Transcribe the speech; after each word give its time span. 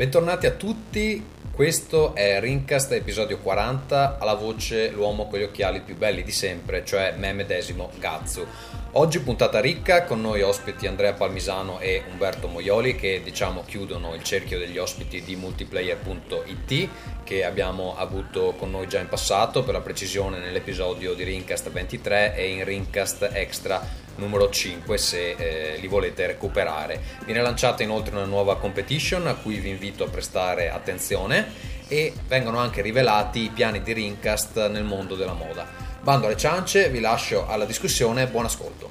Bentornati 0.00 0.46
a 0.46 0.52
tutti, 0.52 1.22
questo 1.52 2.14
è 2.14 2.40
Rincast 2.40 2.90
episodio 2.92 3.36
40, 3.36 4.16
alla 4.18 4.32
voce 4.32 4.88
l'uomo 4.88 5.26
con 5.26 5.38
gli 5.38 5.42
occhiali 5.42 5.82
più 5.82 5.94
belli 5.94 6.22
di 6.22 6.32
sempre, 6.32 6.86
cioè 6.86 7.16
me 7.18 7.34
medesimo 7.34 7.90
Gazzu. 7.98 8.46
Oggi 8.94 9.20
puntata 9.20 9.60
ricca, 9.60 10.02
con 10.02 10.20
noi 10.20 10.42
ospiti 10.42 10.88
Andrea 10.88 11.12
Palmisano 11.12 11.78
e 11.78 12.02
Umberto 12.10 12.48
Moioli 12.48 12.96
che 12.96 13.20
diciamo 13.22 13.62
chiudono 13.64 14.14
il 14.14 14.24
cerchio 14.24 14.58
degli 14.58 14.78
ospiti 14.78 15.22
di 15.22 15.36
multiplayer.it 15.36 16.88
che 17.22 17.44
abbiamo 17.44 17.96
avuto 17.96 18.52
con 18.58 18.72
noi 18.72 18.88
già 18.88 18.98
in 18.98 19.08
passato, 19.08 19.62
per 19.62 19.74
la 19.74 19.80
precisione 19.80 20.38
nell'episodio 20.38 21.14
di 21.14 21.22
Rincast 21.22 21.70
23 21.70 22.34
e 22.34 22.48
in 22.48 22.64
Rincast 22.64 23.30
Extra 23.32 23.80
numero 24.16 24.50
5 24.50 24.98
se 24.98 25.36
eh, 25.38 25.76
li 25.78 25.86
volete 25.86 26.26
recuperare. 26.26 27.00
Viene 27.24 27.42
lanciata 27.42 27.84
inoltre 27.84 28.16
una 28.16 28.24
nuova 28.24 28.58
competition 28.58 29.28
a 29.28 29.34
cui 29.34 29.60
vi 29.60 29.68
invito 29.68 30.02
a 30.02 30.08
prestare 30.08 30.68
attenzione 30.68 31.78
e 31.86 32.12
vengono 32.26 32.58
anche 32.58 32.82
rivelati 32.82 33.44
i 33.44 33.50
piani 33.50 33.82
di 33.82 33.92
Rincast 33.92 34.68
nel 34.68 34.82
mondo 34.82 35.14
della 35.14 35.34
moda. 35.34 35.89
Bando 36.02 36.24
alle 36.24 36.36
ciance, 36.36 36.88
vi 36.88 36.98
lascio 36.98 37.46
alla 37.46 37.66
discussione, 37.66 38.26
buon 38.26 38.46
ascolto. 38.46 38.88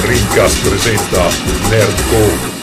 Rincast 0.00 0.68
presenta 0.68 1.28
Nerdcore. 1.70 2.60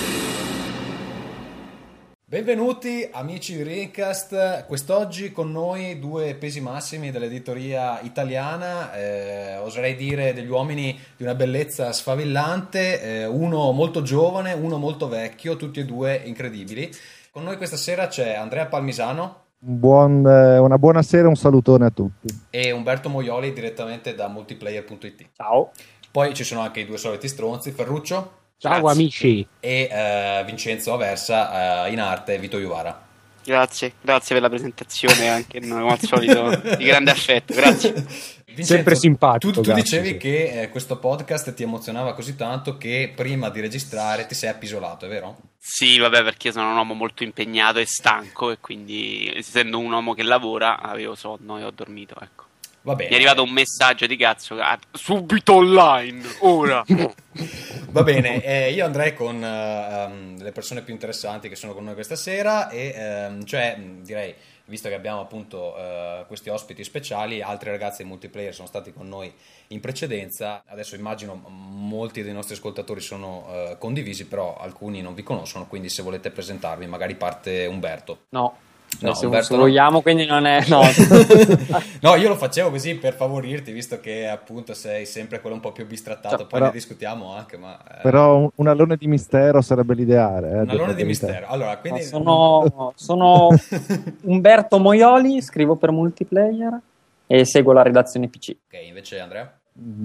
Benvenuti 2.25 3.08
amici 3.09 3.56
di 3.56 3.64
Rincast, 3.64 4.66
quest'oggi 4.66 5.31
con 5.31 5.52
noi 5.52 5.97
due 5.97 6.36
pesi 6.36 6.59
massimi 6.59 7.12
dell'editoria 7.12 8.02
italiana, 8.02 8.94
eh, 8.94 9.58
oserei 9.58 9.95
dire 9.95 10.34
degli 10.34 10.50
uomini 10.50 11.00
di 11.16 11.23
una 11.23 11.36
bellezza 11.36 11.92
sfavillante, 11.92 13.02
eh, 13.02 13.25
uno 13.25 13.72
molto 13.72 14.03
giovane, 14.03 14.52
uno 14.53 14.78
molto 14.78 15.08
vecchio, 15.08 15.56
tutti 15.56 15.80
e 15.80 15.86
due 15.86 16.22
incredibili. 16.23 16.94
Con 17.40 17.48
noi 17.48 17.56
questa 17.56 17.78
sera 17.78 18.08
c'è 18.08 18.36
Andrea 18.36 18.66
Palmisano. 18.66 19.44
Buon, 19.58 20.28
eh, 20.28 20.58
una 20.58 20.78
buona 20.78 21.02
sera 21.02 21.23
e 21.23 21.28
un 21.30 21.38
salutone 21.38 21.86
a 21.86 21.90
tutti. 21.90 22.28
E 22.50 22.72
Umberto 22.72 23.08
Moioli 23.08 23.54
direttamente 23.54 24.14
da 24.14 24.28
multiplayer.it. 24.28 25.30
Ciao. 25.38 25.72
Poi 26.12 26.34
ci 26.34 26.44
sono 26.44 26.59
anche 26.59 26.81
i 26.81 26.86
due 26.86 26.98
soliti 26.98 27.30
stronzi, 27.30 27.72
Ferruccio. 27.72 28.31
Ciao 28.58 28.81
Grazie. 28.81 29.02
amici. 29.02 29.48
E 29.62 29.88
uh, 29.90 30.46
Vincenzo 30.46 30.92
Aversa 30.92 31.86
uh, 31.86 31.90
in 31.90 32.02
arte, 32.02 32.38
Vito 32.40 32.59
Iuvara. 32.59 33.08
Grazie, 33.42 33.94
grazie 34.02 34.36
per 34.36 34.44
la 34.44 34.50
presentazione 34.50 35.30
anche 35.30 35.62
come 35.62 35.92
al 35.92 36.00
solito 36.02 36.50
di 36.78 36.84
grande 36.84 37.12
affetto, 37.12 37.53
grazie. 37.53 38.06
Vincenzo, 38.50 38.73
Sempre 38.73 38.95
simpatico. 38.95 39.53
Tu, 39.53 39.61
tu 39.61 39.73
dicevi 39.73 40.17
che 40.17 40.61
eh, 40.61 40.69
questo 40.69 40.97
podcast 40.97 41.53
ti 41.53 41.64
emozionava 41.64 42.14
così 42.14 42.36
tanto 42.36 42.78
che 42.78 43.11
prima 43.16 43.50
di 43.50 43.61
registrare 43.61 44.25
ti 44.25 44.36
sei 44.36 44.50
appisolato, 44.50 45.06
è 45.06 45.09
vero? 45.09 45.38
Sì, 45.58 45.97
vabbè, 45.97 46.23
perché 46.23 46.52
sono 46.52 46.69
un 46.69 46.75
uomo 46.75 46.94
molto 46.94 47.23
impegnato 47.23 47.80
e 47.80 47.86
stanco 47.86 48.52
e 48.52 48.58
quindi 48.59 49.31
essendo 49.36 49.78
un 49.78 49.91
uomo 49.91 50.14
che 50.14 50.23
lavora 50.23 50.80
avevo 50.80 51.16
sonno 51.16 51.58
e 51.58 51.64
ho 51.64 51.72
dormito, 51.72 52.16
ecco. 52.19 52.47
Va 52.81 52.95
bene. 52.95 53.09
Mi 53.09 53.16
è 53.16 53.17
arrivato 53.17 53.44
un 53.44 53.52
messaggio 53.52 54.08
di 54.08 54.16
cazzo, 54.16 54.56
subito 54.94 55.56
online, 55.56 56.23
ora. 56.39 56.84
Va 57.91 58.03
bene, 58.03 58.44
eh, 58.44 58.72
io 58.72 58.86
andrei 58.86 59.13
con 59.13 59.36
uh, 59.36 60.41
le 60.41 60.52
persone 60.52 60.81
più 60.81 60.94
interessanti 60.94 61.50
che 61.50 61.56
sono 61.56 61.73
con 61.73 61.84
noi 61.84 61.94
questa 61.94 62.16
sera 62.16 62.69
e 62.69 63.28
um, 63.28 63.44
cioè 63.44 63.78
direi 64.02 64.34
visto 64.70 64.88
che 64.88 64.95
abbiamo 64.95 65.20
appunto 65.20 65.75
uh, 65.75 66.25
questi 66.28 66.50
ospiti 66.50 66.84
speciali, 66.84 67.41
altri 67.41 67.72
ragazzi 67.72 68.03
multiplayer 68.06 68.53
sono 68.53 68.68
stati 68.68 68.94
con 68.94 69.09
noi 69.09 69.34
in 69.68 69.80
precedenza, 69.81 70.63
adesso 70.68 70.96
immagino 70.96 71.34
molti 71.50 72.24
dei 72.24 72.31
nostri 72.31 72.56
ascoltatori 72.56 73.02
sono 73.02 73.47
uh, 73.47 73.78
condivisi, 73.78 74.25
però 74.28 74.56
alcuni 74.56 75.02
non 75.02 75.16
vi 75.16 75.24
conoscono, 75.24 75.68
quindi 75.68 75.90
se 75.90 76.03
volete 76.03 76.30
presentarvi 76.30 76.85
magari 76.85 77.16
parte 77.16 77.66
Umberto. 77.66 78.25
No, 78.30 78.56
No, 79.01 79.13
se, 79.13 79.25
Umberto, 79.25 79.53
se 79.53 79.57
vogliamo, 79.57 80.01
quindi 80.01 80.25
non 80.25 80.45
è. 80.45 80.66
No. 80.67 80.81
no. 82.01 82.16
io 82.16 82.27
lo 82.27 82.35
facevo 82.35 82.69
così 82.69 82.95
per 82.95 83.13
favorirti, 83.13 83.72
visto 83.72 84.00
che 84.00 84.27
appunto 84.27 84.73
sei 84.73 85.05
sempre 85.05 85.39
quello 85.39 85.55
un 85.55 85.61
po' 85.61 85.72
più 85.72 85.85
bistrattato. 85.85 86.38
Cioè, 86.38 86.45
poi 86.45 86.59
però, 86.59 86.66
ne 86.66 86.72
discutiamo 86.72 87.33
anche. 87.33 87.57
Ma, 87.57 87.77
eh. 87.77 88.01
Però 88.01 88.51
un, 88.53 88.67
alone 88.67 88.97
di 88.97 89.07
mistero 89.07 89.61
sarebbe 89.61 89.94
l'ideale. 89.94 90.50
Eh, 90.50 90.59
un 90.61 90.69
alone 90.69 90.95
di 90.95 91.03
mistero. 91.03 91.47
Allora, 91.47 91.77
quindi... 91.77 92.03
sono, 92.03 92.94
sono 92.95 93.50
Umberto 94.23 94.79
Moioli, 94.79 95.41
scrivo 95.41 95.75
per 95.75 95.91
multiplayer 95.91 96.77
e 97.25 97.45
seguo 97.45 97.73
la 97.73 97.83
redazione 97.83 98.27
PC. 98.27 98.56
Ok, 98.66 98.79
invece 98.88 99.19
Andrea? 99.19 99.53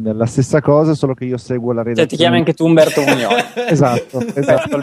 La 0.03 0.27
stessa 0.27 0.61
cosa, 0.61 0.95
solo 0.95 1.15
che 1.15 1.25
io 1.25 1.37
seguo 1.37 1.73
la 1.73 1.83
redazione. 1.83 2.09
Cioè, 2.09 2.17
ti 2.17 2.23
chiami 2.23 2.37
anche 2.37 2.55
tu 2.55 2.65
Umberto 2.65 3.01
Moioli. 3.03 3.43
esatto, 3.67 4.21
esatto. 4.35 4.79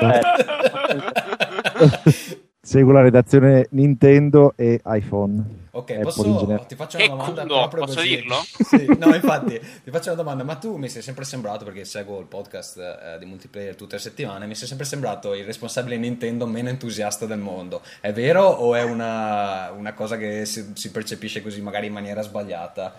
Seguo 2.71 2.93
la 2.93 3.01
redazione 3.01 3.67
Nintendo 3.71 4.53
e 4.55 4.79
iPhone. 4.85 5.43
Ok, 5.71 5.99
posso, 5.99 6.63
ti 6.69 6.75
faccio 6.75 6.95
una 6.99 7.07
domanda 7.07 7.41
culo, 7.41 7.67
posso 7.67 7.95
così. 7.95 8.07
dirlo? 8.07 8.35
sì, 8.63 8.85
no, 8.97 9.11
infatti, 9.13 9.59
ti 9.83 9.91
faccio 9.91 10.13
una 10.13 10.21
domanda, 10.21 10.45
ma 10.45 10.55
tu 10.55 10.77
mi 10.77 10.87
sei 10.87 11.01
sempre 11.01 11.25
sembrato, 11.25 11.65
perché 11.65 11.83
seguo 11.83 12.21
il 12.21 12.27
podcast 12.27 12.77
eh, 12.77 13.19
di 13.19 13.25
multiplayer 13.25 13.75
tutte 13.75 13.95
le 13.95 14.01
settimane, 14.01 14.45
mi 14.45 14.55
sei 14.55 14.69
sempre 14.69 14.85
sembrato 14.85 15.33
il 15.33 15.43
responsabile 15.43 15.97
Nintendo 15.97 16.47
meno 16.47 16.69
entusiasta 16.69 17.25
del 17.25 17.39
mondo. 17.39 17.81
È 17.99 18.13
vero 18.13 18.45
o 18.45 18.73
è 18.73 18.83
una, 18.83 19.71
una 19.71 19.91
cosa 19.91 20.15
che 20.15 20.45
si, 20.45 20.71
si, 20.73 20.91
percepisce 20.91 21.41
così 21.41 21.61
magari 21.61 21.87
in 21.87 21.93
maniera 21.93 22.21
sbagliata? 22.21 22.93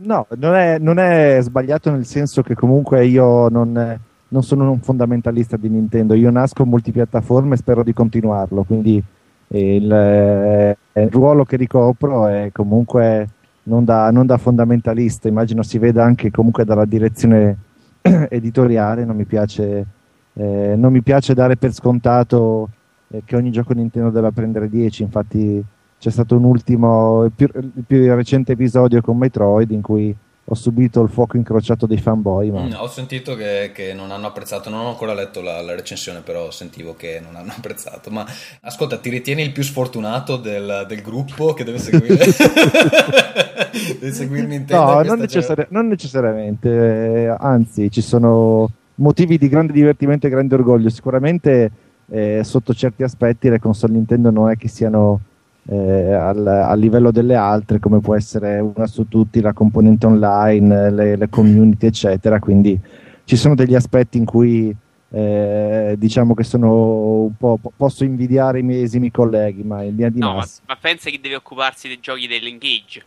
No, 0.00 0.28
non 0.36 0.54
è, 0.54 0.78
non 0.78 1.00
è 1.00 1.38
sbagliato 1.40 1.90
nel 1.90 2.06
senso 2.06 2.42
che 2.42 2.54
comunque 2.54 3.04
io 3.04 3.48
non 3.48 3.98
non 4.28 4.42
sono 4.42 4.70
un 4.70 4.80
fondamentalista 4.80 5.56
di 5.56 5.68
Nintendo, 5.68 6.14
io 6.14 6.30
nasco 6.30 6.66
multipiattaforma 6.66 7.54
e 7.54 7.58
spero 7.58 7.82
di 7.82 7.92
continuarlo, 7.92 8.64
quindi 8.64 9.02
il, 9.48 9.92
eh, 9.92 10.76
il 10.92 11.10
ruolo 11.10 11.44
che 11.44 11.56
ricopro 11.56 12.26
è 12.26 12.50
comunque 12.52 13.28
non 13.64 13.84
da, 13.84 14.10
non 14.10 14.26
da, 14.26 14.36
fondamentalista, 14.36 15.28
immagino 15.28 15.62
si 15.62 15.78
veda 15.78 16.04
anche 16.04 16.30
comunque 16.30 16.64
dalla 16.64 16.84
direzione 16.84 17.56
editoriale, 18.28 19.04
non 19.04 19.16
mi 19.16 19.24
piace, 19.24 19.86
eh, 20.34 20.74
non 20.76 20.92
mi 20.92 21.02
piace 21.02 21.34
dare 21.34 21.56
per 21.56 21.72
scontato 21.72 22.68
eh, 23.08 23.22
che 23.24 23.36
ogni 23.36 23.50
gioco 23.50 23.72
Nintendo 23.72 24.10
debba 24.10 24.30
prendere 24.30 24.68
10, 24.68 25.02
infatti 25.02 25.64
c'è 25.98 26.10
stato 26.10 26.36
un 26.36 26.44
ultimo, 26.44 27.24
il 27.24 27.32
più, 27.34 27.48
il 27.54 27.84
più 27.86 28.14
recente 28.14 28.52
episodio 28.52 29.00
con 29.00 29.16
Metroid 29.16 29.70
in 29.70 29.82
cui 29.82 30.14
ho 30.50 30.54
subito 30.54 31.02
il 31.02 31.10
fuoco 31.10 31.36
incrociato 31.36 31.84
dei 31.86 31.98
fanboy. 31.98 32.50
Ma... 32.50 32.62
Mm, 32.62 32.72
ho 32.76 32.88
sentito 32.88 33.34
che, 33.34 33.70
che, 33.74 33.92
non 33.92 34.10
hanno 34.10 34.28
apprezzato, 34.28 34.70
non 34.70 34.86
ho 34.86 34.88
ancora 34.88 35.12
letto 35.12 35.42
la, 35.42 35.60
la, 35.60 35.74
recensione, 35.74 36.20
però 36.20 36.50
sentivo 36.50 36.96
che 36.96 37.20
non 37.22 37.36
hanno 37.36 37.52
apprezzato. 37.56 38.10
Ma 38.10 38.24
ascolta, 38.62 38.96
ti 38.96 39.10
ritieni 39.10 39.42
il 39.42 39.52
più 39.52 39.62
sfortunato 39.62 40.36
del, 40.36 40.86
del 40.88 41.02
gruppo 41.02 41.52
che 41.52 41.64
deve 41.64 41.78
seguire? 41.78 42.16
deve 44.00 44.12
seguire 44.12 44.46
Nintendo? 44.46 44.84
No, 44.84 45.02
non, 45.02 45.18
necessari- 45.18 45.66
non, 45.68 45.86
necessariamente, 45.86 46.68
eh, 46.70 47.36
anzi, 47.38 47.90
ci 47.90 48.00
sono 48.00 48.70
motivi 48.96 49.36
di 49.36 49.48
grande 49.48 49.72
divertimento 49.72 50.26
e 50.26 50.30
grande 50.30 50.54
orgoglio. 50.54 50.88
Sicuramente 50.88 51.70
eh, 52.10 52.40
sotto 52.42 52.72
certi 52.72 53.02
aspetti 53.02 53.50
le 53.50 53.58
console 53.58 53.92
Nintendo 53.92 54.30
non 54.30 54.48
è 54.48 54.56
che 54.56 54.68
siano 54.68 55.20
eh, 55.70 56.12
al, 56.12 56.46
al, 56.46 56.78
livello 56.78 57.10
delle 57.10 57.34
altre, 57.34 57.78
come 57.78 58.00
può 58.00 58.16
essere 58.16 58.58
una 58.58 58.86
su 58.86 59.06
tutti 59.08 59.40
la 59.40 59.52
componente 59.52 60.06
online, 60.06 60.90
le, 60.90 61.16
le 61.16 61.28
community, 61.28 61.86
eccetera. 61.86 62.38
Quindi 62.38 62.78
ci 63.24 63.36
sono 63.36 63.54
degli 63.54 63.74
aspetti 63.74 64.16
in 64.16 64.24
cui 64.24 64.74
eh, 65.10 65.94
diciamo 65.98 66.34
che 66.34 66.44
sono 66.44 67.22
un 67.22 67.36
po', 67.36 67.58
posso 67.76 68.04
invidiare 68.04 68.60
i 68.60 68.62
miei 68.62 68.82
esimi 68.82 69.10
colleghi, 69.10 69.62
ma 69.62 69.82
in 69.82 69.90
linea 69.90 70.08
di 70.08 70.18
no, 70.20 70.34
ma, 70.34 70.46
ma 70.66 70.76
pensa 70.80 71.10
che 71.10 71.20
deve 71.20 71.36
occuparsi 71.36 71.88
dei 71.88 72.00
giochi 72.00 72.26
dell'engage 72.26 73.04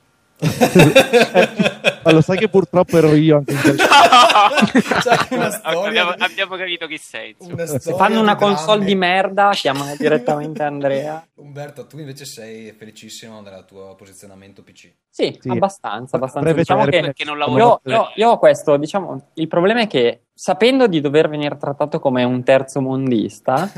ma 2.04 2.12
lo 2.12 2.22
sai 2.22 2.38
che 2.38 2.50
purtroppo 2.50 2.98
ero 2.98 3.14
io 3.14 3.38
anche 3.38 3.54
in 3.54 3.60
quel 3.62 3.78
abbiamo, 5.62 6.14
abbiamo, 6.18 6.56
capito 6.56 6.88
chi 6.88 6.98
sei. 6.98 7.36
Se 7.38 7.94
fanno 7.94 8.20
una 8.20 8.36
console 8.36 8.84
di 8.84 8.96
merda, 8.96 9.52
chiamano 9.54 9.96
direttamente 9.96 10.64
Andrea. 10.64 11.24
Umberto, 11.36 11.86
tu 11.86 12.00
invece 12.00 12.26
sei 12.26 12.72
felicissimo 12.72 13.42
del 13.42 13.66
tuo 13.68 13.96
posizionamento 13.96 14.64
PC. 14.64 14.94
Sì, 15.10 15.38
sì. 15.40 15.50
abbastanza, 15.50 16.16
abbastanza. 16.16 16.54
Diciamo 16.54 16.86
che 16.86 17.14
non 17.24 17.38
io, 17.56 17.82
io, 17.84 18.12
io 18.16 18.30
ho 18.30 18.38
questo, 18.38 18.78
diciamo, 18.78 19.30
il 19.36 19.48
problema 19.48 19.82
è 19.82 19.88
che 19.88 20.22
sapendo 20.42 20.88
di 20.88 21.02
dover 21.02 21.30
venire 21.30 21.56
trattato 21.56 22.00
come 22.00 22.24
un 22.24 22.42
terzo 22.42 22.82
mondista, 22.82 23.70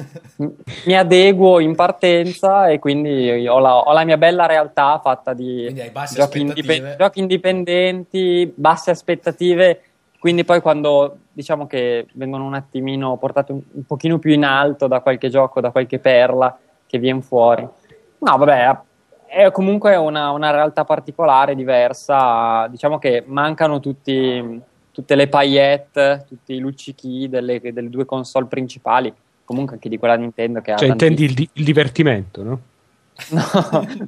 mi 0.86 0.96
adeguo 0.96 1.60
in 1.60 1.76
partenza 1.76 2.70
e 2.70 2.80
quindi 2.80 3.46
ho 3.46 3.60
la, 3.60 3.80
ho 3.80 3.92
la 3.92 4.06
mia 4.06 4.18
bella 4.18 4.46
realtà 4.46 4.98
fatta 5.04 5.34
di 5.34 5.68
giochi, 6.14 6.40
indipend- 6.40 6.96
giochi, 6.96 7.20
indipendenti, 7.20 8.50
basse 8.56 8.92
aspettative. 8.92 9.82
Quindi 10.18 10.46
poi 10.46 10.62
quando 10.62 11.18
diciamo 11.34 11.68
che 11.68 12.08
vengono 12.14 12.46
un 12.46 12.54
attimino 12.54 13.18
portate 13.18 13.52
un, 13.52 13.62
un 13.70 13.84
pochino 13.84 14.18
più 14.18 14.32
in 14.32 14.46
alto 14.46 14.88
da 14.88 15.02
qualche 15.02 15.28
gioco, 15.28 15.60
da 15.60 15.72
qualche 15.72 16.00
perla 16.00 16.58
che 16.88 16.98
viene 16.98 17.22
fuori. 17.22 17.64
No, 18.20 18.38
vabbè, 18.38 18.78
è 19.26 19.52
comunque 19.52 19.98
una, 19.98 20.32
una 20.32 20.52
realtà 20.52 20.86
particolare, 20.86 21.56
diversa. 21.56 22.68
Diciamo 22.68 23.00
che 23.00 23.22
mancano 23.28 23.82
tutti 23.82 24.72
tutte 24.94 25.16
le 25.16 25.28
paillette, 25.28 26.26
tutti 26.28 26.54
i 26.54 26.60
luccichi 26.60 27.28
delle, 27.28 27.60
delle 27.60 27.90
due 27.90 28.06
console 28.06 28.46
principali, 28.46 29.12
comunque 29.44 29.74
anche 29.74 29.90
di 29.90 29.98
quella 29.98 30.16
Nintendo 30.16 30.62
che 30.62 30.72
ha... 30.72 30.78
Cioè 30.78 30.88
intendi 30.88 31.24
il, 31.24 31.34
di- 31.34 31.50
il 31.54 31.64
divertimento, 31.66 32.44
no? 32.44 32.62
No, 33.30 33.42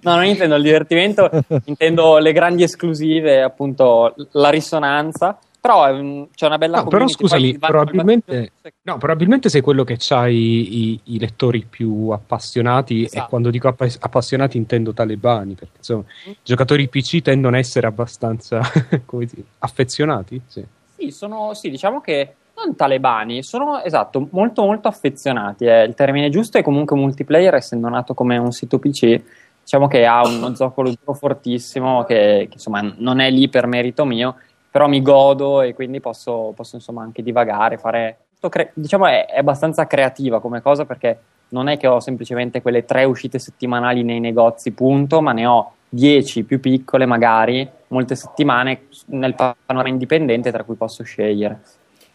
no, 0.02 0.16
non 0.16 0.26
intendo 0.26 0.56
il 0.56 0.64
divertimento, 0.64 1.30
intendo 1.66 2.18
le 2.20 2.32
grandi 2.34 2.64
esclusive, 2.64 3.42
appunto 3.42 4.16
la 4.32 4.50
risonanza. 4.50 5.40
Però 5.66 5.92
um, 5.92 6.28
c'è 6.32 6.46
una 6.46 6.60
bella 6.60 6.84
no, 6.84 6.90
Però 6.90 7.08
scusami, 7.08 7.58
probabilmente, 7.58 8.52
no, 8.84 8.98
probabilmente 8.98 9.50
sei 9.50 9.62
quello 9.62 9.84
che 9.84 9.98
ha 10.10 10.28
i, 10.28 10.92
i, 10.92 11.00
i, 11.06 11.20
lettori 11.20 11.66
più 11.68 12.10
appassionati. 12.10 13.06
Esatto. 13.06 13.26
E 13.26 13.30
quando 13.30 13.50
dico 13.50 13.68
app- 13.70 13.98
appassionati 14.00 14.58
intendo 14.58 14.94
talebani, 14.94 15.56
perché 15.56 15.78
insomma, 15.78 16.04
mm. 16.04 16.32
i 16.34 16.38
giocatori 16.44 16.88
PC 16.88 17.24
tendono 17.24 17.56
a 17.56 17.60
essere 17.60 17.88
abbastanza 17.88 18.62
dire, 19.10 19.44
affezionati. 19.58 20.40
Sì. 20.46 20.64
Sì, 20.98 21.10
sono, 21.10 21.56
sì, 21.56 21.72
diciamo 21.72 22.00
che 22.00 22.36
non 22.64 22.76
talebani, 22.76 23.42
sono 23.42 23.82
esatto, 23.82 24.28
molto 24.34 24.64
molto 24.64 24.88
affezionati, 24.88 25.66
è 25.66 25.82
il 25.82 25.96
termine 25.96 26.30
giusto 26.30 26.60
e 26.60 26.62
comunque 26.62 26.96
multiplayer 26.96 27.56
essendo 27.56 27.90
nato 27.90 28.14
come 28.14 28.38
un 28.38 28.52
sito 28.52 28.78
PC, 28.78 29.20
diciamo 29.64 29.88
che 29.88 30.06
ha 30.06 30.22
uno 30.28 30.54
zoccolo 30.56 30.90
duro 30.92 31.18
fortissimo 31.18 32.04
che, 32.04 32.46
che, 32.48 32.54
insomma 32.54 32.82
non 32.98 33.20
è 33.20 33.32
lì 33.32 33.50
per 33.50 33.66
merito 33.66 34.06
mio, 34.06 34.36
però 34.76 34.90
mi 34.90 35.02
godo 35.02 35.62
e 35.62 35.74
quindi 35.74 36.02
posso, 36.02 36.52
posso 36.54 36.76
insomma 36.76 37.02
anche 37.02 37.24
divagare, 37.24 37.78
fare 37.78 38.18
cre- 38.50 38.72
diciamo 38.74 39.06
è, 39.06 39.26
è 39.26 39.38
abbastanza 39.38 39.88
creativa 39.88 40.42
come 40.42 40.62
cosa 40.62 40.84
perché 40.84 41.18
non 41.50 41.70
è 41.70 41.78
che 41.78 41.88
ho 41.88 42.02
semplicemente 42.02 42.62
quelle 42.62 42.84
tre 42.84 43.06
uscite 43.06 43.40
settimanali 43.40 44.04
nei 44.04 44.20
negozi, 44.20 44.72
punto, 44.72 45.22
ma 45.22 45.32
ne 45.32 45.46
ho 45.46 45.72
dieci 45.88 46.44
più 46.44 46.60
piccole 46.60 47.06
magari, 47.06 47.66
molte 47.88 48.18
settimane 48.18 48.88
nel 49.06 49.34
panorama 49.34 49.88
indipendente 49.88 50.52
tra 50.52 50.66
cui 50.66 50.76
posso 50.76 51.04
scegliere. 51.04 51.62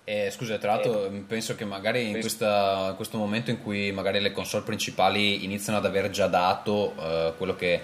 Eh, 0.04 0.28
scusa, 0.30 0.58
tra 0.58 0.72
l'altro 0.72 1.06
eh, 1.06 1.24
penso 1.26 1.54
che 1.54 1.64
magari 1.64 2.10
in, 2.10 2.20
questa, 2.20 2.88
in, 2.90 2.96
questo 2.96 3.16
momento 3.16 3.50
in 3.50 3.62
cui 3.62 3.90
magari 3.90 4.20
le 4.20 4.32
console 4.32 4.64
principali 4.64 5.44
iniziano 5.46 5.78
ad 5.78 5.86
aver 5.86 6.10
già 6.10 6.26
dato 6.26 6.92
eh, 7.00 7.32
quello 7.38 7.54
che 7.54 7.80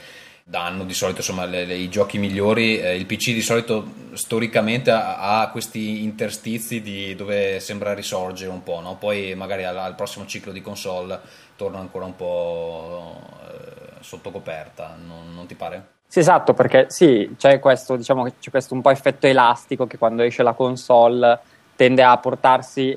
danno 0.48 0.84
di 0.84 0.94
solito 0.94 1.18
insomma 1.18 1.44
le, 1.44 1.64
le, 1.64 1.74
i 1.74 1.88
giochi 1.88 2.18
migliori 2.18 2.78
eh, 2.78 2.94
il 2.94 3.04
PC 3.04 3.32
di 3.32 3.42
solito 3.42 3.84
storicamente 4.12 4.92
ha, 4.92 5.40
ha 5.40 5.50
questi 5.50 6.04
interstizi 6.04 6.80
di, 6.80 7.16
dove 7.16 7.58
sembra 7.58 7.92
risorgere 7.94 8.52
un 8.52 8.62
po' 8.62 8.78
no? 8.78 8.94
poi 8.94 9.34
magari 9.34 9.64
al, 9.64 9.76
al, 9.76 9.96
prossimo 9.96 10.24
ciclo 10.24 10.52
di 10.52 10.60
console 10.60 11.18
torna 11.56 11.80
ancora 11.80 12.04
un 12.04 12.14
po' 12.14 13.20
eh, 13.48 13.94
sotto 14.02 14.30
coperta 14.30 14.96
non, 15.04 15.34
non 15.34 15.46
ti 15.46 15.56
pare? 15.56 15.94
Sì, 16.06 16.20
esatto, 16.20 16.54
perché 16.54 16.86
sì, 16.88 17.34
c'è 17.36 17.58
questo, 17.58 17.96
diciamo, 17.96 18.32
c'è 18.38 18.50
questo 18.50 18.74
un 18.74 18.80
po' 18.80 18.90
effetto 18.90 19.26
elastico 19.26 19.88
che 19.88 19.98
quando 19.98 20.22
esce 20.22 20.44
la 20.44 20.52
console 20.52 21.40
tende 21.74 22.04
a 22.04 22.16
portarsi 22.18 22.96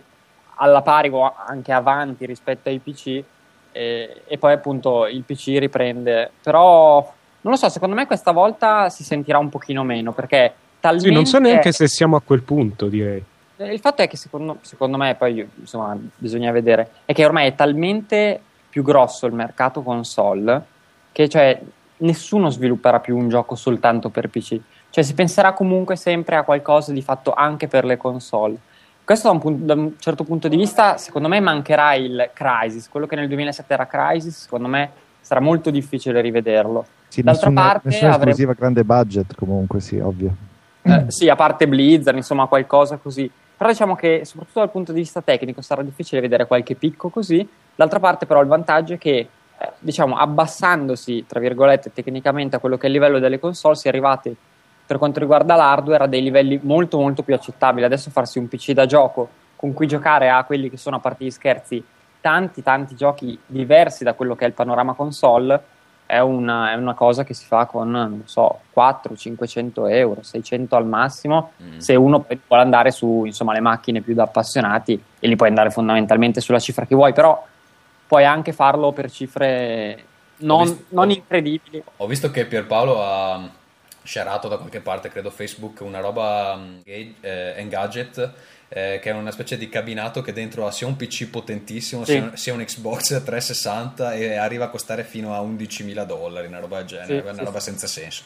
alla 0.57 0.83
pari 0.83 1.09
o 1.09 1.33
anche 1.35 1.71
avanti 1.71 2.27
rispetto 2.27 2.69
ai 2.69 2.77
PC 2.77 3.23
e, 3.71 4.21
e, 4.27 4.37
poi 4.37 4.53
appunto 4.53 5.07
il 5.07 5.23
PC 5.23 5.57
riprende 5.57 6.31
però 6.43 7.17
non 7.41 7.53
lo 7.53 7.55
so 7.57 7.69
secondo 7.69 7.95
me 7.95 8.05
questa 8.05 8.31
volta 8.31 8.89
si 8.89 9.03
sentirà 9.03 9.37
un 9.37 9.49
pochino 9.49 9.83
meno 9.83 10.11
perché 10.11 10.53
talmente 10.79 11.07
sì, 11.07 11.13
non 11.13 11.25
so 11.25 11.39
neanche 11.39 11.71
se 11.71 11.87
siamo 11.87 12.15
a 12.15 12.21
quel 12.21 12.41
punto 12.41 12.87
direi. 12.87 13.23
Eh, 13.57 13.73
il 13.73 13.79
fatto 13.79 14.01
è 14.01 14.07
che 14.07 14.17
secondo, 14.17 14.57
secondo 14.61 14.97
me 14.97 15.15
poi 15.15 15.47
insomma 15.59 15.97
bisogna 16.15 16.51
vedere 16.51 16.89
è 17.05 17.13
che 17.13 17.25
ormai 17.25 17.47
è 17.47 17.55
talmente 17.55 18.39
più 18.69 18.83
grosso 18.83 19.25
il 19.25 19.33
mercato 19.33 19.81
console 19.81 20.63
che 21.11 21.27
cioè 21.27 21.59
nessuno 21.97 22.49
svilupperà 22.49 22.99
più 22.99 23.17
un 23.17 23.27
gioco 23.29 23.55
soltanto 23.55 24.09
per 24.09 24.29
PC 24.29 24.59
cioè 24.89 25.03
si 25.03 25.13
penserà 25.13 25.53
comunque 25.53 25.95
sempre 25.95 26.35
a 26.35 26.43
qualcosa 26.43 26.91
di 26.91 27.01
fatto 27.01 27.33
anche 27.33 27.67
per 27.67 27.85
le 27.85 27.97
console. 27.97 28.57
Questo 29.03 29.27
da 29.27 29.33
un, 29.33 29.39
punto, 29.39 29.65
da 29.65 29.73
un, 29.73 29.93
certo 29.99 30.23
punto 30.23 30.47
di 30.47 30.55
vista, 30.55 30.97
secondo 30.97 31.27
me 31.27 31.39
mancherà 31.39 31.95
il 31.95 32.29
Crisis, 32.33 32.89
quello 32.89 33.07
che 33.07 33.15
nel 33.15 33.27
2007 33.27 33.73
era 33.73 33.87
Crisis, 33.87 34.41
secondo 34.41 34.67
me 34.67 34.91
sarà 35.21 35.39
molto 35.39 35.69
difficile 35.69 36.21
rivederlo. 36.21 36.85
Sì, 37.07 37.21
D'altra 37.21 37.49
nessuna, 37.49 37.69
parte 37.69 37.87
nessuna 37.89 38.13
avremo... 38.13 38.29
esclusiva 38.31 38.53
grande 38.53 38.83
budget 38.83 39.35
comunque, 39.35 39.79
sì, 39.79 39.97
ovvio. 39.99 40.33
Eh, 40.81 41.05
sì, 41.07 41.29
a 41.29 41.35
parte 41.35 41.67
Blizzard, 41.67 42.17
insomma, 42.17 42.47
qualcosa 42.47 42.97
così. 42.97 43.29
Però 43.57 43.69
diciamo 43.69 43.95
che 43.95 44.21
soprattutto 44.23 44.59
dal 44.59 44.71
punto 44.71 44.93
di 44.93 44.99
vista 44.99 45.21
tecnico 45.21 45.61
sarà 45.61 45.81
difficile 45.81 46.21
vedere 46.21 46.47
qualche 46.47 46.75
picco 46.75 47.09
così. 47.09 47.47
D'altra 47.75 47.99
parte 47.99 48.25
però 48.25 48.41
il 48.41 48.47
vantaggio 48.47 48.93
è 48.93 48.97
che 48.97 49.17
eh, 49.17 49.71
diciamo 49.79 50.15
abbassandosi, 50.15 51.25
tra 51.27 51.39
virgolette, 51.41 51.91
tecnicamente 51.91 52.55
a 52.55 52.59
quello 52.59 52.77
che 52.77 52.83
è 52.83 52.87
il 52.87 52.93
livello 52.93 53.19
delle 53.19 53.37
console 53.37 53.75
si 53.75 53.87
è 53.87 53.89
arrivati 53.89 54.33
per 54.85 54.97
quanto 54.97 55.19
riguarda 55.19 55.55
l'hardware 55.55 56.05
a 56.05 56.07
dei 56.07 56.23
livelli 56.23 56.59
molto 56.63 56.99
molto 56.99 57.21
più 57.21 57.33
accettabili. 57.33 57.85
Adesso 57.85 58.09
farsi 58.09 58.39
un 58.39 58.47
PC 58.47 58.71
da 58.71 58.85
gioco 58.85 59.27
con 59.57 59.73
cui 59.73 59.87
giocare 59.87 60.29
a 60.29 60.43
quelli 60.45 60.69
che 60.69 60.77
sono 60.77 60.95
a 60.95 60.99
parte 60.99 61.25
di 61.25 61.31
scherzi 61.31 61.83
tanti 62.29 62.61
tanti 62.61 62.95
giochi 62.95 63.39
diversi 63.43 64.03
da 64.03 64.13
quello 64.13 64.35
che 64.35 64.45
è 64.45 64.47
il 64.47 64.53
panorama 64.53 64.93
console 64.93 65.59
è 66.05 66.19
una, 66.19 66.71
è 66.71 66.75
una 66.75 66.93
cosa 66.93 67.23
che 67.23 67.33
si 67.33 67.45
fa 67.45 67.65
con, 67.65 67.89
non 67.89 68.21
so, 68.25 68.61
400-500 68.75 69.91
euro, 69.91 70.21
600 70.21 70.75
al 70.75 70.85
massimo, 70.85 71.53
mm. 71.61 71.77
se 71.77 71.95
uno 71.95 72.25
vuole 72.47 72.63
andare 72.63 72.91
su, 72.91 73.23
insomma, 73.25 73.53
le 73.53 73.59
macchine 73.59 74.01
più 74.01 74.13
da 74.13 74.23
appassionati 74.23 75.03
e 75.19 75.27
li 75.27 75.35
puoi 75.35 75.49
andare 75.49 75.71
fondamentalmente 75.71 76.39
sulla 76.39 76.59
cifra 76.59 76.85
che 76.85 76.95
vuoi, 76.95 77.13
però 77.13 77.43
puoi 78.07 78.25
anche 78.25 78.53
farlo 78.53 78.91
per 78.91 79.11
cifre 79.11 80.03
non, 80.37 80.63
visto, 80.63 80.83
non 80.89 81.09
incredibili. 81.11 81.83
Ho 81.97 82.07
visto 82.07 82.31
che 82.31 82.45
Pierpaolo 82.45 83.03
ha 83.03 83.49
shareato 84.03 84.47
da 84.47 84.57
qualche 84.57 84.81
parte, 84.81 85.09
credo 85.09 85.29
Facebook, 85.29 85.81
una 85.81 85.99
roba 85.99 86.53
um, 86.55 86.81
eh, 86.85 87.53
Engadget 87.55 88.33
eh, 88.69 88.99
che 89.01 89.09
è 89.09 89.13
una 89.13 89.31
specie 89.31 89.57
di 89.57 89.67
cabinato 89.67 90.21
che 90.21 90.31
dentro 90.31 90.67
ha 90.67 90.71
sia 90.71 90.85
un 90.87 90.95
PC 90.95 91.27
potentissimo 91.29 92.05
sì. 92.05 92.13
sia, 92.13 92.35
sia, 92.35 92.53
un 92.53 92.63
Xbox 92.63 93.23
360 93.23 94.13
e 94.13 94.35
arriva 94.35 94.65
a 94.65 94.69
costare 94.69 95.03
fino 95.03 95.33
a 95.33 95.41
11.000 95.41 96.05
dollari, 96.05 96.47
una 96.47 96.59
roba 96.59 96.77
del 96.77 96.85
genere, 96.85 97.19
sì, 97.19 97.23
una 97.23 97.33
sì, 97.33 97.43
roba 97.43 97.59
senza 97.59 97.87
senso. 97.87 98.23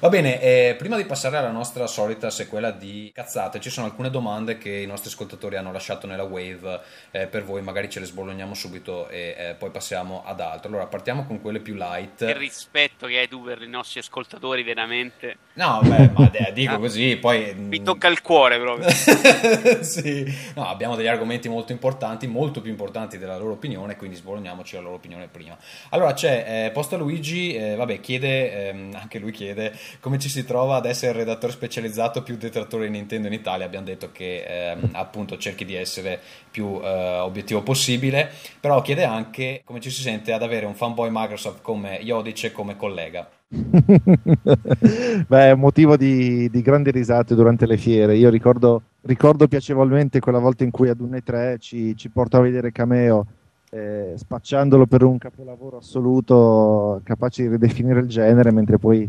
Va 0.00 0.08
bene, 0.08 0.40
eh, 0.40 0.74
prima 0.76 0.96
di 0.96 1.04
passare 1.04 1.36
alla 1.36 1.50
nostra 1.50 1.86
solita 1.86 2.28
sequela 2.30 2.72
di 2.72 3.10
cazzate, 3.14 3.60
ci 3.60 3.70
sono 3.70 3.86
alcune 3.86 4.10
domande 4.10 4.58
che 4.58 4.70
i 4.70 4.86
nostri 4.86 5.10
ascoltatori 5.10 5.56
hanno 5.56 5.72
lasciato 5.72 6.06
nella 6.06 6.24
Wave 6.24 6.80
eh, 7.12 7.26
per 7.26 7.44
voi, 7.44 7.62
magari 7.62 7.88
ce 7.88 8.00
le 8.00 8.06
sbologniamo 8.06 8.54
subito 8.54 9.08
e 9.08 9.34
eh, 9.38 9.54
poi 9.54 9.70
passiamo 9.70 10.24
ad 10.24 10.40
altro. 10.40 10.68
Allora, 10.68 10.86
partiamo 10.86 11.24
con 11.24 11.40
quelle 11.40 11.60
più 11.60 11.74
light. 11.74 12.22
Il 12.22 12.34
rispetto 12.34 13.06
che 13.06 13.18
hai 13.18 13.28
tu 13.28 13.42
per 13.42 13.62
i 13.62 13.68
nostri 13.68 14.00
ascoltatori, 14.00 14.64
veramente. 14.64 15.36
No, 15.54 15.80
beh, 15.84 16.10
ma 16.12 16.30
dico 16.52 16.78
così, 16.78 17.16
poi... 17.16 17.54
Mi 17.54 17.82
tocca 17.82 18.08
il 18.08 18.20
cuore 18.20 18.58
proprio. 18.58 18.88
sì. 20.02 20.24
No, 20.54 20.66
abbiamo 20.66 20.96
degli 20.96 21.06
argomenti 21.06 21.48
molto 21.48 21.72
importanti, 21.72 22.26
molto 22.26 22.60
più 22.60 22.70
importanti 22.70 23.18
della 23.18 23.36
loro 23.36 23.52
opinione, 23.52 23.96
quindi 23.96 24.16
sbologniamoci 24.16 24.74
la 24.74 24.80
loro 24.80 24.94
opinione 24.94 25.28
prima. 25.28 25.56
Allora 25.90 26.12
c'è 26.14 26.66
eh, 26.66 26.70
Posta 26.70 26.96
Luigi, 26.96 27.54
eh, 27.54 27.74
vabbè, 27.76 28.00
chiede, 28.00 28.68
ehm, 28.68 28.96
anche 29.00 29.18
lui 29.18 29.30
chiede 29.30 29.72
come 30.00 30.18
ci 30.18 30.28
si 30.28 30.44
trova 30.44 30.76
ad 30.76 30.86
essere 30.86 31.12
il 31.12 31.18
redattore 31.18 31.52
specializzato 31.52 32.22
più 32.22 32.36
detrattore 32.36 32.86
di 32.86 32.92
Nintendo 32.92 33.28
in 33.28 33.34
Italia. 33.34 33.66
Abbiamo 33.66 33.86
detto 33.86 34.10
che 34.10 34.42
ehm, 34.42 34.90
appunto 34.92 35.36
cerchi 35.38 35.64
di 35.64 35.74
essere 35.74 36.20
più 36.50 36.80
eh, 36.82 37.18
obiettivo 37.18 37.62
possibile, 37.62 38.30
però 38.58 38.80
chiede 38.82 39.04
anche 39.04 39.62
come 39.64 39.80
ci 39.80 39.90
si 39.90 40.02
sente 40.02 40.32
ad 40.32 40.42
avere 40.42 40.66
un 40.66 40.74
fanboy 40.74 41.08
Microsoft 41.10 41.60
come 41.62 41.96
Iodice 41.96 42.52
come 42.52 42.76
collega. 42.76 43.28
Beh, 45.26 45.48
è 45.48 45.52
un 45.52 45.60
motivo 45.60 45.96
di, 45.96 46.48
di 46.50 46.62
grandi 46.62 46.90
risate 46.90 47.34
durante 47.34 47.66
le 47.66 47.76
fiere. 47.76 48.16
Io 48.16 48.30
ricordo, 48.30 48.82
ricordo, 49.02 49.46
piacevolmente 49.46 50.20
quella 50.20 50.38
volta 50.38 50.64
in 50.64 50.70
cui 50.70 50.88
ad 50.88 51.00
un 51.00 51.10
E3 51.10 51.58
ci, 51.58 51.96
ci 51.96 52.08
portò 52.08 52.38
a 52.38 52.42
vedere 52.42 52.72
Cameo 52.72 53.26
eh, 53.70 54.12
spacciandolo 54.16 54.86
per 54.86 55.02
un 55.02 55.18
capolavoro 55.18 55.78
assoluto 55.78 57.00
capace 57.02 57.42
di 57.42 57.48
ridefinire 57.48 58.00
il 58.00 58.08
genere, 58.08 58.52
mentre 58.52 58.78
poi 58.78 59.08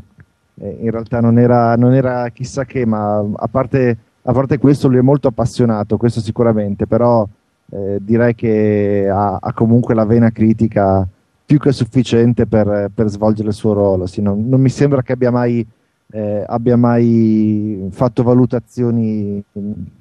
eh, 0.55 0.77
in 0.81 0.91
realtà 0.91 1.19
non 1.19 1.37
era, 1.37 1.75
non 1.75 1.93
era, 1.93 2.29
chissà 2.29 2.65
che, 2.65 2.85
ma 2.85 3.17
a 3.17 3.47
parte, 3.47 3.97
a 4.23 4.31
parte, 4.31 4.57
questo 4.57 4.87
lui 4.87 4.97
è 4.97 5.01
molto 5.01 5.27
appassionato, 5.27 5.97
questo 5.97 6.19
sicuramente, 6.19 6.87
però 6.87 7.27
eh, 7.71 7.97
direi 8.01 8.35
che 8.35 9.07
ha, 9.11 9.37
ha 9.39 9.53
comunque 9.53 9.93
la 9.93 10.05
vena 10.05 10.31
critica 10.31 11.07
più 11.45 11.59
che 11.59 11.71
sufficiente 11.71 12.47
per, 12.47 12.89
per 12.93 13.07
svolgere 13.07 13.49
il 13.49 13.53
suo 13.53 13.73
ruolo. 13.73 14.07
Sì, 14.07 14.21
non, 14.21 14.47
non, 14.47 14.59
mi 14.59 14.69
sembra 14.69 15.01
che 15.03 15.13
abbia 15.13 15.31
mai, 15.31 15.65
eh, 16.11 16.43
abbia 16.45 16.75
mai, 16.75 17.87
fatto 17.91 18.23
valutazioni 18.23 19.43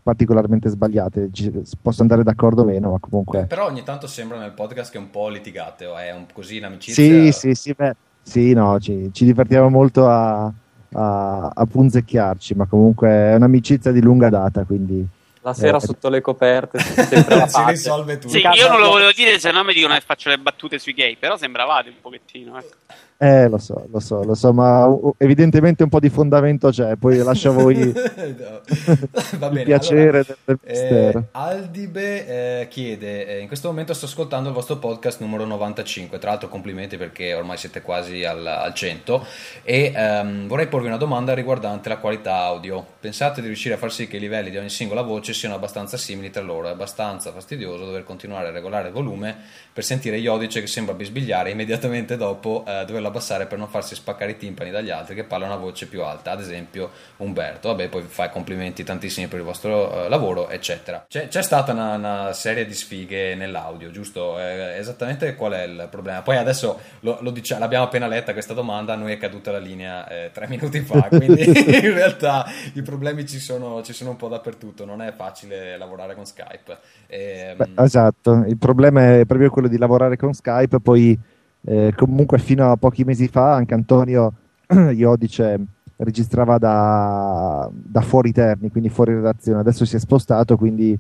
particolarmente 0.03 0.71
sbagliate. 0.71 1.29
Ci, 1.33 1.53
posso 1.81 2.03
andare 2.03 2.23
d'accordo 2.23 2.63
o 2.63 2.65
meno, 2.65 2.93
ma 2.93 2.99
comunque. 2.99 3.45
Però 3.45 3.67
ogni 3.67 3.83
tanto 3.83 4.07
sembra 4.07 4.39
nel 4.39 4.53
podcast 4.53 4.91
che 4.91 4.99
è 4.99 5.01
un 5.01 5.11
po' 5.11 5.29
litigate, 5.29 5.85
o 5.87 5.97
è 5.97 6.13
un, 6.13 6.25
così 6.33 6.57
in 6.57 6.65
amicizia. 6.65 7.05
Sì, 7.05 7.33
sì, 7.33 7.55
sì, 7.55 7.75
beh, 7.77 7.95
sì 8.23 8.53
no, 8.55 8.81
ci, 8.81 9.11
ci 9.13 9.27
divertiamo 9.27 9.69
molto 9.69 10.09
a, 10.09 10.51
a, 10.93 11.51
a 11.55 11.67
punzecchiarci, 11.67 12.55
ma 12.55 12.65
comunque 12.65 13.09
è 13.09 13.35
un'amicizia 13.35 13.93
di 13.93 14.01
lunga 14.01 14.31
data, 14.31 14.65
quindi 14.65 15.07
La 15.45 15.53
sera 15.53 15.77
eh, 15.77 15.81
sotto 15.81 16.09
le 16.09 16.23
coperte 16.23 16.79
si 16.79 16.95
risolve 17.69 18.17
tutto. 18.17 18.33
Sì, 18.33 18.39
io 18.39 18.67
non 18.67 18.81
lo 18.81 18.89
volevo 18.89 19.13
dire 19.13 19.39
se 19.39 19.51
no 19.51 19.63
mi 19.63 19.75
dicono 19.75 19.93
che 19.93 20.01
faccio 20.01 20.31
le 20.31 20.39
battute 20.39 20.79
sui 20.79 20.95
gay, 20.95 21.17
però 21.17 21.37
sembravate 21.37 21.91
un 21.91 22.01
pochettino. 22.01 22.59
Ecco. 22.59 22.77
Eh, 23.17 23.49
lo 23.49 23.59
so, 23.59 23.87
lo 23.91 24.01
so, 24.01 24.23
lo 24.25 24.35
so, 24.35 24.53
ma 24.53 24.87
evidentemente 25.19 25.83
un 25.83 25.89
po' 25.89 26.01
di 26.01 26.11
fondamento 26.11 26.71
c'è, 26.71 26.97
poi 26.97 27.19
lascia 27.19 27.51
voi 27.51 27.93
Va 29.39 29.49
bene, 29.49 29.61
il 29.61 29.65
piacere 29.67 30.09
allora, 30.09 30.37
del, 30.45 30.59
mistero. 30.65 31.19
Eh, 31.19 31.25
Aldibe 31.33 32.61
eh, 32.61 32.69
chiede, 32.69 33.27
eh, 33.27 33.41
in 33.41 33.47
questo 33.47 33.69
momento 33.69 33.95
sto 33.95 34.07
ascoltando 34.07 34.49
il 34.49 34.55
vostro 34.55 34.79
podcast 34.79 35.21
numero 35.21 35.45
95, 35.45 36.19
tra 36.19 36.31
l'altro 36.31 36.49
complimenti 36.49 36.97
perché 36.97 37.35
ormai 37.35 37.57
siete 37.57 37.83
quasi 37.83 38.25
al, 38.25 38.45
al 38.45 38.75
100 38.75 39.27
e 39.63 39.93
ehm, 39.95 40.49
vorrei 40.49 40.67
porvi 40.67 40.89
una 40.89 40.97
domanda 40.97 41.35
riguardante 41.35 41.89
la 41.89 41.99
qualità 41.99 42.37
audio. 42.39 42.85
Pensate 42.99 43.41
di 43.41 43.47
riuscire 43.47 43.75
a 43.75 43.79
far 43.79 43.93
sì 43.93 44.09
che 44.09 44.17
i 44.17 44.21
livelli 44.21 44.51
di 44.51 44.57
ogni 44.57 44.71
singola 44.71 45.03
voce 45.03 45.33
siano 45.33 45.55
abbastanza 45.55 45.97
simili 45.97 46.31
tra 46.31 46.43
loro? 46.43 46.69
È 46.69 46.73
abbastanza 46.73 47.33
fastidioso 47.33 47.85
dover 47.85 48.05
continuare 48.05 48.49
a 48.49 48.51
regolare 48.51 48.89
il 48.89 48.95
volume 48.95 49.37
per 49.73 49.85
sentire 49.85 50.19
Iodice 50.19 50.61
che 50.61 50.67
sembra 50.67 50.95
bisbigliare 50.95 51.51
immediatamente 51.51 52.17
dopo 52.17 52.65
eh, 52.67 52.85
doverlo 53.05 53.09
abbassare 53.09 53.47
per 53.47 53.59
non 53.59 53.69
farsi 53.69 53.95
spaccare 53.95 54.33
i 54.33 54.37
timpani 54.37 54.71
dagli 54.71 54.91
altri 54.91 55.15
che 55.15 55.25
parlano 55.25 55.55
a 55.55 55.57
voce 55.57 55.87
più 55.87 56.03
alta, 56.03 56.33
ad 56.33 56.41
esempio 56.41 56.91
Umberto. 57.19 57.69
Vabbè, 57.69 57.89
poi 57.89 58.03
fai 58.03 58.31
complimenti 58.31 58.85
tantissimi 58.85 59.27
per 59.27 59.39
il 59.39 59.45
vostro 59.45 60.05
uh, 60.05 60.09
lavoro, 60.09 60.49
eccetera. 60.49 61.05
C'è, 61.09 61.29
c'è 61.29 61.43
stata 61.43 61.73
una, 61.73 61.95
una, 61.95 62.33
serie 62.33 62.67
di 62.67 62.75
sfighe 62.75 63.35
nell'audio, 63.35 63.91
giusto? 63.91 64.39
Eh, 64.39 64.77
esattamente 64.79 65.35
qual 65.35 65.53
è 65.53 65.63
il 65.65 65.89
problema? 65.91 66.23
Poi 66.23 66.37
adesso 66.37 66.81
lo, 67.01 67.19
lo 67.21 67.31
diciamo, 67.31 67.61
l'abbiamo 67.61 67.85
appena 67.85 68.07
letta 68.07 68.33
questa 68.33 68.55
domanda, 68.55 68.95
a 68.95 68.97
noi 68.97 69.13
è 69.13 69.19
caduta 69.19 69.51
la 69.51 69.59
linea 69.59 70.09
eh, 70.09 70.31
tre 70.33 70.49
minuti 70.49 70.81
fa, 70.81 71.09
quindi 71.09 71.45
in 71.47 71.93
realtà 71.93 72.47
i 72.75 72.83
problemi 72.83 73.27
ci 73.27 73.39
sono, 73.39 73.83
ci 73.83 73.93
sono, 73.93 74.11
un 74.11 74.17
po' 74.17 74.29
dappertutto, 74.29 74.85
non 74.85 75.03
è 75.03 75.13
facile 75.13 75.77
lavorare 75.77 76.15
con 76.15 76.25
Skype. 76.25 76.79
E, 77.07 77.55
Beh, 77.57 77.83
esatto, 77.83 78.45
il 78.47 78.57
problema 78.57 79.19
è 79.19 79.25
proprio 79.25 79.51
quello 79.51 79.69
di 79.69 79.79
lavorare 79.79 80.17
con 80.17 80.33
Skype, 80.33 80.81
poi 80.81 81.19
eh, 81.67 81.93
comunque 81.97 82.39
fino 82.39 82.71
a 82.71 82.77
pochi 82.77 83.05
mesi 83.05 83.29
fa 83.29 83.55
anche 83.55 83.75
Antonio 83.75 84.33
Iodice 84.93 85.61
registrava 85.97 86.59
da, 86.59 87.71
da, 87.73 88.01
fuori 88.01 88.33
Terni, 88.33 88.71
quindi 88.71 88.89
fuori 88.89 89.15
redazione, 89.15 89.61
adesso 89.61 89.85
si 89.85 89.97
è 89.97 89.99
spostato, 89.99 90.57
quindi 90.57 90.99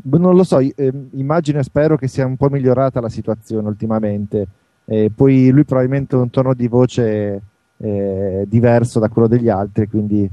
non 0.00 0.34
lo 0.34 0.42
so, 0.42 0.58
eh, 0.58 0.92
immagino 1.12 1.58
e 1.58 1.62
spero 1.62 1.96
che 1.96 2.08
sia 2.08 2.26
un 2.26 2.36
po' 2.36 2.48
migliorata 2.48 3.00
la 3.00 3.08
situazione 3.08 3.68
ultimamente. 3.68 4.46
Eh, 4.84 5.10
poi 5.14 5.50
lui 5.50 5.64
probabilmente 5.64 6.16
ha 6.16 6.18
un 6.18 6.30
tono 6.30 6.54
di 6.54 6.66
voce 6.66 7.40
eh, 7.76 8.44
diverso 8.48 8.98
da 8.98 9.08
quello 9.08 9.28
degli 9.28 9.48
altri, 9.48 9.88
quindi 9.88 10.28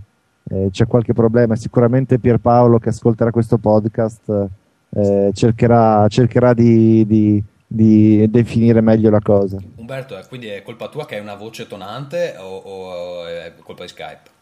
eh, 0.50 0.70
c'è 0.72 0.88
qualche 0.88 1.14
problema. 1.14 1.56
Sicuramente 1.56 2.20
Pierpaolo 2.20 2.80
che 2.80 2.90
ascolterà 2.90 3.32
questo 3.32 3.58
podcast 3.58 4.48
eh, 4.90 5.32
cercherà, 5.34 6.08
cercherà 6.08 6.54
di, 6.54 7.06
di 7.06 7.44
di 7.68 8.30
definire 8.30 8.80
meglio 8.80 9.10
la 9.10 9.20
cosa. 9.20 9.58
Umberto, 9.76 10.18
quindi 10.30 10.48
è 10.48 10.64
colpa 10.64 10.88
tua 10.88 11.06
che 11.06 11.16
hai 11.16 11.22
una 11.22 11.36
voce 11.36 11.68
tonante 11.68 12.36
o, 12.40 12.58
o 12.58 13.26
è 13.26 13.54
colpa 13.62 13.84
di 13.84 13.90
Skype? 13.90 14.36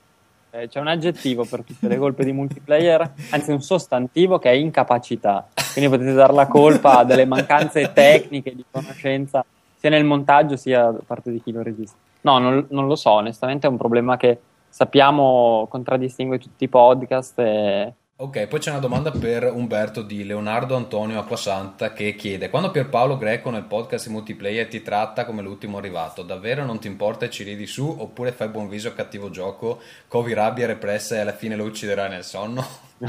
Eh, 0.52 0.68
c'è 0.70 0.80
un 0.80 0.88
aggettivo 0.88 1.44
per 1.44 1.64
tutte 1.64 1.88
le 1.88 1.98
colpe 1.98 2.24
di 2.24 2.32
multiplayer, 2.32 3.14
anzi 3.32 3.52
un 3.52 3.62
sostantivo 3.62 4.40
che 4.40 4.52
è 4.52 4.54
incapacità. 4.54 5.50
Quindi 5.74 5.92
potete 5.92 6.14
dare 6.14 6.32
la 6.32 6.48
colpa 6.48 7.04
delle 7.04 7.26
mancanze 7.26 7.92
tecniche 7.94 8.56
di 8.56 8.64
conoscenza 8.72 9.44
sia 9.76 9.90
nel 9.90 10.06
montaggio 10.06 10.56
sia 10.56 10.92
da 10.92 11.02
parte 11.06 11.32
di 11.32 11.42
chi 11.42 11.52
lo 11.52 11.62
registra. 11.62 11.98
No, 12.22 12.38
non, 12.38 12.66
non 12.70 12.88
lo 12.88 12.96
so, 12.96 13.12
onestamente 13.12 13.68
è 13.68 13.70
un 13.70 13.78
problema 13.78 14.18
che 14.18 14.40
sappiamo 14.70 15.68
contraddistingue 15.70 16.40
tutti 16.40 16.64
i 16.64 16.70
podcast 16.70 17.38
e 17.40 17.94
Ok, 18.18 18.48
poi 18.48 18.60
c'è 18.60 18.70
una 18.70 18.80
domanda 18.80 19.12
per 19.12 19.44
Umberto 19.44 20.02
di 20.02 20.24
Leonardo 20.24 20.78
Antonio 20.78 21.20
Acquasanta 21.20 21.92
che 21.92 22.16
chiede: 22.16 22.50
Quando 22.50 22.72
Pierpaolo 22.72 23.18
Greco 23.18 23.50
nel 23.50 23.66
podcast 23.66 24.08
multiplayer 24.08 24.70
ti 24.70 24.82
tratta 24.82 25.26
come 25.26 25.42
l'ultimo 25.42 25.80
arrivato, 25.80 26.24
davvero 26.24 26.64
non 26.64 26.80
ti 26.80 26.88
importa 26.88 27.26
e 27.26 27.30
ci 27.30 27.44
ridi 27.44 27.68
su? 27.68 27.84
Oppure 27.86 28.32
fai 28.32 28.48
buon 28.48 28.70
viso 28.70 28.88
a 28.88 28.94
cattivo 28.94 29.30
gioco, 29.32 29.82
covi 30.08 30.32
rabbia 30.32 30.66
repressa 30.66 31.16
e 31.16 31.20
alla 31.20 31.34
fine 31.34 31.58
lo 31.58 31.66
ucciderai 31.66 32.10
nel 32.10 32.24
sonno? 32.24 32.66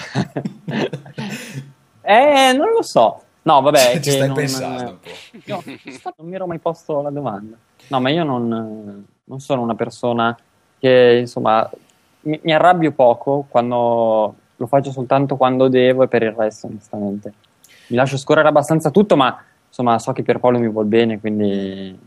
eh, 2.02 2.52
non 2.52 2.70
lo 2.72 2.82
so. 2.82 3.22
No, 3.42 3.60
vabbè, 3.60 4.00
ci 4.02 4.10
stai 4.10 4.26
non, 4.26 4.34
pensando 4.34 4.90
un 4.90 4.98
po'. 4.98 5.10
No, 5.44 5.62
non 6.16 6.28
mi 6.28 6.34
ero 6.34 6.48
mai 6.48 6.58
posto 6.58 7.00
la 7.00 7.10
domanda. 7.10 7.56
No, 7.86 8.00
ma 8.00 8.10
io 8.10 8.24
non, 8.24 9.06
non 9.22 9.38
sono 9.38 9.62
una 9.62 9.76
persona 9.76 10.36
che, 10.80 11.18
insomma, 11.20 11.70
mi, 12.22 12.40
mi 12.42 12.52
arrabbio 12.52 12.90
poco 12.90 13.46
quando 13.48 14.34
lo 14.56 14.66
faccio 14.66 14.90
soltanto 14.90 15.36
quando 15.36 15.68
devo 15.68 16.02
e 16.02 16.08
per 16.08 16.22
il 16.22 16.32
resto, 16.32 16.66
onestamente. 16.66 17.32
Mi 17.88 17.96
lascio 17.96 18.16
scorrere 18.16 18.48
abbastanza 18.48 18.90
tutto, 18.90 19.16
ma 19.16 19.42
insomma 19.68 19.98
so 19.98 20.12
che 20.12 20.22
Pierpaolo 20.22 20.58
mi 20.58 20.68
vuol 20.68 20.86
bene, 20.86 21.20
quindi... 21.20 21.98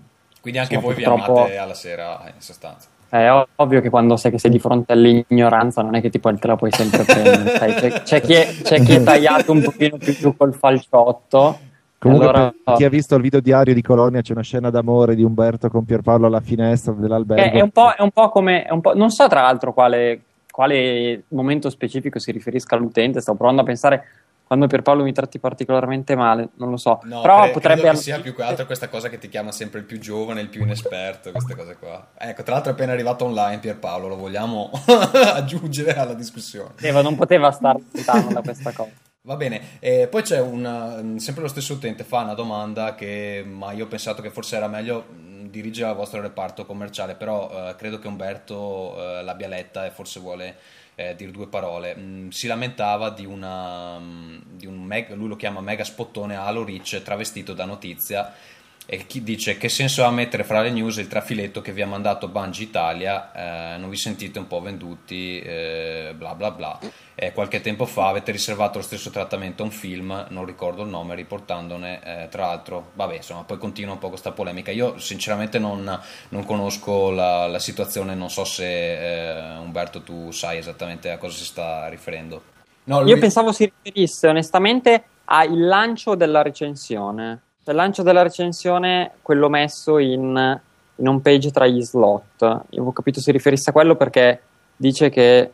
Quindi 0.42 0.60
anche 0.60 0.76
insomma, 0.76 0.94
voi 0.94 1.04
purtroppo... 1.04 1.34
vi 1.34 1.40
amate 1.40 1.58
alla 1.58 1.74
sera, 1.74 2.22
in 2.34 2.42
sostanza. 2.42 2.88
È 3.10 3.28
ovvio 3.56 3.82
che 3.82 3.90
quando 3.90 4.16
sai 4.18 4.30
che 4.30 4.38
sei 4.38 4.52
di 4.52 4.60
fronte 4.60 4.94
all'ignoranza 4.94 5.82
non 5.82 5.96
è 5.96 6.02
che 6.02 6.12
tipo 6.12 6.32
te 6.36 6.48
la 6.48 6.56
puoi 6.56 6.72
sempre 6.72 7.04
prendere. 7.04 7.58
sai, 7.58 7.74
c'è, 7.74 8.02
c'è, 8.04 8.22
chi 8.22 8.34
è, 8.34 8.48
c'è, 8.62 8.82
chi 8.82 8.94
è, 8.94 9.04
tagliato 9.04 9.52
un 9.52 9.64
pochino 9.64 9.98
più 9.98 10.14
giù 10.14 10.38
col 10.38 10.54
falciotto. 10.54 11.58
Comunque, 11.98 12.28
allora... 12.28 12.54
chi 12.76 12.84
ha 12.84 12.90
visto 12.90 13.16
il 13.16 13.24
video 13.24 13.40
diario 13.40 13.74
di 13.74 13.82
Colonia, 13.82 14.22
c'è 14.22 14.34
una 14.34 14.44
scena 14.44 14.70
d'amore 14.70 15.16
di 15.16 15.24
Umberto 15.24 15.70
con 15.70 15.86
Pierpaolo 15.86 16.28
alla 16.28 16.40
finestra 16.40 16.94
dell'albergo. 16.94 17.44
È, 17.44 17.52
è, 17.52 17.62
un, 17.62 17.72
po', 17.72 17.94
è 17.96 18.02
un 18.02 18.12
po' 18.12 18.30
come. 18.30 18.68
Un 18.70 18.80
po', 18.80 18.94
non 18.94 19.10
so 19.10 19.28
tra 19.28 19.42
l'altro 19.42 19.74
quale, 19.74 20.22
quale 20.60 21.24
momento 21.30 21.70
specifico 21.70 22.20
si 22.20 22.34
riferisca 22.34 22.76
all'utente, 22.76 23.22
stavo 23.22 23.38
provando 23.38 23.62
a 23.62 23.64
pensare 23.66 24.08
quando 24.44 24.68
Pierpaolo 24.68 25.04
mi 25.04 25.14
tratti 25.14 25.40
particolarmente 25.40 26.18
male, 26.18 26.50
non 26.56 26.70
lo 26.70 26.76
so. 26.76 27.00
No, 27.04 27.22
Però 27.22 27.44
cre- 27.44 27.52
potrebbe 27.52 27.80
credo 27.80 27.96
che 27.96 28.02
sia 28.02 28.20
più 28.20 28.36
che 28.36 28.44
altro 28.44 28.66
questa 28.66 28.90
cosa 28.90 29.08
che 29.08 29.18
ti 29.18 29.30
chiama 29.30 29.54
sempre 29.54 29.80
il 29.80 29.86
più 29.86 30.00
giovane, 30.00 30.42
il 30.42 30.50
più 30.50 30.64
inesperto, 30.64 31.32
queste 31.32 31.56
cose 31.56 31.78
qua. 31.80 32.10
Ecco, 32.18 32.44
tra 32.44 32.56
l'altro 32.56 32.72
è 32.72 32.74
appena 32.74 32.92
arrivato 32.92 33.24
online 33.24 33.60
Pierpaolo, 33.60 34.10
lo 34.10 34.18
vogliamo 34.18 34.70
aggiungere 35.34 35.94
alla 35.94 36.14
discussione. 36.14 36.74
Eh, 36.82 36.92
non 36.92 37.16
poteva 37.16 37.52
stare 37.52 37.80
lontano 37.94 38.34
da 38.34 38.42
questa 38.42 38.74
cosa. 38.74 38.92
Va 39.22 39.38
bene, 39.38 39.62
eh, 39.80 40.10
poi 40.10 40.24
c'è 40.24 40.42
un, 40.42 41.16
sempre 41.20 41.44
lo 41.44 41.48
stesso 41.48 41.74
utente 41.74 42.04
fa 42.04 42.24
una 42.24 42.34
domanda 42.34 42.96
che 42.96 43.46
ma 43.48 43.72
io 43.72 43.86
ho 43.86 43.88
pensato 43.88 44.22
che 44.22 44.30
forse 44.30 44.58
era 44.58 44.68
meglio 44.68 45.06
dirige 45.50 45.84
al 45.84 45.96
vostro 45.96 46.22
reparto 46.22 46.66
commerciale, 46.66 47.16
però 47.16 47.50
eh, 47.70 47.76
credo 47.76 48.00
che 48.00 48.08
Umberto 48.08 48.96
eh, 48.98 49.24
l'abbia 49.24 49.48
letta 49.48 49.86
e 49.86 49.92
forse 49.92 50.20
vuole 50.20 50.58
eh, 50.96 51.16
dire 51.16 51.32
due 51.32 51.48
parole. 51.48 51.96
Mm, 51.98 52.30
si 52.30 52.48
lamentava 52.48 53.10
di, 53.10 53.26
una, 53.26 53.98
mm, 54.00 54.38
di 54.52 54.66
un 54.66 54.84
mega, 54.84 55.16
lui 55.16 55.28
lo 55.28 55.36
chiama 55.36 55.62
mega 55.62 55.84
spottone 55.84 56.36
Halo 56.36 56.64
Rich 56.64 57.02
travestito 57.02 57.54
da 57.54 57.66
notizia 57.66 58.34
e 58.92 59.06
chi 59.06 59.22
dice 59.22 59.58
che 59.58 59.70
senso 59.70 60.04
ha 60.04 60.10
mettere 60.10 60.44
fra 60.44 60.62
le 60.62 60.72
news 60.72 60.98
il 60.98 61.08
trafiletto 61.08 61.62
che 61.62 61.72
vi 61.72 61.84
ha 61.84 61.88
mandato 61.88 62.28
Bungie 62.28 62.64
Italia, 62.64 63.76
eh, 63.76 63.78
non 63.78 63.88
vi 63.88 63.96
sentite 63.96 64.40
un 64.40 64.48
po' 64.48 64.62
venduti, 64.62 65.40
eh, 65.40 66.14
bla 66.18 66.34
bla 66.34 66.50
bla. 66.50 66.80
Eh, 67.22 67.34
qualche 67.34 67.60
tempo 67.60 67.86
fa 67.86 68.08
avete 68.08 68.32
riservato 68.32 68.78
lo 68.78 68.84
stesso 68.84 69.10
trattamento 69.10 69.62
a 69.62 69.66
un 69.66 69.72
film, 69.72 70.28
non 70.30 70.46
ricordo 70.46 70.84
il 70.84 70.88
nome, 70.88 71.16
riportandone 71.16 72.00
eh, 72.02 72.28
tra 72.30 72.46
l'altro, 72.46 72.92
vabbè 72.94 73.16
insomma 73.16 73.44
poi 73.44 73.58
continua 73.58 73.94
un 73.94 74.00
po' 74.00 74.08
questa 74.08 74.32
polemica. 74.32 74.72
Io 74.72 74.98
sinceramente 75.00 75.60
non, 75.60 76.00
non 76.30 76.46
conosco 76.46 77.12
la, 77.12 77.48
la, 77.48 77.60
situazione, 77.60 78.16
non 78.16 78.30
so 78.30 78.46
se 78.46 79.32
eh, 79.32 79.58
Umberto 79.58 80.02
tu 80.02 80.32
sai 80.32 80.60
esattamente 80.60 81.12
a 81.12 81.18
cosa 81.18 81.36
si 81.36 81.44
sta 81.44 81.90
riferendo. 81.90 82.42
No, 82.86 83.02
lui... 83.02 83.10
Io 83.10 83.18
pensavo 83.18 83.52
si 83.52 83.66
riferisse 83.66 84.28
onestamente 84.30 85.04
al 85.26 85.60
lancio 85.60 86.16
della 86.16 86.42
recensione 86.42 87.42
il 87.70 87.76
lancio 87.76 88.02
della 88.02 88.24
recensione, 88.24 89.12
quello 89.22 89.48
messo 89.48 90.00
in, 90.00 90.60
in 90.96 91.08
home 91.08 91.20
page 91.20 91.52
tra 91.52 91.68
gli 91.68 91.82
slot. 91.82 92.42
Io 92.42 92.58
avevo 92.72 92.92
capito 92.92 93.20
si 93.20 93.32
riferisse 93.32 93.70
a 93.70 93.74
quello 93.74 93.96
perché 93.96 94.42
dice 94.76 95.10
che 95.10 95.52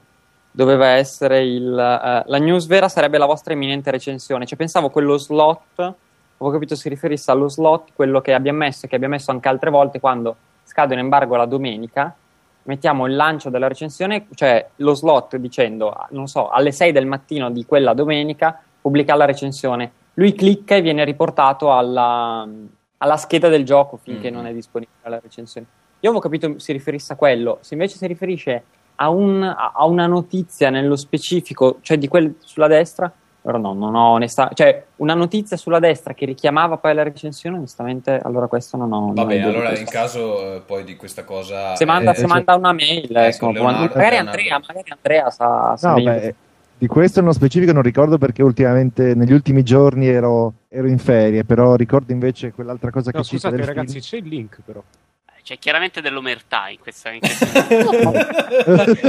doveva 0.55 0.88
essere 0.88 1.43
il, 1.43 1.67
uh, 1.67 2.29
la 2.29 2.38
news 2.38 2.65
vera 2.65 2.88
sarebbe 2.88 3.17
la 3.17 3.25
vostra 3.25 3.53
imminente 3.53 3.91
recensione. 3.91 4.45
Cioè, 4.45 4.57
pensavo 4.57 4.89
quello 4.89 5.17
slot, 5.17 5.79
avevo 5.79 6.51
capito 6.51 6.75
si 6.75 6.89
riferisse 6.89 7.31
allo 7.31 7.50
slot, 7.50 7.89
quello 7.93 8.21
che 8.21 8.33
abbiamo 8.33 8.59
messo 8.59 8.85
e 8.85 8.89
che 8.89 8.95
abbiamo 8.95 9.15
messo 9.15 9.31
anche 9.31 9.50
altre 9.50 9.69
volte 9.69 10.00
quando 10.00 10.35
scade 10.63 10.93
un 10.93 11.00
embargo 11.01 11.35
la 11.35 11.45
domenica. 11.45 12.15
Mettiamo 12.63 13.05
il 13.05 13.15
lancio 13.15 13.50
della 13.50 13.67
recensione, 13.67 14.27
cioè 14.33 14.67
lo 14.77 14.95
slot 14.95 15.35
dicendo, 15.35 15.93
non 16.09 16.27
so, 16.27 16.50
alle 16.50 16.71
6 16.71 16.91
del 16.91 17.05
mattino 17.05 17.51
di 17.51 17.63
quella 17.65 17.93
domenica 17.93 18.59
pubblica 18.81 19.15
la 19.15 19.25
recensione 19.25 19.91
lui 20.15 20.33
clicca 20.33 20.75
e 20.75 20.81
viene 20.81 21.03
riportato 21.03 21.74
alla, 21.74 22.47
alla 22.97 23.17
scheda 23.17 23.47
del 23.47 23.65
gioco 23.65 23.97
finché 23.97 24.29
mm-hmm. 24.29 24.35
non 24.35 24.47
è 24.47 24.53
disponibile 24.53 24.97
la 25.03 25.19
recensione. 25.21 25.67
Io 26.00 26.09
avevo 26.09 26.24
capito 26.24 26.59
si 26.59 26.71
riferisse 26.71 27.13
a 27.13 27.15
quello, 27.15 27.57
se 27.62 27.74
invece 27.74 27.97
si 27.97 28.05
riferisce 28.05 28.63
a, 28.96 29.10
un, 29.10 29.44
a 29.44 29.86
una 29.86 30.08
notizia 30.08 30.70
nello 30.70 30.96
specifico, 30.96 31.78
cioè 31.82 31.98
di 31.98 32.08
quelle 32.08 32.36
sulla 32.40 32.68
destra, 32.68 33.12
però 33.46 33.60
no, 33.60 33.74
non 33.74 33.94
ho 33.94 34.14
onestamente, 34.14 34.64
cioè 34.64 34.86
una 34.96 35.14
notizia 35.14 35.56
sulla 35.56 35.78
destra 35.78 36.16
che 36.16 36.25
richiamava 36.25 36.78
poi 36.78 36.96
la 36.96 37.04
recensione, 37.04 37.58
onestamente, 37.58 38.20
allora 38.24 38.48
questo 38.48 38.75
non 38.75 38.92
ho. 38.92 39.14
Va 39.14 39.24
bene, 39.24 39.44
allora 39.44 39.78
in 39.78 39.86
caso 39.86 40.56
eh, 40.56 40.62
poi 40.66 40.84
di 40.84 40.96
questa 40.96 41.24
cosa. 41.24 41.75
Se 41.75 41.86
manda, 41.86 42.12
eh, 42.12 42.16
se 42.16 42.22
cioè... 42.22 42.30
manda 42.30 42.56
una 42.56 42.74
mail, 42.74 43.16
ecco, 43.16 43.50
insomma, 43.50 43.72
magari, 43.72 44.18
Andrea, 44.18 44.60
magari 44.68 44.90
Andrea 44.90 45.30
sa, 45.30 45.78
sa 45.78 45.92
no, 45.92 46.02
beh, 46.02 46.36
Di 46.75 46.88
questo 46.88 47.20
nello 47.20 47.34
specifico 47.34 47.72
non 47.72 47.84
ricordo 47.84 48.18
perché 48.18 48.42
ultimamente, 48.42 49.14
negli 49.14 49.34
ultimi 49.34 49.62
giorni 49.62 50.08
ero, 50.08 50.54
ero 50.68 50.88
in 50.88 50.98
ferie, 50.98 51.44
però 51.44 51.75
ricordo 51.75 52.14
invece 52.14 52.52
quell'altra 52.52 52.90
cosa 52.90 53.12
no, 53.14 53.20
che 53.20 53.25
scusate, 53.28 53.58
cita 53.58 53.68
ragazzi, 53.68 54.02
film. 54.02 54.04
c'è 54.04 54.18
il 54.18 54.28
link 54.28 54.60
però. 54.66 54.82
C'è 55.46 55.60
chiaramente 55.60 56.02
dell'omertà 56.02 56.70
in 56.70 56.80
questa. 56.80 57.12
In 57.12 57.20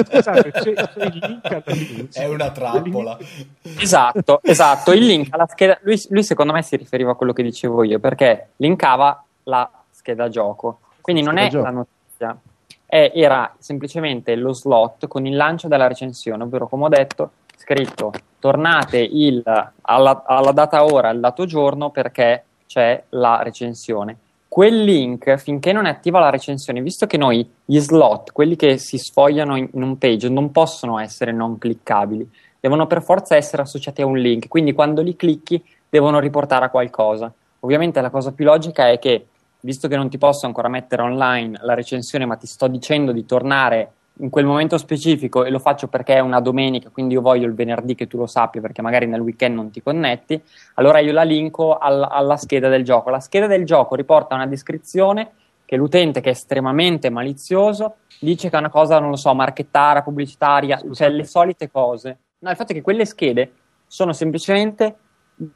Scusate, 0.05 0.51
c'è, 0.51 0.75
c'è, 0.75 1.05
il 1.07 1.19
link 1.23 2.13
È 2.13 2.27
una 2.27 2.51
trappola. 2.51 3.17
Esatto, 3.63 4.41
esatto. 4.43 4.93
Il 4.93 5.07
link 5.07 5.33
alla 5.33 5.47
scheda. 5.47 5.79
Lui, 5.81 5.99
lui, 6.11 6.23
secondo 6.23 6.53
me 6.53 6.61
si 6.61 6.77
riferiva 6.77 7.13
a 7.13 7.15
quello 7.15 7.33
che 7.33 7.43
dicevo 7.43 7.85
io 7.85 7.99
perché 8.01 8.51
linkava 8.57 9.25
la 9.45 9.67
scheda 9.89 10.29
gioco. 10.29 10.81
Quindi 11.01 11.23
non 11.23 11.39
è 11.39 11.49
gioco. 11.49 11.65
la 11.65 11.71
notizia, 11.71 12.39
è, 12.85 13.13
era 13.15 13.57
semplicemente 13.59 14.35
lo 14.35 14.53
slot 14.53 15.07
con 15.07 15.25
il 15.25 15.37
lancio 15.37 15.69
della 15.69 15.87
recensione, 15.87 16.43
ovvero 16.43 16.69
come 16.69 16.85
ho 16.85 16.89
detto 16.91 17.31
scritto 17.57 18.13
tornate 18.39 18.99
il, 18.99 19.43
alla, 19.81 20.23
alla 20.27 20.53
data 20.53 20.85
ora, 20.85 21.09
al 21.09 21.19
dato 21.19 21.47
giorno 21.47 21.89
perché 21.89 22.45
c'è 22.67 23.05
la 23.09 23.41
recensione. 23.43 24.19
Quel 24.57 24.85
link, 24.85 25.37
finché 25.37 25.71
non 25.71 25.85
è 25.85 25.91
attiva 25.91 26.19
la 26.19 26.31
recensione, 26.31 26.81
visto 26.81 27.07
che 27.07 27.19
noi 27.19 27.47
gli 27.63 27.79
slot, 27.79 28.33
quelli 28.33 28.57
che 28.57 28.79
si 28.79 28.97
sfogliano 28.97 29.55
in, 29.55 29.69
in 29.75 29.83
un 29.83 29.99
page, 29.99 30.31
non 30.31 30.51
possono 30.51 30.99
essere 30.99 31.31
non 31.31 31.59
cliccabili, 31.59 32.27
devono 32.59 32.87
per 32.87 33.03
forza 33.03 33.37
essere 33.37 33.61
associati 33.61 34.01
a 34.01 34.07
un 34.07 34.17
link, 34.17 34.49
quindi 34.49 34.73
quando 34.73 35.03
li 35.03 35.15
clicchi 35.15 35.63
devono 35.91 36.21
riportare 36.21 36.65
a 36.65 36.71
qualcosa. 36.71 37.31
Ovviamente 37.61 38.01
la 38.01 38.09
cosa 38.09 38.33
più 38.33 38.47
logica 38.47 38.89
è 38.89 38.99
che, 38.99 39.27
visto 39.61 39.89
che 39.89 39.97
non 39.97 40.09
ti 40.09 40.17
posso 40.17 40.47
ancora 40.47 40.69
mettere 40.69 41.03
online 41.03 41.59
la 41.61 41.75
recensione, 41.75 42.25
ma 42.25 42.37
ti 42.37 42.47
sto 42.47 42.67
dicendo 42.67 43.13
di 43.13 43.27
tornare 43.27 43.93
in 44.21 44.31
quel 44.31 44.47
momento 44.47 44.79
specifico 44.79 45.45
e 45.45 45.51
lo 45.51 45.59
faccio 45.59 45.89
perché 45.89 46.15
è 46.15 46.21
una 46.21 46.41
domenica, 46.41 46.91
quindi 46.91 47.15
io 47.15 47.21
voglio 47.21 47.47
il 47.47 47.55
venerdì 47.55 47.95
che 47.95 48.07
tu 48.07 48.17
lo 48.17 48.27
sappia 48.27 48.61
perché 48.61 48.81
magari 48.81 49.07
nel 49.07 49.21
weekend 49.21 49.55
non 49.55 49.71
ti 49.71 49.83
connetti, 49.83 50.41
allora 50.75 51.01
io 51.01 51.13
la 51.13 51.23
linko 51.23 51.77
al, 51.77 52.07
alla 52.09 52.37
scheda 52.37 52.69
del 52.69 52.85
gioco. 52.85 53.11
La 53.11 53.21
scheda 53.21 53.47
del 53.47 53.65
gioco 53.65 53.95
riporta 53.95 54.35
una 54.35 54.47
descrizione 54.47 55.33
che 55.67 55.77
l'utente 55.77 56.21
che 56.21 56.29
è 56.29 56.33
estremamente 56.33 57.11
malizioso 57.11 57.97
dice 58.21 58.49
che 58.49 58.57
è 58.57 58.59
una 58.59 58.71
cosa, 58.71 58.99
non 59.01 59.11
lo 59.11 59.17
so, 59.17 59.35
marchettara, 59.35 60.03
pubblicitaria, 60.03 60.79
Scusate. 60.79 60.95
cioè 60.95 61.09
le 61.11 61.25
solite 61.25 61.71
cose. 61.71 62.19
No, 62.39 62.51
il 62.51 62.57
fatto 62.57 62.73
è 62.73 62.75
che 62.75 62.83
quelle 62.83 63.05
schede 63.05 63.53
sono 63.87 64.13
semplicemente 64.13 64.97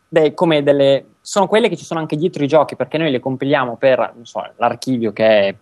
de, 0.09 0.35
come 0.35 0.63
delle 0.63 1.05
sono 1.23 1.47
quelle 1.47 1.69
che 1.69 1.77
ci 1.77 1.85
sono 1.85 2.01
anche 2.01 2.17
dietro 2.17 2.43
i 2.43 2.47
giochi 2.47 2.77
perché 2.77 2.97
noi 2.97 3.11
le 3.11 3.21
compiliamo 3.21 3.77
per 3.77 4.15
so, 4.23 4.43
l'archivio 4.57 5.13
che 5.13 5.27
è 5.27 5.55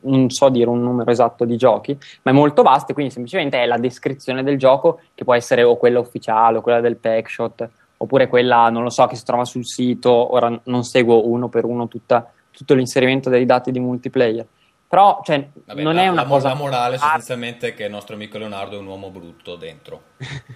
non 0.00 0.30
so 0.30 0.48
dire 0.48 0.70
un 0.70 0.82
numero 0.82 1.10
esatto 1.10 1.44
di 1.44 1.56
giochi 1.56 1.96
ma 2.22 2.30
è 2.30 2.34
molto 2.34 2.62
vasto 2.62 2.94
quindi 2.94 3.12
semplicemente 3.12 3.62
è 3.62 3.66
la 3.66 3.76
descrizione 3.76 4.42
del 4.42 4.56
gioco 4.58 5.00
che 5.14 5.24
può 5.24 5.34
essere 5.34 5.62
o 5.62 5.76
quella 5.76 6.00
ufficiale 6.00 6.58
o 6.58 6.60
quella 6.62 6.80
del 6.80 6.96
packshot 6.96 7.68
oppure 7.98 8.26
quella 8.26 8.70
non 8.70 8.82
lo 8.82 8.90
so 8.90 9.06
che 9.06 9.16
si 9.16 9.24
trova 9.24 9.44
sul 9.44 9.66
sito 9.66 10.10
ora 10.10 10.58
non 10.64 10.84
seguo 10.84 11.28
uno 11.28 11.48
per 11.48 11.66
uno 11.66 11.88
tutta, 11.88 12.30
tutto 12.50 12.74
l'inserimento 12.74 13.28
dei 13.28 13.44
dati 13.44 13.70
di 13.70 13.80
multiplayer 13.80 14.46
però 14.92 15.22
cioè, 15.24 15.48
Vabbè, 15.64 15.80
non 15.80 15.94
la, 15.94 16.02
è 16.02 16.08
una 16.08 16.20
la, 16.20 16.28
cosa. 16.28 16.48
La 16.48 16.54
morale 16.54 16.98
sostanzialmente 16.98 17.68
è 17.68 17.74
che 17.74 17.84
il 17.84 17.90
nostro 17.90 18.14
amico 18.14 18.36
Leonardo 18.36 18.76
è 18.76 18.78
un 18.78 18.84
uomo 18.84 19.08
brutto 19.08 19.56
dentro. 19.56 20.02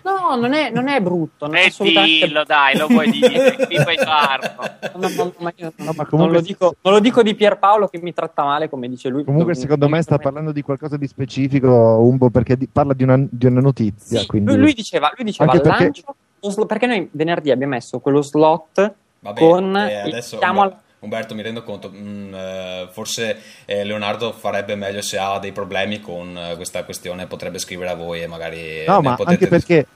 No, 0.05 0.37
non 0.37 0.52
è, 0.52 0.69
non 0.69 0.88
è 0.88 1.00
brutto. 1.00 1.47
Non 1.47 1.57
è 1.57 1.64
assolutamente... 1.69 2.26
dillo, 2.26 2.45
dai, 2.45 2.76
lo 2.76 2.87
puoi 2.87 3.11
dire. 3.11 3.57
Qui 3.57 3.83
puoi 3.83 3.97
farlo. 3.97 4.50
No, 4.97 5.09
no, 5.09 5.33
ma 5.38 5.55
io, 5.57 5.73
no, 5.76 5.93
ma 5.97 6.07
non, 6.11 6.31
lo 6.31 6.43
dico, 6.43 6.76
non, 6.83 6.93
lo 6.93 7.00
dico, 7.00 7.23
di 7.23 7.35
Pierpaolo 7.35 7.88
che 7.88 7.99
mi 8.02 8.12
tratta 8.12 8.45
male, 8.45 8.69
come 8.69 8.90
dice 8.90 9.09
lui. 9.09 9.25
Comunque, 9.25 9.55
secondo 9.55 9.88
me, 9.88 10.02
sta 10.02 10.19
parlando 10.19 10.52
di 10.52 10.61
qualcosa 10.61 10.99
di 10.99 11.07
specifico, 11.07 11.71
Umbo, 11.71 12.28
perché 12.28 12.59
di, 12.59 12.69
parla 12.69 12.93
di 12.93 13.05
una, 13.05 13.16
di 13.19 13.47
una 13.47 13.61
notizia. 13.62 14.21
Sì, 14.21 14.26
quindi... 14.26 14.55
lui, 14.55 14.75
diceva, 14.75 15.11
lui 15.16 15.25
diceva 15.25 15.50
al 15.50 15.62
perché... 15.62 16.02
lancio, 16.40 16.66
perché 16.66 16.85
noi 16.85 17.09
venerdì 17.11 17.50
abbiamo 17.50 17.73
messo 17.73 18.00
quello 18.00 18.21
slot 18.21 18.95
Vabbè, 19.21 19.40
con. 19.40 19.75
Eh, 19.76 19.95
adesso, 19.95 20.35
il, 20.35 20.40
Umberto, 20.99 21.35
mi 21.35 21.43
rendo 21.43 21.62
conto, 21.62 21.91
mh, 21.91 21.97
mm, 21.99 22.35
eh, 22.35 22.88
forse 22.91 23.39
eh, 23.67 23.85
Leonardo 23.85 24.32
farebbe 24.32 24.75
meglio 24.76 25.02
se 25.02 25.19
ha 25.19 25.39
dei 25.39 25.52
problemi 25.52 26.00
con 26.00 26.37
eh, 26.37 26.56
questa 26.56 26.85
questione, 26.85 27.26
potrebbe 27.26 27.59
scrivere 27.59 27.91
a 27.91 27.95
voi 27.95 28.23
e 28.23 28.26
magari... 28.26 28.85
No, 28.87 29.02
ma 29.02 29.17
anche 29.25 29.47
perché, 29.47 29.87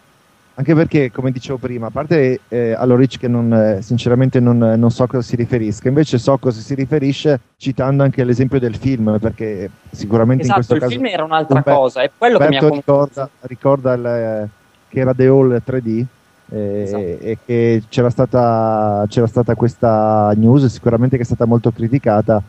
anche 0.54 0.74
perché, 0.74 1.10
come 1.10 1.32
dicevo 1.32 1.56
prima, 1.56 1.86
a 1.86 1.90
parte 1.90 2.40
eh, 2.48 2.72
Allorich 2.72 3.18
che 3.18 3.28
non, 3.28 3.50
eh, 3.52 3.82
sinceramente 3.82 4.40
non, 4.40 4.58
non, 4.58 4.90
so 4.90 5.04
a 5.04 5.06
cosa 5.08 5.26
si 5.26 5.36
riferisca, 5.36 5.88
invece 5.88 6.18
so 6.18 6.34
a 6.34 6.38
cosa 6.38 6.60
si 6.60 6.74
riferisce 6.74 7.40
citando 7.56 8.02
anche 8.02 8.22
l'esempio 8.22 8.58
del 8.58 8.76
film, 8.76 9.18
perché 9.18 9.70
sicuramente 9.90 10.42
esatto, 10.42 10.60
in 10.60 10.66
questo 10.66 10.84
caso... 10.84 10.92
il 10.92 11.00
film 11.00 11.12
era 11.12 11.24
un'altra 11.24 11.56
Umberto, 11.56 11.80
cosa, 11.80 12.02
è 12.02 12.10
quello 12.16 12.36
Umberto 12.36 12.54
che 12.54 12.60
mi 12.60 12.68
ha 12.68 12.76
ricorda, 12.76 13.30
ricorda 13.40 13.92
il, 13.94 14.04
eh, 14.04 14.48
che 14.90 15.00
era 15.00 15.14
The 15.14 15.26
Hall 15.26 15.62
3D 15.66 16.04
eh, 16.50 16.82
esatto. 16.82 17.02
e 17.02 17.38
che 17.44 17.82
c'era 17.88 18.10
stata, 18.10 19.04
c'era 19.08 19.26
stata, 19.26 19.54
questa 19.54 20.32
news 20.36 20.66
sicuramente 20.66 21.16
che 21.16 21.22
è 21.22 21.26
stata 21.26 21.44
molto 21.44 21.70
criticata 21.70 22.42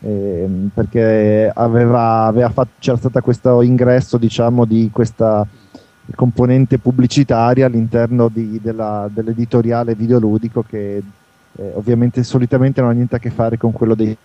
eh, 0.00 0.48
perché 0.72 1.50
aveva, 1.52 2.24
aveva 2.24 2.50
fatto, 2.50 2.70
c'era 2.78 2.96
stato 2.96 3.20
questo 3.20 3.62
ingresso 3.62 4.18
diciamo 4.18 4.64
di 4.64 4.90
questa 4.92 5.46
componente 6.14 6.78
pubblicitaria 6.78 7.66
all'interno 7.66 8.28
di, 8.28 8.60
della, 8.62 9.08
dell'editoriale 9.12 9.94
videoludico 9.94 10.62
che 10.62 11.02
eh, 11.58 11.70
ovviamente 11.74 12.22
solitamente 12.22 12.80
non 12.80 12.90
ha 12.90 12.92
niente 12.92 13.16
a 13.16 13.18
che 13.18 13.30
fare 13.30 13.56
con 13.56 13.72
quello 13.72 13.94
dei 13.94 14.16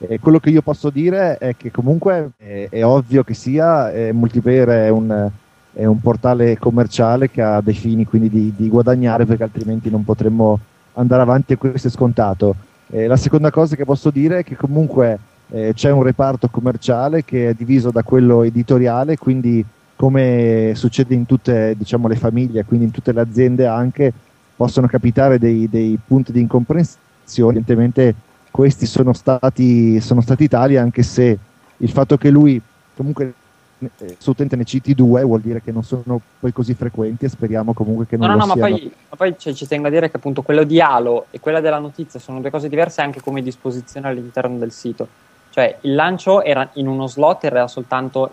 eh, 0.00 0.20
quello 0.20 0.38
che 0.38 0.50
io 0.50 0.62
posso 0.62 0.90
dire 0.90 1.38
è 1.38 1.56
che 1.56 1.72
comunque 1.72 2.30
è, 2.36 2.68
è 2.70 2.84
ovvio 2.84 3.24
che 3.24 3.34
sia 3.34 3.90
eh, 3.90 4.12
multiplayer 4.12 4.68
è 4.68 4.88
un 4.88 5.30
è 5.78 5.84
un 5.84 6.00
portale 6.00 6.58
commerciale 6.58 7.30
che 7.30 7.40
ha 7.40 7.60
dei 7.60 7.72
fini 7.72 8.04
quindi 8.04 8.28
di, 8.28 8.52
di 8.56 8.68
guadagnare 8.68 9.24
perché 9.26 9.44
altrimenti 9.44 9.88
non 9.88 10.04
potremmo 10.04 10.58
andare 10.94 11.22
avanti 11.22 11.52
e 11.52 11.56
questo 11.56 11.86
è 11.86 11.90
scontato. 11.92 12.56
Eh, 12.88 13.06
la 13.06 13.16
seconda 13.16 13.52
cosa 13.52 13.76
che 13.76 13.84
posso 13.84 14.10
dire 14.10 14.38
è 14.38 14.42
che 14.42 14.56
comunque 14.56 15.16
eh, 15.50 15.70
c'è 15.76 15.90
un 15.90 16.02
reparto 16.02 16.48
commerciale 16.48 17.24
che 17.24 17.50
è 17.50 17.54
diviso 17.54 17.92
da 17.92 18.02
quello 18.02 18.42
editoriale, 18.42 19.18
quindi 19.18 19.64
come 19.94 20.72
succede 20.74 21.14
in 21.14 21.26
tutte 21.26 21.76
diciamo, 21.78 22.08
le 22.08 22.16
famiglie, 22.16 22.64
quindi 22.64 22.86
in 22.86 22.90
tutte 22.90 23.12
le 23.12 23.20
aziende 23.20 23.68
anche, 23.68 24.12
possono 24.56 24.88
capitare 24.88 25.38
dei, 25.38 25.68
dei 25.68 25.96
punti 26.04 26.32
di 26.32 26.40
incomprensione. 26.40 27.58
Evidentemente 27.58 28.16
questi 28.50 28.84
sono 28.84 29.12
stati, 29.12 30.00
sono 30.00 30.22
stati 30.22 30.48
tali 30.48 30.76
anche 30.76 31.04
se 31.04 31.38
il 31.76 31.90
fatto 31.90 32.16
che 32.16 32.30
lui 32.30 32.60
comunque 32.96 33.32
eh, 33.78 34.64
citi 34.64 34.94
due 34.94 35.22
vuol 35.22 35.40
dire 35.40 35.62
che 35.62 35.70
non 35.70 35.84
sono 35.84 36.20
poi 36.40 36.52
così 36.52 36.74
frequenti 36.74 37.26
e 37.26 37.28
speriamo 37.28 37.72
comunque 37.72 38.06
che 38.06 38.16
non 38.16 38.28
no, 38.28 38.34
no, 38.34 38.40
no, 38.40 38.54
ma 38.54 38.54
poi, 38.54 38.92
ma 39.08 39.16
poi 39.16 39.34
cioè, 39.38 39.52
ci 39.52 39.66
tengo 39.66 39.86
a 39.86 39.90
dire 39.90 40.10
che 40.10 40.16
appunto 40.16 40.42
quello 40.42 40.64
di 40.64 40.80
Halo 40.80 41.26
e 41.30 41.38
quella 41.38 41.60
della 41.60 41.78
notizia 41.78 42.18
sono 42.18 42.40
due 42.40 42.50
cose 42.50 42.68
diverse 42.68 43.00
anche 43.00 43.20
come 43.20 43.42
disposizione 43.42 44.08
all'interno 44.08 44.58
del 44.58 44.72
sito. 44.72 45.06
Cioè 45.50 45.78
il 45.82 45.94
lancio 45.94 46.42
era 46.42 46.68
in 46.74 46.88
uno 46.88 47.06
slot 47.06 47.44
era 47.44 47.68
soltanto 47.68 48.30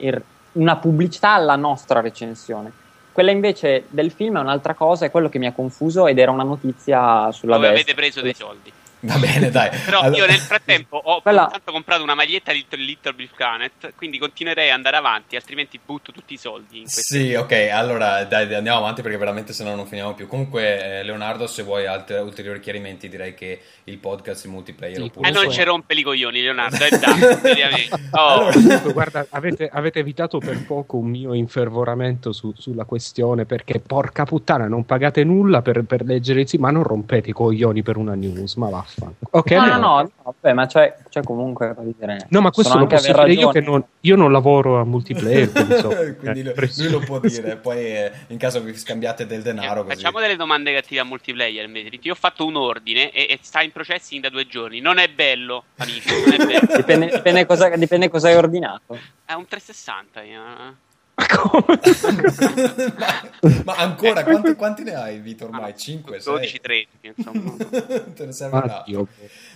una 0.53 0.75
pubblicità 0.77 1.33
alla 1.33 1.55
nostra 1.55 2.01
recensione. 2.01 2.71
Quella 3.11 3.31
invece 3.31 3.85
del 3.89 4.11
film 4.11 4.37
è 4.37 4.41
un'altra 4.41 4.73
cosa 4.73 5.05
è 5.05 5.11
quello 5.11 5.29
che 5.29 5.39
mi 5.39 5.45
ha 5.45 5.53
confuso 5.53 6.07
ed 6.07 6.19
era 6.19 6.31
una 6.31 6.43
notizia 6.43 7.31
sulla 7.31 7.55
dove 7.55 7.69
destra. 7.69 7.91
avete 7.91 7.93
preso 7.93 8.21
dei 8.21 8.33
soldi 8.33 8.71
Va 9.05 9.17
bene, 9.17 9.49
dai. 9.49 9.69
Però 9.85 9.99
allora... 9.99 10.17
io 10.17 10.25
nel 10.25 10.39
frattempo 10.39 10.97
ho 10.97 11.21
Quella... 11.21 11.51
comprato 11.63 12.03
una 12.03 12.15
maglietta 12.15 12.51
di 12.51 12.65
Little 12.69 13.13
Big 13.13 13.29
Planet, 13.35 13.93
quindi 13.95 14.17
continuerei 14.17 14.69
ad 14.69 14.75
andare 14.75 14.97
avanti, 14.97 15.35
altrimenti 15.35 15.79
butto 15.83 16.11
tutti 16.11 16.33
i 16.33 16.37
soldi. 16.37 16.83
sì, 16.85 17.33
ok, 17.33 17.69
allora 17.71 18.23
dai, 18.23 18.53
andiamo 18.53 18.79
avanti 18.79 19.01
perché 19.01 19.17
veramente 19.17 19.53
se 19.53 19.63
no 19.63 19.75
non 19.75 19.85
finiamo 19.85 20.13
più. 20.13 20.27
Comunque, 20.27 20.99
eh, 20.99 21.03
Leonardo, 21.03 21.47
se 21.47 21.63
vuoi 21.63 21.85
altri, 21.85 22.15
ulteriori 22.17 22.59
chiarimenti, 22.59 23.09
direi 23.09 23.33
che 23.33 23.61
il 23.85 23.97
podcast 23.97 24.45
in 24.45 24.51
multiplayer... 24.51 24.97
Sì, 24.97 25.03
oppure... 25.03 25.29
Eh, 25.29 25.31
non 25.31 25.51
ci 25.51 25.63
rompe 25.63 25.93
i 25.93 26.03
coglioni, 26.03 26.41
Leonardo, 26.41 26.83
è 26.83 26.89
dai, 26.89 27.89
oh. 28.11 28.17
allora, 28.17 28.77
guarda, 28.91 29.25
avete, 29.29 29.69
avete, 29.71 29.99
evitato 29.99 30.39
per 30.39 30.65
poco 30.65 30.97
un 30.97 31.09
mio 31.09 31.33
infervoramento 31.33 32.31
su, 32.31 32.53
sulla 32.57 32.85
questione, 32.85 33.45
perché 33.45 33.79
porca 33.79 34.25
puttana, 34.25 34.67
non 34.67 34.85
pagate 34.85 35.23
nulla 35.23 35.61
per, 35.61 35.83
per 35.83 36.03
leggere 36.03 36.45
sì, 36.45 36.57
ma 36.57 36.71
non 36.71 36.83
rompete 36.83 37.29
i 37.29 37.33
coglioni 37.33 37.83
per 37.83 37.97
una 37.97 38.15
news, 38.15 38.55
ma 38.55 38.69
vaffanculo. 38.69 38.94
Okay, 39.29 39.57
no, 39.57 39.65
no, 39.65 39.77
no, 39.77 40.11
no 40.23 40.35
beh, 40.39 40.53
ma 40.53 40.65
c'è, 40.65 40.95
c'è 41.09 41.21
comunque 41.21 41.75
dire, 41.79 42.25
No, 42.29 42.39
ma 42.39 42.51
questo 42.51 42.77
lo 42.77 42.87
posso 42.87 43.11
dire 43.11 43.33
io 43.33 43.49
che 43.49 43.59
non, 43.59 43.83
io 44.01 44.15
non 44.15 44.31
lavoro 44.31 44.79
a 44.79 44.85
multiplayer, 44.85 45.51
quindi, 45.51 45.75
so, 45.75 45.89
quindi 46.19 46.39
eh, 46.41 46.69
lui 46.77 46.89
lo 46.89 46.99
può 46.99 47.19
dire, 47.19 47.57
poi 47.61 47.79
eh, 47.79 48.11
in 48.27 48.37
caso 48.37 48.63
che 48.63 48.73
scambiate 48.73 49.25
del 49.25 49.41
denaro 49.41 49.83
eh, 49.83 49.87
Facciamo 49.87 50.21
delle 50.21 50.37
domande 50.37 50.73
cattive 50.73 51.01
a 51.01 51.03
multiplayer, 51.03 51.69
Io 52.01 52.13
ho 52.13 52.15
fatto 52.15 52.45
un 52.45 52.55
ordine 52.55 53.11
e, 53.11 53.27
e, 53.29 53.39
sta 53.41 53.61
in 53.61 53.71
processing 53.71 54.21
da 54.21 54.29
due 54.29 54.47
giorni. 54.47 54.79
Non 54.79 54.97
è 54.99 55.09
bello, 55.09 55.65
amico, 55.77 56.13
non 56.13 56.33
è 56.33 56.37
bello. 56.37 56.75
dipende, 56.77 57.07
dipende, 57.07 57.45
cosa, 57.45 57.69
dipende 57.75 58.09
cosa 58.09 58.29
hai 58.29 58.35
ordinato. 58.35 58.97
È 59.25 59.33
un 59.33 59.45
360 59.45 60.21
io. 60.23 60.83
Ma, 61.15 61.23
ma, 63.63 63.75
ancora 63.75 64.23
quanti, 64.23 64.55
quanti, 64.55 64.83
ne 64.83 64.95
hai 64.95 65.19
Vito 65.19 65.45
ormai? 65.45 65.73
5, 65.75 66.19
12, 66.19 66.59
13 66.59 66.87
insomma. 67.15 67.55
Te 68.13 68.25
ne 68.25 68.31
serve 68.33 68.57
un 68.57 69.07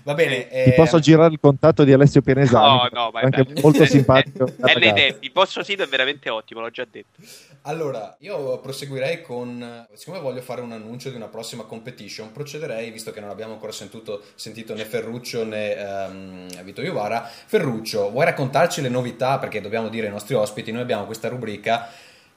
va 0.03 0.13
bene 0.13 0.47
ti 0.47 0.55
eh... 0.55 0.73
posso 0.75 0.99
girare 0.99 1.31
il 1.31 1.39
contatto 1.39 1.83
di 1.83 1.93
Alessio 1.93 2.21
Pianesani 2.21 2.65
no 2.65 2.89
no 2.91 3.09
ma 3.11 3.21
anche 3.21 3.45
molto 3.61 3.85
simpatico. 3.87 4.45
è 4.45 5.15
vostro 5.33 5.63
sito 5.63 5.83
è 5.83 5.87
veramente 5.87 6.29
ottimo 6.29 6.61
l'ho 6.61 6.69
già 6.69 6.85
detto. 6.89 7.21
Allora 7.63 8.15
io 8.19 8.59
proseguirei 8.59 9.21
con 9.21 9.87
siccome 9.93 10.19
voglio 10.19 10.41
fare 10.41 10.61
un 10.61 10.71
annuncio 10.71 11.09
di 11.09 11.15
una 11.15 11.27
prossima 11.27 11.63
competition 11.63 12.31
procederei 12.31 12.91
visto 12.91 13.11
che 13.11 13.19
non 13.19 13.29
abbiamo 13.29 13.53
ancora 13.53 13.71
sentito, 13.71 14.23
sentito 14.35 14.73
né 14.73 14.85
Ferruccio 14.85 15.45
né 15.45 15.75
um, 16.09 16.63
Vito 16.63 16.81
Iovara. 16.81 17.21
Ferruccio 17.23 18.09
vuoi 18.11 18.25
raccontarci 18.25 18.81
le 18.81 18.89
novità? 18.89 19.39
Perché 19.39 19.61
dobbiamo 19.61 19.89
dire 19.89 20.07
ai 20.07 20.11
nostri 20.11 20.35
ospiti 20.35 20.71
noi 20.71 20.81
abbiamo 20.81 21.05
questa 21.05 21.29
rubrica 21.29 21.89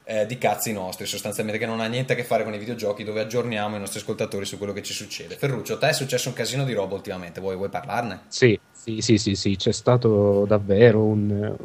eh, 0.05 0.25
di 0.25 0.37
cazzi 0.37 0.73
nostri, 0.73 1.05
sostanzialmente, 1.05 1.59
che 1.59 1.65
non 1.65 1.79
ha 1.79 1.87
niente 1.87 2.13
a 2.13 2.15
che 2.15 2.23
fare 2.23 2.43
con 2.43 2.53
i 2.53 2.57
videogiochi, 2.57 3.03
dove 3.03 3.21
aggiorniamo 3.21 3.75
i 3.75 3.79
nostri 3.79 3.99
ascoltatori 3.99 4.45
su 4.45 4.57
quello 4.57 4.73
che 4.73 4.83
ci 4.83 4.93
succede. 4.93 5.35
Ferruccio, 5.35 5.73
a 5.73 5.77
te 5.77 5.89
è 5.89 5.93
successo 5.93 6.29
un 6.29 6.35
casino 6.35 6.63
di 6.65 6.73
roba 6.73 6.95
ultimamente, 6.95 7.39
vuoi, 7.39 7.55
vuoi 7.55 7.69
parlarne? 7.69 8.21
Sì, 8.27 8.59
sì, 8.71 9.01
sì, 9.01 9.17
sì, 9.17 9.35
sì, 9.35 9.55
c'è 9.55 9.71
stato 9.71 10.45
davvero 10.45 11.03
un 11.03 11.55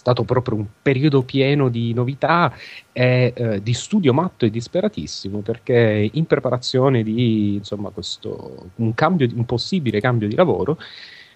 stato 0.00 0.24
proprio 0.24 0.56
un 0.56 0.66
periodo 0.80 1.22
pieno 1.22 1.68
di 1.68 1.92
novità 1.92 2.54
e 2.90 3.32
eh, 3.36 3.62
di 3.62 3.74
studio 3.74 4.14
matto 4.14 4.46
e 4.46 4.50
disperatissimo 4.50 5.40
perché 5.40 6.08
in 6.10 6.24
preparazione 6.24 7.02
di 7.02 7.56
insomma 7.56 7.90
questo 7.90 8.70
un, 8.76 8.94
cambio, 8.94 9.28
un 9.34 9.44
possibile 9.44 10.00
cambio 10.00 10.26
di 10.26 10.36
lavoro 10.36 10.78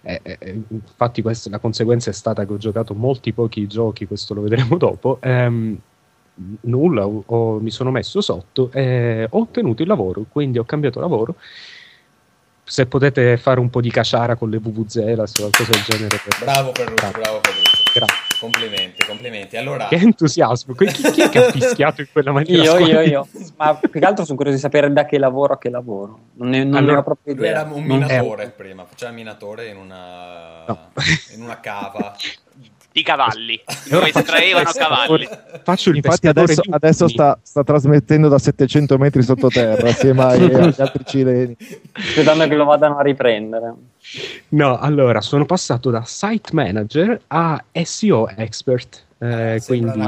eh, 0.01 0.21
eh, 0.23 0.63
infatti 0.69 1.21
questa, 1.21 1.51
la 1.51 1.59
conseguenza 1.59 2.09
è 2.09 2.15
stata 2.15 2.47
che 2.47 2.53
ho 2.55 2.57
giocato 2.57 2.95
molti 2.95 3.35
pochi 3.35 3.67
giochi 3.67 4.07
questo 4.07 4.33
lo 4.33 4.41
vedremo 4.41 4.79
dopo 4.79 5.19
ehm, 5.21 5.79
nulla, 6.63 7.07
ho, 7.07 7.23
ho, 7.27 7.59
mi 7.61 7.71
sono 7.71 7.91
messo 7.91 8.21
sotto 8.21 8.71
e 8.73 9.27
ho 9.29 9.39
ottenuto 9.39 9.83
il 9.83 9.89
lavoro, 9.89 10.25
quindi 10.29 10.59
ho 10.59 10.65
cambiato 10.65 11.01
lavoro. 11.01 11.37
Se 12.67 12.87
potete 12.87 13.37
fare 13.37 13.61
un 13.61 13.69
po' 13.69 13.83
di 13.83 13.91
caciara 13.91 14.37
con 14.37 14.49
le 14.49 14.59
VVZela 14.59 15.23
o 15.23 15.27
qualcosa 15.35 15.71
del 15.71 15.83
genere. 15.83 16.19
Per... 16.25 16.39
Bravo 16.41 16.73
Ferruccio, 16.73 17.11
bravo 17.11 17.41
Ferruccio. 17.43 17.83
Grazie. 17.93 18.25
Complimenti, 18.41 19.05
complimenti. 19.07 19.57
Allora... 19.57 19.87
Che 19.89 19.97
entusiasmo, 19.97 20.75
chi, 20.75 20.87
chi 20.87 21.21
è 21.21 21.29
che 21.29 21.47
ha 21.47 21.51
fischiato 21.51 22.01
in 22.01 22.09
quella 22.11 22.33
maniera? 22.33 22.63
Io, 22.63 22.79
io, 22.79 23.01
io. 23.01 23.29
Ma 23.57 23.75
più 23.77 23.91
che 23.91 23.99
altro 24.01 24.25
sono 24.25 24.37
curioso 24.37 24.57
di 24.57 24.63
sapere 24.63 24.93
da 24.93 25.05
che 25.05 25.19
lavoro 25.19 25.55
a 25.55 25.59
che 25.59 25.71
lavoro. 25.71 26.19
Non 26.35 26.49
ne, 26.49 26.65
non 26.65 26.75
allora, 26.75 27.03
proprio 27.03 27.35
idea. 27.35 27.51
Lui 27.51 27.61
era 27.61 27.75
un 27.75 27.85
minatore 27.85 28.49
prima, 28.51 28.85
faceva 28.85 29.11
il 29.11 29.17
minatore 29.17 29.69
in 29.69 29.77
una, 29.77 30.65
no. 30.67 30.91
in 31.35 31.43
una 31.43 31.61
cava 31.61 32.17
di 32.95 33.03
cavalli. 33.03 33.61
Dove 33.91 34.13
estraevano 34.15 34.71
cavalli. 34.73 35.29
Faccio 35.65 35.91
il 35.91 35.97
infatti 35.97 36.29
adesso, 36.29 36.63
adesso 36.71 37.09
sta, 37.09 37.37
sta, 37.43 37.65
trasmettendo 37.65 38.29
da 38.29 38.39
700 38.39 38.97
metri 38.99 39.25
sottoterra 39.25 39.89
assieme 39.89 40.23
agli 40.31 40.75
altri 40.79 41.05
cileni. 41.05 41.57
Sperando 41.93 42.47
che 42.47 42.55
lo 42.55 42.65
vadano 42.65 42.99
a 42.99 43.03
riprendere. 43.03 43.75
No 44.51 44.79
allora 44.79 45.21
sono 45.21 45.45
passato 45.45 45.91
da 45.91 46.05
site 46.05 46.51
manager 46.53 47.21
a 47.27 47.63
SEO 47.73 48.29
expert 48.29 49.03
eh, 49.19 49.61
quindi 49.65 50.01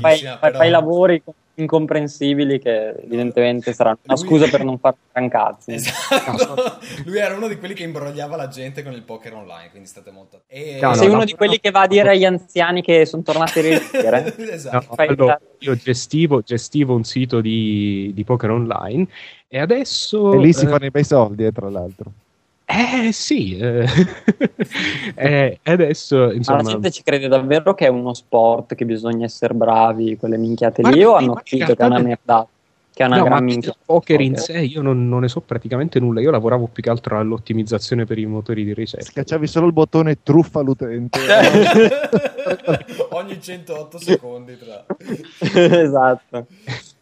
fai, 0.00 0.20
fai, 0.20 0.52
fai 0.52 0.70
lavori 0.70 1.22
incomprensibili 1.60 2.58
che 2.58 2.90
evidentemente 2.90 3.72
saranno 3.72 3.98
una 4.04 4.16
scusa 4.16 4.48
per 4.48 4.64
non 4.64 4.78
fare 4.78 4.96
cazzi. 5.28 5.72
Esatto. 5.72 6.78
Lui 7.04 7.18
era 7.18 7.34
uno 7.34 7.48
di 7.48 7.56
quelli 7.56 7.74
che 7.74 7.82
imbrogliava 7.82 8.36
la 8.36 8.48
gente 8.48 8.82
con 8.84 8.92
il 8.92 9.02
poker 9.02 9.34
online, 9.34 9.70
quindi 9.70 9.88
state 9.88 10.10
molto... 10.10 10.42
E... 10.46 10.78
No, 10.80 10.94
Sei 10.94 11.06
no, 11.06 11.12
uno 11.12 11.20
no, 11.20 11.26
di 11.26 11.34
quelli 11.34 11.58
che 11.58 11.70
va 11.70 11.82
a 11.82 11.86
dire 11.86 12.10
agli 12.10 12.24
anziani 12.24 12.82
che 12.82 13.04
sono 13.04 13.22
tornati 13.22 13.58
a 13.58 13.62
ridere. 13.62 14.34
esatto. 14.52 14.94
Allora, 14.96 15.40
io 15.58 15.74
gestivo, 15.74 16.40
gestivo, 16.42 16.94
un 16.94 17.04
sito 17.04 17.40
di, 17.40 18.12
di, 18.14 18.24
poker 18.24 18.50
online 18.50 19.08
e 19.48 19.58
adesso... 19.58 20.32
E 20.32 20.38
lì 20.38 20.52
si 20.52 20.64
eh... 20.64 20.68
fanno 20.68 20.86
i 20.86 20.90
bei 20.90 21.04
soldi, 21.04 21.44
eh, 21.44 21.52
tra 21.52 21.68
l'altro. 21.68 22.12
Eh 22.70 23.12
sì, 23.12 23.56
eh. 23.56 23.86
eh, 25.16 25.58
adesso 25.62 26.30
insomma... 26.30 26.58
Ma 26.58 26.64
la 26.64 26.70
gente 26.72 26.90
ci 26.90 27.02
crede 27.02 27.26
davvero 27.26 27.72
che 27.72 27.86
è 27.86 27.88
uno 27.88 28.12
sport, 28.12 28.74
che 28.74 28.84
bisogna 28.84 29.24
essere 29.24 29.54
bravi, 29.54 30.18
quelle 30.18 30.36
minchiate 30.36 30.82
lì, 30.90 31.02
o 31.02 31.14
hanno 31.14 31.32
capito 31.32 31.74
che 31.74 31.82
è 31.82 31.86
una 31.86 31.98
merda? 31.98 32.46
Che 32.92 33.02
è 33.02 33.06
una 33.06 33.16
no, 33.16 33.24
gran 33.24 33.42
minchia. 33.42 33.74
Poker 33.82 34.20
in 34.20 34.36
sé 34.36 34.58
io 34.58 34.82
non, 34.82 35.08
non, 35.08 35.20
ne 35.20 35.28
so 35.28 35.40
praticamente 35.40 35.98
nulla, 35.98 36.20
io 36.20 36.30
lavoravo 36.30 36.68
più 36.70 36.82
che 36.82 36.90
altro 36.90 37.18
all'ottimizzazione 37.18 38.04
per 38.04 38.18
i 38.18 38.26
motori 38.26 38.64
di 38.64 38.74
ricerca. 38.74 39.06
Schiacciavi 39.06 39.46
solo 39.46 39.66
il 39.66 39.72
bottone 39.72 40.22
truffa 40.22 40.60
l'utente. 40.60 41.20
Ogni 43.10 43.40
108 43.40 43.98
secondi 43.98 44.58
tra... 44.58 44.84
esatto. 45.80 46.46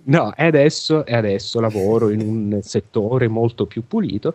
No, 0.05 0.33
e 0.37 0.45
adesso, 0.45 1.05
e 1.05 1.17
adesso 1.17 1.59
lavoro 1.59 2.11
in 2.11 2.21
un 2.21 2.61
settore 2.63 3.27
molto 3.27 3.67
più 3.67 3.85
pulito 3.85 4.35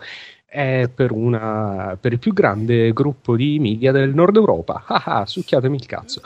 è 0.51 0.89
per, 0.93 1.13
una, 1.13 1.97
per, 1.99 2.11
il 2.11 2.19
più 2.19 2.33
grande 2.33 2.91
gruppo 2.91 3.37
di 3.37 3.57
media 3.57 3.93
del 3.93 4.13
nord 4.13 4.35
Europa. 4.35 4.83
Ah, 4.91 5.21
ah 5.21 5.25
succhiatemi 5.25 5.77
il 5.77 5.85
cazzo. 5.85 6.21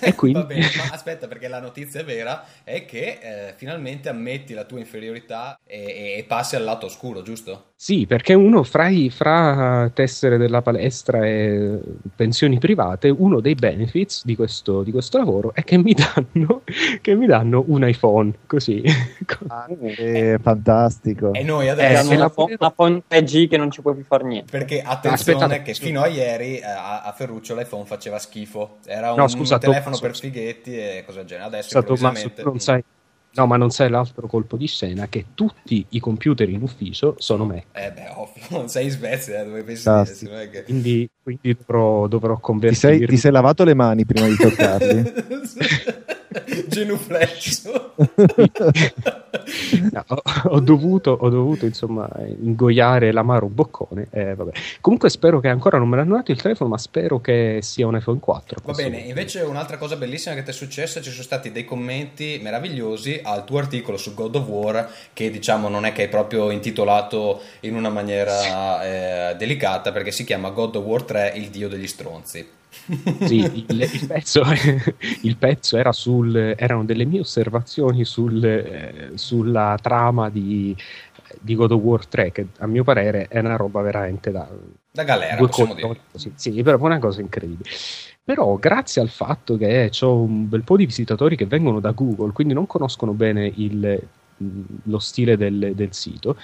e 0.00 0.14
quindi... 0.16 0.42
bene, 0.42 0.68
ma 0.76 0.90
aspetta, 0.92 1.28
perché 1.28 1.46
la 1.46 1.60
notizia 1.60 2.02
vera 2.02 2.44
è 2.64 2.84
che 2.84 3.18
eh, 3.20 3.54
finalmente 3.56 4.08
ammetti 4.08 4.54
la 4.54 4.64
tua 4.64 4.80
inferiorità 4.80 5.58
e, 5.64 6.16
e, 6.18 6.24
passi 6.26 6.56
al 6.56 6.64
lato 6.64 6.86
oscuro, 6.86 7.22
giusto? 7.22 7.74
Sì, 7.80 8.06
perché 8.06 8.34
uno 8.34 8.64
fra, 8.64 8.88
i, 8.88 9.08
fra 9.08 9.88
tessere 9.94 10.36
della 10.36 10.62
palestra 10.62 11.24
e 11.24 11.78
pensioni 12.16 12.58
private, 12.58 13.08
uno 13.08 13.38
dei 13.38 13.54
benefits 13.54 14.24
di 14.24 14.34
questo, 14.34 14.82
di 14.82 14.90
questo 14.90 15.16
lavoro 15.16 15.54
è 15.54 15.62
che 15.62 15.78
mi, 15.78 15.94
danno, 15.94 16.62
che 17.00 17.14
mi 17.14 17.26
danno 17.26 17.62
un 17.68 17.86
iPhone, 17.86 18.32
così. 18.48 18.82
Ah, 19.46 19.68
è 19.68 20.38
fantastico. 20.42 21.32
E 21.32 21.44
noi 21.44 21.68
adesso... 21.68 22.10
Eh, 22.10 22.16
una, 22.16 22.32
una 22.34 22.70
phone 22.72 23.02
3G 23.08 23.46
che 23.46 23.56
non 23.56 23.70
ci 23.70 23.80
puoi 23.80 23.94
più 23.94 24.02
fare 24.02 24.24
niente. 24.24 24.50
Perché 24.50 24.82
attenzione 24.82 25.44
Aspetta, 25.44 25.62
che 25.62 25.74
fino 25.74 26.02
a 26.02 26.08
ieri 26.08 26.58
eh, 26.58 26.64
a, 26.64 27.02
a, 27.02 27.12
Ferruccio 27.12 27.54
l'iPhone 27.54 27.84
faceva 27.84 28.18
schifo. 28.18 28.78
Era 28.86 29.12
un, 29.12 29.18
no, 29.18 29.28
scusa, 29.28 29.54
un 29.54 29.60
telefono 29.60 29.96
per 29.98 30.18
fighetti 30.18 30.76
e 30.76 31.04
cose 31.06 31.18
del 31.18 31.28
genere. 31.28 31.46
Adesso 31.46 31.68
scusa, 31.68 31.78
improvvisamente... 31.78 32.42
non 32.42 32.58
sai, 32.58 32.82
No, 33.38 33.46
ma 33.46 33.56
non 33.56 33.70
sai 33.70 33.88
l'altro 33.88 34.26
colpo 34.26 34.56
di 34.56 34.66
scena 34.66 35.06
che 35.06 35.26
tutti 35.34 35.86
i 35.90 36.00
computer 36.00 36.48
in 36.48 36.62
ufficio 36.62 37.14
sono 37.18 37.44
Mac. 37.44 37.66
Eh 37.72 37.92
beh, 37.92 38.12
ovvio, 38.16 38.42
non 38.58 38.68
sei 38.68 38.86
in 38.86 38.90
Svezia, 38.90 39.44
dove 39.44 39.62
pensi 39.62 39.88
che... 40.50 40.64
quindi, 40.64 41.08
quindi 41.22 41.56
dovrò, 41.56 42.08
dovrò 42.08 42.36
convertirmi. 42.38 42.96
Ti 42.96 42.98
sei, 42.98 43.06
ti 43.06 43.16
sei 43.16 43.30
lavato 43.30 43.62
le 43.62 43.74
mani 43.74 44.04
prima 44.04 44.26
di 44.26 44.34
toccarli? 44.34 45.12
genuflexo. 46.68 47.94
no, 49.92 50.04
ho, 50.06 50.22
ho, 50.44 50.60
dovuto, 50.60 51.16
ho 51.18 51.28
dovuto 51.28 51.64
insomma 51.64 52.08
ingoiare 52.40 53.12
l'amaro 53.12 53.46
boccone. 53.46 54.08
Eh, 54.10 54.36
Comunque 54.80 55.10
spero 55.10 55.40
che 55.40 55.48
ancora 55.48 55.78
non 55.78 55.88
me 55.88 55.96
l'hanno 55.96 56.16
dato 56.16 56.30
il 56.30 56.40
telefono, 56.40 56.70
ma 56.70 56.78
spero 56.78 57.20
che 57.20 57.58
sia 57.62 57.86
un 57.86 57.96
iPhone 57.96 58.18
4. 58.20 58.60
Va 58.64 58.72
bene, 58.72 58.98
invece 58.98 59.40
un'altra 59.40 59.78
cosa 59.78 59.96
bellissima 59.96 60.34
che 60.34 60.42
ti 60.42 60.50
è 60.50 60.52
successa, 60.52 61.00
ci 61.00 61.10
sono 61.10 61.22
stati 61.22 61.50
dei 61.52 61.64
commenti 61.64 62.38
meravigliosi 62.42 63.20
al 63.22 63.44
tuo 63.44 63.58
articolo 63.58 63.96
su 63.96 64.14
God 64.14 64.36
of 64.36 64.46
War, 64.46 64.90
che 65.12 65.30
diciamo 65.30 65.68
non 65.68 65.84
è 65.84 65.92
che 65.92 66.02
hai 66.02 66.08
proprio 66.08 66.50
intitolato 66.50 67.40
in 67.60 67.74
una 67.74 67.90
maniera 67.90 68.84
eh, 69.30 69.36
delicata, 69.36 69.92
perché 69.92 70.10
si 70.10 70.24
chiama 70.24 70.50
God 70.50 70.76
of 70.76 70.84
War 70.84 71.02
3, 71.02 71.32
il 71.36 71.48
dio 71.48 71.68
degli 71.68 71.86
stronzi. 71.86 72.56
Sì, 73.24 73.36
il, 73.36 73.80
il, 73.80 74.06
pezzo, 74.06 74.42
il 75.22 75.36
pezzo 75.36 75.76
era 75.76 75.92
sul, 75.92 76.36
erano 76.36 76.84
delle 76.84 77.04
mie 77.04 77.20
osservazioni 77.20 78.04
sul, 78.04 78.44
eh, 78.44 79.10
sulla 79.14 79.78
trama 79.80 80.30
di, 80.30 80.76
di, 81.40 81.54
God 81.54 81.72
of 81.72 81.82
War 81.82 82.06
3, 82.06 82.32
che 82.32 82.46
a 82.58 82.66
mio 82.66 82.84
parere 82.84 83.26
è 83.28 83.38
una 83.40 83.56
roba 83.56 83.80
veramente 83.80 84.30
da, 84.30 84.48
da 84.90 85.04
galera, 85.04 85.36
due 85.36 85.48
colpi, 85.48 86.00
sì, 86.14 86.32
sì, 86.34 86.62
però 86.62 86.78
una 86.78 86.98
cosa 86.98 87.20
incredibile. 87.20 87.68
Però 88.22 88.56
grazie 88.56 89.00
al 89.00 89.08
fatto 89.08 89.56
che 89.56 89.90
ho 90.00 90.20
un 90.20 90.48
bel 90.48 90.62
po' 90.62 90.76
di 90.76 90.84
visitatori 90.84 91.36
che 91.36 91.46
vengono 91.46 91.80
da 91.80 91.92
Google, 91.92 92.32
quindi 92.32 92.52
non 92.52 92.66
conoscono 92.66 93.12
bene 93.12 93.50
il, 93.56 94.02
lo 94.82 94.98
stile 94.98 95.36
del, 95.36 95.72
del 95.74 95.94
sito, 95.94 96.36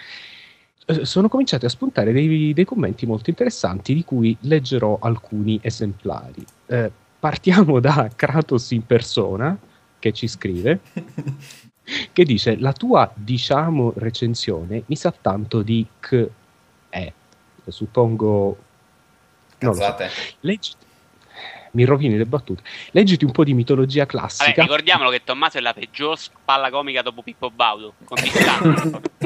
sono 1.03 1.29
cominciati 1.29 1.64
a 1.64 1.68
spuntare 1.68 2.12
dei, 2.12 2.53
dei, 2.53 2.64
commenti 2.64 3.07
molto 3.07 3.31
interessanti 3.31 3.94
di 3.94 4.05
cui 4.05 4.37
leggerò 4.40 4.99
alcuni 5.01 5.59
esemplari. 5.62 6.44
Eh, 6.66 6.90
partiamo 7.18 7.81
da 7.81 8.11
Kratos 8.14 8.70
in 8.73 8.85
persona 8.85 9.57
che 9.99 10.12
ci 10.12 10.29
scrive 10.29 10.81
che 12.12 12.25
dice 12.25 12.57
la 12.59 12.73
tua 12.73 13.11
diciamo 13.14 13.94
recensione 13.97 14.83
mi 14.87 14.97
sa 14.97 15.12
tanto 15.18 15.62
di 15.62 15.87
che 15.99 16.31
è 16.90 17.12
suppongo 17.66 18.59
non 19.61 19.75
so. 19.75 19.97
Leggi, 20.40 20.73
mi 21.73 21.85
rovini 21.85 22.16
le 22.16 22.27
battute. 22.27 22.62
Leggiti 22.90 23.25
un 23.25 23.33
po' 23.33 23.44
di 23.44 23.55
mitologia 23.55 24.07
classica. 24.07 24.51
Vabbè, 24.51 24.61
ricordiamolo 24.61 25.11
che 25.11 25.23
Tommaso 25.25 25.59
è 25.59 25.61
la 25.61 25.73
peggior 25.73 26.18
spalla 26.18 26.70
comica 26.70 27.03
dopo 27.03 27.23
Pippo 27.23 27.51
Baudo. 27.51 27.94
Con 28.05 28.18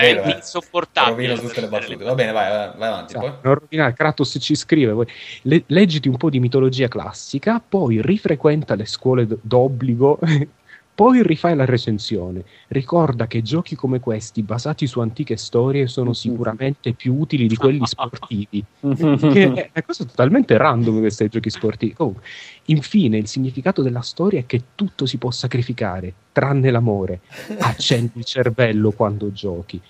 Era 0.00 0.34
insopportabile. 0.34 1.28
Rovino 1.28 1.48
tutte 1.48 1.60
le 1.60 1.68
battute. 1.68 2.04
Va 2.04 2.14
bene, 2.14 2.32
vai, 2.32 2.70
vai 2.76 2.88
avanti. 2.88 3.12
Sì, 3.12 3.18
poi. 3.18 3.32
Non 3.42 3.54
rovinare, 3.54 3.92
Kratos 3.92 4.36
ci 4.40 4.54
scrive. 4.54 4.92
Poi. 4.92 5.06
Le, 5.42 5.64
leggiti 5.66 6.08
un 6.08 6.16
po' 6.16 6.30
di 6.30 6.40
mitologia 6.40 6.88
classica, 6.88 7.62
poi 7.66 8.00
rifrequenta 8.02 8.74
le 8.74 8.86
scuole 8.86 9.26
d'obbligo 9.40 10.18
poi 10.94 11.22
rifai 11.24 11.56
la 11.56 11.64
recensione. 11.64 12.44
Ricorda 12.68 13.26
che 13.26 13.42
giochi 13.42 13.74
come 13.74 13.98
questi, 13.98 14.42
basati 14.42 14.86
su 14.86 15.00
antiche 15.00 15.36
storie, 15.36 15.88
sono 15.88 16.12
sicuramente 16.12 16.92
più 16.92 17.14
utili 17.18 17.48
di 17.48 17.56
quelli 17.56 17.84
sportivi. 17.84 18.64
che 18.80 19.42
è 19.42 19.70
una 19.72 19.84
cosa 19.84 20.04
totalmente 20.04 20.56
random 20.56 21.00
questi 21.00 21.28
giochi 21.28 21.50
sportivi. 21.50 21.94
Comunque, 21.94 22.22
infine, 22.66 23.18
il 23.18 23.26
significato 23.26 23.82
della 23.82 24.02
storia 24.02 24.38
è 24.38 24.46
che 24.46 24.62
tutto 24.76 25.04
si 25.04 25.16
può 25.16 25.32
sacrificare, 25.32 26.12
tranne 26.30 26.70
l'amore. 26.70 27.20
Accendi 27.58 28.12
il 28.18 28.24
cervello 28.24 28.92
quando 28.92 29.32
giochi. 29.32 29.80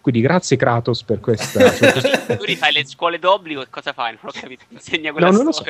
Quindi 0.00 0.22
grazie 0.22 0.56
Kratos 0.56 1.02
per 1.02 1.20
questa... 1.20 1.68
tu 2.34 2.44
rifai 2.44 2.72
le 2.72 2.86
scuole 2.86 3.18
d'obbligo 3.18 3.60
e 3.60 3.66
cosa 3.68 3.92
fai? 3.92 4.12
Non 4.12 4.32
ho 4.34 4.40
capito, 4.40 4.64
insegna 4.70 5.12
quella 5.12 5.28
no, 5.28 5.36
non 5.36 5.44
lo 5.44 5.52
so. 5.52 5.64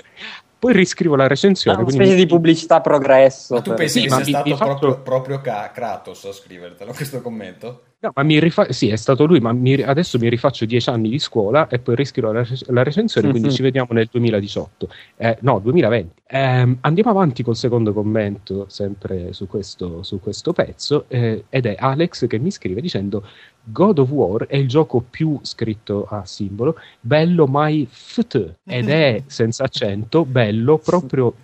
Poi 0.58 0.72
riscrivo 0.72 1.14
la 1.14 1.26
recensione. 1.26 1.76
Una 1.76 1.86
quindi... 1.86 2.04
specie 2.04 2.20
di 2.20 2.26
pubblicità 2.26 2.80
progresso. 2.80 3.54
Ma 3.54 3.60
tu 3.60 3.74
pensi 3.74 4.02
che 4.02 4.08
sia 4.08 4.24
stato 4.24 4.56
proprio, 4.56 4.98
proprio 5.00 5.40
Kratos 5.40 6.24
a 6.24 6.32
scrivertelo 6.32 6.92
questo 6.96 7.20
commento? 7.20 7.82
No, 8.00 8.12
ma 8.14 8.22
mi 8.22 8.38
rifa- 8.38 8.70
sì, 8.70 8.90
è 8.90 8.96
stato 8.96 9.24
lui, 9.24 9.40
ma 9.40 9.52
mi, 9.52 9.74
adesso 9.74 10.18
mi 10.18 10.28
rifaccio 10.28 10.64
dieci 10.66 10.88
anni 10.88 11.08
di 11.08 11.18
scuola 11.18 11.66
e 11.66 11.80
poi 11.80 11.96
riscrivo 11.96 12.30
la, 12.30 12.46
la 12.68 12.84
recensione, 12.84 13.28
quindi 13.30 13.50
ci 13.50 13.60
vediamo 13.60 13.88
nel 13.90 14.08
2018. 14.08 14.88
Eh, 15.16 15.36
no, 15.40 15.58
2020. 15.58 16.22
Eh, 16.24 16.76
andiamo 16.80 17.10
avanti 17.10 17.42
col 17.42 17.56
secondo 17.56 17.92
commento, 17.92 18.66
sempre 18.68 19.32
su 19.32 19.48
questo, 19.48 20.04
su 20.04 20.20
questo 20.20 20.52
pezzo, 20.52 21.06
eh, 21.08 21.46
ed 21.48 21.66
è 21.66 21.74
Alex 21.76 22.28
che 22.28 22.38
mi 22.38 22.52
scrive 22.52 22.80
dicendo 22.80 23.26
God 23.64 23.98
of 23.98 24.10
War 24.10 24.46
è 24.46 24.56
il 24.56 24.68
gioco 24.68 25.00
più 25.00 25.40
scritto 25.42 26.06
a 26.08 26.24
simbolo, 26.24 26.76
bello 27.00 27.48
mai 27.48 27.84
ft, 27.90 28.58
ed 28.64 28.90
è 28.90 29.24
senza 29.26 29.64
accento, 29.64 30.24
bello 30.24 30.78
proprio 30.78 31.34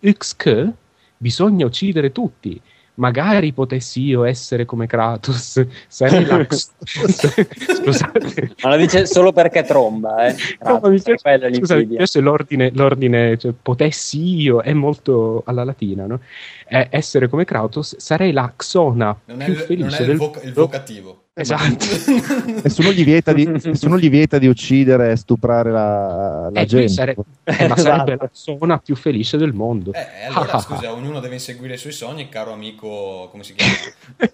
xk, 0.00 0.72
bisogna 1.16 1.66
uccidere 1.66 2.12
tutti 2.12 2.60
magari 2.94 3.52
potessi 3.52 4.02
io 4.02 4.24
essere 4.24 4.64
come 4.64 4.86
Kratos, 4.86 5.64
sarei 5.88 6.24
la... 6.24 6.46
Scusate. 6.48 8.54
Ma 8.62 8.70
lo 8.70 8.76
dice 8.76 9.06
solo 9.06 9.32
perché 9.32 9.64
tromba, 9.64 10.26
eh? 10.26 10.34
no, 10.62 10.80
mi, 10.84 11.00
piace, 11.00 11.54
scusa, 11.54 11.76
mi 11.76 11.86
piace 11.86 12.20
l'ordine, 12.20 12.70
l'ordine 12.74 13.36
cioè, 13.36 13.52
potessi 13.60 14.42
io, 14.42 14.62
è 14.62 14.72
molto 14.72 15.42
alla 15.46 15.64
latina, 15.64 16.06
no? 16.06 16.20
Eh, 16.66 16.86
essere 16.90 17.28
come 17.28 17.44
Kratos, 17.44 17.96
sarei 17.96 18.32
la 18.32 18.52
Xona 18.54 19.16
non 19.26 19.38
più 19.38 19.54
è, 19.54 19.56
felice 19.56 19.88
non 19.88 19.94
è 19.94 19.98
del... 19.98 20.10
il, 20.10 20.16
voc- 20.16 20.44
il 20.44 20.52
vocativo. 20.52 21.23
Esatto. 21.36 21.84
nessuno, 22.62 22.92
gli 22.92 23.02
vieta 23.02 23.32
di, 23.32 23.44
nessuno 23.44 23.98
gli 23.98 24.08
vieta 24.08 24.38
di 24.38 24.46
uccidere 24.46 25.10
e 25.10 25.16
stuprare 25.16 25.72
la, 25.72 26.48
la 26.48 26.60
eh, 26.60 26.64
gente. 26.64 26.88
Sare- 26.88 27.16
eh, 27.42 27.66
ma 27.66 27.76
sarebbe 27.76 28.12
esatto. 28.12 28.22
la 28.22 28.28
zona 28.32 28.78
più 28.78 28.94
felice 28.94 29.36
del 29.36 29.52
mondo. 29.52 29.92
Eh, 29.92 30.26
allora, 30.28 30.60
scusa, 30.62 30.92
ognuno 30.92 31.18
deve 31.18 31.34
inseguire 31.34 31.74
i 31.74 31.78
suoi 31.78 31.92
sogni, 31.92 32.28
caro 32.28 32.52
amico, 32.52 33.28
come 33.30 33.42
si 33.42 33.54
chiama? 33.54 33.72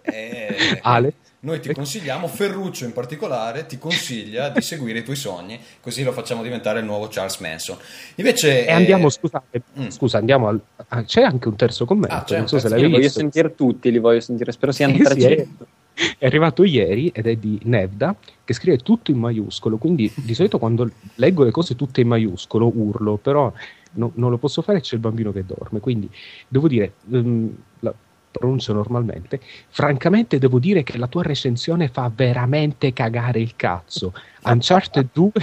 Eh, 0.11 0.79
Ale. 0.83 1.15
Noi 1.43 1.61
ti 1.61 1.73
consigliamo, 1.73 2.27
Ferruccio 2.27 2.85
in 2.85 2.93
particolare, 2.93 3.65
ti 3.65 3.79
consiglia 3.79 4.51
di 4.51 4.61
seguire 4.61 4.99
i 4.99 5.03
tuoi 5.03 5.17
sogni, 5.17 5.59
così 5.81 6.03
lo 6.03 6.13
facciamo 6.13 6.43
diventare 6.43 6.81
il 6.81 6.85
nuovo 6.85 7.09
Charles 7.09 7.39
Manson. 7.39 7.79
Invece... 8.17 8.67
E 8.67 8.73
andiamo, 8.73 9.07
eh... 9.07 9.11
scusate, 9.11 9.63
mm. 9.79 9.89
scusa, 9.89 10.19
andiamo 10.19 10.49
al... 10.49 10.61
c'è 11.07 11.23
anche 11.23 11.49
un 11.49 11.57
terzo 11.57 11.87
commento, 11.87 12.35
ah, 12.35 12.39
non 12.39 12.49
so 12.49 12.59
se 12.59 12.69
l'hai 12.69 12.81
visto. 12.81 12.97
Voglio 12.97 13.09
sentire 13.09 13.55
tutti, 13.55 13.91
li 13.91 13.99
voglio 13.99 14.21
sentire, 14.21 14.53
spero 14.53 14.73
siano 14.73 14.93
sì, 14.93 15.03
300. 15.03 15.33
Sì, 15.33 15.79
è 16.19 16.27
arrivato 16.27 16.65
ieri 16.65 17.09
ed 17.09 17.27
è 17.27 17.37
di 17.37 17.59
Nevda 17.65 18.15
che 18.45 18.53
scrive 18.53 18.79
tutto 18.79 19.11
in 19.11 19.19
maiuscolo, 19.19 19.77
quindi 19.77 20.11
di 20.15 20.35
solito 20.35 20.59
quando 20.59 20.91
leggo 21.17 21.45
le 21.45 21.51
cose 21.51 21.77
tutte 21.77 22.01
in 22.01 22.09
maiuscolo 22.09 22.71
urlo, 22.75 23.17
però 23.17 23.53
no, 23.93 24.13
non 24.15 24.31
lo 24.31 24.39
posso 24.39 24.63
fare, 24.63 24.81
c'è 24.81 24.95
il 24.95 25.01
bambino 25.01 25.33
che 25.33 25.45
dorme, 25.45 25.81
quindi 25.81 26.09
devo 26.49 26.69
dire, 26.69 26.95
um, 27.09 27.55
la 27.81 27.95
pronuncio 28.31 28.73
normalmente, 28.73 29.41
francamente 29.69 30.39
devo 30.39 30.59
dire 30.59 30.83
che 30.83 30.97
la 30.99 31.09
tua 31.09 31.23
recensione 31.23 31.89
fa 31.89 32.11
veramente 32.15 32.93
cagare 32.93 33.41
il 33.41 33.57
cazzo. 33.57 34.13
Uncharted 34.45 35.09
2... 35.13 35.31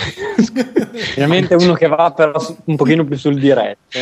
Finalmente 1.13 1.55
uno 1.55 1.73
che 1.73 1.87
va 1.87 2.11
però 2.11 2.39
un 2.65 2.75
pochino 2.75 3.03
più 3.03 3.17
sul 3.17 3.39
diretto 3.39 3.99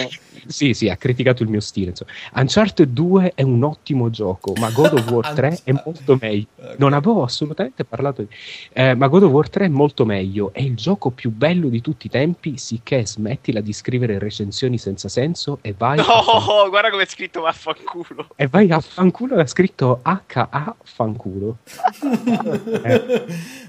sì, 0.47 0.73
sì, 0.73 0.89
ha 0.89 0.95
criticato 0.95 1.43
il 1.43 1.49
mio 1.49 1.59
stile. 1.59 1.89
Insomma. 1.89 2.11
Uncharted 2.33 2.89
2 2.89 3.33
è 3.35 3.41
un 3.41 3.63
ottimo 3.63 4.09
gioco, 4.09 4.53
ma 4.59 4.69
God 4.69 4.93
of 4.93 5.09
War 5.09 5.33
3 5.33 5.59
è 5.63 5.71
molto 5.71 6.17
meglio. 6.19 6.47
Non 6.77 6.93
avevo 6.93 7.23
assolutamente 7.23 7.83
parlato 7.83 8.21
di... 8.21 8.27
Eh, 8.73 8.95
ma 8.95 9.07
God 9.07 9.23
of 9.23 9.31
War 9.31 9.49
3 9.49 9.65
è 9.65 9.69
molto 9.69 10.05
meglio, 10.05 10.51
è 10.53 10.61
il 10.61 10.75
gioco 10.75 11.09
più 11.09 11.31
bello 11.31 11.69
di 11.69 11.81
tutti 11.81 12.07
i 12.07 12.09
tempi, 12.09 12.57
sicché 12.57 13.05
smettila 13.05 13.61
di 13.61 13.73
scrivere 13.73 14.19
recensioni 14.19 14.77
senza 14.77 15.09
senso 15.09 15.59
e 15.61 15.73
vai... 15.77 15.97
No, 15.97 16.03
fan... 16.03 16.69
guarda 16.69 16.89
come 16.89 17.03
è 17.03 17.07
scritto 17.07 17.41
vaffanculo. 17.41 18.29
E 18.35 18.47
vai 18.47 18.71
a 18.71 18.79
fanculo, 18.79 19.35
è 19.35 19.47
scritto 19.47 20.01
H-A 20.03 20.75
fanculo. 20.83 21.57
eh. 22.83 23.25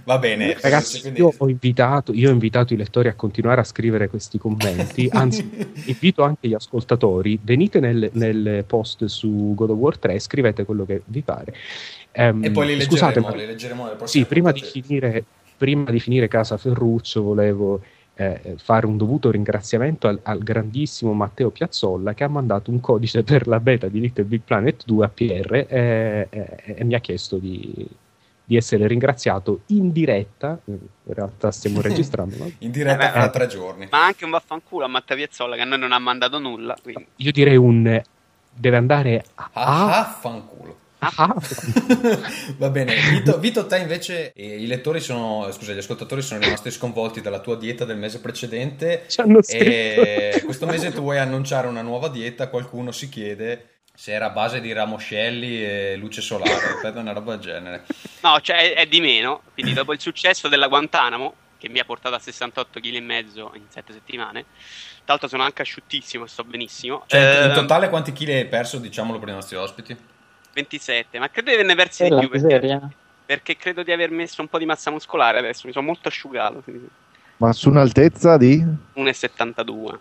Va 0.06 0.18
bene. 0.18 0.56
Ragazzi, 0.60 1.00
quindi... 1.00 1.18
io, 1.18 1.32
ho 1.36 1.48
invitato, 1.48 2.12
io 2.12 2.28
ho 2.28 2.32
invitato 2.32 2.72
i 2.72 2.76
lettori 2.76 3.08
a 3.08 3.14
continuare 3.14 3.60
a 3.60 3.64
scrivere 3.64 4.08
questi 4.08 4.38
commenti, 4.38 5.08
anzi 5.12 5.50
invito 5.86 6.22
anche 6.22 6.46
gli 6.46 6.54
ascoltatori 6.54 7.36
venite 7.42 7.80
nel, 7.80 8.10
nel, 8.12 8.62
post 8.68 9.06
su 9.06 9.52
God 9.56 9.70
of 9.70 9.78
War 9.78 9.98
3 9.98 10.16
scrivete 10.20 10.64
quello 10.64 10.86
che 10.86 11.02
vi 11.06 11.22
pare. 11.22 11.52
Um, 12.14 12.44
e 12.44 12.52
poi 12.52 12.66
li 12.66 12.76
leggeremo, 12.76 12.84
scusate, 12.84 13.20
ma, 13.20 13.34
li 13.34 13.46
leggeremo 13.46 13.90
Sì, 14.04 14.24
prima 14.26 14.52
di, 14.52 14.60
finire, 14.60 15.24
prima 15.56 15.90
di, 15.90 15.98
finire, 15.98 16.28
Casa 16.28 16.56
Ferruccio 16.56 17.22
volevo 17.22 17.80
eh, 18.14 18.54
fare 18.58 18.86
un 18.86 18.96
dovuto 18.96 19.32
ringraziamento 19.32 20.06
al, 20.06 20.20
al, 20.22 20.38
grandissimo 20.38 21.14
Matteo 21.14 21.50
Piazzolla 21.50 22.14
che 22.14 22.22
ha 22.22 22.28
mandato 22.28 22.70
un 22.70 22.78
codice 22.78 23.24
per 23.24 23.48
la 23.48 23.58
beta 23.58 23.88
di 23.88 23.98
Little 23.98 24.24
Big 24.24 24.42
Planet 24.44 24.84
2 24.86 25.04
a 25.04 25.08
PR 25.08 25.54
e, 25.54 26.26
e, 26.30 26.48
e 26.76 26.84
mi 26.84 26.94
ha 26.94 27.00
chiesto 27.00 27.38
di 27.38 27.88
di 28.46 28.56
essere 28.56 28.86
ringraziato 28.86 29.62
in 29.66 29.92
diretta. 29.92 30.58
In 30.64 30.78
realtà 31.04 31.50
stiamo 31.50 31.80
registrando. 31.82 32.36
No? 32.38 32.50
in 32.58 32.70
diretta 32.70 33.08
eh, 33.08 33.10
fra 33.10 33.30
tre 33.30 33.46
giorni. 33.48 33.88
Ma 33.90 34.06
anche 34.06 34.24
un 34.24 34.30
vaffanculo 34.30 34.84
a 34.84 34.88
Matteo 34.88 35.16
Piazzolla 35.16 35.56
che 35.56 35.62
a 35.62 35.64
noi 35.64 35.78
non 35.78 35.92
ha 35.92 35.98
mandato 35.98 36.38
nulla. 36.38 36.76
Quindi. 36.80 37.06
Io 37.16 37.32
direi 37.32 37.56
un 37.56 38.02
deve 38.58 38.76
andare 38.76 39.24
a, 39.34 39.50
a, 39.52 39.98
a 39.98 40.04
fanculo. 40.04 40.84
Ah. 40.98 41.34
Va 42.56 42.70
bene, 42.70 42.94
Vito, 43.12 43.38
Vito, 43.38 43.66
te 43.66 43.78
invece 43.78 44.32
eh, 44.32 44.62
i 44.62 44.66
lettori 44.66 45.00
sono, 45.00 45.50
scusa, 45.52 45.72
gli 45.72 45.78
ascoltatori 45.78 46.22
sono 46.22 46.40
rimasti 46.40 46.70
sconvolti 46.70 47.20
dalla 47.20 47.40
tua 47.40 47.56
dieta 47.56 47.84
del 47.84 47.98
mese 47.98 48.20
precedente. 48.20 49.04
Ci 49.06 49.20
hanno 49.20 49.40
e 49.46 50.40
questo 50.44 50.66
mese 50.66 50.92
tu 50.92 51.02
vuoi 51.02 51.18
annunciare 51.18 51.66
una 51.66 51.82
nuova 51.82 52.08
dieta, 52.08 52.48
qualcuno 52.48 52.92
si 52.92 53.08
chiede 53.08 53.75
se 53.96 54.12
era 54.12 54.26
a 54.26 54.30
base 54.30 54.60
di 54.60 54.72
ramoscelli 54.72 55.64
e 55.64 55.96
luce 55.96 56.20
solare, 56.20 56.52
ripeto, 56.76 56.98
una 57.00 57.12
roba 57.12 57.32
del 57.32 57.40
genere. 57.40 57.86
No, 58.20 58.38
cioè 58.42 58.74
è, 58.74 58.86
di 58.86 59.00
meno, 59.00 59.40
quindi 59.54 59.72
dopo 59.72 59.94
il 59.94 60.00
successo 60.00 60.48
della 60.48 60.68
Guantanamo, 60.68 61.34
che 61.56 61.70
mi 61.70 61.78
ha 61.78 61.84
portato 61.84 62.14
a 62.14 62.18
68 62.18 62.78
kg 62.78 62.94
e 62.94 63.00
mezzo 63.00 63.52
in 63.54 63.62
7 63.66 63.94
settimane, 63.94 64.42
tra 64.42 65.14
l'altro 65.14 65.28
sono 65.28 65.44
anche 65.44 65.62
asciuttissimo 65.62 66.24
e 66.24 66.28
sto 66.28 66.44
benissimo. 66.44 67.04
Cioè, 67.06 67.42
eh, 67.42 67.46
in 67.46 67.54
totale 67.54 67.88
quanti 67.88 68.12
chili 68.12 68.34
hai 68.34 68.46
perso, 68.46 68.78
diciamolo 68.78 69.18
per 69.18 69.30
i 69.30 69.32
nostri 69.32 69.56
ospiti? 69.56 69.96
27, 70.52 71.18
ma 71.18 71.30
credo 71.30 71.48
di 71.48 71.54
averne 71.54 71.74
persi 71.74 72.04
di 72.04 72.16
più 72.18 72.28
perché, 72.28 72.80
perché, 73.24 73.56
credo 73.56 73.82
di 73.82 73.92
aver 73.92 74.10
messo 74.10 74.42
un 74.42 74.48
po' 74.48 74.58
di 74.58 74.66
massa 74.66 74.90
muscolare 74.90 75.38
adesso, 75.38 75.66
mi 75.66 75.72
sono 75.72 75.86
molto 75.86 76.08
asciugato. 76.08 76.62
Ma 77.38 77.52
su 77.52 77.70
un'altezza 77.70 78.36
di? 78.36 78.62
1,72. 78.94 79.98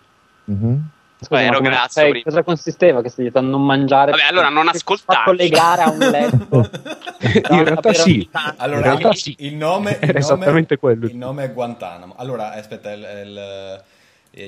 Mm-hmm. 0.52 0.78
Scusa, 1.20 1.42
ero 1.42 1.62
grasso. 1.62 2.00
Sai, 2.00 2.22
cosa 2.22 2.44
consisteva 2.44 3.02
questa 3.02 3.22
dieta? 3.22 3.42
Non 3.42 3.66
mangiare? 3.66 4.12
Vabbè, 4.12 4.24
allora 4.24 4.50
non 4.50 4.68
ascoltare. 4.68 5.24
collegare 5.24 5.82
a 5.84 5.90
un 5.90 5.98
letto. 5.98 6.70
in 7.54 7.64
realtà 7.64 7.94
sì. 7.94 8.30
Allora, 8.58 8.78
in 8.78 8.84
realtà 8.84 9.10
il, 9.10 9.18
sì. 9.18 9.36
il 9.40 9.56
nome, 9.56 10.00
Era 10.00 10.12
il 10.12 10.18
esattamente 10.18 10.78
nome, 10.82 10.96
quello. 10.96 11.08
Il 11.08 11.18
nome 11.18 11.46
è 11.46 11.54
Guantanamo. 11.54 12.16
Allora, 12.18 12.54
aspetta, 12.54 12.92
il, 12.92 13.08
il, 13.24 13.84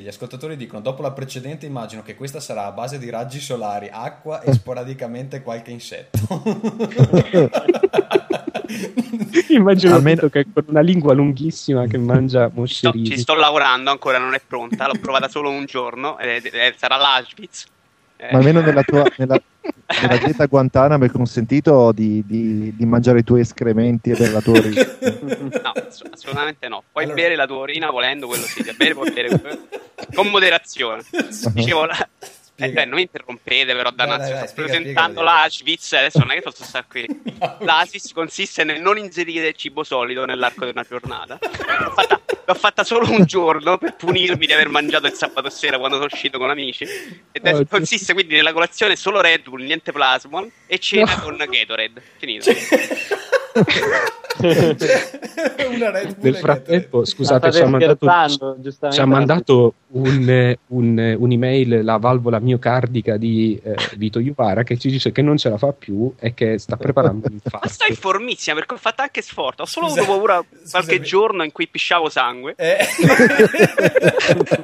gli 0.01 0.08
ascoltatori 0.08 0.58
dicono: 0.58 0.82
Dopo 0.82 1.01
la 1.01 1.12
precedente, 1.12 1.65
immagino 1.65 2.03
che 2.03 2.15
questa 2.15 2.41
sarà 2.41 2.65
a 2.65 2.71
base 2.71 2.99
di 2.99 3.10
raggi 3.10 3.39
solari, 3.39 3.89
acqua 3.91 4.41
e 4.41 4.51
sporadicamente 4.51 5.41
qualche 5.41 5.71
insetto. 5.71 6.19
Immagino 9.49 9.95
Almeno... 9.95 10.30
che 10.30 10.45
con 10.51 10.63
una 10.67 10.82
lingua 10.82 11.13
lunghissima 11.13 11.86
che 11.86 11.97
mangia 11.97 12.49
moscerini. 12.53 13.10
Ci 13.10 13.19
sto, 13.19 13.36
lavorando 13.36 13.91
ancora, 13.91 14.17
non 14.17 14.34
è 14.34 14.41
pronta. 14.45 14.88
L'ho 14.88 14.97
provata 14.99 15.27
solo 15.27 15.49
un 15.49 15.65
giorno. 15.65 16.17
Eh, 16.19 16.41
eh, 16.43 16.73
sarà 16.77 16.97
l'Auschwitz. 16.97 17.65
Eh. 18.17 18.32
Ma 18.32 18.39
almeno 18.39 18.62
nella 18.62 18.82
tua 18.82 19.06
nella, 19.17 19.39
nella 20.01 20.17
dieta 20.17 20.47
Guantanamo 20.47 21.06
è 21.06 21.10
consentito 21.10 21.91
di, 21.91 22.23
di, 22.25 22.73
di, 22.75 22.86
mangiare 22.86 23.19
i 23.19 23.23
tuoi 23.23 23.41
escrementi 23.41 24.10
e 24.10 24.15
bere 24.15 24.32
la 24.32 24.41
tua 24.41 24.58
urina? 24.58 24.82
No, 25.62 25.73
assolutamente 26.12 26.67
no. 26.67 26.84
Puoi 26.91 27.06
allora... 27.06 27.21
bere 27.21 27.36
la 27.36 27.45
tua 27.45 27.58
urina 27.58 27.91
volendo, 27.91 28.25
quello 28.25 28.43
sì. 28.43 28.63
Bere, 28.75 28.93
puoi 28.95 29.12
bere 29.12 29.39
con 30.15 30.27
moderazione. 30.27 31.03
Dicevo, 31.53 31.86
la, 31.86 32.10
eh, 32.58 32.72
beh, 32.72 32.86
non 32.86 32.96
mi 32.96 33.02
interrompete, 33.02 33.74
però, 33.76 33.91
dannazio. 33.91 34.36
Sto 34.48 34.62
presentando 34.62 35.22
l'Auschwitz. 35.22 35.93
Adesso 35.93 36.20
non 36.20 36.32
è 36.32 36.34
che 36.36 36.41
posso 36.41 36.63
stare 36.63 36.86
qui. 36.89 37.06
L'Auschwitz 37.60 38.13
consiste 38.13 38.63
nel 38.63 38.82
non 38.82 38.98
inserire 38.98 39.54
cibo 39.54 39.84
solido 39.84 40.26
nell'arco 40.26 40.65
di 40.65 40.72
una 40.72 40.86
giornata. 40.88 41.38
L'ho 41.39 41.91
fatta 41.91 42.22
l'ho 42.48 42.54
fatta 42.54 42.86
solo 42.86 43.12
un 43.12 43.26
giorno 43.26 43.78
per 43.78 43.96
punirmi 43.96 44.46
di 44.46 44.54
aver 44.54 44.70
mangiato 44.70 45.06
il 45.06 45.12
sabato 45.12 45.50
sera 45.50 45.78
quando 45.78 45.98
sono 45.98 46.08
uscito 46.10 46.38
con 46.38 46.50
amici. 46.50 46.86
Ed 47.32 47.46
oh, 47.46 47.65
consiste 47.65 48.13
quindi 48.13 48.36
nella 48.36 48.54
colazione 48.54 48.96
solo 48.96 49.20
Red 49.20 49.43
Bull, 49.43 49.63
niente 49.63 49.91
Plasmon 49.91 50.50
e 50.65 50.80
cena 50.80 51.13
no. 51.13 51.24
con 51.24 51.36
Gatorade. 51.36 52.02
Finito. 52.17 52.50
una 55.67 55.89
Red 55.91 56.15
Bull 56.15 56.24
Nel 56.24 56.36
frattempo, 56.38 57.04
scusate, 57.04 57.52
ci 57.52 57.60
ha 57.60 57.67
mandato, 57.67 58.58
ci 58.91 59.00
ha 59.02 59.06
mandato 59.06 59.74
un, 59.89 60.56
un, 60.67 61.15
un'email 61.20 61.84
la 61.84 61.98
valvola 61.98 62.39
miocardica 62.47 63.17
di 63.17 63.60
eh, 63.62 63.75
Vito 63.97 64.19
Iuvara 64.19 64.63
che 64.63 64.77
ci 64.77 64.89
dice 64.89 65.12
che 65.12 65.21
non 65.21 65.38
ce 65.38 65.49
la 65.49 65.57
fa 65.57 65.73
più 65.73 66.13
e 66.19 66.33
che 66.33 66.57
sta 66.57 66.77
preparando 66.77 67.27
l'infarto. 67.27 67.60
Ma 67.62 67.71
stai 67.71 67.95
formissima 67.95 68.55
perché 68.55 68.75
ho 68.75 68.77
fatto 68.77 69.01
anche 69.01 69.21
sforzo. 69.21 69.63
Ho 69.63 69.65
solo 69.65 69.88
Scusa, 69.88 70.01
avuto 70.01 70.17
paura 70.17 70.36
qualche 70.36 70.69
scusami. 70.69 70.99
giorno 70.99 71.43
in 71.43 71.51
cui 71.51 71.67
pisciavo 71.67 72.10
sangue. 72.10 72.55
Eh. 72.57 72.77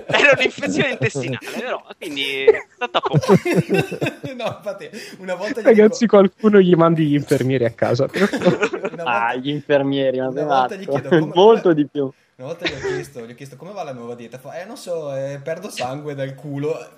Era 0.08 0.36
un'infezione 0.38 0.92
intestinale, 0.92 1.50
però 1.54 1.84
quindi 1.98 2.46
stato 2.76 2.98
a 2.98 3.02
poco. 3.02 3.36
no, 4.36 4.56
infatti, 4.58 4.90
una 5.18 5.36
volta 5.36 5.62
gli 5.62 5.66
Ragazzi, 5.66 6.06
dico... 6.06 6.18
qualcuno 6.18 6.60
gli 6.60 6.74
mandi 6.74 7.06
gli 7.06 7.16
infermieri 7.16 7.66
a 7.66 7.72
casa. 7.72 8.08
volta... 9.04 9.04
Ah, 9.04 9.36
gli 9.36 9.50
infermieri, 9.50 10.20
ma 10.20 10.30
una 10.30 10.44
volta 10.44 10.76
gli 10.76 10.88
chiedo 10.88 11.10
come... 11.10 11.32
molto 11.34 11.74
di 11.74 11.88
più. 11.88 12.12
Una 12.44 12.52
volta 12.52 12.68
gli 12.68 12.74
ho, 12.74 12.80
chiesto, 12.80 13.26
gli 13.26 13.32
ho 13.32 13.36
chiesto 13.36 13.56
come 13.56 13.72
va 13.72 13.84
la 13.84 13.94
nuova 13.94 14.16
dieta. 14.16 14.38
Fa, 14.38 14.60
eh, 14.60 14.66
non 14.66 14.76
so, 14.76 15.16
eh, 15.16 15.40
perdo 15.42 15.70
sangue 15.70 16.14
dal 16.14 16.36
culo. 16.36 16.92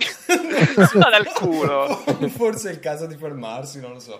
no, 0.93 1.09
dal 1.11 1.31
culo. 1.33 1.97
Forse 2.33 2.71
è 2.71 2.73
il 2.73 2.79
caso 2.79 3.05
di 3.05 3.15
fermarsi, 3.15 3.79
non 3.79 3.93
lo 3.93 3.99
so. 3.99 4.19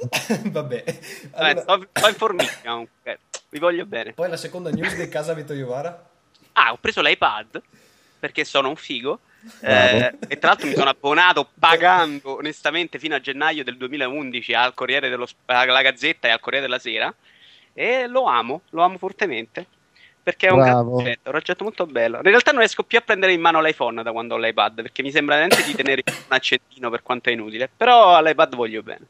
Vabbè. 0.48 0.84
Allora... 1.32 1.52
Vabbè, 1.52 1.60
sto, 1.60 1.88
sto 1.92 2.08
in 2.08 2.14
formica, 2.14 2.86
Vi 3.50 3.58
voglio 3.58 3.84
bene. 3.84 4.14
Poi 4.14 4.30
la 4.30 4.38
seconda 4.38 4.70
news 4.70 4.96
di 4.96 5.06
casa 5.10 5.34
Vito 5.34 5.52
Iovara. 5.52 6.08
Ah, 6.52 6.72
ho 6.72 6.78
preso 6.78 7.02
l'iPad 7.02 7.60
perché 8.18 8.46
sono 8.46 8.70
un 8.70 8.76
figo. 8.76 9.20
Eh, 9.60 10.14
e 10.26 10.38
tra 10.38 10.50
l'altro 10.50 10.68
mi 10.68 10.74
sono 10.74 10.88
abbonato 10.88 11.50
pagando 11.58 12.36
onestamente 12.36 12.98
fino 12.98 13.14
a 13.14 13.20
gennaio 13.20 13.62
del 13.62 13.76
2011 13.76 14.54
al 14.54 14.72
Corriere 14.72 15.10
dello, 15.10 15.26
alla 15.44 15.82
Gazzetta 15.82 16.28
e 16.28 16.30
al 16.30 16.40
Corriere 16.40 16.64
della 16.64 16.78
Sera 16.78 17.14
e 17.74 18.06
lo 18.06 18.24
amo, 18.24 18.62
lo 18.70 18.82
amo 18.82 18.98
fortemente 18.98 19.66
perché 20.22 20.48
è 20.48 20.50
un 20.50 20.60
progetto, 20.60 20.94
un 20.94 21.14
progetto 21.22 21.64
molto 21.64 21.86
bello. 21.86 22.16
In 22.18 22.22
realtà 22.22 22.52
non 22.52 22.60
riesco 22.60 22.82
più 22.82 22.98
a 22.98 23.00
prendere 23.00 23.32
in 23.32 23.40
mano 23.40 23.60
l'iPhone 23.60 24.02
da 24.02 24.12
quando 24.12 24.34
ho 24.34 24.38
l'iPad 24.38 24.82
perché 24.82 25.02
mi 25.02 25.10
sembra 25.10 25.34
veramente 25.36 25.64
di 25.64 25.74
tenere 25.74 26.02
un 26.06 26.14
accendino 26.28 26.90
per 26.90 27.02
quanto 27.02 27.28
è 27.28 27.32
inutile, 27.32 27.68
però 27.74 28.14
all'iPad 28.16 28.54
voglio 28.54 28.82
bene. 28.82 29.06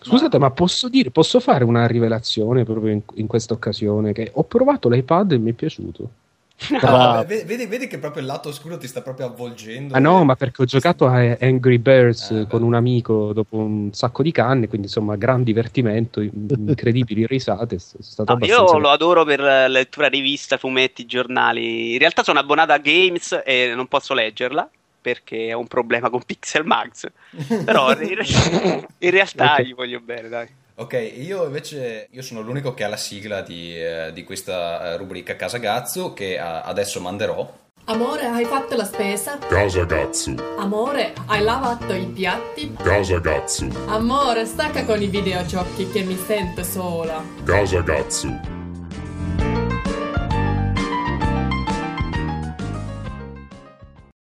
Scusate, 0.00 0.38
ma 0.38 0.50
posso, 0.50 0.88
dire, 0.88 1.10
posso 1.10 1.40
fare 1.40 1.64
una 1.64 1.86
rivelazione 1.86 2.64
proprio 2.64 2.92
in, 2.92 3.02
in 3.14 3.26
questa 3.26 3.52
occasione? 3.52 4.12
Che 4.12 4.30
ho 4.32 4.44
provato 4.44 4.88
l'iPad 4.88 5.32
e 5.32 5.38
mi 5.38 5.50
è 5.50 5.54
piaciuto. 5.54 6.10
No, 6.88 7.24
vedi, 7.26 7.66
vedi, 7.66 7.86
che 7.86 7.98
proprio 7.98 8.22
il 8.22 8.28
lato 8.28 8.48
oscuro 8.48 8.76
ti 8.76 8.88
sta 8.88 9.00
proprio 9.00 9.26
avvolgendo. 9.26 9.94
Ah 9.94 10.00
no, 10.00 10.24
ma 10.24 10.34
perché 10.34 10.62
ho 10.62 10.64
giocato 10.64 11.06
a 11.06 11.36
Angry 11.40 11.78
Birds 11.78 12.30
eh, 12.30 12.46
con 12.48 12.62
un 12.62 12.74
amico 12.74 13.32
dopo 13.32 13.56
un 13.56 13.92
sacco 13.92 14.22
di 14.22 14.32
canne, 14.32 14.66
quindi 14.66 14.88
insomma 14.88 15.16
gran 15.16 15.44
divertimento, 15.44 16.20
incredibili 16.20 17.26
risate. 17.26 17.76
No, 17.76 18.24
abbastanza... 18.24 18.46
Io 18.46 18.78
lo 18.78 18.90
adoro 18.90 19.24
per 19.24 19.40
lettura 19.70 20.08
rivista, 20.08 20.56
fumetti, 20.56 21.06
giornali. 21.06 21.92
In 21.92 21.98
realtà 21.98 22.24
sono 22.24 22.40
abbonato 22.40 22.72
a 22.72 22.78
Games 22.78 23.40
e 23.44 23.72
non 23.74 23.86
posso 23.86 24.12
leggerla 24.14 24.68
perché 25.00 25.54
ho 25.54 25.60
un 25.60 25.68
problema 25.68 26.10
con 26.10 26.22
Pixel 26.22 26.64
Max. 26.64 27.06
Però 27.64 27.92
in 27.98 29.10
realtà 29.10 29.52
okay. 29.52 29.64
gli 29.64 29.74
voglio 29.74 30.00
bene, 30.00 30.28
dai. 30.28 30.48
Ok, 30.80 30.92
io 31.16 31.44
invece 31.44 32.06
io 32.12 32.22
sono 32.22 32.40
l'unico 32.40 32.72
che 32.72 32.84
ha 32.84 32.88
la 32.88 32.96
sigla 32.96 33.40
di, 33.40 33.74
eh, 33.74 34.12
di 34.14 34.22
questa 34.22 34.92
eh, 34.92 34.96
rubrica 34.96 35.34
Casa 35.34 35.58
Gazzo 35.58 36.12
che 36.12 36.34
eh, 36.34 36.38
adesso 36.38 37.00
manderò. 37.00 37.52
Amore, 37.86 38.26
hai 38.26 38.44
fatto 38.44 38.76
la 38.76 38.84
spesa? 38.84 39.38
Casa 39.38 39.84
Gazzo. 39.84 40.34
Amore, 40.56 41.14
hai 41.26 41.42
lavato 41.42 41.94
i 41.94 42.06
piatti? 42.06 42.72
Casa 42.80 43.18
Gazzo. 43.18 43.66
Amore, 43.86 44.44
stacca 44.44 44.84
con 44.84 45.02
i 45.02 45.08
videogiochi 45.08 45.90
che 45.90 46.02
mi 46.02 46.16
sento 46.16 46.62
sola. 46.62 47.24
Casa 47.44 47.82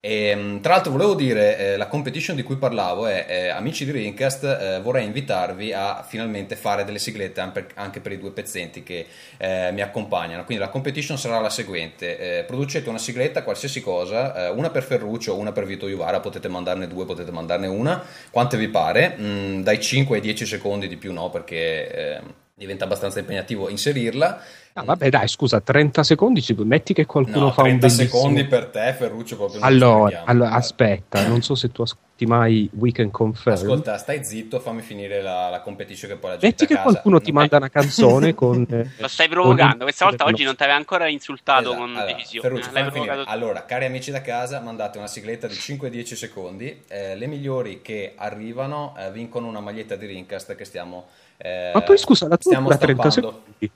E, 0.02 0.28
ehm, 0.28 0.60
tra 0.62 0.72
l'altro 0.72 0.92
volevo 0.92 1.14
dire, 1.14 1.58
eh, 1.58 1.76
la 1.76 1.86
competition 1.86 2.34
di 2.34 2.42
cui 2.42 2.56
parlavo 2.56 3.06
è, 3.06 3.26
eh, 3.28 3.48
amici 3.48 3.84
di 3.84 3.90
Rincast, 3.90 4.44
eh, 4.44 4.80
vorrei 4.80 5.04
invitarvi 5.04 5.74
a 5.74 6.02
finalmente 6.08 6.56
fare 6.56 6.84
delle 6.84 6.98
siglette 6.98 7.42
anche 7.74 8.00
per 8.00 8.12
i 8.12 8.18
due 8.18 8.30
pezzenti 8.30 8.82
che 8.82 9.06
eh, 9.36 9.70
mi 9.72 9.82
accompagnano. 9.82 10.46
Quindi 10.46 10.64
la 10.64 10.70
competition 10.70 11.18
sarà 11.18 11.38
la 11.38 11.50
seguente, 11.50 12.38
eh, 12.38 12.44
producete 12.44 12.88
una 12.88 12.96
sigletta, 12.96 13.42
qualsiasi 13.42 13.82
cosa, 13.82 14.46
eh, 14.46 14.48
una 14.48 14.70
per 14.70 14.84
Ferruccio, 14.84 15.36
una 15.36 15.52
per 15.52 15.66
Vito 15.66 15.86
Iuvara, 15.86 16.20
potete 16.20 16.48
mandarne 16.48 16.86
due, 16.86 17.04
potete 17.04 17.30
mandarne 17.30 17.66
una, 17.66 18.02
quante 18.30 18.56
vi 18.56 18.68
pare, 18.68 19.16
mm, 19.20 19.60
dai 19.60 19.80
5 19.82 20.16
ai 20.16 20.22
10 20.22 20.46
secondi 20.46 20.88
di 20.88 20.96
più 20.96 21.12
no, 21.12 21.28
perché 21.28 22.22
diventa 22.54 22.84
abbastanza 22.84 23.18
impegnativo 23.20 23.70
inserirla 23.70 24.42
Ah, 24.74 24.84
vabbè, 24.84 25.08
dai, 25.08 25.26
scusa, 25.26 25.60
30 25.60 26.04
secondi, 26.04 26.40
ci... 26.40 26.54
metti 26.54 26.94
che 26.94 27.04
qualcuno 27.04 27.46
no, 27.46 27.50
fa 27.52 27.62
un 27.62 27.78
bellissimo... 27.78 28.08
secondi 28.08 28.44
per 28.44 28.66
te, 28.66 28.94
Ferruccio, 28.96 29.36
proprio 29.36 29.60
allora, 29.62 30.22
allora 30.24 30.52
aspetta, 30.52 31.26
non 31.26 31.42
so 31.42 31.56
se 31.56 31.72
tu 31.72 31.82
ascolti 31.82 32.24
mai 32.24 32.70
Weekend 32.74 33.10
Confirm. 33.10 33.56
Ascolta, 33.56 33.98
stai 33.98 34.24
zitto, 34.24 34.60
fammi 34.60 34.80
finire 34.82 35.22
la, 35.22 35.48
la 35.48 35.60
competition 35.60 36.12
che 36.12 36.16
poi 36.16 36.30
la 36.30 36.36
gente 36.36 36.62
Metti 36.62 36.72
che 36.72 36.80
qualcuno 36.80 37.20
ti 37.20 37.32
manda 37.32 37.56
una 37.56 37.68
canzone 37.68 38.32
con... 38.36 38.64
Lo 38.96 39.08
stai 39.08 39.28
provocando, 39.28 39.78
con... 39.78 39.84
questa 39.86 40.04
volta 40.04 40.24
oggi 40.24 40.44
non 40.44 40.54
ti 40.54 40.62
aveva 40.62 40.78
ancora 40.78 41.08
insultato 41.08 41.70
esatto. 41.70 41.76
con 41.76 41.90
allora, 41.90 42.04
decisione. 42.04 42.48
Ferruccio, 42.48 42.70
fammi 42.70 42.90
finire. 42.92 43.24
Allora, 43.26 43.64
cari 43.64 43.86
amici 43.86 44.12
da 44.12 44.20
casa, 44.20 44.60
mandate 44.60 44.98
una 44.98 45.08
sigletta 45.08 45.48
di 45.48 45.54
5-10 45.54 46.14
secondi, 46.14 46.82
eh, 46.86 47.16
le 47.16 47.26
migliori 47.26 47.82
che 47.82 48.12
arrivano 48.16 48.94
eh, 48.96 49.10
vincono 49.10 49.48
una 49.48 49.60
maglietta 49.60 49.96
di 49.96 50.06
Rincast 50.06 50.54
che 50.54 50.64
stiamo... 50.64 51.08
Eh, 51.38 51.72
Ma 51.74 51.82
poi 51.82 51.98
scusa, 51.98 52.28
la 52.28 52.36
tua 52.36 52.56
dura 52.56 52.76
30 52.76 53.10
secondi. 53.10 53.70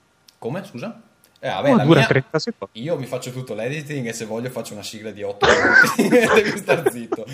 Come, 0.45 0.63
scusa? 0.63 1.01
Eh, 1.41 1.49
vabbè, 1.49 1.73
oh, 1.73 1.79
dura 1.85 2.01
mia... 2.01 2.07
30 2.07 2.39
secondi. 2.39 2.83
Io 2.83 2.99
mi 2.99 3.07
faccio 3.07 3.31
tutto 3.31 3.55
l'editing 3.55 4.07
e 4.07 4.13
se 4.13 4.27
voglio 4.27 4.51
faccio 4.51 4.75
una 4.75 4.83
sigla 4.83 5.11
di 5.11 5.23
8 5.23 5.47
minuti. 5.97 6.09
Devi 6.43 6.59
star 6.59 6.91
zitto. 6.93 7.25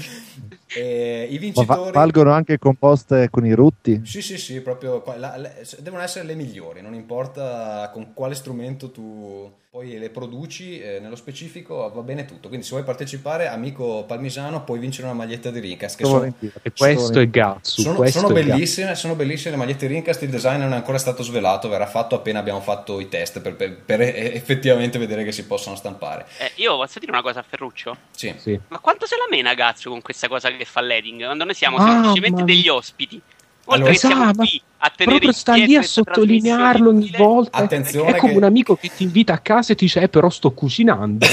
E 0.69 1.27
I 1.29 1.39
vincitori... 1.39 1.91
valgono 1.91 2.31
anche 2.31 2.57
composte 2.59 3.29
con 3.29 3.45
i 3.45 3.53
rutti? 3.53 4.01
Sì, 4.05 4.23
sì, 4.23 4.39
sì, 4.39 4.61
proprio 4.61 5.03
la, 5.17 5.37
la, 5.37 5.51
devono 5.81 6.05
essere 6.05 6.25
le 6.25 6.37
migliori, 6.37 6.83
non 6.83 6.95
importa 6.95 7.91
con 7.93 8.15
quale 8.15 8.37
strumento 8.37 8.93
tu 8.93 9.53
poi 9.73 10.01
le 10.01 10.11
produci, 10.11 10.81
eh, 10.81 10.99
nello 10.99 11.15
specifico 11.15 11.89
va 11.95 12.01
bene 12.01 12.25
tutto. 12.25 12.49
Quindi 12.49 12.67
se 12.67 12.73
vuoi 12.73 12.83
partecipare, 12.83 13.47
amico 13.47 14.03
Palmisano, 14.03 14.65
puoi 14.65 14.81
vincere 14.81 15.07
una 15.07 15.15
maglietta 15.15 15.53
di 15.53 15.61
Rincast. 15.61 15.97
Che 15.97 16.05
sono, 16.05 16.25
e 16.25 16.73
questo 16.77 17.21
è 17.21 17.29
Gatsu. 17.29 17.83
Sono, 17.83 18.05
sono 18.07 18.33
bellissime, 18.33 18.89
Gatsu. 18.89 19.01
sono 19.01 19.15
bellissime 19.15 19.53
le 19.53 19.57
magliette 19.59 19.87
di 19.87 19.95
Rincast, 19.95 20.23
il 20.23 20.29
design 20.31 20.59
non 20.59 20.73
è 20.73 20.75
ancora 20.75 20.99
stato 20.99 21.23
svelato, 21.23 21.69
verrà 21.69 21.87
fatto 21.87 22.17
appena 22.17 22.41
abbiamo 22.41 22.61
fatto 22.61 22.99
i 22.99 23.09
test 23.09 23.41
per, 23.41 23.55
per, 23.55 23.81
per 23.81 24.01
effettivamente 24.01 24.99
vedere 24.99 25.23
che 25.23 25.31
si 25.31 25.47
possono 25.47 25.77
stampare. 25.77 26.27
Eh, 26.39 26.51
io 26.57 26.77
posso 26.77 26.99
dire 26.99 27.13
una 27.13 27.23
cosa 27.23 27.39
a 27.39 27.45
Ferruccio? 27.49 27.97
Sì. 28.11 28.35
sì. 28.39 28.59
Ma 28.67 28.81
quanto 28.81 29.07
se 29.07 29.15
la 29.15 29.29
mena 29.31 29.55
Gatsu 29.55 29.89
con 29.89 30.03
questa 30.03 30.27
cosa 30.27 30.51
che 30.51 30.65
fa 30.65 30.81
l'eding? 30.81 31.23
Quando 31.23 31.45
noi 31.45 31.55
siamo 31.55 31.77
ah, 31.77 31.89
semplicemente 31.89 32.43
degli 32.43 32.67
ospiti. 32.67 33.23
Oltre 33.71 33.77
allora, 33.77 33.93
che 33.93 33.99
siamo 33.99 34.33
qui 34.33 34.63
a 34.79 34.93
tenere 34.97 35.19
proprio 35.19 35.33
sta 35.33 35.55
lì 35.55 35.77
a 35.77 35.83
sottolinearlo 35.83 36.89
ogni 36.89 37.13
volta. 37.17 37.59
Attenzione 37.59 38.17
è 38.17 38.17
come 38.17 38.33
che... 38.33 38.39
un 38.39 38.45
amico 38.45 38.75
che 38.75 38.91
ti 38.95 39.05
invita 39.05 39.33
a 39.33 39.39
casa 39.39 39.73
e 39.73 39.77
ti 39.77 39.85
dice: 39.85 40.01
eh, 40.01 40.09
però 40.09 40.29
sto 40.29 40.51
cucinando. 40.51 41.25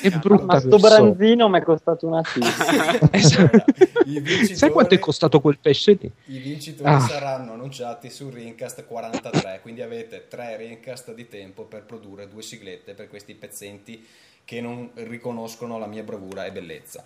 è 0.00 0.10
brutta. 0.10 0.44
Ma 0.44 0.60
sto 0.60 0.78
branzino 0.78 1.48
mi 1.48 1.58
è 1.58 1.62
costato 1.62 2.06
una 2.06 2.22
cifra. 2.22 3.00
esatto. 3.10 3.64
Sai 4.54 4.70
quanto 4.70 4.94
è 4.94 5.00
costato 5.00 5.40
quel 5.40 5.58
pesce 5.58 5.98
lì? 6.00 6.08
I 6.26 6.38
vincitori 6.38 6.88
ah. 6.88 7.00
saranno 7.00 7.54
annunciati 7.54 8.08
su 8.08 8.30
Rincast 8.30 8.86
43. 8.86 9.58
Quindi 9.60 9.82
avete 9.82 10.28
tre 10.28 10.56
Rincast 10.56 11.12
di 11.14 11.26
tempo 11.26 11.64
per 11.64 11.82
produrre 11.82 12.28
due 12.28 12.42
siglette 12.42 12.94
per 12.94 13.08
questi 13.08 13.34
pezzenti 13.34 14.06
che 14.44 14.60
non 14.60 14.90
riconoscono 14.94 15.78
la 15.78 15.86
mia 15.86 16.04
bravura 16.04 16.44
e 16.44 16.52
bellezza. 16.52 17.04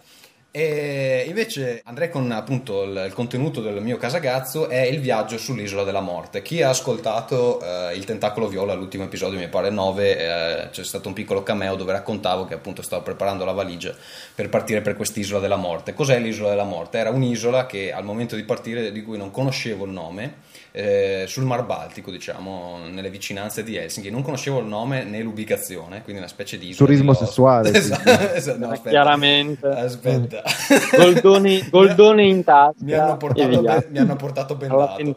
E 0.51 1.25
invece 1.29 1.83
andrei 1.85 2.09
con 2.09 2.31
appunto 2.33 2.85
il, 2.85 3.05
il, 3.09 3.13
contenuto 3.13 3.61
del 3.61 3.83
mio 3.83 3.99
casagazzo 3.99 4.69
è 4.69 4.81
il 4.81 5.01
viaggio 5.01 5.37
sull'isola 5.37 5.85
della 5.85 6.01
morte. 6.01 6.41
Chi 6.41 6.63
ha 6.63 6.71
ascoltato 6.71 7.61
eh, 7.61 7.95
il 7.95 8.05
Tentacolo 8.05 8.49
Viola, 8.49 8.73
l'ultimo 8.73 9.05
episodio 9.05 9.39
mi 9.39 9.49
pare 9.49 9.69
9, 9.69 10.19
eh, 10.19 10.71
c'è 10.71 10.83
stato 10.85 11.09
un 11.09 11.15
piccolo 11.15 11.43
cameo 11.43 11.77
dove 11.77 11.93
raccontavo 11.93 12.47
che 12.47 12.55
appunto 12.55 12.81
stavo 12.81 13.03
preparando 13.03 13.45
la 13.45 13.53
valigia 13.53 13.95
per 14.35 14.49
partire 14.49 14.81
per 14.81 14.97
quest'isola 14.97 15.41
della 15.41 15.57
morte. 15.57 15.93
Cos'è 15.93 16.19
l'isola 16.19 16.49
della 16.49 16.65
morte? 16.65 16.99
Era 16.99 17.11
un'isola 17.11 17.67
che 17.67 17.93
al 17.93 18.05
momento 18.05 18.35
di 18.35 18.45
partire 18.45 18.93
di 18.93 19.03
cui 19.03 19.19
non 19.19 19.31
conoscevo 19.31 19.85
il 19.85 19.91
nome 19.91 20.45
eh, 20.77 21.25
sul 21.27 21.45
Mar 21.45 21.65
Baltico, 21.65 22.11
diciamo, 22.11 22.81
nelle 22.91 23.09
vicinanze 23.09 23.63
di 23.63 23.77
Helsinki. 23.77 24.11
Non 24.11 24.21
conoscevo 24.21 24.59
il 24.59 24.67
nome 24.67 25.05
né 25.05 25.23
l'ubicazione, 25.23 26.03
quindi 26.03 26.21
una 26.21 26.31
specie 26.31 26.59
di... 26.59 26.75
Turismo 26.75 27.13
di 27.13 27.19
sessuale. 27.19 27.71
esatto, 27.73 28.11
esatto, 28.35 28.59
no, 28.59 28.71
aspetta, 28.73 28.91
Chiaramente. 28.91 29.67
Aspetta. 29.67 30.43
Goldoni, 30.95 31.67
goldoni 31.71 32.29
in 32.29 32.45
tasca. 32.45 32.85
Mi 32.85 32.93
hanno 32.93 33.17
portato, 33.17 33.63
ben, 33.63 33.87
mi 33.89 33.99
hanno 33.99 34.17
portato 34.17 34.55
ben. 34.55 35.15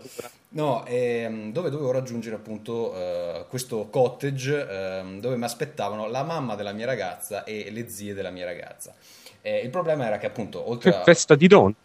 No, 0.51 0.86
ehm, 0.86 1.51
dove 1.51 1.70
dovevo 1.70 1.91
raggiungere 1.91 2.36
appunto 2.36 2.95
eh, 2.95 3.45
questo 3.49 3.89
cottage 3.89 4.66
ehm, 4.68 5.20
dove 5.20 5.36
mi 5.36 5.43
aspettavano 5.43 6.07
la 6.07 6.24
mamma 6.24 6.55
della 6.55 6.72
mia 6.72 6.86
ragazza 6.86 7.43
e 7.43 7.70
le 7.70 7.89
zie 7.89 8.14
della 8.14 8.32
mia 8.32 8.45
ragazza. 8.45 8.95
Eh, 9.41 9.59
il 9.59 9.69
problema 9.69 10.05
era 10.05 10.17
che 10.17 10.25
appunto 10.25 10.69
oltre 10.69 10.93
a... 10.93 11.03
Festa 11.03 11.35
di 11.35 11.47
donne. 11.47 11.75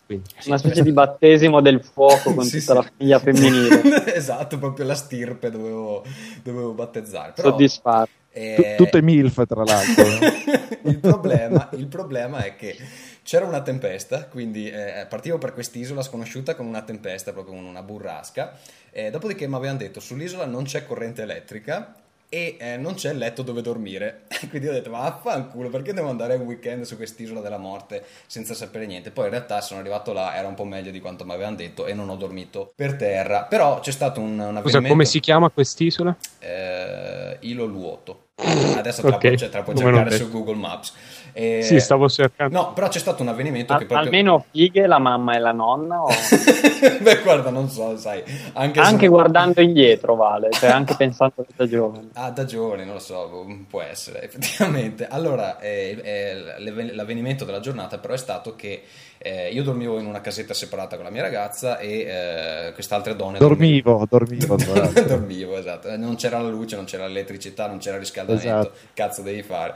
Una 0.47 0.59
specie 0.59 0.83
di 0.83 0.93
battesimo 0.93 1.61
del 1.61 1.83
fuoco 1.83 2.35
con 2.35 2.45
sì, 2.45 2.59
tutta 2.59 2.73
sì. 2.73 2.79
la 2.79 2.83
famiglia 2.83 3.19
femminile. 3.19 4.15
esatto, 4.15 4.59
proprio 4.59 4.85
la 4.87 4.95
stirpe 4.95 5.51
dovevo, 5.51 6.05
dovevo 6.43 6.73
battezzare. 6.73 7.33
Però, 7.33 7.51
Soddisfatto. 7.51 8.11
Eh... 8.37 8.75
Tutte 8.77 9.01
MILF 9.01 9.47
tra 9.47 9.63
l'altro. 9.63 10.05
il, 10.91 10.99
problema, 10.99 11.69
il 11.75 11.87
problema 11.87 12.43
è 12.43 12.57
che 12.57 12.77
c'era 13.23 13.47
una 13.47 13.63
tempesta, 13.63 14.27
quindi 14.27 14.69
eh, 14.69 15.07
partivo 15.09 15.39
per 15.39 15.55
quest'isola 15.55 16.03
sconosciuta 16.03 16.57
con 16.57 16.67
una 16.67 16.83
tempesta, 16.83 17.33
proprio 17.33 17.55
una 17.55 17.83
burrasca. 17.83 18.59
Eh, 18.91 19.11
dopodiché 19.11 19.47
mi 19.47 19.55
avevano 19.55 19.79
detto 19.79 20.01
sull'isola 20.01 20.47
non 20.47 20.65
c'è 20.65 20.85
corrente 20.85 21.23
elettrica 21.23 21.95
e 22.29 22.57
eh, 22.59 22.77
non 22.77 22.95
c'è 22.95 23.11
il 23.11 23.19
letto 23.19 23.43
dove 23.43 23.63
dormire. 23.63 24.23
Quindi 24.51 24.69
ho 24.69 24.73
detto, 24.73 24.91
ma 24.91 25.03
affanculo, 25.03 25.69
perché 25.69 25.93
devo 25.93 26.09
andare 26.09 26.35
un 26.35 26.43
weekend 26.43 26.83
su 26.85 26.97
quest'isola 26.97 27.41
della 27.41 27.59
morte 27.59 28.05
senza 28.27 28.55
sapere 28.55 28.87
niente? 28.87 29.11
Poi 29.11 29.25
in 29.25 29.31
realtà 29.31 29.61
sono 29.61 29.81
arrivato 29.81 30.13
là, 30.13 30.37
era 30.37 30.49
un 30.49 30.55
po' 30.55 30.65
meglio 30.65 30.91
di 30.91 31.01
quanto 31.01 31.25
mi 31.25 31.33
avevano 31.33 31.57
detto 31.57 31.87
e 31.87 31.95
non 31.95 32.09
ho 32.09 32.17
dormito 32.17 32.73
per 32.75 32.97
terra. 32.97 33.45
Però 33.45 33.81
c'è 33.81 33.93
stato 33.93 34.21
un, 34.21 34.33
un 34.33 34.41
avvenimento... 34.41 34.69
Scusa, 34.69 34.89
come 34.89 35.05
si 35.05 35.21
chiama 35.21 35.51
quest'isola? 35.51 36.17
Eh, 36.39 37.37
Ilo 37.41 37.65
Luoto. 37.65 38.23
Adesso 38.37 39.03
tra 39.03 39.15
okay. 39.15 39.37
te 39.37 39.49
la 39.51 39.63
puoi 39.63 39.77
cercare 39.77 40.11
su 40.11 40.29
Google 40.31 40.57
Maps. 40.57 40.93
E... 41.37 41.63
Sì, 41.63 41.81
stavo 41.81 42.09
cercando. 42.09 42.57
No, 42.57 42.73
però 42.73 42.87
c'è 42.87 43.01
stato 43.01 43.23
un 43.23 43.29
avvenimento 43.29 43.73
A- 43.73 43.79
che 43.79 43.87
proprio... 43.87 44.07
Almeno 44.07 44.45
fighe 44.53 44.87
la 44.87 44.99
mamma 44.99 45.35
e 45.35 45.41
la 45.41 45.51
nonna? 45.51 46.03
O... 46.03 46.07
Beh, 47.03 47.23
guarda, 47.23 47.51
non 47.51 47.69
so, 47.69 47.97
sai. 47.97 48.23
Anche, 48.53 48.79
anche 48.79 49.01
se... 49.01 49.09
guardando 49.09 49.61
indietro 49.61 50.15
vale, 50.15 50.51
cioè 50.53 50.71
anche 50.71 50.95
pensando 50.97 51.45
da 51.57 51.67
giovane. 51.67 52.11
Ah, 52.13 52.31
da 52.31 52.45
giovane, 52.45 52.85
non 52.85 52.95
lo 52.95 53.01
so, 53.01 53.45
può 53.69 53.83
essere, 53.83 54.23
effettivamente. 54.23 55.09
Allora, 55.09 55.59
eh, 55.59 55.99
eh, 56.03 56.95
l'avvenimento 56.95 57.45
della 57.45 57.61
giornata 57.61 57.99
però 57.99 58.15
è 58.15 58.19
stato 58.19 58.55
che 58.55 58.85
eh, 59.19 59.51
io 59.51 59.63
dormivo 59.63 59.99
in 59.99 60.07
una 60.07 60.21
casetta 60.21 60.53
separata 60.53 60.97
con 60.97 61.05
la 61.05 61.11
mia 61.11 61.23
ragazza 61.23 61.79
e 61.79 62.01
eh, 62.01 62.73
queste 62.75 62.95
altre 62.95 63.17
donne 63.17 63.39
dormivo 63.39 64.07
dormivo 64.09 64.57
dormivo, 64.57 65.01
dormivo 65.07 65.57
esatto. 65.57 65.89
Eh, 65.89 65.97
non 65.97 66.17
c'era 66.17 66.41
la 66.41 66.49
luce 66.49 66.77
non 66.77 66.85
c'era 66.85 67.07
l'elettricità 67.07 67.67
non 67.67 67.79
c'era 67.79 67.95
il 67.95 68.03
riscaldamento. 68.03 68.49
Esatto. 68.49 68.73
cazzo 68.93 69.23
devi 69.23 69.43
fare. 69.43 69.75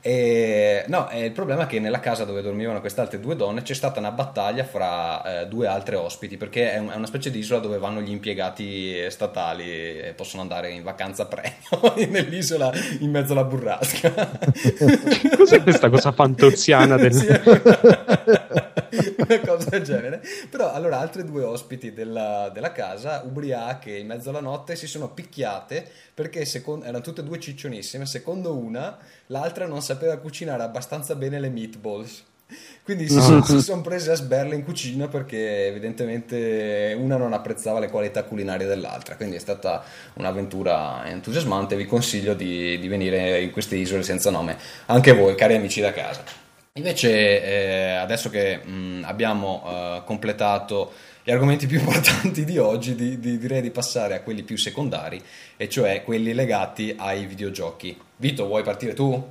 E, 0.00 0.84
no 0.88 1.08
il 1.12 1.32
problema 1.32 1.64
è 1.64 1.66
che 1.66 1.80
nella 1.80 2.00
casa 2.00 2.24
dove 2.24 2.42
dormivano 2.42 2.80
queste 2.80 3.00
altre 3.00 3.18
due 3.20 3.34
donne 3.36 3.62
c'è 3.62 3.74
stata 3.74 3.98
una 3.98 4.12
battaglia 4.12 4.64
fra 4.64 5.42
eh, 5.42 5.46
due 5.46 5.66
altre 5.66 5.96
ospiti 5.96 6.36
perché 6.36 6.72
è, 6.72 6.78
un, 6.78 6.90
è, 6.90 6.94
una 6.94 7.06
specie 7.06 7.30
di 7.30 7.38
isola 7.38 7.60
dove 7.60 7.78
vanno 7.78 8.00
gli 8.00 8.10
impiegati 8.10 9.10
statali 9.10 9.64
e 9.64 10.12
possono 10.16 10.42
andare 10.42 10.70
in 10.70 10.82
vacanza 10.82 11.26
premio 11.26 11.94
nell'isola 12.08 12.72
in 13.00 13.10
mezzo 13.10 13.32
alla 13.32 13.44
burrasca. 13.44 14.12
Cos'è 15.36 15.62
questa 15.62 15.88
cosa 15.88 16.12
fantoziana 16.12 16.96
del... 16.96 17.12
sì, 17.12 17.26
una 19.26 19.40
cosa 19.40 19.70
del 19.70 19.82
genere. 19.82 20.22
Però 20.50 20.72
allora 20.72 20.98
altre 20.98 21.24
due 21.24 21.42
ospiti 21.42 21.92
della, 21.92 22.50
della, 22.52 22.72
casa, 22.72 23.22
ubriache 23.24 23.96
in 23.96 24.06
mezzo 24.06 24.30
alla 24.30 24.40
notte, 24.40 24.76
si 24.76 24.86
sono 24.86 25.10
picchiate 25.10 25.88
perché 26.12 26.44
secondo, 26.44 26.84
erano 26.84 27.02
tutte 27.02 27.20
e 27.20 27.24
due 27.24 27.38
ciccionissime. 27.38 28.06
Secondo 28.06 28.56
una, 28.56 28.96
l'altra 29.26 29.66
non 29.66 29.82
sapeva 29.82 30.16
cucinare 30.18 30.62
abbastanza 30.62 31.14
bene 31.14 31.40
le 31.40 31.50
meatballs. 31.50 32.24
Quindi 32.82 33.08
si, 33.08 33.16
no. 33.16 33.42
sono, 33.42 33.80
prese 33.80 34.10
a 34.12 34.14
sberle 34.14 34.54
in 34.54 34.62
cucina 34.62 35.08
perché 35.08 35.66
evidentemente 35.66 36.94
una 36.98 37.16
non 37.16 37.32
apprezzava 37.32 37.78
le 37.78 37.88
qualità 37.88 38.24
culinarie 38.24 38.66
dell'altra. 38.66 39.16
Quindi 39.16 39.36
è 39.36 39.38
stata 39.38 39.82
un'avventura 40.14 41.06
entusiasmante. 41.06 41.76
Vi 41.76 41.86
consiglio 41.86 42.34
di, 42.34 42.78
di 42.78 42.88
venire 42.88 43.40
in 43.40 43.50
queste 43.50 43.76
isole 43.76 44.02
senza 44.02 44.30
nome, 44.30 44.58
anche 44.86 45.12
voi, 45.12 45.34
cari 45.34 45.54
amici 45.54 45.80
da 45.80 45.92
casa. 45.92 46.43
Invece, 46.76 47.40
eh, 47.40 47.94
adesso 47.94 48.30
che 48.30 48.56
mh, 48.56 49.04
abbiamo 49.04 49.62
uh, 49.64 50.02
completato 50.02 50.92
gli 51.22 51.30
argomenti 51.30 51.68
più 51.68 51.78
importanti 51.78 52.44
di 52.44 52.58
oggi, 52.58 52.96
di, 52.96 53.20
di, 53.20 53.38
direi 53.38 53.62
di 53.62 53.70
passare 53.70 54.16
a 54.16 54.22
quelli 54.22 54.42
più 54.42 54.56
secondari, 54.56 55.22
e 55.56 55.68
cioè 55.68 56.02
quelli 56.02 56.34
legati 56.34 56.92
ai 56.98 57.26
videogiochi. 57.26 57.96
Vito, 58.16 58.46
vuoi 58.46 58.64
partire 58.64 58.92
tu? 58.92 59.24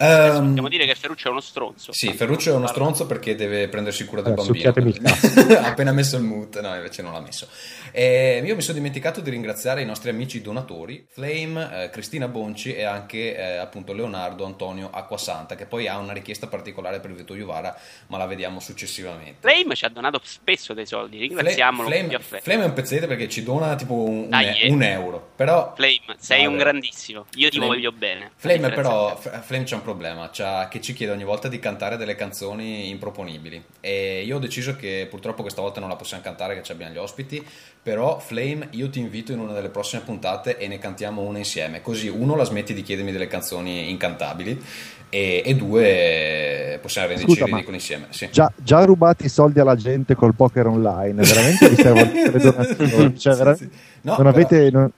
Um, 0.00 0.48
possiamo 0.48 0.68
dire 0.68 0.86
che 0.86 0.94
Ferruccio 0.94 1.28
è 1.28 1.30
uno 1.32 1.40
stronzo. 1.40 1.92
Sì, 1.92 2.12
Ferruccio 2.12 2.52
è 2.52 2.54
uno 2.54 2.68
stronzo 2.68 3.06
perché 3.06 3.34
deve 3.34 3.68
prendersi 3.68 4.04
cura 4.04 4.22
del 4.22 4.32
eh, 4.32 4.36
bambino. 4.36 5.08
ha 5.58 5.66
appena 5.66 5.90
messo 5.92 6.16
il 6.16 6.22
mute, 6.22 6.60
no, 6.60 6.74
invece 6.76 7.02
non 7.02 7.12
l'ha 7.12 7.20
messo. 7.20 7.48
E 7.90 8.40
io 8.44 8.54
mi 8.54 8.62
sono 8.62 8.76
dimenticato 8.76 9.20
di 9.20 9.30
ringraziare 9.30 9.82
i 9.82 9.84
nostri 9.84 10.10
amici 10.10 10.40
donatori, 10.40 11.04
Flame, 11.10 11.84
eh, 11.84 11.90
Cristina 11.90 12.28
Bonci 12.28 12.74
e 12.74 12.84
anche 12.84 13.36
eh, 13.36 13.56
appunto 13.56 13.92
Leonardo 13.92 14.44
Antonio 14.44 14.88
Acquasanta, 14.92 15.56
che 15.56 15.66
poi 15.66 15.88
ha 15.88 15.98
una 15.98 16.12
richiesta 16.12 16.46
particolare 16.46 17.00
per 17.00 17.12
Vito 17.12 17.34
Iuvara, 17.34 17.76
ma 18.06 18.18
la 18.18 18.26
vediamo 18.26 18.60
successivamente. 18.60 19.38
Flame 19.40 19.74
ci 19.74 19.84
ha 19.84 19.88
donato 19.88 20.20
spesso 20.22 20.74
dei 20.74 20.86
soldi, 20.86 21.18
ringraziamolo. 21.18 21.88
Flame, 21.88 22.18
Flame 22.20 22.62
è 22.62 22.66
un 22.66 22.72
pezzete 22.72 23.08
perché 23.08 23.28
ci 23.28 23.42
dona 23.42 23.74
tipo 23.74 23.94
un, 23.94 24.28
Dai, 24.28 24.68
un, 24.68 24.74
un 24.74 24.82
euro. 24.84 25.30
Però, 25.34 25.72
Flame, 25.74 26.16
sei 26.18 26.44
vabbè. 26.44 26.52
un 26.52 26.58
grandissimo, 26.58 27.26
io 27.34 27.48
ti 27.48 27.56
Flame, 27.56 27.74
voglio 27.74 27.90
bene. 27.90 28.30
Flame 28.36 28.70
però, 28.70 29.16
Flame 29.16 29.64
c'è 29.64 29.74
un 29.74 29.82
problema, 29.88 30.28
che 30.68 30.80
ci 30.82 30.92
chiede 30.92 31.12
ogni 31.12 31.24
volta 31.24 31.48
di 31.48 31.58
cantare 31.58 31.96
delle 31.96 32.14
canzoni 32.14 32.90
improponibili 32.90 33.62
e 33.80 34.22
io 34.22 34.36
ho 34.36 34.38
deciso 34.38 34.76
che 34.76 35.06
purtroppo 35.08 35.40
questa 35.40 35.62
volta 35.62 35.80
non 35.80 35.88
la 35.88 35.96
possiamo 35.96 36.22
cantare 36.22 36.60
che 36.60 36.72
abbiamo 36.72 36.92
gli 36.92 36.98
ospiti, 36.98 37.42
però 37.82 38.18
Flame 38.18 38.68
io 38.72 38.90
ti 38.90 38.98
invito 38.98 39.32
in 39.32 39.38
una 39.38 39.54
delle 39.54 39.70
prossime 39.70 40.02
puntate 40.02 40.58
e 40.58 40.68
ne 40.68 40.78
cantiamo 40.78 41.22
una 41.22 41.38
insieme, 41.38 41.80
così 41.80 42.08
uno 42.08 42.36
la 42.36 42.44
smetti 42.44 42.74
di 42.74 42.82
chiedermi 42.82 43.12
delle 43.12 43.28
canzoni 43.28 43.88
incantabili 43.88 44.62
e, 45.08 45.42
e 45.42 45.54
due 45.54 46.78
possiamo 46.82 47.08
renderci 47.08 47.44
ridicoli 47.44 47.76
insieme. 47.76 48.08
Sì. 48.10 48.28
Già, 48.30 48.52
già, 48.56 48.84
rubati 48.84 49.26
soldi 49.30 49.58
alla 49.58 49.76
gente 49.76 50.14
col 50.14 50.34
poker 50.34 50.66
online, 50.66 51.22
veramente 51.22 51.66
vi 51.70 51.76
servono 51.76 52.12
le 52.12 52.38
donazioni, 52.38 53.18
cioè, 53.18 53.34
veramente, 53.36 53.64
sì, 53.64 53.70
sì. 53.70 53.78
No, 54.02 54.16
non 54.16 54.16
però... 54.16 54.28
avete... 54.28 54.70
Non, 54.70 54.92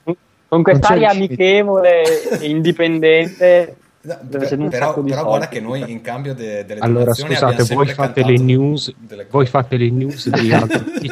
con 0.48 0.64
quest'aria 0.64 1.10
amichevole 1.10 2.40
e 2.40 2.48
indipendente 2.48 3.76
No, 4.02 4.18
però, 4.30 4.68
però, 4.68 5.02
però 5.02 5.24
guarda 5.24 5.48
che 5.48 5.60
noi 5.60 5.90
in 5.90 6.00
cambio 6.00 6.34
de, 6.34 6.64
delle 6.64 6.80
allora 6.80 7.12
scusate 7.12 7.64
voi 7.74 7.86
fate 7.88 8.24
le 8.24 8.38
news 8.38 8.94
voi 9.28 9.44
fate 9.44 9.76
le 9.76 9.90
news 9.90 10.30
degli 10.30 10.52
altri 10.52 11.10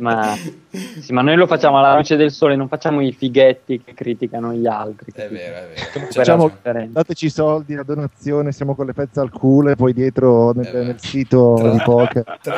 ma, 0.00 0.36
sì, 0.36 1.12
ma 1.12 1.22
noi 1.22 1.36
lo 1.36 1.46
facciamo 1.46 1.78
alla 1.78 1.94
luce 1.94 2.16
del 2.16 2.30
sole, 2.30 2.56
non 2.56 2.68
facciamo 2.68 3.00
i 3.00 3.12
fighetti 3.12 3.82
che 3.82 3.94
criticano 3.94 4.52
gli 4.52 4.66
altri. 4.66 5.12
È 5.14 5.28
vero, 5.28 5.56
è 5.56 5.68
vero. 5.68 6.06
Facciamo, 6.10 6.50
dateci 6.88 7.30
soldi 7.30 7.76
a 7.76 7.82
donazione, 7.82 8.52
siamo 8.52 8.74
con 8.74 8.86
le 8.86 8.92
pezze 8.92 9.20
al 9.20 9.30
culo 9.30 9.70
e 9.70 9.76
poi 9.76 9.92
dietro 9.92 10.52
nel, 10.52 10.70
nel 10.72 11.00
sito 11.00 11.54
tra, 11.56 11.70
di 11.70 11.78
poker. 11.82 12.24
Tra, 12.40 12.56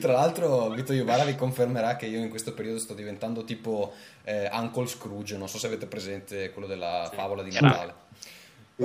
tra 0.00 0.12
l'altro, 0.12 0.70
Vito 0.70 0.92
Iovara 0.92 1.24
vi 1.24 1.34
confermerà 1.34 1.96
che 1.96 2.06
io 2.06 2.18
in 2.18 2.28
questo 2.28 2.52
periodo 2.52 2.78
sto 2.78 2.94
diventando 2.94 3.44
tipo 3.44 3.92
eh, 4.24 4.48
Uncle 4.52 4.86
Scrooge. 4.86 5.36
Non 5.36 5.48
so 5.48 5.58
se 5.58 5.66
avete 5.66 5.86
presente 5.86 6.50
quello 6.50 6.66
della 6.66 7.06
sì, 7.10 7.16
favola 7.16 7.42
di 7.42 7.52
Natale. 7.52 7.94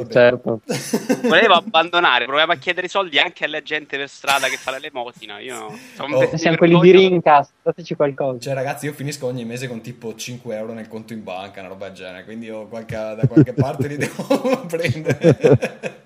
Certo. 0.09 0.61
Volevo 1.27 1.55
abbandonare, 1.55 2.23
proviamo 2.23 2.53
a 2.53 2.55
chiedere 2.55 2.85
i 2.85 2.89
soldi 2.89 3.19
anche 3.19 3.43
alla 3.43 3.61
gente 3.61 3.97
per 3.97 4.07
strada 4.07 4.47
che 4.47 4.55
fa 4.55 4.71
l'elemosina. 4.71 5.39
Io 5.39 5.77
sono 5.95 6.17
oh, 6.17 6.37
siamo 6.37 6.55
quelli 6.55 6.79
di 6.79 6.91
Rincast, 6.91 7.51
dateci 7.61 7.95
qualcosa. 7.95 8.39
Cioè, 8.39 8.53
ragazzi, 8.53 8.85
io 8.85 8.93
finisco 8.93 9.27
ogni 9.27 9.43
mese 9.43 9.67
con 9.67 9.81
tipo 9.81 10.15
5 10.15 10.55
euro 10.55 10.71
nel 10.71 10.87
conto 10.87 11.11
in 11.11 11.23
banca, 11.23 11.59
una 11.59 11.67
roba 11.69 11.87
del 11.87 11.95
genere. 11.95 12.23
Quindi 12.23 12.45
io 12.45 12.67
qualche, 12.67 12.95
da 12.95 13.27
qualche 13.27 13.51
parte 13.51 13.87
li 13.89 13.97
devo 13.97 14.65
prendere. 14.67 15.99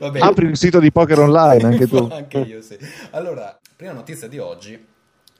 Apri 0.18 0.46
un 0.46 0.56
sito 0.56 0.80
di 0.80 0.90
poker 0.90 1.20
online 1.20 1.62
anche 1.62 1.86
tu. 1.86 2.08
anche 2.10 2.38
io, 2.38 2.60
sì. 2.60 2.76
Allora, 3.10 3.56
prima 3.76 3.92
notizia 3.92 4.26
di 4.26 4.38
oggi: 4.38 4.84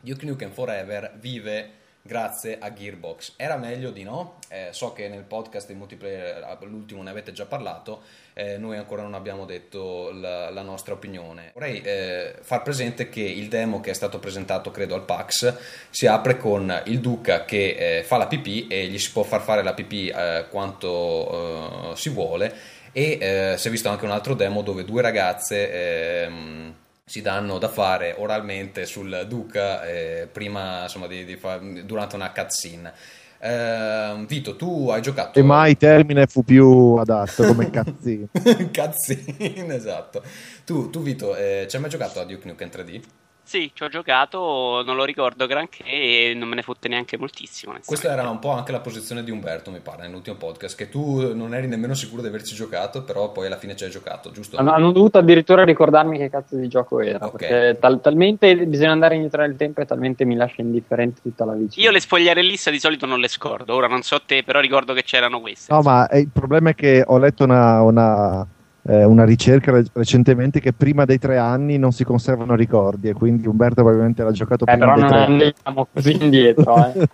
Duke 0.00 0.24
Nukem 0.24 0.52
Forever 0.52 1.16
vive 1.18 1.70
grazie 2.08 2.58
a 2.58 2.72
Gearbox. 2.72 3.34
Era 3.36 3.58
meglio 3.58 3.90
di 3.90 4.02
no? 4.02 4.38
Eh, 4.48 4.68
so 4.70 4.94
che 4.94 5.08
nel 5.08 5.24
podcast 5.24 5.66
di 5.66 5.74
multiplayer, 5.74 6.38
eh, 6.38 6.66
l'ultimo 6.66 7.02
ne 7.02 7.10
avete 7.10 7.32
già 7.32 7.44
parlato, 7.44 8.00
eh, 8.32 8.56
noi 8.56 8.78
ancora 8.78 9.02
non 9.02 9.12
abbiamo 9.12 9.44
detto 9.44 10.10
la, 10.10 10.48
la 10.48 10.62
nostra 10.62 10.94
opinione. 10.94 11.50
Vorrei 11.52 11.82
eh, 11.82 12.34
far 12.40 12.62
presente 12.62 13.10
che 13.10 13.20
il 13.20 13.48
demo 13.48 13.80
che 13.80 13.90
è 13.90 13.92
stato 13.92 14.18
presentato, 14.18 14.70
credo, 14.70 14.94
al 14.94 15.04
PAX 15.04 15.54
si 15.90 16.06
apre 16.06 16.38
con 16.38 16.82
il 16.86 17.00
Duca 17.00 17.44
che 17.44 17.98
eh, 17.98 18.02
fa 18.04 18.16
la 18.16 18.26
PP 18.26 18.70
e 18.70 18.86
gli 18.86 18.98
si 18.98 19.12
può 19.12 19.22
far 19.22 19.42
fare 19.42 19.62
la 19.62 19.74
PP 19.74 19.92
eh, 19.92 20.46
quanto 20.50 21.94
si 21.94 22.08
vuole 22.08 22.76
e 22.90 23.54
si 23.58 23.68
è 23.68 23.70
visto 23.70 23.90
anche 23.90 24.06
un 24.06 24.12
altro 24.12 24.32
demo 24.32 24.62
dove 24.62 24.84
due 24.84 25.02
ragazze 25.02 26.22
ehm, 26.24 26.74
si 27.08 27.22
danno 27.22 27.58
da 27.58 27.68
fare 27.68 28.14
oralmente 28.18 28.84
sul 28.84 29.24
Duca 29.26 29.82
eh, 29.84 30.28
prima, 30.30 30.82
insomma, 30.82 31.06
di, 31.06 31.24
di 31.24 31.36
fa, 31.36 31.58
durante 31.58 32.16
una 32.16 32.30
cutscene. 32.30 32.92
Eh, 33.40 34.24
Vito, 34.26 34.56
tu 34.56 34.90
hai 34.90 35.00
giocato. 35.00 35.38
E 35.38 35.42
mai 35.42 35.76
termine 35.78 36.26
fu 36.26 36.44
più 36.44 36.96
adatto 36.96 37.46
come 37.46 37.70
cutscene. 37.72 38.28
cutscene, 38.30 39.74
esatto. 39.74 40.22
Tu, 40.66 40.90
tu 40.90 41.00
Vito, 41.00 41.34
eh, 41.34 41.66
ci 41.68 41.76
hai 41.76 41.80
mai 41.80 41.90
giocato 41.90 42.20
a 42.20 42.24
Duke 42.24 42.46
Nukem 42.46 42.68
3D? 42.68 43.00
Sì, 43.48 43.70
ci 43.72 43.82
ho 43.82 43.88
giocato, 43.88 44.82
non 44.84 44.94
lo 44.94 45.04
ricordo 45.04 45.46
granché 45.46 45.82
e 45.82 46.34
non 46.36 46.48
me 46.48 46.56
ne 46.56 46.60
fotte 46.60 46.86
neanche 46.86 47.16
moltissimo. 47.16 47.72
Questa 47.82 48.12
era 48.12 48.28
un 48.28 48.40
po' 48.40 48.50
anche 48.50 48.72
la 48.72 48.80
posizione 48.80 49.24
di 49.24 49.30
Umberto, 49.30 49.70
mi 49.70 49.80
pare, 49.80 50.02
nell'ultimo 50.02 50.36
podcast, 50.36 50.76
che 50.76 50.90
tu 50.90 51.34
non 51.34 51.54
eri 51.54 51.66
nemmeno 51.66 51.94
sicuro 51.94 52.20
di 52.20 52.28
averci 52.28 52.54
giocato, 52.54 53.04
però 53.04 53.32
poi 53.32 53.46
alla 53.46 53.56
fine 53.56 53.74
ci 53.74 53.84
hai 53.84 53.90
giocato, 53.90 54.32
giusto? 54.32 54.58
Hanno, 54.58 54.72
hanno 54.72 54.92
dovuto 54.92 55.16
addirittura 55.16 55.64
ricordarmi 55.64 56.18
che 56.18 56.28
cazzo 56.28 56.56
di 56.56 56.68
gioco 56.68 57.00
era, 57.00 57.24
okay. 57.24 57.48
perché 57.48 57.78
tal- 57.80 58.02
talmente 58.02 58.54
bisogna 58.66 58.92
andare 58.92 59.14
indietro 59.14 59.40
nel 59.40 59.56
tempo 59.56 59.80
e 59.80 59.86
talmente 59.86 60.26
mi 60.26 60.34
lascia 60.34 60.60
indifferente 60.60 61.22
tutta 61.22 61.46
la 61.46 61.54
vita. 61.54 61.80
Io 61.80 61.90
le 61.90 62.00
sfogliarelliste 62.00 62.70
di 62.70 62.78
solito 62.78 63.06
non 63.06 63.18
le 63.18 63.28
scordo, 63.28 63.72
ora 63.74 63.86
non 63.86 64.02
so 64.02 64.20
te, 64.20 64.42
però 64.42 64.60
ricordo 64.60 64.92
che 64.92 65.04
c'erano 65.04 65.40
queste. 65.40 65.72
No, 65.72 65.80
ma 65.80 66.06
il 66.12 66.28
problema 66.30 66.68
è 66.68 66.74
che 66.74 67.02
ho 67.06 67.16
letto 67.16 67.44
una, 67.44 67.80
una 67.80 68.46
eh, 68.88 69.04
una 69.04 69.24
ricerca 69.24 69.70
re- 69.70 69.84
recentemente 69.92 70.60
che 70.60 70.72
prima 70.72 71.04
dei 71.04 71.18
tre 71.18 71.36
anni 71.36 71.76
non 71.76 71.92
si 71.92 72.04
conservano 72.04 72.54
ricordi 72.54 73.08
e 73.08 73.12
quindi 73.12 73.46
Umberto 73.46 73.82
probabilmente 73.82 74.22
l'ha 74.22 74.32
giocato 74.32 74.64
eh, 74.64 74.76
prima 74.76 74.94
però 74.94 75.08
dei 75.08 75.18
non 75.18 75.22
andiamo 75.22 75.86
così 75.92 76.22
indietro 76.22 76.94
eh. 76.94 77.08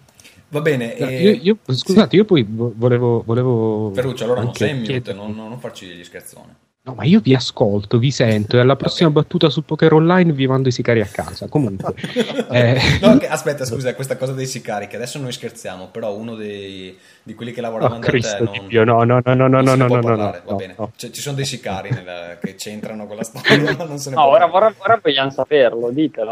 Va 0.50 0.62
bene. 0.62 0.96
No, 0.98 1.08
e... 1.08 1.22
io, 1.22 1.40
io, 1.42 1.58
scusate, 1.66 2.16
io 2.16 2.24
poi 2.24 2.46
volevo. 2.48 3.22
volevo 3.26 3.92
Ferruccio, 3.94 4.24
allora 4.24 4.44
non 4.44 4.54
sei 4.54 4.70
in 4.70 4.94
mute, 4.94 5.12
non, 5.12 5.36
non 5.36 5.60
farci 5.60 5.88
gli 5.88 6.04
scherzoni. 6.06 6.56
No, 6.88 6.94
ma 6.94 7.04
io 7.04 7.20
vi 7.20 7.36
ascolto, 7.36 7.98
vi 7.98 8.12
sento 8.12 8.56
e 8.56 8.62
alla 8.62 8.78
prossima 8.78 9.10
battuta 9.10 9.50
sul 9.50 9.66
poker 9.66 9.92
online 9.92 10.32
vi 10.32 10.48
mando 10.48 10.70
i 10.70 10.72
sicari 10.72 11.02
a 11.02 11.06
casa. 11.06 11.50
Comunque, 11.50 11.94
eh... 12.50 12.80
no, 13.02 13.18
che, 13.18 13.28
aspetta, 13.28 13.66
scusa, 13.66 13.94
questa 13.94 14.16
cosa 14.16 14.32
dei 14.32 14.46
sicari, 14.46 14.88
che 14.88 14.96
adesso 14.96 15.20
noi 15.20 15.34
scherziamo, 15.34 15.90
però 15.90 16.16
uno 16.16 16.36
dei, 16.36 16.98
di 17.24 17.36
quelli 17.36 17.52
che 17.52 17.60
lavoravano 17.60 17.98
oh, 17.98 18.00
da 18.00 18.08
te 18.08 18.38
non, 18.42 18.68
Dio, 18.70 18.86
no, 18.86 19.04
no, 19.04 19.20
no, 19.22 19.34
no, 19.34 19.48
no, 19.50 19.62
no, 19.62 19.76
no, 19.76 19.88
no, 19.88 20.00
no, 20.00 20.16
va 20.16 20.42
no, 20.48 20.56
bene. 20.56 20.76
No. 20.78 20.94
Cioè, 20.96 21.10
ci 21.10 21.20
sono 21.20 21.36
dei 21.36 21.44
sicari 21.44 21.90
nella, 21.90 22.38
che 22.42 22.56
c'entrano 22.56 23.06
con 23.06 23.18
la 23.18 23.24
storia, 23.28 23.76
ma 23.78 23.84
non 23.84 23.98
se 23.98 24.12
ne 24.12 24.16
no, 24.16 24.26
ora, 24.26 24.50
ora, 24.50 24.74
ora 24.78 25.00
vogliamo 25.04 25.30
saperlo, 25.30 25.90
ditelo. 25.90 26.32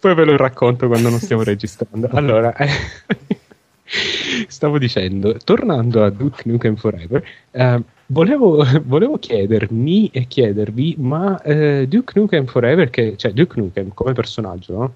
Poi 0.00 0.14
ve 0.16 0.24
lo 0.24 0.36
racconto 0.36 0.88
quando 0.88 1.08
non 1.08 1.20
stiamo 1.20 1.44
registrando. 1.46 2.08
Allora, 2.10 2.52
eh, 2.56 2.68
stavo 4.48 4.78
dicendo, 4.78 5.36
tornando 5.44 6.04
a 6.04 6.10
Duke 6.10 6.42
Nukem 6.46 6.76
Forever, 6.76 7.24
eh, 7.50 7.82
Volevo, 8.06 8.62
volevo, 8.84 9.18
chiedermi 9.18 10.10
e 10.12 10.26
chiedervi, 10.26 10.96
ma 10.98 11.40
eh, 11.42 11.86
Duke 11.88 12.12
Nukem 12.18 12.46
Forever, 12.46 12.90
che, 12.90 13.16
cioè 13.16 13.32
Duke 13.32 13.58
Nukem 13.58 13.92
come 13.94 14.12
personaggio, 14.12 14.76
no? 14.76 14.94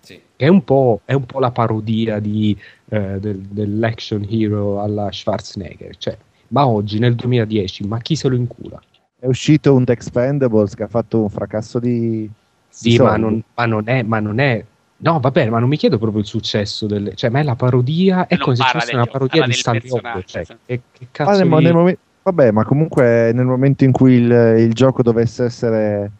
Sì. 0.00 0.18
È, 0.34 0.48
un 0.48 0.64
po', 0.64 1.02
è 1.04 1.12
un 1.12 1.26
po' 1.26 1.38
la 1.38 1.50
parodia 1.50 2.18
di, 2.18 2.56
eh, 2.88 3.20
del, 3.20 3.40
dell'action 3.40 4.26
hero 4.28 4.80
alla 4.80 5.12
Schwarzenegger. 5.12 5.96
Cioè, 5.98 6.16
ma 6.48 6.66
oggi, 6.66 6.98
nel 6.98 7.14
2010, 7.14 7.86
ma 7.86 7.98
chi 7.98 8.16
se 8.16 8.28
lo 8.28 8.36
incula? 8.36 8.80
È 9.18 9.26
uscito 9.26 9.74
un 9.74 9.84
The 9.84 9.92
Expendables 9.92 10.74
che 10.74 10.84
ha 10.84 10.88
fatto 10.88 11.20
un 11.20 11.28
fracasso 11.28 11.78
di... 11.78 12.28
Sì, 12.70 12.96
ma 12.98 13.16
non, 13.16 13.42
ma 13.54 13.66
non, 13.66 13.82
è, 13.86 14.02
ma 14.02 14.20
non 14.20 14.38
è 14.38 14.64
No, 15.02 15.18
va 15.18 15.30
bene, 15.30 15.50
ma 15.50 15.58
non 15.58 15.68
mi 15.68 15.76
chiedo 15.76 15.98
proprio 15.98 16.20
il 16.20 16.26
successo 16.26 16.86
delle... 16.86 17.14
Cioè, 17.14 17.30
ma 17.30 17.40
è 17.40 17.42
la 17.42 17.54
parodia... 17.54 18.26
È 18.26 18.36
come 18.36 18.54
se 18.54 18.64
fosse 18.64 18.94
una 18.94 19.06
parodia 19.06 19.46
di 19.46 19.52
Stanley 19.52 19.88
Cioè, 20.26 20.44
che, 20.44 20.80
che 20.92 21.06
cazzo 21.10 21.30
ah, 21.30 21.42
di... 21.42 21.48
Momento, 21.48 22.00
Vabbè, 22.22 22.50
ma 22.50 22.64
comunque 22.64 23.32
nel 23.32 23.46
momento 23.46 23.84
in 23.84 23.92
cui 23.92 24.14
il, 24.14 24.30
il 24.58 24.74
gioco 24.74 25.02
dovesse 25.02 25.44
essere 25.44 26.10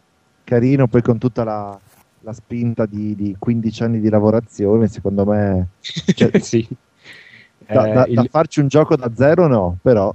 carino, 0.43 0.87
poi 0.87 1.03
con 1.03 1.19
tutta 1.19 1.43
la, 1.43 1.79
la 2.21 2.33
spinta 2.33 2.87
di, 2.87 3.15
di, 3.15 3.35
15 3.37 3.83
anni 3.83 3.99
di 3.99 4.09
lavorazione, 4.09 4.87
secondo 4.87 5.25
me... 5.25 5.67
Cioè, 5.79 6.37
sì. 6.41 6.67
Da, 7.67 7.85
eh, 7.85 7.93
da, 7.93 8.05
il... 8.07 8.13
da, 8.15 8.25
farci 8.31 8.61
un 8.61 8.67
gioco 8.67 8.95
da 8.95 9.11
zero 9.13 9.45
no, 9.45 9.77
però 9.79 10.11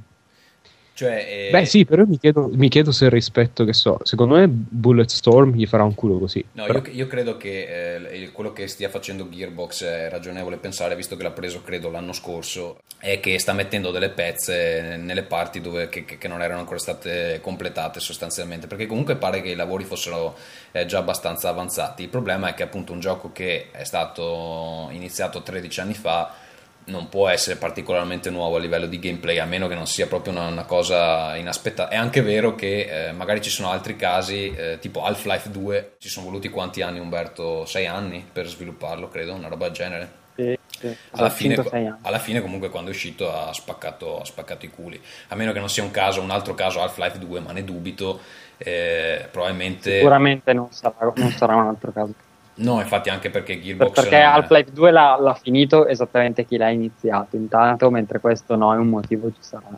cioè, 0.96 1.26
eh... 1.28 1.50
Beh, 1.50 1.66
sì, 1.66 1.84
però 1.84 2.06
mi 2.06 2.18
chiedo, 2.18 2.48
mi 2.50 2.70
chiedo, 2.70 2.90
se 2.90 3.04
il 3.04 3.10
rispetto 3.10 3.66
che 3.66 3.74
so. 3.74 3.98
Secondo 4.02 4.36
me, 4.36 4.48
Bulletstorm 4.48 5.52
gli 5.52 5.66
farà 5.66 5.84
un 5.84 5.94
culo 5.94 6.18
così. 6.18 6.42
No, 6.52 6.64
io, 6.64 6.82
io, 6.90 7.06
credo 7.06 7.36
che 7.36 8.06
eh, 8.08 8.32
quello 8.32 8.54
che 8.54 8.66
stia 8.66 8.88
facendo 8.88 9.28
Gearbox 9.28 9.84
è 9.84 10.08
ragionevole 10.08 10.56
pensare, 10.56 10.96
visto 10.96 11.14
che 11.14 11.22
l'ha 11.22 11.32
preso, 11.32 11.60
credo, 11.60 11.90
l'anno 11.90 12.14
scorso, 12.14 12.78
è 12.98 13.20
che 13.20 13.38
sta 13.38 13.52
mettendo 13.52 13.90
delle 13.90 14.08
pezze 14.08 14.96
nelle 14.96 15.24
parti 15.24 15.60
dove, 15.60 15.90
che, 15.90 16.06
che, 16.06 16.28
non 16.28 16.40
erano 16.40 16.60
ancora 16.60 16.78
state 16.78 17.40
completate 17.42 18.00
sostanzialmente. 18.00 18.66
Perché 18.66 18.86
comunque 18.86 19.16
pare 19.16 19.42
che 19.42 19.50
i 19.50 19.54
lavori 19.54 19.84
fossero 19.84 20.34
eh, 20.72 20.86
già 20.86 20.96
abbastanza 20.96 21.50
avanzati. 21.50 22.04
Il 22.04 22.08
problema 22.08 22.48
è 22.48 22.54
che, 22.54 22.62
appunto, 22.62 22.94
un 22.94 23.00
gioco 23.00 23.32
che 23.32 23.66
è 23.70 23.84
stato 23.84 24.88
iniziato 24.92 25.42
13 25.42 25.80
anni 25.80 25.92
fa 25.92 26.44
non 26.86 27.08
può 27.08 27.28
essere 27.28 27.56
particolarmente 27.56 28.30
nuovo 28.30 28.56
a 28.56 28.58
livello 28.58 28.86
di 28.86 28.98
gameplay, 28.98 29.38
a 29.38 29.44
meno 29.44 29.66
che 29.68 29.74
non 29.74 29.86
sia 29.86 30.06
proprio 30.06 30.32
una, 30.32 30.46
una 30.46 30.64
cosa 30.64 31.36
inaspettata. 31.36 31.90
È 31.90 31.96
anche 31.96 32.22
vero 32.22 32.54
che 32.54 33.08
eh, 33.08 33.12
magari 33.12 33.40
ci 33.40 33.50
sono 33.50 33.70
altri 33.70 33.96
casi, 33.96 34.52
eh, 34.52 34.78
tipo 34.80 35.02
Half-Life 35.02 35.50
2, 35.50 35.94
ci 35.98 36.08
sono 36.08 36.26
voluti 36.26 36.48
quanti 36.48 36.82
anni, 36.82 36.98
Umberto? 36.98 37.64
Sei 37.64 37.86
anni 37.86 38.24
per 38.30 38.46
svilupparlo, 38.46 39.08
credo, 39.08 39.34
una 39.34 39.48
roba 39.48 39.66
del 39.66 39.74
genere. 39.74 40.24
Sì, 40.36 40.58
sì. 40.68 40.96
Alla, 41.12 41.30
fine, 41.30 41.64
alla, 42.02 42.18
fine, 42.18 42.40
comunque, 42.42 42.68
quando 42.68 42.90
è 42.90 42.92
uscito 42.92 43.32
ha 43.32 43.52
spaccato, 43.52 44.20
ha 44.20 44.24
spaccato, 44.24 44.66
i 44.66 44.70
culi. 44.70 45.00
A 45.28 45.34
meno 45.34 45.52
che 45.52 45.58
non 45.58 45.70
sia 45.70 45.82
un 45.82 45.90
caso, 45.90 46.20
un 46.20 46.30
altro 46.30 46.54
caso 46.54 46.82
Half-Life 46.82 47.18
2, 47.18 47.40
ma 47.40 47.52
ne 47.52 47.64
dubito. 47.64 48.20
Eh, 48.58 49.26
probabilmente. 49.30 49.96
Sicuramente 49.96 50.52
non 50.52 50.68
sarà, 50.70 51.12
non 51.14 51.30
sarà 51.30 51.56
un 51.56 51.66
altro 51.66 51.92
caso. 51.92 52.14
No, 52.56 52.80
infatti 52.80 53.10
anche 53.10 53.30
perché 53.30 53.60
Gearbox... 53.60 53.92
Perché 53.92 54.20
Half-Life 54.20 54.72
2 54.72 54.90
l'ha, 54.90 55.16
l'ha, 55.20 55.34
finito 55.34 55.86
esattamente 55.86 56.44
chi 56.46 56.56
l'ha 56.56 56.70
iniziato 56.70 57.36
intanto, 57.36 57.90
mentre 57.90 58.20
questo 58.20 58.56
no, 58.56 58.72
è 58.72 58.76
un 58.76 58.88
motivo 58.88 59.28
ci 59.28 59.40
sarà. 59.40 59.68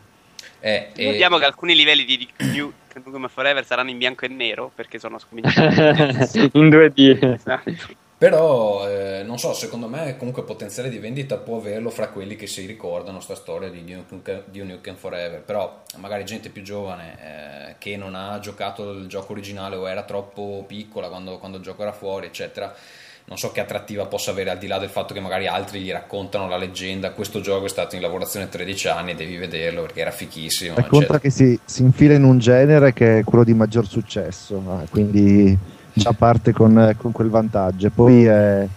Eh, 0.61 0.89
e... 0.95 1.11
Vediamo 1.11 1.37
che 1.37 1.45
alcuni 1.45 1.75
livelli 1.75 2.05
di 2.05 2.27
New 2.53 2.71
Come 3.03 3.27
Forever 3.27 3.65
saranno 3.65 3.89
in 3.89 3.97
bianco 3.97 4.25
e 4.25 4.27
nero, 4.29 4.71
perché 4.73 4.99
sono 4.99 5.17
scominciati 5.19 6.49
in 6.53 6.69
2D. 6.69 7.33
Esatto. 7.33 8.07
Però 8.19 8.85
eh, 8.85 9.23
non 9.23 9.39
so, 9.39 9.53
secondo 9.53 9.87
me 9.87 10.17
comunque 10.17 10.43
potenziale 10.43 10.89
di 10.89 10.97
vendita 10.97 11.37
può 11.37 11.55
averlo 11.55 11.89
fra 11.89 12.09
quelli 12.09 12.35
che 12.35 12.47
si 12.47 12.65
ricordano 12.65 13.21
sta 13.21 13.33
storia 13.33 13.69
di 13.69 13.81
Duke 13.85 14.43
Nukem 14.51 14.95
Forever. 14.95 15.41
Però 15.41 15.83
magari 15.99 16.25
gente 16.25 16.49
più 16.49 16.61
giovane 16.61 17.13
eh, 17.13 17.75
che 17.77 17.95
non 17.95 18.15
ha 18.15 18.37
giocato 18.39 18.91
il 18.91 19.07
gioco 19.07 19.31
originale 19.31 19.77
o 19.77 19.87
era 19.87 20.03
troppo 20.03 20.65
piccola 20.67 21.07
quando, 21.07 21.37
quando 21.37 21.59
il 21.59 21.63
gioco 21.63 21.83
era 21.83 21.93
fuori, 21.93 22.25
eccetera. 22.25 22.75
Non 23.23 23.37
so 23.37 23.53
che 23.53 23.61
attrattiva 23.61 24.05
possa 24.07 24.31
avere 24.31 24.49
al 24.49 24.57
di 24.57 24.67
là 24.67 24.79
del 24.79 24.89
fatto 24.89 25.13
che 25.13 25.21
magari 25.21 25.47
altri 25.47 25.79
gli 25.79 25.91
raccontano 25.91 26.49
la 26.49 26.57
leggenda. 26.57 27.11
Questo 27.11 27.39
gioco 27.39 27.67
è 27.67 27.69
stato 27.69 27.95
in 27.95 28.01
lavorazione 28.01 28.49
13 28.49 28.87
anni, 28.89 29.15
devi 29.15 29.37
vederlo 29.37 29.83
perché 29.83 30.01
era 30.01 30.11
fichissimo. 30.11 30.75
Racconta 30.75 31.21
che 31.21 31.29
si, 31.29 31.57
si 31.63 31.83
infila 31.83 32.15
in 32.15 32.25
un 32.25 32.37
genere 32.37 32.91
che 32.91 33.19
è 33.19 33.23
quello 33.23 33.45
di 33.45 33.53
maggior 33.53 33.87
successo, 33.87 34.61
quindi 34.89 35.77
già 35.99 36.13
parte 36.17 36.51
con, 36.51 36.95
con 36.97 37.11
quel 37.11 37.29
vantaggio. 37.29 37.91
Poi 37.93 38.25
è, 38.25 38.67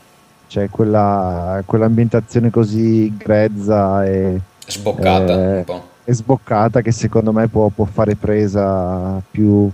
c'è 0.49 0.69
quella, 0.69 1.63
quell'ambientazione 1.65 2.51
così 2.51 3.17
grezza 3.17 4.05
e 4.05 4.39
sboccata 4.67 5.59
eh. 5.59 5.65
E 6.05 6.13
sboccata 6.13 6.81
che 6.81 6.93
secondo 6.93 7.33
me 7.33 7.49
può, 7.49 7.69
può 7.69 7.85
fare 7.85 8.17
presa 8.17 9.23
più, 9.31 9.71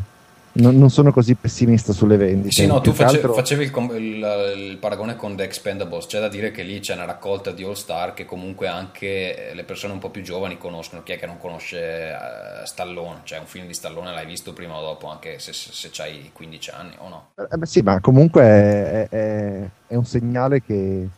non, 0.59 0.77
non, 0.77 0.91
sono 0.91 1.13
così 1.13 1.35
pessimista 1.35 1.93
sulle 1.93 2.17
vendite. 2.17 2.51
Sì, 2.51 2.67
no, 2.67 2.81
tu 2.81 2.93
face, 2.93 3.17
altro... 3.17 3.33
facevi 3.33 3.65
il, 3.65 3.73
il, 3.97 4.55
il, 4.71 4.77
paragone 4.79 5.17
con 5.17 5.37
The 5.37 5.45
Expendables, 5.45 6.07
c'è 6.07 6.21
da 6.21 6.29
dire 6.29 6.51
che 6.51 6.63
lì 6.63 6.81
c'è 6.81 6.95
una 6.95 7.05
raccolta 7.05 7.53
di 7.53 7.63
All 7.63 7.75
Star 7.75 8.15
che 8.15 8.25
comunque 8.25 8.67
anche 8.67 9.53
le 9.55 9.65
persone 9.65 9.93
un 9.93 9.99
po' 9.99 10.11
più 10.11 10.23
giovani 10.23 10.59
conoscono. 10.59 11.03
Chi 11.03 11.13
è 11.13 11.19
che 11.19 11.27
non 11.27 11.39
conosce 11.39 12.13
uh, 12.13 12.67
Stallone? 12.67 13.21
Cioè 13.25 13.39
un 13.39 13.47
film 13.47 13.67
di 13.67 13.75
Stallone 13.75 14.13
l'hai 14.13 14.27
visto 14.27 14.53
prima 14.53 14.77
o 14.77 14.81
dopo, 14.81 15.09
anche 15.09 15.39
se, 15.39 15.53
se, 15.53 15.71
se 15.73 16.03
hai 16.03 16.31
15 16.33 16.71
anni 16.71 16.95
o 16.99 17.09
no? 17.09 17.29
Eh, 17.37 17.57
beh, 17.57 17.67
sì, 17.67 17.81
ma 17.83 18.01
comunque 18.01 18.43
è, 18.43 19.09
è, 19.09 19.69
è 19.87 19.95
un 19.95 20.05
segnale 20.05 20.63
che, 20.63 21.09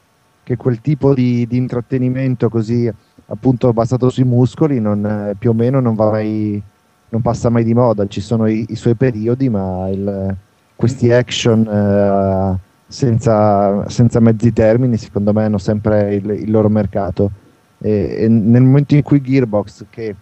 che 0.43 0.57
quel 0.57 0.81
tipo 0.81 1.15
di, 1.15 1.47
di, 1.47 1.57
intrattenimento 1.57 2.49
così 2.49 2.93
appunto 3.27 3.73
basato 3.73 4.11
sui 4.11 4.25
muscoli 4.25 4.81
non, 4.81 5.05
eh, 5.05 5.35
più 5.39 5.51
o 5.51 5.53
meno 5.55 5.79
non 5.81 5.95
va 5.95 6.11
mai 6.11 6.61
non 7.11 7.23
passa 7.23 7.51
mai 7.51 7.65
di 7.65 7.75
moda, 7.75 8.07
ci 8.07 8.21
sono 8.21 8.47
i, 8.47 8.65
i 8.69 8.77
suoi 8.77 8.95
periodi, 8.95 9.49
ma 9.49 9.89
il, 9.89 10.37
questi 10.77 11.13
action 11.13 11.67
eh, 11.67 12.59
senza, 12.87 13.89
senza, 13.89 14.21
mezzi 14.21 14.53
termini 14.53 14.97
secondo 14.97 15.33
me 15.33 15.45
hanno 15.45 15.59
sempre 15.59 16.15
il, 16.15 16.29
il 16.31 16.51
loro 16.51 16.69
mercato. 16.69 17.31
E, 17.79 18.17
e, 18.21 18.29
nel 18.29 18.63
momento 18.63 18.95
in 18.95 19.03
cui 19.03 19.21
Gearbox, 19.21 19.87
che 19.91 20.15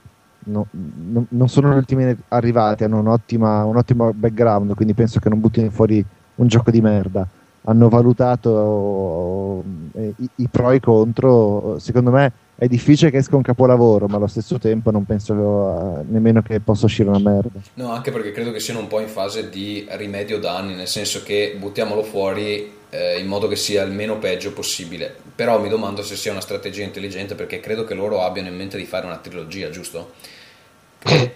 no, 0.45 0.67
no, 0.71 1.27
non 1.29 1.49
sono 1.49 1.73
gli 1.73 1.77
ultimi 1.77 2.17
arrivati, 2.29 2.85
hanno 2.85 2.99
un 2.99 3.07
ottimo 3.07 4.13
background, 4.15 4.75
quindi 4.75 4.95
penso 4.95 5.21
che 5.21 5.29
non 5.29 5.41
buttino 5.41 5.71
fuori 5.71 6.05
un 6.37 6.47
gioco 6.47 6.71
di 6.71 6.81
merda, 6.81 7.27
hanno 7.63 7.89
valutato 7.89 9.63
eh, 9.93 10.15
i, 10.17 10.31
i 10.37 10.49
pro 10.49 10.71
e 10.71 10.77
i 10.77 10.81
contro, 10.81 11.79
secondo 11.79 12.11
me 12.11 12.33
è 12.61 12.67
difficile 12.67 13.13
che 13.13 13.19
esca 13.19 13.37
un 13.37 13.43
capolavoro, 13.43 14.09
ma 14.09 14.17
allo 14.17 14.27
stesso 14.27 14.59
tempo 14.59 14.91
non 14.91 15.05
penso 15.05 15.33
uh, 15.33 16.05
nemmeno 16.09 16.43
che 16.43 16.59
possa 16.59 16.87
uscire 16.87 17.09
una 17.09 17.21
merda. 17.21 17.61
No, 17.75 17.93
anche 17.93 18.11
perché 18.11 18.33
credo 18.33 18.51
che 18.51 18.59
siano 18.59 18.81
un 18.81 18.89
po' 18.89 18.99
in 18.99 19.07
fase 19.07 19.49
di 19.49 19.87
rimedio 19.91 20.41
danni, 20.41 20.75
nel 20.75 20.89
senso 20.89 21.23
che 21.23 21.55
buttiamolo 21.57 22.03
fuori 22.03 22.69
eh, 22.91 23.21
in 23.21 23.29
modo 23.29 23.47
che 23.47 23.55
sia 23.55 23.85
il 23.85 23.93
meno 23.93 24.19
peggio 24.19 24.53
possibile. 24.53 25.15
Però 25.37 25.61
mi 25.61 25.69
domando 25.69 26.03
se 26.03 26.17
sia 26.17 26.33
una 26.33 26.41
strategia 26.41 26.83
intelligente 26.83 27.37
perché 27.37 27.61
credo 27.61 27.85
che 27.85 27.95
loro 27.95 28.23
abbiano 28.23 28.49
in 28.49 28.57
mente 28.57 28.77
di 28.77 28.87
fare 28.87 29.07
una 29.07 29.19
trilogia, 29.19 29.71
giusto? 29.71 30.15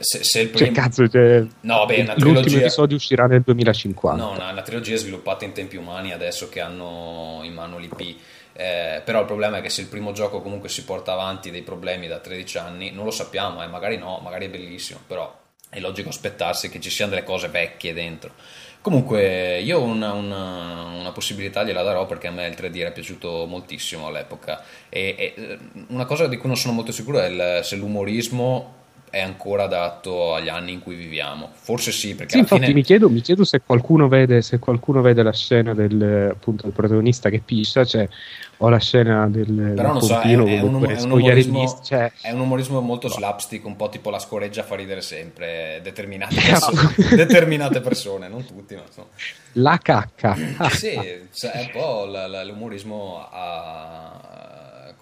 Se, 0.01 0.25
se 0.25 0.41
il 0.41 0.49
prim... 0.49 0.67
Che 0.67 0.73
cazzo, 0.73 1.09
cioè... 1.09 1.47
no, 1.61 1.87
beh, 1.87 2.01
una 2.01 2.15
trilogia... 2.15 2.41
L'ultimo 2.41 2.61
episodio 2.63 2.97
uscirà 2.97 3.27
nel 3.27 3.43
2050. 3.43 4.21
No, 4.21 4.33
una, 4.33 4.51
una 4.51 4.63
trilogia 4.63 4.97
sviluppata 4.97 5.45
in 5.45 5.53
tempi 5.53 5.77
umani 5.77 6.13
adesso 6.13 6.49
che 6.49 6.59
hanno 6.59 7.43
in 7.45 7.55
mano 7.55 7.79
l'IP. 7.79 8.17
Eh, 8.63 9.03
però 9.05 9.19
il 9.19 9.27
problema 9.27 9.59
è 9.59 9.61
che 9.61 9.71
se 9.71 9.81
il 9.81 9.89
primo 9.89 10.13
gioco 10.13 10.41
comunque 10.41 10.69
si 10.69 10.85
porta 10.85 11.13
avanti 11.13 11.51
dei 11.51 11.63
problemi 11.63 12.07
da 12.07 12.21
13 12.21 12.59
anni, 12.59 12.91
non 12.93 13.05
lo 13.05 13.11
sappiamo, 13.11 13.61
eh, 13.61 13.67
magari 13.67 13.97
no, 13.97 14.21
magari 14.23 14.47
è 14.47 14.51
bellissimo, 14.51 15.01
però 15.05 15.37
è 15.69 15.81
logico 15.81 16.11
aspettarsi 16.11 16.69
che 16.69 16.79
ci 16.79 16.89
siano 16.89 17.11
delle 17.11 17.25
cose 17.25 17.49
vecchie 17.49 17.93
dentro. 17.93 18.35
Comunque 18.81 19.59
io 19.61 19.83
una, 19.83 20.13
una, 20.13 20.83
una, 20.85 21.11
possibilità 21.11 21.65
gliela 21.65 21.83
darò 21.83 22.07
perché 22.07 22.29
a 22.29 22.31
me 22.31 22.47
il 22.47 22.55
3D 22.57 22.79
era 22.79 22.91
piaciuto 22.93 23.47
moltissimo 23.47 24.07
all'epoca 24.07 24.63
e, 24.89 25.15
e 25.19 25.35
eh, 25.37 25.59
una 25.89 26.05
cosa 26.05 26.29
di 26.29 26.37
cui 26.37 26.49
non 26.49 26.57
sono 26.57 26.73
molto 26.73 26.93
sicuro 26.93 27.19
è 27.19 27.27
il, 27.27 27.65
se 27.65 27.75
l'umorismo 27.75 28.82
è 29.13 29.21
ancora 29.21 29.65
adatto 29.65 30.33
agli 30.33 30.49
anni 30.49 30.73
in 30.73 30.81
cui 30.81 30.95
viviamo. 30.95 31.51
Forse 31.53 31.93
sì, 31.93 32.15
perché 32.15 32.33
sì, 32.33 32.39
infatti 32.39 32.63
fine... 32.63 32.73
mi, 32.73 32.83
chiedo, 32.83 33.11
mi, 33.11 33.21
chiedo, 33.21 33.45
se 33.45 33.61
qualcuno 33.61 34.09
vede, 34.09 34.41
se 34.41 34.59
qualcuno 34.59 35.03
vede 35.03 35.23
la 35.23 35.35
scena 35.35 35.75
del, 35.75 36.31
appunto, 36.33 36.63
del 36.63 36.73
protagonista 36.73 37.29
che 37.29 37.41
piscia, 37.41 37.85
cioè, 37.85 38.09
o 38.57 38.71
la 38.71 38.79
scena 38.79 39.29
del 39.29 39.75
Però 39.77 39.93
non 39.93 40.01
so, 40.01 40.19
è, 40.19 40.29
è, 40.29 40.35
un, 40.35 40.49
è, 40.49 40.61
un 40.63 41.11
umorismo, 41.11 41.81
cioè... 41.85 42.11
è, 42.23 42.31
un, 42.31 42.41
umorismo, 42.41 42.81
molto 42.81 43.09
slapstick, 43.09 43.67
un 43.67 43.77
po' 43.77 43.91
tipo 43.91 44.09
la 44.09 44.19
scoreggia 44.19 44.63
fa 44.63 44.77
ridere 44.77 45.03
sempre 45.03 45.81
determinate 45.83 46.35
persone, 46.35 46.95
determinate 47.15 47.81
persone 47.83 48.29
non 48.29 48.47
tutti, 48.47 48.75
ma 48.75 48.85
insomma. 48.87 49.09
La 49.57 49.77
cacca. 49.77 50.35
sì, 50.71 50.89
è 50.89 51.21
un 51.39 51.71
po' 51.71 52.07
l'umorismo 52.07 53.29
a 53.31 54.33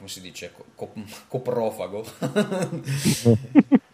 come 0.00 0.08
si 0.08 0.22
dice, 0.22 0.50
co- 0.80 0.92
coprofago. 1.28 2.04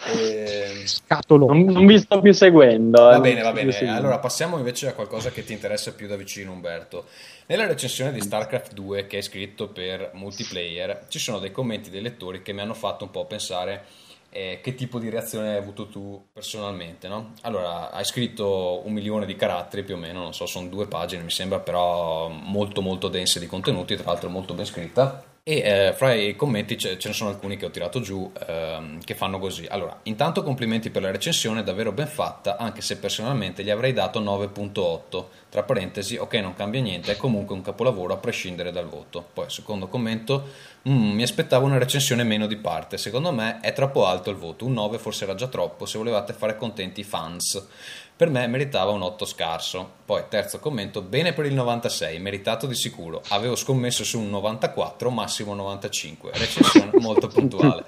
e... 0.06 0.82
Scatolo. 0.84 1.46
Non, 1.46 1.64
non, 1.64 1.86
vi 1.86 1.98
sto 1.98 2.20
più 2.20 2.32
seguendo. 2.32 3.10
Eh. 3.10 3.14
Va 3.14 3.20
bene, 3.20 3.42
va 3.42 3.52
bene. 3.52 3.74
Allora 3.88 4.18
passiamo 4.18 4.58
invece 4.58 4.88
a 4.88 4.92
qualcosa 4.92 5.30
che 5.30 5.44
ti 5.44 5.52
interessa 5.52 5.92
più 5.92 6.06
da 6.06 6.16
vicino, 6.16 6.52
Umberto. 6.52 7.06
Nella 7.46 7.66
recensione 7.66 8.12
di 8.12 8.20
StarCraft 8.20 8.72
2 8.72 9.06
che 9.06 9.16
hai 9.16 9.22
scritto 9.22 9.68
per 9.68 10.10
multiplayer 10.14 11.06
ci 11.08 11.18
sono 11.18 11.38
dei 11.38 11.50
commenti 11.52 11.90
dei 11.90 12.02
lettori 12.02 12.42
che 12.42 12.52
mi 12.52 12.60
hanno 12.60 12.74
fatto 12.74 13.04
un 13.04 13.10
po' 13.10 13.24
pensare 13.24 13.84
eh, 14.30 14.60
che 14.62 14.74
tipo 14.74 14.98
di 14.98 15.08
reazione 15.08 15.50
hai 15.50 15.56
avuto 15.56 15.86
tu 15.86 16.22
personalmente, 16.32 17.06
no? 17.08 17.34
Allora, 17.42 17.90
hai 17.92 18.04
scritto 18.04 18.82
un 18.84 18.92
milione 18.92 19.26
di 19.26 19.36
caratteri 19.36 19.84
più 19.84 19.94
o 19.94 19.98
meno, 19.98 20.22
non 20.22 20.34
so, 20.34 20.46
sono 20.46 20.66
due 20.66 20.86
pagine, 20.86 21.22
mi 21.22 21.30
sembra 21.30 21.60
però 21.60 22.28
molto 22.28 22.82
molto 22.82 23.08
dense 23.08 23.38
di 23.38 23.46
contenuti, 23.46 23.94
tra 23.94 24.10
l'altro 24.10 24.28
molto 24.28 24.52
ben 24.54 24.66
scritta 24.66 25.34
e 25.48 25.58
eh, 25.58 25.92
fra 25.92 26.12
i 26.12 26.34
commenti 26.34 26.76
ce, 26.76 26.98
ce, 26.98 27.06
ne 27.06 27.14
sono 27.14 27.30
alcuni 27.30 27.56
che 27.56 27.66
ho 27.66 27.70
tirato 27.70 28.00
giù 28.00 28.32
ehm, 28.48 29.00
che 29.04 29.14
fanno 29.14 29.38
così. 29.38 29.64
Allora, 29.68 30.00
intanto 30.02 30.42
complimenti 30.42 30.90
per 30.90 31.02
la 31.02 31.12
recensione, 31.12 31.62
davvero 31.62 31.92
ben 31.92 32.08
fatta, 32.08 32.56
anche 32.56 32.82
se 32.82 32.98
personalmente 32.98 33.62
gli 33.62 33.70
avrei 33.70 33.92
dato 33.92 34.20
9.8. 34.20 35.24
Tra 35.48 35.62
parentesi, 35.62 36.16
ok, 36.16 36.34
non 36.34 36.54
cambia 36.54 36.80
niente, 36.80 37.12
è 37.12 37.16
comunque 37.16 37.54
un 37.54 37.62
capolavoro 37.62 38.14
a 38.14 38.16
prescindere 38.16 38.72
dal 38.72 38.88
voto. 38.88 39.24
Poi, 39.32 39.48
secondo 39.48 39.86
commento, 39.86 40.48
mm, 40.88 41.12
mi 41.12 41.22
aspettavo 41.22 41.64
una 41.64 41.78
recensione 41.78 42.24
meno 42.24 42.48
di 42.48 42.56
parte. 42.56 42.98
Secondo 42.98 43.30
me 43.30 43.60
è 43.60 43.72
troppo 43.72 44.04
alto 44.04 44.30
il 44.30 44.36
voto, 44.36 44.64
un 44.64 44.72
9 44.72 44.98
forse 44.98 45.22
era 45.22 45.36
già 45.36 45.46
troppo 45.46 45.86
se 45.86 45.96
volevate 45.96 46.32
fare 46.32 46.56
contenti 46.56 47.02
i 47.02 47.04
fans. 47.04 47.68
Per 48.16 48.30
me 48.30 48.46
meritava 48.46 48.92
un 48.92 49.02
8 49.02 49.26
scarso. 49.26 49.90
Poi, 50.06 50.22
terzo 50.28 50.58
commento, 50.58 51.02
bene 51.02 51.34
per 51.34 51.44
il 51.44 51.52
96, 51.52 52.18
meritato 52.18 52.66
di 52.66 52.74
sicuro. 52.74 53.20
Avevo 53.28 53.56
scommesso 53.56 54.04
su 54.04 54.18
un 54.18 54.30
94, 54.30 55.10
massimo 55.10 55.52
95. 55.52 56.30
Recensione 56.32 56.92
molto 57.00 57.28
puntuale. 57.28 57.84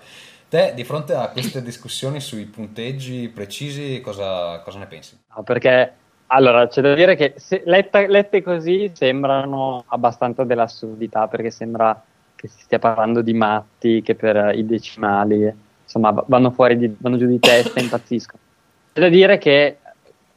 Te, 0.47 0.72
di 0.74 0.85
fronte 0.85 1.14
a 1.14 1.29
queste 1.29 1.62
discussioni 1.62 2.20
sui 2.20 2.45
punteggi 2.45 3.29
precisi, 3.29 4.03
cosa, 4.03 4.61
cosa 4.61 4.79
ne 4.79 4.87
pensi? 4.87 5.18
No, 5.35 5.43
perché 5.43 5.93
allora 6.26 6.68
c'è 6.68 6.83
da 6.83 6.95
dire 6.95 7.16
che 7.16 7.35
letta, 7.64 8.07
lette 8.07 8.43
così 8.43 8.91
sembrano 8.93 9.85
abbastanza 9.87 10.45
dell'assurdità, 10.45 11.26
perché 11.26 11.51
sembra 11.51 12.03
che 12.35 12.49
si 12.49 12.61
stia 12.61 12.79
parlando 12.79 13.22
di 13.22 13.33
matti 13.33 14.03
che 14.03 14.14
per 14.14 14.55
i 14.55 14.66
decimali 14.66 15.51
insomma 15.83 16.22
vanno 16.26 16.51
fuori, 16.51 16.76
di, 16.76 16.95
vanno 16.99 17.16
giù 17.16 17.26
di 17.26 17.39
testa 17.39 17.81
e 17.81 17.83
impazziscono. 17.85 18.43
C'è 18.93 19.01
da 19.01 19.09
dire 19.09 19.39
che 19.39 19.78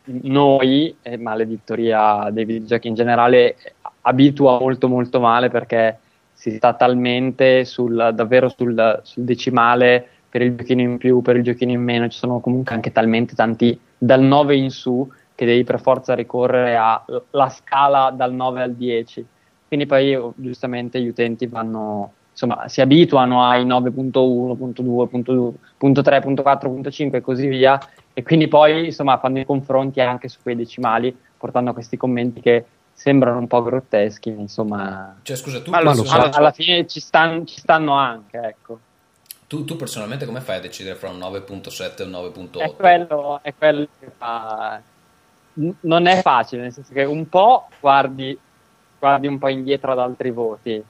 noi, 0.05 0.95
ma 1.19 1.35
l'editoria 1.35 2.29
dei 2.31 2.45
videogiochi 2.45 2.87
in 2.87 2.95
generale, 2.95 3.55
abitua 4.01 4.59
molto 4.59 4.87
molto 4.87 5.19
male 5.19 5.49
perché 5.49 5.99
si 6.33 6.51
sta 6.51 6.73
talmente 6.73 7.65
sul, 7.65 8.11
davvero 8.13 8.49
sul, 8.49 8.99
sul, 9.03 9.23
decimale 9.23 10.07
per 10.27 10.41
il 10.41 10.55
giochino 10.55 10.81
in 10.81 10.97
più, 10.97 11.21
per 11.21 11.35
il 11.35 11.43
giochino 11.43 11.71
in 11.71 11.83
meno, 11.83 12.07
ci 12.07 12.17
sono 12.17 12.39
comunque 12.39 12.73
anche 12.73 12.91
talmente 12.91 13.35
tanti 13.35 13.79
dal 13.97 14.21
9 14.21 14.55
in 14.55 14.71
su 14.71 15.07
che 15.35 15.45
devi 15.45 15.63
per 15.63 15.81
forza 15.81 16.13
ricorrere 16.13 16.75
alla 16.75 17.49
scala 17.49 18.11
dal 18.11 18.33
9 18.33 18.61
al 18.61 18.73
10. 18.73 19.25
Quindi 19.67 19.85
poi 19.85 20.17
giustamente 20.35 21.01
gli 21.01 21.07
utenti 21.07 21.47
vanno, 21.47 22.13
insomma, 22.31 22.67
si 22.67 22.81
abituano 22.81 23.45
ai 23.45 23.65
9.1, 23.65 24.09
9.2, 24.09 25.53
9.3, 25.79 26.41
4, 26.41 26.91
5 26.91 27.17
e 27.17 27.21
così 27.21 27.47
via 27.47 27.79
e 28.13 28.23
quindi 28.23 28.47
poi 28.47 28.85
insomma 28.85 29.17
fanno 29.17 29.39
i 29.39 29.45
confronti 29.45 30.01
anche 30.01 30.27
su 30.27 30.39
quei 30.41 30.55
decimali 30.55 31.15
portando 31.37 31.69
a 31.69 31.73
questi 31.73 31.97
commenti 31.97 32.41
che 32.41 32.65
sembrano 32.93 33.39
un 33.39 33.47
po' 33.47 33.63
grotteschi 33.63 34.29
insomma 34.29 35.17
cioè 35.21 35.35
scusa 35.35 35.61
tu 35.61 35.71
ma 35.71 35.81
lo, 35.81 35.91
alla, 36.09 36.31
alla 36.31 36.51
fine 36.51 36.85
ci, 36.87 36.99
stan, 36.99 37.45
ci, 37.47 37.59
stanno 37.59 37.93
anche 37.93 38.37
ecco 38.37 38.79
tu, 39.47 39.65
tu, 39.65 39.75
personalmente 39.75 40.25
come 40.25 40.39
fai 40.39 40.57
a 40.57 40.61
decidere 40.61 40.95
fra 40.95 41.09
un 41.09 41.17
9.7 41.17 41.99
e 41.99 42.03
un 42.03 42.11
9.8? 42.11 42.59
È 42.59 42.73
quello, 42.73 43.39
è 43.41 43.53
quello 43.53 43.87
che 43.99 44.11
fa 44.15 44.81
non 45.53 46.05
è 46.05 46.21
facile 46.21 46.61
nel 46.61 46.71
senso 46.71 46.93
che 46.93 47.03
un 47.03 47.27
po' 47.27 47.67
guardi 47.79 48.37
guardi 48.99 49.27
un 49.27 49.37
po' 49.37 49.49
indietro 49.49 49.91
ad 49.91 49.99
altri 49.99 50.31
voti 50.31 50.81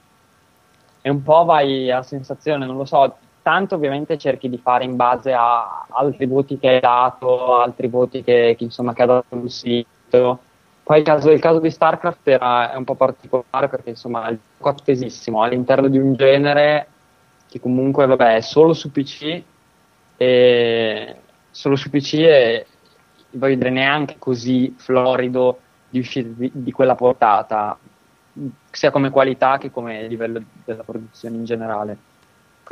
e 1.02 1.10
un 1.10 1.22
po' 1.22 1.44
vai 1.44 1.90
a 1.90 2.02
sensazione 2.02 2.64
non 2.64 2.76
lo 2.76 2.84
so. 2.84 3.16
Tanto 3.42 3.74
ovviamente 3.74 4.16
cerchi 4.18 4.48
di 4.48 4.56
fare 4.56 4.84
in 4.84 4.94
base 4.94 5.32
a 5.32 5.84
altri 5.88 6.26
voti 6.26 6.58
che 6.58 6.68
hai 6.68 6.80
dato, 6.80 7.56
altri 7.56 7.88
voti 7.88 8.22
che, 8.22 8.54
che, 8.56 8.64
insomma, 8.64 8.94
che 8.94 9.02
ha 9.02 9.06
dato 9.06 9.24
sul 9.28 9.50
sito. 9.50 10.38
Poi 10.84 10.98
il 10.98 11.04
caso, 11.04 11.30
il 11.30 11.40
caso 11.40 11.58
di 11.58 11.70
StarCraft 11.70 12.28
era, 12.28 12.72
è 12.72 12.76
un 12.76 12.84
po' 12.84 12.94
particolare 12.94 13.68
perché 13.68 13.90
insomma 13.90 14.28
il 14.28 14.38
è 14.58 14.68
attesissimo. 14.68 15.42
All'interno 15.42 15.88
di 15.88 15.98
un 15.98 16.14
genere 16.14 16.86
che 17.48 17.60
comunque 17.60 18.06
vabbè, 18.06 18.36
è 18.36 18.40
solo 18.40 18.72
su 18.72 18.90
PC 18.92 19.42
e 20.16 21.16
solo 21.50 21.76
su 21.76 21.90
PC 21.90 22.14
e 22.14 22.66
voglio 23.32 23.56
dire 23.56 23.70
neanche 23.70 24.16
così 24.18 24.74
florido 24.76 25.58
di 25.88 25.98
uscita 25.98 26.28
di, 26.32 26.50
di 26.52 26.72
quella 26.72 26.94
portata 26.94 27.76
sia 28.72 28.90
come 28.90 29.10
qualità 29.10 29.58
che 29.58 29.70
come 29.70 30.06
livello 30.08 30.42
della 30.64 30.82
produzione 30.82 31.36
in 31.36 31.44
generale 31.44 31.96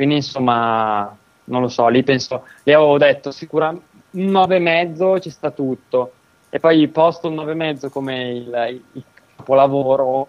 quindi 0.01 0.15
insomma, 0.15 1.15
non 1.43 1.61
lo 1.61 1.67
so, 1.67 1.87
lì 1.87 2.01
penso, 2.03 2.45
lì 2.63 2.73
avevo 2.73 2.97
detto 2.97 3.29
sicuramente 3.29 3.85
un 4.11 4.31
9,5 4.31 5.21
ci 5.21 5.29
sta 5.29 5.51
tutto. 5.51 6.13
E 6.49 6.59
poi 6.59 6.87
posto 6.87 7.27
un 7.27 7.35
9,5 7.35 7.89
come 7.89 8.31
il, 8.31 8.81
il 8.93 9.03
capolavoro, 9.35 10.27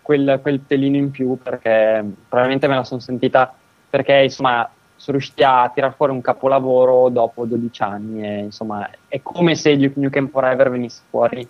quel, 0.00 0.38
quel 0.40 0.60
pelino 0.60 0.96
in 0.96 1.10
più 1.10 1.38
perché 1.42 2.04
probabilmente 2.28 2.68
me 2.68 2.76
la 2.76 2.84
sono 2.84 3.00
sentita 3.00 3.52
perché 3.90 4.14
insomma 4.14 4.68
sono 4.94 5.16
riusciti 5.16 5.42
a 5.42 5.70
tirar 5.74 5.94
fuori 5.94 6.12
un 6.12 6.20
capolavoro 6.20 7.08
dopo 7.08 7.44
12 7.46 7.82
anni 7.82 8.22
e 8.22 8.38
insomma 8.38 8.88
è 9.08 9.20
come 9.22 9.54
se 9.56 9.76
Duke 9.76 9.98
Nukem 9.98 10.28
Forever 10.28 10.70
venisse 10.70 11.02
fuori 11.10 11.46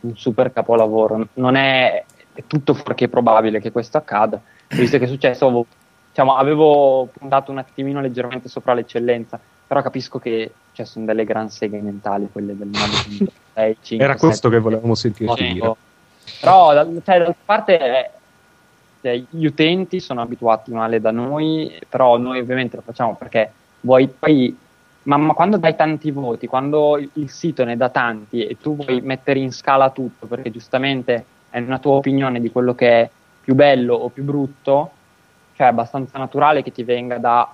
un 0.00 0.16
super 0.16 0.52
capolavoro 0.52 1.28
non 1.34 1.54
è, 1.54 2.04
è 2.34 2.42
tutto 2.46 2.74
fuorché 2.74 3.08
probabile 3.08 3.60
che 3.60 3.72
questo 3.72 3.96
accada 3.96 4.40
visto 4.68 4.98
che 4.98 5.04
è 5.04 5.08
successo 5.08 5.66
diciamo, 6.08 6.36
avevo 6.36 7.08
puntato 7.12 7.50
un 7.50 7.58
attimino 7.58 8.00
leggermente 8.00 8.48
sopra 8.48 8.74
l'eccellenza, 8.74 9.38
però 9.66 9.82
capisco 9.82 10.18
che 10.18 10.52
cioè, 10.72 10.86
sono 10.86 11.04
delle 11.04 11.24
gran 11.24 11.50
seghe 11.50 11.80
mentali 11.80 12.28
quelle 12.30 12.56
del 12.56 12.68
9, 12.68 13.32
6, 13.54 13.76
5, 13.80 14.04
Era 14.04 14.16
questo 14.16 14.48
7, 14.48 14.50
che 14.50 14.58
volevamo 14.58 14.94
sentire 14.94 15.34
dire. 15.34 15.74
Però, 16.40 16.72
cioè, 16.72 17.18
d'altra 17.18 17.34
parte, 17.44 18.10
eh, 19.00 19.24
gli 19.28 19.44
utenti 19.44 20.00
sono 20.00 20.22
abituati 20.22 20.72
male 20.72 21.00
da 21.00 21.10
noi, 21.10 21.78
però 21.88 22.16
noi 22.16 22.38
ovviamente 22.38 22.76
lo 22.76 22.82
facciamo 22.82 23.14
perché 23.16 23.52
vuoi 23.80 24.08
poi 24.08 24.56
ma, 25.04 25.18
ma, 25.18 25.34
quando 25.34 25.58
dai 25.58 25.76
tanti 25.76 26.10
voti, 26.10 26.46
quando 26.46 26.96
il 26.96 27.28
sito 27.28 27.64
ne 27.64 27.76
dà 27.76 27.90
tanti 27.90 28.46
e 28.46 28.56
tu 28.58 28.74
vuoi 28.76 29.02
mettere 29.02 29.38
in 29.38 29.52
scala 29.52 29.90
tutto 29.90 30.26
perché 30.26 30.50
giustamente 30.50 31.26
è 31.54 31.60
una 31.60 31.78
tua 31.78 31.92
opinione 31.92 32.40
di 32.40 32.50
quello 32.50 32.74
che 32.74 32.88
è 32.88 33.10
più 33.40 33.54
bello 33.54 33.94
o 33.94 34.08
più 34.08 34.24
brutto, 34.24 34.90
cioè 35.54 35.68
è 35.68 35.70
abbastanza 35.70 36.18
naturale 36.18 36.64
che 36.64 36.72
ti 36.72 36.82
venga 36.82 37.18
da 37.18 37.48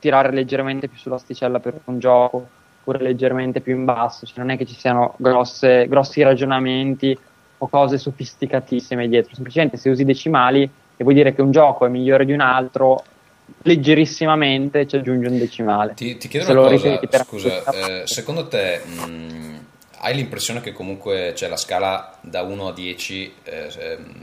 tirare 0.00 0.32
leggermente 0.32 0.88
più 0.88 0.98
sull'asticella 0.98 1.60
per 1.60 1.78
un 1.84 2.00
gioco 2.00 2.48
oppure 2.80 3.00
leggermente 3.00 3.60
più 3.60 3.76
in 3.76 3.84
basso, 3.84 4.26
cioè 4.26 4.38
non 4.38 4.50
è 4.50 4.56
che 4.56 4.66
ci 4.66 4.74
siano 4.74 5.14
grosse, 5.18 5.86
grossi 5.86 6.20
ragionamenti 6.22 7.16
o 7.58 7.68
cose 7.68 7.96
sofisticatissime 7.96 9.06
dietro, 9.06 9.36
semplicemente 9.36 9.76
se 9.76 9.88
usi 9.88 10.04
decimali 10.04 10.68
e 10.96 11.04
vuoi 11.04 11.14
dire 11.14 11.32
che 11.32 11.42
un 11.42 11.52
gioco 11.52 11.86
è 11.86 11.88
migliore 11.88 12.24
di 12.24 12.32
un 12.32 12.40
altro, 12.40 13.04
leggerissimamente 13.62 14.88
ci 14.88 14.96
aggiunge 14.96 15.28
un 15.28 15.38
decimale. 15.38 15.94
Ti, 15.94 16.16
ti 16.16 16.26
chiedo 16.26 16.46
Se 16.46 16.52
una 16.52 16.68
cosa, 16.68 17.22
scusa, 17.22 17.62
eh, 17.70 18.02
secondo 18.04 18.48
te 18.48 18.80
mh, 18.84 19.04
mm, 19.06 19.51
hai 20.04 20.14
l'impressione 20.14 20.60
che 20.60 20.72
comunque 20.72 21.32
cioè, 21.36 21.48
la 21.48 21.56
scala 21.56 22.18
da 22.20 22.42
1 22.42 22.68
a 22.68 22.72
10 22.72 23.34
eh, 23.44 23.68
ehm, 23.78 24.14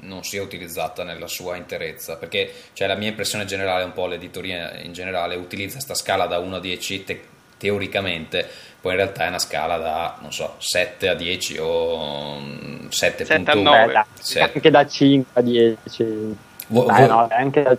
non 0.00 0.24
sia 0.24 0.42
utilizzata 0.42 1.04
nella 1.04 1.26
sua 1.26 1.56
interezza? 1.56 2.16
Perché 2.16 2.50
cioè, 2.72 2.88
la 2.88 2.94
mia 2.94 3.08
impressione 3.08 3.44
generale, 3.44 3.84
un 3.84 3.92
po' 3.92 4.06
l'editoria 4.06 4.80
in 4.80 4.94
generale, 4.94 5.34
utilizza 5.34 5.74
questa 5.74 5.94
scala 5.94 6.26
da 6.26 6.38
1 6.38 6.56
a 6.56 6.60
10 6.60 7.04
te- 7.04 7.22
teoricamente, 7.58 8.48
poi 8.80 8.92
in 8.92 8.98
realtà 8.98 9.24
è 9.24 9.28
una 9.28 9.38
scala 9.38 9.76
da, 9.76 10.16
non 10.22 10.32
so, 10.32 10.54
7 10.58 11.08
a 11.08 11.14
10 11.14 11.58
o 11.58 12.38
7.9. 12.88 14.04
Sì. 14.20 14.38
Anche 14.40 14.70
da 14.70 14.86
5 14.86 15.40
a 15.40 15.42
10. 15.42 16.36
Vo- 16.68 16.84
Dai, 16.84 17.06
vo- 17.06 17.12
no, 17.12 17.28
anche 17.30 17.62
da 17.62 17.76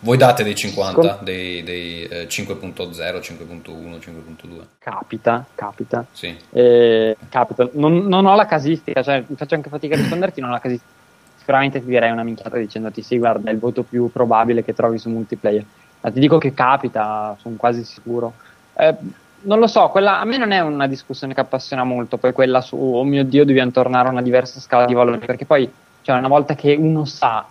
voi 0.00 0.16
date 0.16 0.44
dei 0.44 0.54
50, 0.54 1.00
Scom- 1.02 1.22
dei, 1.22 1.62
dei 1.64 2.04
eh, 2.04 2.26
5.0, 2.28 2.84
5.1, 2.86 3.98
5.2? 3.98 4.62
Capita, 4.78 5.44
capita. 5.54 6.06
Sì. 6.12 6.36
Eh, 6.50 7.16
capita. 7.28 7.68
Non, 7.72 8.06
non, 8.06 8.26
ho 8.26 8.36
la 8.36 8.46
casistica, 8.46 9.02
cioè 9.02 9.24
faccio 9.34 9.54
anche 9.54 9.68
fatica 9.68 9.94
a 9.94 9.98
risponderti, 9.98 10.40
non 10.40 10.50
ho 10.50 10.52
la 10.52 10.60
casistica. 10.60 10.92
Sicuramente 11.38 11.80
ti 11.80 11.86
direi 11.86 12.10
una 12.10 12.22
minchiata 12.22 12.58
dicendoti 12.58 13.02
sì, 13.02 13.18
guarda, 13.18 13.50
è 13.50 13.52
il 13.52 13.58
voto 13.58 13.82
più 13.82 14.10
probabile 14.12 14.62
che 14.62 14.74
trovi 14.74 14.98
su 14.98 15.08
multiplayer. 15.08 15.64
Ma 16.00 16.10
ti 16.10 16.20
dico 16.20 16.38
che 16.38 16.54
capita, 16.54 17.36
sono 17.40 17.56
quasi 17.56 17.82
sicuro. 17.82 18.34
Eh, 18.74 18.94
non 19.40 19.58
lo 19.58 19.66
so, 19.66 19.88
quella, 19.88 20.20
a 20.20 20.24
me 20.24 20.36
non 20.36 20.52
è 20.52 20.60
una 20.60 20.86
discussione 20.86 21.34
che 21.34 21.40
appassiona 21.40 21.84
molto, 21.84 22.18
poi 22.18 22.32
quella 22.32 22.60
su, 22.60 22.76
oh 22.76 23.04
mio 23.04 23.24
Dio, 23.24 23.44
dobbiamo 23.44 23.70
tornare 23.70 24.08
a 24.08 24.12
una 24.12 24.22
diversa 24.22 24.60
scala 24.60 24.84
di 24.84 24.94
valori, 24.94 25.18
perché 25.18 25.44
poi, 25.44 25.70
cioè, 26.02 26.18
una 26.18 26.28
volta 26.28 26.54
che 26.54 26.74
uno 26.74 27.04
sa 27.04 27.46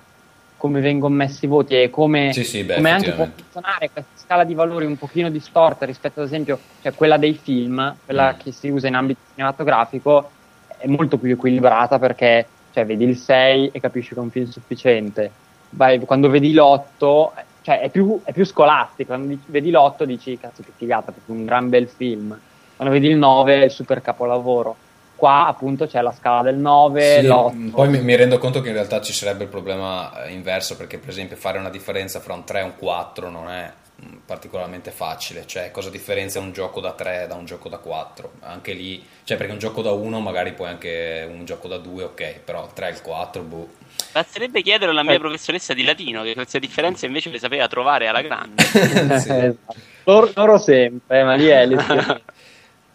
come 0.58 0.82
vengono 0.82 1.14
messi 1.14 1.46
i 1.46 1.48
voti 1.48 1.80
e 1.80 1.90
come, 1.90 2.34
sì, 2.34 2.44
sì, 2.44 2.64
beh, 2.64 2.76
come 2.76 2.90
anche 2.90 3.12
può 3.12 3.28
funzionare 3.34 3.90
questa 3.92 4.12
scala 4.16 4.44
di 4.44 4.56
valori 4.56 4.86
un 4.86 4.98
pochino 4.98 5.30
distorta 5.30 5.86
rispetto 5.86 6.20
ad 6.20 6.26
esempio 6.26 6.60
cioè 6.82 6.94
quella 6.94 7.18
dei 7.18 7.40
film, 7.42 7.96
quella 8.04 8.34
mm. 8.34 8.40
che 8.40 8.52
si 8.52 8.70
usa 8.70 8.88
in 8.88 8.96
ambito 8.96 9.20
cinematografico 9.34 10.32
è 10.78 10.88
molto 10.88 11.18
più 11.18 11.32
equilibrata 11.32 12.00
perché 12.00 12.48
cioè, 12.74 12.86
vedi 12.86 13.06
il 13.06 13.18
6 13.18 13.72
e 13.72 13.80
capisci 13.80 14.14
che 14.14 14.20
è 14.20 14.24
un 14.24 14.30
film 14.30 14.48
sufficiente, 14.48 15.32
Vai, 15.70 16.00
quando 16.02 16.30
vedi 16.30 16.54
l'8 16.54 17.30
cioè, 17.62 17.82
è, 17.82 17.90
più, 17.90 18.22
è 18.24 18.32
più 18.32 18.46
scolastico, 18.46 19.14
quando 19.14 19.38
vedi 19.48 19.72
l'8 19.72 20.04
dici 20.04 20.38
cazzo 20.38 20.64
che 20.64 20.72
figata, 20.76 21.12
perché 21.12 21.32
è 21.32 21.36
un 21.36 21.46
gran 21.46 21.70
bel 21.70 21.88
film, 21.88 22.38
quando 22.76 22.94
vedi 22.94 23.08
il 23.08 23.18
9 23.18 23.62
è 23.62 23.66
il 23.66 23.72
super 23.72 24.02
capolavoro 24.02 24.76
Qua 25.18 25.48
appunto 25.48 25.88
c'è 25.88 26.00
la 26.02 26.12
scala 26.12 26.44
del 26.44 26.58
9, 26.58 27.20
sì, 27.20 27.26
l'8. 27.26 27.72
Poi 27.72 27.90
mi, 27.90 28.02
mi, 28.02 28.16
rendo 28.16 28.38
conto 28.38 28.62
che 28.62 28.68
in 28.68 28.76
realtà 28.76 29.02
ci 29.02 29.14
sarebbe 29.14 29.44
il 29.44 29.50
problema 29.50 30.24
eh, 30.24 30.32
inverso, 30.32 30.78
perché 30.78 31.00
per 31.00 31.10
esempio 31.10 31.36
fare 31.36 31.58
una 31.58 31.72
differenza 31.72 32.20
fra 32.20 32.36
un 32.36 32.44
3 32.44 32.60
e 32.60 32.64
un 32.64 32.76
4 32.78 33.30
non 33.30 33.50
è 33.50 33.72
mm, 34.00 34.18
particolarmente 34.28 34.92
facile, 34.92 35.48
cioè 35.48 35.72
cosa 35.72 35.90
differenzia 35.90 36.40
un 36.40 36.52
gioco 36.52 36.80
da 36.80 36.92
3 36.92 37.26
da 37.28 37.34
un 37.34 37.46
gioco 37.46 37.68
da 37.68 37.80
4? 37.80 38.32
Anche 38.42 38.74
lì, 38.74 39.04
cioè 39.24 39.38
perché 39.38 39.52
un 39.52 39.58
gioco 39.58 39.82
da 39.82 39.92
1 39.92 40.20
magari 40.20 40.54
poi 40.54 40.68
anche 40.70 41.28
un 41.28 41.44
gioco 41.46 41.68
da 41.68 41.78
2, 41.78 42.04
ok, 42.04 42.40
però 42.46 42.64
il 42.66 42.74
3 42.74 42.88
e 42.88 42.92
il 42.92 43.02
4, 43.02 43.42
boh. 43.42 43.70
Basterebbe 44.12 44.62
chiedere 44.62 44.92
alla 44.92 45.04
mia 45.04 45.16
eh. 45.16 45.20
professoressa 45.20 45.74
di 45.74 45.84
latino 45.84 46.22
che 46.22 46.36
queste 46.36 46.60
differenze 46.60 47.08
invece 47.08 47.32
le 47.32 47.40
sapeva 47.40 47.68
trovare 47.68 48.08
alla 48.08 48.22
grande. 48.22 48.62
sì. 49.20 49.32
esatto. 49.32 49.56
loro, 50.06 50.30
loro 50.36 50.58
sempre, 50.60 51.24
ma 51.24 51.34
lì 51.34 51.48
è 51.48 51.66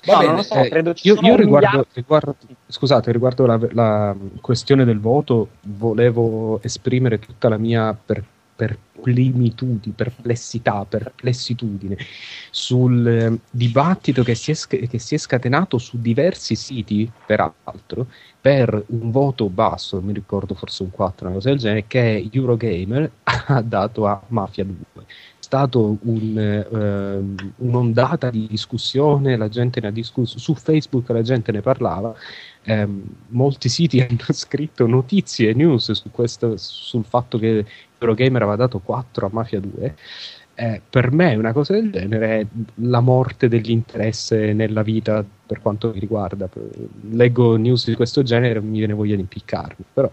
Va 0.05 0.15
no, 0.15 0.19
bene, 0.19 0.27
non 0.27 0.37
lo 0.37 0.43
so, 0.43 0.55
eh, 0.55 0.69
credo 0.69 0.95
ci 0.95 1.07
io, 1.07 1.17
io 1.21 1.37
riguardo, 1.37 1.87
riguardo, 1.93 2.37
scusate, 2.67 3.13
riguardo 3.13 3.47
la, 3.47 3.59
la, 3.71 4.17
questione 4.41 4.85
del 4.85 4.99
voto, 4.99 5.51
volevo 5.63 6.61
esprimere 6.63 7.21
tutta 7.21 7.49
la 7.49 7.57
mia 7.57 7.95
per, 7.95 8.25
perplimitude, 8.55 9.91
perplessità, 9.95 10.85
perplessitudine 10.85 11.97
sul 12.51 13.07
eh, 13.07 13.39
dibattito 13.51 14.23
che 14.23 14.35
si, 14.35 14.51
è, 14.51 14.57
che 14.89 14.99
si, 14.99 15.15
è, 15.15 15.19
scatenato 15.19 15.79
su 15.79 16.01
diversi 16.01 16.57
siti, 16.57 17.11
peraltro, 17.25 18.07
per 18.41 18.85
un 18.89 19.11
voto 19.13 19.49
basso, 19.49 20.01
mi 20.01 20.13
ricordo 20.13 20.55
forse 20.55 20.83
un 20.83 20.91
4, 20.91 21.27
una 21.27 21.37
cosa 21.37 21.49
del 21.51 21.59
genere, 21.59 21.85
che 21.87 22.29
Eurogamer 22.31 23.11
ha 23.23 23.63
dato 23.63 24.07
a 24.07 24.21
Mafia 24.29 24.65
2 24.65 24.77
stato 25.53 25.99
un, 26.05 26.39
eh, 26.39 27.53
un'ondata 27.57 28.31
di 28.31 28.47
discussione, 28.47 29.37
la 29.37 29.51
gente 29.51 29.81
ne 29.81 29.89
ha 29.89 29.91
discusso, 29.91 30.39
su 30.39 30.55
Facebook 30.55 31.11
la 31.11 31.21
gente 31.21 31.53
ne 31.53 31.61
parlava, 31.61 32.15
eh, 32.63 32.89
molti 33.29 33.69
siti 33.69 34.01
hanno 34.09 34.19
scritto 34.31 34.87
notizie 34.87 35.51
e 35.51 35.55
news 35.55 35.91
su 35.91 36.11
questo, 36.11 36.57
sul 36.57 37.05
fatto 37.05 37.37
che 37.37 37.67
Eurogamer 37.99 38.41
aveva 38.41 38.57
dato 38.57 38.79
4 38.79 39.27
a 39.27 39.31
Mafia 39.31 39.61
2 39.61 39.95
eh, 40.63 40.81
per 40.89 41.11
me 41.11 41.35
una 41.35 41.53
cosa 41.53 41.73
del 41.73 41.91
genere 41.91 42.39
è 42.39 42.47
la 42.77 43.01
morte 43.01 43.49
dell'interesse 43.49 44.53
nella 44.53 44.83
vita 44.83 45.25
per 45.45 45.61
quanto 45.61 45.91
mi 45.93 45.99
riguarda. 45.99 46.49
Leggo 47.11 47.57
news 47.57 47.87
di 47.87 47.97
questo 47.97 48.23
genere 48.23 48.61
e 48.61 48.63
mi 48.63 48.79
viene 48.79 48.93
voglia 48.93 49.17
di 49.17 49.23
impiccarmi. 49.23 49.85
Però, 49.93 50.09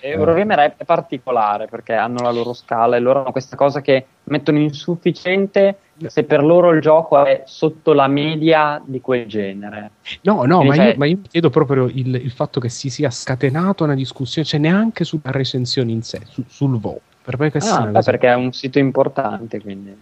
eh, 0.00 0.10
Eurogamer 0.10 0.60
eh. 0.60 0.74
è 0.76 0.84
particolare 0.84 1.66
perché 1.66 1.94
hanno 1.94 2.22
la 2.22 2.30
loro 2.30 2.52
scala 2.52 2.94
e 2.94 3.00
loro 3.00 3.22
hanno 3.22 3.32
questa 3.32 3.56
cosa 3.56 3.80
che 3.80 4.06
mettono 4.24 4.58
insufficiente 4.58 5.78
se 6.06 6.22
per 6.22 6.44
loro 6.44 6.70
il 6.70 6.80
gioco 6.80 7.24
è 7.24 7.42
sotto 7.46 7.92
la 7.92 8.06
media 8.06 8.80
di 8.84 9.00
quel 9.00 9.26
genere. 9.26 9.90
No, 10.20 10.44
no, 10.44 10.62
ma, 10.62 10.76
cioè... 10.76 10.90
io, 10.90 10.94
ma, 10.96 11.06
io, 11.06 11.16
mi 11.16 11.28
chiedo 11.28 11.50
proprio 11.50 11.86
il, 11.86 12.14
il, 12.14 12.30
fatto 12.30 12.60
che 12.60 12.68
si 12.68 12.88
sia 12.88 13.10
scatenata 13.10 13.82
una 13.82 13.96
discussione, 13.96 14.46
cioè 14.46 14.60
neanche 14.60 15.02
sulla 15.02 15.32
recensione 15.32 15.90
in 15.90 16.02
sé, 16.02 16.20
su, 16.24 16.44
sul 16.46 16.78
voto 16.78 17.07
per 17.28 17.38
me 17.38 17.52
ah, 17.60 17.84
beh, 17.84 18.02
perché 18.02 18.28
è 18.28 18.34
un 18.34 18.54
sito 18.54 18.78
importante, 18.78 19.60
quindi... 19.60 19.94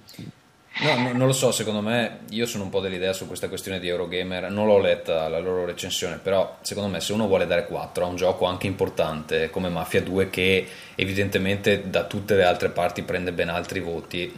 No, 0.79 0.95
no, 0.95 1.13
non 1.13 1.27
lo 1.27 1.33
so, 1.33 1.53
secondo 1.53 1.81
me 1.81 2.19
io 2.29 2.45
sono 2.45 2.65
un 2.65 2.71
po' 2.71 2.81
dell'idea 2.81 3.15
su 3.15 3.27
questa 3.27 3.49
questione 3.49 3.81
di 3.81 3.89
Eurogamer, 3.89 4.51
non 4.51 4.67
l'ho 4.67 4.79
letta 4.79 5.27
la 5.27 5.39
loro 5.39 5.65
recensione, 5.65 6.19
però 6.23 6.59
secondo 6.61 6.91
me 6.91 7.01
se 7.01 7.15
uno 7.15 7.27
vuole 7.27 7.47
dare 7.47 7.67
4 7.67 8.05
a 8.05 8.07
un 8.07 8.17
gioco 8.17 8.45
anche 8.45 8.67
importante 8.67 9.49
come 9.49 9.71
Mafia 9.71 10.03
2 10.03 10.29
che 10.29 10.67
evidentemente 10.95 11.89
da 11.89 12.05
tutte 12.05 12.37
le 12.37 12.45
altre 12.45 12.69
parti 12.69 13.03
prende 13.03 13.33
ben 13.33 13.49
altri 13.49 13.81
voti, 13.81 14.31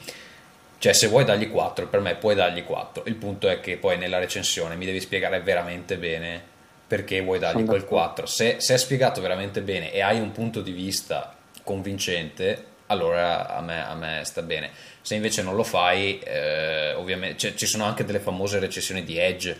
cioè 0.78 0.92
se 0.92 1.08
vuoi 1.08 1.24
dargli 1.24 1.50
4, 1.50 1.88
per 1.88 2.00
me 2.00 2.14
puoi 2.14 2.36
dargli 2.36 2.64
4, 2.64 3.02
il 3.06 3.16
punto 3.16 3.48
è 3.48 3.58
che 3.58 3.76
poi 3.76 3.98
nella 3.98 4.18
recensione 4.18 4.76
mi 4.76 4.86
devi 4.86 5.00
spiegare 5.00 5.40
veramente 5.40 5.98
bene 5.98 6.40
perché 6.86 7.20
vuoi 7.20 7.40
dargli 7.40 7.64
quel 7.64 7.84
4, 7.84 8.26
se, 8.26 8.56
se 8.60 8.74
è 8.74 8.78
spiegato 8.78 9.20
veramente 9.20 9.60
bene 9.60 9.92
e 9.92 10.02
hai 10.02 10.20
un 10.20 10.30
punto 10.30 10.62
di 10.62 10.70
vista 10.70 11.34
convincente 11.64 12.76
allora 12.88 13.54
a 13.54 13.60
me, 13.60 13.86
a 13.86 13.94
me, 13.94 14.22
sta 14.24 14.42
bene. 14.42 14.70
Se 15.00 15.14
invece 15.14 15.42
non 15.42 15.54
lo 15.54 15.64
fai, 15.64 16.18
eh, 16.18 16.92
ovviamente 16.94 17.38
cioè, 17.38 17.54
ci 17.54 17.66
sono 17.66 17.84
anche 17.84 18.04
delle 18.04 18.18
famose 18.20 18.58
recensioni 18.58 19.04
di 19.04 19.16
Edge 19.16 19.56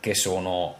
che 0.00 0.14
sono 0.14 0.76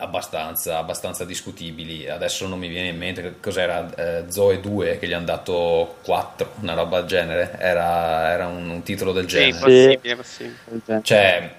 abbastanza, 0.00 0.78
abbastanza 0.78 1.24
discutibili. 1.24 2.08
Adesso 2.08 2.46
non 2.46 2.58
mi 2.58 2.68
viene 2.68 2.88
in 2.88 2.98
mente 2.98 3.36
cos'era 3.40 3.94
eh, 3.94 4.24
Zoe 4.30 4.60
2 4.60 4.98
che 4.98 5.06
gli 5.06 5.12
hanno 5.12 5.26
dato 5.26 5.98
4, 6.02 6.52
una 6.60 6.74
roba 6.74 7.00
del 7.00 7.08
genere. 7.08 7.56
Era, 7.58 8.30
era 8.30 8.46
un, 8.46 8.68
un, 8.68 8.82
titolo 8.82 9.12
del 9.12 9.26
genere. 9.26 9.52
Sì, 9.52 9.58
possibile, 9.60 10.16
possibile. 10.16 11.00
Cioè, 11.02 11.50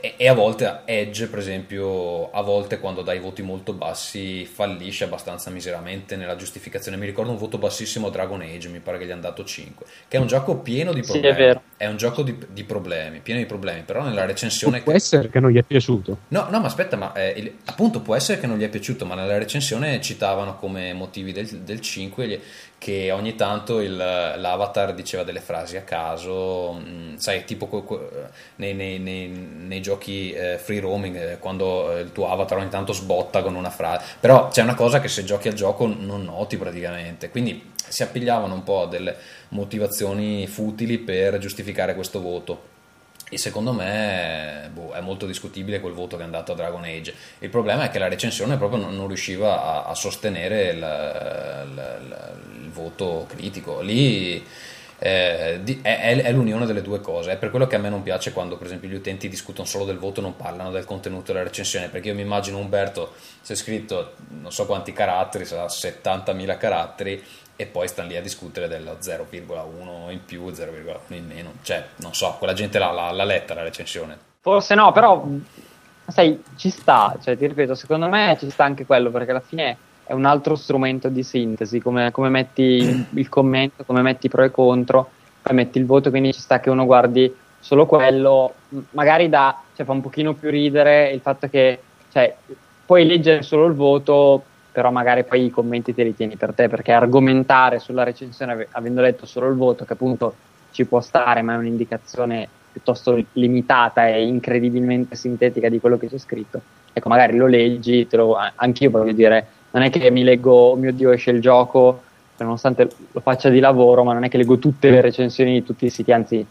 e, 0.00 0.14
e, 0.16 0.28
a 0.28 0.34
volte 0.34 0.80
Edge, 0.84 1.28
per 1.28 1.38
esempio, 1.38 2.30
a 2.30 2.42
volte 2.42 2.78
quando 2.78 3.02
dai 3.02 3.18
voti 3.18 3.42
molto 3.42 3.72
bassi 3.72 4.44
fallisce 4.44 5.04
abbastanza 5.04 5.50
miseramente 5.50 6.16
nella 6.16 6.36
giustificazione. 6.36 6.96
Mi 6.96 7.06
ricordo 7.06 7.30
un 7.30 7.38
voto 7.38 7.58
bassissimo 7.58 8.08
a 8.08 8.10
Dragon 8.10 8.40
Age, 8.40 8.68
mi 8.68 8.80
pare 8.80 8.98
che 8.98 9.06
gli 9.06 9.10
hanno 9.10 9.22
dato 9.22 9.44
5, 9.44 9.86
che 10.08 10.16
è 10.16 10.20
un 10.20 10.26
gioco 10.26 10.58
pieno 10.58 10.92
di 10.92 11.02
problemi. 11.02 11.34
Sì, 11.34 11.42
è, 11.42 11.60
è, 11.76 11.86
un 11.86 11.96
gioco 11.96 12.22
di, 12.22 12.36
di, 12.50 12.64
problemi, 12.64 13.20
pieno 13.20 13.40
di 13.40 13.46
problemi, 13.46 13.82
però 13.82 14.02
nella 14.02 14.24
recensione... 14.24 14.82
Può 14.82 14.92
che... 14.92 14.98
essere 14.98 15.30
che 15.30 15.40
non 15.40 15.50
gli 15.50 15.58
è 15.58 15.62
piaciuto. 15.62 16.18
No, 16.28 16.48
no, 16.50 16.60
ma 16.60 16.66
aspetta, 16.66 16.96
ma 16.96 17.12
eh, 17.14 17.34
il... 17.36 17.54
appunto 17.64 18.00
può 18.00 18.14
essere 18.14 18.38
che 18.38 18.46
non 18.46 18.58
gli 18.58 18.64
è 18.64 18.68
piaciuto, 18.68 19.06
ma 19.06 19.14
nella 19.14 19.38
recensione 19.38 20.00
citavano 20.00 20.56
come 20.56 20.92
motivi 20.92 21.32
del, 21.32 21.46
del 21.46 21.80
5 21.80 22.40
che 22.78 23.10
ogni 23.10 23.34
tanto 23.34 23.80
il, 23.80 23.96
l'avatar 23.96 24.94
diceva 24.94 25.24
delle 25.24 25.40
frasi 25.40 25.76
a 25.76 25.82
caso, 25.82 26.74
mm, 26.74 27.16
sai, 27.16 27.44
tipo 27.44 27.68
nei, 28.56 28.72
nei, 28.72 29.00
nei, 29.00 29.28
nei 29.28 29.82
giochi 29.82 30.32
eh, 30.32 30.58
free 30.58 30.80
roaming, 30.80 31.16
eh, 31.16 31.38
quando 31.38 31.96
eh, 31.96 32.00
il 32.02 32.12
tuo 32.12 32.30
avatar 32.30 32.58
ogni 32.58 32.68
tanto 32.68 32.92
sbotta 32.92 33.42
con 33.42 33.56
una 33.56 33.70
frase, 33.70 34.04
però 34.20 34.48
c'è 34.48 34.62
una 34.62 34.76
cosa 34.76 35.00
che 35.00 35.08
se 35.08 35.24
giochi 35.24 35.48
al 35.48 35.54
gioco 35.54 35.86
non 35.86 36.22
noti 36.22 36.56
praticamente, 36.56 37.30
quindi 37.30 37.72
si 37.88 38.02
appigliavano 38.04 38.54
un 38.54 38.62
po' 38.62 38.82
a 38.82 38.86
delle 38.86 39.16
motivazioni 39.48 40.46
futili 40.46 40.98
per 40.98 41.38
giustificare 41.38 41.94
questo 41.94 42.20
voto. 42.20 42.76
E 43.30 43.36
secondo 43.36 43.74
me 43.74 44.70
boh, 44.72 44.92
è 44.92 45.00
molto 45.00 45.26
discutibile 45.26 45.80
quel 45.80 45.92
voto 45.92 46.16
che 46.16 46.22
è 46.22 46.24
andato 46.24 46.52
a 46.52 46.54
Dragon 46.54 46.82
Age. 46.84 47.14
Il 47.40 47.50
problema 47.50 47.84
è 47.84 47.90
che 47.90 47.98
la 47.98 48.08
recensione 48.08 48.56
proprio 48.56 48.88
non, 48.88 49.06
riusciva 49.06 49.62
a, 49.62 49.84
a 49.84 49.94
sostenere 49.94 50.70
il, 50.70 50.78
voto 52.70 53.26
critico. 53.28 53.80
Lì 53.80 54.44
eh, 55.00 55.62
è, 55.82 56.22
è, 56.22 56.32
l'unione 56.32 56.66
delle 56.66 56.82
due 56.82 57.00
cose. 57.00 57.32
È 57.32 57.36
per 57.36 57.50
quello 57.50 57.66
che 57.66 57.76
a 57.76 57.78
me 57.78 57.88
non 57.88 58.02
piace 58.02 58.32
quando, 58.32 58.56
per 58.56 58.66
esempio, 58.66 58.88
gli 58.88 58.94
utenti 58.94 59.28
discutono 59.28 59.66
solo 59.66 59.84
del 59.84 59.98
voto 59.98 60.20
e 60.20 60.22
non 60.22 60.36
parlano 60.36 60.70
del 60.70 60.84
contenuto 60.84 61.32
della 61.32 61.44
recensione. 61.44 61.88
Perché 61.88 62.08
io 62.08 62.14
mi 62.14 62.22
immagino 62.22 62.58
Umberto, 62.58 63.14
si 63.40 63.52
è 63.52 63.56
scritto 63.56 64.14
non 64.40 64.52
so 64.52 64.66
quanti 64.66 64.92
caratteri, 64.92 65.44
sarà 65.44 65.66
70.000 65.66 66.56
caratteri 66.58 67.22
e 67.54 67.66
poi 67.66 67.88
stanno 67.88 68.08
lì 68.08 68.16
a 68.16 68.22
discutere 68.22 68.68
dello 68.68 68.98
0,1 69.00 70.10
in 70.10 70.24
più, 70.24 70.46
0,1 70.46 71.14
in 71.14 71.26
meno. 71.26 71.52
Cioè, 71.62 71.86
non 71.96 72.14
so, 72.14 72.34
quella 72.38 72.52
gente 72.52 72.78
là 72.78 72.90
l'ha, 72.90 73.10
l'ha 73.10 73.24
letta 73.24 73.54
la 73.54 73.62
recensione. 73.62 74.16
Forse 74.40 74.74
no, 74.74 74.92
però, 74.92 75.26
sai, 76.06 76.42
ci 76.56 76.70
sta, 76.70 77.16
cioè, 77.22 77.36
ti 77.36 77.46
ripeto, 77.46 77.74
secondo 77.74 78.08
me 78.08 78.36
ci 78.38 78.50
sta 78.50 78.64
anche 78.64 78.86
quello, 78.86 79.10
perché 79.10 79.30
alla 79.30 79.40
fine 79.40 79.76
è 80.08 80.14
un 80.14 80.24
altro 80.24 80.56
strumento 80.56 81.10
di 81.10 81.22
sintesi, 81.22 81.80
come, 81.80 82.10
come 82.12 82.30
metti 82.30 83.06
il 83.12 83.28
commento, 83.28 83.84
come 83.84 84.00
metti 84.00 84.30
pro 84.30 84.42
e 84.42 84.50
contro, 84.50 85.10
poi 85.42 85.54
metti 85.54 85.76
il 85.76 85.84
voto, 85.84 86.08
quindi 86.08 86.32
ci 86.32 86.40
sta 86.40 86.60
che 86.60 86.70
uno 86.70 86.86
guardi 86.86 87.30
solo 87.60 87.84
quello, 87.84 88.54
magari 88.92 89.28
da, 89.28 89.54
cioè, 89.76 89.84
fa 89.84 89.92
un 89.92 90.00
pochino 90.00 90.32
più 90.32 90.48
ridere 90.48 91.10
il 91.10 91.20
fatto 91.20 91.46
che, 91.50 91.78
cioè, 92.10 92.34
puoi 92.86 93.04
leggere 93.04 93.42
solo 93.42 93.66
il 93.66 93.74
voto, 93.74 94.42
però 94.72 94.90
magari 94.90 95.24
poi 95.24 95.44
i 95.44 95.50
commenti 95.50 95.94
te 95.94 96.04
li 96.04 96.16
tieni 96.16 96.36
per 96.36 96.54
te, 96.54 96.68
perché 96.68 96.92
argomentare 96.92 97.78
sulla 97.78 98.02
recensione 98.02 98.66
avendo 98.70 99.02
letto 99.02 99.26
solo 99.26 99.50
il 99.50 99.56
voto, 99.56 99.84
che 99.84 99.92
appunto 99.92 100.34
ci 100.70 100.86
può 100.86 101.02
stare, 101.02 101.42
ma 101.42 101.52
è 101.52 101.58
un'indicazione 101.58 102.48
piuttosto 102.72 103.22
limitata 103.32 104.06
e 104.08 104.26
incredibilmente 104.26 105.16
sintetica 105.16 105.68
di 105.68 105.80
quello 105.80 105.98
che 105.98 106.08
c'è 106.08 106.16
scritto. 106.16 106.62
Ecco, 106.94 107.10
magari 107.10 107.36
lo 107.36 107.46
leggi, 107.46 108.06
te 108.06 108.16
lo, 108.16 108.38
anch'io 108.54 108.88
voglio 108.88 109.12
dire, 109.12 109.46
non 109.70 109.82
è 109.82 109.90
che 109.90 110.10
mi 110.10 110.22
leggo, 110.22 110.52
oh 110.52 110.76
mio 110.76 110.92
Dio, 110.92 111.10
esce 111.10 111.30
il 111.30 111.40
gioco, 111.40 112.02
nonostante 112.38 112.88
lo 113.12 113.20
faccia 113.20 113.48
di 113.48 113.60
lavoro, 113.60 114.04
ma 114.04 114.12
non 114.12 114.24
è 114.24 114.28
che 114.28 114.38
leggo 114.38 114.58
tutte 114.58 114.90
le 114.90 115.00
recensioni 115.00 115.52
di 115.52 115.64
tutti 115.64 115.86
i 115.86 115.90
siti, 115.90 116.12
anzi 116.12 116.46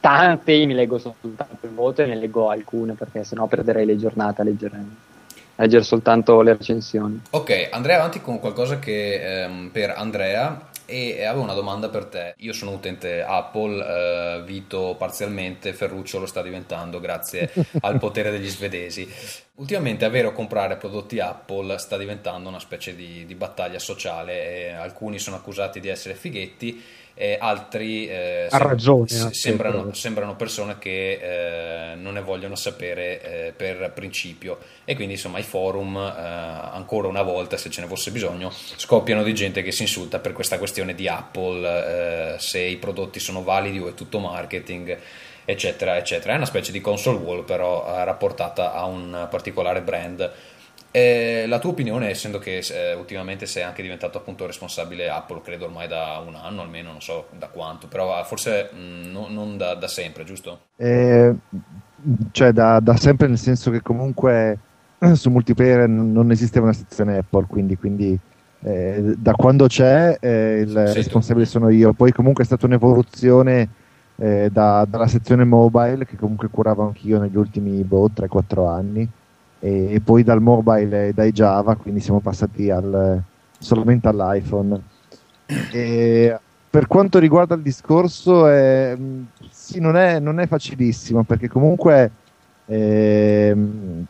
tante 0.00 0.64
mi 0.64 0.74
leggo 0.74 0.98
soltanto 0.98 1.66
il 1.66 1.72
voto 1.72 2.02
e 2.02 2.06
ne 2.06 2.14
leggo 2.14 2.50
alcune 2.50 2.94
perché 2.94 3.24
sennò 3.24 3.46
perderei 3.46 3.84
le 3.84 3.96
giornate 3.96 4.42
a 4.42 4.44
leggere 4.44 4.84
leggere 5.56 5.82
soltanto 5.82 6.40
le 6.40 6.56
recensioni. 6.56 7.20
Ok, 7.30 7.68
andrei 7.72 7.96
avanti 7.96 8.20
con 8.20 8.38
qualcosa 8.38 8.78
che 8.78 9.42
ehm, 9.42 9.70
per 9.72 9.90
Andrea 9.90 10.67
e 10.90 11.22
avevo 11.24 11.44
una 11.44 11.52
domanda 11.52 11.90
per 11.90 12.06
te. 12.06 12.34
Io 12.38 12.54
sono 12.54 12.70
utente 12.70 13.22
Apple, 13.22 14.38
eh, 14.38 14.42
Vito 14.42 14.94
parzialmente, 14.96 15.74
Ferruccio 15.74 16.18
lo 16.18 16.24
sta 16.24 16.40
diventando 16.40 16.98
grazie 16.98 17.52
al 17.82 17.98
potere 17.98 18.30
degli 18.30 18.48
svedesi. 18.48 19.06
Ultimamente 19.56 20.06
avere 20.06 20.28
o 20.28 20.32
comprare 20.32 20.76
prodotti 20.76 21.20
Apple 21.20 21.76
sta 21.78 21.98
diventando 21.98 22.48
una 22.48 22.58
specie 22.58 22.94
di, 22.94 23.26
di 23.26 23.34
battaglia 23.34 23.78
sociale. 23.78 24.72
alcuni 24.74 25.18
sono 25.18 25.36
accusati 25.36 25.78
di 25.78 25.88
essere 25.88 26.14
fighetti 26.14 26.82
eh, 27.20 27.36
altri 27.40 28.06
eh, 28.06 28.46
ha 28.48 28.58
ragione, 28.58 29.08
sem- 29.08 29.30
sembrano, 29.30 29.92
sembrano, 29.92 30.36
persone 30.36 30.78
che 30.78 31.90
eh, 31.90 31.94
non 31.96 32.14
ne 32.14 32.20
vogliono 32.20 32.54
sapere 32.54 33.20
eh, 33.20 33.52
per 33.52 33.90
principio. 33.92 34.58
E 34.84 34.94
quindi 34.94 35.14
insomma 35.14 35.40
i 35.40 35.42
forum 35.42 35.96
eh, 35.96 36.10
ancora 36.72 37.08
una 37.08 37.22
volta 37.22 37.56
se 37.56 37.70
ce 37.70 37.80
ne 37.80 37.88
fosse 37.88 38.12
bisogno 38.12 38.52
scoppiano 38.52 39.24
di 39.24 39.34
gente 39.34 39.62
che 39.62 39.72
si 39.72 39.82
insulta 39.82 40.20
per 40.20 40.32
questa 40.32 40.58
questione 40.58 40.94
di 40.94 41.08
Apple 41.08 42.36
se 42.38 42.60
i 42.60 42.76
prodotti 42.76 43.18
sono 43.18 43.42
validi 43.42 43.80
o 43.80 43.88
è 43.88 43.94
tutto 43.94 44.20
marketing 44.20 44.96
eccetera 45.44 45.96
eccetera. 45.96 46.34
È 46.34 46.36
una 46.36 46.46
specie 46.46 46.70
di 46.70 46.80
console 46.80 47.18
wall 47.18 47.44
però 47.44 47.84
rapportata 48.04 48.72
a 48.72 48.84
un 48.84 49.26
particolare 49.28 49.82
brand 49.82 50.30
eh, 50.98 51.46
la 51.46 51.58
tua 51.58 51.70
opinione, 51.70 52.10
essendo 52.10 52.38
che 52.38 52.58
eh, 52.58 52.94
ultimamente 52.94 53.46
sei 53.46 53.62
anche 53.62 53.82
diventato 53.82 54.18
appunto 54.18 54.46
responsabile 54.46 55.08
Apple, 55.08 55.40
credo 55.42 55.66
ormai 55.66 55.86
da 55.86 56.22
un 56.26 56.34
anno 56.34 56.62
almeno, 56.62 56.90
non 56.90 57.00
so 57.00 57.28
da 57.38 57.46
quanto, 57.48 57.86
però 57.86 58.22
forse 58.24 58.70
mh, 58.72 58.78
mm, 58.78 59.12
no, 59.12 59.26
non 59.28 59.56
da, 59.56 59.74
da, 59.74 59.86
sempre, 59.86 60.24
giusto? 60.24 60.60
Eh, 60.76 61.34
cioè 62.32 62.52
da, 62.52 62.80
da, 62.80 62.96
sempre 62.96 63.28
nel 63.28 63.38
senso 63.38 63.70
che 63.70 63.80
comunque 63.80 64.58
su 65.14 65.30
multiplayer 65.30 65.88
non 65.88 66.30
esisteva 66.32 66.64
una 66.64 66.74
sezione 66.74 67.18
Apple, 67.18 67.46
quindi, 67.46 67.76
quindi 67.76 68.18
eh, 68.60 69.14
da 69.16 69.32
quando 69.32 69.66
c'è 69.66 70.16
eh, 70.20 70.64
il 70.66 70.84
sì, 70.88 70.94
responsabile 70.94 71.44
tu. 71.44 71.52
sono 71.52 71.68
io, 71.68 71.92
poi 71.92 72.12
comunque 72.12 72.42
è 72.42 72.46
stata 72.46 72.66
un'evoluzione 72.66 73.68
eh, 74.16 74.48
da, 74.50 74.84
dalla 74.88 75.06
sezione 75.06 75.44
mobile 75.44 76.04
che 76.04 76.16
comunque 76.16 76.48
curavo 76.48 76.84
anch'io 76.84 77.20
negli 77.20 77.36
ultimi 77.36 77.82
boh, 77.84 78.10
3-4 78.12 78.68
anni 78.68 79.08
e, 79.60 79.94
e, 79.94 80.00
poi 80.00 80.22
dal 80.22 80.40
mobile 80.40 81.08
e 81.08 81.12
dai 81.12 81.32
Java, 81.32 81.76
quindi 81.76 82.00
siamo 82.00 82.20
passati 82.20 82.70
al, 82.70 83.22
solamente 83.58 84.08
all'iPhone. 84.08 84.80
E 85.72 86.38
per 86.70 86.86
quanto 86.86 87.18
riguarda 87.18 87.54
il 87.54 87.62
discorso, 87.62 88.46
è, 88.46 88.96
sì, 89.50 89.80
non, 89.80 89.96
è, 89.96 90.18
non, 90.18 90.38
è, 90.38 90.46
facilissimo 90.46 91.24
perché 91.24 91.48
comunque 91.48 92.10
eh, 92.66 93.56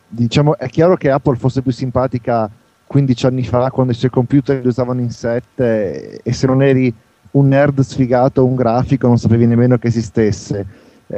diciamo, 0.07 0.57
è 0.57 0.67
chiaro 0.67 0.97
che 0.97 1.09
Apple 1.09 1.37
fosse 1.37 1.61
più 1.61 1.71
simpatica 1.71 2.49
15 2.85 3.25
anni 3.25 3.43
fa 3.43 3.69
quando 3.71 3.93
i 3.93 3.95
suoi 3.95 4.11
computer 4.11 4.59
li 4.59 4.67
usavano 4.67 4.99
in 4.99 5.11
7 5.11 6.21
e 6.21 6.33
se 6.33 6.47
non 6.47 6.61
eri 6.61 6.93
un 7.31 7.47
nerd 7.47 7.79
sfigato 7.81 8.43
un 8.43 8.55
grafico 8.55 9.07
non 9.07 9.19
sapevi 9.19 9.45
nemmeno 9.45 9.77
che 9.77 9.87
esistesse 9.87 10.65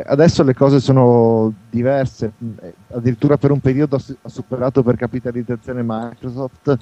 adesso 0.05 0.43
le 0.43 0.53
cose 0.53 0.79
sono 0.79 1.53
diverse, 1.69 2.31
eh, 2.61 2.73
addirittura 2.93 3.37
per 3.37 3.51
un 3.51 3.59
periodo 3.59 3.97
ha 3.97 4.29
superato 4.29 4.83
per 4.83 4.95
capitalizzazione 4.95 5.83
Microsoft 5.85 6.77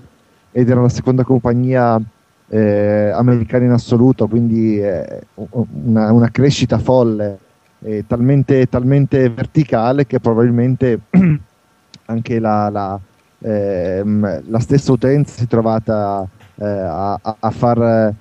ed 0.51 0.69
era 0.69 0.81
la 0.81 0.89
seconda 0.89 1.23
compagnia 1.23 1.99
eh, 2.49 3.09
americana 3.13 3.65
in 3.65 3.71
assoluto, 3.71 4.27
quindi 4.27 4.79
eh, 4.79 5.21
una, 5.33 6.11
una, 6.11 6.29
crescita 6.29 6.77
folle, 6.77 7.39
eh, 7.79 8.05
talmente, 8.05 8.67
talmente, 8.67 9.29
verticale 9.29 10.05
che 10.05 10.19
probabilmente 10.19 10.99
anche 12.05 12.39
la, 12.39 12.69
la, 12.69 12.99
ehm, 13.39 14.43
la, 14.49 14.59
stessa 14.59 14.91
utenza 14.91 15.35
si 15.35 15.43
è 15.43 15.47
trovata 15.47 16.27
eh, 16.55 16.65
a, 16.65 17.19
a 17.21 17.49
far 17.51 18.13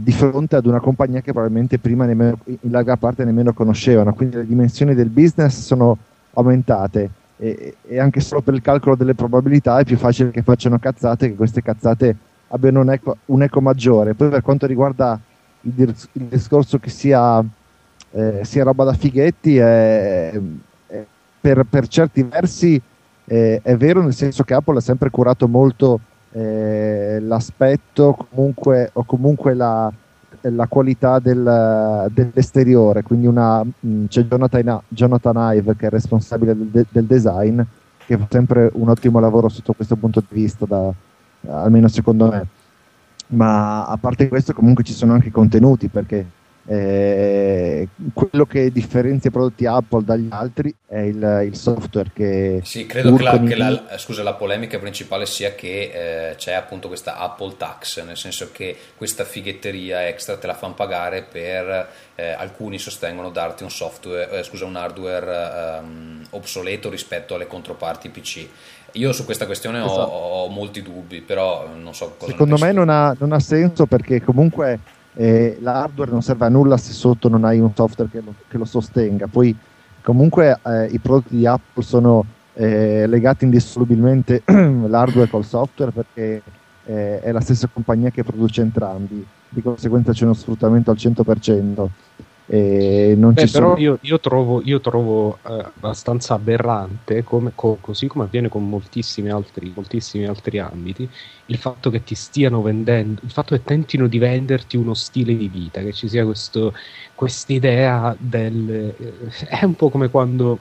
di 0.00 0.12
fronte 0.12 0.56
ad 0.56 0.64
una 0.64 0.80
compagnia 0.80 1.20
che 1.20 1.32
probabilmente 1.32 1.78
prima 1.78 2.06
nemmeno, 2.06 2.38
in 2.44 2.70
larga 2.70 2.96
parte 2.96 3.24
nemmeno 3.24 3.52
conoscevano, 3.52 4.14
quindi 4.14 4.36
le 4.36 4.46
dimensioni 4.46 4.94
del 4.94 5.10
business 5.10 5.60
sono 5.60 5.98
aumentate 6.32 7.10
e, 7.36 7.76
e, 7.86 7.98
anche 7.98 8.20
solo 8.20 8.40
per 8.40 8.54
il 8.54 8.62
calcolo 8.62 8.96
delle 8.96 9.14
probabilità 9.14 9.78
è 9.78 9.84
più 9.84 9.96
facile 9.96 10.30
che 10.30 10.42
facciano 10.42 10.78
cazzate 10.78 11.28
che 11.28 11.34
queste 11.34 11.62
cazzate 11.62 12.16
abbiano 12.48 12.80
un 12.80 12.90
eco, 12.90 13.18
un 13.26 13.42
eco 13.42 13.60
maggiore. 13.60 14.14
Poi 14.14 14.30
per 14.30 14.42
quanto 14.42 14.66
riguarda 14.66 15.18
il, 15.62 15.94
il 16.12 16.22
discorso 16.22 16.78
che 16.78 16.90
sia, 16.90 17.44
eh, 18.12 18.40
sia, 18.44 18.64
roba 18.64 18.84
da 18.84 18.94
fighetti, 18.94 19.58
è, 19.58 20.30
è, 20.86 21.04
per, 21.40 21.66
per, 21.68 21.88
certi 21.88 22.22
versi 22.22 22.80
è 23.26 23.76
vero 23.78 24.02
nel 24.02 24.12
senso 24.12 24.44
che 24.44 24.52
Apple 24.52 24.76
ha 24.76 24.82
sempre 24.82 25.08
curato 25.08 25.48
molto 25.48 25.98
eh, 26.36 27.20
l'aspetto 27.20 28.16
comunque, 28.28 28.90
o 28.94 29.04
comunque 29.04 29.54
la, 29.54 29.90
la 30.40 30.66
qualità 30.66 31.20
del, 31.20 32.10
dell'esteriore. 32.12 33.02
Quindi 33.02 33.26
una, 33.26 33.62
mm, 33.64 34.06
c'è 34.06 34.24
Jonathan, 34.24 34.80
Jonathan 34.88 35.54
Ive 35.56 35.76
che 35.76 35.86
è 35.86 35.90
responsabile 35.90 36.56
del, 36.56 36.86
del, 36.88 37.04
design, 37.04 37.60
che 38.04 38.18
fa 38.18 38.26
sempre 38.28 38.68
un 38.74 38.88
ottimo 38.88 39.20
lavoro 39.20 39.48
sotto 39.48 39.74
questo 39.74 39.94
punto 39.94 40.20
di 40.20 40.40
vista, 40.40 40.66
da, 40.66 40.92
almeno 41.48 41.86
secondo 41.88 42.28
me. 42.28 42.46
Ma 43.28 43.86
a 43.86 43.96
parte 43.96 44.28
questo, 44.28 44.52
comunque 44.52 44.82
ci 44.82 44.92
sono 44.92 45.12
anche 45.12 45.30
contenuti 45.30 45.88
perché 45.88 46.26
eh, 46.66 47.88
quello 48.14 48.46
che 48.46 48.72
differenzia 48.72 49.28
i 49.28 49.32
prodotti 49.32 49.66
Apple 49.66 50.02
dagli 50.02 50.28
altri 50.30 50.74
è 50.86 51.00
il, 51.00 51.42
il 51.46 51.56
software 51.56 52.10
che 52.14 52.62
sì 52.64 52.86
credo 52.86 53.14
che, 53.14 53.22
la, 53.22 53.38
che 53.38 53.56
la, 53.56 53.98
scusa, 53.98 54.22
la, 54.22 54.32
polemica 54.32 54.78
principale 54.78 55.26
sia 55.26 55.54
che 55.54 56.30
eh, 56.30 56.34
c'è 56.36 56.52
appunto 56.54 56.88
questa 56.88 57.18
Apple 57.18 57.56
tax 57.58 58.02
nel 58.02 58.16
senso 58.16 58.48
che 58.50 58.74
questa 58.96 59.24
fighetteria 59.24 60.06
extra 60.06 60.38
te 60.38 60.46
la 60.46 60.54
fanno 60.54 60.72
pagare 60.72 61.22
per 61.22 61.88
eh, 62.14 62.30
alcuni 62.30 62.78
sostengono 62.78 63.28
darti 63.28 63.62
un 63.62 63.70
software 63.70 64.30
eh, 64.30 64.42
scusa 64.42 64.64
un 64.64 64.76
hardware 64.76 65.80
ehm, 65.80 66.22
obsoleto 66.30 66.88
rispetto 66.88 67.34
alle 67.34 67.46
controparti 67.46 68.08
PC 68.08 68.48
io 68.92 69.12
su 69.12 69.26
questa 69.26 69.44
questione 69.44 69.84
esatto. 69.84 70.00
ho, 70.00 70.44
ho, 70.44 70.48
molti 70.48 70.80
dubbi 70.80 71.20
però 71.20 71.68
non 71.74 71.94
so 71.94 72.14
cosa 72.16 72.30
secondo 72.30 72.56
me 72.56 72.72
non 72.72 72.88
ha, 72.88 73.14
non 73.18 73.32
ha 73.32 73.40
senso 73.40 73.84
perché 73.84 74.22
comunque 74.22 74.78
eh, 75.14 75.58
l'hardware 75.60 76.10
non 76.10 76.22
serve 76.22 76.46
a 76.46 76.48
nulla 76.48 76.76
se 76.76 76.92
sotto 76.92 77.28
non 77.28 77.44
hai 77.44 77.58
un 77.58 77.74
software 77.74 78.10
che 78.10 78.20
lo, 78.20 78.34
che 78.48 78.58
lo 78.58 78.64
sostenga. 78.64 79.26
Poi 79.26 79.56
comunque 80.02 80.58
eh, 80.64 80.86
i 80.86 80.98
prodotti 80.98 81.36
di 81.36 81.46
Apple 81.46 81.82
sono 81.82 82.24
eh, 82.54 83.06
legati 83.06 83.44
indissolubilmente 83.44 84.42
l'hardware 84.46 85.28
col 85.28 85.44
software 85.44 85.90
perché 85.90 86.42
eh, 86.84 87.20
è 87.20 87.32
la 87.32 87.40
stessa 87.40 87.68
compagnia 87.72 88.10
che 88.10 88.24
produce 88.24 88.60
entrambi, 88.60 89.24
di 89.48 89.62
conseguenza 89.62 90.12
c'è 90.12 90.24
uno 90.24 90.34
sfruttamento 90.34 90.90
al 90.90 90.96
100%. 90.98 91.86
E 92.46 93.14
non 93.16 93.32
Beh, 93.32 93.46
ci 93.46 93.52
però 93.52 93.68
sono... 93.68 93.80
io, 93.80 93.98
io, 94.02 94.20
trovo, 94.20 94.60
io 94.62 94.80
trovo 94.80 95.38
eh, 95.46 95.52
abbastanza 95.52 96.34
aberrante, 96.34 97.24
come, 97.24 97.52
co, 97.54 97.78
così 97.80 98.06
come 98.06 98.24
avviene 98.24 98.48
con 98.48 98.68
moltissimi 98.68 99.30
altri, 99.30 99.72
moltissimi 99.74 100.26
altri 100.26 100.58
ambiti, 100.58 101.08
il 101.46 101.56
fatto 101.56 101.88
che 101.88 102.02
ti 102.02 102.14
stiano 102.14 102.60
vendendo, 102.60 103.22
il 103.24 103.30
fatto 103.30 103.54
che 103.54 103.62
tentino 103.62 104.08
di 104.08 104.18
venderti 104.18 104.76
uno 104.76 104.92
stile 104.92 105.34
di 105.36 105.48
vita, 105.48 105.80
che 105.80 105.92
ci 105.94 106.06
sia 106.06 106.24
questa 106.26 107.52
idea 107.52 108.14
del... 108.18 108.94
Eh, 108.98 109.46
è 109.48 109.64
un 109.64 109.74
po' 109.74 109.88
come 109.88 110.10
quando 110.10 110.58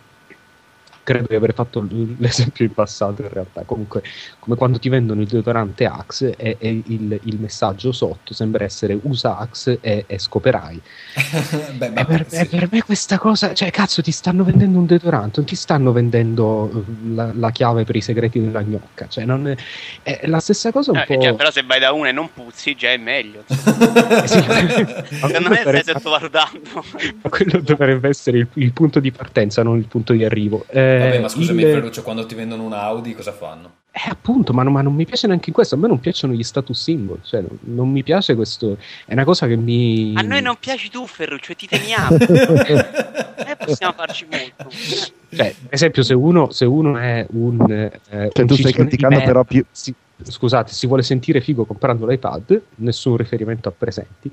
credo 1.03 1.27
di 1.29 1.35
aver 1.35 1.53
fatto 1.53 1.85
l'esempio 2.17 2.65
in 2.65 2.73
passato 2.73 3.21
in 3.21 3.29
realtà. 3.29 3.63
Comunque 3.63 4.03
come 4.39 4.55
quando 4.55 4.79
ti 4.79 4.89
vendono 4.89 5.21
il 5.21 5.27
deodorante 5.27 5.85
Axe 5.85 6.35
e, 6.35 6.57
e 6.59 6.81
il, 6.85 7.19
il, 7.23 7.39
messaggio 7.39 7.91
sotto 7.91 8.33
sembra 8.33 8.63
essere 8.63 8.97
usa 9.03 9.37
Axe 9.37 9.79
e, 9.81 10.05
e 10.07 10.19
scoperai 10.19 10.81
Beh, 11.75 11.89
ma 11.89 12.05
per, 12.05 12.25
sì. 12.27 12.45
per, 12.47 12.67
me 12.71 12.81
questa 12.81 13.17
cosa 13.17 13.53
cioè 13.53 13.71
cazzo 13.71 14.01
ti 14.01 14.11
stanno 14.11 14.43
vendendo 14.43 14.79
un 14.79 14.85
deodorante 14.85 15.33
non 15.37 15.45
ti 15.45 15.55
stanno 15.55 15.91
vendendo 15.91 16.69
uh, 16.71 16.85
la, 17.13 17.31
la 17.33 17.51
chiave 17.51 17.83
per 17.83 17.95
i 17.95 18.01
segreti 18.01 18.41
della 18.41 18.61
gnocca 18.61 19.07
cioè 19.07 19.25
non 19.25 19.47
è, 19.47 19.55
è 20.03 20.21
la 20.25 20.39
stessa 20.39 20.71
cosa 20.71 20.91
un 20.91 20.97
eh, 20.97 21.05
po' 21.05 21.21
cioè, 21.21 21.35
però 21.35 21.51
se 21.51 21.63
vai 21.63 21.79
da 21.79 21.91
una 21.93 22.09
e 22.09 22.11
non 22.11 22.29
puzzi 22.33 22.75
già 22.75 22.89
è 22.89 22.97
meglio 22.97 23.43
secondo 23.47 25.49
me 25.49 25.57
stai 25.57 25.83
sottovalutando. 25.83 26.83
Quello 27.29 27.59
dovrebbe 27.61 28.09
essere 28.09 28.39
il, 28.39 28.47
il, 28.53 28.73
punto 28.73 28.99
di 28.99 29.11
partenza 29.11 29.63
non 29.63 29.77
il 29.77 29.87
punto 29.87 30.13
di 30.13 30.23
arrivo. 30.23 30.65
Eh, 30.69 30.92
Vabbè, 30.99 31.19
ma 31.19 31.29
scusami, 31.29 31.61
il... 31.61 31.71
Ferruccio, 31.71 32.03
quando 32.03 32.25
ti 32.25 32.35
vendono 32.35 32.63
un 32.63 32.73
Audi, 32.73 33.13
cosa 33.13 33.31
fanno? 33.31 33.81
Eh, 33.91 34.09
appunto, 34.09 34.53
ma, 34.53 34.63
no, 34.63 34.71
ma, 34.71 34.81
non 34.81 34.95
mi 34.95 35.05
piace 35.05 35.27
neanche 35.27 35.51
questo. 35.51 35.75
A 35.75 35.77
me 35.77 35.87
non 35.87 35.99
piacciono 35.99 36.33
gli 36.33 36.41
status 36.41 36.81
symbol. 36.81 37.19
Cioè, 37.21 37.41
non, 37.41 37.59
non, 37.61 37.91
mi 37.91 38.01
piace 38.01 38.33
questo. 38.33 38.77
È 39.05 39.13
una 39.13 39.23
cosa 39.23 39.45
che 39.45 39.55
mi. 39.55 40.13
A 40.15 40.21
noi 40.23 40.41
non 40.41 40.55
piaci 40.59 40.89
tu, 40.89 41.05
Ferruccio, 41.05 41.53
ti 41.55 41.67
teniamo. 41.67 42.17
eh, 42.17 43.55
possiamo 43.63 43.93
farci 43.93 44.25
molto. 44.29 44.75
Cioè, 45.29 45.53
per 45.53 45.53
esempio, 45.69 46.01
se 46.01 46.15
uno, 46.15 46.49
se 46.49 46.65
uno 46.65 46.97
è 46.97 47.25
un. 47.33 47.69
Eh, 47.69 47.99
cioè, 48.09 48.41
un 48.41 48.47
tu 48.47 48.55
stai 48.55 48.73
criticando, 48.73 49.21
però 49.21 49.43
più. 49.43 49.63
Si, 49.69 49.93
scusate, 50.23 50.73
si 50.73 50.87
vuole 50.87 51.03
sentire 51.03 51.39
figo 51.39 51.63
comprando 51.65 52.07
l'iPad, 52.07 52.61
nessun 52.77 53.15
riferimento 53.15 53.69
a 53.69 53.73
presenti. 53.77 54.31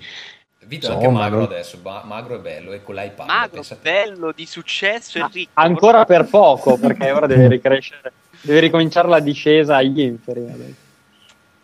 Vito 0.70 0.86
è 0.86 0.92
anche 0.92 1.08
magro 1.08 1.38
non... 1.38 1.46
adesso, 1.46 1.78
ba- 1.78 2.04
magro 2.04 2.36
e 2.36 2.38
bello, 2.38 2.70
e 2.70 2.80
con 2.84 2.94
l'iPad. 2.94 3.26
Magro, 3.26 3.62
bello, 3.82 4.30
di 4.30 4.46
successo 4.46 5.18
e 5.18 5.28
ricco. 5.32 5.50
Ancora 5.54 6.04
per 6.04 6.26
poco, 6.26 6.78
perché 6.78 7.10
ora 7.10 7.26
deve 7.26 7.48
ricrescere, 7.48 8.12
deve 8.40 8.60
ricominciare 8.60 9.08
la 9.08 9.18
discesa 9.18 9.78
agli 9.78 10.00
inferi 10.00 10.42
adesso. 10.42 10.88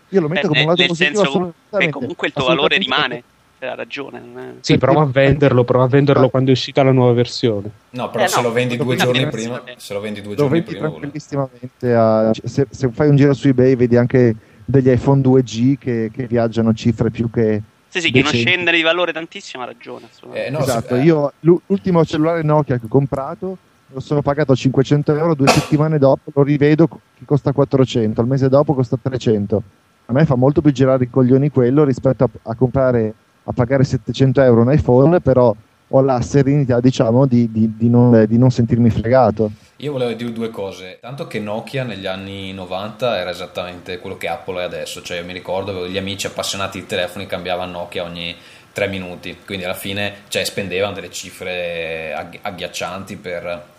Io 0.09 0.21
lo 0.21 0.27
metto 0.27 0.47
Beh, 0.47 0.47
come 0.47 0.61
un 0.61 0.67
lato 0.67 0.81
nel 0.81 0.87
positivo. 0.87 1.23
Senso 1.23 1.53
che 1.77 1.89
comunque 1.89 2.27
il 2.27 2.33
tuo 2.33 2.45
valore 2.45 2.77
rimane. 2.77 3.23
Ha 3.59 3.75
ragione. 3.75 4.19
È... 4.19 4.41
Sì, 4.61 4.79
prova 4.79 5.01
a 5.01 5.05
venderlo, 5.05 5.63
prova 5.63 5.83
a 5.83 5.87
venderlo 5.87 6.25
ah. 6.25 6.29
quando 6.31 6.49
è 6.49 6.53
uscita 6.53 6.81
la 6.81 6.91
nuova 6.91 7.13
versione. 7.13 7.69
No, 7.91 8.09
però 8.09 8.23
eh, 8.23 8.27
se 8.27 8.41
no, 8.41 8.47
lo 8.47 8.51
vendi 8.51 8.75
due 8.75 8.95
giorni 8.95 9.27
prima, 9.27 9.61
se 9.77 9.93
lo 9.93 9.99
vendi 9.99 10.21
due 10.21 10.33
giorni 10.33 10.63
prima, 10.63 10.87
tranquillissimamente 10.87 11.93
a, 11.93 12.31
se, 12.33 12.65
se, 12.67 12.89
fai 12.89 13.07
un 13.07 13.17
giro 13.17 13.35
su 13.35 13.49
eBay 13.49 13.75
vedi 13.75 13.97
anche 13.97 14.35
degli 14.71 14.89
iPhone 14.89 15.21
2G 15.21 15.77
che, 15.77 16.09
che 16.11 16.25
viaggiano 16.25 16.73
cifre 16.73 17.11
più 17.11 17.29
che 17.29 17.61
sì, 17.87 17.99
sì, 17.99 18.11
che 18.11 18.21
non 18.21 18.31
scende 18.31 18.71
di 18.71 18.81
valore 18.81 19.11
tantissimo, 19.11 19.63
ha 19.63 19.65
ragione. 19.65 20.07
Eh, 20.31 20.49
no, 20.49 20.59
esatto, 20.59 20.95
eh. 20.95 21.03
io 21.03 21.33
l'ultimo 21.41 22.05
cellulare 22.05 22.41
Nokia 22.41 22.77
che 22.77 22.85
ho 22.85 22.89
comprato 22.89 23.57
lo 23.93 23.99
sono 23.99 24.21
pagato 24.21 24.55
500 24.55 25.13
euro, 25.15 25.35
due 25.35 25.49
settimane 25.49 25.97
dopo 25.97 26.31
lo 26.33 26.43
rivedo 26.43 26.87
che 26.87 27.25
costa 27.25 27.51
400, 27.51 28.21
al 28.21 28.27
mese 28.27 28.47
dopo 28.47 28.73
costa 28.73 28.97
300. 29.01 29.63
A 30.05 30.13
me 30.13 30.25
fa 30.25 30.35
molto 30.35 30.61
più 30.61 30.71
girare 30.71 31.03
i 31.03 31.09
coglioni 31.09 31.49
quello 31.49 31.83
rispetto 31.83 32.23
a, 32.23 32.29
a 32.43 32.55
comprare, 32.55 33.13
a 33.43 33.51
pagare 33.51 33.83
700 33.83 34.41
euro 34.41 34.61
un 34.61 34.71
iPhone, 34.71 35.19
però 35.19 35.53
ho 35.91 36.01
la 36.01 36.21
serenità 36.21 36.79
diciamo 36.79 37.25
di, 37.25 37.51
di, 37.51 37.75
di, 37.75 37.89
non, 37.89 38.25
di, 38.27 38.37
non, 38.37 38.49
sentirmi 38.49 38.89
fregato. 38.89 39.51
Io 39.77 39.91
volevo 39.91 40.13
dire 40.13 40.31
due 40.31 40.49
cose, 40.49 40.99
tanto 41.01 41.27
che 41.27 41.39
Nokia 41.39 41.83
negli 41.83 42.05
anni 42.05 42.53
90 42.53 43.17
era 43.17 43.29
esattamente 43.29 43.99
quello 43.99 44.17
che 44.17 44.27
Apple 44.27 44.61
è 44.61 44.63
adesso, 44.63 45.01
cioè 45.01 45.17
io 45.17 45.25
mi 45.25 45.33
ricordo 45.33 45.71
avevo 45.71 45.87
gli 45.87 45.97
amici 45.97 46.27
appassionati 46.27 46.79
di 46.79 46.85
telefoni 46.85 47.25
cambiavano 47.25 47.71
Nokia 47.71 48.03
ogni 48.03 48.35
tre 48.71 48.87
minuti, 48.87 49.37
quindi 49.45 49.65
alla 49.65 49.73
fine 49.73 50.13
cioè, 50.27 50.43
spendevano 50.43 50.93
delle 50.93 51.09
cifre 51.11 52.13
agghiaccianti 52.41 53.17
per 53.17 53.69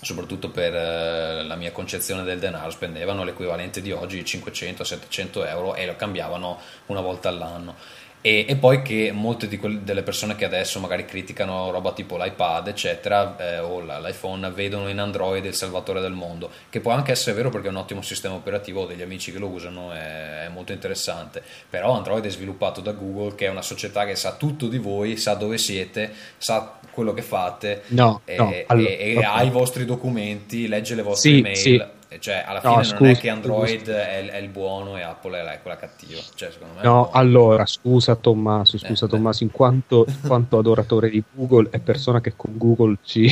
soprattutto 0.00 0.50
per 0.50 0.74
eh, 0.74 1.42
la 1.42 1.56
mia 1.56 1.72
concezione 1.72 2.22
del 2.22 2.38
denaro, 2.38 2.70
spendevano 2.70 3.24
l'equivalente 3.24 3.82
di 3.82 3.90
oggi 3.90 4.22
500-700 4.22 5.46
euro 5.48 5.74
e 5.74 5.86
lo 5.86 5.96
cambiavano 5.96 6.58
una 6.86 7.00
volta 7.00 7.28
all'anno. 7.28 7.74
E, 8.20 8.46
e, 8.48 8.56
poi 8.56 8.82
che 8.82 9.12
molte 9.12 9.46
quelle, 9.58 9.80
delle 9.84 10.02
persone 10.02 10.34
che 10.34 10.44
adesso 10.44 10.80
magari 10.80 11.04
criticano 11.04 11.70
roba 11.70 11.92
tipo 11.92 12.16
l'iPad, 12.16 12.66
eccetera, 12.68 13.36
eh, 13.38 13.58
o 13.58 13.80
l'iPhone, 13.80 14.50
vedono 14.50 14.88
in 14.88 14.98
Android 14.98 15.44
il 15.44 15.54
salvatore 15.54 16.00
del 16.00 16.12
mondo, 16.12 16.50
che 16.68 16.80
può 16.80 16.90
anche 16.90 17.12
essere 17.12 17.36
vero 17.36 17.50
perché 17.50 17.68
è 17.68 17.70
un 17.70 17.76
ottimo 17.76 18.02
sistema 18.02 18.34
operativo, 18.34 18.82
ho 18.82 18.86
degli 18.86 19.02
amici 19.02 19.30
che 19.30 19.38
lo 19.38 19.46
usano, 19.46 19.92
è, 19.92 20.46
è 20.46 20.48
molto 20.48 20.72
interessante, 20.72 21.42
però 21.70 21.92
Android 21.94 22.24
è 22.24 22.30
sviluppato 22.30 22.80
da 22.80 22.92
Google, 22.92 23.36
che 23.36 23.46
è 23.46 23.50
una 23.50 23.62
società 23.62 24.04
che 24.04 24.16
sa 24.16 24.34
tutto 24.34 24.66
di 24.66 24.78
voi, 24.78 25.16
sa 25.16 25.34
dove 25.34 25.56
siete, 25.56 26.12
sa 26.38 26.76
quello 26.90 27.14
che 27.14 27.22
fate 27.22 27.82
no, 27.88 28.22
e, 28.24 28.36
no, 28.36 28.52
allora, 28.66 28.88
e, 28.88 29.14
e 29.14 29.24
ha 29.24 29.42
i 29.44 29.50
vostri 29.50 29.84
documenti, 29.84 30.66
legge 30.66 30.96
le 30.96 31.02
vostre 31.02 31.30
sì, 31.30 31.38
email. 31.38 31.56
Sì 31.56 31.96
cioè, 32.20 32.42
alla 32.46 32.60
fine 32.60 32.76
no, 32.76 32.82
scusa, 32.82 32.96
non 33.00 33.08
è 33.10 33.16
che 33.18 33.28
Android 33.28 33.86
è, 33.86 34.30
è, 34.30 34.36
il 34.38 34.48
buono 34.48 34.96
e 34.96 35.02
Apple 35.02 35.52
è 35.52 35.60
quella 35.60 35.76
cattiva. 35.76 36.18
Cioè, 36.34 36.50
no, 36.80 37.10
allora, 37.10 37.66
scusa 37.66 38.14
Tommaso, 38.16 38.78
scusa 38.78 39.04
eh, 39.04 39.08
Tommaso, 39.08 39.42
in 39.42 39.50
quanto, 39.50 40.06
in 40.08 40.26
quanto, 40.26 40.56
adoratore 40.56 41.10
di 41.10 41.22
Google 41.30 41.68
e 41.70 41.80
persona 41.80 42.22
che 42.22 42.32
con 42.34 42.56
Google 42.56 42.96
ci, 43.04 43.28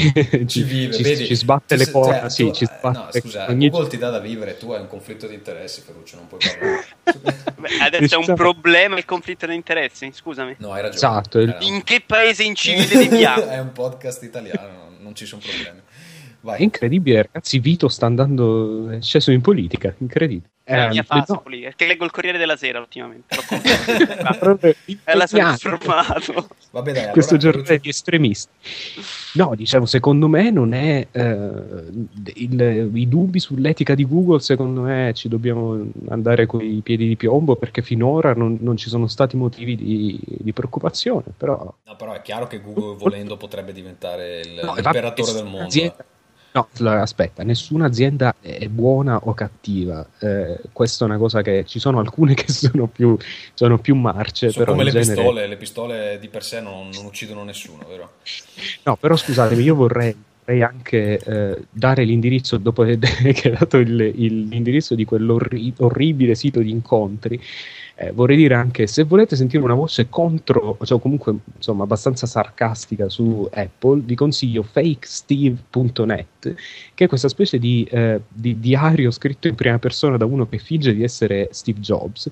ci, 0.46 0.62
vive, 0.62 0.92
ci, 0.92 1.02
vedi, 1.02 1.24
ci 1.24 1.34
sbatte 1.34 1.76
le 1.76 1.88
porte. 1.88 2.20
Cioè, 2.20 2.28
sì, 2.28 2.44
tu, 2.44 2.52
ci 2.52 2.64
eh, 2.64 2.66
sbatte 2.66 2.98
no, 2.98 3.20
scusa, 3.22 3.46
ogni... 3.48 3.70
Google 3.70 3.88
ti 3.88 3.96
dà 3.96 4.10
da 4.10 4.18
vivere, 4.18 4.58
tu 4.58 4.70
hai 4.72 4.80
un 4.80 4.88
conflitto 4.88 5.26
di 5.26 5.34
interessi, 5.34 5.80
Ferruccio, 5.80 6.16
non 6.16 6.26
puoi 6.26 6.40
parlare. 6.40 7.44
Beh, 7.56 7.78
adesso 7.80 8.20
è 8.20 8.28
un 8.28 8.34
problema 8.34 8.98
il 8.98 9.06
conflitto 9.06 9.46
di 9.46 9.54
interessi, 9.54 10.10
scusami. 10.12 10.56
No, 10.58 10.72
hai 10.72 10.82
ragione. 10.82 10.96
Esatto. 10.96 11.40
In 11.40 11.82
che 11.82 12.02
paese 12.04 12.42
incivile 12.42 13.08
viviamo? 13.08 13.46
è 13.48 13.58
un 13.58 13.72
podcast 13.72 14.22
italiano, 14.22 14.90
non 14.98 15.14
ci 15.14 15.24
sono 15.24 15.40
problemi. 15.42 15.80
Vai. 16.46 16.60
È 16.60 16.62
incredibile, 16.62 17.22
ragazzi. 17.22 17.58
Vito 17.58 17.88
sta 17.88 18.06
andando. 18.06 18.88
è 18.90 19.02
sceso 19.02 19.32
in 19.32 19.40
politica. 19.40 19.92
Incredibile. 19.98 20.50
È 20.62 20.76
la 20.76 20.88
mia 20.88 21.02
fase 21.02 21.32
no. 21.32 21.40
politica. 21.40 21.72
Che 21.74 21.86
leggo 21.86 22.04
il 22.04 22.12
Corriere 22.12 22.38
della 22.38 22.56
Sera 22.56 22.78
ultimamente. 22.78 23.34
è 25.02 25.14
la 25.14 25.26
sono 25.26 25.74
informato. 25.74 26.48
Vabbè, 26.70 26.92
dai, 26.92 27.10
Questo 27.10 27.34
allora, 27.34 27.50
giornale 27.50 27.78
di 27.80 27.88
estremisti. 27.88 28.48
No, 29.34 29.54
diciamo, 29.56 29.86
secondo 29.86 30.28
me 30.28 30.50
non 30.50 30.72
è. 30.72 31.06
Eh, 31.10 31.50
il, 32.34 32.90
I 32.94 33.08
dubbi 33.08 33.40
sull'etica 33.40 33.96
di 33.96 34.06
Google, 34.06 34.38
secondo 34.38 34.82
me, 34.82 35.12
ci 35.14 35.28
dobbiamo 35.28 35.84
andare 36.08 36.46
con 36.46 36.60
i 36.60 36.80
piedi 36.80 37.08
di 37.08 37.16
piombo 37.16 37.56
perché 37.56 37.82
finora 37.82 38.34
non, 38.34 38.58
non 38.60 38.76
ci 38.76 38.88
sono 38.88 39.08
stati 39.08 39.36
motivi 39.36 39.74
di, 39.74 40.20
di, 40.24 40.52
preoccupazione. 40.52 41.24
Però... 41.36 41.74
No, 41.84 41.96
però 41.96 42.12
è 42.12 42.22
chiaro 42.22 42.46
che 42.46 42.60
Google, 42.60 42.96
volendo, 42.96 43.36
potrebbe 43.36 43.72
diventare 43.72 44.40
il, 44.40 44.60
no, 44.62 44.74
l'imperatore 44.74 45.32
del 45.32 45.44
mondo. 45.44 45.64
Azienda, 45.66 46.04
No, 46.56 46.68
aspetta, 47.02 47.42
nessuna 47.42 47.84
azienda 47.84 48.36
è 48.40 48.66
buona 48.68 49.20
o 49.24 49.34
cattiva. 49.34 50.06
Eh, 50.18 50.58
questa 50.72 51.04
è 51.04 51.08
una 51.08 51.18
cosa 51.18 51.42
che 51.42 51.66
ci 51.66 51.78
sono 51.78 51.98
alcune 51.98 52.32
che 52.34 52.50
sono 52.50 52.86
più, 52.86 53.14
sono 53.52 53.78
più 53.78 53.94
marce. 53.94 54.48
Sono 54.48 54.64
come 54.64 54.84
le 54.84 54.90
genere... 54.90 55.14
pistole, 55.16 55.46
le 55.46 55.56
pistole 55.58 56.18
di 56.18 56.28
per 56.28 56.42
sé 56.42 56.60
non, 56.60 56.88
non, 56.94 57.04
uccidono 57.04 57.44
nessuno, 57.44 57.84
vero? 57.86 58.12
No, 58.84 58.96
però 58.96 59.16
scusatemi, 59.16 59.62
io 59.62 59.74
vorrei, 59.74 60.16
vorrei 60.46 60.62
anche 60.62 61.18
eh, 61.18 61.62
dare 61.70 62.04
l'indirizzo, 62.04 62.56
dopo 62.56 62.84
che 62.84 62.98
hai 63.22 63.52
dato 63.58 63.76
il, 63.76 64.00
il, 64.00 64.48
l'indirizzo 64.48 64.94
di 64.94 65.04
quell'orribile 65.04 66.34
sito 66.34 66.60
di 66.60 66.70
incontri, 66.70 67.38
eh, 67.98 68.12
vorrei 68.12 68.36
dire 68.36 68.54
anche 68.54 68.86
se 68.86 69.04
volete 69.04 69.36
sentire 69.36 69.62
una 69.62 69.72
voce 69.72 70.10
contro, 70.10 70.76
cioè 70.84 71.00
comunque 71.00 71.34
insomma 71.56 71.84
abbastanza 71.84 72.26
sarcastica 72.26 73.08
su 73.08 73.48
Apple, 73.50 74.02
vi 74.02 74.14
consiglio 74.14 74.62
fakesteve.net, 74.62 76.54
che 76.92 77.04
è 77.04 77.08
questa 77.08 77.28
specie 77.28 77.58
di, 77.58 77.88
eh, 77.90 78.20
di 78.28 78.60
diario 78.60 79.10
scritto 79.10 79.48
in 79.48 79.54
prima 79.54 79.78
persona 79.78 80.18
da 80.18 80.26
uno 80.26 80.46
che 80.46 80.58
finge 80.58 80.94
di 80.94 81.02
essere 81.02 81.48
Steve 81.52 81.80
Jobs 81.80 82.30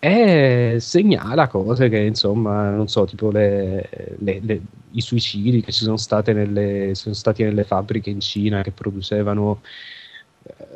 e 0.00 0.78
segnala 0.80 1.46
cose 1.46 1.90
che 1.90 1.98
insomma 1.98 2.70
non 2.70 2.88
so 2.88 3.04
tipo 3.04 3.30
le, 3.30 4.16
le, 4.18 4.40
le, 4.42 4.60
i 4.92 5.00
suicidi 5.02 5.62
che 5.62 5.72
ci 5.72 5.84
sono, 5.84 5.96
nelle, 6.32 6.94
sono 6.94 7.14
stati 7.14 7.42
nelle 7.42 7.64
fabbriche 7.64 8.08
in 8.08 8.20
Cina 8.20 8.62
che 8.62 8.70
producevano 8.72 9.60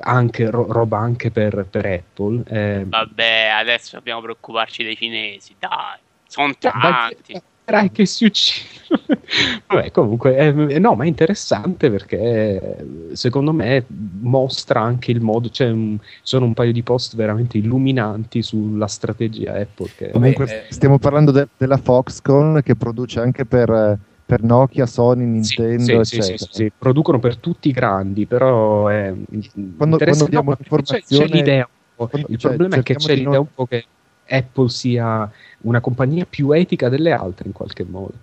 anche 0.01 0.51
ro- 0.51 0.70
roba 0.70 0.99
anche 0.99 1.30
per, 1.30 1.66
per 1.68 1.86
Apple. 1.86 2.42
Eh, 2.47 2.84
Vabbè, 2.86 3.49
adesso 3.59 3.97
dobbiamo 3.97 4.20
preoccuparci 4.20 4.82
dei 4.82 4.97
cinesi, 4.97 5.55
dai, 5.59 5.99
sono 6.26 6.53
tanti. 6.59 7.40
Dai, 7.64 7.90
che 7.90 8.07
si 8.07 8.24
uccidono. 8.26 9.03
Vabbè, 9.66 9.90
comunque, 9.90 10.36
eh, 10.36 10.78
no, 10.78 10.94
ma 10.94 11.03
è 11.03 11.09
interessante 11.09 11.90
perché 11.90 12.86
secondo 13.12 13.53
me 13.53 13.84
mostra 14.20 14.80
anche 14.80 15.11
il 15.11 15.20
modo, 15.20 15.51
cioè 15.51 15.70
un, 15.70 15.99
sono 16.22 16.44
un 16.44 16.55
paio 16.55 16.70
di 16.70 16.84
post 16.84 17.16
veramente 17.16 17.59
illuminanti 17.59 18.40
sulla 18.42 18.86
strategia 18.86 19.55
Apple. 19.55 19.90
Che... 19.97 20.11
Comunque, 20.11 20.68
eh, 20.68 20.72
stiamo 20.72 20.99
parlando 20.99 21.32
de- 21.32 21.49
della 21.57 21.78
Foxconn 21.78 22.59
che 22.61 22.76
produce 22.76 23.18
anche 23.18 23.44
per 23.44 23.99
per 24.27 24.43
Nokia, 24.43 24.87
Sony, 24.87 25.24
Nintendo, 25.24 26.03
sì, 26.03 26.20
sì, 26.20 26.37
sì, 26.37 26.49
sì, 26.51 26.72
producono 26.77 27.20
per 27.20 27.37
tutti 27.37 27.68
i 27.68 27.72
grandi, 27.72 28.27
però 28.27 28.89
è 28.89 29.14
quando, 29.77 29.99
quando 29.99 30.27
diamo 30.27 30.51
no, 30.51 30.57
informazione 30.59 31.03
c'è, 31.07 31.16
c'è 31.16 31.27
l'idea 31.33 31.68
quando, 31.95 32.27
il 32.29 32.37
cioè, 32.37 32.51
problema 32.51 32.77
è 32.77 32.83
che 32.83 32.97
c'è 32.97 33.14
l'idea 33.14 33.31
non... 33.31 33.39
un 33.39 33.55
po' 33.55 33.66
che 33.66 33.85
Apple 34.29 34.68
sia 34.68 35.31
una 35.61 35.81
compagnia 35.81 36.27
più 36.29 36.51
etica 36.51 36.89
delle 36.89 37.12
altre 37.12 37.47
in 37.47 37.53
qualche 37.53 37.85
modo. 37.85 38.14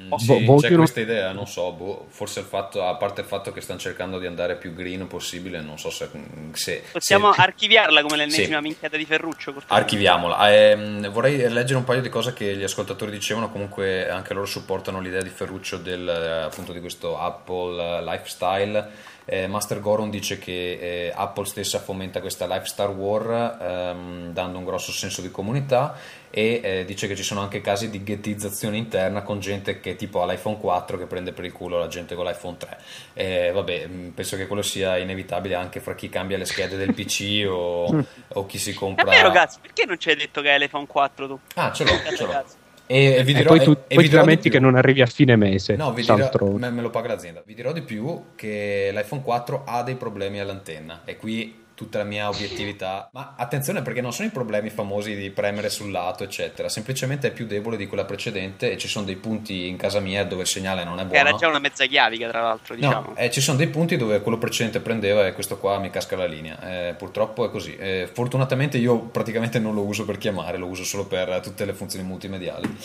Mm, 0.00 0.14
sì, 0.14 0.44
Bo- 0.44 0.56
c'è 0.56 0.74
questa 0.74 1.00
idea, 1.00 1.32
non 1.32 1.46
so, 1.46 1.72
boh, 1.72 2.06
forse 2.08 2.40
il 2.40 2.46
fatto, 2.46 2.82
a 2.82 2.94
parte 2.94 3.20
il 3.20 3.26
fatto 3.26 3.52
che 3.52 3.60
stanno 3.60 3.78
cercando 3.78 4.18
di 4.18 4.26
andare 4.26 4.56
più 4.56 4.72
green 4.72 5.06
possibile, 5.06 5.60
non 5.60 5.78
so 5.78 5.90
se... 5.90 6.08
se 6.52 6.82
Possiamo 6.90 7.32
se... 7.34 7.40
archiviarla 7.42 8.00
come 8.00 8.16
l'ennesima 8.16 8.56
sì. 8.56 8.62
minchiata 8.62 8.96
di 8.96 9.04
Ferruccio? 9.04 9.54
Archiviamola. 9.66 10.50
Eh, 10.50 11.08
vorrei 11.10 11.36
leggere 11.50 11.78
un 11.78 11.84
paio 11.84 12.00
di 12.00 12.08
cose 12.08 12.32
che 12.32 12.56
gli 12.56 12.62
ascoltatori 12.62 13.10
dicevano, 13.10 13.50
comunque 13.50 14.08
anche 14.08 14.32
loro 14.32 14.46
supportano 14.46 15.00
l'idea 15.00 15.22
di 15.22 15.28
Ferruccio 15.28 15.76
del, 15.76 16.08
appunto 16.08 16.72
di 16.72 16.80
questo 16.80 17.18
Apple 17.18 18.02
lifestyle. 18.02 19.08
Eh, 19.26 19.46
Master 19.46 19.80
Goron 19.80 20.10
dice 20.10 20.38
che 20.38 20.78
eh, 20.80 21.12
Apple 21.14 21.44
stessa 21.44 21.78
fomenta 21.78 22.20
questa 22.20 22.46
lifestyle 22.46 22.88
war 22.88 23.58
ehm, 23.60 24.32
dando 24.32 24.58
un 24.58 24.64
grosso 24.64 24.90
senso 24.90 25.20
di 25.20 25.30
comunità 25.30 25.94
e 26.30 26.60
eh, 26.62 26.84
dice 26.84 27.08
che 27.08 27.16
ci 27.16 27.24
sono 27.24 27.40
anche 27.40 27.60
casi 27.60 27.90
di 27.90 28.04
ghettizzazione 28.04 28.76
interna 28.76 29.22
con 29.22 29.40
gente 29.40 29.80
che 29.80 29.96
tipo 29.96 30.22
ha 30.22 30.26
l'iPhone 30.26 30.58
4 30.58 30.96
che 30.96 31.06
prende 31.06 31.32
per 31.32 31.44
il 31.44 31.52
culo 31.52 31.78
la 31.78 31.88
gente 31.88 32.14
con 32.14 32.24
l'iPhone 32.24 32.56
3 32.56 32.78
eh, 33.14 33.50
vabbè 33.52 33.86
mm, 33.88 34.08
penso 34.10 34.36
che 34.36 34.46
quello 34.46 34.62
sia 34.62 34.96
inevitabile 34.96 35.56
anche 35.56 35.80
fra 35.80 35.94
chi 35.94 36.08
cambia 36.08 36.38
le 36.38 36.44
schede 36.44 36.76
del 36.76 36.94
PC 36.94 37.46
o, 37.48 38.06
o 38.34 38.46
chi 38.46 38.58
si 38.58 38.72
compra 38.72 39.10
è 39.10 39.16
vero 39.16 39.30
cazzo 39.32 39.58
perché 39.60 39.84
non 39.84 39.98
ci 39.98 40.10
hai 40.10 40.16
detto 40.16 40.40
che 40.40 40.50
hai 40.50 40.58
l'iPhone 40.60 40.86
4 40.86 41.26
tu? 41.26 41.38
ah 41.54 41.72
ce 41.72 41.84
l'ho, 41.84 41.90
ce 42.16 42.24
l'ho. 42.24 42.44
E, 42.90 43.18
e, 43.18 43.22
dirò, 43.22 43.38
e, 43.38 43.44
poi 43.44 43.60
tu, 43.60 43.76
e, 43.86 43.94
poi 43.94 44.10
lamenti 44.10 44.50
che 44.50 44.58
non 44.58 44.74
arrivi 44.74 45.00
a 45.00 45.06
fine 45.06 45.36
mese. 45.36 45.76
No, 45.76 45.92
vi 45.92 46.02
dirò, 46.02 46.48
me, 46.56 46.70
me, 46.70 46.82
lo 46.82 46.90
paga 46.90 47.06
l'azienda. 47.06 47.40
Vi 47.46 47.54
dirò 47.54 47.70
di 47.70 47.82
più 47.82 48.32
che 48.34 48.90
l'iPhone 48.92 49.22
4 49.22 49.62
ha 49.64 49.84
dei 49.84 49.94
problemi 49.94 50.40
all'antenna 50.40 51.02
e 51.04 51.16
qui 51.16 51.66
tutta 51.80 51.96
la 51.96 52.04
mia 52.04 52.28
obiettività. 52.28 53.08
Ma 53.12 53.32
attenzione 53.38 53.80
perché 53.80 54.02
non 54.02 54.12
sono 54.12 54.28
i 54.28 54.30
problemi 54.30 54.68
famosi 54.68 55.16
di 55.16 55.30
premere 55.30 55.70
sul 55.70 55.90
lato, 55.90 56.24
eccetera. 56.24 56.68
Semplicemente 56.68 57.28
è 57.28 57.32
più 57.32 57.46
debole 57.46 57.78
di 57.78 57.86
quella 57.86 58.04
precedente 58.04 58.70
e 58.70 58.76
ci 58.76 58.86
sono 58.86 59.06
dei 59.06 59.16
punti 59.16 59.66
in 59.66 59.78
casa 59.78 59.98
mia 59.98 60.22
dove 60.26 60.42
il 60.42 60.46
segnale 60.46 60.84
non 60.84 61.00
è 61.00 61.06
buono. 61.06 61.18
Era 61.18 61.34
già 61.38 61.48
una 61.48 61.58
mezza 61.58 61.86
chiavica, 61.86 62.28
tra 62.28 62.42
l'altro, 62.42 62.74
diciamo. 62.74 63.08
No, 63.08 63.16
eh, 63.16 63.30
ci 63.30 63.40
sono 63.40 63.56
dei 63.56 63.68
punti 63.68 63.96
dove 63.96 64.20
quello 64.20 64.36
precedente 64.36 64.80
prendeva 64.80 65.26
e 65.26 65.32
questo 65.32 65.56
qua 65.56 65.78
mi 65.78 65.88
casca 65.88 66.16
la 66.16 66.26
linea. 66.26 66.88
Eh, 66.88 66.94
purtroppo 66.94 67.46
è 67.46 67.50
così. 67.50 67.74
Eh, 67.76 68.10
fortunatamente 68.12 68.76
io 68.76 68.98
praticamente 68.98 69.58
non 69.58 69.72
lo 69.72 69.80
uso 69.80 70.04
per 70.04 70.18
chiamare, 70.18 70.58
lo 70.58 70.66
uso 70.66 70.84
solo 70.84 71.06
per 71.06 71.40
tutte 71.42 71.64
le 71.64 71.72
funzioni 71.72 72.04
multimediali. 72.04 72.76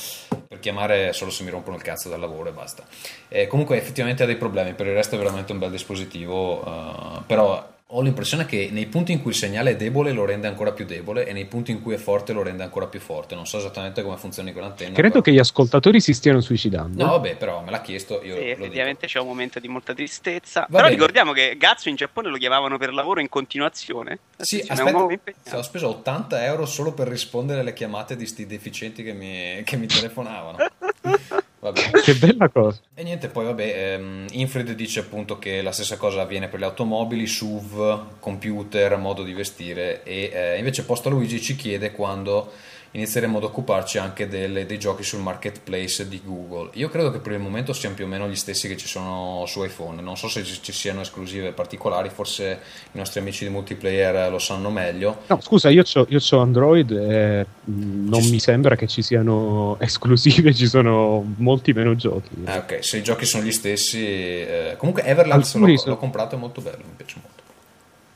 Per 0.48 0.60
chiamare 0.60 1.12
solo 1.12 1.32
se 1.32 1.44
mi 1.44 1.50
rompono 1.50 1.76
il 1.76 1.82
cazzo 1.82 2.08
dal 2.08 2.22
lavoro 2.22 2.48
e 2.48 2.54
basta. 2.54 2.86
Eh, 3.28 3.48
comunque 3.48 3.76
effettivamente 3.76 4.24
ha 4.24 4.26
dei 4.26 4.38
problemi, 4.38 4.74
per 4.74 4.88
il 4.88 4.94
resto 4.94 5.16
è 5.16 5.18
veramente 5.18 5.52
un 5.52 5.60
bel 5.60 5.72
dispositivo, 5.72 6.66
uh, 6.66 7.24
però 7.26 7.74
ho 7.98 8.02
l'impressione 8.02 8.46
che 8.46 8.68
nei 8.72 8.88
punti 8.88 9.14
in 9.14 9.22
cui 9.22 9.32
il 9.32 9.38
segnale 9.38 9.72
è 9.72 9.76
debole 9.78 10.12
lo 10.12 10.26
rende 10.26 10.48
ancora 10.48 10.74
più 10.74 10.86
debole 10.86 11.26
e 11.26 11.32
nei 11.32 11.46
punti 11.46 11.72
in 11.72 11.82
cui 11.82 11.94
è 11.94 11.98
forte 11.98 12.34
lo 12.34 12.44
rende 12.44 12.62
ancora 12.62 12.88
più 12.88 13.00
forte. 13.00 13.36
Non 13.36 13.48
so 13.48 13.58
esattamente 13.58 14.04
come 14.04 14.18
funzioni 14.18 14.52
quell'antenna. 14.52 14.94
Credo 14.94 15.10
però... 15.10 15.22
che 15.22 15.32
gli 15.32 15.40
ascoltatori 15.40 16.02
si 16.02 16.14
stiano 16.14 16.42
suicidando. 16.42 17.02
No, 17.02 17.12
vabbè, 17.12 17.38
però 17.38 17.62
me 17.62 17.72
l'ha 17.72 17.80
chiesto. 17.80 18.22
Io 18.22 18.36
sì, 18.36 18.50
effettivamente 18.50 19.08
c'è 19.08 19.20
un 19.20 19.28
momento 19.28 19.60
di 19.60 19.70
molta 19.70 19.94
tristezza. 19.94 20.62
Va 20.62 20.68
però 20.68 20.84
bene. 20.84 20.96
ricordiamo 20.96 21.32
che 21.32 21.56
Gazzo 21.58 21.88
in 21.88 21.96
Giappone 21.96 22.30
lo 22.30 22.38
chiamavano 22.38 22.78
per 22.78 22.94
lavoro 22.94 23.22
in 23.22 23.30
continuazione. 23.30 24.20
Sì, 24.38 24.62
aspetta, 24.68 25.58
ho 25.58 25.62
speso 25.62 25.88
80 25.88 26.44
euro 26.44 26.66
solo 26.66 26.92
per 26.92 27.08
rispondere 27.08 27.62
alle 27.62 27.74
chiamate 27.74 28.18
di 28.18 28.26
sti 28.26 28.46
deficienti 28.46 29.04
che 29.04 29.14
mi, 29.14 29.62
che 29.64 29.78
mi 29.78 29.88
telefonavano. 29.88 30.58
Vabbè. 31.66 31.90
Che 32.00 32.14
bella 32.16 32.48
cosa. 32.50 32.80
E 32.94 33.02
niente, 33.02 33.28
poi 33.28 33.46
vabbè, 33.46 33.94
ehm, 33.94 34.26
Infred 34.34 34.72
dice 34.74 35.00
appunto 35.00 35.40
che 35.40 35.64
la 35.64 35.72
stessa 35.72 35.98
cosa 35.98 36.22
avviene 36.22 36.48
per 36.48 36.60
le 36.60 36.66
automobili, 36.66 37.26
SUV, 37.26 37.80
computer, 38.20 38.98
modo 38.98 39.24
di 39.24 39.34
vestire 39.34 40.04
e 40.04 40.32
eh, 40.34 40.58
invece 40.58 40.84
Posta 40.84 41.10
Luigi 41.10 41.42
ci 41.42 41.56
chiede 41.56 41.92
quando 41.92 42.52
inizieremo 42.96 43.38
ad 43.38 43.44
occuparci 43.44 43.98
anche 43.98 44.28
delle, 44.28 44.66
dei 44.66 44.80
giochi 44.80 45.04
sul 45.04 45.20
marketplace 45.20 46.08
di 46.08 46.22
Google. 46.24 46.70
Io 46.74 46.90
credo 46.90 47.12
che 47.12 47.20
per 47.20 47.34
il 47.34 47.40
momento 47.40 47.74
siano 47.74 47.94
più 47.94 48.06
o 48.06 48.08
meno 48.08 48.28
gli 48.28 48.36
stessi 48.36 48.68
che 48.68 48.78
ci 48.78 48.88
sono 48.88 49.44
su 49.48 49.64
iPhone, 49.64 50.02
non 50.02 50.16
so 50.18 50.30
se 50.30 50.44
ci 50.44 50.72
siano 50.72 51.02
esclusive 51.02 51.52
particolari, 51.52 52.10
forse 52.10 52.60
i 52.92 52.98
nostri 52.98 53.20
amici 53.20 53.44
di 53.44 53.52
multiplayer 53.52 54.32
lo 54.32 54.40
sanno 54.40 54.70
meglio. 54.70 55.24
No, 55.28 55.40
scusa, 55.42 55.70
io 55.70 55.84
ho 55.86 56.40
Android 56.40 56.92
e 56.92 57.46
non 57.66 58.22
ci 58.22 58.32
mi 58.32 58.40
sembra 58.40 58.76
che 58.76 58.88
ci 58.88 59.02
siano 59.02 59.78
esclusive, 59.82 60.54
ci 60.54 60.68
sono 60.68 61.24
molti 61.38 61.74
meno 61.74 61.96
giochi. 61.96 62.30
Eh, 62.46 62.58
ok, 62.58 62.84
se 62.84 62.98
i 62.98 63.04
giochi 63.04 63.26
sono 63.26 63.44
gli 63.44 63.52
stessi... 63.52 64.06
Eh, 64.06 64.76
comunque 64.78 65.04
Everlance 65.04 65.58
l'ho, 65.58 65.84
l'ho 65.86 65.98
comprato, 65.98 66.36
è 66.36 66.38
molto 66.38 66.62
bello, 66.62 66.78
mi 66.78 66.94
piace 66.96 67.16
molto. 67.22 67.35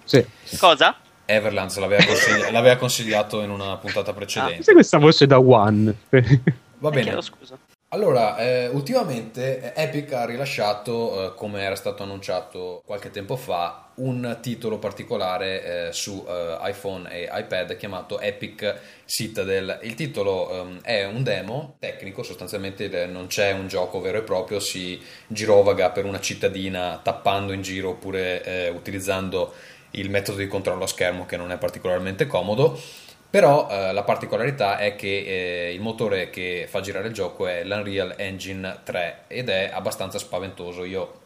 Sì. 0.09 0.25
Cosa? 0.57 0.95
Everlands 1.25 1.77
l'aveva, 1.77 2.03
consigli- 2.03 2.49
l'aveva, 2.49 2.75
consigliato 2.77 3.41
in 3.41 3.51
una 3.51 3.77
puntata 3.77 4.11
precedente. 4.11 4.71
Ah, 4.71 4.73
questa 4.73 4.97
voce 4.97 5.27
da 5.27 5.39
One? 5.39 5.93
Va 6.79 6.89
bene. 6.89 7.03
Chiedo, 7.03 7.21
allora, 7.91 8.37
eh, 8.37 8.67
ultimamente 8.67 9.73
Epic 9.73 10.13
ha 10.13 10.25
rilasciato, 10.25 11.31
eh, 11.31 11.35
come 11.35 11.61
era 11.61 11.75
stato 11.75 12.03
annunciato 12.03 12.83
qualche 12.85 13.09
tempo 13.09 13.35
fa, 13.35 13.89
un 13.95 14.37
titolo 14.41 14.77
particolare 14.77 15.87
eh, 15.87 15.91
su 15.91 16.23
eh, 16.27 16.57
iPhone 16.61 17.11
e 17.11 17.27
iPad 17.31 17.75
chiamato 17.77 18.19
Epic 18.19 18.75
Citadel. 19.05 19.79
Il 19.81 19.95
titolo 19.95 20.51
ehm, 20.51 20.81
è 20.83 21.05
un 21.05 21.23
demo 21.23 21.77
tecnico, 21.79 22.21
sostanzialmente 22.21 23.07
non 23.07 23.25
c'è 23.25 23.53
un 23.53 23.67
gioco 23.67 23.99
vero 23.99 24.19
e 24.19 24.21
proprio, 24.21 24.59
si 24.59 25.01
girovaga 25.25 25.89
per 25.89 26.05
una 26.05 26.19
cittadina 26.19 26.99
tappando 27.01 27.53
in 27.53 27.63
giro 27.63 27.89
oppure 27.89 28.43
eh, 28.43 28.69
utilizzando 28.69 29.51
il 29.91 30.09
metodo 30.09 30.37
di 30.37 30.47
controllo 30.47 30.83
a 30.83 30.87
schermo 30.87 31.25
che 31.25 31.37
non 31.37 31.51
è 31.51 31.57
particolarmente 31.57 32.27
comodo. 32.27 32.79
Però 33.29 33.69
eh, 33.69 33.93
la 33.93 34.03
particolarità 34.03 34.79
è 34.79 34.95
che 34.95 35.67
eh, 35.67 35.73
il 35.73 35.81
motore 35.81 36.31
che 36.31 36.65
fa 36.67 36.81
girare 36.81 37.09
il 37.09 37.13
gioco 37.13 37.45
è 37.45 37.63
l'Unreal 37.63 38.15
Engine 38.17 38.79
3 38.83 39.25
ed 39.27 39.49
è 39.49 39.69
abbastanza 39.71 40.17
spaventoso. 40.17 40.83
Io 40.83 41.19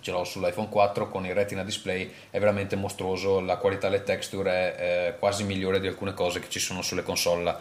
ce 0.00 0.10
l'ho 0.10 0.24
sull'iPhone 0.24 0.68
4 0.68 1.08
con 1.08 1.26
il 1.26 1.34
Retina 1.34 1.62
Display, 1.62 2.10
è 2.30 2.38
veramente 2.38 2.74
mostruoso, 2.74 3.40
la 3.40 3.56
qualità 3.56 3.88
delle 3.88 4.02
texture 4.02 4.74
è 4.74 5.08
eh, 5.08 5.18
quasi 5.18 5.44
migliore 5.44 5.78
di 5.78 5.86
alcune 5.86 6.14
cose 6.14 6.40
che 6.40 6.48
ci 6.48 6.58
sono 6.58 6.80
sulle 6.80 7.02
console 7.02 7.56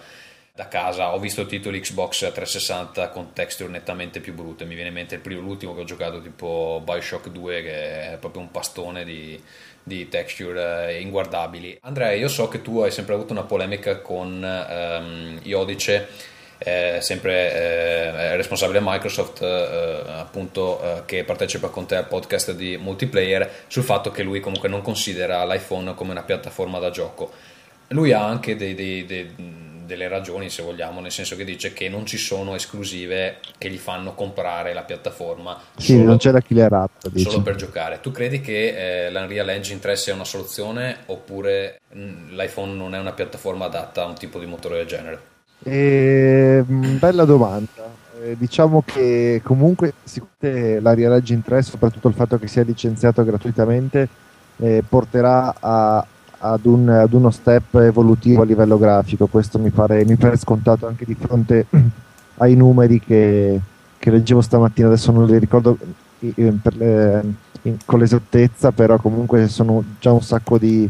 da 0.54 0.68
casa. 0.68 1.14
Ho 1.14 1.20
visto 1.20 1.46
titoli 1.46 1.80
Xbox 1.80 2.20
360 2.20 3.10
con 3.10 3.34
texture 3.34 3.70
nettamente 3.70 4.20
più 4.20 4.34
brutte, 4.34 4.66
mi 4.66 4.74
viene 4.76 4.90
in 4.90 4.96
mente 4.96 5.16
il 5.16 5.22
primo, 5.22 5.42
l'ultimo 5.42 5.74
che 5.74 5.82
ho 5.82 5.86
giocato 5.86 6.22
tipo 6.22 6.82
Bioshock 6.84 7.30
2 7.30 7.62
che 7.62 8.14
è 8.14 8.18
proprio 8.20 8.42
un 8.42 8.52
pastone 8.52 9.04
di 9.04 9.42
di 9.84 10.08
texture 10.08 10.90
eh, 10.90 11.02
inguardabili. 11.02 11.78
Andrea, 11.82 12.12
io 12.14 12.28
so 12.28 12.48
che 12.48 12.62
tu 12.62 12.80
hai 12.80 12.92
sempre 12.92 13.14
avuto 13.14 13.34
una 13.34 13.44
polemica 13.44 14.00
con 14.00 14.44
ehm, 14.44 15.40
Iodice, 15.44 16.08
eh, 16.58 17.00
sempre 17.02 17.54
eh, 17.54 18.36
responsabile 18.36 18.80
Microsoft, 18.82 19.42
eh, 19.42 20.04
appunto, 20.08 20.82
eh, 20.82 21.02
che 21.06 21.24
partecipa 21.24 21.70
con 21.70 21.88
te 21.88 21.96
al 21.96 22.08
podcast 22.08 22.54
di 22.54 22.78
multiplayer, 22.78 23.50
sul 23.68 23.84
fatto 23.84 24.12
che 24.12 24.24
lui 24.24 24.40
comunque 24.40 24.70
non 24.70 24.82
considera 24.82 25.44
l'iPhone 25.46 25.96
come 25.96 26.12
una 26.12 26.24
piattaforma 26.24 26.78
da 26.80 26.92
gioco. 26.92 27.32
Lui 27.88 28.12
ha 28.14 28.24
anche 28.24 28.56
dei, 28.56 28.74
dei, 28.74 29.06
dei 29.06 29.34
delle 29.92 30.08
ragioni, 30.08 30.50
se 30.50 30.64
vogliamo, 30.64 31.02
nel 31.02 31.12
senso 31.12 31.36
che 31.36 31.44
dice 31.44 31.74
che 31.74 31.90
non 31.90 32.06
ci 32.06 32.18
sono 32.18 32.56
esclusive 32.56 33.40
che 33.58 33.70
gli 33.70 33.78
fanno 33.78 34.14
comprare 34.14 34.74
la 34.74 34.84
piattaforma. 34.84 35.60
Sì, 35.76 35.94
solo, 35.94 36.04
non 36.06 36.18
c'è 36.18 36.32
la 36.32 36.40
killer 36.40 36.72
app. 36.72 37.08
Solo 37.16 37.42
per 37.42 37.56
giocare. 37.56 38.00
Tu 38.00 38.12
credi 38.12 38.40
che 38.40 39.06
eh, 39.06 39.12
l'Unreal 39.12 39.50
Engine 39.50 39.80
3 39.80 39.96
sia 39.98 40.14
una 40.14 40.24
soluzione 40.24 41.00
oppure 41.08 41.82
mh, 41.92 42.02
mm, 42.02 42.30
l'iPhone 42.38 42.74
non 42.74 42.96
è 42.96 43.00
una 43.00 43.12
piattaforma 43.12 43.66
adatta 43.66 44.04
a 44.04 44.06
un 44.06 44.16
tipo 44.16 44.40
di 44.40 44.46
motore 44.46 44.78
del 44.78 44.86
genere? 44.86 45.22
Eh, 45.64 46.64
bella 46.66 47.26
domanda. 47.26 48.00
Eh, 48.24 48.38
diciamo 48.38 48.84
che 48.86 49.42
comunque 49.44 49.94
sicuramente 50.04 50.80
l'Unreal 50.80 51.14
Engine 51.14 51.42
3, 51.44 51.62
soprattutto 51.64 52.08
il 52.08 52.14
fatto 52.14 52.40
che 52.40 52.48
sia 52.48 52.64
licenziato 52.64 53.24
gratuitamente, 53.24 54.08
eh, 54.58 54.84
porterà 54.88 55.54
a, 55.60 56.06
ad, 56.42 56.66
un, 56.66 56.90
ad, 56.90 57.14
uno 57.14 57.30
step 57.30 57.76
evolutivo 57.76 58.42
a 58.42 58.46
livello 58.46 58.78
grafico. 58.78 59.28
Questo 59.28 59.60
mi 59.60 59.70
pare, 59.70 60.04
mi 60.06 60.16
pare 60.16 60.38
scontato 60.38 60.88
anche 60.88 61.06
di 61.06 61.16
fronte 61.16 61.68
ai 62.38 62.56
numeri 62.56 63.00
che, 63.00 63.60
che, 63.98 64.12
leggevo 64.12 64.42
stamattina. 64.42 64.88
Adesso 64.88 65.12
non 65.12 65.26
li 65.26 65.38
ricordo 65.38 65.78
per, 66.20 67.26
in, 67.64 67.78
con 67.86 68.00
l'esattezza, 68.00 68.72
però 68.72 68.98
comunque 68.98 69.48
sono 69.48 69.84
già 70.00 70.12
un 70.12 70.22
sacco 70.22 70.58
di, 70.58 70.90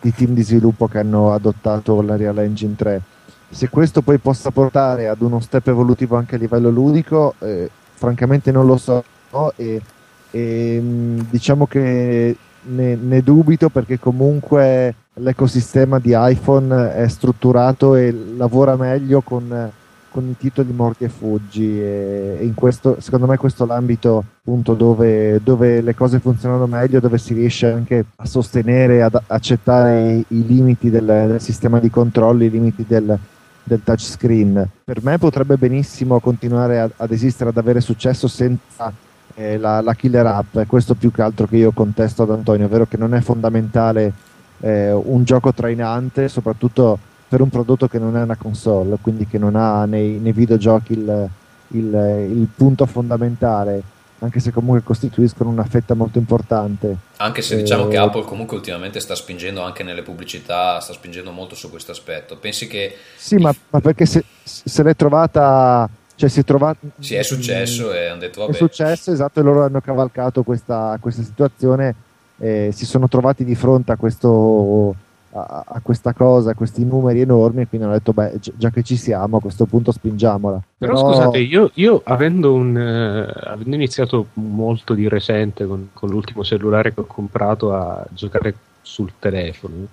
di 0.00 0.14
team 0.14 0.32
di 0.32 0.42
sviluppo 0.42 0.86
che 0.86 0.98
hanno 0.98 1.32
adottato 1.32 2.00
la 2.02 2.16
Real 2.16 2.38
Engine 2.38 2.76
3. 2.76 3.02
Se 3.50 3.68
questo 3.68 4.00
poi 4.00 4.18
possa 4.18 4.50
portare 4.50 5.08
ad 5.08 5.20
uno 5.20 5.40
step 5.40 5.68
evolutivo 5.68 6.16
anche 6.16 6.36
a 6.36 6.38
livello 6.38 6.70
ludico, 6.70 7.34
eh, 7.40 7.68
francamente 7.94 8.50
non 8.50 8.66
lo 8.66 8.76
so. 8.76 9.04
No? 9.32 9.52
E, 9.56 9.82
e, 10.30 10.78
mm, 10.80 11.20
diciamo 11.28 11.66
che 11.66 12.36
ne, 12.64 12.96
ne, 12.96 13.22
dubito 13.22 13.68
perché 13.68 13.98
comunque 13.98 14.94
l'ecosistema 15.14 15.98
di 15.98 16.12
iPhone 16.14 16.94
è 16.94 17.08
strutturato 17.08 17.94
e 17.96 18.12
lavora 18.36 18.76
meglio 18.76 19.20
con, 19.20 19.70
con 20.10 20.28
i 20.28 20.36
titoli 20.36 20.72
morti 20.72 21.04
e 21.04 21.08
fuggi 21.08 21.80
e, 21.80 22.38
e 22.40 22.52
questo, 22.54 22.96
secondo 23.00 23.26
me 23.26 23.36
questo 23.36 23.64
è 23.64 23.66
l'ambito 23.66 24.24
appunto 24.40 24.74
dove, 24.74 25.40
dove, 25.42 25.80
le 25.80 25.94
cose 25.94 26.18
funzionano 26.18 26.66
meglio, 26.66 27.00
dove 27.00 27.18
si 27.18 27.34
riesce 27.34 27.70
anche 27.70 28.04
a 28.16 28.26
sostenere, 28.26 29.02
ad 29.02 29.18
accettare 29.26 30.12
i, 30.12 30.24
i 30.28 30.46
limiti 30.46 30.90
del, 30.90 31.04
del, 31.04 31.40
sistema 31.40 31.78
di 31.80 31.90
controllo, 31.90 32.44
i 32.44 32.50
limiti 32.50 32.84
del, 32.86 33.18
del 33.62 33.82
touchscreen. 33.82 34.68
Per 34.84 35.02
me 35.02 35.18
potrebbe 35.18 35.56
benissimo 35.56 36.20
continuare 36.20 36.80
a, 36.80 36.90
ad 36.96 37.10
esistere, 37.10 37.50
ad 37.50 37.56
avere 37.56 37.80
successo 37.80 38.28
senza 38.28 38.92
eh, 39.34 39.58
la, 39.58 39.80
la, 39.80 39.94
killer 39.94 40.26
app, 40.26 40.58
è 40.58 40.66
questo 40.66 40.94
più 40.94 41.10
che 41.10 41.22
altro 41.22 41.46
che 41.46 41.56
io 41.56 41.72
contesto 41.72 42.22
ad 42.22 42.30
Antonio, 42.30 42.66
ovvero 42.66 42.86
che 42.86 42.96
non 42.96 43.14
è 43.14 43.20
fondamentale 43.20 44.12
eh, 44.60 44.92
un 44.92 45.24
gioco 45.24 45.52
trainante, 45.52 46.28
soprattutto 46.28 46.98
per 47.28 47.40
un 47.40 47.48
prodotto 47.48 47.88
che 47.88 47.98
non 47.98 48.16
è 48.16 48.22
una 48.22 48.36
console, 48.36 48.98
quindi 49.00 49.26
che 49.26 49.38
non 49.38 49.56
ha 49.56 49.84
nei, 49.86 50.18
nei 50.18 50.32
videogiochi 50.32 50.92
il, 50.92 51.28
il, 51.68 52.28
il 52.30 52.48
punto 52.54 52.86
fondamentale 52.86 53.82
anche 54.22 54.38
se 54.38 54.52
comunque 54.52 54.82
costituiscono 54.82 55.50
una 55.50 55.64
fetta 55.64 55.94
molto 55.94 56.18
importante. 56.18 56.96
Anche 57.16 57.42
se 57.42 57.56
diciamo 57.56 57.88
che 57.88 57.96
eh, 57.96 57.98
Apple 57.98 58.24
comunque 58.24 58.56
ultimamente 58.56 59.00
sta 59.00 59.16
spingendo 59.16 59.62
anche 59.62 59.82
nelle 59.82 60.02
pubblicità, 60.02 60.78
sta 60.78 60.92
spingendo 60.92 61.32
molto 61.32 61.56
su 61.56 61.68
questo 61.70 61.90
aspetto. 61.90 62.36
Pensi 62.36 62.68
che... 62.68 62.96
Sì, 63.16 63.36
ma, 63.36 63.52
ma, 63.70 63.80
perché 63.80 64.06
se, 64.06 64.24
se 64.44 64.82
l'è 64.84 64.94
trovata 64.94 65.88
cioè 66.14 66.28
si 66.28 66.40
è 66.40 66.44
trovato 66.44 66.78
sì 66.98 67.14
è 67.14 67.22
successo 67.22 67.92
e 67.92 68.06
hanno 68.06 68.20
detto 68.20 68.40
vabbè 68.40 68.52
è 68.52 68.54
successo 68.54 69.12
esatto 69.12 69.40
e 69.40 69.42
loro 69.42 69.64
hanno 69.64 69.80
cavalcato 69.80 70.42
questa, 70.42 70.96
questa 71.00 71.22
situazione 71.22 71.94
e 72.38 72.70
si 72.72 72.86
sono 72.86 73.08
trovati 73.08 73.44
di 73.44 73.54
fronte 73.54 73.92
a 73.92 73.96
questo 73.96 74.94
a, 75.32 75.64
a, 75.66 75.80
questa 75.80 76.12
cosa, 76.12 76.50
a 76.50 76.54
questi 76.54 76.84
numeri 76.84 77.20
enormi, 77.20 77.62
e 77.62 77.68
quindi 77.68 77.86
hanno 77.86 77.96
detto: 77.96 78.12
Beh, 78.12 78.38
già 78.38 78.70
che 78.70 78.82
ci 78.82 78.96
siamo, 78.96 79.38
a 79.38 79.40
questo 79.40 79.64
punto 79.64 79.92
spingiamola. 79.92 80.60
Però, 80.76 80.94
Però... 80.94 81.12
scusate, 81.12 81.38
io, 81.38 81.70
io 81.74 82.02
avendo, 82.04 82.52
un, 82.52 82.76
eh, 82.76 83.32
avendo, 83.48 83.74
iniziato 83.74 84.26
molto 84.34 84.94
di 84.94 85.08
recente 85.08 85.66
con, 85.66 85.90
con, 85.92 86.10
l'ultimo 86.10 86.44
cellulare 86.44 86.92
che 86.92 87.00
ho 87.00 87.06
comprato 87.06 87.72
a 87.74 88.04
giocare 88.10 88.54
sul 88.82 89.12
telefono, 89.18 89.88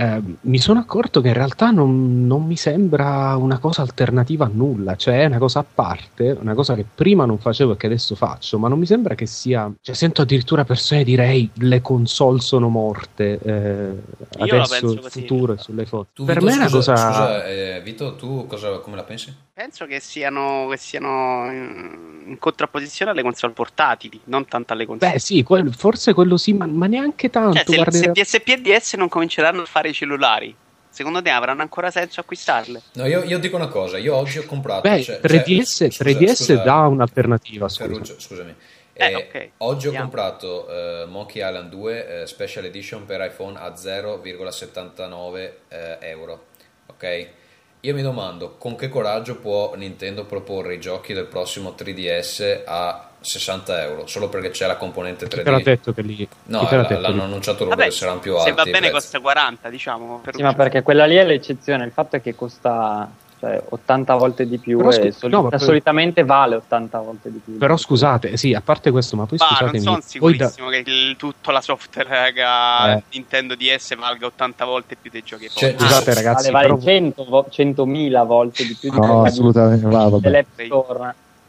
eh, 0.00 0.22
mi 0.42 0.58
sono 0.58 0.78
accorto 0.78 1.20
che 1.20 1.26
in 1.26 1.34
realtà 1.34 1.72
non, 1.72 2.24
non, 2.24 2.46
mi 2.46 2.56
sembra 2.56 3.34
una 3.34 3.58
cosa 3.58 3.82
alternativa 3.82 4.44
a 4.44 4.50
nulla, 4.52 4.94
cioè 4.94 5.22
è 5.22 5.24
una 5.24 5.38
cosa 5.38 5.58
a 5.58 5.64
parte, 5.64 6.36
una 6.40 6.54
cosa 6.54 6.76
che 6.76 6.84
prima 6.94 7.24
non 7.24 7.38
facevo 7.38 7.72
e 7.72 7.76
che 7.76 7.86
adesso 7.86 8.14
faccio, 8.14 8.60
ma 8.60 8.68
non 8.68 8.78
mi 8.78 8.86
sembra 8.86 9.16
che 9.16 9.26
sia... 9.26 9.68
Cioè, 9.80 9.96
sento 9.96 10.22
addirittura 10.22 10.64
persone 10.64 11.02
dire 11.02 11.48
le 11.52 11.80
console 11.80 12.38
sono 12.40 12.68
morte, 12.68 13.40
eh, 13.42 13.90
adesso 14.38 14.92
il 14.92 15.04
futuro 15.10 15.54
è 15.54 15.58
sulle 15.58 15.84
foto. 15.84 16.06
Tu, 16.12 16.24
per 16.24 16.38
Vito, 16.38 16.46
me 16.46 16.52
è 16.52 16.56
una 16.58 16.70
cosa... 16.70 16.96
Scusa, 16.96 17.46
eh, 17.46 17.80
Vito, 17.82 18.14
tu 18.14 18.46
cosa, 18.46 18.78
come 18.78 18.94
la 18.94 19.02
pensi? 19.02 19.34
Penso 19.58 19.86
che 19.86 19.98
siano, 19.98 20.68
che 20.70 20.76
siano 20.76 21.50
in, 21.50 22.22
in, 22.26 22.38
contrapposizione 22.38 23.10
alle 23.10 23.22
console 23.22 23.52
portatili, 23.52 24.20
non 24.26 24.46
tanto 24.46 24.72
alle 24.72 24.86
console. 24.86 25.10
Beh 25.10 25.18
sì, 25.18 25.42
quel, 25.42 25.74
forse 25.74 26.14
quello 26.14 26.36
sì, 26.36 26.52
ma, 26.52 26.66
ma 26.66 26.86
neanche 26.86 27.28
tanto. 27.28 27.56
Cioè, 27.56 27.64
se, 27.66 27.74
guarderà... 27.74 28.12
se 28.14 28.38
PSP 28.38 28.48
e 28.50 28.60
DS 28.60 28.94
non 28.94 29.08
cominceranno 29.08 29.62
a 29.62 29.64
fare 29.64 29.87
i 29.88 29.94
cellulari. 29.94 30.54
Secondo 30.90 31.22
te 31.22 31.30
avranno 31.30 31.62
ancora 31.62 31.90
senso 31.90 32.20
acquistarle? 32.20 32.82
No, 32.94 33.06
io, 33.06 33.22
io 33.22 33.38
dico 33.38 33.56
una 33.56 33.68
cosa, 33.68 33.98
io 33.98 34.16
oggi 34.16 34.38
ho 34.38 34.44
comprato... 34.44 34.88
Beh, 34.88 35.02
cioè, 35.02 35.20
3DS, 35.22 35.90
cioè, 35.90 36.06
3DS 36.06 36.34
scusa, 36.34 36.56
dà 36.56 36.86
un'alternativa, 36.86 37.68
scusa. 37.68 37.88
Ferruccio, 37.88 38.18
scusami. 38.18 38.54
Eh, 38.94 39.14
okay. 39.14 39.52
Oggi 39.58 39.86
ho 39.86 39.90
Andiamo. 39.90 40.08
comprato 40.08 40.66
uh, 40.68 41.08
Monkey 41.08 41.46
Island 41.46 41.70
2 41.70 42.22
uh, 42.22 42.26
Special 42.26 42.64
Edition 42.64 43.04
per 43.04 43.20
iPhone 43.20 43.56
a 43.56 43.68
0,79 43.68 45.12
uh, 45.12 45.76
euro. 46.00 46.46
Ok? 46.86 47.28
Io 47.80 47.94
mi 47.94 48.02
domando 48.02 48.56
con 48.56 48.74
che 48.74 48.88
coraggio 48.88 49.36
può 49.36 49.76
Nintendo 49.76 50.24
proporre 50.24 50.74
i 50.74 50.80
giochi 50.80 51.12
del 51.12 51.26
prossimo 51.26 51.76
3DS 51.78 52.62
a 52.66 53.07
60 53.20 53.82
euro 53.82 54.06
solo 54.06 54.28
perché 54.28 54.50
c'è 54.50 54.66
la 54.66 54.76
componente 54.76 55.26
3D. 55.26 55.42
Chi 55.42 55.50
l'ha 55.50 55.60
detto 55.60 55.92
che 55.92 56.02
lì? 56.02 56.28
No, 56.44 56.62
l- 56.62 57.00
l'hanno 57.00 57.24
annunciato 57.24 57.64
loro 57.64 57.76
che 57.76 57.90
saranno 57.90 58.20
più 58.20 58.36
alti. 58.36 58.48
Se 58.48 58.54
va 58.54 58.64
bene 58.64 58.90
costa 58.90 59.20
40, 59.20 59.68
diciamo. 59.68 60.20
Per 60.22 60.34
sì, 60.34 60.42
ma 60.42 60.54
perché 60.54 60.82
quella 60.82 61.06
lì 61.06 61.16
è 61.16 61.24
l'eccezione. 61.24 61.84
Il 61.84 61.92
fatto 61.92 62.16
è 62.16 62.22
che 62.22 62.34
costa 62.34 63.10
cioè 63.40 63.62
80 63.68 64.14
volte 64.16 64.48
di 64.48 64.58
più 64.58 64.78
però, 64.78 64.90
e 64.90 65.12
soli- 65.12 65.32
no, 65.32 65.48
solitamente 65.58 66.24
vale 66.24 66.56
80 66.56 67.00
volte 67.00 67.30
di 67.30 67.40
più. 67.44 67.56
Però 67.56 67.76
scusate, 67.76 68.36
sì, 68.36 68.52
a 68.52 68.60
parte 68.60 68.90
questo, 68.90 69.14
ma 69.14 69.26
poi 69.26 69.38
bah, 69.38 69.46
scusatemi. 69.46 69.72
Non 69.72 69.82
sono 69.82 70.00
sicurissimo 70.04 70.70
da... 70.70 70.82
che 70.82 70.90
il, 70.90 71.16
tutta 71.16 71.52
la 71.52 71.60
software 71.60 72.32
eh. 72.34 73.02
Nintendo 73.12 73.54
DS 73.54 73.96
valga 73.96 74.26
80 74.26 74.64
volte 74.64 74.96
più 75.00 75.10
dei 75.10 75.22
giochi. 75.22 75.48
Cioè, 75.48 75.76
scusate, 75.78 76.14
ragazzi, 76.14 76.50
vale, 76.50 76.68
vale 76.68 76.80
però... 76.80 77.46
100, 77.54 77.84
100.000 77.84 78.26
volte 78.26 78.66
di 78.66 78.76
più 78.78 78.90
di 78.90 78.98
no, 78.98 79.22
assolutamente, 79.22 79.86
va, 79.86 80.08
vabbè. 80.08 80.46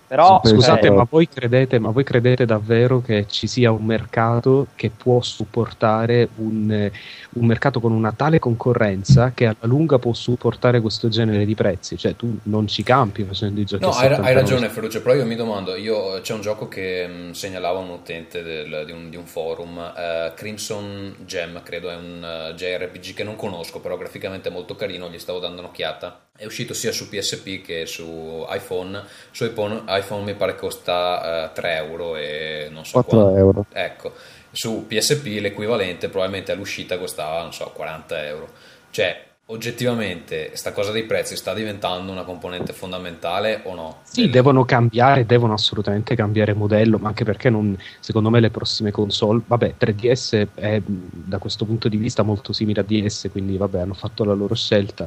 Però 0.10 0.42
scusate, 0.44 0.88
eh, 0.88 0.90
ma 0.90 1.06
voi, 1.08 1.30
credete, 1.30 1.78
ma 1.78 1.92
voi, 1.92 2.04
credete, 2.04 2.44
davvero 2.44 3.00
che 3.00 3.28
ci 3.30 3.46
sia 3.46 3.70
un 3.70 3.86
mercato 3.86 4.66
che 4.74 4.90
può 4.90 5.22
supportare 5.22 6.30
un, 6.38 6.90
un, 7.34 7.46
mercato 7.46 7.80
con 7.80 7.92
una 7.92 8.12
tale 8.12 8.40
concorrenza 8.40 9.34
che 9.36 9.46
alla 9.46 9.56
lunga 9.62 10.00
può 10.00 10.12
supportare 10.14 10.82
questo 10.82 11.10
genere 11.10 11.46
di 11.46 11.54
prezzi? 11.54 11.96
Cioè, 11.96 12.16
tu 12.16 12.40
non 12.44 12.68
ci 12.68 12.82
campi 12.82 13.24
facendo 13.24 13.60
i 13.60 13.66
giochi. 13.66 13.84
No, 13.84 13.92
hai, 13.92 14.12
hai, 14.12 14.34
ragione, 14.34 14.70
Ferruccio. 14.70 15.00
Però 15.04 15.14
io 15.14 15.28
mi 15.28 15.36
domando: 15.36 15.76
io, 15.76 16.20
c'è 16.22 16.34
un 16.34 16.42
gioco 16.42 16.68
che 16.68 17.06
mh, 17.08 17.28
mm, 17.28 17.32
segnalava 17.34 17.78
un 17.78 17.90
utente 17.90 18.42
del, 18.42 18.86
di, 18.88 18.92
un, 18.92 19.12
di, 19.12 19.16
un, 19.16 19.26
forum, 19.26 19.78
uh, 19.78 20.34
Crimson 20.34 21.18
Gem, 21.24 21.62
credo 21.62 21.92
è 21.92 21.96
un 21.96 22.24
uh, 22.24 22.50
eh, 22.50 22.56
JRPG 22.56 23.14
che 23.14 23.24
non 23.24 23.36
conosco, 23.36 23.80
però 23.80 23.96
graficamente 23.96 24.50
è 24.50 24.52
molto 24.52 24.76
carino. 24.76 25.08
Gli 25.08 25.20
stavo 25.20 25.38
dando 25.38 25.62
un'occhiata 25.62 26.29
è 26.40 26.46
uscito 26.46 26.74
sia 26.74 26.94
su 26.94 27.10
PSP 27.10 27.62
che 27.62 27.86
su 27.86 28.46
iPhone. 28.50 29.04
Su 29.32 29.44
iPhone, 29.44 29.84
iPhone 29.88 30.24
mi 30.24 30.34
pare 30.36 30.56
costa 30.56 31.50
uh, 31.52 31.54
3 31.54 31.76
euro 31.76 32.16
e 32.16 32.70
non 32.72 32.86
so 32.86 32.94
4 32.94 33.18
quanto. 33.18 33.38
euro. 33.38 33.66
Ecco, 33.74 34.14
su 34.50 34.86
PSP 34.88 35.26
l'equivalente 35.42 36.08
probabilmente 36.08 36.54
all'uscita 36.54 36.98
costava, 36.98 37.42
non 37.42 37.52
so, 37.52 37.70
40 37.74 38.26
euro. 38.26 38.50
Cioè, 38.90 39.26
oggettivamente, 39.48 40.52
sta 40.54 40.72
cosa 40.72 40.92
dei 40.92 41.04
prezzi 41.04 41.36
sta 41.36 41.54
diventando 41.54 42.10
una 42.10 42.24
componente 42.24 42.72
fondamentale 42.72 43.60
o 43.66 43.76
no? 43.76 43.98
Sì, 44.04 44.22
del... 44.22 44.32
devono 44.32 44.64
cambiare, 44.64 45.26
devono 45.26 45.52
assolutamente 45.52 46.16
cambiare 46.16 46.54
modello, 46.54 47.00
ma 47.00 47.10
anche 47.10 47.26
perché 47.26 47.50
non, 47.50 47.78
secondo 48.00 48.30
me 48.30 48.40
le 48.40 48.50
prossime 48.50 48.92
console, 48.92 49.42
vabbè, 49.46 49.76
3DS 49.78 50.48
è 50.56 50.82
da 50.86 51.38
questo 51.38 51.66
punto 51.66 51.90
di 51.90 51.98
vista 51.98 52.24
molto 52.24 52.54
simile 52.54 52.80
a 52.80 52.84
DS, 52.84 53.28
quindi 53.30 53.58
vabbè, 53.58 53.82
hanno 53.82 53.94
fatto 53.94 54.24
la 54.24 54.34
loro 54.34 54.56
scelta 54.56 55.06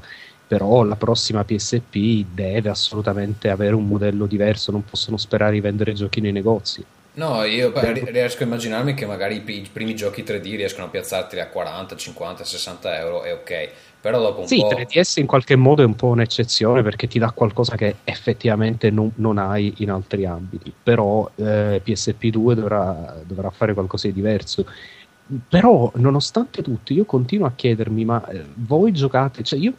però 0.53 0.83
la 0.83 0.97
prossima 0.97 1.45
PSP 1.45 2.27
deve 2.31 2.69
assolutamente 2.69 3.49
avere 3.49 3.74
un 3.74 3.87
modello 3.87 4.27
diverso, 4.27 4.70
non 4.70 4.85
possono 4.85 5.16
sperare 5.16 5.53
di 5.53 5.61
vendere 5.61 5.95
giochi 5.95 6.20
nei 6.20 6.31
negozi. 6.31 6.85
No, 7.15 7.43
io 7.45 7.73
riesco 7.74 8.43
a 8.43 8.47
immaginarmi 8.47 8.93
che 8.93 9.07
magari 9.07 9.37
i 9.37 9.69
primi 9.73 9.95
giochi 9.95 10.23
3D 10.23 10.43
riescono 10.57 10.85
a 10.85 10.89
piazzarti 10.91 11.41
a 11.41 11.47
40, 11.49 11.97
50, 11.97 12.45
60 12.45 12.99
euro 12.99 13.24
e 13.24 13.33
ok, 13.33 13.69
però 14.03 14.20
dopo 14.20 14.41
un 14.41 14.47
sì, 14.47 14.59
po'... 14.59 14.69
Sì, 14.69 14.99
3DS 15.01 15.20
in 15.20 15.27
qualche 15.27 15.57
modo 15.57 15.81
è 15.81 15.87
un 15.87 15.97
po' 15.97 16.09
un'eccezione 16.09 16.83
perché 16.83 17.09
ti 17.09 17.19
dà 17.19 17.31
qualcosa 17.31 17.74
che 17.74 17.97
effettivamente 18.05 18.91
non, 18.91 19.11
non 19.15 19.39
hai 19.39 19.73
in 19.79 19.91
altri 19.91 20.27
ambiti, 20.27 20.70
però 20.83 21.31
eh, 21.35 21.81
PSP2 21.83 22.53
dovrà, 22.53 23.23
dovrà 23.24 23.49
fare 23.49 23.73
qualcosa 23.73 24.07
di 24.07 24.12
diverso. 24.12 24.66
Però 25.49 25.91
nonostante 25.95 26.61
tutto 26.61 26.93
io 26.93 27.07
continuo 27.07 27.47
a 27.47 27.53
chiedermi 27.57 28.05
ma 28.05 28.23
eh, 28.29 28.45
voi 28.55 28.93
giocate 28.93 29.43
cioè 29.43 29.59
io 29.59 29.73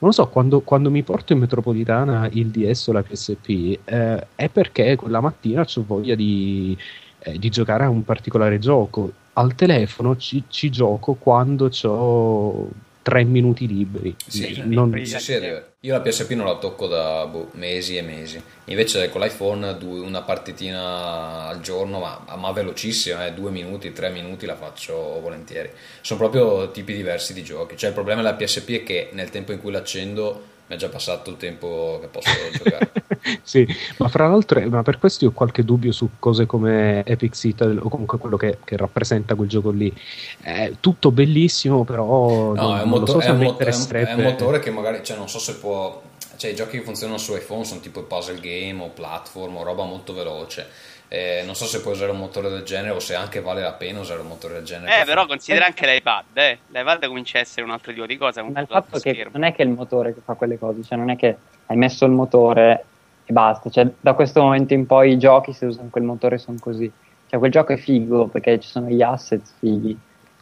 non 0.00 0.10
lo 0.10 0.12
so, 0.12 0.28
quando, 0.28 0.60
quando, 0.60 0.90
mi 0.90 1.02
porto 1.02 1.32
in 1.32 1.40
metropolitana 1.40 2.28
il 2.32 2.48
DS 2.48 2.86
o 2.86 2.92
la 2.92 3.02
PSP 3.02 3.80
eh, 3.84 4.26
è 4.36 4.48
perché 4.48 4.94
quella 4.94 5.20
mattina 5.20 5.62
ho 5.62 5.84
voglia 5.84 6.14
di, 6.14 6.76
eh, 7.18 7.36
di, 7.38 7.48
giocare 7.48 7.84
a 7.84 7.88
un 7.88 8.04
particolare 8.04 8.60
gioco. 8.60 9.12
Al 9.32 9.54
telefono 9.56 10.16
ci, 10.16 10.44
ci 10.46 10.70
gioco 10.70 11.14
quando 11.14 11.68
ho 11.82 12.68
tre 13.08 13.24
minuti 13.24 13.66
liberi. 13.66 14.14
Sì, 14.26 14.62
non... 14.66 14.92
sì, 15.02 15.18
sì, 15.18 15.32
io 15.80 15.92
la 15.92 16.00
PSP 16.00 16.32
non 16.32 16.44
la 16.44 16.58
tocco 16.58 16.86
da 16.86 17.26
boh, 17.26 17.48
mesi 17.52 17.96
e 17.96 18.02
mesi. 18.02 18.40
Invece 18.66 19.08
con 19.08 19.22
l'iPhone 19.22 19.78
una 19.82 20.20
partitina 20.20 21.46
al 21.46 21.60
giorno, 21.60 22.00
ma, 22.00 22.36
ma 22.36 22.52
velocissima, 22.52 23.26
eh, 23.26 23.32
due 23.32 23.50
minuti, 23.50 23.92
tre 23.92 24.10
minuti 24.10 24.44
la 24.44 24.56
faccio 24.56 25.18
volentieri. 25.20 25.70
Sono 26.02 26.20
proprio 26.20 26.70
tipi 26.70 26.94
diversi 26.94 27.32
di 27.32 27.42
giochi. 27.42 27.78
Cioè 27.78 27.88
il 27.88 27.94
problema 27.94 28.20
della 28.20 28.34
PSP 28.34 28.68
è 28.70 28.82
che 28.82 29.08
nel 29.12 29.30
tempo 29.30 29.52
in 29.52 29.60
cui 29.60 29.72
l'accendo 29.72 30.56
è 30.68 30.76
già 30.76 30.88
passato 30.88 31.30
il 31.30 31.38
tempo 31.38 31.98
che 32.00 32.08
posso 32.08 32.30
giocare. 32.52 32.92
sì, 33.42 33.66
ma 33.96 34.08
fra 34.08 34.28
l'altro, 34.28 34.60
ma 34.68 34.82
per 34.82 34.98
questo 34.98 35.24
io 35.24 35.30
ho 35.30 35.34
qualche 35.34 35.64
dubbio 35.64 35.92
su 35.92 36.10
cose 36.18 36.44
come 36.44 37.02
Epic 37.04 37.34
Citadel 37.34 37.80
o 37.82 37.88
comunque 37.88 38.18
quello 38.18 38.36
che, 38.36 38.58
che 38.62 38.76
rappresenta 38.76 39.34
quel 39.34 39.48
gioco 39.48 39.70
lì. 39.70 39.92
È 40.40 40.72
tutto 40.78 41.10
bellissimo, 41.10 41.84
però 41.84 42.52
no, 42.52 42.60
non, 42.60 42.78
è, 42.78 42.82
un 42.82 42.88
motor- 42.90 43.22
so 43.22 43.28
è, 43.28 43.30
un 43.30 43.38
mot- 43.38 43.62
è, 43.62 44.14
un, 44.14 44.22
motore 44.22 44.58
che 44.58 44.70
magari, 44.70 45.02
cioè, 45.02 45.16
non 45.16 45.28
so 45.28 45.38
se 45.38 45.56
può. 45.56 46.02
Cioè, 46.38 46.52
i 46.52 46.54
giochi 46.54 46.78
che 46.78 46.84
funzionano 46.84 47.18
su 47.18 47.34
iPhone 47.34 47.64
sono 47.64 47.80
tipo 47.80 48.02
puzzle 48.02 48.40
game 48.40 48.82
o 48.82 48.88
platform 48.88 49.56
o 49.56 49.62
roba 49.62 49.84
molto 49.84 50.14
veloce 50.14 50.96
eh, 51.08 51.42
non 51.46 51.54
so 51.54 51.64
se 51.64 51.80
puoi 51.80 51.94
usare 51.94 52.10
un 52.10 52.18
motore 52.18 52.50
del 52.50 52.62
genere 52.62 52.90
o 52.90 53.00
se 53.00 53.14
anche 53.14 53.40
vale 53.40 53.62
la 53.62 53.72
pena 53.72 54.00
usare 54.00 54.20
un 54.20 54.26
motore 54.26 54.54
del 54.54 54.64
genere. 54.64 55.00
Eh, 55.00 55.04
però 55.04 55.26
considera 55.26 55.64
anche 55.64 55.86
l'iPad, 55.86 56.24
eh. 56.34 56.58
L'iPad 56.66 57.06
comincia 57.06 57.38
a 57.38 57.40
essere 57.40 57.62
un 57.62 57.70
altro 57.70 57.92
tipo 57.92 58.04
di 58.04 58.18
cosa. 58.18 58.42
Ma 58.42 58.60
il 58.60 58.66
fatto 58.66 58.98
che 58.98 59.26
non 59.32 59.44
è 59.44 59.54
che 59.54 59.62
è 59.62 59.66
il 59.66 59.72
motore 59.72 60.12
che 60.12 60.20
fa 60.22 60.34
quelle 60.34 60.58
cose, 60.58 60.82
cioè 60.84 60.98
non 60.98 61.08
è 61.08 61.16
che 61.16 61.36
hai 61.66 61.76
messo 61.76 62.04
il 62.04 62.12
motore 62.12 62.84
e 63.24 63.32
basta. 63.32 63.70
Cioè, 63.70 63.88
da 63.98 64.12
questo 64.12 64.42
momento 64.42 64.74
in 64.74 64.84
poi 64.84 65.12
i 65.12 65.18
giochi, 65.18 65.54
se 65.54 65.64
usano 65.64 65.88
quel 65.90 66.04
motore, 66.04 66.36
sono 66.36 66.58
così. 66.60 66.90
Cioè, 67.26 67.38
quel 67.38 67.50
gioco 67.50 67.72
è 67.72 67.76
figo 67.78 68.26
perché 68.26 68.60
ci 68.60 68.68
sono 68.68 68.88
gli 68.88 69.00
asset 69.00 69.40
fighi. 69.58 69.98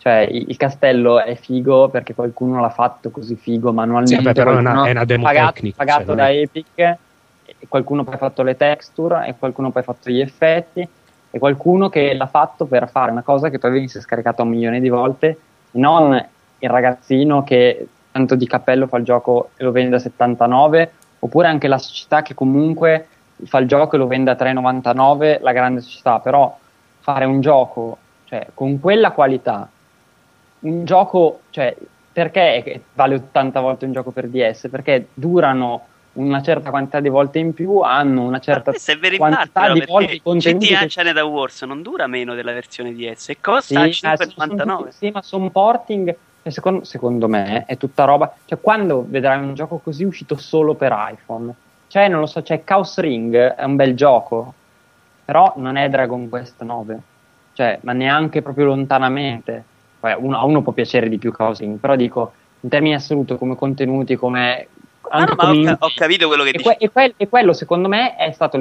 Cioè, 0.07 0.29
il 0.31 0.57
castello 0.57 1.21
è 1.21 1.35
figo 1.35 1.89
perché 1.89 2.15
qualcuno 2.15 2.61
l'ha 2.61 2.71
fatto 2.71 3.11
così 3.11 3.35
figo 3.35 3.73
manualmente. 3.73 4.15
Sì, 4.15 4.23
beh, 4.23 4.33
però 4.35 4.53
è 4.53 4.57
una, 4.59 4.85
è 4.85 4.93
una 4.93 5.05
demo 5.05 5.25
pagato, 5.25 5.55
tecnica, 5.55 5.77
pagato 5.79 6.05
cioè, 6.05 6.15
da 6.15 6.29
è... 6.29 6.37
Epic 6.37 6.97
qualcuno 7.69 8.05
poi 8.05 8.15
ha 8.15 8.19
fatto 8.19 8.45
le 8.45 8.57
texture 8.57 9.27
e 9.27 9.35
qualcuno 9.37 9.73
poi 9.73 9.83
ha 9.83 9.85
fatto 9.85 10.09
gli 10.09 10.21
effetti 10.21 10.89
e 11.29 11.39
qualcuno 11.41 11.89
che 11.89 12.15
l'ha 12.15 12.29
fatto 12.29 12.67
per 12.67 12.89
fare 12.89 13.11
una 13.11 13.23
cosa 13.23 13.49
che 13.49 13.59
poi 13.59 13.73
venisse 13.73 14.01
scaricata 14.01 14.43
un 14.43 14.51
milione 14.51 14.79
di 14.79 14.89
volte 14.89 15.39
non 15.73 16.15
il 16.59 16.71
ragazzino 16.71 17.43
che 17.43 17.89
tanto 18.13 18.37
di 18.37 18.47
cappello 18.47 18.87
fa 18.87 18.99
il 18.99 19.05
gioco 19.05 19.51
e 19.57 19.65
lo 19.65 19.73
vende 19.73 19.97
a 19.97 19.99
79 19.99 20.93
oppure 21.19 21.49
anche 21.49 21.67
la 21.67 21.79
società 21.79 22.23
che 22.23 22.35
comunque 22.35 23.09
fa 23.45 23.59
il 23.59 23.67
gioco 23.67 23.97
e 23.97 23.99
lo 23.99 24.07
vende 24.07 24.31
a 24.31 24.37
3,99 24.39 25.41
la 25.41 25.53
grande 25.53 25.81
società 25.81 26.21
però 26.21 26.57
fare 27.01 27.25
un 27.25 27.41
gioco 27.41 27.99
cioè, 28.25 28.47
con 28.55 28.79
quella 28.79 29.11
qualità 29.11 29.69
un 30.67 30.85
gioco 30.85 31.41
cioè, 31.51 31.75
perché 32.13 32.83
vale 32.95 33.17
80 33.17 33.61
volte 33.61 33.85
un 33.85 33.93
gioco 33.93 34.11
per 34.11 34.29
DS 34.29 34.69
perché 34.71 35.09
durano 35.15 35.87
una 36.15 36.41
certa 36.41 36.71
quantità 36.71 37.01
di 37.01 37.09
volte 37.09 37.39
in 37.39 37.53
più 37.53 37.81
hanno 37.81 38.23
una 38.23 38.39
certa 38.39 38.73
quantità 39.17 39.73
di 39.73 39.85
volte 39.87 40.23
contenuti 40.23 40.69
GTA 40.69 40.79
che... 40.81 40.87
Channel 40.89 41.19
Wars 41.25 41.63
non 41.63 41.83
dura 41.83 42.07
meno 42.07 42.35
della 42.35 42.53
versione 42.53 42.95
DS 42.95 43.31
e 43.31 43.41
costa 43.41 43.85
sì, 43.85 44.05
5,99 44.05 44.89
sì 44.89 45.11
ma 45.11 45.23
sono 45.23 45.51
porting 45.51 46.17
secondo, 46.51 46.85
secondo, 46.85 47.29
me 47.29 47.65
è 47.67 47.77
tutta 47.77 48.05
roba. 48.05 48.33
Cioè 48.45 48.61
quando 48.61 49.05
vedrai 49.07 49.39
un 49.39 49.55
gioco 49.55 49.79
così 49.79 50.05
uscito 50.05 50.37
solo 50.37 50.75
per 50.75 50.95
iPhone? 51.13 51.53
Cioè 51.89 52.09
non 52.09 52.21
lo 52.21 52.27
so 52.27 52.43
cioè 52.43 52.65
Chaos 52.65 52.99
Ring 52.99 53.35
è 53.35 53.65
un 53.65 53.77
bel 53.77 53.95
gioco 53.95 54.55
però 55.25 55.53
non 55.57 55.77
è 55.77 55.89
Dragon 55.89 56.29
Quest 56.29 56.63
9 56.63 57.01
cioè 57.53 57.79
ma 57.83 57.93
neanche 57.93 58.43
proprio 58.43 58.67
lontanamente 58.67 59.65
uno, 60.15 60.39
a 60.39 60.45
uno 60.45 60.63
può 60.63 60.73
piacere 60.73 61.09
di 61.09 61.19
più 61.19 61.33
Chaos 61.33 61.59
Ring 61.59 61.79
però 61.79 61.97
dico 61.97 62.33
in 62.61 62.69
termini 62.69 62.95
assoluti 62.95 63.37
come 63.37 63.57
contenuti 63.57 64.17
come 64.17 64.69
anche 65.09 65.35
no, 65.37 65.53
no, 65.53 65.71
ho, 65.71 65.77
ho, 65.79 65.93
capito 65.95 66.27
quello 66.27 66.43
che 66.43 66.51
e 66.51 66.53
dici. 66.53 66.65
Que- 66.65 66.77
e, 66.79 66.91
que- 66.91 67.15
e, 67.17 67.29
quello, 67.29 67.53
secondo 67.53 67.89
me, 67.89 68.17
è 68.17 68.33
stato 68.33 68.59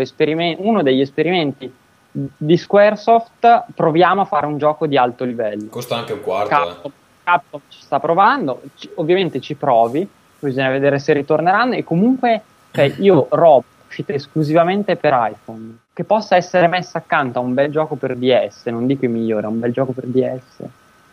uno 0.57 0.83
degli 0.83 1.01
esperimenti 1.01 1.71
di 2.11 2.57
Squaresoft. 2.57 3.65
Proviamo 3.73 4.21
a 4.21 4.25
fare 4.25 4.45
un 4.45 4.57
gioco 4.57 4.87
di 4.87 4.97
alto 4.97 5.23
livello. 5.23 5.67
Costa 5.69 5.97
anche 5.97 6.13
un 6.13 6.21
quarto. 6.21 6.49
Capcom, 6.49 6.91
eh. 6.91 7.03
Capcom 7.23 7.61
ci 7.67 7.81
sta 7.81 7.99
provando, 7.99 8.61
ci, 8.75 8.89
ovviamente 8.95 9.39
ci 9.41 9.55
provi, 9.55 10.07
bisogna 10.39 10.69
vedere 10.69 10.99
se 10.99 11.13
ritorneranno. 11.13 11.73
E 11.73 11.83
comunque, 11.83 12.41
cioè, 12.71 12.93
io 12.99 13.27
robo 13.31 13.65
uscita 13.87 14.13
esclusivamente 14.13 14.95
per 14.97 15.13
iPhone, 15.31 15.77
che 15.93 16.03
possa 16.03 16.35
essere 16.35 16.67
messa 16.67 16.97
accanto 16.97 17.39
a 17.39 17.41
un 17.41 17.53
bel 17.53 17.71
gioco 17.71 17.95
per 17.95 18.15
DS, 18.15 18.65
non 18.65 18.85
dico 18.87 19.05
i 19.05 19.07
migliori, 19.07 19.45
a 19.45 19.49
un 19.49 19.59
bel 19.59 19.71
gioco 19.71 19.93
per 19.93 20.05
DS. 20.05 20.63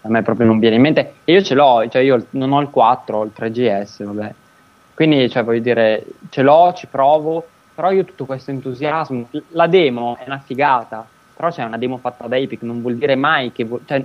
A 0.02 0.08
me 0.08 0.22
proprio 0.22 0.46
non 0.46 0.58
viene 0.58 0.76
in 0.76 0.82
mente. 0.82 1.14
E 1.24 1.32
io 1.32 1.42
ce 1.42 1.54
l'ho, 1.54 1.86
cioè 1.88 2.02
io 2.02 2.26
non 2.30 2.52
ho 2.52 2.60
il 2.60 2.70
4, 2.70 3.16
ho 3.16 3.24
il 3.24 3.32
3GS, 3.36 4.04
vabbè 4.04 4.34
quindi, 4.94 5.28
cioè, 5.30 5.42
voglio 5.42 5.60
dire, 5.60 6.04
ce 6.30 6.42
l'ho, 6.42 6.72
ci 6.76 6.86
provo, 6.86 7.44
però 7.74 7.90
io 7.90 8.04
tutto 8.04 8.24
questo 8.24 8.50
entusiasmo, 8.50 9.28
la 9.48 9.66
demo 9.66 10.16
è 10.18 10.24
una 10.26 10.38
figata, 10.38 11.04
però 11.34 11.50
c'è 11.50 11.64
una 11.64 11.78
demo 11.78 11.96
fatta 11.96 12.26
da 12.26 12.36
Epic, 12.36 12.62
non 12.62 12.80
vuol 12.80 12.96
dire 12.96 13.14
mai 13.14 13.52
che... 13.52 13.64
Vo- 13.64 13.80
cioè, 13.84 14.04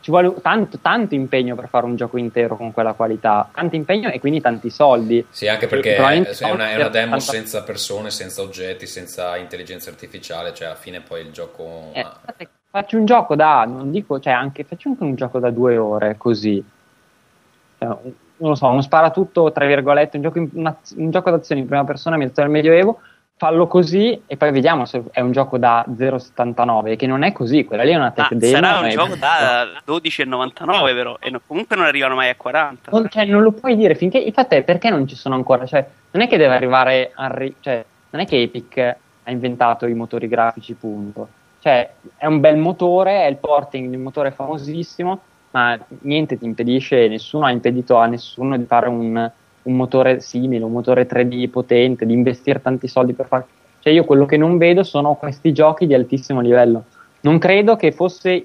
ci 0.00 0.12
vuole 0.12 0.32
tanto, 0.40 0.78
tanto, 0.78 1.16
impegno 1.16 1.56
per 1.56 1.68
fare 1.68 1.84
un 1.84 1.96
gioco 1.96 2.18
intero 2.18 2.56
con 2.56 2.72
quella 2.72 2.92
qualità, 2.92 3.50
tanto 3.52 3.74
impegno 3.74 4.08
e 4.08 4.20
quindi 4.20 4.40
tanti 4.40 4.70
soldi. 4.70 5.26
Sì, 5.28 5.48
anche 5.48 5.66
perché 5.66 5.96
è 5.96 6.50
una, 6.50 6.70
è 6.70 6.76
una, 6.76 6.88
demo 6.88 7.18
senza 7.18 7.64
persone, 7.64 8.10
senza 8.10 8.40
oggetti, 8.40 8.86
senza 8.86 9.36
intelligenza 9.36 9.90
artificiale, 9.90 10.54
cioè 10.54 10.68
alla 10.68 10.76
fine 10.76 11.00
poi 11.00 11.22
il 11.22 11.32
gioco... 11.32 11.90
Eh, 11.92 12.06
faccio 12.80 12.96
un 12.96 13.04
gioco 13.04 13.34
da, 13.34 13.64
non 13.64 13.90
dico, 13.90 14.20
cioè 14.20 14.32
anche, 14.32 14.62
faccio 14.62 14.88
anche 14.88 15.02
un 15.02 15.16
gioco 15.16 15.40
da 15.40 15.50
due 15.50 15.76
ore 15.76 16.16
così. 16.16 16.64
Cioè, 17.78 17.88
non 17.88 18.50
lo 18.50 18.54
so, 18.54 18.68
uno 18.68 18.82
sparatutto, 18.82 19.50
tra 19.50 19.66
virgolette, 19.66 20.16
un 20.16 20.22
gioco, 20.22 20.38
in, 20.38 20.48
una, 20.52 20.76
un 20.96 21.10
gioco 21.10 21.30
d'azione 21.30 21.60
in 21.60 21.66
prima 21.66 21.84
persona 21.84 22.14
ambientato 22.14 22.46
nel 22.46 22.56
Medioevo, 22.56 23.00
fallo 23.36 23.66
così 23.66 24.20
e 24.26 24.36
poi 24.36 24.50
vediamo 24.52 24.84
se 24.84 25.02
è 25.10 25.20
un 25.20 25.32
gioco 25.32 25.58
da 25.58 25.84
0,79, 25.88 26.96
che 26.96 27.06
non 27.08 27.24
è 27.24 27.32
così, 27.32 27.64
quella 27.64 27.82
lì 27.82 27.90
è 27.90 27.96
una 27.96 28.12
tech 28.12 28.30
ah, 28.30 28.34
demo. 28.36 28.52
Sarà 28.52 28.78
un 28.78 28.90
gioco 28.90 29.16
da 29.16 29.64
12,99 29.84 30.94
però, 30.94 31.16
e 31.20 31.30
no, 31.30 31.40
comunque 31.44 31.74
non 31.74 31.84
arrivano 31.84 32.14
mai 32.14 32.28
a 32.28 32.36
40. 32.36 32.90
Non, 32.92 33.08
cioè, 33.08 33.24
non 33.24 33.42
lo 33.42 33.50
puoi 33.50 33.74
dire 33.74 33.96
finché, 33.96 34.18
infatti 34.18 34.54
è 34.54 34.62
perché 34.62 34.88
non 34.88 35.06
ci 35.08 35.16
sono 35.16 35.34
ancora, 35.34 35.66
cioè, 35.66 35.84
non 36.12 36.22
è 36.22 36.28
che 36.28 36.36
deve 36.36 36.54
arrivare, 36.54 37.10
a 37.14 37.28
cioè, 37.60 37.84
non 38.10 38.22
è 38.22 38.26
che 38.26 38.40
Epic 38.40 38.78
ha 38.78 39.30
inventato 39.30 39.86
i 39.86 39.94
motori 39.94 40.28
grafici, 40.28 40.74
punto. 40.74 41.37
Cioè, 41.60 41.90
è 42.16 42.26
un 42.26 42.40
bel 42.40 42.56
motore, 42.56 43.24
è 43.24 43.26
il 43.26 43.36
porting 43.36 43.90
di 43.90 43.96
un 43.96 44.02
motore 44.02 44.30
famosissimo, 44.30 45.20
ma 45.50 45.78
niente 46.00 46.38
ti 46.38 46.44
impedisce, 46.44 47.08
nessuno 47.08 47.46
ha 47.46 47.50
impedito 47.50 47.96
a 47.96 48.06
nessuno 48.06 48.56
di 48.56 48.64
fare 48.64 48.88
un, 48.88 49.30
un 49.62 49.76
motore 49.76 50.20
simile, 50.20 50.64
un 50.64 50.72
motore 50.72 51.08
3D 51.08 51.50
potente, 51.50 52.06
di 52.06 52.12
investire 52.12 52.62
tanti 52.62 52.86
soldi 52.86 53.12
per 53.12 53.26
fare. 53.26 53.46
Cioè, 53.80 53.92
io 53.92 54.04
quello 54.04 54.26
che 54.26 54.36
non 54.36 54.58
vedo 54.58 54.82
sono 54.82 55.14
questi 55.14 55.52
giochi 55.52 55.86
di 55.86 55.94
altissimo 55.94 56.40
livello. 56.40 56.84
Non 57.20 57.38
credo 57.38 57.76
che 57.76 57.92
fosse 57.92 58.44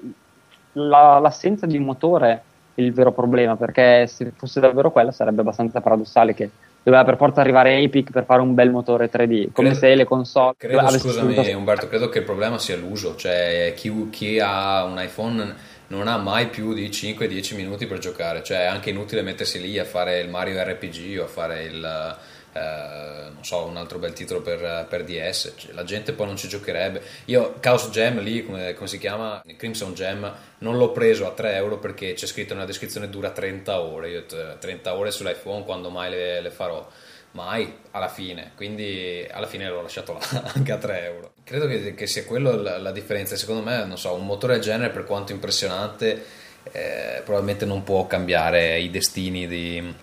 la, 0.72 1.18
l'assenza 1.18 1.66
di 1.66 1.76
un 1.76 1.84
motore 1.84 2.42
il 2.76 2.92
vero 2.92 3.12
problema, 3.12 3.56
perché 3.56 4.06
se 4.06 4.32
fosse 4.34 4.60
davvero 4.60 4.90
quello 4.90 5.10
sarebbe 5.10 5.42
abbastanza 5.42 5.80
paradossale 5.80 6.34
che 6.34 6.50
doveva 6.84 7.02
per 7.02 7.16
forza 7.16 7.40
arrivare 7.40 7.78
Epic 7.78 8.10
per 8.10 8.24
fare 8.24 8.42
un 8.42 8.54
bel 8.54 8.70
motore 8.70 9.10
3D, 9.10 9.50
come 9.52 9.70
credo, 9.70 9.74
se 9.74 9.94
le 9.94 10.04
console... 10.04 10.54
Credo, 10.56 10.88
scusami 10.90 11.34
dovuto... 11.34 11.56
Umberto, 11.56 11.88
credo 11.88 12.08
che 12.10 12.18
il 12.18 12.24
problema 12.24 12.58
sia 12.58 12.76
l'uso, 12.76 13.16
cioè 13.16 13.72
chi, 13.74 14.10
chi 14.10 14.38
ha 14.38 14.84
un 14.84 15.00
iPhone 15.00 15.54
non 15.88 16.08
ha 16.08 16.18
mai 16.18 16.48
più 16.48 16.74
di 16.74 16.88
5-10 16.88 17.56
minuti 17.56 17.86
per 17.86 17.98
giocare, 17.98 18.42
cioè 18.42 18.60
è 18.60 18.66
anche 18.66 18.90
inutile 18.90 19.22
mettersi 19.22 19.60
lì 19.60 19.78
a 19.78 19.84
fare 19.84 20.20
il 20.20 20.28
Mario 20.28 20.62
RPG 20.62 21.18
o 21.20 21.24
a 21.24 21.28
fare 21.28 21.62
il... 21.64 22.16
Eh, 22.54 23.30
non 23.32 23.44
so, 23.44 23.64
un 23.64 23.76
altro 23.76 23.98
bel 23.98 24.12
titolo 24.12 24.40
per, 24.40 24.86
per 24.88 25.04
DS, 25.04 25.54
cioè, 25.56 25.72
la 25.72 25.84
gente 25.84 26.12
poi 26.12 26.26
non 26.26 26.36
ci 26.36 26.48
giocherebbe. 26.48 27.02
Io 27.26 27.56
Chaos 27.60 27.90
Gem 27.90 28.20
lì, 28.20 28.44
come, 28.44 28.74
come, 28.74 28.88
si 28.88 28.98
chiama, 28.98 29.42
Crimson 29.56 29.92
Gem, 29.94 30.32
non 30.58 30.76
l'ho 30.76 30.92
preso 30.92 31.26
a 31.26 31.32
3 31.32 31.54
euro 31.56 31.78
perché 31.78 32.14
c'è 32.14 32.26
scritto 32.26 32.54
nella 32.54 32.66
descrizione 32.66 33.10
dura 33.10 33.30
30 33.30 33.80
ore. 33.80 34.08
Io 34.10 34.24
30 34.24 34.94
ore 34.94 35.10
sull'iPhone, 35.10 35.64
quando 35.64 35.90
mai 35.90 36.10
le, 36.10 36.40
le 36.40 36.50
farò? 36.50 36.88
mai 37.34 37.78
alla 37.90 38.06
fine, 38.06 38.52
quindi 38.54 39.26
alla 39.28 39.48
fine 39.48 39.68
l'ho 39.68 39.82
lasciato 39.82 40.12
là 40.12 40.52
anche 40.54 40.70
a 40.70 40.78
3 40.78 41.04
euro. 41.04 41.32
Credo 41.42 41.66
che, 41.66 41.94
che 41.94 42.06
sia 42.06 42.24
quello 42.24 42.54
la, 42.54 42.78
la, 42.78 42.92
differenza, 42.92 43.34
secondo 43.34 43.60
me, 43.60 43.84
non 43.84 43.98
so, 43.98 44.14
un 44.14 44.24
motore 44.24 44.54
del 44.54 44.62
genere 44.62 44.90
per 44.90 45.02
quanto 45.02 45.32
impressionante 45.32 46.42
eh, 46.72 47.20
probabilmente 47.24 47.64
non 47.64 47.82
può 47.82 48.06
cambiare 48.06 48.78
i 48.78 48.90
destini 48.90 49.46
di, 49.46 49.94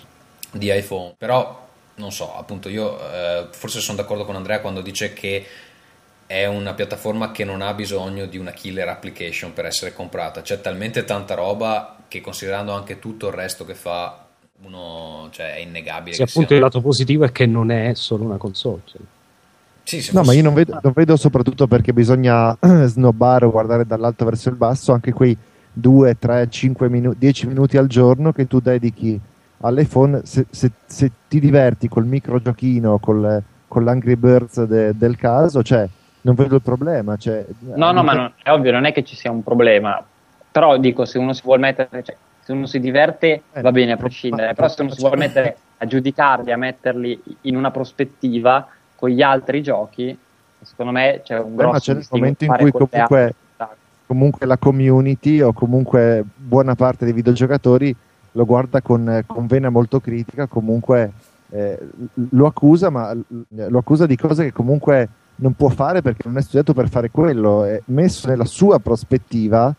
di 0.52 0.76
iPhone, 0.76 1.15
però 1.18 1.69
non 2.02 2.11
so, 2.11 2.36
appunto 2.36 2.68
io 2.68 2.99
eh, 2.99 3.48
forse 3.52 3.80
sono 3.80 3.98
d'accordo 3.98 4.26
con 4.26 4.36
Andrea 4.36 4.60
quando 4.60 4.82
dice 4.82 5.14
che 5.14 5.45
è 6.26 6.45
una 6.45 6.73
piattaforma 6.73 7.32
che 7.32 7.44
non 7.44 7.61
ha 7.61 7.73
bisogno 7.73 8.26
di 8.26 8.38
una 8.38 8.52
killer 8.52 8.88
application 8.88 9.53
per 9.53 9.65
essere 9.65 9.94
comprata, 9.94 10.41
c'è 10.41 10.60
talmente 10.60 11.06
tanta 11.06 11.36
roba 11.36 11.98
che 12.07 12.22
considerando 12.22 12.73
anche 12.73 12.99
tutto 12.99 13.28
il 13.28 13.34
resto 13.34 13.65
che 13.65 13.76
fa 13.76 14.26
uno 14.64 15.30
cioè, 15.32 15.56
è 15.56 15.60
innegabile. 15.60 16.15
Sì, 16.15 16.23
appunto 16.23 16.49
sia... 16.49 16.57
il 16.57 16.64
lato 16.64 16.82
positivo 16.82 17.23
è 17.23 17.32
che 17.32 17.45
non 17.45 17.72
è 17.72 17.94
solo 17.94 18.23
una 18.23 18.38
console. 18.38 18.82
Cioè. 18.86 19.02
Sì, 19.84 20.10
no, 20.14 20.23
ma 20.23 20.34
io 20.34 20.44
non 20.44 20.53
vedo, 20.53 20.80
non 20.82 20.94
vedo, 20.95 21.15
soprattutto 21.15 21.68
perché 21.68 21.94
bisogna 21.94 22.57
snobbare 22.86 23.45
o 23.45 23.52
guardare 23.52 23.86
dall'alto 23.86 24.26
verso 24.26 24.49
il 24.49 24.56
basso 24.56 24.94
anche 24.94 25.11
quei 25.11 25.38
2, 25.73 26.18
3, 26.18 26.49
5 26.49 26.90
minuti, 26.90 27.18
10 27.19 27.48
minuti 27.48 27.78
al 27.78 27.88
giorno 27.88 28.32
che 28.32 28.48
tu 28.48 28.60
dedichi 28.60 29.19
all'iPhone. 29.61 30.21
Se, 30.23 30.45
se, 30.49 30.71
se 30.85 31.11
ti 31.27 31.39
diverti 31.39 31.88
col 31.88 32.05
microgiochino, 32.05 32.99
col, 32.99 33.41
con 33.67 33.83
l'Angry 33.83 34.15
Birds 34.15 34.63
de, 34.63 34.95
del 34.95 35.15
caso, 35.15 35.63
cioè, 35.63 35.88
non 36.21 36.35
vedo 36.35 36.55
il 36.55 36.61
problema. 36.61 37.15
Cioè, 37.17 37.45
no, 37.75 37.91
no, 37.91 38.03
ma 38.03 38.13
non, 38.13 38.33
è 38.41 38.51
ovvio, 38.51 38.71
non 38.71 38.85
è 38.85 38.91
che 38.91 39.03
ci 39.03 39.15
sia 39.15 39.31
un 39.31 39.43
problema. 39.43 40.03
Però 40.51 40.77
dico, 40.77 41.05
se 41.05 41.17
uno 41.17 41.33
si 41.33 41.41
vuole 41.43 41.61
mettere, 41.61 42.03
cioè, 42.03 42.15
se 42.41 42.51
uno 42.51 42.65
si 42.65 42.79
diverte 42.79 43.43
eh, 43.53 43.61
va 43.61 43.71
bene 43.71 43.93
a 43.93 43.97
prescindere, 43.97 44.47
ma, 44.47 44.53
però 44.53 44.67
se 44.67 44.81
uno 44.81 44.91
si 44.91 44.99
vuole 44.99 45.17
mettere 45.17 45.57
a 45.77 45.85
giudicarli, 45.85 46.51
a 46.51 46.57
metterli 46.57 47.21
in 47.41 47.55
una 47.55 47.71
prospettiva 47.71 48.67
con 48.95 49.09
gli 49.09 49.21
altri 49.21 49.63
giochi, 49.63 50.17
secondo 50.61 50.91
me 50.91 51.21
c'è 51.23 51.39
un 51.39 51.55
grosso 51.55 51.71
ma 51.71 51.79
c'è 51.79 51.91
il 51.93 52.07
momento 52.11 52.43
in 52.43 52.55
cui 52.57 52.71
comunque, 52.71 53.35
comunque, 54.05 54.45
la 54.45 54.57
community 54.57 55.41
o 55.41 55.53
comunque 55.53 56.23
buona 56.35 56.75
parte 56.75 57.05
dei 57.05 57.13
videogiocatori 57.13 57.95
lo 58.31 58.45
guarda 58.45 58.81
con, 58.81 59.23
con 59.25 59.47
vena 59.47 59.69
molto 59.69 59.99
critica, 59.99 60.47
comunque 60.47 61.11
eh, 61.49 61.77
lo 62.29 62.45
accusa, 62.45 62.89
ma 62.89 63.15
lo 63.47 63.77
accusa 63.77 64.05
di 64.05 64.15
cose 64.15 64.45
che 64.45 64.53
comunque 64.53 65.09
non 65.35 65.53
può 65.53 65.69
fare 65.69 66.01
perché 66.01 66.27
non 66.27 66.37
è 66.37 66.41
studiato 66.41 66.73
per 66.73 66.89
fare 66.89 67.09
quello, 67.09 67.63
è 67.63 67.81
messo 67.85 68.27
nella 68.27 68.45
sua 68.45 68.79
prospettiva 68.79 69.73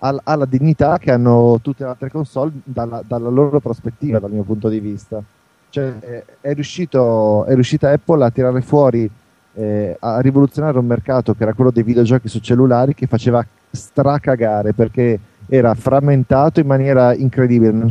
ha, 0.00 0.20
ha 0.22 0.34
la 0.34 0.44
dignità 0.44 0.98
che 0.98 1.10
hanno 1.10 1.58
tutte 1.62 1.84
le 1.84 1.90
altre 1.90 2.10
console 2.10 2.52
dalla, 2.64 3.02
dalla 3.06 3.28
loro 3.28 3.60
prospettiva, 3.60 4.18
dal 4.18 4.32
mio 4.32 4.42
punto 4.42 4.68
di 4.68 4.80
vista. 4.80 5.22
Cioè, 5.68 5.98
è, 5.98 6.24
è, 6.40 6.54
riuscito, 6.54 7.44
è 7.44 7.54
riuscita 7.54 7.90
Apple 7.90 8.24
a 8.24 8.30
tirare 8.30 8.60
fuori, 8.62 9.08
eh, 9.54 9.96
a 9.98 10.20
rivoluzionare 10.20 10.78
un 10.78 10.86
mercato 10.86 11.34
che 11.34 11.42
era 11.42 11.54
quello 11.54 11.70
dei 11.70 11.82
videogiochi 11.82 12.28
su 12.28 12.40
cellulari 12.40 12.94
che 12.94 13.06
faceva 13.06 13.44
stracagare 13.70 14.72
perché 14.72 15.18
era 15.50 15.74
frammentato 15.74 16.60
in 16.60 16.66
maniera 16.66 17.14
incredibile, 17.14 17.72
non, 17.72 17.88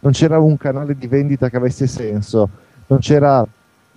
non 0.00 0.12
c'era 0.12 0.38
un 0.38 0.56
canale 0.56 0.96
di 0.96 1.06
vendita 1.06 1.48
che 1.48 1.56
avesse 1.56 1.86
senso, 1.86 2.48
non 2.88 2.98
c'era 2.98 3.46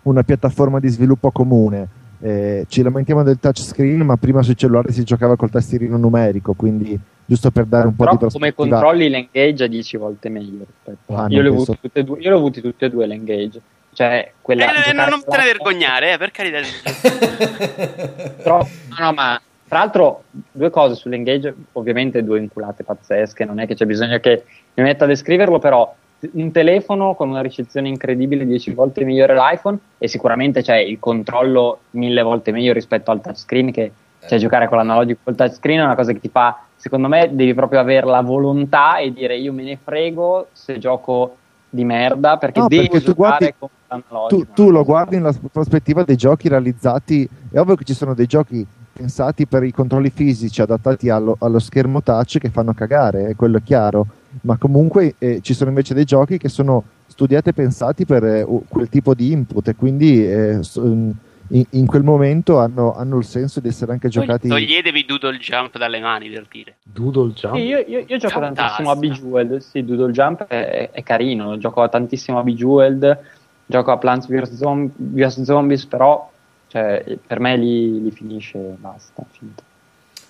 una 0.04 0.24
piattaforma 0.24 0.80
di 0.80 0.88
sviluppo 0.88 1.32
comune 1.32 1.98
eh, 2.20 2.66
ci 2.68 2.82
lamentiamo 2.82 3.24
del 3.24 3.40
touchscreen, 3.40 4.02
ma 4.02 4.18
prima 4.18 4.42
sui 4.42 4.58
cellulari 4.58 4.92
si 4.92 5.04
giocava 5.04 5.36
col 5.36 5.52
tastierino 5.52 5.98
numerico, 5.98 6.54
quindi 6.54 7.00
giusto 7.26 7.52
per 7.52 7.66
dare 7.66 7.88
un 7.88 7.96
Però 7.96 8.10
po' 8.10 8.16
di 8.16 8.20
prospettiva. 8.22 8.54
come 8.56 8.70
controlli 8.70 9.10
l'engage 9.10 9.64
a 9.64 9.68
10 9.68 9.98
volte 9.98 10.30
meglio. 10.30 10.66
Ah, 11.08 11.28
io, 11.30 11.42
l'ho 11.42 11.52
penso... 11.54 11.78
tutte 11.80 12.04
due, 12.04 12.20
io 12.20 12.30
l'ho 12.32 12.38
avuti 12.38 12.62
tutti 12.62 12.86
e 12.86 12.90
due 12.90 13.06
l'engage. 13.06 13.62
Cioè, 13.94 14.32
quella 14.42 14.86
eh, 14.86 14.94
non, 14.94 15.10
non 15.10 15.24
te 15.28 15.38
ne 15.38 15.44
vergognare, 15.44 16.14
eh, 16.14 16.18
per 16.18 16.32
carità. 16.32 16.60
Però, 18.44 18.58
no, 18.58 19.06
no, 19.06 19.14
ma 19.14 19.42
tra 19.68 19.80
l'altro, 19.80 20.24
due 20.52 20.70
cose 20.70 20.96
sull'engage, 20.96 21.54
ovviamente 21.74 22.24
due 22.24 22.40
inculate 22.40 22.84
pazzesche, 22.84 23.44
non 23.44 23.60
è 23.60 23.68
che 23.68 23.76
c'è 23.76 23.86
bisogno 23.86 24.18
che 24.20 24.44
mi 24.76 24.84
metta 24.84 25.04
a 25.04 25.08
descriverlo, 25.08 25.60
però 25.60 25.94
un 26.32 26.52
telefono 26.52 27.14
con 27.16 27.30
una 27.30 27.42
ricezione 27.42 27.90
incredibile 27.90 28.46
10 28.46 28.74
volte 28.74 29.04
migliore 29.04 29.36
l'iPhone 29.36 29.78
e 29.98 30.08
sicuramente 30.08 30.64
c'è 30.64 30.78
il 30.78 30.98
controllo 31.00 31.80
mille 31.92 32.24
volte 32.24 32.52
meglio 32.52 32.74
rispetto 32.74 33.12
al 33.12 33.22
touchscreen 33.22 33.72
che 33.72 33.92
cioè 34.26 34.40
giocare 34.40 34.68
con 34.68 34.78
l'analogico 34.78 35.20
col 35.24 35.36
touchscreen 35.36 35.82
è 35.82 35.84
una 35.84 35.96
cosa 35.96 36.14
che 36.14 36.20
ti 36.20 36.30
fa 36.30 36.60
secondo 36.76 37.08
me 37.08 37.30
devi 37.32 37.54
proprio 37.54 37.80
avere 37.80 38.08
la 38.08 38.22
volontà 38.22 38.98
e 38.98 39.14
dire 39.14 39.38
io 39.38 39.54
me 39.54 39.64
ne 39.64 39.78
frego 39.78 40.48
se 40.54 40.80
gioco 40.80 41.36
di 41.70 41.84
merda 41.84 42.38
perché 42.38 42.62
no, 42.62 42.68
devo 42.68 42.88
perché 42.88 43.06
tu 43.06 43.14
guardi, 43.14 43.54
con 43.58 43.70
l'analogico 43.88 44.46
tu, 44.46 44.54
tu 44.54 44.72
lo 44.72 44.84
guardi 44.84 45.18
nella 45.18 45.36
prospettiva 45.52 46.04
dei 46.04 46.16
giochi 46.16 46.48
realizzati. 46.48 47.30
È 47.52 47.60
ovvio 47.60 47.76
che 47.76 47.84
ci 47.84 47.94
sono 47.94 48.14
dei 48.14 48.26
giochi 48.26 48.66
pensati 48.98 49.46
per 49.46 49.64
i 49.64 49.72
controlli 49.72 50.10
fisici 50.10 50.62
adattati 50.62 51.10
allo, 51.10 51.38
allo 51.40 51.60
schermo 51.60 52.02
touch 52.02 52.40
che 52.40 52.50
fanno 52.50 52.74
cagare, 52.74 53.28
è 53.28 53.36
quello 53.36 53.60
chiaro 53.64 54.08
ma 54.42 54.58
comunque 54.58 55.16
eh, 55.18 55.40
ci 55.42 55.54
sono 55.54 55.70
invece 55.70 55.94
dei 55.94 56.04
giochi 56.04 56.38
che 56.38 56.50
sono 56.50 56.84
studiati 57.08 57.50
e 57.50 57.54
pensati 57.54 58.06
per 58.06 58.24
eh, 58.24 58.48
quel 58.68 58.90
tipo 58.90 59.14
di 59.14 59.32
input 59.32 59.68
e 59.68 59.76
quindi 59.76 60.26
eh, 60.26 60.60
mm, 60.80 61.10
in, 61.50 61.64
in, 61.72 61.86
quel 61.86 62.04
momento 62.04 62.60
hanno, 62.60 62.94
hanno, 62.94 63.18
il 63.18 63.24
senso 63.24 63.60
di 63.60 63.70
essere 63.70 63.94
anche 63.94 64.10
giocati. 64.10 64.50
Toglietevi 64.50 65.06
Doodle 65.06 65.38
Jump 65.38 65.78
dalle 65.78 66.00
mani 66.00 66.30
per 66.30 66.46
dire. 66.52 66.76
Doodle 66.84 67.32
Jump? 67.32 67.56
Sì, 67.56 67.62
io, 67.62 67.84
io, 67.88 68.04
io, 68.06 68.18
gioco 68.18 68.40
tantissimo 68.40 68.92
a 68.92 68.96
Bejeweled. 68.96 69.58
Sì, 69.60 69.84
Doodle 69.84 70.12
Jump 70.12 70.46
è, 70.46 70.90
è, 70.92 71.04
carino. 71.04 71.58
Gioco 71.58 71.88
tantissimo 71.88 72.38
a 72.40 72.44
Bejeweled. 72.44 73.20
Gioco 73.66 73.92
a 73.92 73.98
Plants 73.98 74.28
vs. 74.28 75.42
Zombies, 75.42 75.86
però 75.86 76.30
cioè, 76.68 77.18
per 77.26 77.40
me 77.40 77.58
lì, 77.58 78.02
lì 78.02 78.12
finisce 78.12 78.58
basta. 78.58 79.24
Finito. 79.32 79.64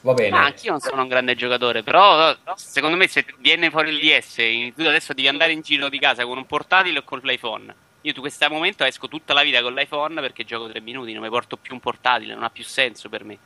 Va 0.01 0.13
bene. 0.13 0.37
Ah, 0.37 0.45
anch'io 0.45 0.71
non 0.71 0.79
sono 0.79 1.01
un 1.01 1.07
grande 1.07 1.35
giocatore, 1.35 1.83
però 1.83 2.35
secondo 2.55 2.95
me 2.95 3.07
se 3.07 3.25
viene 3.39 3.69
fuori 3.69 3.89
il 3.89 3.99
DS, 3.99 4.73
tu 4.75 4.83
adesso 4.83 5.13
devi 5.13 5.27
andare 5.27 5.51
in 5.51 5.61
giro 5.61 5.89
di 5.89 5.99
casa 5.99 6.23
con 6.25 6.37
un 6.37 6.45
portatile 6.45 6.99
o 6.99 7.03
con 7.03 7.19
l'iPhone. 7.19 7.75
Io 8.01 8.13
in 8.15 8.21
questo 8.21 8.47
momento 8.49 8.83
esco 8.83 9.07
tutta 9.07 9.33
la 9.33 9.41
vita 9.41 9.61
con 9.61 9.73
l'iPhone 9.73 10.21
perché 10.21 10.45
gioco 10.45 10.69
tre 10.69 10.79
minuti, 10.79 11.13
non 11.13 11.23
mi 11.23 11.29
porto 11.29 11.57
più 11.57 11.73
un 11.73 11.79
portatile, 11.79 12.35
non 12.35 12.43
ha 12.43 12.49
più 12.49 12.63
senso 12.63 13.09
per 13.09 13.23
me. 13.23 13.37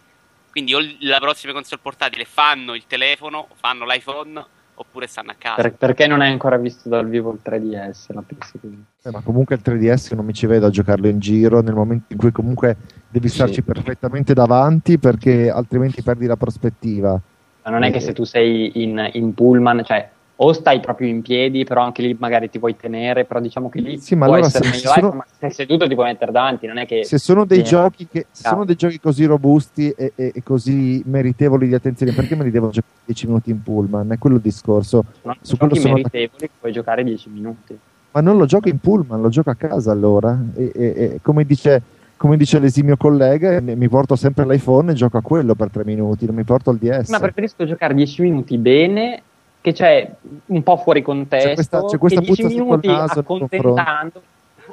Quindi 0.52 0.76
o 0.76 0.80
la 1.00 1.20
prossima 1.20 1.54
console 1.54 1.82
portatile 1.82 2.26
fanno 2.26 2.76
il 2.76 2.86
telefono, 2.86 3.48
fanno 3.56 3.86
l'iPhone 3.86 4.46
oppure 4.76 5.08
stanno 5.08 5.32
a 5.32 5.36
casa. 5.38 5.62
Per, 5.62 5.74
perché 5.74 6.08
non 6.08 6.22
hai 6.22 6.32
ancora 6.32 6.58
visto 6.58 6.90
dal 6.90 7.08
vivo 7.08 7.32
il 7.32 7.40
3DS? 7.44 8.14
La? 8.14 8.24
Eh, 9.04 9.12
ma 9.12 9.22
comunque 9.22 9.56
il 9.56 9.62
3DS 9.64 10.16
non 10.16 10.26
mi 10.26 10.34
ci 10.34 10.46
vedo 10.48 10.68
a 10.68 10.70
giocarlo 10.70 11.08
in 11.08 11.20
giro 11.20 11.62
nel 11.62 11.74
momento 11.74 12.06
in 12.14 12.18
cui 12.18 12.32
comunque 12.32 12.78
devi 13.10 13.28
starci 13.28 13.56
sì. 13.56 13.62
perfettamente 13.64 14.34
davanti 14.34 14.98
perché 14.98 15.50
altrimenti 15.50 16.02
perdi 16.02 16.26
la 16.26 16.38
prospettiva. 16.38 17.20
Ma 17.64 17.70
non 17.72 17.84
è 17.84 17.92
che 17.92 18.00
se 18.00 18.14
tu 18.14 18.24
sei 18.24 18.84
in, 18.84 19.10
in 19.14 19.34
pullman, 19.34 19.84
cioè 19.86 20.10
o 20.44 20.54
stai 20.54 20.80
proprio 20.80 21.08
in 21.08 21.22
piedi, 21.22 21.64
però 21.66 21.84
anche 21.84 22.02
lì 22.02 22.16
magari 22.20 22.50
ti 22.50 22.58
vuoi 22.58 22.76
tenere, 22.76 23.26
però 23.26 23.40
diciamo 23.40 23.70
che 23.70 23.80
lì 23.80 24.00
sì, 24.00 24.16
ma 24.16 24.26
può 24.26 24.34
allora 24.36 24.48
essere 24.48 24.64
se, 24.66 24.70
meglio 24.72 24.88
se 24.88 25.00
sono, 25.00 25.12
ma 25.12 25.26
se 25.28 25.36
sei 25.38 25.52
seduto 25.52 25.88
ti 25.88 25.94
puoi 25.94 26.08
mettere 26.08 26.32
davanti, 26.32 26.66
non 26.66 26.78
è 26.78 26.88
che... 26.88 27.04
Se 27.06 27.20
sono 27.20 27.46
dei, 27.46 27.64
giochi, 27.64 28.08
che, 28.08 28.26
se 28.32 28.48
sono 28.50 28.66
dei 28.66 28.76
giochi 28.76 29.00
così 29.00 29.26
robusti 29.26 29.92
e, 29.92 30.14
e, 30.16 30.32
e, 30.34 30.44
così 30.44 31.04
meritevoli 31.06 31.68
di 31.68 31.76
attenzione, 31.76 32.14
perché 32.14 32.36
me 32.36 32.44
li 32.44 32.50
devo 32.50 32.70
giocare 32.70 32.94
10 33.06 33.28
minuti 33.28 33.52
in 33.52 33.62
pullman? 33.62 34.12
È 34.12 34.18
quello 34.18 34.38
il 34.38 34.42
discorso. 34.42 35.06
No, 35.22 35.36
Su 35.42 35.58
quello 35.58 35.76
sono 35.76 35.94
meritevoli 35.94 36.50
puoi 36.60 36.72
giocare 36.72 37.04
10 37.04 37.30
minuti. 37.30 37.78
Ma 38.14 38.22
non 38.22 38.38
lo 38.38 38.46
gioco 38.46 38.68
in 38.68 38.80
pullman, 38.80 39.22
lo 39.22 39.30
gioco 39.30 39.52
a 39.52 39.56
casa 39.56 39.92
allora. 39.92 40.38
E, 40.56 40.72
e 40.74 41.20
come 41.22 41.46
dice 41.46 41.82
come 42.18 42.38
dice 42.38 42.60
l'esimio 42.60 42.98
collega, 42.98 43.60
mi 43.62 43.90
porto 43.90 44.16
sempre 44.16 44.46
l'iPhone 44.46 44.92
e 44.92 44.94
gioco 44.94 45.18
a 45.18 45.22
quello 45.22 45.56
per 45.56 45.72
tre 45.72 45.84
minuti, 45.84 46.28
non 46.28 46.36
mi 46.36 46.44
porto 46.44 46.70
il 46.70 46.78
DS. 46.78 47.10
Ma 47.10 47.20
preferisco 47.20 47.66
giocare 47.66 47.96
10 47.96 48.22
minuti 48.22 48.60
bene 48.60 49.24
che 49.62 49.74
c'è 49.74 50.10
un 50.48 50.64
po' 50.64 50.78
fuori 50.78 51.02
contesto, 51.02 51.48
c'è 51.48 51.54
questa, 51.54 51.86
c'è 51.86 51.98
questa 51.98 52.20
che 52.20 52.26
10 52.26 52.46
minuti 52.46 52.88
accontentando 52.90 54.22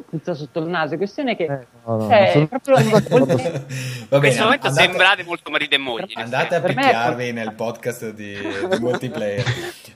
puzza 0.08 0.34
sotto 0.34 0.60
il 0.60 0.66
naso. 0.66 0.96
Questione 0.96 1.36
che 1.36 1.44
eh, 1.44 1.66
no, 1.84 1.96
no, 1.96 2.08
cioè, 2.08 2.30
sono... 2.32 2.46
proprio 2.46 2.78
in 2.78 2.90
questo 2.90 3.18
momento 3.18 4.66
andate... 4.66 4.70
sembrate 4.72 5.24
molto 5.24 5.50
marito 5.50 5.74
e 5.74 5.78
moglie. 5.78 6.12
Andate 6.14 6.54
a 6.56 6.60
picchiarvi 6.60 7.32
nel 7.32 7.52
podcast 7.54 8.10
di, 8.12 8.34
di 8.34 8.78
multiplayer. 8.78 9.44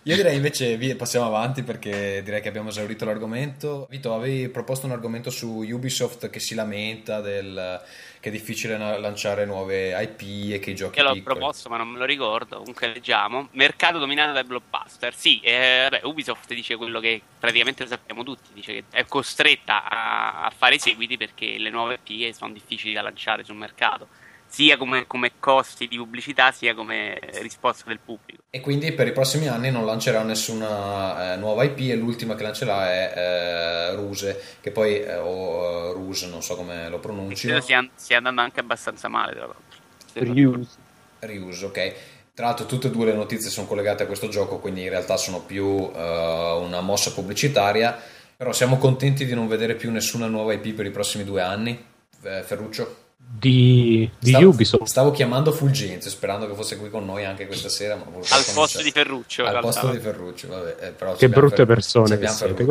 Io 0.04 0.16
direi 0.16 0.36
invece 0.36 0.76
passiamo 0.96 1.26
avanti 1.26 1.62
perché 1.62 2.22
direi 2.24 2.40
che 2.40 2.48
abbiamo 2.48 2.70
esaurito 2.70 3.04
l'argomento. 3.04 3.86
Vito, 3.90 4.14
avevi 4.14 4.48
proposto 4.48 4.86
un 4.86 4.92
argomento 4.92 5.30
su 5.30 5.62
Ubisoft 5.62 6.30
che 6.30 6.40
si 6.40 6.54
lamenta 6.54 7.20
del 7.20 7.80
che 8.22 8.28
è 8.28 8.32
difficile 8.32 8.78
lanciare 8.78 9.44
nuove 9.44 10.00
IP 10.00 10.52
e 10.52 10.60
che 10.60 10.70
i 10.70 10.74
giochi 10.76 11.00
Io 11.00 11.04
l'ho 11.06 11.12
piccoli. 11.14 11.34
proposto 11.34 11.68
ma 11.68 11.76
non 11.76 11.88
me 11.88 11.98
lo 11.98 12.04
ricordo, 12.04 12.58
comunque 12.58 12.86
leggiamo. 12.86 13.48
Mercato 13.50 13.98
dominato 13.98 14.30
dai 14.32 14.44
blockbuster. 14.44 15.12
Sì, 15.12 15.40
eh, 15.40 15.88
vabbè, 15.90 16.06
Ubisoft 16.06 16.54
dice 16.54 16.76
quello 16.76 17.00
che 17.00 17.20
praticamente 17.36 17.84
sappiamo 17.84 18.22
tutti, 18.22 18.50
dice 18.52 18.74
che 18.74 18.84
è 18.90 19.04
costretta 19.06 19.82
a, 19.88 20.44
a 20.44 20.50
fare 20.50 20.76
i 20.76 20.78
seguiti 20.78 21.16
perché 21.16 21.58
le 21.58 21.70
nuove 21.70 21.98
IP 22.04 22.32
sono 22.32 22.52
difficili 22.52 22.92
da 22.92 23.02
lanciare 23.02 23.42
sul 23.42 23.56
mercato 23.56 24.06
sia 24.52 24.76
come, 24.76 25.06
come, 25.06 25.32
costi 25.40 25.88
di 25.88 25.96
pubblicità 25.96 26.52
sia 26.52 26.74
come 26.74 27.18
risposta 27.40 27.84
del 27.86 27.98
pubblico. 28.04 28.42
E 28.50 28.60
quindi 28.60 28.92
per 28.92 29.06
i 29.06 29.12
prossimi 29.12 29.48
anni 29.48 29.70
non 29.70 29.86
lancerà 29.86 30.22
nessuna 30.22 31.32
eh, 31.32 31.36
nuova 31.36 31.64
IP 31.64 31.78
e 31.78 31.96
l'ultima 31.96 32.34
che 32.34 32.42
lancerà 32.42 32.92
è 32.92 33.12
eh, 33.16 33.94
Ruse, 33.94 34.58
che 34.60 34.70
poi, 34.70 35.00
eh, 35.00 35.16
o 35.16 35.88
uh, 35.88 35.92
Ruse, 35.94 36.28
non 36.28 36.42
so 36.42 36.54
come 36.54 36.90
lo 36.90 36.98
pronuncio. 36.98 37.46
Credo 37.46 37.62
stia, 37.62 37.88
stia 37.94 38.18
andando 38.18 38.42
anche 38.42 38.60
abbastanza 38.60 39.08
male, 39.08 39.32
tra 39.32 39.46
l'altro. 39.46 40.34
Reuse. 40.34 40.76
Reuse, 41.20 41.64
ok. 41.64 41.94
Tra 42.34 42.46
l'altro 42.46 42.66
tutte 42.66 42.88
e 42.88 42.90
due 42.90 43.06
le 43.06 43.14
notizie 43.14 43.48
sono 43.48 43.66
collegate 43.66 44.02
a 44.02 44.06
questo 44.06 44.28
gioco, 44.28 44.58
quindi 44.58 44.82
in 44.82 44.90
realtà 44.90 45.16
sono 45.16 45.40
più 45.40 45.64
uh, 45.64 45.90
una 45.94 46.82
mossa 46.82 47.12
pubblicitaria, 47.12 47.98
però 48.36 48.52
siamo 48.52 48.76
contenti 48.76 49.24
di 49.24 49.32
non 49.32 49.48
vedere 49.48 49.76
più 49.76 49.90
nessuna 49.90 50.26
nuova 50.26 50.52
IP 50.52 50.74
per 50.74 50.84
i 50.84 50.90
prossimi 50.90 51.24
due 51.24 51.40
anni. 51.40 51.86
Eh, 52.22 52.42
Ferruccio? 52.42 53.01
Di, 53.34 54.08
di 54.18 54.30
stavo, 54.30 54.48
Ubisoft. 54.48 54.84
Stavo 54.84 55.10
chiamando 55.10 55.52
Fulgenzio 55.52 56.10
sperando 56.10 56.46
che 56.46 56.54
fosse 56.54 56.76
qui 56.76 56.90
con 56.90 57.04
noi 57.04 57.24
anche 57.24 57.46
questa 57.46 57.68
sera. 57.70 57.96
Ma 57.96 58.04
al 58.04 58.44
posto 58.54 58.82
di 58.82 58.90
Ferruccio. 58.90 59.44
Al 59.44 59.60
posto 59.60 59.90
di 59.90 59.98
Ferruccio, 59.98 60.48
vabbè. 60.48 60.76
Eh, 60.80 60.90
però 60.90 61.14
che 61.14 61.28
brutte 61.28 61.56
Fer- 61.56 61.66
persone 61.66 62.18
che 62.18 62.28
siete. 62.28 62.66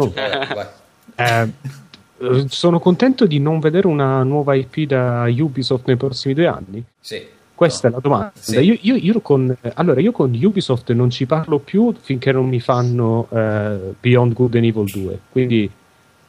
Eh, 1.16 1.50
sono 2.48 2.80
contento 2.80 3.26
di 3.26 3.40
non 3.40 3.60
vedere 3.60 3.88
una 3.88 4.22
nuova 4.24 4.54
IP 4.54 4.86
da 4.86 5.26
Ubisoft 5.28 5.88
nei 5.88 5.98
prossimi 5.98 6.36
due 6.36 6.48
anni. 6.48 6.84
Sì. 7.00 7.26
Questa 7.56 7.90
no. 7.90 7.94
è 7.94 7.98
la 7.98 8.02
domanda. 8.02 8.32
Sì. 8.40 8.60
Io, 8.60 8.78
io, 8.82 8.96
io, 8.96 9.20
con, 9.22 9.56
allora, 9.74 10.00
io 10.00 10.12
con 10.12 10.32
Ubisoft 10.42 10.92
non 10.92 11.10
ci 11.10 11.26
parlo 11.26 11.58
più 11.60 11.94
finché 12.00 12.32
non 12.32 12.48
mi 12.48 12.60
fanno 12.60 13.28
uh, 13.30 13.96
Beyond 14.00 14.34
Good 14.34 14.56
and 14.56 14.66
Evil 14.66 14.90
2. 14.90 15.20
Quindi 15.32 15.70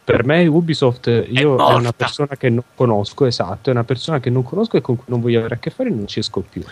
per 0.05 0.25
me 0.25 0.47
Ubisoft 0.47 1.07
io 1.07 1.57
è, 1.57 1.71
è, 1.71 1.75
una 1.75 1.93
persona 1.93 2.37
che 2.37 2.49
non 2.49 2.65
conosco, 2.75 3.25
esatto, 3.27 3.71
è 3.71 3.73
una 3.73 3.85
persona 3.85 4.21
che 4.21 4.31
non 4.31 4.43
conosco 4.43 4.77
e 4.77 4.81
con 4.81 4.97
cui 4.97 5.05
non 5.09 5.21
voglio 5.21 5.39
avere 5.39 5.55
a 5.55 5.59
che 5.59 5.71
fare 5.71 5.91
e 5.91 5.93
non 5.93 6.07
ci 6.07 6.19
esco 6.19 6.41
più. 6.41 6.63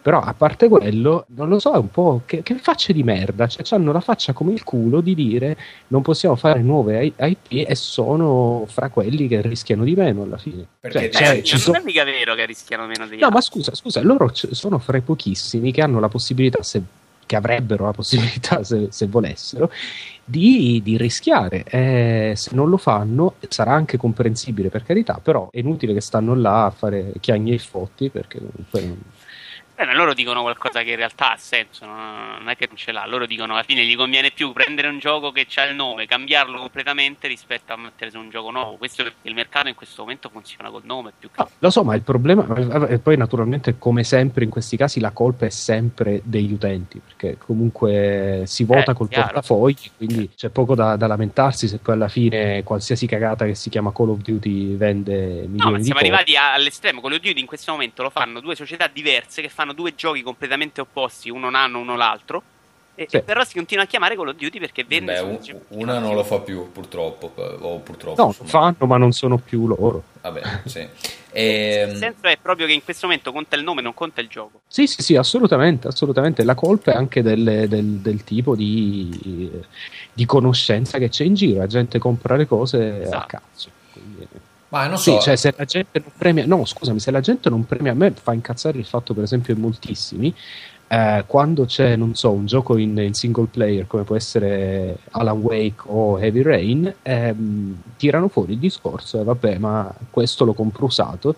Però 0.00 0.20
a 0.20 0.32
parte 0.32 0.68
quello, 0.68 1.26
non 1.34 1.48
lo 1.48 1.58
so, 1.58 1.74
è 1.74 1.76
un 1.76 1.90
po' 1.90 2.22
che, 2.24 2.42
che 2.42 2.54
facce 2.54 2.92
di 2.92 3.02
merda, 3.02 3.46
cioè 3.48 3.62
hanno 3.76 3.92
la 3.92 4.00
faccia 4.00 4.32
come 4.32 4.52
il 4.52 4.62
culo 4.62 5.00
di 5.00 5.14
dire 5.14 5.56
non 5.88 6.02
possiamo 6.02 6.36
fare 6.36 6.62
nuove 6.62 7.12
IP 7.14 7.46
e 7.50 7.74
sono 7.74 8.64
fra 8.68 8.88
quelli 8.90 9.26
che 9.26 9.42
rischiano 9.42 9.82
di 9.84 9.94
meno 9.94 10.22
alla 10.22 10.38
fine. 10.38 10.64
Perché 10.80 11.10
cioè, 11.10 11.42
cioè, 11.42 11.56
non 11.56 11.60
sono... 11.60 11.78
è 11.78 11.82
mica 11.82 12.04
vero 12.04 12.34
che 12.36 12.46
rischiano 12.46 12.86
meno 12.86 13.06
di 13.06 13.16
No, 13.16 13.26
altri. 13.26 13.34
ma 13.34 13.40
scusa, 13.40 13.74
scusa, 13.74 14.00
loro 14.00 14.28
c- 14.28 14.48
sono 14.52 14.78
fra 14.78 14.96
i 14.96 15.02
pochissimi 15.02 15.72
che 15.72 15.82
hanno 15.82 15.98
la 15.98 16.08
possibilità, 16.08 16.62
se, 16.62 16.80
che 17.28 17.36
avrebbero 17.36 17.84
la 17.84 17.92
possibilità 17.92 18.64
se, 18.64 18.88
se 18.90 19.06
volessero, 19.06 19.70
di, 20.24 20.80
di 20.82 20.96
rischiare. 20.96 21.62
Eh, 21.64 22.32
se 22.34 22.50
non 22.54 22.70
lo 22.70 22.78
fanno, 22.78 23.34
sarà 23.48 23.72
anche 23.72 23.98
comprensibile 23.98 24.70
per 24.70 24.82
carità, 24.82 25.20
però 25.22 25.48
è 25.52 25.58
inutile 25.58 25.92
che 25.92 26.00
stanno 26.00 26.34
là 26.34 26.64
a 26.64 26.70
fare 26.70 27.12
chiagni 27.20 27.52
e 27.52 27.58
fotti 27.58 28.08
perché 28.08 28.40
poi 28.70 28.86
non 28.86 29.02
Beh, 29.78 29.94
loro 29.94 30.12
dicono 30.12 30.42
qualcosa 30.42 30.82
che 30.82 30.90
in 30.90 30.96
realtà 30.96 31.34
ha 31.34 31.36
senso, 31.36 31.86
non 31.86 32.48
è 32.48 32.56
che 32.56 32.66
non 32.66 32.76
ce 32.76 32.90
l'ha. 32.90 33.06
Loro 33.06 33.26
dicono 33.26 33.52
alla 33.52 33.62
fine 33.62 33.84
gli 33.84 33.94
conviene 33.94 34.32
più 34.32 34.50
prendere 34.50 34.88
un 34.88 34.98
gioco 34.98 35.30
che 35.30 35.46
ha 35.54 35.62
il 35.62 35.76
nome, 35.76 36.06
cambiarlo 36.06 36.58
completamente 36.58 37.28
rispetto 37.28 37.72
a 37.72 37.76
mettere 37.76 38.10
su 38.10 38.18
un 38.18 38.28
gioco 38.28 38.50
nuovo. 38.50 38.74
Questo 38.76 39.04
perché 39.04 39.28
il 39.28 39.34
mercato 39.34 39.68
in 39.68 39.76
questo 39.76 40.02
momento 40.02 40.30
funziona 40.30 40.68
col 40.70 40.82
nome 40.84 41.12
più 41.16 41.30
che. 41.30 41.40
No, 41.40 41.48
lo 41.60 41.70
so, 41.70 41.84
ma 41.84 41.94
il 41.94 42.02
problema, 42.02 42.44
e 42.88 42.98
poi 42.98 43.16
naturalmente, 43.16 43.78
come 43.78 44.02
sempre 44.02 44.42
in 44.42 44.50
questi 44.50 44.76
casi, 44.76 44.98
la 44.98 45.12
colpa 45.12 45.46
è 45.46 45.50
sempre 45.50 46.22
degli 46.24 46.52
utenti, 46.52 46.98
perché 46.98 47.38
comunque 47.38 48.42
si 48.46 48.64
vota 48.64 48.90
eh, 48.90 48.94
col 48.94 49.08
chiaro. 49.08 49.26
portafogli, 49.26 49.90
quindi 49.96 50.30
c'è 50.34 50.48
poco 50.48 50.74
da, 50.74 50.96
da, 50.96 51.06
lamentarsi 51.06 51.68
se 51.68 51.78
poi 51.78 51.94
alla 51.94 52.08
fine 52.08 52.64
qualsiasi 52.64 53.06
cagata 53.06 53.44
che 53.44 53.54
si 53.54 53.70
chiama 53.70 53.92
Call 53.92 54.08
of 54.08 54.18
Duty 54.22 54.74
vende 54.74 55.46
milioni 55.46 55.56
no, 55.56 55.70
ma 55.70 55.80
siamo 55.80 56.00
arrivati 56.00 56.34
all'estremo. 56.34 57.00
Call 57.00 57.12
of 57.12 57.20
Duty 57.20 57.38
in 57.38 57.46
questo 57.46 57.70
momento 57.70 58.02
lo 58.02 58.10
fanno 58.10 58.40
due 58.40 58.56
società 58.56 58.88
diverse 58.88 59.40
che 59.40 59.48
fanno 59.48 59.67
fanno 59.68 59.72
due 59.72 59.94
giochi 59.94 60.22
completamente 60.22 60.80
opposti, 60.80 61.30
uno 61.30 61.48
un 61.48 61.54
anno, 61.54 61.80
uno 61.80 61.96
l'altro. 61.96 62.42
E, 62.94 63.06
sì. 63.08 63.22
però 63.22 63.44
si 63.44 63.54
continua 63.54 63.84
a 63.84 63.86
chiamare 63.86 64.16
Call 64.16 64.28
of 64.28 64.34
Duty 64.34 64.58
perché 64.58 64.84
vende. 64.84 65.12
Beh, 65.12 65.20
un, 65.20 65.38
una 65.68 66.00
non 66.00 66.16
lo 66.16 66.24
fa 66.24 66.40
più, 66.40 66.72
purtroppo. 66.72 67.32
O 67.60 67.78
purtroppo 67.78 68.20
no, 68.20 68.28
insomma. 68.28 68.48
fanno, 68.48 68.86
ma 68.86 68.96
non 68.96 69.12
sono 69.12 69.38
più 69.38 69.68
loro. 69.68 70.02
Vabbè, 70.20 70.42
sì. 70.66 70.88
E... 71.30 71.86
Il 71.90 71.96
senso 71.96 72.26
è 72.26 72.36
proprio 72.42 72.66
che 72.66 72.72
in 72.72 72.82
questo 72.82 73.06
momento 73.06 73.30
conta 73.30 73.54
il 73.54 73.62
nome, 73.62 73.82
non 73.82 73.94
conta 73.94 74.20
il 74.20 74.26
gioco. 74.26 74.62
Sì, 74.66 74.88
sì, 74.88 75.02
sì, 75.02 75.14
assolutamente, 75.14 75.86
assolutamente. 75.86 76.42
La 76.42 76.56
colpa 76.56 76.92
è 76.92 76.96
anche 76.96 77.22
del, 77.22 77.66
del, 77.68 77.84
del 78.00 78.24
tipo 78.24 78.56
di, 78.56 79.48
di, 80.12 80.26
conoscenza 80.26 80.98
che 80.98 81.08
c'è 81.08 81.22
in 81.22 81.34
giro. 81.34 81.60
La 81.60 81.68
gente 81.68 82.00
compra 82.00 82.34
le 82.34 82.48
cose 82.48 83.02
esatto. 83.02 83.16
a 83.16 83.26
cazzo. 83.26 83.70
Ma 84.70 84.86
non 84.86 84.98
so. 84.98 85.12
Sì, 85.12 85.20
cioè 85.20 85.36
se 85.36 85.54
la 85.56 85.64
gente 85.64 86.00
non 86.00 86.12
premia, 86.16 86.46
no, 86.46 86.64
scusami, 86.64 87.00
se 87.00 87.10
la 87.10 87.20
gente 87.20 87.48
non 87.48 87.64
premia, 87.64 87.92
a 87.92 87.94
me 87.94 88.12
fa 88.12 88.32
incazzare 88.32 88.78
il 88.78 88.84
fatto, 88.84 89.14
per 89.14 89.24
esempio, 89.24 89.54
in 89.54 89.60
moltissimi. 89.60 90.34
Eh, 90.90 91.24
quando 91.26 91.66
c'è, 91.66 91.96
non 91.96 92.14
so, 92.14 92.30
un 92.30 92.46
gioco 92.46 92.76
in, 92.78 92.96
in, 92.98 93.12
single 93.12 93.48
player 93.50 93.86
come 93.86 94.04
può 94.04 94.16
essere 94.16 94.98
Alan 95.10 95.38
Wake 95.38 95.82
o 95.86 96.18
Heavy 96.18 96.42
Rain, 96.42 96.94
ehm, 97.02 97.82
tirano 97.96 98.28
fuori 98.28 98.52
il 98.52 98.58
discorso 98.58 99.20
e 99.20 99.24
vabbè, 99.24 99.58
ma 99.58 99.94
questo 100.10 100.44
lo 100.46 100.54
compro 100.54 100.86
usato 100.86 101.36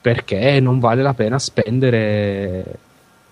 perché 0.00 0.60
non 0.60 0.80
vale 0.80 1.02
la 1.02 1.12
pena 1.12 1.38
spendere 1.38 2.78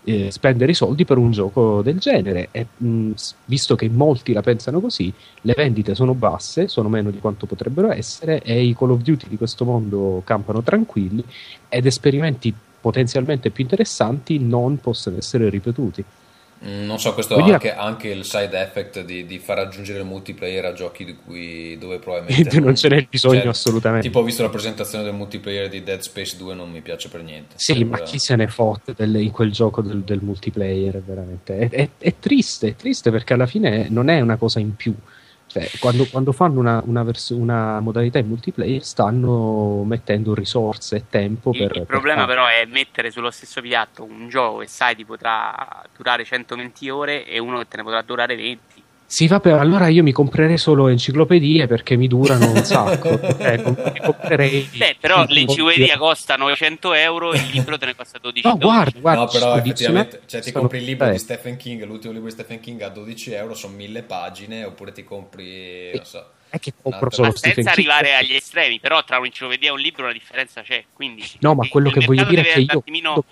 eh, 0.08 0.30
spendere 0.30 0.70
i 0.70 0.74
soldi 0.74 1.04
per 1.04 1.18
un 1.18 1.30
gioco 1.30 1.82
del 1.82 1.98
genere. 1.98 2.48
E, 2.50 2.66
mh, 2.76 3.12
visto 3.44 3.76
che 3.76 3.88
molti 3.90 4.32
la 4.32 4.40
pensano 4.40 4.80
così, 4.80 5.12
le 5.42 5.54
vendite 5.54 5.94
sono 5.94 6.14
basse, 6.14 6.66
sono 6.68 6.88
meno 6.88 7.10
di 7.10 7.18
quanto 7.18 7.44
potrebbero 7.46 7.90
essere, 7.90 8.42
e 8.42 8.64
i 8.64 8.74
Call 8.74 8.92
of 8.92 9.02
Duty 9.02 9.28
di 9.28 9.36
questo 9.36 9.64
mondo 9.64 10.22
campano 10.24 10.62
tranquilli 10.62 11.22
ed 11.68 11.84
esperimenti 11.84 12.54
potenzialmente 12.80 13.50
più 13.50 13.64
interessanti 13.64 14.38
non 14.38 14.78
possono 14.78 15.18
essere 15.18 15.50
ripetuti. 15.50 16.02
Non 16.60 16.98
so, 16.98 17.14
questo 17.14 17.36
ha 17.36 17.44
anche, 17.44 17.72
anche, 17.72 18.08
il 18.08 18.24
side 18.24 18.60
effect 18.60 19.04
di, 19.04 19.24
di, 19.26 19.38
far 19.38 19.58
aggiungere 19.58 20.00
il 20.00 20.04
multiplayer 20.04 20.64
a 20.64 20.72
giochi 20.72 21.04
di 21.04 21.14
cui, 21.14 21.78
dove 21.78 21.98
probabilmente 21.98 22.58
non 22.60 22.74
ce 22.74 22.88
n'è 22.88 23.06
bisogno 23.08 23.40
cioè, 23.40 23.48
assolutamente. 23.48 24.06
Tipo, 24.06 24.18
ho 24.18 24.24
visto 24.24 24.42
la 24.42 24.48
presentazione 24.48 25.04
del 25.04 25.14
multiplayer 25.14 25.68
di 25.68 25.84
Dead 25.84 26.00
Space 26.00 26.36
2, 26.36 26.54
non 26.54 26.70
mi 26.70 26.80
piace 26.80 27.08
per 27.08 27.22
niente. 27.22 27.54
Sì, 27.58 27.74
per... 27.74 27.86
ma 27.86 28.02
chi 28.02 28.18
se 28.18 28.34
ne 28.34 28.48
fotte 28.48 28.92
del, 28.96 29.14
in 29.16 29.30
quel 29.30 29.52
gioco 29.52 29.82
del, 29.82 30.00
del 30.00 30.18
multiplayer, 30.20 31.00
veramente. 31.00 31.58
È, 31.58 31.68
è, 31.68 31.88
è, 31.96 32.14
triste, 32.18 32.68
è 32.68 32.74
triste 32.74 33.12
perché 33.12 33.34
alla 33.34 33.46
fine 33.46 33.86
non 33.88 34.08
è 34.08 34.20
una 34.20 34.36
cosa 34.36 34.58
in 34.58 34.74
più. 34.74 34.94
Cioè, 35.60 35.78
quando, 35.78 36.06
quando, 36.06 36.32
fanno 36.32 36.60
una, 36.60 36.82
una, 36.84 37.02
vers- 37.02 37.30
una, 37.30 37.80
modalità 37.80 38.18
in 38.18 38.28
multiplayer 38.28 38.82
stanno 38.84 39.82
mettendo 39.84 40.34
risorse 40.34 40.96
e 40.96 41.04
tempo 41.08 41.50
il, 41.50 41.58
per... 41.58 41.76
Il 41.76 41.86
problema 41.86 42.24
per 42.24 42.36
però 42.38 42.46
è 42.46 42.64
mettere 42.66 43.10
sullo 43.10 43.30
stesso 43.30 43.60
piatto 43.60 44.04
un 44.04 44.28
gioco 44.28 44.58
che 44.58 44.68
sai 44.68 44.94
ti 44.94 45.04
potrà 45.04 45.84
durare 45.96 46.24
120 46.24 46.88
ore 46.90 47.26
e 47.26 47.38
uno 47.38 47.58
che 47.58 47.68
te 47.68 47.76
ne 47.78 47.82
potrà 47.82 48.02
durare 48.02 48.36
20. 48.36 48.82
Sì, 49.10 49.26
vabbè, 49.26 49.52
allora 49.52 49.88
io 49.88 50.02
mi 50.02 50.12
comprerei 50.12 50.58
solo 50.58 50.88
enciclopedie 50.88 51.66
perché 51.66 51.96
mi 51.96 52.08
durano 52.08 52.50
un 52.50 52.62
sacco. 52.62 53.08
eh, 53.40 53.62
comprerei... 54.04 54.68
Beh, 54.76 54.96
però 55.00 55.24
l'enciclopedia 55.26 55.96
costa 55.96 56.36
900 56.36 56.92
euro, 56.92 57.32
il 57.32 57.48
libro 57.50 57.78
te 57.78 57.86
ne 57.86 57.96
costa 57.96 58.18
12 58.18 58.46
euro. 58.46 58.58
No, 58.58 58.64
guarda, 58.66 59.00
guarda. 59.00 59.20
No, 59.22 59.28
però 59.28 59.56
effettivamente, 59.56 60.20
cioè 60.26 60.42
ti 60.42 60.52
compri 60.52 60.78
il 60.78 60.84
libro 60.84 61.06
eh. 61.06 61.12
di 61.12 61.18
Stephen 61.18 61.56
King, 61.56 61.84
l'ultimo 61.84 62.12
libro 62.12 62.28
di 62.28 62.34
Stephen 62.34 62.60
King 62.60 62.82
a 62.82 62.90
12 62.90 63.32
euro, 63.32 63.54
sono 63.54 63.74
mille 63.74 64.02
pagine, 64.02 64.64
oppure 64.64 64.92
ti 64.92 65.02
compri, 65.04 65.90
non 65.94 66.04
so... 66.04 66.30
È 66.50 66.58
che 66.58 66.74
compro 66.80 67.10
solo 67.10 67.30
Stephen 67.34 67.54
senza 67.54 67.70
arrivare 67.70 68.14
agli 68.14 68.34
estremi, 68.34 68.78
però 68.78 69.02
tra 69.04 69.18
un'enciclopedia 69.18 69.70
e 69.70 69.72
un 69.72 69.80
libro 69.80 70.04
la 70.04 70.12
differenza 70.12 70.60
c'è. 70.60 70.84
Quindi 70.92 71.24
no, 71.40 71.54
ma 71.54 71.66
quello 71.66 71.88
che 71.88 72.04
voglio 72.04 72.24
dire 72.24 72.42
è 72.42 72.52
che 72.52 72.60
io. 72.60 72.78
Attimino... 72.78 73.24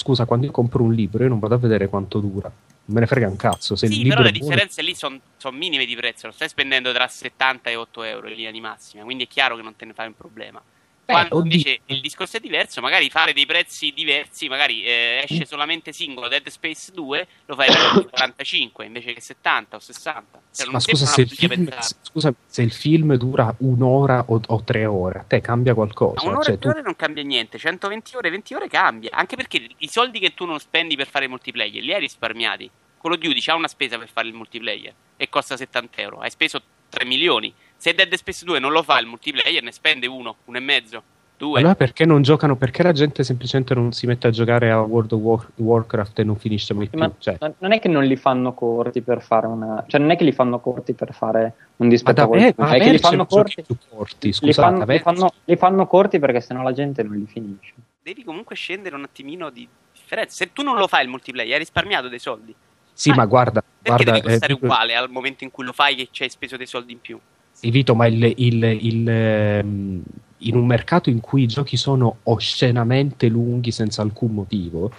Scusa, 0.00 0.24
quando 0.24 0.46
io 0.46 0.52
compro 0.52 0.82
un 0.82 0.94
libro, 0.94 1.22
io 1.22 1.28
non 1.28 1.38
vado 1.38 1.54
a 1.54 1.58
vedere 1.58 1.88
quanto 1.88 2.20
dura 2.20 2.50
me 2.90 3.00
ne 3.00 3.06
frega 3.06 3.28
un 3.28 3.36
cazzo. 3.36 3.76
Se 3.76 3.86
sì, 3.86 4.06
però 4.06 4.22
le 4.22 4.32
differenze 4.32 4.82
lì 4.82 4.94
sono 4.94 5.20
son 5.36 5.54
minime 5.54 5.84
di 5.86 5.94
prezzo, 5.94 6.26
lo 6.26 6.32
stai 6.32 6.48
spendendo 6.48 6.92
tra 6.92 7.06
70 7.06 7.70
e 7.70 7.76
8 7.76 8.02
euro 8.02 8.28
in 8.28 8.34
linea 8.34 8.50
di 8.50 8.60
massima, 8.60 9.04
quindi 9.04 9.24
è 9.24 9.28
chiaro 9.28 9.56
che 9.56 9.62
non 9.62 9.76
te 9.76 9.84
ne 9.84 9.92
fai 9.92 10.06
un 10.06 10.16
problema. 10.16 10.62
Quando 11.04 11.36
oddio. 11.36 11.52
invece 11.52 11.80
il 11.86 12.00
discorso 12.00 12.36
è 12.36 12.40
diverso, 12.40 12.80
magari 12.80 13.10
fare 13.10 13.32
dei 13.32 13.46
prezzi 13.46 13.92
diversi, 13.92 14.48
magari 14.48 14.84
eh, 14.84 15.26
esce 15.28 15.44
solamente 15.44 15.92
singolo 15.92 16.28
Dead 16.28 16.46
Space 16.48 16.92
2, 16.92 17.26
lo 17.46 17.54
fai 17.56 17.66
per 17.66 18.10
45 18.10 18.84
invece 18.84 19.12
che 19.12 19.20
70 19.20 19.76
o 19.76 19.80
60. 19.80 20.39
Cioè, 20.52 20.68
ma 20.70 20.80
scusa 20.80 21.06
se, 21.06 21.26
film, 21.26 21.68
scusa 22.02 22.34
se, 22.44 22.62
il 22.62 22.72
film, 22.72 23.14
dura 23.14 23.54
un'ora 23.58 24.24
o, 24.26 24.40
o 24.44 24.64
tre 24.64 24.84
ore, 24.84 25.20
a 25.20 25.22
te 25.22 25.40
cambia 25.40 25.74
qualcosa? 25.74 26.24
Ma 26.24 26.30
un'ora 26.30 26.44
cioè, 26.44 26.54
e 26.54 26.58
tre 26.58 26.70
ore 26.70 26.82
non 26.82 26.96
cambia 26.96 27.22
niente, 27.22 27.56
120 27.56 28.16
ore, 28.16 28.30
20 28.30 28.54
ore 28.54 28.68
cambia, 28.68 29.10
anche 29.12 29.36
perché 29.36 29.68
i 29.78 29.88
soldi 29.88 30.18
che 30.18 30.34
tu 30.34 30.44
non 30.46 30.58
spendi 30.58 30.96
per 30.96 31.08
fare 31.08 31.28
multiplayer 31.28 31.82
li 31.82 31.94
hai 31.94 32.00
risparmiati. 32.00 32.68
Call 33.00 33.12
of 33.12 33.18
Duty 33.18 33.42
ha 33.46 33.54
una 33.54 33.68
spesa 33.68 33.96
per 33.96 34.10
fare 34.12 34.28
il 34.28 34.34
multiplayer 34.34 34.92
e 35.16 35.28
costa 35.28 35.56
70 35.56 36.00
euro, 36.00 36.18
hai 36.18 36.30
speso 36.30 36.60
3 36.90 37.04
milioni. 37.04 37.54
Se 37.76 37.94
Dead 37.94 38.12
Space 38.14 38.44
2 38.44 38.58
non 38.58 38.72
lo 38.72 38.82
fa 38.82 38.98
il 38.98 39.06
multiplayer, 39.06 39.62
ne 39.62 39.72
spende 39.72 40.06
uno, 40.06 40.36
uno 40.44 40.58
e 40.58 40.60
mezzo. 40.60 41.02
Due. 41.40 41.58
Allora 41.58 41.74
perché 41.74 42.04
non 42.04 42.20
giocano? 42.20 42.54
Perché 42.54 42.82
la 42.82 42.92
gente 42.92 43.24
semplicemente 43.24 43.72
non 43.72 43.92
si 43.92 44.06
mette 44.06 44.26
a 44.26 44.30
giocare 44.30 44.70
a 44.70 44.82
World 44.82 45.12
of 45.12 45.20
War- 45.22 45.50
Warcraft 45.54 46.18
e 46.18 46.24
non 46.24 46.36
finisce 46.36 46.74
mai 46.74 46.86
più? 46.86 46.98
Ma 46.98 47.10
cioè. 47.16 47.38
non 47.60 47.72
è 47.72 47.80
che 47.80 47.88
non 47.88 48.04
li 48.04 48.16
fanno 48.16 48.52
corti 48.52 49.00
per 49.00 49.22
fare 49.22 49.46
una. 49.46 49.82
Cioè, 49.86 49.98
non 49.98 50.10
è 50.10 50.18
che 50.18 50.24
li 50.24 50.32
fanno 50.32 50.60
corti 50.60 50.92
per 50.92 51.14
fare 51.14 51.54
un 51.76 51.88
dispetto. 51.88 52.28
Ma 52.28 52.72
è 52.72 52.80
che 52.80 52.90
li 52.90 52.98
fanno 52.98 53.24
corti. 53.24 53.64
corti 53.88 54.34
scusate, 54.34 54.44
li, 54.44 54.52
fanno, 54.52 54.92
li, 54.92 54.98
fanno, 54.98 55.32
li 55.46 55.56
fanno 55.56 55.86
corti 55.86 56.18
perché 56.18 56.42
sennò 56.42 56.62
la 56.62 56.74
gente 56.74 57.02
non 57.02 57.16
li 57.16 57.26
finisce. 57.26 57.72
Devi 58.02 58.22
comunque 58.22 58.54
scendere 58.54 58.94
un 58.94 59.04
attimino 59.04 59.48
di 59.48 59.66
differenza. 59.94 60.34
Se 60.34 60.52
tu 60.52 60.62
non 60.62 60.76
lo 60.76 60.88
fai 60.88 61.04
il 61.04 61.08
multiplayer, 61.08 61.54
hai 61.54 61.58
risparmiato 61.58 62.08
dei 62.08 62.18
soldi. 62.18 62.54
Sì, 62.92 63.08
ah, 63.08 63.14
ma 63.14 63.24
guarda. 63.24 63.62
Perché 63.62 64.04
guarda, 64.04 64.12
deve 64.12 64.28
costare 64.28 64.52
eh, 64.52 64.56
uguale 64.60 64.94
al 64.94 65.08
momento 65.08 65.44
in 65.44 65.50
cui 65.50 65.64
lo 65.64 65.72
fai 65.72 65.94
che 65.94 66.08
ci 66.10 66.22
hai 66.22 66.28
speso 66.28 66.58
dei 66.58 66.66
soldi 66.66 66.92
in 66.92 67.00
più? 67.00 67.18
Sì, 67.50 67.70
Vito, 67.70 67.94
ma 67.94 68.06
il, 68.06 68.22
il, 68.36 68.62
il, 68.62 69.08
ehm, 69.08 70.02
in 70.40 70.56
un 70.56 70.66
mercato 70.66 71.10
in 71.10 71.20
cui 71.20 71.42
i 71.42 71.46
giochi 71.46 71.76
sono 71.76 72.18
oscenamente 72.24 73.28
lunghi 73.28 73.70
senza 73.70 74.02
alcun 74.02 74.32
motivo, 74.32 74.92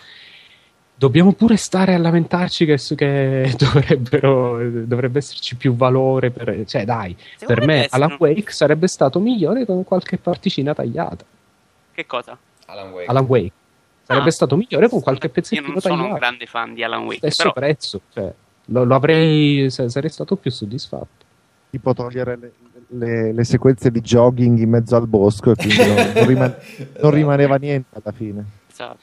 dobbiamo 1.01 1.33
pure 1.33 1.57
stare 1.57 1.95
a 1.95 1.97
lamentarci 1.97 2.65
che, 2.65 2.77
che 2.95 3.53
dovrebbero, 3.57 4.69
dovrebbe 4.85 5.17
esserci 5.17 5.55
più 5.55 5.75
valore. 5.75 6.29
Per, 6.29 6.63
cioè, 6.67 6.85
dai, 6.85 7.15
Secondo 7.37 7.53
per 7.53 7.65
me 7.65 7.87
Alan 7.89 8.15
Wake 8.19 8.51
sarebbe 8.51 8.87
stato 8.87 9.19
migliore 9.19 9.65
con 9.65 9.83
qualche 9.83 10.17
particina 10.17 10.75
tagliata. 10.75 11.25
Che 11.93 12.05
cosa? 12.05 12.37
Alan 12.67 12.91
Wake. 12.91 13.09
Alan 13.09 13.25
Wake. 13.25 13.51
Sarebbe 14.03 14.29
ah, 14.29 14.31
stato 14.31 14.55
migliore 14.55 14.89
con 14.89 15.01
qualche 15.01 15.29
pezzettino 15.29 15.67
Io 15.67 15.71
non 15.73 15.81
sono 15.81 15.95
tagliato. 15.95 16.13
un 16.13 16.19
grande 16.19 16.45
fan 16.45 16.73
di 16.73 16.83
Alan 16.83 17.03
Wake. 17.03 17.17
Stesso 17.17 17.51
però... 17.51 17.53
prezzo, 17.53 18.01
cioè, 18.13 18.33
lo, 18.65 18.83
lo, 18.83 18.95
avrei, 18.95 19.69
sarei 19.69 20.09
stato 20.09 20.35
più 20.35 20.51
soddisfatto. 20.51 21.25
Tipo 21.69 21.93
togliere 21.93 22.37
le, 22.37 22.53
le, 22.91 23.31
le, 23.33 23.43
sequenze 23.43 23.91
di 23.91 24.01
jogging 24.01 24.59
in 24.59 24.69
mezzo 24.69 24.95
al 24.95 25.07
bosco 25.07 25.51
e 25.51 25.55
quindi 25.55 25.77
non, 25.77 26.11
non, 26.13 26.27
riman- 26.27 26.55
non 27.01 27.11
rimaneva 27.11 27.55
niente 27.55 27.99
alla 28.01 28.11
fine. 28.15 28.45
Esatto. 28.69 28.99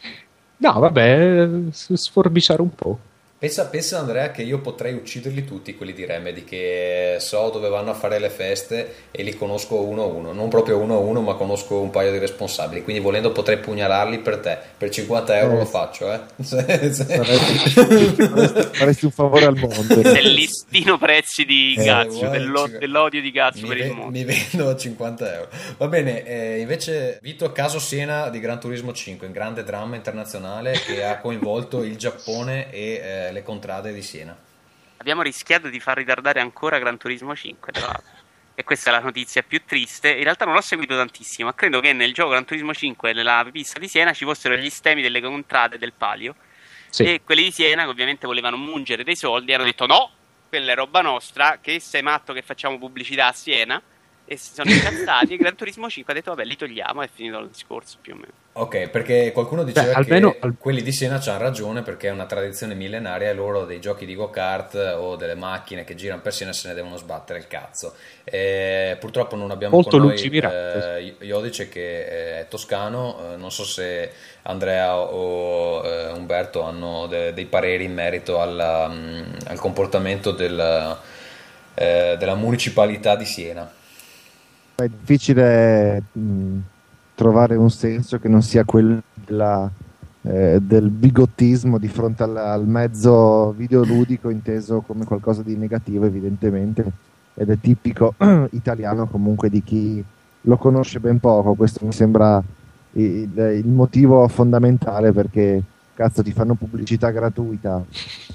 No, 0.59 0.73
vabbè, 0.79 1.49
sforbiciare 1.71 2.63
un 2.63 2.75
po'. 2.75 2.99
Pensa, 3.41 3.67
pensa, 3.67 4.01
Andrea 4.01 4.33
che 4.33 4.43
io 4.43 4.59
potrei 4.59 4.95
ucciderli 4.95 5.45
tutti 5.45 5.77
quelli 5.77 5.93
di 5.93 6.05
Remedy 6.05 6.43
che 6.43 7.19
so 7.21 7.51
dove 7.51 7.69
vanno 7.69 7.93
a 7.93 7.95
fare 7.95 8.19
le 8.19 8.31
feste 8.31 8.95
e 9.13 9.23
li 9.23 9.37
conosco 9.37 9.81
uno 9.81 10.03
a 10.03 10.07
uno, 10.07 10.33
non 10.33 10.49
proprio 10.49 10.79
uno 10.79 10.97
a 10.97 10.99
uno 10.99 11.21
ma 11.21 11.35
conosco 11.35 11.79
un 11.79 11.91
paio 11.91 12.11
di 12.11 12.19
responsabili, 12.19 12.83
quindi 12.83 13.01
volendo 13.01 13.31
potrei 13.31 13.59
pugnalarli 13.59 14.19
per 14.19 14.39
te, 14.39 14.59
per 14.77 14.91
50 14.91 15.39
euro 15.39 15.55
eh. 15.55 15.59
lo 15.59 15.65
faccio 15.67 16.13
eh. 16.13 16.19
faresti, 16.43 17.05
faresti 18.73 19.05
un 19.05 19.13
favore 19.13 19.45
al 19.45 19.57
mondo. 19.57 20.01
Il 20.01 20.33
listino 20.33 20.99
prezzi 20.99 21.45
di 21.45 21.77
eh, 21.79 21.85
Gazio, 21.85 22.31
dello, 22.31 22.67
dell'odio 22.67 23.21
di 23.21 23.31
Gazio 23.31 23.69
per 23.69 23.77
il 23.77 23.93
mondo. 23.93 24.19
Mi 24.19 24.25
vendo 24.25 24.69
a 24.69 24.75
50 24.75 25.35
euro. 25.35 25.49
Va 25.77 25.87
bene, 25.87 26.27
eh, 26.27 26.59
invece 26.59 27.21
Vito 27.23 27.53
Caso 27.53 27.79
Siena 27.79 28.31
di 28.31 28.41
Gran 28.41 28.59
Turismo 28.59 28.93
5, 28.93 29.29
un 29.29 29.33
grande 29.33 29.63
dramma 29.63 29.95
internazionale 29.95 30.73
che 30.73 31.05
ha 31.05 31.19
coinvolto 31.19 31.85
il 31.85 31.97
Giappone 31.97 32.73
e 32.73 33.27
le 33.33 33.43
contrade 33.43 33.93
di 33.93 34.03
Siena. 34.03 34.37
Abbiamo 34.99 35.23
rischiato 35.23 35.69
di 35.69 35.81
far 35.81 35.97
ritardare 35.97 36.41
ancora 36.41 36.79
Gran 36.79 36.97
Turismo 36.97 37.35
5, 37.35 37.73
tra 37.73 37.87
l'altro. 37.87 38.27
E 38.55 38.65
questa 38.65 38.91
è 38.91 38.93
la 38.93 39.01
notizia 39.01 39.43
più 39.43 39.63
triste. 39.65 40.11
In 40.11 40.25
realtà 40.25 40.45
non 40.45 40.55
l'ho 40.55 40.61
seguito 40.61 40.97
tantissimo, 40.97 41.49
ma 41.49 41.55
credo 41.55 41.79
che 41.81 41.93
nel 41.93 42.13
gioco 42.13 42.31
Gran 42.31 42.45
Turismo 42.45 42.75
5, 42.75 43.13
nella 43.13 43.47
pista 43.53 43.79
di 43.79 43.87
Siena, 43.87 44.13
ci 44.13 44.25
fossero 44.25 44.57
gli 44.57 44.69
stemmi 44.69 45.01
delle 45.01 45.21
contrade 45.21 45.79
del 45.79 45.93
palio. 45.93 46.35
Sì. 46.91 47.05
E 47.05 47.21
quelli 47.23 47.45
di 47.45 47.53
Siena, 47.53 47.85
che 47.85 47.91
ovviamente 47.91 48.27
volevano 48.27 48.57
mungere 48.57 49.05
dei 49.05 49.15
soldi, 49.15 49.53
hanno 49.53 49.65
detto 49.65 49.87
no, 49.87 50.11
quella 50.49 50.73
è 50.73 50.75
roba 50.75 51.01
nostra, 51.03 51.59
che 51.61 51.79
sei 51.79 52.03
matto 52.03 52.33
che 52.33 52.43
facciamo 52.43 52.79
pubblicità 52.79 53.29
a 53.29 53.33
Siena 53.33 53.81
e 54.31 54.37
si 54.37 54.53
sono 54.53 54.71
incazzati 54.71 55.33
e 55.33 55.37
Gran 55.39 55.57
Turismo 55.57 55.89
5 55.89 56.13
ha 56.13 56.17
detto 56.17 56.35
vabbè 56.35 56.47
li 56.47 56.55
togliamo 56.55 57.01
è 57.01 57.09
finito 57.11 57.39
il 57.39 57.49
discorso 57.49 57.97
più 57.99 58.13
o 58.13 58.17
meno. 58.17 58.33
Ok 58.53 58.89
perché 58.89 59.33
qualcuno 59.33 59.65
diceva 59.65 59.87
Beh, 59.87 59.95
almeno, 59.95 60.33
che 60.33 60.39
al... 60.41 60.57
quelli 60.59 60.83
di 60.83 60.93
Siena 60.93 61.19
hanno 61.19 61.39
ragione 61.39 61.81
perché 61.81 62.09
è 62.09 62.11
una 62.11 62.27
tradizione 62.27 62.75
millenaria 62.75 63.31
e 63.31 63.33
loro 63.33 63.65
dei 63.65 63.81
giochi 63.81 64.05
di 64.05 64.15
go-kart 64.15 64.97
o 64.99 65.17
delle 65.17 65.35
macchine 65.35 65.85
che 65.85 65.95
girano 65.95 66.21
per 66.21 66.35
Siena 66.35 66.53
se 66.53 66.69
ne 66.69 66.75
devono 66.75 66.99
sbattere 66.99 67.39
il 67.39 67.47
cazzo. 67.47 67.95
E 68.25 68.99
purtroppo 69.01 69.35
non 69.35 69.51
abbiamo 69.51 69.77
Molto 69.77 69.97
con 69.97 70.09
noi 70.09 70.21
eh, 70.21 71.17
Iodice 71.21 71.71
che 71.71 72.41
è 72.41 72.47
toscano 72.51 73.33
eh, 73.33 73.37
non 73.37 73.51
so 73.51 73.65
se 73.65 74.13
Andrea 74.43 74.99
o 74.99 75.83
eh, 75.87 76.13
Umberto 76.13 76.61
hanno 76.61 77.07
de- 77.07 77.33
dei 77.33 77.47
pareri 77.47 77.85
in 77.85 77.95
merito 77.95 78.43
alla, 78.43 78.89
mh, 78.89 78.95
mm, 78.95 79.33
al 79.47 79.59
comportamento 79.59 80.33
del, 80.33 80.99
eh, 81.73 82.17
della 82.19 82.35
municipalità 82.35 83.17
di 83.17 83.25
Siena 83.25 83.77
è 84.85 84.89
difficile 84.89 86.05
mh, 86.13 86.59
trovare 87.17 87.57
un 87.57 87.69
senso 87.69 88.21
che 88.21 88.29
non 88.29 88.43
sia 88.43 88.63
quello 88.65 89.03
della, 89.13 89.69
eh, 90.23 90.61
del 90.63 90.91
bigottismo 90.91 91.79
di 91.79 91.89
fronte 91.89 92.23
al, 92.23 92.37
al, 92.37 92.65
mezzo 92.65 93.51
videoludico 93.57 94.29
inteso 94.31 94.81
come 94.87 95.05
qualcosa 95.05 95.43
di 95.43 95.57
negativo 95.57 96.05
evidentemente 96.05 96.93
ed 97.35 97.51
è 97.51 97.59
tipico 97.59 98.15
italiano 98.53 99.09
comunque 99.09 99.51
di 99.51 99.65
chi 99.65 100.05
lo 100.43 100.57
conosce 100.57 101.01
ben 101.01 101.19
poco. 101.19 101.55
Questo 101.55 101.85
mi 101.85 101.93
sembra 101.93 102.41
il, 102.93 103.37
il 103.37 103.67
motivo 103.67 104.29
fondamentale 104.29 105.11
perché 105.11 105.61
cazzo 105.99 106.23
ti 106.23 106.31
fanno 106.31 106.55
pubblicità 106.55 107.11
gratuita. 107.11 107.85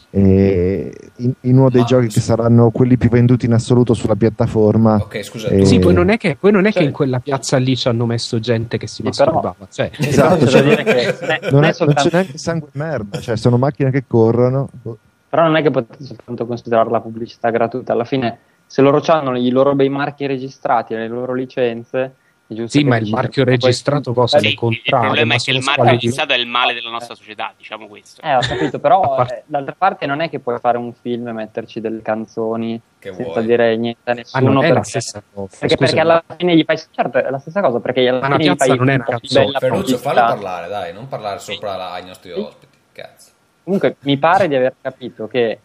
E 0.10 0.94
in, 1.18 1.31
in 1.41 1.57
uno 1.57 1.69
dei 1.69 1.81
Ma, 1.81 1.88
giochi 1.88 2.07
che 2.07 2.19
saranno 2.19 2.69
quelli 2.72 2.98
più 2.98 3.10
venduti 3.10 3.45
in 3.45 3.53
assoluto 3.53 3.95
sulla 3.95 4.15
piattaforma 4.15 4.98
ok 4.98 5.23
scusa 5.23 5.48
e... 5.48 5.65
sì 5.65 5.80
poi 5.80 5.95
non 5.95 6.10
è 6.10 6.18
che, 6.18 6.35
poi 6.40 6.52
non 6.52 6.68
è 6.68 6.72
cioè, 6.72 6.84
che 6.84 6.88
in 6.88 6.94
quella 6.94 7.19
piazza 7.19 7.57
lì 7.57 7.76
ci 7.76 7.88
hanno 7.88 8.06
messo 8.06 8.40
gente 8.40 8.77
che 8.77 8.85
si 8.85 9.02
masturbava 9.02 9.56
cioè, 9.72 9.90
esatto 9.98 10.45
cioè, 10.45 10.61
non, 11.49 11.64
è, 11.64 11.73
non, 11.80 11.94
c'è 11.95 12.10
neanche 12.11 12.38
sangue 12.38 12.68
e 12.68 12.77
merda 12.77 13.19
cioè 13.22 13.35
sono 13.38 13.57
macchine 13.57 13.90
che 13.90 14.03
corrono. 14.06 14.69
Però 14.84 15.41
non 15.41 15.56
è 15.56 15.64
che 15.64 15.72
potete 15.72 16.03
soltanto 16.03 16.45
considerare 16.45 16.91
la 16.91 17.02
pubblicità 17.02 17.49
gratuita 17.49 17.94
alla 17.94 18.06
fine 18.06 18.38
se 18.68 18.84
loro 18.84 19.02
hanno 19.07 19.35
i 19.35 19.49
loro 19.49 19.73
bei 19.73 19.90
marchi 19.90 20.27
registrati 20.27 20.94
le 20.94 21.07
loro 21.07 21.34
licenze 21.34 22.14
sì, 22.65 22.84
ma 22.84 22.98
il 22.98 23.10
marchio 23.10 23.44
registrato 23.45 24.14
cosa 24.14 24.38
sì, 24.38 24.49
ne 24.49 24.53
contrario? 24.53 24.84
Il 24.84 25.06
problema 25.06 25.36
è 25.36 25.38
che 25.38 25.52
il 25.52 25.64
marchio 25.64 25.84
registrato 25.84 26.34
è 26.34 26.38
il 26.38 26.48
male 26.48 26.74
della 26.74 26.90
nostra 26.90 27.15
società, 27.15 27.53
diciamo 27.57 27.88
questo. 27.88 28.22
Eh, 28.22 28.36
ho 28.36 28.40
capito, 28.41 28.80
però 28.80 29.26
eh, 29.26 29.44
d'altra 29.45 29.76
parte 29.78 30.06
non 30.06 30.20
è 30.20 30.30
che 30.30 30.40
puoi 30.40 30.60
fare 30.60 30.78
un 30.78 30.94
film 30.94 31.30
e 31.30 31.32
metterci 31.32 31.80
delle 31.80 32.02
canzoni 32.02 32.80
che 32.99 33.14
senza 33.14 33.32
vuoi. 33.32 33.45
dire 33.45 33.78
niente 33.78 34.10
a 34.10 34.14
nessuno. 34.14 34.44
Ma 34.44 34.52
non 34.52 34.57
è 34.57 34.68
perché, 34.68 34.78
la 34.78 34.84
stessa 34.84 35.24
cosa. 35.34 35.57
Perché, 35.60 35.78
perché, 35.78 35.99
alla 35.99 36.24
fine 36.38 36.56
gli 36.56 36.64
fai... 36.64 36.78
Certo, 36.91 37.18
è 37.18 37.30
la 37.30 37.40
stessa 37.40 37.61
cosa, 37.61 37.80
perché 37.80 38.07
alla 38.07 38.28
ma 38.28 38.38
fine 38.38 38.52
gli 38.52 38.56
fai 38.57 38.78
non 38.78 38.90
è 38.90 38.95
una 38.95 39.03
canzone. 39.03 39.52
Ferruccio, 39.57 39.98
fallo 39.98 40.20
parlare, 40.20 40.68
dai, 40.68 40.94
non 40.94 41.07
parlare 41.07 41.40
sopra 41.40 41.76
la, 41.76 41.94
ai 41.94 42.06
nostri 42.06 42.32
ospiti, 42.32 42.78
cazzo. 42.91 43.32
Comunque, 43.64 43.95
mi 44.02 44.18
pare 44.18 44.48
di 44.49 44.56
aver 44.56 44.76
capito 44.82 45.28
che 45.28 45.60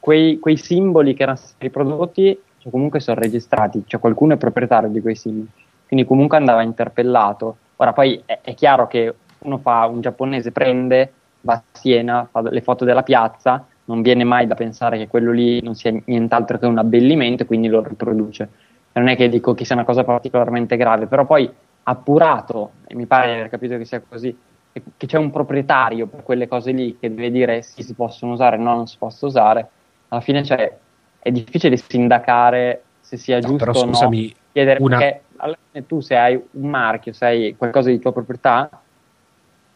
quei, 0.00 0.38
quei 0.40 0.56
simboli 0.56 1.14
che 1.14 1.22
erano 1.22 1.38
stati 1.38 1.54
riprodotti 1.60 2.38
cioè, 2.58 2.70
comunque 2.70 3.00
sono 3.00 3.18
registrati, 3.18 3.84
cioè 3.86 4.00
qualcuno 4.00 4.34
è 4.34 4.36
proprietario 4.36 4.90
di 4.90 5.00
quei 5.00 5.14
simboli 5.14 5.48
quindi 5.90 6.06
comunque 6.06 6.36
andava 6.36 6.62
interpellato. 6.62 7.56
Ora 7.76 7.92
poi 7.92 8.22
è, 8.24 8.38
è 8.42 8.54
chiaro 8.54 8.86
che 8.86 9.12
uno 9.38 9.58
fa, 9.58 9.86
un 9.86 10.00
giapponese 10.00 10.52
prende, 10.52 11.12
va 11.40 11.54
a 11.54 11.62
Siena, 11.72 12.28
fa 12.30 12.48
le 12.48 12.60
foto 12.60 12.84
della 12.84 13.02
piazza, 13.02 13.66
non 13.86 14.00
viene 14.00 14.22
mai 14.22 14.46
da 14.46 14.54
pensare 14.54 14.98
che 14.98 15.08
quello 15.08 15.32
lì 15.32 15.60
non 15.62 15.74
sia 15.74 15.92
nient'altro 16.04 16.58
che 16.58 16.66
un 16.66 16.78
abbellimento 16.78 17.42
e 17.42 17.46
quindi 17.46 17.66
lo 17.66 17.82
riproduce. 17.82 18.48
Non 18.92 19.08
è 19.08 19.16
che 19.16 19.28
dico 19.28 19.52
che 19.52 19.64
sia 19.64 19.74
una 19.74 19.84
cosa 19.84 20.04
particolarmente 20.04 20.76
grave, 20.76 21.08
però 21.08 21.26
poi 21.26 21.52
appurato, 21.82 22.70
e 22.86 22.94
mi 22.94 23.06
pare 23.06 23.26
di 23.26 23.32
aver 23.32 23.48
capito 23.48 23.76
che 23.76 23.84
sia 23.84 24.00
così, 24.08 24.36
che 24.70 25.06
c'è 25.06 25.18
un 25.18 25.32
proprietario 25.32 26.06
per 26.06 26.22
quelle 26.22 26.46
cose 26.46 26.70
lì 26.70 26.96
che 27.00 27.12
deve 27.12 27.32
dire 27.32 27.62
sì 27.62 27.82
si 27.82 27.94
possono 27.94 28.34
usare, 28.34 28.56
no 28.58 28.76
non 28.76 28.86
si 28.86 28.96
possono 28.96 29.32
usare, 29.32 29.68
alla 30.06 30.20
fine 30.20 30.44
cioè, 30.44 30.72
è 31.18 31.32
difficile 31.32 31.76
sindacare 31.76 32.82
se 33.00 33.16
sia 33.16 33.40
no, 33.40 33.48
giusto 33.48 33.64
però, 33.64 33.72
scusami, 33.72 34.18
o 34.18 34.28
no, 34.28 34.34
chiedere 34.52 34.80
una... 34.80 34.98
perché 34.98 35.22
alla 35.40 35.56
fine 35.70 35.86
tu 35.86 36.00
se 36.00 36.16
hai 36.16 36.40
un 36.52 36.68
marchio, 36.68 37.12
se 37.12 37.24
hai 37.24 37.54
qualcosa 37.56 37.90
di 37.90 37.98
tua 37.98 38.12
proprietà, 38.12 38.68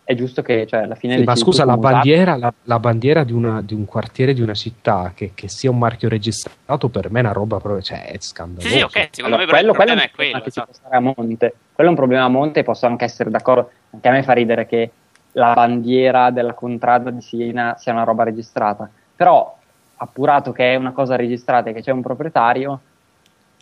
è 0.04 0.14
giusto 0.14 0.42
che 0.42 0.66
cioè, 0.66 0.82
alla 0.82 0.94
fine... 0.94 1.16
Sì, 1.16 1.24
ma 1.24 1.34
scusa, 1.34 1.64
la 1.64 1.78
bandiera, 1.78 2.36
la, 2.36 2.52
la 2.64 2.78
bandiera, 2.78 3.24
di, 3.24 3.32
una, 3.32 3.62
di, 3.62 3.72
un 3.72 3.86
quartiere 3.86 4.34
di 4.34 4.42
una 4.42 4.52
città 4.52 5.12
che, 5.14 5.32
che, 5.34 5.48
sia 5.48 5.70
un 5.70 5.78
marchio 5.78 6.10
registrato 6.10 6.88
per 6.88 7.10
me 7.10 7.20
è 7.20 7.22
una 7.22 7.32
roba 7.32 7.58
proprio, 7.58 7.82
cioè 7.82 8.04
è 8.04 8.16
scandaloso. 8.18 8.68
Sì, 8.68 8.74
sì 8.74 8.82
ok, 8.82 9.08
secondo 9.10 9.36
allora, 9.36 9.52
me 9.52 9.58
quello, 9.58 9.72
quello 9.72 9.92
è, 9.94 10.10
quello, 10.14 10.40
che 10.40 10.48
esatto. 10.48 10.78
a 10.90 11.00
monte. 11.00 11.54
Quello 11.72 11.88
è 11.88 11.92
un 11.92 11.98
problema 11.98 12.24
a 12.24 12.28
monte 12.28 12.60
e 12.60 12.62
posso 12.64 12.84
anche 12.84 13.06
essere 13.06 13.30
d'accordo, 13.30 13.70
anche 13.90 14.08
a 14.08 14.12
me 14.12 14.22
fa 14.22 14.34
ridere 14.34 14.66
che 14.66 14.90
la 15.32 15.54
bandiera 15.54 16.30
della 16.30 16.52
contrada 16.52 17.10
di 17.10 17.22
Siena 17.22 17.76
sia 17.78 17.92
una 17.92 18.04
roba 18.04 18.24
registrata, 18.24 18.88
però 19.16 19.56
appurato 19.96 20.52
che 20.52 20.74
è 20.74 20.76
una 20.76 20.92
cosa 20.92 21.16
registrata 21.16 21.70
e 21.70 21.72
che 21.72 21.80
c'è 21.80 21.92
un 21.92 22.02
proprietario, 22.02 22.78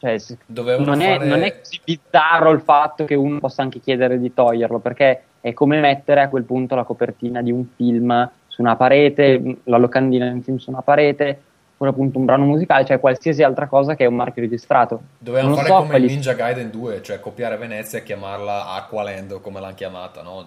cioè, 0.02 0.18
non, 0.46 1.00
è, 1.00 1.16
fare... 1.16 1.26
non, 1.28 1.42
è, 1.42 1.60
così 1.60 1.80
bizzarro 1.84 2.50
il 2.50 2.60
fatto 2.60 3.04
che 3.04 3.14
uno 3.14 3.38
possa 3.38 3.62
anche 3.62 3.78
chiedere 3.78 4.18
di 4.18 4.34
toglierlo, 4.34 4.80
perché 4.80 5.22
è 5.40 5.52
come 5.52 5.78
mettere 5.78 6.22
a 6.22 6.28
quel 6.28 6.42
punto 6.42 6.74
la 6.74 6.82
copertina 6.82 7.40
di 7.40 7.52
un 7.52 7.64
film 7.76 8.28
su 8.48 8.62
una 8.62 8.74
parete, 8.74 9.58
la 9.64 9.76
locandina 9.76 10.26
di 10.26 10.34
un 10.34 10.42
film 10.42 10.56
su 10.56 10.70
una 10.70 10.82
parete, 10.82 11.40
oppure 11.82 11.90
appunto 11.90 12.18
un 12.18 12.24
brano 12.24 12.44
musicale, 12.44 12.84
cioè 12.84 13.00
qualsiasi 13.00 13.42
altra 13.42 13.66
cosa 13.66 13.94
che 13.96 14.04
è 14.04 14.06
un 14.06 14.14
marchio 14.14 14.42
registrato. 14.42 15.02
Dovevamo 15.18 15.56
fare 15.56 15.68
so 15.68 15.74
come 15.74 15.88
quali... 15.88 16.06
Ninja 16.06 16.32
Gaiden 16.34 16.70
2, 16.70 17.02
cioè 17.02 17.18
copiare 17.20 17.56
Venezia 17.56 17.98
e 17.98 18.02
chiamarla 18.04 18.68
Aqualand 18.74 19.40
come 19.40 19.60
l'hanno 19.60 19.74
chiamata, 19.74 20.22
no? 20.22 20.44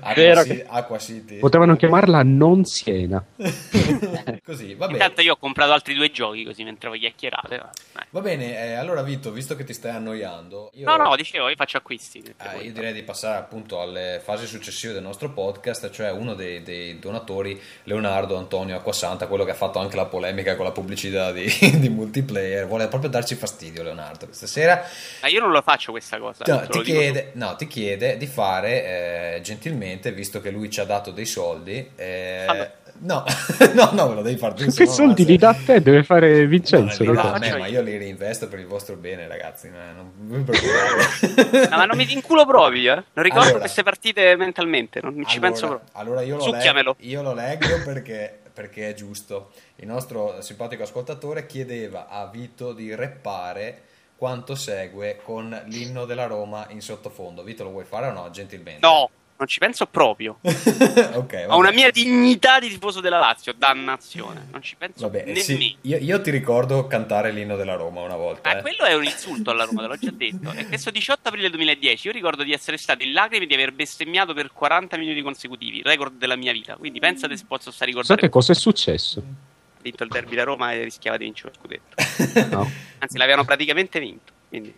Aqua, 0.00 0.42
che... 0.44 0.64
Aqua 0.66 0.98
City. 0.98 1.38
Potevano 1.38 1.76
chiamarla 1.76 2.22
Non 2.22 2.64
Siena. 2.64 3.22
così, 4.44 4.74
va 4.74 4.86
bene. 4.86 4.98
Intanto 4.98 5.20
io 5.22 5.32
ho 5.32 5.36
comprato 5.36 5.72
altri 5.72 5.94
due 5.94 6.10
giochi 6.10 6.44
così 6.44 6.62
mentre 6.62 6.88
voi 6.88 6.98
chiacchierate. 7.00 7.56
Va, 7.56 7.70
va 8.10 8.20
bene, 8.20 8.56
eh, 8.56 8.74
allora 8.74 9.02
Vito, 9.02 9.32
visto 9.32 9.56
che 9.56 9.64
ti 9.64 9.72
stai 9.72 9.92
annoiando... 9.92 10.70
Io... 10.74 10.86
No, 10.86 10.96
no, 10.96 11.16
dicevo, 11.16 11.48
io 11.48 11.56
faccio 11.56 11.78
acquisti. 11.78 12.22
Eh, 12.36 12.64
io 12.64 12.72
direi 12.72 12.92
di 12.92 13.02
passare 13.02 13.38
appunto 13.38 13.80
alle 13.80 14.20
fasi 14.22 14.46
successive 14.46 14.92
del 14.92 15.02
nostro 15.02 15.30
podcast, 15.30 15.90
cioè 15.90 16.10
uno 16.10 16.34
dei, 16.34 16.62
dei 16.62 16.98
donatori, 16.98 17.60
Leonardo 17.84 18.36
Antonio 18.36 18.76
Acquasanta, 18.76 19.26
quello 19.26 19.39
quello 19.40 19.44
che 19.44 19.50
ha 19.50 19.54
fatto 19.54 19.78
anche 19.78 19.96
la 19.96 20.06
polemica 20.06 20.56
con 20.56 20.64
la 20.64 20.72
pubblicità 20.72 21.32
di, 21.32 21.48
di 21.78 21.88
multiplayer. 21.88 22.66
Vuole 22.66 22.88
proprio 22.88 23.10
darci 23.10 23.34
fastidio, 23.34 23.82
Leonardo, 23.82 24.26
questa 24.26 24.46
sera. 24.46 24.82
Ma 25.22 25.28
io 25.28 25.40
non 25.40 25.50
lo 25.50 25.62
faccio 25.62 25.90
questa 25.90 26.18
cosa. 26.18 26.44
No, 26.46 26.66
ti 26.66 26.82
chiede, 26.82 27.30
no, 27.34 27.56
ti 27.56 27.66
chiede, 27.66 28.16
di 28.16 28.26
fare 28.26 29.36
eh, 29.36 29.40
gentilmente, 29.42 30.12
visto 30.12 30.40
che 30.40 30.50
lui 30.50 30.70
ci 30.70 30.80
ha 30.80 30.84
dato 30.84 31.10
dei 31.10 31.26
soldi, 31.26 31.90
eh, 31.96 32.44
allora. 32.46 32.78
No, 33.02 33.24
no, 33.72 33.90
no, 33.92 34.08
me 34.08 34.14
lo 34.16 34.22
devi 34.22 34.36
fare 34.36 34.54
tu. 34.54 34.70
Che 34.70 34.86
soldi 34.86 35.24
li 35.24 35.38
dà 35.38 35.50
a 35.50 35.54
te? 35.54 35.80
Deve 35.80 36.02
fare 36.02 36.46
Vincenzo. 36.46 37.02
No, 37.04 37.12
no, 37.12 37.36
me, 37.38 37.56
ma 37.56 37.66
io 37.66 37.80
li 37.80 37.96
reinvesto 37.96 38.46
per 38.46 38.58
il 38.58 38.66
vostro 38.66 38.96
bene, 38.96 39.26
ragazzi. 39.26 39.70
Non, 39.70 40.12
non 40.18 40.44
preoccupate. 40.44 41.68
no, 41.70 41.76
ma 41.78 41.86
non 41.86 41.96
mi 41.96 42.04
vinculo 42.04 42.44
proprio, 42.44 42.98
eh. 42.98 43.04
Non 43.14 43.24
ricordo 43.24 43.44
allora, 43.44 43.60
queste 43.60 43.82
partite 43.82 44.36
mentalmente, 44.36 45.00
non 45.02 45.14
ci 45.26 45.38
allora, 45.38 45.50
penso 45.50 45.66
proprio. 45.66 45.88
Allora 45.92 46.20
io 46.20 46.36
lo, 46.36 46.50
leggo, 46.50 46.96
io 46.98 47.22
lo 47.22 47.32
leggo 47.32 47.82
perché, 47.84 48.40
perché 48.60 48.90
è 48.90 48.94
giusto. 48.94 49.52
Il 49.76 49.86
nostro 49.86 50.42
simpatico 50.42 50.82
ascoltatore 50.82 51.46
chiedeva 51.46 52.08
a 52.08 52.26
Vito 52.26 52.74
di 52.74 52.94
reppare 52.94 53.84
quanto 54.16 54.54
segue 54.54 55.18
con 55.22 55.62
l'inno 55.68 56.04
della 56.04 56.26
Roma 56.26 56.66
in 56.68 56.82
sottofondo. 56.82 57.42
Vito, 57.42 57.64
lo 57.64 57.70
vuoi 57.70 57.84
fare 57.84 58.08
o 58.08 58.12
no? 58.12 58.28
Gentilmente. 58.30 58.86
No, 58.86 59.08
non 59.40 59.48
ci 59.48 59.58
penso 59.58 59.86
proprio. 59.86 60.38
okay, 61.14 61.46
Ho 61.46 61.56
una 61.56 61.72
mia 61.72 61.90
dignità 61.90 62.60
di 62.60 62.68
tifoso 62.68 63.00
della 63.00 63.18
Lazio, 63.18 63.54
dannazione. 63.54 64.48
Non 64.50 64.60
ci 64.60 64.76
penso 64.76 65.08
vabbè, 65.08 65.24
nemmeno. 65.24 65.40
Sì, 65.42 65.76
io, 65.80 65.96
io, 65.96 66.20
ti 66.20 66.30
ricordo 66.30 66.86
cantare 66.86 67.32
l'inno 67.32 67.56
della 67.56 67.74
Roma 67.74 68.02
una 68.02 68.16
volta. 68.16 68.52
Ma 68.52 68.58
eh. 68.58 68.60
quello 68.60 68.84
è 68.84 68.94
un 68.94 69.04
insulto 69.04 69.50
alla 69.50 69.64
Roma, 69.64 69.80
te 69.80 69.88
l'ho 69.88 69.96
già 69.96 70.10
detto. 70.10 70.50
È 70.50 70.66
questo 70.68 70.90
18 70.90 71.28
aprile 71.28 71.48
2010 71.48 72.08
io 72.08 72.12
ricordo 72.12 72.42
di 72.42 72.52
essere 72.52 72.76
stato 72.76 73.02
in 73.02 73.12
lacrime 73.12 73.44
e 73.44 73.46
di 73.46 73.54
aver 73.54 73.72
bestemmiato 73.72 74.34
per 74.34 74.52
40 74.52 74.98
minuti 74.98 75.22
consecutivi, 75.22 75.80
record 75.82 76.18
della 76.18 76.36
mia 76.36 76.52
vita. 76.52 76.76
Quindi 76.76 76.98
pensate 77.00 77.34
se 77.34 77.44
posso 77.48 77.70
stare 77.70 77.92
ricordando. 77.92 78.20
Sapete 78.20 78.28
cosa 78.28 78.52
è 78.52 78.54
successo? 78.54 79.20
Ha 79.20 79.80
vinto 79.80 80.02
il 80.04 80.10
derby 80.10 80.36
da 80.36 80.44
Roma 80.44 80.72
e 80.72 80.82
rischiava 80.82 81.16
di 81.16 81.24
vincere 81.24 81.54
lo 81.54 81.58
scudetto. 81.58 82.48
no. 82.54 82.70
Anzi, 82.98 83.16
l'avevano 83.16 83.46
praticamente 83.46 83.98
vinto. 84.00 84.32
Quindi. 84.50 84.74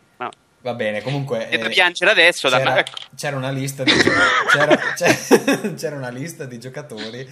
Va 0.62 0.74
bene, 0.74 1.02
comunque. 1.02 1.48
E 1.48 1.60
eh, 1.60 1.68
piangere 1.68 2.12
adesso. 2.12 2.48
C'era, 2.48 2.72
da... 2.72 2.84
c'era, 3.16 3.36
una 3.36 3.50
lista 3.50 3.82
di, 3.82 3.90
c'era, 4.52 4.78
c'era, 5.74 5.96
una 5.96 6.08
lista 6.08 6.44
di 6.44 6.60
giocatori 6.60 7.28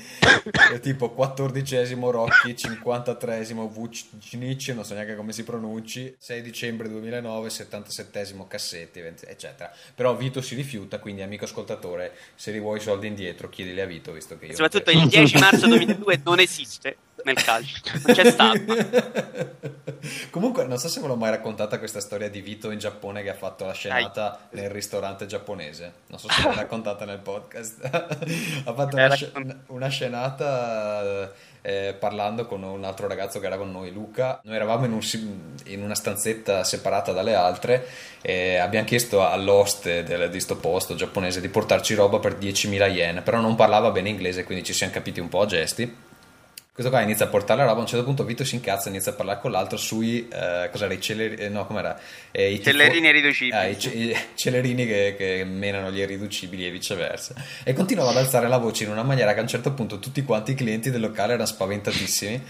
eh, 0.72 0.80
tipo 0.80 1.14
14esimo 1.16 2.10
Rocchi, 2.10 2.54
53esimo 2.54 3.68
Vucinic, 3.70 4.68
non 4.70 4.84
so 4.84 4.94
neanche 4.94 5.14
come 5.14 5.32
si 5.32 5.44
pronunci, 5.44 6.12
6 6.18 6.42
dicembre 6.42 6.88
2009, 6.88 7.48
77esimo 7.48 8.48
Cassetti, 8.48 9.00
eccetera. 9.00 9.72
Però 9.94 10.16
Vito 10.16 10.40
si 10.40 10.56
rifiuta, 10.56 10.98
quindi 10.98 11.22
amico 11.22 11.44
ascoltatore, 11.44 12.16
se 12.34 12.50
li 12.50 12.58
vuoi 12.58 12.78
i 12.78 12.82
soldi 12.82 13.06
indietro, 13.06 13.48
chiedili 13.48 13.80
a 13.80 13.86
Vito, 13.86 14.10
visto 14.10 14.36
che 14.38 14.46
io. 14.46 14.52
Soprattutto 14.54 14.90
il 14.90 15.06
10 15.06 15.38
marzo 15.38 15.66
2002 15.68 16.20
non 16.24 16.40
esiste 16.40 16.96
nel 17.24 17.42
calcio, 17.42 17.80
non 18.06 18.14
c'è 18.14 18.30
stato. 18.30 19.68
Comunque, 20.30 20.64
non 20.64 20.78
so 20.78 20.88
se 20.88 21.00
ve 21.00 21.06
l'ho 21.06 21.16
mai 21.16 21.30
raccontata 21.30 21.78
questa 21.78 22.00
storia 22.00 22.30
di 22.30 22.40
Vito 22.40 22.70
in 22.70 22.78
Giappone 22.78 23.22
che 23.22 23.30
ha 23.30 23.34
fatto 23.34 23.66
la 23.66 23.72
scenata 23.72 24.40
Dai. 24.50 24.62
nel 24.62 24.70
ristorante 24.70 25.26
giapponese. 25.26 25.92
Non 26.06 26.18
so 26.18 26.28
se 26.30 26.42
l'ho 26.42 26.54
raccontata 26.54 27.04
nel 27.04 27.18
podcast. 27.18 27.84
ha 28.64 28.72
fatto 28.72 28.96
una, 28.96 29.14
sc- 29.14 29.56
una 29.66 29.88
scenata 29.88 31.32
eh, 31.62 31.94
parlando 31.98 32.46
con 32.46 32.62
un 32.62 32.84
altro 32.84 33.06
ragazzo 33.06 33.40
che 33.40 33.46
era 33.46 33.56
con 33.56 33.70
noi, 33.70 33.92
Luca. 33.92 34.40
Noi 34.44 34.56
eravamo 34.56 34.86
in, 34.86 34.92
un, 34.92 35.00
in 35.64 35.82
una 35.82 35.94
stanzetta 35.94 36.64
separata 36.64 37.12
dalle 37.12 37.34
altre 37.34 37.86
e 38.22 38.56
abbiamo 38.56 38.86
chiesto 38.86 39.26
all'host 39.26 40.02
del, 40.02 40.30
di 40.30 40.40
sto 40.40 40.56
posto 40.56 40.94
giapponese 40.94 41.40
di 41.40 41.48
portarci 41.48 41.94
roba 41.94 42.18
per 42.18 42.36
10.000 42.36 42.90
yen, 42.90 43.22
però 43.22 43.40
non 43.40 43.54
parlava 43.54 43.90
bene 43.90 44.08
inglese, 44.08 44.44
quindi 44.44 44.64
ci 44.64 44.72
siamo 44.72 44.92
capiti 44.92 45.20
un 45.20 45.28
po' 45.28 45.42
a 45.42 45.46
gesti 45.46 46.08
questo 46.80 46.96
qua 46.96 47.02
inizia 47.02 47.26
a 47.26 47.28
portare 47.28 47.60
la 47.60 47.66
roba, 47.66 47.78
a 47.78 47.82
un 47.82 47.86
certo 47.86 48.06
punto 48.06 48.24
Vito 48.24 48.42
si 48.42 48.54
incazza 48.54 48.86
e 48.86 48.92
inizia 48.92 49.12
a 49.12 49.14
parlare 49.14 49.38
con 49.38 49.50
l'altro 49.50 49.76
sui, 49.76 50.26
eh, 50.32 50.70
cos'era, 50.72 50.94
i 50.94 50.98
celerini, 51.00 51.42
eh, 51.42 51.48
no 51.50 51.66
com'era? 51.66 51.98
Eh, 52.30 52.52
i 52.52 52.62
celerini 52.62 53.00
tifo- 53.00 53.06
irriducibili. 53.06 53.56
Ah, 53.56 53.66
i, 53.66 53.78
ce- 53.78 53.90
i, 53.90 54.16
celerini 54.34 54.86
che, 54.86 55.14
che, 55.14 55.44
menano 55.44 55.90
gli 55.90 55.98
irriducibili 55.98 56.66
e 56.66 56.70
viceversa. 56.70 57.34
E 57.64 57.74
continuava 57.74 58.10
ad 58.10 58.16
alzare 58.16 58.48
la 58.48 58.56
voce 58.56 58.84
in 58.84 58.90
una 58.90 59.02
maniera 59.02 59.34
che 59.34 59.40
a 59.40 59.42
un 59.42 59.48
certo 59.48 59.74
punto 59.74 59.98
tutti 59.98 60.24
quanti 60.24 60.52
i 60.52 60.54
clienti 60.54 60.90
del 60.90 61.02
locale 61.02 61.34
erano 61.34 61.46
spaventatissimi 61.46 62.42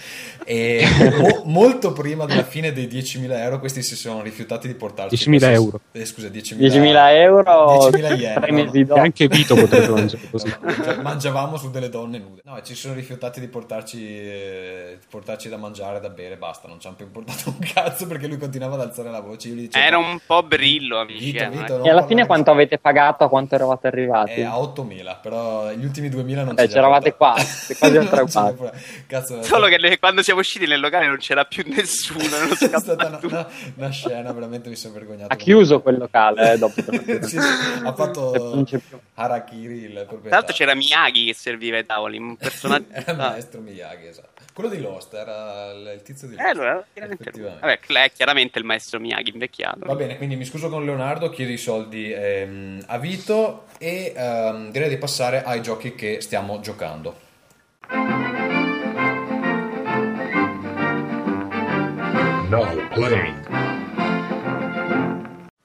e 0.44 0.86
mo- 1.18 1.42
molto 1.46 1.92
prima 1.92 2.24
della 2.24 2.44
fine 2.44 2.72
dei 2.72 2.86
10.000 2.86 3.32
euro 3.32 3.58
questi 3.58 3.82
si 3.82 3.96
sono 3.96 4.22
rifiutati 4.22 4.68
di 4.68 4.74
portarci. 4.74 5.28
10.000 5.28 5.52
euro. 5.52 5.80
Eh, 5.90 6.04
scusa, 6.04 6.28
10.000, 6.28 6.56
10.000 6.56 7.14
euro. 7.14 7.90
10.000 7.90 8.16
yen. 8.16 8.40
Tre 8.40 8.52
mesi 8.52 8.84
dopo. 8.84 9.00
Anche 9.00 9.26
Vito 9.26 9.56
potrebbe 9.56 9.88
mangiare 9.88 10.30
così. 10.30 10.54
Mangiavamo 11.02 11.56
su 11.56 11.70
delle 11.72 11.88
donne 11.88 12.18
nude. 12.18 12.42
No, 12.44 12.56
e 12.56 12.62
ci 12.62 12.76
sono 12.76 12.94
rifiutati 12.94 13.40
di 13.40 13.48
portarci 13.48 14.19
eh, 14.28 14.98
portarci 15.08 15.48
da 15.48 15.56
mangiare, 15.56 16.00
da 16.00 16.08
bere, 16.08 16.36
basta, 16.36 16.68
non 16.68 16.80
ci 16.80 16.86
hanno 16.86 16.96
più 16.96 17.06
importato 17.06 17.50
un 17.50 17.58
cazzo 17.58 18.06
perché 18.06 18.26
lui 18.26 18.38
continuava 18.38 18.74
ad 18.74 18.82
alzare 18.82 19.10
la 19.10 19.20
voce. 19.20 19.54
Dicevo, 19.54 19.84
Era 19.84 19.98
un 19.98 20.18
po' 20.24 20.42
brillo, 20.42 20.98
amici. 20.98 21.32
Vito, 21.32 21.44
eh, 21.44 21.48
Vito, 21.48 21.84
e 21.84 21.90
alla 21.90 22.06
fine 22.06 22.26
quanto 22.26 22.50
avete 22.50 22.78
pagato, 22.78 23.24
a 23.24 23.28
quanto 23.28 23.54
eravate 23.54 23.86
arrivati? 23.86 24.32
Eh, 24.32 24.44
a 24.44 24.56
8.000, 24.56 25.16
però 25.20 25.70
gli 25.72 25.84
ultimi 25.84 26.08
2.000 26.08 26.44
non 26.44 26.54
Beh, 26.54 26.68
c'eravate 26.68 27.14
qua, 27.14 27.34
quasi 27.78 27.96
al 27.98 28.08
Cazzo, 29.06 29.42
Solo 29.42 29.66
che 29.66 29.78
le, 29.78 29.98
quando 29.98 30.22
siamo 30.22 30.40
usciti 30.40 30.66
nel 30.66 30.80
locale 30.80 31.06
non 31.06 31.18
c'era 31.18 31.44
più 31.44 31.64
nessuno. 31.66 32.24
Non 32.38 32.50
è 32.52 32.54
stata 32.54 33.06
una, 33.06 33.18
una, 33.22 33.48
una, 33.76 33.90
scena, 33.90 34.32
veramente 34.32 34.68
mi 34.68 34.76
sono 34.76 34.94
vergognato. 34.94 35.32
Ha 35.32 35.36
chiuso 35.36 35.80
quel 35.80 35.98
locale 35.98 36.52
eh, 36.52 36.58
dopo. 36.58 36.80
sì, 37.22 37.40
sì, 37.40 37.84
ha 37.84 37.92
fatto 37.92 38.64
Harakiri 39.14 39.74
il 39.74 39.92
proprietario. 39.92 40.20
Tra 40.20 40.36
l'altro 40.36 40.54
c'era 40.54 40.74
Miyagi 40.74 41.24
che 41.26 41.34
serviva 41.34 41.76
ai 41.76 41.86
tavoli, 41.86 42.18
un 42.18 42.36
personaggio... 42.36 42.86
era 42.90 43.12
il 43.12 43.16
maestro 43.16 43.60
Miyagi, 43.60 43.99
esatto. 44.06 44.42
Quello 44.52 44.68
di 44.68 44.80
Lost 44.80 45.14
era 45.14 45.70
il 45.72 46.02
tizio 46.02 46.28
di 46.28 46.34
Lost. 46.34 46.46
Eh, 46.46 46.50
allora, 46.50 46.84
chiaramente, 46.92 47.30
Vabbè, 47.32 47.80
è 47.80 48.12
chiaramente 48.12 48.58
il 48.58 48.64
maestro 48.64 49.00
Miyagi 49.00 49.30
invecchiato. 49.32 49.80
Va 49.84 49.94
bene, 49.94 50.16
quindi 50.16 50.36
mi 50.36 50.44
scuso 50.44 50.68
con 50.68 50.84
Leonardo, 50.84 51.30
chiedo 51.30 51.52
i 51.52 51.56
soldi 51.56 52.12
ehm, 52.12 52.84
a 52.86 52.98
Vito 52.98 53.64
e 53.78 54.12
ehm, 54.14 54.70
direi 54.70 54.88
di 54.88 54.98
passare 54.98 55.42
ai 55.42 55.62
giochi 55.62 55.94
che 55.94 56.20
stiamo 56.20 56.60
giocando. 56.60 57.28
Now 62.50 62.88
playing. 62.94 63.48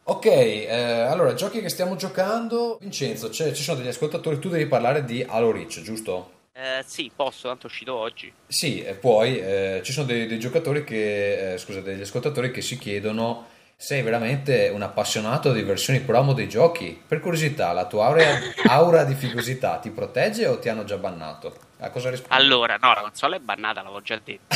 Ok, 0.07 0.25
eh, 0.25 0.73
allora, 1.09 1.33
giochi 1.33 1.61
che 1.61 1.69
stiamo 1.69 1.95
giocando. 1.95 2.77
Vincenzo, 2.79 3.31
ci 3.31 3.55
sono 3.55 3.79
degli 3.79 3.87
ascoltatori, 3.87 4.37
tu 4.37 4.49
devi 4.49 4.67
parlare 4.67 5.03
di 5.03 5.25
Halo 5.27 5.51
Reach, 5.51 5.81
giusto? 5.81 6.34
Eh, 6.57 6.83
sì, 6.85 7.11
posso, 7.13 7.49
tanto 7.49 7.63
è 7.63 7.69
uscito 7.69 7.93
oggi. 7.93 8.31
Sì, 8.47 8.81
e 8.81 8.93
poi 8.93 9.37
eh, 9.37 9.81
ci 9.83 9.91
sono 9.91 10.05
dei, 10.05 10.25
dei 10.25 10.39
giocatori 10.39 10.85
che, 10.85 11.53
eh, 11.53 11.57
scusa, 11.57 11.81
degli 11.81 11.99
ascoltatori 11.99 12.49
che 12.49 12.61
si 12.61 12.77
chiedono 12.77 13.47
sei 13.75 14.01
veramente 14.01 14.69
un 14.73 14.81
appassionato 14.81 15.51
di 15.51 15.61
versioni 15.63 15.99
promo 15.99 16.31
dei 16.31 16.47
giochi? 16.47 16.97
Per 17.05 17.19
curiosità, 17.19 17.73
la 17.73 17.87
tua 17.87 18.05
aura, 18.05 18.39
aura 18.67 19.03
di 19.03 19.15
figosità 19.15 19.79
ti 19.79 19.89
protegge 19.89 20.47
o 20.47 20.57
ti 20.57 20.69
hanno 20.69 20.85
già 20.85 20.95
bannato? 20.95 21.57
A 21.79 21.89
cosa 21.89 22.09
rispondi? 22.09 22.33
Allora, 22.33 22.77
no, 22.79 22.93
la 22.93 23.01
console 23.01 23.35
è 23.35 23.39
bannata, 23.39 23.81
l'avevo 23.81 24.01
già 24.01 24.17
detto. 24.23 24.55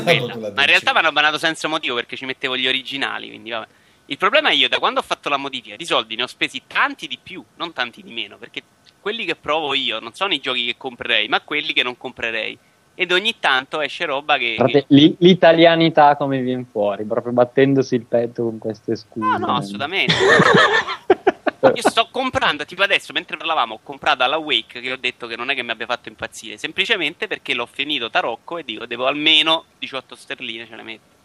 Ma 0.00 0.12
in 0.12 0.66
realtà 0.66 0.92
mi 0.92 0.98
hanno 0.98 1.10
bannato 1.10 1.36
senza 1.36 1.66
motivo 1.66 1.96
perché 1.96 2.14
ci 2.14 2.26
mettevo 2.26 2.56
gli 2.56 2.68
originali, 2.68 3.26
quindi 3.26 3.50
vabbè. 3.50 3.66
Il 4.06 4.18
problema 4.18 4.50
è 4.50 4.54
io, 4.54 4.68
da 4.68 4.78
quando 4.78 5.00
ho 5.00 5.04
fatto 5.04 5.28
la 5.28 5.36
modifica 5.36 5.76
di 5.76 5.84
soldi 5.84 6.16
ne 6.16 6.24
ho 6.24 6.26
spesi 6.26 6.62
tanti 6.66 7.06
di 7.06 7.18
più, 7.20 7.44
non 7.56 7.72
tanti 7.72 8.02
di 8.02 8.12
meno, 8.12 8.38
perché 8.38 8.62
quelli 9.00 9.24
che 9.24 9.34
provo 9.34 9.74
io 9.74 9.98
non 9.98 10.12
sono 10.14 10.32
i 10.32 10.40
giochi 10.40 10.66
che 10.66 10.74
comprerei, 10.76 11.28
ma 11.28 11.40
quelli 11.40 11.72
che 11.72 11.82
non 11.82 11.96
comprerei. 11.96 12.58
Ed 12.94 13.12
ogni 13.12 13.36
tanto 13.40 13.80
esce 13.80 14.04
roba 14.04 14.36
che. 14.36 14.54
Frate, 14.56 14.86
che... 14.86 15.16
L'italianità 15.18 16.16
come 16.16 16.40
viene 16.40 16.66
fuori, 16.70 17.04
proprio 17.04 17.32
battendosi 17.32 17.94
il 17.94 18.04
petto 18.04 18.44
con 18.44 18.58
queste 18.58 18.94
scuse. 18.94 19.26
No, 19.26 19.38
no, 19.38 19.56
assolutamente. 19.56 20.12
io 21.74 21.88
sto 21.88 22.08
comprando, 22.10 22.64
tipo 22.64 22.82
adesso 22.82 23.12
mentre 23.12 23.36
parlavamo, 23.36 23.74
ho 23.74 23.80
comprato 23.82 24.22
alla 24.22 24.36
Wake 24.36 24.80
che 24.80 24.92
ho 24.92 24.96
detto 24.96 25.26
che 25.26 25.36
non 25.36 25.50
è 25.50 25.54
che 25.54 25.62
mi 25.62 25.70
abbia 25.70 25.86
fatto 25.86 26.08
impazzire, 26.08 26.58
semplicemente 26.58 27.26
perché 27.26 27.54
l'ho 27.54 27.66
finito 27.70 28.10
tarocco 28.10 28.58
e 28.58 28.64
dico 28.64 28.86
devo 28.86 29.06
almeno 29.06 29.64
18 29.78 30.14
sterline 30.14 30.66
ce 30.66 30.76
le 30.76 30.82
metto. 30.82 31.18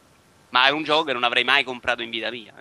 Ma 0.50 0.68
è 0.68 0.70
un 0.70 0.84
gioco 0.84 1.04
che 1.04 1.14
non 1.14 1.24
avrei 1.24 1.44
mai 1.44 1.66
comprato 1.66 2.02
in 2.02 2.10
vita 2.10 2.30
mia. 2.32 2.54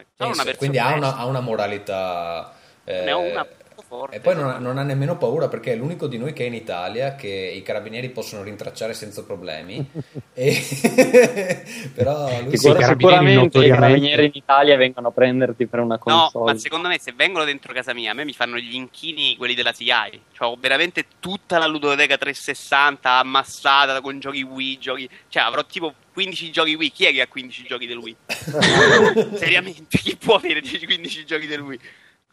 quindi 0.59 0.79
ha 0.79 0.95
una, 0.95 1.17
ha 1.17 1.27
una 1.27 1.41
moralità. 1.41 2.53
Eh... 2.83 3.05
Ne 3.05 3.13
ho 3.13 3.21
una 3.21 3.47
forte. 3.83 4.17
E 4.17 4.21
poi 4.21 4.35
non 4.35 4.49
ha, 4.49 4.59
non 4.59 4.79
ha, 4.79 4.83
nemmeno 4.83 5.17
paura 5.17 5.49
perché 5.49 5.73
è 5.73 5.77
l'unico 5.77 6.07
di 6.07 6.19
noi 6.19 6.33
che 6.33 6.45
è 6.45 6.47
in 6.47 6.55
Italia 6.55 7.15
che 7.15 7.29
i 7.29 7.63
carabinieri 7.63 8.11
possono 8.11 8.43
rintracciare 8.43 8.95
senza 8.95 9.25
problemi. 9.25 9.85
e... 10.35 10.63
Però 11.95 12.29
lui 12.43 12.57
si 12.57 12.75
sicuramente 12.77 13.65
i 13.65 13.69
carabinieri 13.69 14.27
in 14.27 14.33
Italia 14.35 14.77
vengono 14.77 15.09
a 15.09 15.11
prenderti 15.11 15.67
per 15.67 15.81
una 15.81 15.99
console. 15.99 16.45
No, 16.47 16.53
ma 16.53 16.59
secondo 16.59 16.89
me 16.89 16.99
se 16.99 17.13
vengono 17.17 17.45
dentro 17.45 17.73
casa 17.73 17.95
mia, 17.95 18.13
a 18.13 18.15
me 18.15 18.25
mi 18.25 18.33
fanno 18.33 18.57
gli 18.57 18.75
inchini 18.75 19.37
quelli 19.37 19.55
della 19.55 19.73
CI. 19.73 20.21
Cioè 20.33 20.49
ho 20.49 20.57
veramente 20.59 21.07
tutta 21.21 21.59
la 21.59 21.67
ludoteca 21.67 22.17
360 22.17 23.11
ammassata 23.11 24.01
con 24.01 24.19
giochi 24.19 24.43
Wii, 24.43 24.79
giochi... 24.79 25.09
Cioè 25.29 25.43
avrò 25.43 25.65
tipo 25.65 25.95
15 26.13 26.51
giochi 26.51 26.75
Wii. 26.75 26.93
Chi 26.93 27.05
è 27.07 27.13
che 27.13 27.21
ha 27.21 27.27
15 27.27 27.65
giochi 27.65 27.87
del 27.87 27.99
Wii? 27.99 28.17
Seriamente, 29.37 29.99
chi 29.99 30.17
può 30.17 30.37
avere 30.37 30.61
15 30.61 31.25
giochi 31.25 31.47
del 31.47 31.61
Wii? 31.61 31.81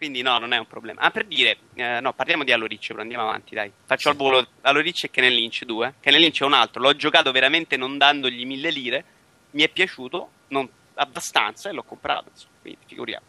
Quindi 0.01 0.23
no, 0.23 0.39
non 0.39 0.51
è 0.51 0.57
un 0.57 0.65
problema. 0.65 0.99
Ah, 1.01 1.11
per 1.11 1.25
dire, 1.25 1.57
eh, 1.75 1.99
no, 1.99 2.11
parliamo 2.13 2.43
di 2.43 2.51
Reach, 2.51 2.87
però 2.87 3.01
andiamo 3.01 3.21
avanti, 3.21 3.53
dai. 3.53 3.71
Faccio 3.85 4.01
sì. 4.01 4.07
al 4.07 4.15
volo 4.15 4.47
Halo 4.61 4.81
Reach 4.81 5.03
e 5.03 5.11
Kennel 5.11 5.35
Lynch 5.35 5.63
2. 5.63 5.93
Kennel 5.99 6.21
Lynch 6.21 6.41
è 6.41 6.45
un 6.45 6.53
altro, 6.53 6.81
l'ho 6.81 6.95
giocato 6.95 7.31
veramente 7.31 7.77
non 7.77 7.99
dandogli 7.99 8.43
mille 8.43 8.71
lire, 8.71 9.05
mi 9.51 9.61
è 9.61 9.69
piaciuto 9.69 10.31
non 10.47 10.67
abbastanza 10.95 11.69
e 11.69 11.73
l'ho 11.73 11.83
comprato, 11.83 12.29
insomma, 12.31 12.55
quindi 12.63 12.79
figuriamo. 12.87 13.25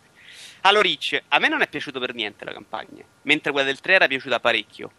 Halo 0.63 0.81
Reach, 0.81 1.23
a 1.29 1.39
me 1.39 1.49
non 1.49 1.61
è 1.61 1.69
piaciuto 1.69 2.01
per 2.01 2.15
niente 2.15 2.47
la 2.47 2.53
campagna, 2.55 3.05
mentre 3.25 3.53
quella 3.53 3.67
del 3.67 3.81
3 3.81 3.93
era 3.93 4.07
piaciuta 4.07 4.41
parecchio. 4.41 4.93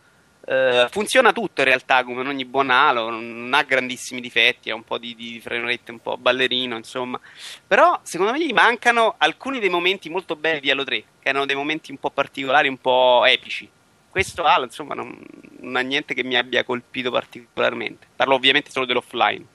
Uh, 0.45 0.89
funziona 0.89 1.31
tutto 1.31 1.61
in 1.61 1.67
realtà 1.67 2.03
come 2.03 2.21
in 2.21 2.27
ogni 2.27 2.43
buon 2.43 2.69
Halo, 2.69 3.09
non 3.09 3.53
ha 3.53 3.63
grandissimi 3.63 4.19
difetti, 4.19 4.69
ha 4.69 4.75
un 4.75 4.83
po' 4.83 4.97
di, 4.97 5.15
di 5.15 5.39
frame 5.39 5.79
un 5.87 5.99
po' 6.01 6.17
ballerino, 6.17 6.75
insomma. 6.75 7.17
Però 7.65 7.97
secondo 8.03 8.33
me 8.33 8.45
gli 8.45 8.51
mancano 8.51 9.15
alcuni 9.17 9.59
dei 9.59 9.69
momenti 9.69 10.09
molto 10.09 10.35
belli 10.35 10.59
di 10.59 10.69
Halo 10.69 10.83
3, 10.83 11.03
che 11.21 11.29
erano 11.29 11.45
dei 11.45 11.55
momenti 11.55 11.91
un 11.91 11.97
po' 11.97 12.09
particolari, 12.09 12.67
un 12.67 12.77
po' 12.77 13.23
epici. 13.25 13.69
Questo 14.09 14.43
Halo, 14.43 14.65
insomma, 14.65 14.93
non, 14.95 15.17
non 15.61 15.77
ha 15.77 15.81
niente 15.81 16.13
che 16.13 16.23
mi 16.23 16.35
abbia 16.35 16.65
colpito 16.65 17.09
particolarmente. 17.09 18.07
Parlo 18.13 18.35
ovviamente 18.35 18.69
solo 18.69 18.85
dell'offline. 18.85 19.45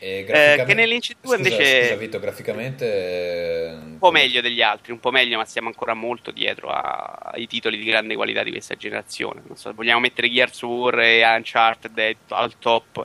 Eh, 0.00 0.24
graficamente... 0.24 0.64
che 0.64 0.74
nell'Inch 0.74 1.12
2 1.20 1.36
invece 1.36 1.82
scusa, 1.82 1.96
Vito, 1.96 2.20
graficamente 2.20 3.78
un 3.82 3.98
po' 3.98 4.10
meglio 4.10 4.40
degli 4.40 4.62
altri, 4.62 4.92
un 4.92 5.00
po' 5.00 5.10
meglio, 5.10 5.38
ma 5.38 5.44
siamo 5.44 5.68
ancora 5.68 5.94
molto 5.94 6.30
dietro 6.30 6.68
a... 6.68 7.30
ai 7.32 7.46
titoli 7.46 7.78
di 7.78 7.84
grande 7.84 8.14
qualità 8.14 8.42
di 8.42 8.50
questa 8.50 8.76
generazione. 8.76 9.42
Non 9.46 9.56
so, 9.56 9.72
vogliamo 9.74 10.00
mettere 10.00 10.30
Gears 10.30 10.62
of 10.62 10.70
War 10.70 11.00
e 11.00 11.24
Uncharted 11.24 12.16
al 12.28 12.58
top. 12.58 13.04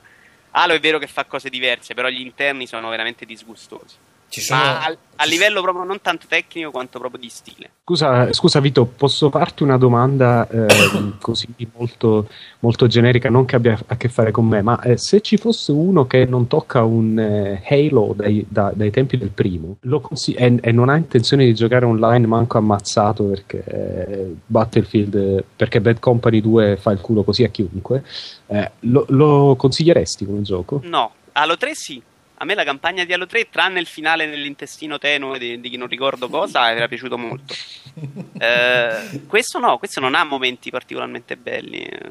Halo 0.52 0.72
è 0.72 0.80
vero 0.80 0.98
che 0.98 1.08
fa 1.08 1.24
cose 1.24 1.50
diverse, 1.50 1.94
però 1.94 2.08
gli 2.08 2.20
interni 2.20 2.66
sono 2.66 2.88
veramente 2.88 3.24
disgustosi. 3.24 3.96
Sono... 4.28 4.60
A, 4.60 4.96
a, 5.16 5.24
livello 5.26 5.62
proprio 5.62 5.84
non 5.84 6.00
tanto 6.00 6.26
tecnico 6.28 6.70
quanto 6.70 6.98
proprio 6.98 7.20
di 7.20 7.28
stile. 7.28 7.70
Scusa, 7.84 8.32
scusa 8.32 8.60
Vito, 8.60 8.84
posso 8.84 9.30
farti 9.30 9.62
una 9.62 9.76
domanda 9.76 10.48
eh, 10.48 10.66
così 11.20 11.48
molto, 11.76 12.28
molto, 12.60 12.86
generica, 12.86 13.30
non 13.30 13.44
che 13.44 13.56
abbia 13.56 13.78
a 13.86 13.96
che 13.96 14.08
fare 14.08 14.30
con 14.32 14.46
me, 14.46 14.62
ma 14.62 14.80
eh, 14.80 14.96
se 14.96 15.20
ci 15.20 15.36
fosse 15.36 15.72
uno 15.72 16.06
che 16.06 16.24
non 16.24 16.46
tocca 16.46 16.82
un 16.82 17.18
eh, 17.18 17.62
Halo 17.68 18.12
dai, 18.16 18.44
da, 18.48 18.72
dai, 18.74 18.90
tempi 18.90 19.16
del 19.16 19.30
primo 19.30 19.76
consigli- 20.00 20.36
e, 20.36 20.58
e, 20.60 20.72
non 20.72 20.88
ha 20.88 20.96
intenzione 20.96 21.44
di 21.44 21.54
giocare 21.54 21.84
online 21.84 22.26
manco 22.26 22.58
ammazzato 22.58 23.24
perché 23.24 23.64
eh, 23.64 24.34
Battlefield, 24.46 25.44
perché 25.54 25.80
Bad 25.80 26.00
Company 26.00 26.40
2 26.40 26.76
fa 26.76 26.90
il 26.90 27.00
culo 27.00 27.22
così 27.22 27.44
a 27.44 27.48
chiunque, 27.48 28.02
eh, 28.46 28.70
lo, 28.80 29.04
lo 29.08 29.54
consiglieresti 29.56 30.24
come 30.24 30.42
gioco? 30.42 30.80
No, 30.84 31.12
Halo 31.32 31.56
3 31.56 31.74
sì 31.74 32.02
a 32.36 32.44
me 32.44 32.54
la 32.54 32.64
campagna 32.64 33.04
di 33.04 33.12
Halo 33.12 33.26
3, 33.26 33.48
tranne 33.50 33.80
il 33.80 33.86
finale 33.86 34.26
nell'intestino 34.26 34.98
tenue 34.98 35.38
di, 35.38 35.60
di 35.60 35.70
chi 35.70 35.76
non 35.76 35.88
ricordo 35.88 36.28
cosa, 36.28 36.70
era 36.70 36.88
piaciuto 36.88 37.18
molto. 37.18 37.54
Eh, 38.36 39.22
questo 39.28 39.60
no, 39.60 39.78
questo 39.78 40.00
non 40.00 40.16
ha 40.16 40.24
momenti 40.24 40.68
particolarmente 40.68 41.36
belli. 41.36 41.78
Eh, 41.78 42.10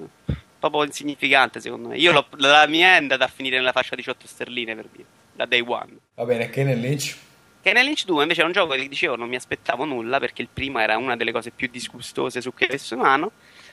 proprio 0.69 0.85
insignificante 0.85 1.59
secondo 1.59 1.89
me. 1.89 1.97
Io 1.97 2.25
la 2.37 2.65
mia 2.67 2.93
è 2.93 2.95
andata 2.95 3.25
a 3.25 3.27
finire 3.27 3.57
nella 3.57 3.73
fascia 3.73 3.95
18 3.95 4.25
sterline 4.25 4.75
per 4.75 4.85
via, 4.89 5.03
da 5.33 5.45
day 5.45 5.59
one. 5.59 5.97
Va 6.15 6.23
bene, 6.23 6.49
che 6.49 6.63
nel 6.63 6.79
Lynch? 6.79 7.17
Che 7.61 7.73
nel 7.73 7.83
Lynch 7.83 8.05
2 8.05 8.21
invece 8.21 8.39
era 8.39 8.47
un 8.47 8.53
gioco 8.53 8.73
che 8.73 8.87
dicevo 8.87 9.17
non 9.17 9.27
mi 9.27 9.35
aspettavo 9.35 9.83
nulla 9.83 10.19
perché 10.19 10.41
il 10.41 10.47
primo 10.51 10.79
era 10.79 10.95
una 10.97 11.17
delle 11.17 11.33
cose 11.33 11.51
più 11.51 11.67
disgustose 11.69 12.39
su 12.39 12.53
che 12.53 12.65
avesse 12.65 12.95
umano. 12.95 13.31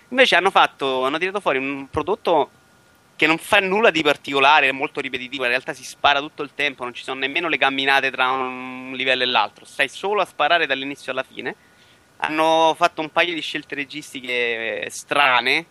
Invece 0.08 0.34
hanno 0.34 0.50
fatto, 0.50 1.04
hanno 1.04 1.18
tirato 1.18 1.38
fuori 1.38 1.58
un 1.58 1.88
prodotto 1.88 2.50
che 3.20 3.26
non 3.26 3.36
fa 3.36 3.60
nulla 3.60 3.90
di 3.90 4.02
particolare, 4.02 4.70
è 4.70 4.72
molto 4.72 4.98
ripetitivo, 4.98 5.42
in 5.42 5.50
realtà 5.50 5.74
si 5.74 5.84
spara 5.84 6.20
tutto 6.20 6.42
il 6.42 6.52
tempo, 6.54 6.84
non 6.84 6.94
ci 6.94 7.02
sono 7.02 7.20
nemmeno 7.20 7.48
le 7.48 7.58
camminate 7.58 8.10
tra 8.10 8.30
un 8.30 8.92
livello 8.94 9.24
e 9.24 9.26
l'altro, 9.26 9.66
stai 9.66 9.90
solo 9.90 10.22
a 10.22 10.24
sparare 10.24 10.66
dall'inizio 10.66 11.12
alla 11.12 11.22
fine. 11.22 11.54
Hanno 12.16 12.72
fatto 12.78 13.02
un 13.02 13.10
paio 13.10 13.34
di 13.34 13.42
scelte 13.42 13.74
registiche 13.74 14.86
strane, 14.88 15.66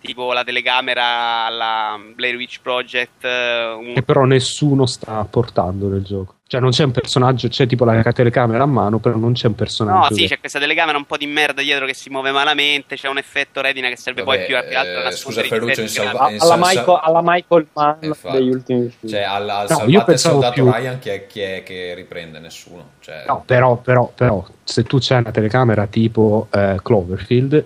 tipo 0.00 0.32
la 0.32 0.44
telecamera 0.44 1.44
alla 1.44 2.00
Blair 2.14 2.36
Witch 2.36 2.62
Project. 2.62 3.22
Eh, 3.22 3.72
un... 3.72 3.92
Che 3.92 4.02
però 4.02 4.24
nessuno 4.24 4.86
sta 4.86 5.22
portando 5.28 5.88
nel 5.88 6.04
gioco. 6.04 6.36
Cioè 6.54 6.62
non 6.62 6.70
c'è 6.70 6.84
un 6.84 6.92
personaggio, 6.92 7.48
c'è 7.48 7.66
tipo 7.66 7.84
la 7.84 8.00
telecamera 8.12 8.62
a 8.62 8.66
mano, 8.66 9.00
però 9.00 9.16
non 9.16 9.32
c'è 9.32 9.48
un 9.48 9.56
personaggio. 9.56 10.10
No, 10.10 10.14
sì, 10.14 10.28
c'è 10.28 10.38
questa 10.38 10.60
telecamera 10.60 10.96
un 10.96 11.04
po' 11.04 11.16
di 11.16 11.26
merda 11.26 11.62
dietro 11.62 11.84
che 11.84 11.94
si 11.94 12.10
muove 12.10 12.30
malamente, 12.30 12.94
c'è 12.94 13.08
un 13.08 13.18
effetto 13.18 13.60
retina 13.60 13.88
che 13.88 13.96
serve 13.96 14.22
Vabbè, 14.22 14.36
poi 14.36 14.46
più 14.46 14.56
a 14.56 14.62
che 14.62 14.74
altro 14.76 15.02
eh, 15.02 15.10
Scusa 15.10 15.42
Ferruccio, 15.42 15.80
in 15.80 15.88
salva- 15.88 16.30
in 16.30 16.40
alla, 16.40 16.56
Michael, 16.56 17.00
alla 17.02 17.20
Michael 17.24 17.66
Mann 17.72 17.96
Infatti. 18.02 18.36
degli 18.36 18.50
ultimi 18.50 18.88
film. 18.96 19.12
Cioè 19.12 19.22
al, 19.22 19.48
al 19.48 19.66
no, 19.68 19.84
io 19.86 20.04
il 20.06 20.18
soldato 20.18 20.52
più... 20.52 20.70
Ryan 20.70 20.98
chi 21.00 21.08
è, 21.08 21.26
chi 21.26 21.40
è, 21.40 21.62
che 21.64 21.92
riprende? 21.94 22.38
Nessuno. 22.38 22.90
Cioè... 23.00 23.24
No, 23.26 23.42
però, 23.44 23.74
però, 23.76 24.12
però, 24.14 24.46
se 24.62 24.84
tu 24.84 24.98
c'hai 25.00 25.18
una 25.18 25.32
telecamera 25.32 25.86
tipo 25.88 26.46
eh, 26.52 26.78
Cloverfield 26.80 27.64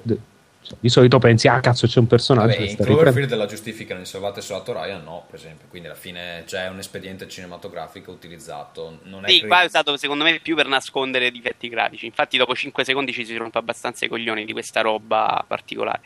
di 0.81 0.89
solito 0.89 1.19
pensi, 1.19 1.49
ah 1.49 1.61
cazzo 1.61 1.87
c'è 1.87 1.99
un 1.99 2.07
personaggio. 2.07 2.59
Vabbè, 2.59 2.71
in 2.71 2.77
Cloverfield 2.77 3.35
la 3.35 3.47
giustificano 3.47 4.01
in 4.01 4.07
Salvate 4.07 4.41
Soldato 4.41 4.73
Ryan, 4.73 5.03
no, 5.03 5.25
per 5.27 5.39
esempio. 5.39 5.67
Quindi 5.69 5.89
alla 5.89 5.97
fine 5.97 6.45
c'è 6.47 6.69
un 6.69 6.79
espediente 6.79 7.29
cinematografico 7.29 8.11
utilizzato. 8.11 9.01
Non 9.05 9.25
è 9.25 9.31
sì, 9.31 9.47
qua 9.47 9.63
è 9.63 9.67
usato 9.67 9.97
secondo 9.97 10.25
me 10.25 10.39
più 10.41 10.55
per 10.55 10.67
nascondere 10.67 11.31
difetti 11.31 11.69
grafici. 11.69 12.07
Infatti, 12.07 12.37
dopo 12.37 12.55
5 12.55 12.85
secondi 12.85 13.13
ci 13.13 13.25
si 13.25 13.37
rompe 13.37 13.59
abbastanza 13.59 14.05
i 14.05 14.09
coglioni 14.09 14.45
di 14.45 14.53
questa 14.53 14.81
roba 14.81 15.45
particolare. 15.47 16.01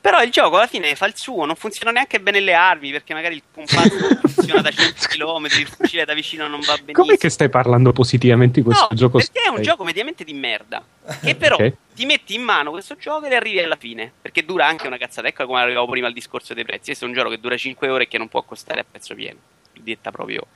Però 0.00 0.22
il 0.22 0.30
gioco 0.30 0.56
alla 0.56 0.66
fine 0.66 0.94
fa 0.94 1.06
il 1.06 1.16
suo, 1.16 1.44
non 1.44 1.56
funziona 1.56 1.90
neanche 1.90 2.20
bene 2.20 2.40
le 2.40 2.54
armi 2.54 2.90
perché 2.90 3.14
magari 3.14 3.36
il 3.36 3.42
compasso 3.52 3.96
funziona 4.22 4.60
da 4.60 4.70
100 4.70 5.06
km, 5.08 5.44
il 5.58 5.66
fucile 5.66 6.04
da 6.04 6.14
vicino 6.14 6.48
non 6.48 6.60
va 6.60 6.74
benissimo. 6.74 7.04
Come 7.04 7.16
che 7.16 7.28
stai 7.28 7.48
parlando 7.48 7.92
positivamente 7.92 8.60
di 8.60 8.66
questo 8.66 8.88
no, 8.90 8.96
gioco? 8.96 9.18
Perché 9.18 9.42
è 9.42 9.48
un 9.48 9.62
gioco 9.62 9.84
mediamente 9.84 10.24
di 10.24 10.32
merda. 10.32 10.82
Che 11.20 11.34
però 11.34 11.54
okay. 11.56 11.76
ti 11.94 12.06
metti 12.06 12.34
in 12.34 12.42
mano 12.42 12.70
questo 12.70 12.96
gioco 12.96 13.26
e 13.26 13.34
arrivi 13.34 13.60
alla 13.60 13.76
fine. 13.76 14.12
Perché 14.20 14.44
dura 14.44 14.66
anche 14.66 14.86
una 14.86 14.96
cazzata. 14.96 15.28
Ecco 15.28 15.46
come 15.46 15.60
arrivavo 15.60 15.86
prima 15.88 16.06
al 16.06 16.12
discorso 16.12 16.54
dei 16.54 16.64
prezzi. 16.64 16.86
Questo 16.86 17.04
è 17.04 17.08
un 17.08 17.14
gioco 17.14 17.30
che 17.30 17.40
dura 17.40 17.56
5 17.56 17.88
ore 17.88 18.04
e 18.04 18.08
che 18.08 18.18
non 18.18 18.28
può 18.28 18.42
costare 18.42 18.80
a 18.80 18.84
prezzo 18.88 19.14
pieno. 19.14 19.38
Detta 19.72 20.10
proprio 20.10 20.46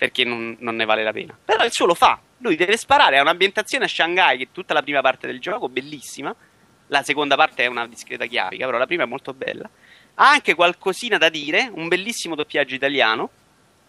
perché 0.00 0.24
non, 0.24 0.56
non, 0.60 0.76
ne 0.76 0.86
vale 0.86 1.02
la 1.02 1.12
pena. 1.12 1.36
Però 1.44 1.62
il 1.62 1.72
suo 1.72 1.84
lo 1.84 1.94
fa. 1.94 2.18
Lui 2.38 2.56
deve 2.56 2.78
sparare 2.78 3.18
a 3.18 3.20
un'ambientazione 3.20 3.84
a 3.84 3.88
Shanghai, 3.88 4.38
che 4.38 4.44
è 4.44 4.48
tutta 4.50 4.72
la 4.72 4.82
prima 4.82 5.02
parte 5.02 5.26
del 5.26 5.40
gioco, 5.40 5.68
bellissima. 5.68 6.34
La 6.86 7.02
seconda 7.02 7.36
parte 7.36 7.64
è 7.64 7.66
una 7.66 7.86
discreta 7.86 8.24
chiavica, 8.24 8.64
però 8.64 8.78
la 8.78 8.86
prima 8.86 9.02
è 9.02 9.06
molto 9.06 9.34
bella. 9.34 9.68
Ha 10.14 10.30
anche 10.30 10.54
qualcosina 10.54 11.18
da 11.18 11.28
dire, 11.28 11.70
un 11.70 11.88
bellissimo 11.88 12.34
doppiaggio 12.34 12.74
italiano, 12.74 13.28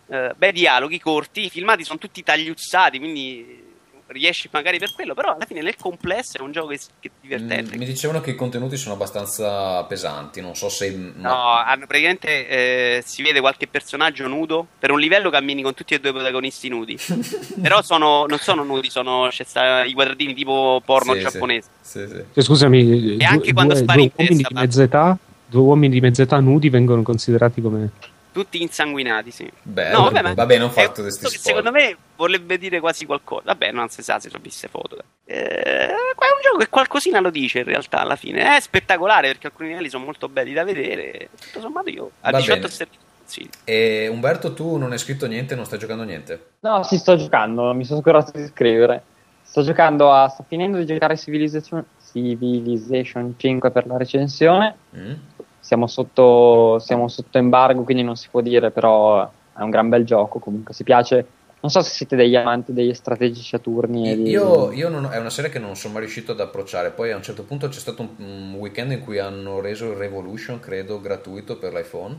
eh, 0.07 0.33
bei 0.35 0.51
dialoghi 0.51 0.99
corti, 0.99 1.45
i 1.45 1.49
filmati 1.49 1.85
sono 1.85 1.97
tutti 1.97 2.21
tagliuzzati, 2.21 2.99
quindi 2.99 3.70
riesci 4.11 4.49
magari 4.51 4.77
per 4.77 4.91
quello, 4.93 5.13
però 5.13 5.33
alla 5.35 5.45
fine 5.45 5.61
nel 5.61 5.75
complesso 5.75 6.37
è 6.37 6.41
un 6.41 6.51
gioco 6.51 6.67
che, 6.67 6.79
che 6.99 7.07
è 7.07 7.11
divertente. 7.21 7.75
Mm, 7.75 7.79
mi 7.79 7.85
dicevano 7.85 8.21
che 8.21 8.31
i 8.31 8.35
contenuti 8.35 8.77
sono 8.77 8.95
abbastanza 8.95 9.83
pesanti, 9.83 10.41
non 10.41 10.55
so 10.55 10.69
se... 10.69 10.89
No, 10.91 11.55
hanno, 11.55 11.85
praticamente 11.87 12.47
eh, 12.47 13.03
si 13.05 13.21
vede 13.21 13.39
qualche 13.39 13.67
personaggio 13.67 14.27
nudo, 14.27 14.67
per 14.79 14.91
un 14.91 14.99
livello 14.99 15.29
cammini 15.29 15.61
con 15.61 15.73
tutti 15.73 15.93
e 15.93 15.99
due 15.99 16.09
i 16.11 16.13
protagonisti 16.13 16.69
nudi, 16.69 16.97
però 17.61 17.81
sono, 17.81 18.25
non 18.27 18.37
sono 18.39 18.63
nudi, 18.63 18.89
sono 18.89 19.29
sta, 19.31 19.83
i 19.83 19.93
quadratini 19.93 20.33
tipo 20.33 20.81
porno 20.83 21.13
sì, 21.13 21.19
giapponese. 21.19 21.69
Sì, 21.81 21.99
sì, 22.07 22.23
sì. 22.33 22.41
Scusami, 22.41 23.17
e 23.17 23.23
anche 23.23 23.45
due, 23.45 23.53
quando 23.53 23.75
spari 23.75 24.11
due 24.15 24.25
uomini 24.25 24.43
di 24.43 24.53
mezza 24.53 24.83
età, 24.83 25.17
due 25.45 25.61
uomini 25.61 25.93
di 25.93 26.01
mezza 26.01 26.21
età 26.21 26.39
nudi 26.39 26.69
vengono 26.69 27.01
considerati 27.01 27.61
come 27.61 27.91
tutti 28.31 28.61
insanguinati, 28.61 29.31
sì. 29.31 29.51
Beh, 29.61 29.91
no, 29.91 30.03
vabbè, 30.03 30.21
ma 30.21 30.33
vabbè, 30.33 30.57
non 30.57 30.71
fatto 30.71 31.01
questi 31.01 31.25
spoiler. 31.25 31.39
Secondo 31.39 31.71
me 31.71 31.97
vorrebbe 32.15 32.57
dire 32.57 32.79
quasi 32.79 33.05
qualcosa. 33.05 33.43
Vabbè, 33.45 33.71
non 33.71 33.89
si 33.89 34.01
sa 34.01 34.19
se 34.19 34.29
sono 34.29 34.41
viste 34.41 34.67
foto. 34.67 34.97
Eh, 35.25 35.93
qua 36.15 36.27
è 36.27 36.31
un 36.31 36.41
gioco 36.41 36.57
che 36.57 36.69
qualcosina 36.69 37.19
lo 37.19 37.29
dice 37.29 37.59
in 37.59 37.65
realtà 37.65 37.99
alla 37.99 38.15
fine. 38.15 38.55
È 38.55 38.59
spettacolare 38.59 39.27
perché 39.27 39.47
alcuni 39.47 39.69
livelli 39.69 39.89
sono 39.89 40.05
molto 40.05 40.29
belli 40.29 40.53
da 40.53 40.63
vedere. 40.63 41.29
Tutto 41.39 41.59
sommato 41.59 41.89
io 41.89 42.11
a 42.21 42.31
Va 42.31 42.37
18 42.37 42.67
servizi. 42.67 43.09
Sì. 43.23 43.49
E 43.63 44.07
Umberto, 44.09 44.53
tu 44.53 44.75
non 44.75 44.91
hai 44.91 44.97
scritto 44.97 45.25
niente, 45.25 45.55
non 45.55 45.65
stai 45.65 45.79
giocando 45.79 46.03
niente? 46.03 46.51
No, 46.61 46.83
sì, 46.83 46.97
sto 46.97 47.15
giocando, 47.15 47.73
mi 47.73 47.85
sono 47.85 48.01
scordato 48.01 48.37
di 48.37 48.45
scrivere. 48.47 49.03
Sto 49.41 49.63
giocando 49.63 50.11
a. 50.11 50.27
sto 50.27 50.43
finendo 50.47 50.77
di 50.77 50.85
giocare 50.85 51.17
Civilization, 51.17 51.85
Civilization 52.11 53.35
5 53.37 53.71
per 53.71 53.87
la 53.87 53.97
recensione. 53.97 54.75
Mm 54.95 55.13
siamo 55.61 55.87
sotto, 55.87 56.79
siamo 56.79 57.07
sotto 57.07 57.37
embargo, 57.37 57.83
quindi 57.83 58.03
non 58.03 58.17
si 58.17 58.27
può 58.29 58.41
dire, 58.41 58.71
però 58.71 59.23
è 59.23 59.61
un 59.61 59.69
gran 59.69 59.87
bel 59.87 60.03
gioco. 60.03 60.39
Comunque, 60.39 60.73
si 60.73 60.83
piace. 60.83 61.25
Non 61.61 61.69
so 61.69 61.81
se 61.81 61.91
siete 61.91 62.15
degli 62.15 62.35
amanti 62.35 62.73
degli 62.73 62.93
strategici 62.93 63.55
a 63.55 63.59
turni. 63.59 64.09
Io, 64.27 64.69
di... 64.69 64.77
io 64.77 64.89
non, 64.89 65.07
è 65.11 65.17
una 65.17 65.29
serie 65.29 65.51
che 65.51 65.59
non 65.59 65.75
sono 65.75 65.93
mai 65.93 66.01
riuscito 66.01 66.31
ad 66.31 66.39
approcciare. 66.39 66.89
Poi 66.89 67.11
a 67.11 67.15
un 67.15 67.21
certo 67.21 67.43
punto 67.43 67.69
c'è 67.69 67.79
stato 67.79 68.01
un, 68.01 68.09
un 68.17 68.53
weekend 68.57 68.91
in 68.91 69.01
cui 69.01 69.19
hanno 69.19 69.61
reso 69.61 69.91
il 69.91 69.95
Revolution, 69.95 70.59
credo, 70.59 70.99
gratuito 70.99 71.57
per 71.57 71.71
l'iPhone 71.71 72.17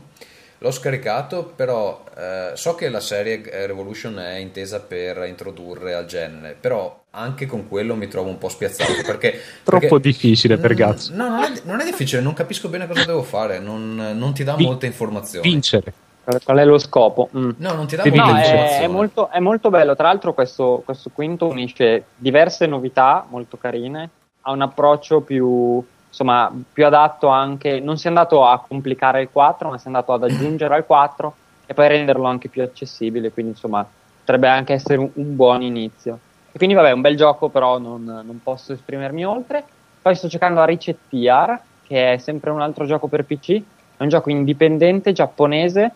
L'ho 0.63 0.71
scaricato, 0.71 1.51
però 1.53 2.05
eh, 2.17 2.51
so 2.53 2.73
che 2.75 2.87
la 2.87 3.01
serie 3.01 3.41
Revolution 3.65 4.17
è 4.17 4.37
intesa 4.37 4.79
per 4.79 5.25
introdurre 5.27 5.93
al 5.93 6.05
genere, 6.05 6.55
però 6.57 7.03
anche 7.11 7.45
con 7.45 7.67
quello 7.67 7.95
mi 7.95 8.07
trovo 8.07 8.29
un 8.29 8.37
po' 8.37 8.47
spiazzato 8.47 8.93
perché... 9.05 9.41
Troppo 9.61 9.87
perché, 9.87 9.99
difficile 9.99 10.55
per 10.55 10.73
Gazzo. 10.73 11.13
No, 11.13 11.27
non 11.27 11.43
è, 11.43 11.61
non 11.65 11.81
è, 11.81 11.83
difficile, 11.83 12.21
non 12.21 12.31
capisco 12.31 12.69
bene 12.69 12.87
cosa 12.87 13.03
devo 13.03 13.23
fare, 13.23 13.59
non, 13.59 14.13
non 14.15 14.33
ti 14.33 14.45
dà 14.45 14.55
Vin- 14.55 14.67
molte 14.67 14.85
informazioni. 14.85 15.49
Vincere. 15.49 15.93
Qual 16.23 16.57
è 16.57 16.63
lo 16.63 16.77
scopo? 16.77 17.27
Mm. 17.37 17.49
No, 17.57 17.73
non 17.73 17.85
ti 17.85 17.97
dà 17.97 18.03
molte 18.03 18.17
no, 18.17 18.23
informazioni. 18.23 18.59
È, 18.61 18.79
è, 18.83 18.87
molto, 18.87 19.29
è 19.31 19.39
molto 19.39 19.69
bello, 19.69 19.95
tra 19.97 20.07
l'altro 20.07 20.33
questo, 20.33 20.81
questo 20.85 21.09
quinto 21.13 21.45
unisce 21.45 22.05
diverse 22.15 22.67
novità 22.67 23.27
molto 23.29 23.57
carine, 23.57 24.09
ha 24.39 24.51
un 24.53 24.61
approccio 24.61 25.19
più 25.19 25.83
insomma, 26.13 26.51
più 26.71 26.85
adatto 26.85 27.27
anche, 27.27 27.79
non 27.79 27.97
si 27.97 28.05
è 28.05 28.09
andato 28.09 28.45
a 28.45 28.63
complicare 28.65 29.23
il 29.23 29.29
4, 29.31 29.69
ma 29.69 29.77
si 29.79 29.85
è 29.85 29.87
andato 29.87 30.13
ad 30.13 30.23
aggiungere 30.23 30.75
al 30.75 30.85
4 30.85 31.35
e 31.65 31.73
poi 31.73 31.87
renderlo 31.87 32.27
anche 32.27 32.49
più 32.49 32.61
accessibile, 32.61 33.31
quindi 33.31 33.53
insomma 33.53 33.85
potrebbe 34.19 34.47
anche 34.47 34.73
essere 34.73 34.97
un, 34.97 35.09
un 35.11 35.35
buon 35.35 35.63
inizio. 35.63 36.19
E 36.51 36.57
quindi 36.57 36.75
vabbè, 36.75 36.91
un 36.91 37.01
bel 37.01 37.17
gioco, 37.17 37.49
però 37.49 37.79
non, 37.79 38.03
non, 38.03 38.39
posso 38.43 38.73
esprimermi 38.73 39.25
oltre. 39.25 39.63
Poi 40.03 40.13
sto 40.13 40.27
giocando 40.27 40.61
a 40.61 40.65
Ricettiar, 40.65 41.59
che 41.87 42.13
è 42.13 42.17
sempre 42.19 42.51
un 42.51 42.61
altro 42.61 42.85
gioco 42.85 43.07
per 43.07 43.25
PC, 43.25 43.61
è 43.97 44.03
un 44.03 44.09
gioco 44.09 44.29
indipendente 44.29 45.13
giapponese 45.13 45.91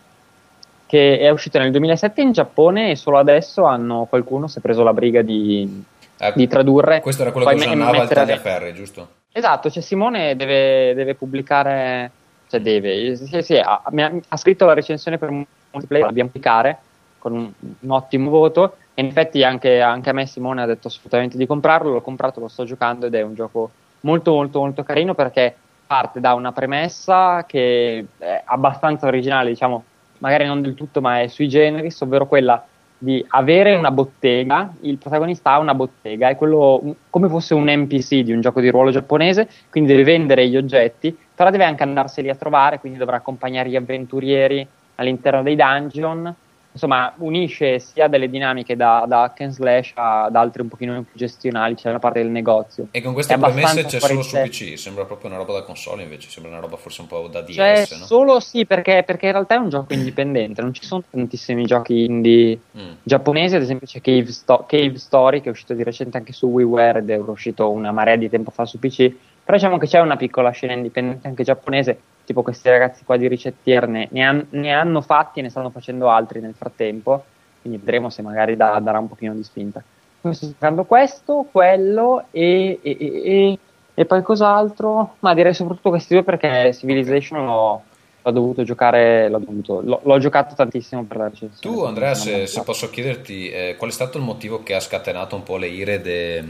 che 0.86 1.18
è 1.20 1.28
uscito 1.30 1.58
nel 1.58 1.70
2007 1.70 2.22
in 2.22 2.32
Giappone 2.32 2.90
e 2.90 2.96
solo 2.96 3.18
adesso 3.18 3.64
hanno, 3.64 4.06
qualcuno 4.08 4.48
si 4.48 4.58
è 4.58 4.60
preso 4.62 4.82
la 4.82 4.94
briga 4.94 5.22
di, 5.22 5.84
eh, 6.18 6.32
di 6.34 6.48
tradurre. 6.48 7.00
Questo 7.00 7.22
era 7.22 7.30
quello 7.30 7.46
che 7.46 7.54
usava 7.54 8.02
il 8.02 8.08
tagliaferri, 8.08 8.74
giusto? 8.74 9.17
Esatto, 9.38 9.70
cioè 9.70 9.84
Simone 9.84 10.34
deve, 10.34 10.94
deve 10.94 11.14
pubblicare, 11.14 12.10
cioè 12.48 12.60
deve, 12.60 13.14
sì, 13.14 13.40
sì, 13.40 13.56
ha, 13.56 13.82
ha, 13.84 14.36
scritto 14.36 14.66
la 14.66 14.74
recensione 14.74 15.16
per 15.16 15.30
multiplayer, 15.30 16.06
la 16.06 16.08
dobbiamo 16.08 16.30
pubblicare 16.30 16.78
con 17.18 17.32
un, 17.34 17.52
un, 17.78 17.90
ottimo 17.90 18.30
voto. 18.30 18.78
E 18.94 19.02
in 19.02 19.06
effetti 19.06 19.44
anche, 19.44 19.80
anche, 19.80 20.10
a 20.10 20.12
me 20.12 20.26
Simone 20.26 20.62
ha 20.62 20.66
detto 20.66 20.88
assolutamente 20.88 21.36
di 21.36 21.46
comprarlo, 21.46 21.92
l'ho 21.92 22.00
comprato, 22.00 22.40
lo 22.40 22.48
sto 22.48 22.64
giocando 22.64 23.06
ed 23.06 23.14
è 23.14 23.22
un 23.22 23.34
gioco 23.34 23.70
molto 24.00 24.32
molto 24.32 24.58
molto 24.58 24.82
carino 24.82 25.14
perché 25.14 25.54
parte 25.86 26.18
da 26.18 26.34
una 26.34 26.50
premessa 26.50 27.44
che 27.46 28.04
è 28.18 28.42
abbastanza 28.44 29.06
originale, 29.06 29.50
diciamo, 29.50 29.84
magari 30.18 30.46
non 30.46 30.62
del 30.62 30.74
tutto, 30.74 31.00
ma 31.00 31.20
è 31.20 31.28
sui 31.28 31.48
generis, 31.48 32.00
ovvero 32.00 32.26
quella 32.26 32.66
di 32.98 33.24
avere 33.28 33.76
una 33.76 33.90
bottega, 33.92 34.74
il 34.80 34.98
protagonista 34.98 35.52
ha 35.52 35.58
una 35.58 35.74
bottega, 35.74 36.28
è 36.28 36.36
quello 36.36 36.96
come 37.10 37.28
fosse 37.28 37.54
un 37.54 37.64
NPC 37.68 38.20
di 38.20 38.32
un 38.32 38.40
gioco 38.40 38.60
di 38.60 38.70
ruolo 38.70 38.90
giapponese, 38.90 39.48
quindi 39.70 39.90
deve 39.92 40.04
vendere 40.04 40.48
gli 40.48 40.56
oggetti, 40.56 41.16
però 41.34 41.50
deve 41.50 41.64
anche 41.64 41.84
andarseli 41.84 42.28
a 42.28 42.34
trovare, 42.34 42.80
quindi 42.80 42.98
dovrà 42.98 43.16
accompagnare 43.16 43.68
gli 43.68 43.76
avventurieri 43.76 44.66
all'interno 44.96 45.42
dei 45.42 45.54
dungeon 45.54 46.34
insomma, 46.78 47.12
unisce 47.18 47.80
sia 47.80 48.06
delle 48.06 48.30
dinamiche 48.30 48.76
da, 48.76 49.04
da 49.08 49.24
hack 49.24 49.40
and 49.40 49.50
slash 49.50 49.92
ad 49.94 50.36
altre 50.36 50.62
un 50.62 50.68
pochino 50.68 50.92
più 51.02 51.12
gestionali, 51.14 51.74
c'è 51.74 51.82
cioè 51.82 51.92
la 51.92 51.98
parte 51.98 52.22
del 52.22 52.30
negozio. 52.30 52.86
E 52.92 53.02
con 53.02 53.12
queste 53.12 53.36
premesse 53.36 53.84
c'è 53.84 53.98
solo 53.98 54.22
su 54.22 54.36
PC, 54.36 54.78
sembra 54.78 55.04
proprio 55.04 55.28
una 55.28 55.38
roba 55.38 55.54
da 55.54 55.62
console 55.62 56.04
invece, 56.04 56.30
sembra 56.30 56.52
una 56.52 56.60
roba 56.60 56.76
forse 56.76 57.00
un 57.00 57.08
po' 57.08 57.26
da 57.26 57.42
DS, 57.42 57.54
cioè, 57.54 57.86
no? 57.90 58.04
solo 58.06 58.40
sì, 58.40 58.64
perché, 58.64 59.02
perché, 59.04 59.26
in 59.26 59.32
realtà 59.32 59.56
è 59.56 59.58
un 59.58 59.68
gioco 59.68 59.92
indipendente, 59.92 60.62
non 60.62 60.72
ci 60.72 60.84
sono 60.84 61.02
tantissimi 61.10 61.64
giochi 61.64 62.04
indie 62.04 62.60
mm. 62.78 62.92
giapponesi, 63.02 63.56
ad 63.56 63.62
esempio 63.62 63.86
c'è 63.88 64.00
Cave, 64.00 64.30
Sto- 64.30 64.64
Cave, 64.68 64.98
Story 64.98 65.40
che 65.40 65.48
è 65.48 65.50
uscito 65.50 65.74
di 65.74 65.82
recente 65.82 66.16
anche 66.16 66.32
su 66.32 66.46
WiiWare 66.46 67.00
ed 67.00 67.10
è 67.10 67.18
uscito 67.18 67.70
una 67.70 67.90
marea 67.90 68.16
di 68.16 68.30
tempo 68.30 68.52
fa 68.52 68.64
su 68.64 68.78
PC, 68.78 69.12
però 69.48 69.56
diciamo 69.56 69.78
che 69.78 69.86
c'è 69.86 69.98
una 69.98 70.16
piccola 70.16 70.50
scena 70.50 70.74
indipendente 70.74 71.26
anche 71.26 71.42
giapponese 71.42 71.98
tipo 72.26 72.42
questi 72.42 72.68
ragazzi 72.68 73.02
qua 73.02 73.16
di 73.16 73.28
Ricettier 73.28 73.88
ne, 73.88 74.06
ne, 74.10 74.22
han, 74.22 74.46
ne, 74.50 74.74
hanno 74.74 75.00
fatti 75.00 75.38
e 75.38 75.42
ne 75.42 75.48
stanno 75.48 75.70
facendo 75.70 76.10
altri 76.10 76.40
nel 76.40 76.52
frattempo, 76.52 77.24
quindi 77.62 77.78
vedremo 77.78 78.10
se 78.10 78.20
magari 78.20 78.56
da, 78.56 78.78
darà 78.78 78.98
un 78.98 79.08
pochino 79.08 79.32
di 79.32 79.42
spinta. 79.42 79.82
Quindi 80.20 80.36
sto 80.36 80.48
giocando 80.48 80.84
questo, 80.84 81.46
quello 81.50 82.26
e, 82.30 82.78
e, 82.82 82.96
e, 83.00 83.58
e, 83.94 84.04
poi 84.04 84.20
cos'altro? 84.20 85.14
Ma 85.20 85.32
direi 85.32 85.54
soprattutto 85.54 85.88
questi 85.88 86.12
due 86.12 86.24
perché 86.24 86.74
Civilization 86.74 87.46
l'ho, 87.46 87.82
l'ho 88.20 88.30
dovuto 88.30 88.64
giocare, 88.64 89.30
l'ho, 89.30 89.38
dovuto, 89.38 89.80
l'ho, 89.80 90.00
l'ho, 90.04 90.18
giocato 90.18 90.54
tantissimo 90.54 91.04
per 91.04 91.16
la 91.16 91.28
recensione. 91.30 91.74
Tu 91.74 91.84
Andrea, 91.84 92.14
se, 92.14 92.46
se, 92.46 92.62
posso 92.64 92.90
chiederti, 92.90 93.48
eh, 93.48 93.76
qual 93.78 93.88
è 93.88 93.94
stato 93.94 94.18
il 94.18 94.24
motivo 94.24 94.62
che 94.62 94.74
ha 94.74 94.80
scatenato 94.80 95.36
un 95.36 95.42
po' 95.42 95.56
le 95.56 95.68
ire 95.68 96.02
de, 96.02 96.44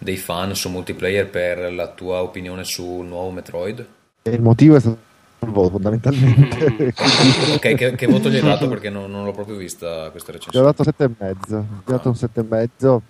dei 0.00 0.16
fan 0.16 0.54
su 0.54 0.70
multiplayer 0.70 1.28
per 1.28 1.72
la 1.72 1.88
tua 1.88 2.22
opinione 2.22 2.64
sul 2.64 3.06
nuovo 3.06 3.30
Metroid? 3.30 3.86
Il 4.22 4.40
motivo 4.40 4.76
è 4.76 4.80
stato 4.80 4.98
il 5.40 5.50
voto 5.50 5.70
fondamentalmente. 5.70 6.92
ok, 7.54 7.74
che, 7.74 7.94
che, 7.94 8.06
voto 8.06 8.30
gli 8.30 8.36
hai 8.36 8.42
dato 8.42 8.68
perché 8.68 8.90
non, 8.90 9.10
non 9.10 9.24
l'ho 9.24 9.32
proprio 9.32 9.56
vista 9.56 10.10
questa 10.10 10.32
recensione? 10.32 10.66
Gli 10.66 10.68
ho 10.68 10.74
dato 10.74 10.90
7,5. 10.90 11.36
Gli 11.48 11.54
ho 11.54 11.64
dato 11.84 12.08
un 12.08 12.14
7,5 12.14 13.00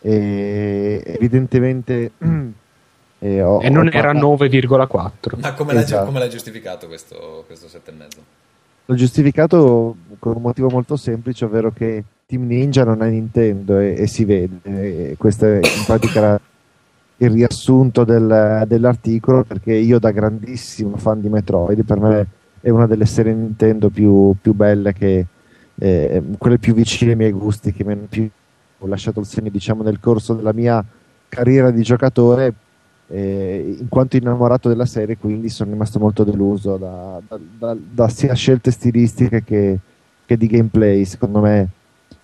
e 0.00 1.02
evidentemente... 1.04 2.12
E, 3.18 3.42
ho, 3.42 3.62
e 3.62 3.68
non 3.68 3.88
era 3.92 4.12
9,4. 4.12 5.40
Ma 5.40 5.52
come, 5.52 5.74
esatto. 5.74 5.94
l'hai, 5.94 6.04
come 6.06 6.18
l'hai, 6.18 6.30
giustificato 6.30 6.86
questo, 6.86 7.44
questo 7.46 7.66
7,5? 7.66 8.06
L'ho 8.90 8.94
giustificato 8.94 9.96
con 10.18 10.36
un 10.36 10.40
motivo 10.40 10.70
molto 10.70 10.96
semplice, 10.96 11.44
ovvero 11.44 11.70
che 11.70 12.02
Team 12.24 12.46
Ninja 12.46 12.84
non 12.84 13.02
è 13.02 13.10
Nintendo 13.10 13.78
e, 13.78 13.94
e 13.98 14.06
si 14.06 14.24
vede. 14.24 14.60
E 14.62 15.14
questa 15.18 15.46
è 15.46 15.56
in 15.56 15.84
pratica 15.84 16.40
il 17.18 17.30
riassunto 17.30 18.04
del, 18.04 18.64
dell'articolo 18.66 19.44
perché 19.44 19.74
io 19.74 19.98
da 19.98 20.10
grandissimo 20.10 20.96
fan 20.96 21.20
di 21.20 21.28
Metroid 21.28 21.84
per 21.84 22.00
me 22.00 22.26
è 22.62 22.70
una 22.70 22.86
delle 22.86 23.04
serie 23.04 23.34
Nintendo 23.34 23.90
più, 23.90 24.34
più 24.40 24.54
belle 24.54 24.94
che 24.94 25.26
eh, 25.74 26.22
quelle 26.38 26.58
più 26.58 26.72
vicine 26.72 27.10
ai 27.10 27.16
miei 27.18 27.32
gusti 27.32 27.72
che 27.72 27.84
mi 27.84 27.92
hanno 27.92 28.06
più 28.08 28.26
lasciato 28.86 29.20
il 29.20 29.26
segno 29.26 29.50
diciamo 29.50 29.82
nel 29.82 30.00
corso 30.00 30.32
della 30.32 30.54
mia 30.54 30.82
carriera 31.28 31.70
di 31.70 31.82
giocatore 31.82 32.54
eh, 33.10 33.76
in 33.80 33.88
quanto 33.88 34.16
innamorato 34.16 34.68
della 34.68 34.84
serie 34.84 35.16
quindi 35.16 35.48
sono 35.48 35.70
rimasto 35.70 35.98
molto 35.98 36.24
deluso 36.24 36.76
da, 36.76 37.20
da, 37.26 37.38
da, 37.58 37.76
da 37.78 38.08
sia 38.08 38.34
scelte 38.34 38.70
stilistiche 38.70 39.42
che, 39.42 39.78
che 40.24 40.36
di 40.36 40.46
gameplay. 40.46 41.04
Secondo 41.04 41.40
me 41.40 41.68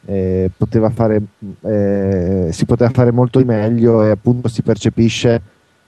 eh, 0.04 0.50
poteva 0.54 0.90
fare, 0.90 1.22
eh, 1.62 2.48
si 2.52 2.64
poteva 2.66 2.90
fare 2.90 3.10
molto 3.10 3.38
di 3.38 3.44
meglio 3.44 4.04
e 4.04 4.10
appunto 4.10 4.48
si 4.48 4.62
percepisce 4.62 5.40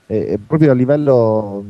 eh, 0.07 0.39
proprio 0.45 0.71
a 0.71 0.73
livello, 0.73 1.63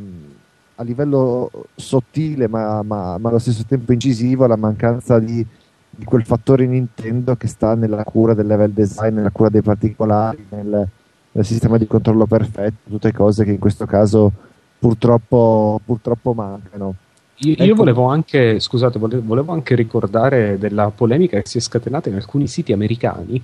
a 0.75 0.83
livello 0.83 1.51
sottile 1.75 2.47
ma, 2.47 2.81
ma, 2.83 3.17
ma, 3.17 3.29
allo 3.29 3.39
stesso 3.39 3.65
tempo 3.67 3.91
incisivo 3.91 4.47
la 4.47 4.55
mancanza 4.55 5.19
di, 5.19 5.45
di, 5.89 6.05
quel 6.05 6.23
fattore 6.23 6.65
Nintendo 6.65 7.35
che 7.35 7.47
sta 7.47 7.75
nella 7.75 8.03
cura 8.03 8.33
del 8.33 8.47
level 8.47 8.71
design, 8.71 9.15
nella 9.15 9.31
cura 9.31 9.49
dei 9.49 9.61
particolari, 9.61 10.45
nel, 10.49 10.87
nel 11.37 11.45
sistema 11.45 11.77
di 11.77 11.85
controllo 11.85 12.25
perfetto, 12.25 12.89
tutte 12.89 13.13
cose 13.13 13.43
che 13.43 13.51
in 13.51 13.59
questo 13.59 13.85
caso 13.85 14.31
purtroppo, 14.79 15.79
purtroppo 15.85 16.33
mancano. 16.33 16.95
Io, 17.41 17.53
ecco. 17.53 17.63
io 17.63 17.75
volevo, 17.75 18.05
anche, 18.07 18.59
scusate, 18.59 18.97
volevo, 18.97 19.51
anche, 19.51 19.75
ricordare 19.75 20.57
della 20.57 20.89
polemica 20.89 21.39
che 21.39 21.47
si 21.47 21.59
è 21.59 21.61
scatenata 21.61 22.09
in 22.09 22.15
alcuni 22.15 22.47
siti 22.47 22.73
americani 22.73 23.39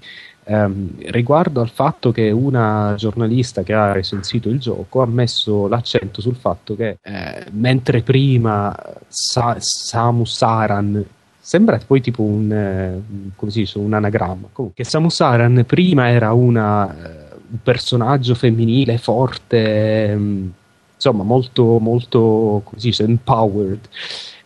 ehm, 0.45 0.95
riguardo 1.11 1.61
al 1.61 1.69
fatto 1.69 2.11
che 2.11 2.31
una 2.31 2.95
giornalista 2.97 3.61
che 3.61 3.73
ha 3.73 3.91
recensito 3.91 4.49
il 4.49 4.59
gioco 4.59 5.03
ha 5.03 5.05
messo 5.05 5.67
l'accento 5.67 6.21
sul 6.21 6.35
fatto 6.35 6.75
che 6.75 6.97
eh, 7.03 7.45
mentre 7.51 8.01
prima 8.01 8.75
Sa- 9.07 9.57
Samus 9.59 10.41
Aran 10.41 11.05
sembra 11.39 11.79
poi 11.85 12.01
tipo 12.01 12.23
un, 12.23 12.51
eh, 12.51 12.99
dice, 13.45 13.77
un 13.77 13.93
anagramma 13.93 14.47
comunque 14.51 14.83
Samus 14.83 15.21
Aran 15.21 15.63
prima 15.67 16.09
era 16.09 16.33
una, 16.33 16.89
eh, 16.89 17.22
un 17.53 17.59
personaggio 17.61 18.33
femminile 18.33 18.97
forte 18.97 20.09
ehm, 20.09 20.53
insomma 20.95 21.23
molto, 21.23 21.77
molto 21.79 22.63
dice, 22.71 23.03
empowered. 23.03 23.87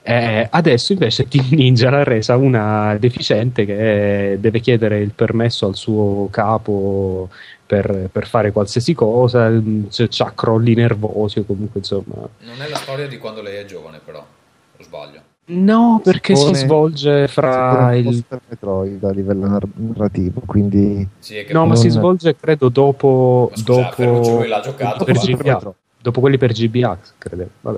Eh, 0.02 0.48
adesso 0.50 0.94
invece 0.94 1.28
Team 1.28 1.48
Ninja 1.52 1.90
l'ha 1.90 2.04
resa 2.04 2.38
una 2.38 2.96
deficiente 2.98 3.66
che 3.66 4.38
deve 4.40 4.62
chiedere 4.62 5.00
il 5.00 5.12
permesso 5.12 5.68
al 5.68 5.76
suo 5.76 6.30
capo 6.32 7.30
per, 7.66 8.10
per 8.10 8.26
fare 8.26 8.52
qualsiasi 8.52 8.94
cosa, 8.94 9.52
cioè, 9.90 10.34
crolli 10.34 10.74
nervosi 10.76 11.40
o 11.40 11.44
comunque 11.44 11.80
insomma. 11.80 12.28
Non 12.40 12.62
è 12.62 12.70
la 12.70 12.78
storia 12.78 13.08
di 13.08 13.18
quando 13.18 13.42
lei 13.42 13.58
è 13.58 13.66
giovane 13.66 14.00
però, 14.04 14.20
o 14.20 14.84
sbaglio? 14.84 15.27
No, 15.50 16.02
perché 16.04 16.36
si, 16.36 16.48
si 16.48 16.54
svolge 16.56 17.28
fra 17.30 17.92
si 17.94 18.00
il 18.00 18.26
Metroid 18.50 19.02
a 19.04 19.12
livello 19.12 19.48
narrativo, 19.48 20.42
quindi 20.46 21.08
sì, 21.20 21.46
No, 21.52 21.60
non... 21.60 21.70
ma 21.70 21.76
si 21.76 21.88
svolge 21.90 22.36
credo 22.36 22.68
dopo 22.68 23.50
ma 23.52 23.58
scusa, 23.58 23.82
dopo 23.82 24.46
giocato 24.62 25.06
per 25.06 25.18
GBA. 25.18 25.74
Dopo 26.00 26.20
quelli 26.20 26.38
per 26.38 26.52
GBA, 26.52 26.98
credevo. 27.18 27.50
Vabbè. 27.62 27.78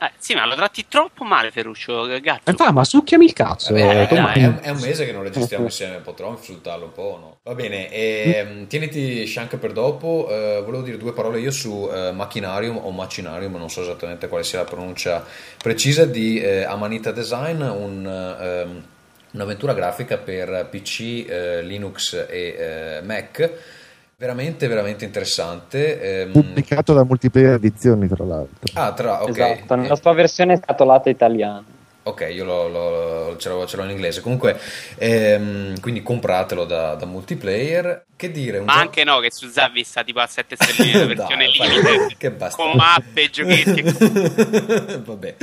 Eh, 0.00 0.12
sì, 0.18 0.34
ma 0.34 0.46
lo 0.46 0.54
tratti 0.54 0.86
troppo 0.88 1.24
male, 1.24 1.50
Ferruccio. 1.50 2.06
Gatto. 2.20 2.50
Eh, 2.50 2.72
ma 2.72 2.84
succhiami 2.84 3.24
il 3.24 3.32
cazzo. 3.32 3.74
Eh, 3.74 4.02
eh, 4.02 4.06
dai, 4.08 4.42
è, 4.42 4.54
è, 4.60 4.70
un 4.70 4.78
mese 4.78 5.04
che 5.04 5.12
non 5.12 5.24
registriamo 5.24 5.64
insieme, 5.64 5.96
potrò 5.96 6.30
insultarlo 6.30 6.84
un 6.84 6.92
po'. 6.92 7.18
No? 7.20 7.38
Va 7.42 7.54
bene, 7.54 7.90
e, 7.90 8.32
ehm, 8.36 8.66
tieniti 8.68 9.26
Shank 9.26 9.56
per 9.56 9.72
dopo. 9.72 10.28
Eh, 10.30 10.62
volevo 10.64 10.82
dire 10.82 10.98
due 10.98 11.12
parole 11.12 11.40
io 11.40 11.50
su 11.50 11.90
eh, 11.92 12.12
Machinarium 12.12 12.76
o 12.76 12.90
Machinarium, 12.90 13.56
non 13.56 13.70
so 13.70 13.82
esattamente 13.82 14.28
quale 14.28 14.44
sia 14.44 14.60
la 14.60 14.64
pronuncia 14.64 15.24
precisa, 15.60 16.04
di 16.04 16.40
eh, 16.40 16.62
Amanita 16.62 17.10
Design, 17.10 17.60
un, 17.60 18.06
ehm, 18.40 18.84
un'avventura 19.32 19.74
grafica 19.74 20.16
per 20.16 20.68
PC, 20.70 21.26
eh, 21.28 21.62
Linux 21.62 22.26
e 22.28 23.00
Mac 23.02 23.76
Veramente, 24.20 24.66
veramente 24.66 25.04
interessante. 25.04 26.22
Ehm... 26.22 26.32
Pubblicato 26.32 26.92
da 26.92 27.04
Multiplayer 27.04 27.52
Edizioni, 27.52 28.08
tra 28.08 28.24
l'altro. 28.24 28.58
Ah, 28.74 28.92
tra, 28.92 29.22
ok. 29.22 29.28
Esatto, 29.28 29.76
nella 29.76 29.94
sua 29.94 30.12
versione 30.12 30.56
scatolata 30.56 31.08
italiana. 31.08 31.64
Ok, 32.02 32.26
io 32.32 32.44
lo, 32.44 32.66
lo, 32.66 33.36
ce, 33.36 33.48
l'ho, 33.48 33.64
ce, 33.64 33.76
l'ho, 33.76 33.84
in 33.84 33.90
inglese. 33.90 34.20
Comunque, 34.20 34.58
ehm, 34.96 35.78
quindi 35.78 36.02
compratelo 36.02 36.64
da, 36.64 36.96
da, 36.96 37.06
multiplayer. 37.06 38.06
Che 38.16 38.32
dire? 38.32 38.58
Ma 38.58 38.72
gioco... 38.72 38.78
anche 38.86 39.04
no, 39.04 39.20
che 39.20 39.30
su 39.30 39.46
Zavi 39.46 39.84
sta 39.84 40.02
tipo 40.02 40.18
a 40.18 40.26
7 40.26 40.56
stelline 40.58 40.98
la 40.98 41.06
versione 41.14 41.46
limited. 41.46 42.16
che 42.18 42.32
basta. 42.32 42.60
Con 42.60 42.72
mappe, 42.74 43.30
giochetti. 43.30 43.82
Vabbè. 44.98 45.36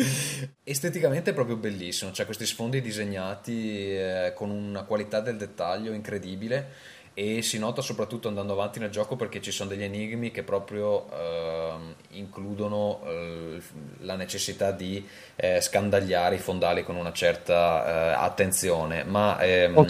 Esteticamente 0.65 1.29
è 1.29 1.33
proprio 1.33 1.55
bellissimo. 1.55 2.11
C'ha 2.13 2.25
questi 2.25 2.45
sfondi 2.45 2.81
disegnati 2.81 3.95
eh, 3.95 4.33
con 4.35 4.49
una 4.49 4.83
qualità 4.83 5.21
del 5.21 5.37
dettaglio 5.37 5.93
incredibile 5.93 6.94
e 7.17 7.41
si 7.41 7.57
nota 7.57 7.81
soprattutto 7.81 8.27
andando 8.27 8.51
avanti 8.51 8.77
nel 8.77 8.89
gioco 8.89 9.15
perché 9.15 9.41
ci 9.41 9.51
sono 9.51 9.69
degli 9.69 9.83
enigmi 9.83 10.31
che 10.31 10.43
proprio 10.43 11.09
eh, 11.11 11.73
includono 12.09 12.99
eh, 13.05 13.61
la 14.01 14.17
necessità 14.17 14.71
di 14.71 15.07
eh, 15.37 15.61
scandagliare 15.61 16.35
i 16.35 16.39
fondali 16.39 16.83
con 16.83 16.97
una 16.97 17.13
certa 17.13 17.85
eh, 17.85 18.23
attenzione. 18.25 19.05
Ma 19.05 19.39
ehm, 19.39 19.77
oh, 19.77 19.85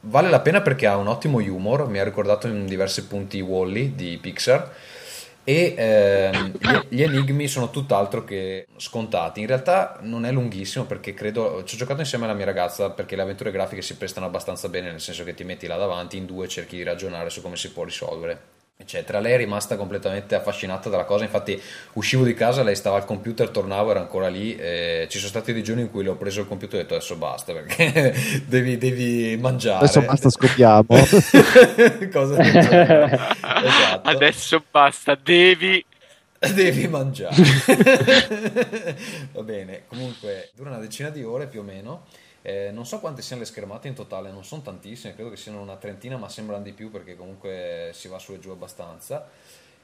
vale 0.00 0.30
la 0.30 0.40
pena 0.40 0.62
perché 0.62 0.86
ha 0.86 0.96
un 0.96 1.08
ottimo 1.08 1.36
humor. 1.36 1.86
Mi 1.86 1.98
ha 1.98 2.04
ricordato 2.04 2.46
in 2.46 2.64
diversi 2.64 3.06
punti 3.06 3.42
Wally 3.42 3.94
di 3.94 4.16
Pixar 4.16 4.72
e 5.44 5.74
ehm, 5.76 6.52
gli, 6.88 7.02
enigmi 7.02 7.46
sono 7.46 7.70
tutt'altro 7.70 8.24
che 8.24 8.66
scontati. 8.76 9.40
In 9.40 9.46
realtà 9.46 9.98
non 10.00 10.24
è 10.24 10.32
lunghissimo 10.32 10.84
perché 10.84 11.14
credo 11.14 11.62
ci 11.64 11.74
ho 11.74 11.78
giocato 11.78 12.00
insieme 12.00 12.24
alla 12.24 12.34
mia 12.34 12.46
ragazza 12.46 12.90
perché 12.90 13.14
le 13.14 13.22
avventure 13.22 13.50
grafiche 13.50 13.82
si 13.82 13.96
prestano 13.96 14.26
abbastanza 14.26 14.68
bene, 14.68 14.90
nel 14.90 15.00
senso 15.00 15.22
che 15.24 15.34
ti 15.34 15.44
metti 15.44 15.66
là 15.66 15.76
davanti 15.76 16.16
in 16.16 16.26
due 16.26 16.48
cerchi 16.48 16.76
di 16.76 16.82
ragionare 16.82 17.30
su 17.30 17.42
come 17.42 17.56
si 17.56 17.70
può 17.70 17.84
risolvere 17.84 18.54
eccetera. 18.76 19.20
Lei 19.20 19.32
è 19.32 19.36
rimasta 19.36 19.76
completamente 19.76 20.34
affascinata 20.34 20.88
dalla 20.88 21.04
cosa, 21.04 21.24
infatti 21.24 21.60
uscivo 21.94 22.24
di 22.24 22.34
casa, 22.34 22.62
lei 22.62 22.76
stava 22.76 22.96
al 22.96 23.04
computer, 23.04 23.48
tornavo, 23.48 23.90
era 23.90 24.00
ancora 24.00 24.28
lì, 24.28 24.56
ci 25.08 25.18
sono 25.18 25.28
stati 25.28 25.52
dei 25.52 25.62
giorni 25.62 25.82
in 25.82 25.90
cui 25.90 26.02
le 26.02 26.10
ho 26.10 26.16
preso 26.16 26.40
il 26.40 26.48
computer 26.48 26.74
e 26.74 26.78
ho 26.78 26.82
detto 26.82 26.94
adesso 26.94 27.16
basta 27.16 27.52
perché 27.52 28.14
devi, 28.46 28.76
devi, 28.76 29.36
mangiare. 29.36 29.84
Adesso 29.84 30.02
basta, 30.02 30.30
scoppiamo. 30.30 30.84
cosa 32.12 32.38
esatto. 32.42 34.08
Adesso 34.08 34.64
basta, 34.70 35.14
devi... 35.14 35.84
Devi 36.52 36.86
mangiare. 36.88 37.36
Va 39.32 39.42
bene, 39.42 39.84
comunque 39.86 40.50
dura 40.54 40.70
una 40.70 40.78
decina 40.78 41.08
di 41.08 41.22
ore 41.22 41.46
più 41.46 41.60
o 41.60 41.62
meno. 41.62 42.04
Eh, 42.46 42.70
non 42.72 42.84
so 42.84 43.00
quante 43.00 43.22
siano 43.22 43.40
le 43.40 43.48
schermate 43.48 43.88
in 43.88 43.94
totale, 43.94 44.30
non 44.30 44.44
sono 44.44 44.60
tantissime, 44.60 45.14
credo 45.14 45.30
che 45.30 45.36
siano 45.36 45.62
una 45.62 45.76
trentina, 45.76 46.18
ma 46.18 46.28
sembrano 46.28 46.62
di 46.62 46.72
più 46.72 46.90
perché 46.90 47.16
comunque 47.16 47.90
si 47.94 48.06
va 48.06 48.18
su 48.18 48.34
e 48.34 48.38
giù 48.38 48.50
abbastanza. 48.50 49.26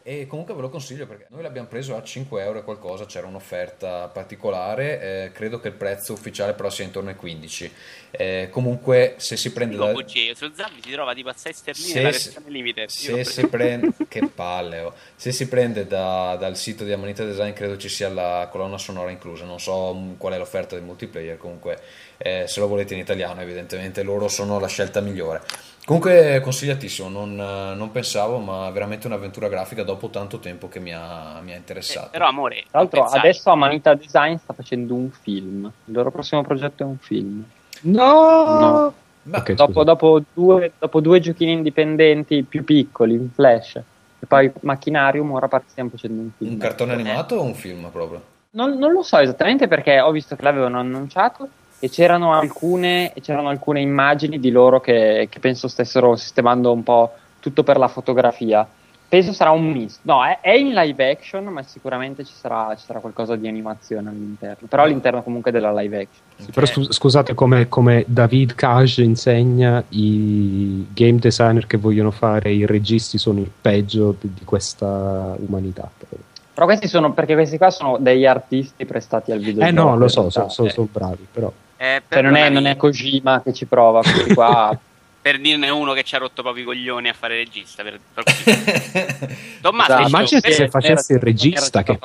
E 0.03 0.27
comunque 0.27 0.55
ve 0.55 0.63
lo 0.63 0.71
consiglio 0.71 1.07
perché 1.07 1.27
noi 1.29 1.43
l'abbiamo 1.43 1.69
preso 1.69 1.95
a 1.95 2.03
5 2.03 2.43
euro 2.43 2.59
e 2.59 2.63
qualcosa, 2.63 3.05
c'era 3.05 3.27
un'offerta 3.27 4.09
particolare, 4.09 5.01
eh, 5.01 5.33
credo 5.33 5.61
che 5.61 5.69
il 5.69 5.75
prezzo 5.75 6.15
ufficiale 6.15 6.55
però 6.55 6.71
sia 6.71 6.85
intorno 6.85 7.11
ai 7.11 7.17
15. 7.17 7.73
Eh, 8.11 8.49
comunque 8.51 9.15
se 9.19 9.37
si 9.37 9.53
prende... 9.53 9.77
da... 9.77 9.93
bugie, 9.93 10.35
su 10.35 10.51
Zambi 10.55 10.81
si 10.83 10.91
trova 10.91 11.15
tipo 11.15 11.29
a 11.29 11.35
6 11.35 11.53
sterline 11.53 12.13
se, 12.13 12.33
la 12.35 12.49
limited. 12.49 12.89
Se 12.89 13.25
si 13.25 13.47
prende... 13.47 13.93
che 14.09 14.27
palle! 14.35 14.81
Oh. 14.81 14.95
Se 15.17 15.33
si 15.33 15.49
prende 15.49 15.87
da, 15.87 16.35
dal 16.37 16.57
sito 16.57 16.85
di 16.85 16.93
Amanita 16.93 17.25
Design 17.25 17.53
credo 17.53 17.77
ci 17.77 17.91
sia 17.91 18.09
la 18.09 18.49
colonna 18.51 18.79
sonora 18.79 19.11
inclusa, 19.11 19.45
non 19.45 19.61
so 19.61 19.95
mm, 19.95 20.15
qual 20.17 20.33
è 20.33 20.39
l'offerta 20.39 20.77
del 20.77 20.85
multiplayer, 20.85 21.37
comunque 21.37 21.79
eh, 22.23 22.45
se 22.47 22.61
lo 22.61 22.69
volete 22.69 22.93
in 22.93 23.01
italiano 23.01 23.41
evidentemente 23.41 24.03
loro 24.03 24.29
sono 24.29 24.59
la 24.59 24.69
scelta 24.69 25.01
migliore. 25.01 25.41
Comunque 25.87 26.41
consigliatissimo, 26.41 27.09
non, 27.09 27.35
non, 27.35 27.91
pensavo, 27.91 28.39
ma 28.39 28.71
veramente 28.71 29.07
un'avventura 29.07 29.49
grafica 29.49 29.83
dopo 29.83 30.09
tanto 30.09 30.39
tempo 30.39 30.69
che 30.69 30.79
mi 30.79 30.93
ha, 30.93 31.41
mi 31.43 31.53
ha 31.53 31.57
interessato. 31.57 32.09
Eh, 32.09 32.11
però 32.11 32.29
amore, 32.29 32.65
tra 32.71 32.81
l'altro 32.81 33.05
adesso 33.05 33.51
Amanita 33.51 33.95
Design 33.95 34.37
sta 34.37 34.53
facendo 34.53 34.95
un 34.95 35.11
film, 35.11 35.65
il 35.87 35.95
loro 35.95 36.11
prossimo 36.11 36.43
progetto 36.43 36.83
è 36.83 36.87
un 36.87 36.99
film. 36.99 37.45
No! 37.83 38.59
no. 38.61 38.95
Okay, 39.33 39.55
dopo, 39.55 39.83
dopo, 39.83 40.23
due, 40.33 40.73
dopo, 40.79 41.01
due, 41.01 41.21
giochini 41.21 41.53
indipendenti 41.53 42.43
più 42.43 42.63
piccoli, 42.63 43.15
in 43.15 43.31
flash, 43.31 43.77
e 43.77 44.27
poi 44.27 44.51
Macchinarium, 44.61 45.33
ora 45.33 45.49
stiamo 45.67 45.91
facendo 45.91 46.21
un 46.21 46.31
film. 46.37 46.53
Un 46.53 46.59
cartone 46.59 46.93
animato 46.93 47.37
o 47.37 47.43
un 47.43 47.55
film 47.55 47.89
proprio? 47.91 48.23
Non, 48.51 48.79
non 48.79 48.93
lo 48.93 49.03
so 49.03 49.19
esattamente 49.19 49.67
perché 49.67 50.01
ho 50.01 50.11
visto 50.11 50.37
che 50.37 50.43
l'avevano 50.43 50.79
annunciato 50.79 51.49
e 51.83 51.89
c'erano 51.89 52.35
alcune, 52.35 53.13
c'erano 53.23 53.49
alcune 53.49 53.81
immagini 53.81 54.39
di 54.39 54.51
loro 54.51 54.81
che, 54.81 55.29
che, 55.31 55.41
penso 55.41 55.67
stessero 55.67 56.15
sistemando 56.15 56.71
un 56.71 56.83
po' 56.83 57.13
tutto 57.41 57.63
per 57.63 57.79
la 57.79 57.89
fotografia. 57.89 58.69
Penso 59.09 59.33
sarà 59.33 59.51
un 59.51 59.69
misto. 59.73 60.01
No, 60.03 60.23
è, 60.25 60.39
è 60.41 60.53
in 60.53 60.73
live 60.73 61.11
action, 61.11 61.47
ma 61.47 61.63
sicuramente 61.63 62.23
ci 62.23 62.35
sarà, 62.35 62.77
ci 62.77 62.85
sarà, 62.85 63.01
qualcosa 63.01 63.35
di 63.35 63.49
animazione 63.49 64.11
all'interno. 64.11 64.69
Però 64.69 64.83
all'interno 64.83 65.23
comunque 65.23 65.51
della 65.51 65.73
live 65.73 66.03
action. 66.03 66.23
Sì, 66.37 66.51
però 66.53 66.67
scusate, 66.67 67.35
come, 67.35 67.67
come, 67.69 68.05
David 68.07 68.55
Cage 68.55 69.03
insegna, 69.03 69.83
i 69.89 70.87
game 70.93 71.19
designer 71.19 71.67
che 71.67 71.79
vogliono 71.79 72.11
fare 72.11 72.53
i 72.53 72.67
registi 72.67 73.17
sono 73.17 73.41
il 73.41 73.51
peggio 73.61 74.15
di, 74.21 74.33
di 74.35 74.45
questa 74.45 75.35
umanità. 75.39 75.91
Però 76.53 76.67
questi 76.67 76.89
sono 76.89 77.13
perché 77.13 77.33
questi 77.33 77.57
qua 77.57 77.71
sono 77.71 77.97
degli 77.99 78.27
artisti 78.27 78.85
prestati 78.85 79.33
al 79.33 79.39
video. 79.39 79.67
Eh 79.67 79.71
no, 79.71 79.97
lo 79.97 80.09
so, 80.09 80.29
sono, 80.29 80.51
sono, 80.51 80.69
sono 80.69 80.89
bravi, 80.93 81.27
però. 81.33 81.51
Eh, 81.83 82.03
cioè, 82.11 82.21
non, 82.21 82.37
è, 82.37 82.51
non, 82.51 82.67
è, 82.67 82.77
Kojima 82.77 83.41
che 83.41 83.55
ci 83.55 83.65
prova, 83.65 84.03
questi 84.03 84.35
qua 84.35 84.79
per 85.21 85.39
dirne 85.39 85.69
uno 85.69 85.93
che 85.93 86.03
ci 86.03 86.15
ha 86.15 86.19
rotto 86.19 86.43
proprio 86.43 86.63
i 86.63 86.67
coglioni 86.67 87.09
a 87.09 87.13
fare 87.13 87.37
regista. 87.37 87.83
Per, 87.83 88.01
per 88.15 88.25
Tommaso, 89.61 89.93
esatto, 89.93 90.09
immagina 90.09 90.41
se 90.41 90.69
facessi 90.69 91.13
il 91.13 91.21
regista. 91.21 91.83
Che... 91.83 91.99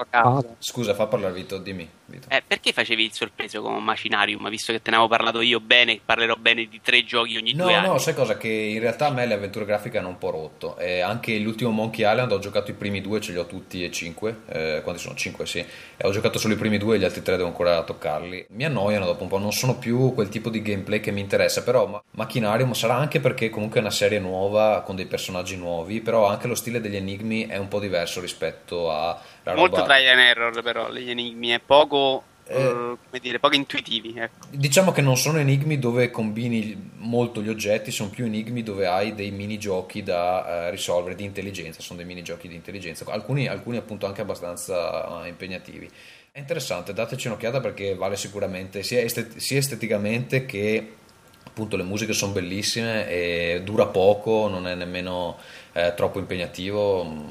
Scusa, 0.59 0.93
fa 0.93 1.07
parlare 1.07 1.33
Vito, 1.33 1.57
dimmi. 1.57 1.87
Vito. 2.05 2.27
Eh, 2.29 2.43
perché 2.45 2.71
facevi 2.71 3.03
il 3.03 3.13
sorpreso 3.13 3.61
con 3.61 3.83
Macinarium? 3.83 4.49
Visto 4.49 4.71
che 4.71 4.81
te 4.81 4.89
ne 4.89 4.97
avevo 4.97 5.09
parlato 5.09 5.41
io 5.41 5.59
bene, 5.59 5.99
parlerò 6.03 6.35
bene 6.35 6.67
di 6.67 6.79
tre 6.83 7.03
giochi 7.03 7.37
ogni 7.37 7.53
no, 7.53 7.63
due 7.63 7.73
anni. 7.73 7.87
No, 7.87 7.93
no, 7.93 7.97
sai 7.99 8.13
cosa? 8.13 8.37
Che 8.37 8.47
in 8.47 8.79
realtà 8.79 9.07
a 9.07 9.11
me 9.11 9.25
le 9.25 9.33
avventure 9.33 9.65
grafiche 9.65 9.97
hanno 9.97 10.09
un 10.09 10.17
po' 10.17 10.29
rotto. 10.29 10.77
Eh, 10.77 10.99
anche 10.99 11.37
l'ultimo 11.39 11.71
Monkey 11.71 12.09
Island 12.09 12.31
ho 12.31 12.39
giocato 12.39 12.71
i 12.71 12.73
primi 12.73 13.01
due, 13.01 13.21
ce 13.21 13.31
li 13.31 13.37
ho 13.37 13.45
tutti 13.45 13.83
e 13.83 13.91
cinque. 13.91 14.41
Eh, 14.47 14.81
quanti 14.83 15.01
sono? 15.01 15.15
Cinque, 15.15 15.45
sì. 15.45 15.59
E 15.59 16.07
ho 16.07 16.11
giocato 16.11 16.37
solo 16.37 16.53
i 16.53 16.57
primi 16.57 16.77
due 16.77 16.95
e 16.95 16.99
gli 16.99 17.05
altri 17.05 17.21
tre 17.21 17.37
devo 17.37 17.47
ancora 17.47 17.81
toccarli. 17.83 18.47
Mi 18.49 18.65
annoiano 18.65 19.05
dopo 19.05 19.23
un 19.23 19.29
po', 19.29 19.37
non 19.37 19.51
sono 19.51 19.77
più 19.77 20.13
quel 20.13 20.29
tipo 20.29 20.49
di 20.49 20.61
gameplay 20.61 20.99
che 20.99 21.11
mi 21.11 21.21
interessa. 21.21 21.63
Però 21.63 22.03
Macchinarium 22.11 22.73
sarà 22.73 22.95
anche 22.95 23.04
perché 23.07 23.49
comunque 23.49 23.79
è 23.79 23.81
una 23.81 23.91
serie 23.91 24.19
nuova 24.19 24.81
con 24.81 24.95
dei 24.95 25.05
personaggi 25.05 25.55
nuovi, 25.57 26.01
però 26.01 26.27
anche 26.27 26.47
lo 26.47 26.55
stile 26.55 26.81
degli 26.81 26.95
enigmi 26.95 27.47
è 27.47 27.57
un 27.57 27.67
po' 27.67 27.79
diverso 27.79 28.19
rispetto 28.21 28.91
a... 28.91 29.19
Molto 29.55 29.77
roba... 29.77 29.83
trial 29.83 30.17
and 30.17 30.19
error 30.19 30.61
però, 30.61 30.91
gli 30.91 31.09
enigmi 31.09 31.49
è 31.49 31.59
poco... 31.59 32.23
Eh, 32.47 32.63
uh, 32.63 32.97
come 33.09 33.19
dire, 33.21 33.39
poco 33.39 33.55
intuitivi. 33.55 34.13
Ecco. 34.15 34.45
Diciamo 34.51 34.91
che 34.91 35.01
non 35.01 35.17
sono 35.17 35.39
enigmi 35.39 35.79
dove 35.79 36.11
combini 36.11 36.91
molto 36.97 37.41
gli 37.41 37.49
oggetti, 37.49 37.89
sono 37.89 38.09
più 38.11 38.25
enigmi 38.25 38.61
dove 38.61 38.85
hai 38.85 39.15
dei 39.15 39.31
minigiochi 39.31 40.03
da 40.03 40.67
uh, 40.67 40.69
risolvere 40.69 41.15
di 41.15 41.23
intelligenza, 41.23 41.81
sono 41.81 41.97
dei 41.97 42.07
minigiochi 42.07 42.47
di 42.47 42.53
intelligenza, 42.53 43.03
alcuni, 43.07 43.47
alcuni 43.47 43.77
appunto 43.77 44.05
anche 44.05 44.21
abbastanza 44.21 45.07
uh, 45.07 45.25
impegnativi. 45.25 45.89
È 46.31 46.37
interessante, 46.37 46.93
dateci 46.93 47.27
un'occhiata 47.27 47.59
perché 47.61 47.95
vale 47.95 48.15
sicuramente 48.15 48.83
sia, 48.83 48.99
estet- 48.99 49.37
sia 49.37 49.57
esteticamente 49.57 50.45
che 50.45 50.87
appunto 51.55 51.77
le 51.77 51.83
musiche 51.83 52.11
sono 52.11 52.33
bellissime 52.33 53.07
e 53.07 53.61
dura 53.63 53.85
poco, 53.85 54.49
non 54.49 54.67
è 54.67 54.75
nemmeno 54.75 55.37
eh, 55.71 55.93
troppo 55.95 56.19
impegnativo. 56.19 57.05
Mm, 57.05 57.27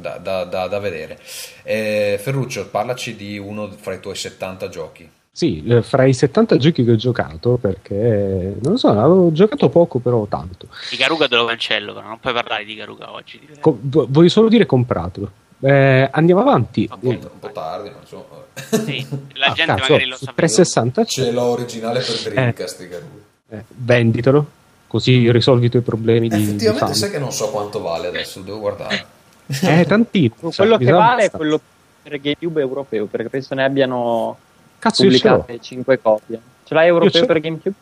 da, 0.00 0.18
da, 0.18 0.44
da, 0.44 0.66
da 0.66 0.78
vedere. 0.78 1.18
Eh, 1.62 2.18
Ferruccio, 2.20 2.68
parlaci 2.68 3.16
di 3.16 3.38
uno 3.38 3.70
fra 3.70 3.94
i 3.94 4.00
tuoi 4.00 4.16
70 4.16 4.68
giochi. 4.68 5.08
Sì, 5.30 5.64
eh, 5.64 5.82
fra 5.82 6.04
i 6.04 6.12
70 6.12 6.56
giochi 6.56 6.84
che 6.84 6.92
ho 6.92 6.96
giocato, 6.96 7.56
perché 7.56 8.56
non 8.60 8.72
lo 8.72 8.76
so, 8.76 8.88
avevo 8.88 9.32
giocato 9.32 9.68
poco, 9.68 9.98
però 9.98 10.26
tanto. 10.26 10.68
Di 10.90 10.96
Garuga 10.96 11.28
te 11.28 11.36
lo 11.36 11.46
cancello, 11.46 11.94
però 11.94 12.06
non 12.06 12.20
puoi 12.20 12.32
parlare 12.32 12.64
di 12.64 12.74
Garuga 12.74 13.12
oggi. 13.12 13.40
Co- 13.60 13.78
voglio 13.80 14.28
solo 14.28 14.48
dire 14.48 14.66
compratelo. 14.66 15.30
Eh, 15.60 16.08
andiamo 16.12 16.40
avanti. 16.40 16.88
Okay. 16.90 17.14
Un 17.14 17.38
po' 17.38 17.52
tardi, 17.52 17.90
ma 17.90 17.98
insomma. 18.00 18.24
Sì, 18.54 19.06
la 19.34 19.46
ah, 19.46 19.52
gente 19.52 19.72
cazzo, 19.72 19.92
magari 19.92 20.08
lo 20.08 20.16
sa. 20.16 20.32
360 20.34 21.04
ce 21.04 21.30
l'ho 21.30 21.42
originale 21.42 22.00
per 22.00 22.32
Dreamcast 22.32 22.80
eh. 22.80 22.82
di 22.82 22.90
Garuga 22.90 23.21
eh, 23.52 23.64
venditelo, 23.68 24.46
così 24.86 25.30
risolvi 25.30 25.66
i 25.66 25.68
tuoi 25.68 25.82
problemi. 25.82 26.28
Di, 26.28 26.36
Effettivamente 26.36 26.92
di 26.92 26.98
sai 26.98 27.10
che 27.10 27.18
non 27.18 27.32
so 27.32 27.50
quanto 27.50 27.80
vale 27.80 28.08
adesso, 28.08 28.40
devo 28.40 28.58
guardare. 28.58 29.04
eh, 29.46 29.84
tantissimo. 29.84 30.50
quello 30.56 30.78
che 30.78 30.90
vale 30.90 31.24
è 31.24 31.30
quello 31.30 31.60
per 32.02 32.18
GameCube 32.18 32.60
europeo, 32.60 33.06
perché 33.06 33.28
penso 33.28 33.54
ne 33.54 33.64
abbiano 33.64 34.38
Cazzo, 34.78 35.02
pubblicate 35.02 35.60
5 35.60 36.00
copie. 36.00 36.40
Ce 36.64 36.74
l'hai 36.74 36.86
europeo 36.88 37.26
per 37.26 37.40
GameCube? 37.40 37.74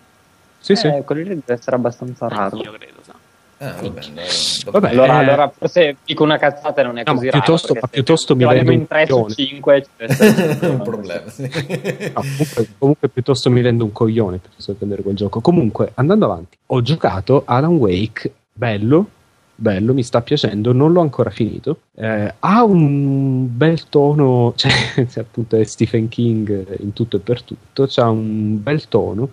Sì, 0.58 0.72
eh, 0.72 0.76
sì. 0.76 0.90
Quello 1.04 1.22
lì 1.22 1.28
deve 1.28 1.52
essere 1.54 1.76
abbastanza 1.76 2.28
raro. 2.28 2.56
Io 2.56 2.72
credo, 2.72 2.98
sa. 3.02 3.14
Ah, 3.62 3.74
vabbè, 3.78 4.00
vabbè, 4.70 4.88
allora, 4.88 5.20
eh, 5.20 5.24
allora, 5.24 5.52
forse 5.54 5.96
dico 6.06 6.22
una 6.22 6.38
cazzata 6.38 6.82
non 6.82 6.96
è 6.96 7.02
no, 7.04 7.12
così 7.12 7.26
ma 7.26 7.32
piuttosto, 7.32 7.74
raro, 7.74 7.80
ma 7.82 7.88
piuttosto 7.88 8.34
mi 8.34 8.46
vendo 8.46 8.72
in 8.72 8.86
3 8.86 9.06
su 9.06 9.26
5 9.28 9.86
è 9.96 10.06
un 10.66 10.80
problema. 10.82 11.28
Sì. 11.28 11.42
no, 11.42 12.22
comunque, 12.22 12.68
comunque, 12.78 13.08
piuttosto 13.10 13.50
mi 13.50 13.60
rendo 13.60 13.84
un 13.84 13.92
coglione 13.92 14.38
piuttosto 14.38 14.72
che 14.72 14.78
prendere 14.78 15.02
quel 15.02 15.14
gioco. 15.14 15.42
Comunque 15.42 15.92
andando 15.96 16.24
avanti 16.24 16.56
ho 16.64 16.80
giocato 16.80 17.42
Alan 17.44 17.76
Wake 17.76 18.32
bello 18.50 19.10
bello 19.54 19.92
mi 19.92 20.02
sta 20.02 20.22
piacendo 20.22 20.72
non 20.72 20.92
l'ho 20.92 21.02
ancora 21.02 21.28
finito. 21.28 21.80
Eh, 21.94 22.32
ha 22.38 22.64
un 22.64 23.46
bel 23.54 23.90
tono 23.90 24.54
cioè 24.56 24.72
appunto 25.18 25.56
è 25.56 25.64
Stephen 25.64 26.08
King 26.08 26.80
in 26.80 26.94
tutto 26.94 27.18
e 27.18 27.20
per 27.20 27.42
tutto 27.42 27.86
c'ha 27.86 28.08
un 28.08 28.62
bel 28.62 28.88
tono 28.88 29.28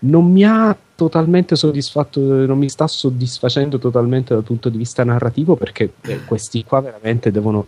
non 0.00 0.30
mi 0.30 0.44
ha 0.44 0.76
totalmente 0.94 1.56
soddisfatto, 1.56 2.20
non 2.20 2.58
mi 2.58 2.68
sta 2.68 2.86
soddisfacendo 2.86 3.78
totalmente 3.78 4.34
dal 4.34 4.42
punto 4.42 4.68
di 4.68 4.76
vista 4.76 5.02
narrativo 5.02 5.56
perché 5.56 5.92
eh, 6.02 6.24
questi 6.24 6.62
qua 6.64 6.80
veramente 6.80 7.30
devono, 7.30 7.66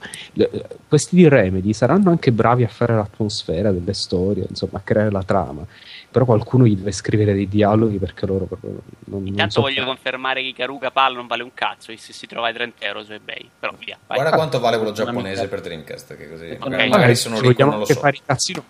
questi 0.86 1.16
di 1.16 1.28
Remedy 1.28 1.72
saranno 1.72 2.10
anche 2.10 2.30
bravi 2.30 2.64
a 2.64 2.68
fare 2.68 2.94
l'atmosfera 2.94 3.72
delle 3.72 3.94
storie, 3.94 4.46
insomma, 4.48 4.78
a 4.78 4.82
creare 4.82 5.10
la 5.10 5.22
trama 5.22 5.66
però 6.12 6.26
qualcuno 6.26 6.66
gli 6.66 6.76
deve 6.76 6.92
scrivere 6.92 7.32
dei 7.32 7.48
dialoghi 7.48 7.98
perché 7.98 8.26
loro 8.26 8.44
proprio 8.44 8.82
non, 9.06 9.26
Intanto 9.26 9.40
non 9.40 9.50
so 9.50 9.60
voglio 9.62 9.84
confermare 9.84 10.42
che 10.42 10.52
Karuga 10.52 10.90
Pal 10.90 11.14
non 11.14 11.26
vale 11.26 11.42
un 11.42 11.54
cazzo 11.54 11.90
e 11.90 11.96
se 11.96 12.12
si 12.12 12.26
trova 12.26 12.48
ai 12.48 12.52
30 12.52 12.84
euro 12.84 13.02
su 13.02 13.12
eBay. 13.12 13.48
Però 13.58 13.72
via 13.78 13.96
vai. 14.06 14.18
guarda 14.18 14.36
quanto 14.36 14.60
vale 14.60 14.76
quello 14.76 14.92
giapponese 14.92 15.48
per 15.48 15.62
Dreamcast 15.62 16.16
che 16.16 16.30
così 16.30 16.50
okay. 16.50 16.68
magari, 16.68 16.90
magari 16.90 17.16
sono 17.16 17.40
ricco 17.40 17.64
non 17.64 17.78
lo 17.78 17.86
so. 17.86 17.94
fare 17.94 18.16
i 18.16 18.20
cazzino 18.24 18.62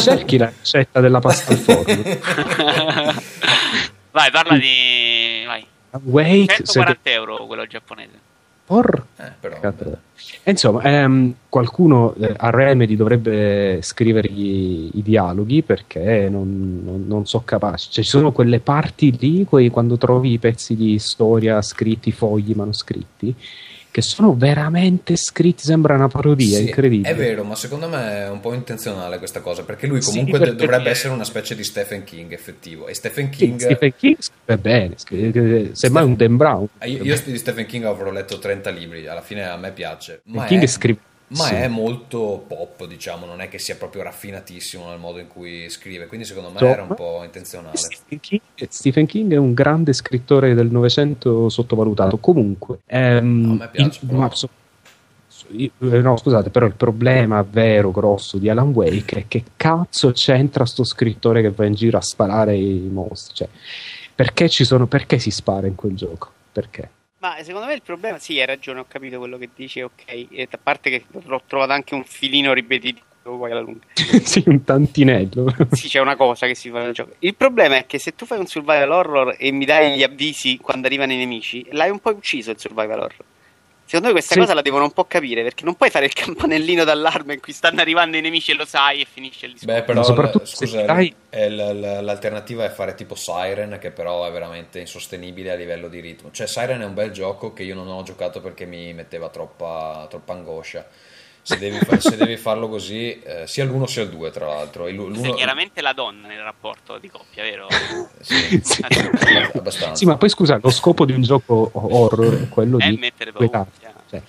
cerchi 0.00 0.38
la 0.38 0.52
ricetta 0.56 1.00
della 1.00 1.18
pasta 1.18 1.52
al 1.52 1.58
forno. 1.58 1.82
Vai 4.16 4.30
parla 4.30 4.56
di 4.56 5.44
vai. 5.44 5.66
Wait, 6.04 6.50
140 6.50 7.00
se... 7.02 7.12
euro 7.12 7.44
quello 7.44 7.66
giapponese. 7.66 8.18
Por... 8.64 9.04
Eh, 9.16 9.32
però... 9.38 9.58
Insomma, 10.48 10.82
ehm, 10.82 11.34
qualcuno 11.48 12.14
eh, 12.14 12.32
a 12.36 12.50
Remedy 12.50 12.94
dovrebbe 12.94 13.80
scrivere 13.82 14.28
i, 14.28 14.90
i 14.94 15.02
dialoghi 15.02 15.62
perché 15.62 16.28
non, 16.30 16.82
non, 16.84 17.04
non, 17.08 17.26
so 17.26 17.42
capace. 17.44 17.88
Cioè, 17.90 18.04
ci 18.04 18.10
sono 18.10 18.30
quelle 18.30 18.60
parti 18.60 19.16
lì, 19.18 19.44
quei, 19.44 19.70
quando 19.70 19.96
trovi 19.96 20.32
i 20.32 20.38
pezzi 20.38 20.76
di 20.76 21.00
storia 21.00 21.60
scritti, 21.62 22.12
fogli 22.12 22.52
manoscritti, 22.54 23.34
che 23.96 24.02
sono 24.02 24.34
veramente 24.36 25.16
scritti, 25.16 25.62
sembra 25.62 25.94
una 25.94 26.08
parodia, 26.08 26.58
sì, 26.58 26.64
incredibile. 26.64 27.08
È 27.08 27.14
vero, 27.14 27.44
ma 27.44 27.54
secondo 27.54 27.88
me 27.88 28.24
è 28.24 28.28
un 28.28 28.40
po' 28.40 28.52
intenzionale 28.52 29.16
questa 29.16 29.40
cosa, 29.40 29.62
perché 29.62 29.86
lui 29.86 30.02
comunque 30.02 30.34
sì, 30.34 30.44
perché 30.44 30.54
dovrebbe 30.54 30.90
essere 30.90 31.14
una 31.14 31.24
specie 31.24 31.54
di 31.54 31.64
Stephen 31.64 32.04
King 32.04 32.30
effettivo. 32.30 32.88
E 32.88 32.94
Stephen 32.94 33.30
King... 33.30 33.58
Stephen 33.58 33.94
King 33.96 34.16
scrive 34.18 34.58
bene, 34.60 34.94
scrive, 34.98 35.70
semmai 35.74 36.04
un 36.04 36.14
Dan 36.14 36.36
Brown. 36.36 36.68
Io, 36.82 37.04
io 37.04 37.22
di 37.24 37.38
Stephen 37.38 37.64
King 37.64 37.84
avrò 37.84 38.10
letto 38.10 38.38
30 38.38 38.68
libri, 38.68 39.06
alla 39.06 39.22
fine 39.22 39.48
a 39.48 39.56
me 39.56 39.72
piace. 39.72 40.20
Ma 40.24 40.44
King 40.44 40.64
è... 40.64 40.66
scrive 40.66 40.98
ma 41.28 41.44
sì. 41.44 41.54
è 41.54 41.68
molto 41.68 42.44
pop, 42.46 42.86
diciamo, 42.86 43.26
non 43.26 43.40
è 43.40 43.48
che 43.48 43.58
sia 43.58 43.74
proprio 43.74 44.02
raffinatissimo 44.02 44.88
nel 44.88 44.98
modo 44.98 45.18
in 45.18 45.26
cui 45.26 45.68
scrive, 45.68 46.06
quindi 46.06 46.24
secondo 46.24 46.50
me 46.50 46.58
so, 46.58 46.66
era 46.66 46.82
un 46.82 46.94
po' 46.94 47.22
intenzionale. 47.24 47.76
Stephen 47.76 48.20
King, 48.20 48.40
Stephen 48.68 49.06
King, 49.06 49.32
è 49.32 49.36
un 49.36 49.52
grande 49.52 49.92
scrittore 49.92 50.54
del 50.54 50.70
Novecento 50.70 51.48
sottovalutato. 51.48 52.18
Comunque, 52.18 52.80
ehm, 52.86 53.40
no, 53.40 53.52
a 53.52 53.56
me 53.56 53.68
piace. 53.70 54.00
Il, 54.02 54.12
ma, 54.12 54.30
so, 54.32 54.48
eh, 55.50 55.70
no, 55.78 56.16
scusate, 56.16 56.50
però 56.50 56.66
il 56.66 56.74
problema 56.74 57.42
vero, 57.42 57.90
grosso 57.90 58.38
di 58.38 58.48
Alan 58.48 58.70
Wake 58.70 59.20
è 59.20 59.24
che 59.26 59.42
cazzo 59.56 60.12
c'entra 60.12 60.64
sto 60.64 60.84
scrittore 60.84 61.42
che 61.42 61.50
va 61.50 61.64
in 61.64 61.74
giro 61.74 61.98
a 61.98 62.02
sparare 62.02 62.56
i 62.56 62.88
mostri? 62.90 63.34
Cioè, 63.34 63.48
perché, 64.14 64.48
ci 64.48 64.64
sono, 64.64 64.86
perché 64.86 65.18
si 65.18 65.30
spara 65.30 65.66
in 65.66 65.74
quel 65.74 65.94
gioco? 65.94 66.30
Perché? 66.52 66.90
Ma 67.26 67.42
secondo 67.42 67.66
me 67.66 67.74
il 67.74 67.82
problema, 67.82 68.18
sì, 68.18 68.38
hai 68.38 68.46
ragione, 68.46 68.78
ho 68.78 68.84
capito 68.86 69.18
quello 69.18 69.36
che 69.36 69.48
dici, 69.52 69.80
ok. 69.80 70.04
E 70.06 70.48
a 70.48 70.58
parte 70.62 70.90
che 70.90 71.04
l'ho 71.10 71.42
trovato 71.44 71.72
anche 71.72 71.94
un 71.94 72.04
filino 72.04 72.52
ripetitivo 72.52 73.04
poi 73.22 73.50
alla 73.50 73.60
lunga. 73.60 73.80
sì, 74.22 74.44
un 74.46 74.62
tantinello. 74.62 75.52
sì, 75.72 75.88
c'è 75.88 75.98
una 75.98 76.14
cosa 76.14 76.46
che 76.46 76.54
si 76.54 76.70
fa 76.70 76.78
nel 76.78 76.92
gioco. 76.92 77.14
Il 77.18 77.34
problema 77.34 77.76
è 77.76 77.86
che 77.86 77.98
se 77.98 78.14
tu 78.14 78.26
fai 78.26 78.38
un 78.38 78.46
survival 78.46 78.92
horror 78.92 79.34
e 79.36 79.50
mi 79.50 79.64
dai 79.64 79.96
gli 79.96 80.04
avvisi 80.04 80.58
quando 80.58 80.86
arrivano 80.86 81.12
i 81.12 81.16
nemici, 81.16 81.66
l'hai 81.72 81.90
un 81.90 81.98
po' 81.98 82.10
ucciso 82.10 82.52
il 82.52 82.60
survival 82.60 83.00
horror. 83.00 83.24
Secondo 83.86 84.08
me 84.08 84.12
questa 84.14 84.34
sì. 84.34 84.40
cosa 84.40 84.52
la 84.52 84.62
devono 84.62 84.82
un 84.82 84.90
po' 84.90 85.04
capire 85.04 85.44
perché 85.44 85.64
non 85.64 85.76
puoi 85.76 85.90
fare 85.90 86.06
il 86.06 86.12
campanellino 86.12 86.82
d'allarme 86.82 87.34
in 87.34 87.40
cui 87.40 87.52
stanno 87.52 87.80
arrivando 87.80 88.16
i 88.16 88.20
nemici 88.20 88.50
e 88.50 88.54
lo 88.54 88.64
sai 88.64 89.02
e 89.02 89.06
finisce 89.08 89.46
il 89.46 89.52
discorso. 89.52 89.78
Beh, 89.78 89.84
però 89.84 90.02
soprattutto 90.02 90.44
scusa, 90.44 90.82
dai... 90.82 91.14
l'alternativa 91.30 92.64
è 92.64 92.68
fare 92.70 92.96
tipo 92.96 93.14
Siren 93.14 93.78
che 93.80 93.92
però 93.92 94.26
è 94.26 94.32
veramente 94.32 94.80
insostenibile 94.80 95.52
a 95.52 95.54
livello 95.54 95.88
di 95.88 96.00
ritmo. 96.00 96.32
Cioè 96.32 96.48
Siren 96.48 96.80
è 96.80 96.84
un 96.84 96.94
bel 96.94 97.12
gioco 97.12 97.52
che 97.52 97.62
io 97.62 97.76
non 97.76 97.86
ho 97.86 98.02
giocato 98.02 98.40
perché 98.40 98.66
mi 98.66 98.92
metteva 98.92 99.28
troppa, 99.28 100.06
troppa 100.10 100.32
angoscia 100.32 100.84
se 101.46 101.58
devi, 101.58 101.78
far, 101.78 102.00
se 102.02 102.16
devi 102.16 102.36
farlo 102.36 102.68
così, 102.68 103.20
eh, 103.22 103.44
sia 103.46 103.64
l'uno 103.64 103.86
sia 103.86 104.02
il 104.02 104.08
due, 104.08 104.32
tra 104.32 104.48
l'altro. 104.48 104.88
L'uno... 104.88 105.14
Sei 105.14 105.32
chiaramente 105.32 105.80
la 105.80 105.92
donna 105.92 106.26
nel 106.26 106.42
rapporto 106.42 106.98
di 106.98 107.08
coppia, 107.08 107.44
vero? 107.44 107.68
sì, 108.20 108.60
sì. 108.64 108.84
abbastanza. 109.54 109.94
Sì, 109.94 110.06
ma 110.06 110.16
poi 110.16 110.28
scusa, 110.28 110.58
lo 110.60 110.70
scopo 110.70 111.04
di 111.04 111.12
un 111.12 111.22
gioco 111.22 111.70
horror 111.72 112.42
è 112.42 112.48
quello 112.48 112.80
è 112.80 112.88
di 112.88 112.96
mettere 112.96 113.30
paura. 113.30 113.64
Cioè, 114.08 114.22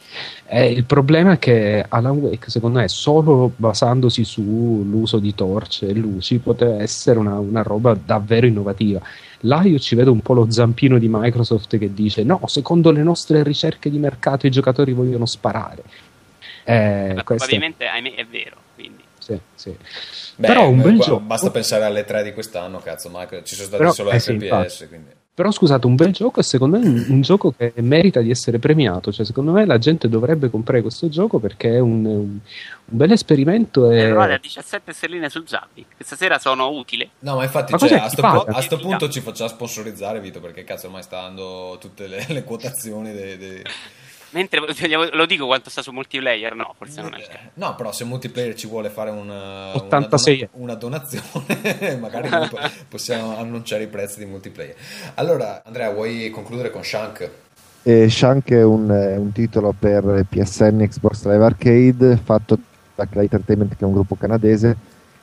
eh, 0.46 0.72
il 0.72 0.84
problema 0.86 1.34
è 1.34 1.40
che 1.40 1.84
Alan 1.88 2.18
Wake, 2.18 2.52
secondo 2.52 2.78
me, 2.80 2.88
solo 2.88 3.52
basandosi 3.56 4.24
sull'uso 4.24 5.18
di 5.18 5.34
torce 5.34 5.88
e 5.88 5.94
luci, 5.94 6.38
poteva 6.38 6.84
essere 6.84 7.18
una, 7.18 7.40
una 7.40 7.64
roba 7.64 7.96
davvero 7.96 8.46
innovativa. 8.46 9.02
Là 9.42 9.64
io 9.64 9.80
ci 9.80 9.96
vedo 9.96 10.12
un 10.12 10.22
po' 10.22 10.34
lo 10.34 10.52
zampino 10.52 11.00
di 11.00 11.08
Microsoft 11.10 11.80
che 11.80 11.94
dice: 11.94 12.24
No, 12.24 12.42
secondo 12.46 12.92
le 12.92 13.02
nostre 13.02 13.42
ricerche 13.42 13.90
di 13.90 13.98
mercato 13.98 14.46
i 14.46 14.52
giocatori 14.52 14.94
vogliono 14.94 15.26
sparare. 15.26 15.84
Eh, 16.68 17.14
Beh, 17.14 17.24
probabilmente 17.24 17.90
è 17.90 18.26
vero. 18.26 18.58
Quindi. 18.76 19.02
Sì, 19.20 19.40
sì. 19.56 19.76
Beh, 20.36 20.48
Però 20.48 20.68
un 20.68 20.82
bel 20.82 21.00
gioco. 21.00 21.22
Basta 21.22 21.50
pensare 21.50 21.86
alle 21.86 22.04
tre 22.04 22.24
di 22.24 22.34
quest'anno, 22.34 22.80
cazzo, 22.80 23.10
ma 23.10 23.26
ci 23.44 23.56
sono 23.56 23.68
stati 23.68 23.78
Però, 23.78 23.92
solo 23.94 24.12
eh, 24.12 24.20
FPS. 24.20 24.88
Sì, 24.88 24.88
Però 25.34 25.50
scusate, 25.50 25.88
un 25.88 25.96
bel 25.96 26.12
gioco 26.12 26.42
e 26.42 26.44
secondo 26.44 26.78
me 26.78 26.86
un, 26.86 27.06
un, 27.08 27.22
gioco 27.22 27.54
che 27.54 27.72
merita 27.78 28.20
di 28.20 28.30
essere 28.30 28.60
premiato. 28.60 29.14
Cioè, 29.14 29.26
secondo 29.26 29.54
me 29.54 29.66
la 29.66 29.78
gente 29.78 30.10
dovrebbe 30.10 30.50
comprare 30.50 30.82
questo 30.82 31.08
gioco 31.08 31.40
perché 31.40 31.76
è 31.76 31.80
un, 31.80 32.06
un, 32.06 32.40
un 32.40 32.40
bel 32.86 33.12
esperimento. 33.14 33.90
E... 33.90 34.12
Guarda, 34.12 34.36
a 34.36 34.40
17 34.40 34.92
stelline 34.92 35.30
sul 35.30 35.48
Zabbi. 35.48 35.86
Questa 35.96 36.18
sera 36.18 36.38
sono 36.38 36.70
utile. 36.70 37.12
No, 37.20 37.36
ma 37.38 37.44
infatti, 37.44 37.72
ma 37.72 37.78
cioè, 37.78 37.94
a 37.94 38.10
sto, 38.10 38.22
po- 38.22 38.44
a 38.44 38.62
sto 38.62 38.78
punto 38.78 39.10
ci 39.10 39.22
facciamo 39.22 39.50
sponsorizzare, 39.50 40.20
Vito, 40.20 40.42
perché 40.42 40.66
cazzo 40.66 40.88
ormai 40.88 41.04
sta 41.04 41.22
dando 41.22 41.78
tutte 41.80 42.08
le, 42.08 42.26
le 42.28 42.44
quotazioni 42.44 43.14
dei... 43.14 43.38
dei... 43.38 43.64
Mentre 44.32 44.60
lo 45.14 45.26
dico 45.26 45.46
quanto 45.46 45.70
sta 45.70 45.82
su 45.82 45.92
multiplayer, 45.92 46.54
no, 46.54 46.74
forse 46.78 47.02
non 47.02 47.14
è 47.14 47.18
il 47.18 47.28
caso. 47.28 47.50
No, 47.56 47.76
però 47.76 47.92
se 47.92 48.04
multiplayer 48.04 48.56
ci 48.56 48.68
vuole 48.68 48.90
fare 48.90 49.10
una, 49.10 49.76
86. 49.76 50.50
una, 50.54 50.76
dona, 50.76 50.92
una 50.92 51.00
donazione, 51.10 51.98
magari 52.00 52.30
possiamo 52.90 53.38
annunciare 53.38 53.84
i 53.84 53.88
prezzi 53.88 54.20
di 54.20 54.26
multiplayer. 54.26 54.76
Allora, 55.16 55.62
Andrea, 55.64 55.92
vuoi 55.92 56.30
concludere 56.30 56.72
con 56.72 56.84
Shank? 56.84 57.30
Eh, 57.84 58.10
Shank 58.10 58.52
è 58.52 58.64
un, 58.64 58.90
un, 58.90 59.32
titolo 59.32 59.74
per 59.78 60.26
PSN 60.28 60.86
Xbox 60.88 61.24
Live 61.24 61.44
Arcade 61.44 62.18
fatto 62.22 62.58
da 62.96 63.08
Clay 63.08 63.24
Entertainment, 63.24 63.76
che 63.78 63.84
è 63.84 63.88
un 63.88 63.94
gruppo 63.94 64.16
canadese. 64.16 64.76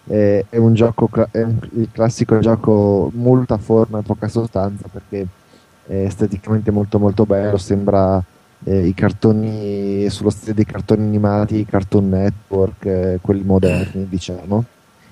Eh, 0.06 0.46
è 0.48 0.56
un 0.56 0.74
gioco, 0.74 1.10
è 1.30 1.42
un, 1.42 1.58
il 1.76 1.88
classico 1.92 2.38
gioco 2.38 3.10
molta 3.14 3.58
forma 3.58 3.98
e 3.98 4.02
poca 4.02 4.28
sostanza 4.28 4.86
perché 4.90 5.26
è 5.86 5.94
esteticamente 5.94 6.70
molto 6.70 6.98
molto 6.98 7.26
bello, 7.26 7.56
sembra 7.58 8.22
eh, 8.64 8.86
i 8.86 8.94
cartoni 8.94 10.08
sullo 10.10 10.30
stile 10.30 10.54
dei 10.54 10.64
cartoni 10.64 11.02
animati, 11.02 11.64
Cartoon 11.66 12.08
Network, 12.08 12.84
eh, 12.86 13.18
quelli 13.20 13.42
moderni, 13.42 14.08
diciamo. 14.08 14.64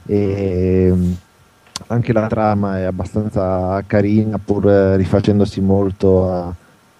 E 0.06 0.86
ehm, 0.88 1.16
anche 1.88 2.12
la 2.12 2.26
trama 2.26 2.78
è 2.78 2.82
abbastanza 2.82 3.82
carina, 3.86 4.38
pur 4.38 4.68
eh, 4.68 4.96
rifacendosi 4.96 5.60
molto 5.60 6.32
a, 6.32 6.54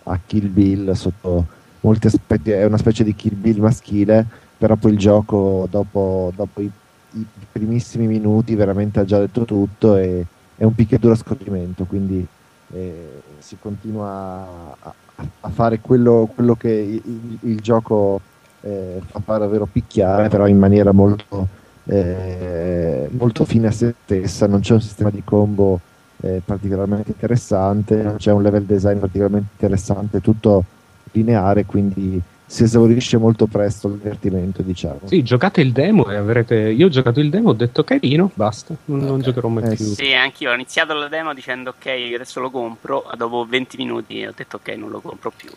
a, 0.05 0.19
Kill 0.25 0.53
Bill 0.53 0.93
sotto 0.93 1.47
molti 1.81 2.07
aspetti, 2.07 2.51
è 2.51 2.65
una 2.65 2.79
specie 2.79 3.05
di 3.05 3.15
Kill 3.15 3.41
Bill 3.41 3.59
maschile, 3.59 4.25
però 4.57 4.77
poi 4.77 4.93
il 4.93 4.99
gioco 4.99 5.67
dopo, 5.71 6.33
dopo 6.37 6.61
i, 6.61 6.71
i, 7.13 7.27
primissimi 7.51 8.07
minuti 8.07 8.55
veramente 8.55 9.01
ha 9.01 9.05
già 9.05 9.19
detto 9.19 9.45
tutto 9.45 9.97
e 9.97 10.25
è 10.57 10.65
un 10.65 10.75
picchiaduro 10.75 11.15
a 11.15 11.17
scorrimento, 11.17 11.85
quindi 11.85 12.25
eh, 12.73 13.23
si 13.39 13.57
continua 13.61 14.77
a, 14.81 14.95
a 15.15 15.49
fare 15.49 15.81
quello, 15.81 16.29
quello 16.35 16.55
che 16.55 16.71
il, 16.71 17.39
il 17.41 17.61
gioco 17.61 18.21
eh, 18.61 19.01
fa 19.05 19.21
fare 19.21 19.41
davvero 19.41 19.67
picchiare, 19.71 20.29
però 20.29 20.47
in 20.47 20.59
maniera 20.59 20.93
molto, 20.93 21.47
eh, 21.85 23.09
molto 23.11 23.45
fine 23.45 23.69
a 23.69 23.71
se 23.71 23.95
stessa. 24.05 24.47
Non 24.47 24.61
c'è 24.61 24.75
un 24.75 24.81
sistema 24.81 25.11
di 25.11 25.23
combo 25.25 25.81
eh, 26.21 26.41
particolarmente 26.45 27.11
interessante, 27.11 28.03
non 28.03 28.17
c'è 28.17 28.33
un 28.33 28.43
level 28.43 28.65
design 28.65 28.99
particolarmente 28.99 29.51
interessante, 29.53 30.21
tutto 30.21 30.65
lineare, 31.13 31.65
quindi 31.67 32.21
si 32.53 32.65
esaurisce 32.65 33.17
molto 33.17 33.47
presto 33.47 33.89
il 33.89 33.95
divertimento, 33.95 34.61
diciamo. 34.61 35.01
Sì, 35.05 35.23
giocate 35.23 35.63
il 35.63 35.73
demo 35.73 36.11
e 36.11 36.17
avrete. 36.17 36.55
Io 36.55 36.87
ho 36.87 36.91
giocato 36.91 37.19
il 37.19 37.31
demo, 37.31 37.49
ho 37.49 37.55
detto 37.55 37.83
carino, 37.83 38.31
basta, 38.35 38.75
non, 38.85 38.99
okay. 38.99 39.09
non 39.09 39.21
giocherò 39.23 39.49
mai 39.49 39.73
eh, 39.73 39.75
più. 39.75 39.87
Sì, 39.87 40.13
anch'io 40.13 40.51
ho 40.51 40.55
iniziato 40.55 40.93
la 40.93 41.09
demo 41.09 41.33
dicendo 41.33 41.71
ok, 41.71 41.87
adesso 42.15 42.41
lo 42.41 42.51
compro. 42.51 43.11
Dopo 43.17 43.47
20 43.49 43.79
minuti 43.79 44.23
ho 44.27 44.35
detto 44.37 44.57
ok, 44.57 44.69
non 44.77 44.91
lo 44.91 45.01
compro 45.01 45.33
più. 45.35 45.49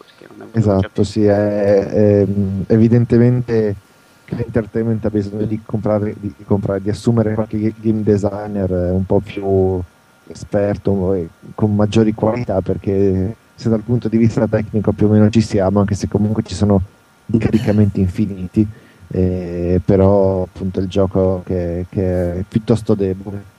esatto, 0.53 1.03
sì, 1.03 1.26
è, 1.26 1.85
è, 1.85 2.26
evidentemente 2.67 3.76
l'entertainment 4.27 5.03
ha 5.03 5.09
bisogno 5.09 5.43
di 5.43 5.59
comprare, 5.65 6.15
di 6.17 6.34
comprare, 6.45 6.81
di 6.81 6.89
assumere 6.89 7.34
qualche 7.34 7.73
game 7.77 8.03
designer 8.03 8.72
un 8.72 9.05
po' 9.05 9.19
più 9.19 9.81
esperto 10.27 11.13
e 11.13 11.27
con 11.53 11.76
maggiori 11.76 12.13
qualità 12.13 12.61
perché 12.61 13.35
se 13.56 13.69
dal 13.69 13.82
punto 13.82 14.07
di 14.07 14.18
vista 14.18 14.48
tecnico 14.48 14.91
più 14.91 15.07
o 15.07 15.10
meno 15.10 15.30
ci 15.30 15.41
siamo, 15.41 15.80
anche 15.80 15.95
se 15.95 16.07
comunque 16.07 16.44
ci 16.44 16.53
sono 16.53 16.82
dei 17.26 17.40
caricamenti 17.40 17.99
infiniti, 18.02 18.68
eh, 19.07 19.80
però 19.84 20.44
appunto 20.44 20.80
il 20.80 20.88
gioco 20.88 21.41
che, 21.45 21.86
che 21.90 22.40
è 22.40 22.44
piuttosto 22.48 22.94
debole. 22.94 23.53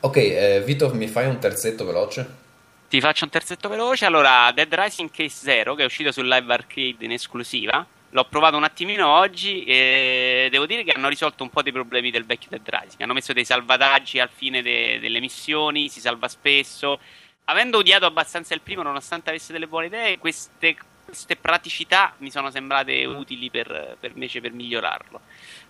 Ok, 0.00 0.16
eh, 0.16 0.62
Vito, 0.64 0.92
mi 0.94 1.08
fai 1.08 1.26
un 1.26 1.38
terzetto 1.38 1.84
veloce? 1.86 2.42
Ti 2.88 3.00
faccio 3.00 3.24
un 3.24 3.30
terzetto 3.30 3.68
veloce. 3.68 4.04
Allora, 4.04 4.52
Dead 4.54 4.72
Rising 4.72 5.10
Case 5.10 5.36
0, 5.42 5.74
che 5.74 5.82
è 5.82 5.86
uscito 5.86 6.12
sul 6.12 6.28
Live 6.28 6.52
Arcade 6.52 7.04
in 7.04 7.12
esclusiva. 7.12 7.84
L'ho 8.10 8.26
provato 8.26 8.56
un 8.56 8.62
attimino 8.62 9.08
oggi 9.08 9.64
e 9.64 10.46
devo 10.50 10.66
dire 10.66 10.84
che 10.84 10.92
hanno 10.92 11.08
risolto 11.08 11.42
un 11.42 11.50
po' 11.50 11.62
dei 11.62 11.72
problemi 11.72 12.12
del 12.12 12.26
vecchio 12.26 12.50
Dead 12.50 12.62
Rising. 12.64 13.00
Hanno 13.00 13.14
messo 13.14 13.32
dei 13.32 13.44
salvataggi 13.44 14.20
al 14.20 14.28
fine 14.32 14.62
de- 14.62 15.00
delle 15.00 15.18
missioni, 15.18 15.88
si 15.88 15.98
salva 15.98 16.28
spesso. 16.28 17.00
Avendo 17.44 17.78
odiato 17.78 18.06
abbastanza 18.06 18.54
il 18.54 18.60
primo, 18.60 18.82
nonostante 18.82 19.30
avesse 19.30 19.52
delle 19.52 19.66
buone 19.66 19.86
idee, 19.86 20.18
queste, 20.18 20.76
queste 21.04 21.36
praticità 21.36 22.14
mi 22.18 22.30
sono 22.30 22.50
sembrate 22.50 23.04
utili 23.04 23.50
per, 23.50 23.96
per 24.00 24.12
invece 24.12 24.40
per 24.40 24.52
migliorarlo. 24.52 25.20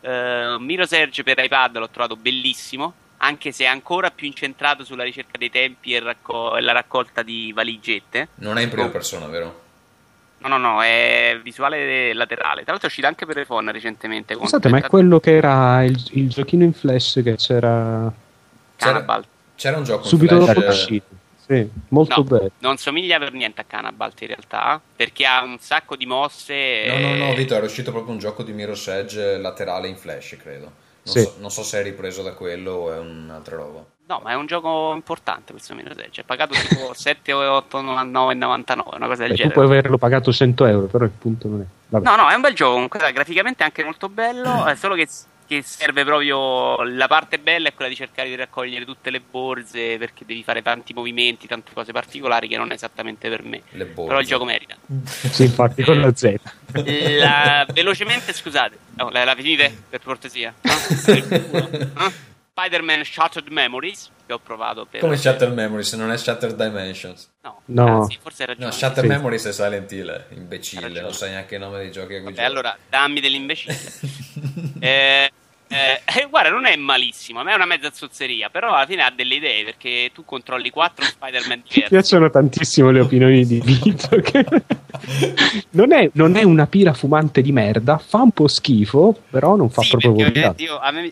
Uh, 0.00 0.58
Miro 0.58 0.86
Serge 0.86 1.22
per 1.22 1.42
iPad 1.42 1.78
l'ho 1.78 1.88
trovato 1.88 2.16
bellissimo 2.16 2.94
anche 3.24 3.52
se 3.52 3.64
è 3.64 3.66
ancora 3.66 4.10
più 4.10 4.26
incentrato 4.26 4.84
sulla 4.84 5.02
ricerca 5.02 5.38
dei 5.38 5.50
tempi 5.50 5.94
e, 5.94 6.00
racco- 6.00 6.56
la 6.58 6.72
raccolta 6.72 7.22
di 7.22 7.52
valigette. 7.54 8.28
Non 8.36 8.58
è 8.58 8.62
in 8.62 8.68
prima 8.68 8.86
oh. 8.86 8.90
persona, 8.90 9.26
vero? 9.26 9.62
No, 10.38 10.48
no, 10.48 10.58
no, 10.58 10.82
è 10.82 11.40
visuale 11.42 12.12
laterale. 12.12 12.62
Tra 12.62 12.72
l'altro 12.72 12.88
è 12.88 12.90
uscito 12.90 13.06
anche 13.06 13.24
per 13.24 13.38
iPhone 13.38 13.72
recentemente. 13.72 14.34
Scusate, 14.34 14.68
ma 14.68 14.78
è 14.78 14.82
quello 14.82 15.18
che 15.18 15.36
era 15.36 15.82
il, 15.84 15.98
il, 16.12 16.28
giochino 16.28 16.64
in 16.64 16.74
flash 16.74 17.20
che 17.24 17.36
c'era... 17.36 18.12
Cannibal. 18.76 19.24
C'era 19.54 19.78
un 19.78 19.84
gioco 19.84 20.06
Subito 20.06 20.34
in 20.34 20.42
flash. 20.42 20.54
dopo 20.54 20.68
uscito. 20.68 21.06
Sì, 21.46 21.68
molto 21.88 22.16
no, 22.16 22.24
bello. 22.24 22.50
Non 22.60 22.78
somiglia 22.78 23.18
per 23.18 23.32
niente 23.32 23.60
a 23.60 23.64
Cannibalt 23.64 24.20
in 24.22 24.28
realtà, 24.28 24.80
perché 24.96 25.26
ha 25.26 25.42
un 25.42 25.58
sacco 25.58 25.94
di 25.94 26.06
mosse. 26.06 26.86
No, 26.86 26.98
no, 26.98 27.26
no, 27.26 27.34
Vito, 27.34 27.54
era 27.54 27.66
uscito 27.66 27.90
proprio 27.90 28.12
un 28.12 28.18
gioco 28.18 28.42
di 28.42 28.52
Mirror's 28.52 28.86
Edge 28.88 29.36
laterale 29.36 29.88
in 29.88 29.96
flash, 29.96 30.36
credo. 30.40 30.82
Non, 31.04 31.14
sì. 31.14 31.20
so, 31.20 31.34
non, 31.40 31.50
so, 31.50 31.62
se 31.62 31.80
è 31.80 31.82
ripreso 31.82 32.22
da 32.22 32.32
quello 32.32 32.72
o 32.72 32.94
è 32.94 32.98
un'altra 32.98 33.56
roba. 33.56 33.84
No, 34.06 34.20
ma 34.22 34.30
è 34.30 34.34
un 34.34 34.46
gioco 34.46 34.92
importante 34.94 35.52
questo 35.52 35.74
Mirror's 35.74 35.98
Edge. 35.98 36.22
È 36.22 36.24
pagato 36.24 36.54
tipo 36.54 36.94
7 36.94 37.32
o 37.34 37.56
8, 37.56 37.82
99,99, 37.82 38.96
una 38.96 39.06
cosa 39.06 39.22
del 39.22 39.30
Beh, 39.30 39.34
genere. 39.34 39.48
Tu 39.48 39.50
puoi 39.50 39.64
averlo 39.66 39.98
pagato 39.98 40.32
100 40.32 40.66
euro, 40.66 40.86
però 40.86 41.04
il 41.04 41.10
punto 41.10 41.48
non 41.48 41.60
è. 41.60 41.64
Vabbè. 41.88 42.04
No, 42.08 42.16
no, 42.16 42.30
è 42.30 42.34
un 42.34 42.40
bel 42.40 42.54
gioco. 42.54 42.72
Comunque, 42.72 43.12
graficamente 43.12 43.62
è 43.62 43.66
anche 43.66 43.84
molto 43.84 44.08
bello. 44.08 44.64
È 44.64 44.74
solo 44.76 44.94
che 44.94 45.06
che 45.46 45.62
serve 45.62 46.04
proprio 46.04 46.82
la 46.82 47.06
parte 47.06 47.38
bella 47.38 47.68
è 47.68 47.74
quella 47.74 47.90
di 47.90 47.96
cercare 47.96 48.28
di 48.28 48.34
raccogliere 48.34 48.84
tutte 48.84 49.10
le 49.10 49.20
borse 49.20 49.98
perché 49.98 50.24
devi 50.24 50.42
fare 50.42 50.62
tanti 50.62 50.92
movimenti, 50.92 51.46
tante 51.46 51.72
cose 51.72 51.92
particolari 51.92 52.48
che 52.48 52.56
non 52.56 52.70
è 52.70 52.74
esattamente 52.74 53.28
per 53.28 53.42
me. 53.42 53.62
Però 54.06 54.20
il 54.20 54.26
gioco 54.26 54.44
merita. 54.44 54.76
sì, 55.04 55.44
infatti 55.44 55.82
con 55.82 56.00
la 56.00 56.14
Z. 56.14 56.34
La... 57.18 57.66
Velocemente, 57.72 58.32
scusate, 58.32 58.76
oh, 58.98 59.10
la, 59.10 59.24
la 59.24 59.34
finite 59.34 59.72
per 59.88 60.00
cortesia? 60.02 60.52
No? 60.62 62.12
Spider-Man 62.56 63.04
Shattered 63.04 63.48
Memories 63.50 64.10
che 64.26 64.32
ho 64.32 64.38
provato 64.38 64.86
per 64.88 65.00
come 65.00 65.16
Shattered 65.16 65.52
Memories 65.52 65.92
non 65.94 66.12
è 66.12 66.16
Shattered 66.16 66.54
Dimensions? 66.54 67.28
No, 67.42 67.60
no. 67.64 68.02
Anzi, 68.02 68.16
forse 68.22 68.42
hai 68.42 68.48
ragione. 68.48 68.66
No 68.66 68.72
Shattered 68.72 69.10
sì. 69.10 69.16
Memories 69.16 69.44
è 69.46 69.52
Silent 69.52 69.90
Hill 69.90 70.24
imbecille 70.30 71.00
non 71.00 71.12
sai 71.12 71.30
neanche 71.30 71.56
il 71.56 71.60
nome 71.60 71.78
dei 71.78 71.90
giochi 71.90 72.14
a 72.14 72.22
cui 72.22 72.32
Vabbè, 72.32 72.44
allora 72.44 72.76
dammi 72.88 73.20
dell'imbecille. 73.20 73.76
Eh, 74.84 75.30
eh, 75.68 76.02
eh, 76.20 76.26
guarda, 76.28 76.50
non 76.50 76.66
è 76.66 76.76
malissimo, 76.76 77.40
a 77.40 77.42
me 77.42 77.52
è 77.52 77.54
una 77.54 77.66
mezza 77.66 77.90
zozzeria, 77.92 78.50
però 78.50 78.72
alla 78.74 78.86
fine 78.86 79.02
ha 79.02 79.10
delle 79.10 79.36
idee 79.36 79.64
perché 79.64 80.10
tu 80.12 80.24
controlli 80.24 80.70
quattro 80.70 81.04
Spider-Man 81.04 81.62
diversi. 81.66 81.80
Mi 81.80 81.88
piacciono 81.88 82.30
tantissimo 82.30 82.90
le 82.90 83.00
opinioni 83.00 83.44
di 83.46 83.60
Vito. 83.60 84.08
Che... 84.24 84.46
non, 85.70 85.92
è, 85.92 86.08
non, 86.14 86.36
è, 86.36 86.44
una 86.44 86.66
pira 86.66 86.94
fumante 86.94 87.42
di 87.42 87.52
merda, 87.52 87.98
fa 87.98 88.22
un 88.22 88.30
po' 88.30 88.46
schifo, 88.46 89.16
però 89.28 89.56
non 89.56 89.68
fa 89.68 89.82
sì, 89.82 89.90
proprio 89.90 90.12
voglia. 90.12 90.54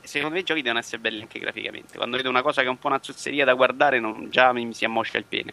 Secondo 0.02 0.34
me 0.34 0.40
i 0.40 0.44
giochi 0.44 0.62
devono 0.62 0.78
essere 0.78 0.98
belli 0.98 1.20
anche 1.20 1.38
graficamente. 1.38 1.96
Quando 1.96 2.16
vedo 2.16 2.28
una 2.28 2.42
cosa 2.42 2.62
che 2.62 2.68
è 2.68 2.70
un 2.70 2.78
po' 2.78 2.86
una 2.86 3.00
zozzeria 3.02 3.44
da 3.44 3.54
guardare, 3.54 4.00
non, 4.00 4.28
già 4.30 4.52
mi, 4.52 4.64
mi 4.64 4.72
si 4.72 4.84
ammoscia 4.84 5.18
il 5.18 5.24
pene. 5.28 5.52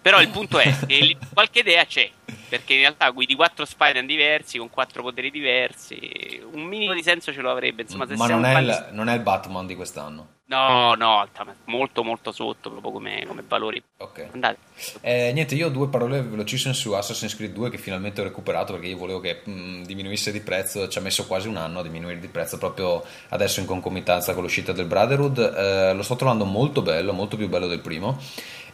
Però 0.00 0.20
il 0.20 0.28
punto 0.28 0.58
è 0.58 0.74
che 0.86 1.16
qualche 1.34 1.58
idea 1.58 1.84
c'è, 1.84 2.08
perché 2.48 2.74
in 2.74 2.80
realtà 2.80 3.10
guidi 3.10 3.34
quattro 3.34 3.64
Spider-Man 3.64 4.06
diversi, 4.06 4.58
con 4.58 4.70
quattro 4.70 5.02
poteri 5.02 5.30
diversi, 5.30 6.40
un 6.52 6.62
minimo 6.62 6.94
di 6.94 7.02
senso 7.02 7.32
ce 7.32 7.40
lo 7.40 7.50
avrebbe. 7.50 7.82
Insomma, 7.82 8.06
Ma 8.16 8.26
non 8.26 8.44
è, 8.44 8.58
il, 8.60 8.88
non 8.92 9.08
è, 9.08 9.14
il, 9.14 9.20
Batman 9.20 9.66
di 9.66 9.74
quest'anno? 9.74 10.36
No, 10.46 10.94
no, 10.94 11.28
molto 11.64 12.02
molto 12.02 12.32
sotto 12.32 12.70
proprio 12.70 12.90
come, 12.90 13.24
come 13.26 13.44
valori. 13.46 13.82
Ok. 13.98 14.28
Andate. 14.32 14.56
Eh, 15.02 15.30
niente, 15.34 15.54
io 15.54 15.66
ho 15.66 15.70
due 15.70 15.88
parole 15.88 16.22
velocissime 16.22 16.72
su 16.72 16.92
Assassin's 16.92 17.36
Creed 17.36 17.52
2 17.52 17.68
che 17.68 17.76
finalmente 17.76 18.22
ho 18.22 18.24
recuperato 18.24 18.72
perché 18.72 18.86
io 18.86 18.96
volevo 18.96 19.20
che 19.20 19.42
mh, 19.44 19.50
mm, 19.50 19.82
diminuisse 19.82 20.32
di 20.32 20.40
prezzo, 20.40 20.88
ci 20.88 20.96
ha 20.96 21.02
messo 21.02 21.26
quasi 21.26 21.48
un 21.48 21.56
anno 21.56 21.80
a 21.80 21.82
diminuire 21.82 22.18
di 22.18 22.28
prezzo 22.28 22.56
proprio 22.56 23.04
adesso 23.28 23.60
in 23.60 23.66
concomitanza 23.66 24.32
con 24.32 24.42
l'uscita 24.42 24.72
del 24.72 24.86
Brotherhood. 24.86 25.38
Eh, 25.38 25.92
lo 25.92 26.02
sto 26.02 26.16
trovando 26.16 26.46
molto 26.46 26.80
bello, 26.80 27.12
molto 27.12 27.36
più 27.36 27.48
bello 27.48 27.66
del 27.66 27.80
primo 27.80 28.18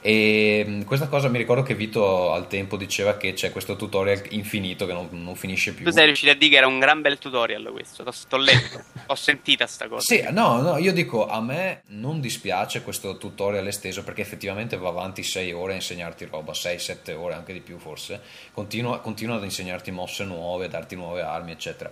e 0.07 0.67
mm, 0.69 0.83
questa 0.83 1.09
cosa 1.09 1.29
mi 1.29 1.39
ricordo 1.39 1.63
che 1.63 1.75
Vito 1.75 2.31
al 2.31 2.47
tempo 2.47 2.77
diceva 2.77 3.17
che 3.17 3.33
c'è 3.33 3.51
questo 3.51 3.75
tutorial 3.75 4.21
infinito 4.33 4.85
che 4.85 4.93
non, 4.93 5.09
non 5.13 5.35
finisce 5.35 5.73
più. 5.73 5.83
Tu 5.83 5.93
sei 5.93 6.05
riuscito 6.05 6.31
a 6.31 6.35
dire 6.35 6.51
che 6.51 6.57
era 6.59 6.67
un 6.67 6.79
gran 6.79 7.01
bel 7.01 7.17
tutorial 7.17 7.71
questo, 7.73 8.05
sto 8.11 8.37
letto, 8.37 8.85
ho 9.07 9.15
sentita 9.15 9.67
sta 9.67 9.89
cosa. 9.89 10.03
Sì, 10.03 10.23
no, 10.31 10.61
no, 10.61 10.77
io 10.77 10.93
dico 10.93 11.27
a 11.27 11.41
me 11.41 11.85
non 11.87 12.21
dispiace 12.21 12.83
questo 12.83 13.17
tutorial 13.17 13.67
esteso 13.67 14.05
perché 14.05 14.21
effettivamente 14.21 14.77
va 14.77 14.91
avanti 14.91 15.23
6 15.23 15.53
ore 15.53 15.73
a 15.73 15.77
insegnarti 15.77 16.27
roba, 16.27 16.53
6-7 16.53 17.15
ore, 17.15 17.33
anche 17.33 17.55
di 17.55 17.61
più 17.61 17.79
forse. 17.79 18.21
Continua, 18.53 19.01
continua 19.01 19.37
ad 19.37 19.45
insegnarti 19.45 19.91
mosse 19.91 20.25
nuove, 20.25 20.69
darti 20.69 20.97
nuove 20.97 21.23
armi, 21.23 21.53
eccetera. 21.53 21.91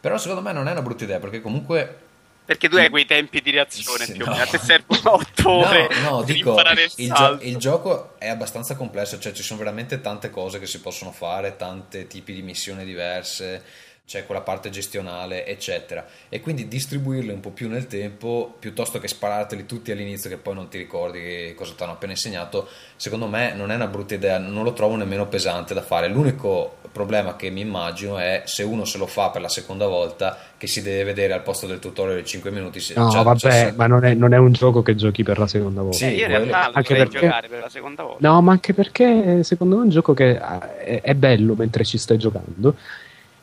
Però 0.00 0.18
secondo 0.18 0.42
me 0.42 0.52
non 0.52 0.66
è 0.66 0.72
una 0.72 0.82
brutta 0.82 1.04
idea 1.04 1.20
perché 1.20 1.40
comunque 1.40 2.10
perché 2.44 2.68
tu 2.68 2.76
hai 2.76 2.90
quei 2.90 3.06
tempi 3.06 3.40
di 3.40 3.50
reazione 3.50 4.06
più 4.06 4.24
o 4.24 4.30
meno, 4.30 4.42
a 4.42 4.46
te 4.46 4.58
servono 4.58 5.14
8 5.14 5.50
ore 5.50 5.88
no, 6.02 6.10
no, 6.10 6.24
per 6.24 6.34
dico, 6.34 6.60
il, 6.96 7.12
gio- 7.12 7.38
il, 7.40 7.56
gioco 7.56 8.18
è 8.18 8.28
abbastanza 8.28 8.74
complesso, 8.74 9.18
cioè 9.18 9.32
ci 9.32 9.42
sono 9.42 9.58
veramente 9.58 10.00
tante 10.00 10.30
cose 10.30 10.58
che 10.58 10.66
si 10.66 10.80
possono 10.80 11.12
fare, 11.12 11.56
tanti 11.56 12.06
tipi 12.06 12.32
di 12.32 12.42
missioni 12.42 12.84
diverse 12.84 13.90
c'è 14.04 14.26
quella 14.26 14.42
parte 14.42 14.68
gestionale, 14.68 15.46
eccetera. 15.46 16.06
E 16.28 16.40
quindi 16.40 16.68
distribuirli 16.68 17.30
un 17.30 17.40
po' 17.40 17.50
più 17.50 17.68
nel 17.68 17.86
tempo, 17.86 18.54
piuttosto 18.58 18.98
che 18.98 19.08
spararteli 19.08 19.64
tutti 19.64 19.90
all'inizio 19.90 20.28
che 20.28 20.36
poi 20.36 20.54
non 20.54 20.68
ti 20.68 20.76
ricordi 20.76 21.54
cosa 21.56 21.72
ti 21.74 21.82
hanno 21.82 21.92
appena 21.92 22.12
insegnato, 22.12 22.68
secondo 22.96 23.26
me 23.26 23.54
non 23.54 23.70
è 23.70 23.74
una 23.74 23.86
brutta 23.86 24.14
idea, 24.14 24.38
non 24.38 24.64
lo 24.64 24.72
trovo 24.72 24.96
nemmeno 24.96 25.26
pesante 25.28 25.72
da 25.72 25.82
fare. 25.82 26.08
L'unico 26.08 26.80
problema 26.92 27.36
che 27.36 27.48
mi 27.48 27.62
immagino 27.62 28.18
è 28.18 28.42
se 28.44 28.62
uno 28.62 28.84
se 28.84 28.98
lo 28.98 29.06
fa 29.06 29.30
per 29.30 29.40
la 29.40 29.48
seconda 29.48 29.86
volta 29.86 30.36
che 30.58 30.66
si 30.66 30.82
deve 30.82 31.04
vedere 31.04 31.32
al 31.32 31.42
posto 31.42 31.66
del 31.66 31.78
tutorial 31.78 32.20
di 32.20 32.26
5 32.26 32.50
minuti. 32.50 32.92
No, 32.94 33.10
cioè, 33.10 33.22
vabbè, 33.22 33.38
cioè, 33.38 33.72
ma 33.74 33.86
non 33.86 34.04
è, 34.04 34.12
non 34.14 34.34
è, 34.34 34.36
un 34.36 34.52
gioco 34.52 34.82
che 34.82 34.94
giochi 34.94 35.22
per 35.22 35.38
la 35.38 35.46
seconda 35.46 35.80
volta. 35.80 35.96
Sì, 35.96 36.06
io 36.06 36.24
in 36.24 36.28
realtà 36.28 36.68
lo 36.68 36.74
anche 36.74 36.94
perché... 36.94 37.20
giocare 37.20 37.48
per 37.48 37.60
la 37.60 37.68
seconda 37.70 38.02
volta. 38.02 38.28
No, 38.28 38.42
ma 38.42 38.52
anche 38.52 38.74
perché 38.74 39.42
secondo 39.42 39.76
me 39.76 39.82
è 39.82 39.84
un 39.84 39.90
gioco 39.90 40.12
che 40.12 40.38
è, 40.38 41.00
è 41.00 41.14
bello 41.14 41.54
mentre 41.54 41.84
ci 41.84 41.96
stai 41.96 42.18
giocando 42.18 42.76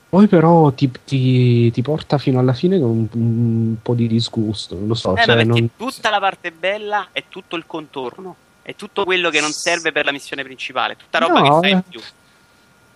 poi 0.10 0.28
però 0.28 0.72
ti, 0.72 0.90
ti, 1.06 1.70
ti, 1.70 1.82
porta 1.84 2.18
fino 2.18 2.40
alla 2.40 2.54
fine 2.54 2.80
con 2.80 2.90
un, 2.90 3.08
un, 3.12 3.76
po' 3.80 3.94
di 3.94 4.08
disgusto, 4.08 4.74
non 4.74 4.88
lo 4.88 4.96
so. 4.96 5.16
Eh, 5.16 5.24
cioè, 5.24 5.36
perché 5.36 5.60
non... 5.60 5.70
tutta 5.78 6.10
la 6.10 6.20
parte 6.20 6.52
bella 6.52 7.10
è 7.12 7.26
tutto 7.30 7.56
il 7.56 7.66
contorno, 7.68 8.36
è 8.64 8.74
tutto 8.74 9.04
quello 9.04 9.30
che 9.30 9.40
non 9.40 9.52
serve 9.52 9.92
per 9.92 10.06
la 10.06 10.12
missione 10.12 10.44
principale, 10.44 10.96
tutta 10.98 11.20
roba 11.20 11.42
no, 11.42 11.60
che 11.60 11.68
fai 11.68 11.72
in 11.74 11.82
più. 11.88 12.02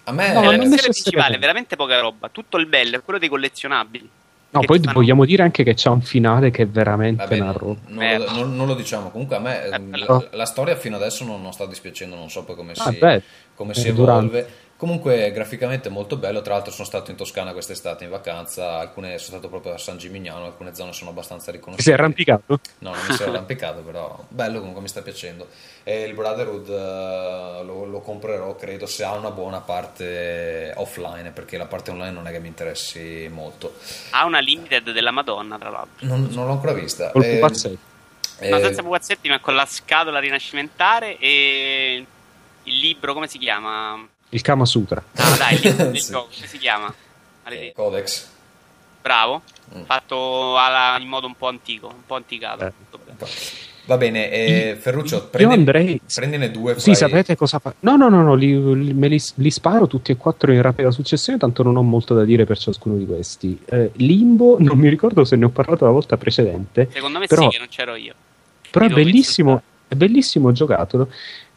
A 0.06 0.11
me 0.11 0.34
no, 0.34 0.41
la 0.41 0.57
missione 0.57 0.81
principale 0.81 1.35
è 1.35 1.40
veramente 1.40 1.76
poca 1.76 1.99
roba, 1.99 2.30
tutto 2.30 2.57
il 2.57 2.65
bello 2.65 2.98
è 2.98 3.03
quello 3.03 3.19
dei 3.19 3.30
collezionabili. 3.30 4.10
No, 4.49 4.61
poi 4.61 4.80
fanno... 4.80 4.94
vogliamo 4.94 5.26
dire 5.26 5.44
anche 5.44 5.64
che 5.64 5.76
c'è 5.76 5.90
un 5.90 6.02
finale 6.02 6.49
che 6.49 6.64
è 6.64 6.68
veramente 6.68 7.23
Vabbè, 7.23 7.40
una 7.40 7.52
roba. 7.52 7.80
Non, 7.88 8.06
non, 8.06 8.34
non, 8.34 8.56
non, 8.56 8.68
lo 8.68 8.76
diciamo. 8.76 9.10
Comunque 9.10 9.35
a 9.35 9.40
me 9.40 9.64
eh, 9.65 9.81
la, 9.98 10.27
la, 10.31 10.45
storia 10.45 10.76
fino 10.76 10.95
adesso 10.95 11.23
non, 11.26 11.41
non 11.41 11.53
sta 11.53 11.65
dispiacendo, 11.65 12.15
non 12.15 12.30
so 12.30 12.44
poi 12.44 12.56
come 12.56 12.73
ah, 12.76 12.91
si, 12.91 12.98
beh, 12.98 13.22
come 13.56 13.73
si 13.73 13.88
evolve. 13.88 14.03
Durante. 14.03 14.53
Comunque 14.76 15.32
graficamente 15.32 15.88
molto 15.88 16.18
bello, 16.18 16.41
tra 16.41 16.56
l'altro 16.56 16.72
sono 16.72 16.86
stato 16.86 17.10
in 17.10 17.16
Toscana 17.16 17.54
quest'estate 17.54 18.04
in 18.04 18.10
vacanza, 18.10 18.80
alcune 18.80 19.18
sono 19.18 19.38
stato 19.38 19.48
proprio 19.48 19.74
a 19.74 19.78
San 19.78 19.98
Gimignano, 19.98 20.45
alcune 20.45 20.76
zone 20.76 20.91
sono 20.91 21.12
abbastanza 21.12 21.52
riconosciute. 21.52 21.84
Ti 21.84 21.90
sei 21.90 21.94
arrampicato? 21.94 22.60
No, 22.80 22.90
non 22.90 23.06
mi 23.08 23.14
sono 23.14 23.32
arrampicato, 23.32 23.80
però 23.80 24.26
bello 24.28 24.58
comunque 24.60 24.82
mi 24.82 24.90
sta 24.90 25.02
piacendo. 25.02 25.48
E 25.84 26.04
il 26.04 26.14
Brotherhood 26.14 26.68
uh, 26.68 27.66
lo, 27.66 27.86
lo, 27.86 28.00
comprerò, 28.02 28.56
credo, 28.56 28.86
se 28.86 29.06
ha 29.06 29.14
una 29.14 29.32
buona 29.32 29.62
parte 29.62 30.74
offline, 30.76 31.32
perché 31.32 31.58
la 31.58 31.68
parte 31.68 31.91
online 31.91 32.12
non 32.12 32.28
è 32.28 32.32
che 32.32 32.40
mi 32.40 32.48
interessi 32.48 33.30
molto. 33.32 33.76
Ha 34.10 34.26
una 34.26 34.40
limited 34.40 34.91
della 34.91 35.12
Madonna, 35.12 35.58
tra 35.58 35.70
l'altro. 35.70 36.06
Non, 36.06 36.28
non 36.32 36.45
l'ho 36.45 36.54
ancora 36.54 36.74
vista. 36.74 37.12
Col 37.12 37.24
eh, 37.24 37.36
pupazzetti. 37.36 37.80
Eh, 38.40 38.50
no, 38.50 38.60
senza 38.60 38.82
pupazzetti, 38.82 39.30
ma 39.30 39.40
con 39.40 39.56
la 39.56 39.66
scatola 39.66 40.20
rinascimentale 40.20 41.18
e 41.20 42.06
il 42.64 42.78
libro, 42.78 43.14
come 43.14 43.28
si 43.28 43.38
chiama? 43.38 44.08
Il 44.34 44.41
Kama 44.41 44.65
Sutra. 44.65 45.03
Ah, 45.15 45.38
dai, 45.38 45.60
il 45.93 46.01
sì. 46.01 46.11
gioco, 46.11 46.30
come 46.34 46.47
si 46.47 46.57
chiama? 46.57 46.93
Eh, 47.49 47.72
Codex. 47.76 48.30
Bravo, 48.99 49.43
mm. 49.76 49.84
fatto 49.84 50.57
alla, 50.57 50.97
in 50.99 51.07
modo 51.07 51.27
un 51.27 51.35
po' 51.35 51.47
antico, 51.47 51.88
un 51.88 52.05
po' 52.05 52.15
anticato. 52.15 52.65
Eh. 52.65 52.72
Va 53.85 53.97
bene, 53.97 54.31
eh, 54.31 54.77
Ferruccio, 54.80 55.27
prendi, 55.27 55.53
andrei... 55.53 56.01
prendine 56.11 56.49
due. 56.49 56.80
Sì, 56.80 56.95
sapete 56.95 57.35
cosa 57.35 57.60
fa? 57.60 57.76
No, 57.81 57.95
no, 57.95 58.10
no, 58.10 58.23
no 58.23 58.34
li, 58.34 58.53
me 58.55 59.07
li, 59.07 59.22
li, 59.35 59.51
sparo 59.51 59.88
tutti 59.88 60.14
e 60.14 60.15
quattro 60.15 60.51
in 60.53 60.61
rapida 60.61 60.89
successione, 60.89 61.38
tanto 61.38 61.64
non 61.64 61.76
ho 61.76 61.84
molto 61.84 62.15
da 62.15 62.23
dire 62.23 62.45
per 62.45 62.57
ciascuno 62.57 62.95
di 62.95 63.05
questi. 63.05 63.60
Eh, 63.65 63.91
Limbo, 63.95 64.55
non 64.64 64.80
mi 64.80 64.88
ricordo 64.88 65.26
se 65.26 65.35
ne 65.35 65.45
ho 65.45 65.49
parlato 65.49 65.85
la 65.85 65.91
volta 65.91 66.18
precedente. 66.18 66.88
Secondo 66.91 67.19
me 67.19 67.27
però, 67.27 67.43
sì, 67.43 67.49
che 67.49 67.60
non 67.60 67.68
c'ero 67.68 67.95
io. 67.95 68.14
Però 68.72 68.85
è 68.85 68.89
bellissimo, 68.89 69.61
è 69.88 69.93
bellissimo 69.95 70.51
giocato 70.53 71.10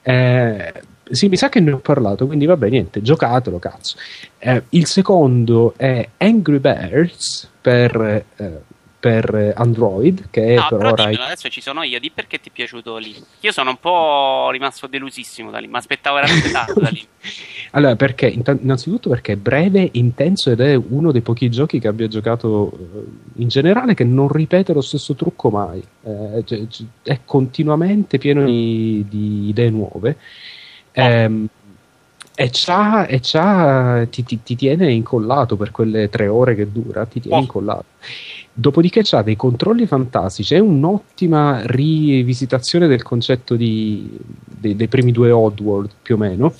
Eh, 0.02 0.72
sì, 1.10 1.28
mi 1.28 1.36
sa 1.36 1.48
che 1.48 1.60
ne 1.60 1.72
ho 1.72 1.78
parlato, 1.78 2.26
quindi 2.26 2.46
vabbè, 2.46 2.68
niente, 2.68 3.02
giocatelo, 3.02 3.58
cazzo. 3.58 3.96
Eh, 4.38 4.64
il 4.70 4.86
secondo 4.86 5.74
è 5.76 6.08
Angry 6.18 6.58
Birds 6.58 7.48
per 7.60 8.24
eh, 8.36 8.62
per 8.98 9.52
Android 9.54 10.30
che 10.30 10.54
no, 10.54 10.66
per 10.68 10.78
però 10.78 10.90
ora 10.90 11.04
dimmelo, 11.04 11.24
adesso 11.24 11.48
ci 11.48 11.60
sono 11.60 11.82
io 11.82 12.00
di 12.00 12.10
perché 12.10 12.40
ti 12.40 12.48
è 12.48 12.52
piaciuto 12.52 12.96
lì 12.96 13.14
io 13.40 13.52
sono 13.52 13.70
un 13.70 13.76
po' 13.78 14.48
rimasto 14.50 14.88
delusissimo 14.88 15.50
da 15.50 15.58
lì 15.58 15.68
ma 15.68 15.78
aspettavo 15.78 16.16
veramente 16.16 16.50
tanto 16.50 16.80
da 16.80 16.88
lì 16.88 17.06
allora 17.72 17.94
perché 17.94 18.26
innanzitutto 18.26 19.10
perché 19.10 19.34
è 19.34 19.36
breve 19.36 19.90
intenso 19.92 20.50
ed 20.50 20.60
è 20.60 20.74
uno 20.74 21.12
dei 21.12 21.20
pochi 21.20 21.48
giochi 21.50 21.78
che 21.78 21.86
abbia 21.86 22.08
giocato 22.08 22.72
eh, 22.72 23.40
in 23.42 23.48
generale 23.48 23.94
che 23.94 24.04
non 24.04 24.28
ripete 24.28 24.72
lo 24.72 24.80
stesso 24.80 25.14
trucco 25.14 25.50
mai 25.50 25.84
eh, 26.02 26.66
è 27.02 27.20
continuamente 27.24 28.18
pieno 28.18 28.44
di, 28.44 29.04
di 29.08 29.48
idee 29.48 29.70
nuove. 29.70 30.16
Ehm, 31.02 31.48
e 32.38 32.50
c'ha, 32.52 33.06
e 33.06 33.20
c'ha 33.22 34.06
ti, 34.10 34.22
ti, 34.22 34.42
ti, 34.42 34.56
tiene 34.56 34.92
incollato 34.92 35.56
per 35.56 35.70
quelle 35.70 36.10
tre 36.10 36.26
ore 36.26 36.54
che 36.54 36.70
dura, 36.70 37.06
ti 37.06 37.20
tiene 37.20 37.38
oh. 37.38 37.40
incollato. 37.40 37.84
Dopodiché 38.52 39.00
c'ha 39.02 39.22
dei 39.22 39.36
controlli 39.36 39.86
fantastici, 39.86 40.54
è 40.54 40.58
un'ottima 40.58 41.62
rivisitazione 41.64 42.86
del 42.86 43.02
concetto 43.02 43.56
di, 43.56 44.18
dei, 44.44 44.76
dei, 44.76 44.88
primi 44.88 45.12
due 45.12 45.30
Oddworld 45.30 45.90
più 46.02 46.16
o 46.16 46.18
meno. 46.18 46.54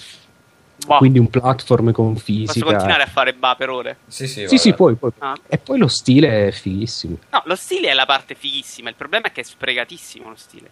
Bah. 0.86 0.98
Quindi 0.98 1.18
un 1.18 1.28
platform 1.28 1.92
con 1.92 2.16
fisica. 2.16 2.52
Posso 2.52 2.64
continuare 2.64 3.02
a 3.02 3.06
fare 3.06 3.34
ba 3.34 3.54
per 3.56 3.70
ore? 3.70 3.98
Sì, 4.06 4.26
sì, 4.28 4.46
sì, 4.46 4.56
sì 4.56 4.72
poi, 4.72 4.94
poi. 4.94 5.10
Ah. 5.18 5.36
E 5.46 5.58
poi 5.58 5.78
lo 5.78 5.88
stile 5.88 6.48
è 6.48 6.50
fighissimo. 6.52 7.18
No, 7.30 7.42
lo 7.44 7.56
stile 7.56 7.88
è 7.88 7.92
la 7.94 8.06
parte 8.06 8.34
fighissima. 8.34 8.88
Il 8.88 8.94
problema 8.94 9.26
è 9.26 9.32
che 9.32 9.40
è 9.40 9.44
spregatissimo 9.44 10.28
lo 10.28 10.36
stile. 10.36 10.70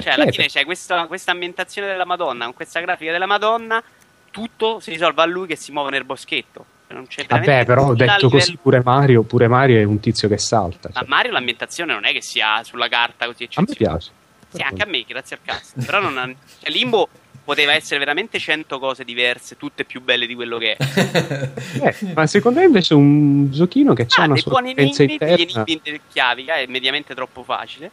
Cioè, 0.00 0.12
alla 0.12 0.24
eh, 0.24 0.32
fine 0.32 0.46
c'è 0.46 0.64
questa, 0.64 1.06
questa 1.06 1.32
ambientazione 1.32 1.88
della 1.88 2.04
Madonna, 2.04 2.44
con 2.44 2.54
questa 2.54 2.80
grafica 2.80 3.12
della 3.12 3.26
Madonna, 3.26 3.82
tutto 4.30 4.80
si 4.80 4.90
risolve 4.90 5.22
a 5.22 5.26
lui 5.26 5.46
che 5.46 5.56
si 5.56 5.72
muove 5.72 5.90
nel 5.90 6.04
boschetto. 6.04 6.64
Non 6.88 7.06
c'è 7.06 7.24
Vabbè, 7.26 7.64
però 7.64 7.88
ho 7.88 7.94
detto 7.94 8.28
così 8.28 8.58
pure 8.60 8.82
Mario, 8.84 9.22
pure 9.22 9.48
Mario 9.48 9.78
è 9.78 9.84
un 9.84 9.98
tizio 9.98 10.28
che 10.28 10.36
salta. 10.36 10.90
Cioè. 10.90 11.02
Ma 11.02 11.16
Mario 11.16 11.32
l'ambientazione 11.32 11.92
non 11.92 12.04
è 12.04 12.12
che 12.12 12.20
sia 12.20 12.62
sulla 12.64 12.88
carta 12.88 13.26
così 13.26 13.48
A 13.54 13.62
me 13.66 13.74
piace. 13.74 14.10
Sì, 14.50 14.60
anche 14.60 14.82
a 14.82 14.86
me, 14.86 15.02
grazie 15.06 15.36
al 15.36 15.42
cazzo. 15.42 15.72
però 15.86 16.00
non 16.00 16.18
ha... 16.18 16.26
cioè, 16.26 16.70
Limbo 16.70 17.08
poteva 17.44 17.72
essere 17.72 17.98
veramente 17.98 18.38
100 18.38 18.78
cose 18.78 19.04
diverse, 19.04 19.56
tutte 19.56 19.84
più 19.84 20.02
belle 20.02 20.26
di 20.26 20.34
quello 20.34 20.58
che 20.58 20.76
è. 20.76 21.50
eh, 21.82 21.96
ma 22.14 22.26
secondo 22.26 22.60
me 22.60 22.66
invece 22.66 22.94
è 22.94 22.96
un 22.96 23.50
giochino 23.50 23.94
che 23.94 24.06
ha 24.08 24.24
una 24.24 24.36
sua 24.36 24.60
potenza 24.60 25.02
interna. 25.02 25.34
Gli 25.34 25.80
enigmi 25.82 26.00
chiavi 26.12 26.44
è 26.44 26.66
mediamente 26.68 27.14
troppo 27.14 27.42
facile. 27.42 27.90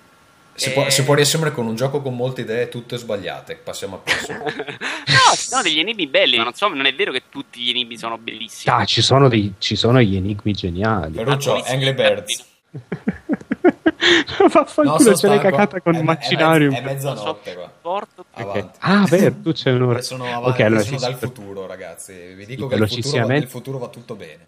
Si, 0.60 0.70
e... 0.70 0.72
può, 0.74 0.90
si 0.90 1.04
può 1.04 1.14
riassumere 1.14 1.52
con 1.52 1.66
un 1.66 1.76
gioco 1.76 2.02
con 2.02 2.16
molte 2.16 2.42
idee 2.42 2.68
tutte 2.68 2.98
sbagliate. 2.98 3.56
Passiamo 3.64 3.96
a 3.96 4.00
prossimo. 4.00 4.44
no, 4.44 5.36
ci 5.36 5.48
sono 5.48 5.62
degli 5.62 5.80
enigmi 5.80 6.08
belli, 6.08 6.38
ma 6.38 6.44
non, 6.44 6.54
so, 6.54 6.68
non, 6.68 6.86
è 6.86 6.94
vero 6.94 7.14
che 7.14 7.24
tutti 7.30 7.62
gli 7.62 7.70
enigmi 7.70 7.98
sono 7.98 8.18
bellissimi. 8.18 8.76
Ah, 8.76 8.84
ci 8.84 9.02
sono, 9.02 9.30
dei, 9.30 9.54
ci 9.58 9.78
sono 9.78 10.02
gli 10.02 10.18
enigmi 10.18 10.52
geniali. 10.52 11.14
Ferruccio, 11.14 11.64
Angry 11.64 11.94
Birds. 11.94 12.46
Vaffanculo, 14.52 15.10
no, 15.10 15.16
ce 15.16 15.28
l'hai 15.28 15.40
cacata 15.40 15.82
con 15.82 15.96
il 15.96 16.04
macinario. 16.04 16.72
È, 16.72 16.82
mezzanotte 16.82 17.54
qua. 17.54 17.72
Porto. 17.82 18.26
Okay. 18.34 18.70
Ah, 18.80 19.06
vero, 19.08 19.36
tu 19.42 19.52
c'è 19.54 19.72
un'ora. 19.72 20.02
Sono, 20.02 20.26
avanti, 20.26 20.50
okay, 20.50 20.66
allora 20.66 20.82
sono 20.84 21.00
dal 21.00 21.16
futuro, 21.16 21.68
ragazzi. 21.68 22.14
Vi 22.34 22.46
dico 22.46 22.70
sì, 22.70 22.76
che 22.76 22.84
il 22.84 22.90
futuro, 22.90 23.28
va, 23.28 23.36
il 23.36 23.48
futuro 23.48 23.78
va 23.78 23.88
tutto 23.88 24.16
bene. 24.16 24.48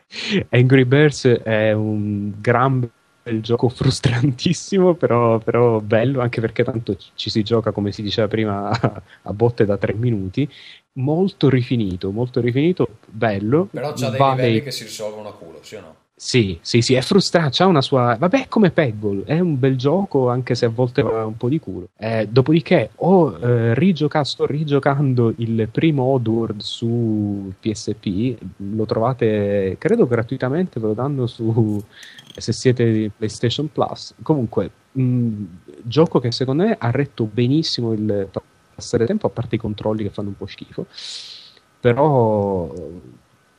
Angry 0.50 0.84
Birds 0.84 1.26
è 1.26 1.72
un 1.72 2.34
gran 2.40 2.90
il 3.23 3.41
gioco 3.41 3.69
frustrantissimo, 3.69 4.93
però, 4.95 5.39
però, 5.39 5.80
bello, 5.80 6.22
anche 6.22 6.41
perché 6.41 6.64
tanto 6.64 6.98
ci 7.15 7.30
si 7.30 7.43
gioca, 7.43 7.72
come 7.72 7.91
si 7.91 8.02
diceva 8.02 8.27
prima, 8.27 8.69
a 9.23 9.34
botte 9.34 9.65
da 9.65 9.77
tre 9.77 9.93
minuti. 9.93 10.49
Molto 10.93 11.49
rifinito, 11.49 12.11
molto 12.11 12.41
rifinito, 12.41 12.98
bello. 13.07 13.68
Però 13.72 13.93
c'ha 13.93 14.10
dei 14.10 14.19
vale... 14.19 14.41
livelli 14.41 14.64
che 14.64 14.72
si 14.72 14.84
risolvono 14.84 15.30
a 15.30 15.34
culo, 15.34 15.60
sì 15.61 15.76
o 15.76 15.81
no? 15.81 15.95
Sì, 16.23 16.60
sì, 16.61 16.84
sì, 16.84 16.93
è 16.93 17.02
frustrante, 17.02 17.64
ha 17.64 17.65
una 17.65 17.81
sua... 17.81 18.15
Vabbè, 18.15 18.45
come 18.48 18.69
Peggle, 18.69 19.23
è 19.26 19.39
un 19.39 19.57
bel 19.57 19.76
gioco 19.76 20.30
anche 20.30 20.53
se 20.53 20.65
a 20.65 20.69
volte 20.69 21.02
va 21.02 21.26
un 21.26 21.35
po' 21.35 21.49
di 21.49 21.60
culo. 21.60 21.88
Eh, 21.98 22.27
dopodiché 22.30 22.91
ho 22.98 23.39
eh, 23.39 23.73
rigiocato, 23.73 24.26
sto 24.26 24.45
rigiocando 24.45 25.34
il 25.38 25.68
primo 25.72 26.03
Oddworld 26.03 26.61
su 26.61 27.52
PSP, 27.60 28.38
lo 28.57 28.85
trovate, 28.85 29.77
credo 29.80 30.06
gratuitamente, 30.06 30.80
ve 30.80 30.88
lo 30.88 30.93
danno 30.93 31.26
su... 31.26 31.84
se 32.36 32.53
siete 32.53 32.91
di 32.91 33.12
PlayStation 33.16 33.72
Plus. 33.72 34.14
Comunque, 34.22 34.72
mh, 34.91 35.44
gioco 35.84 36.20
che 36.20 36.32
secondo 36.32 36.64
me 36.64 36.76
ha 36.80 36.91
retto 36.91 37.26
benissimo 37.26 37.94
il 37.94 38.30
passare 38.76 39.06
tempo, 39.06 39.28
a 39.28 39.30
parte 39.30 39.56
i 39.56 39.60
controlli 39.60 40.03
che 40.03 40.10
fanno 40.10 40.30
un 40.30 40.38
po' 40.38 40.48
schifo. 40.48 40.86
Però 41.80 42.74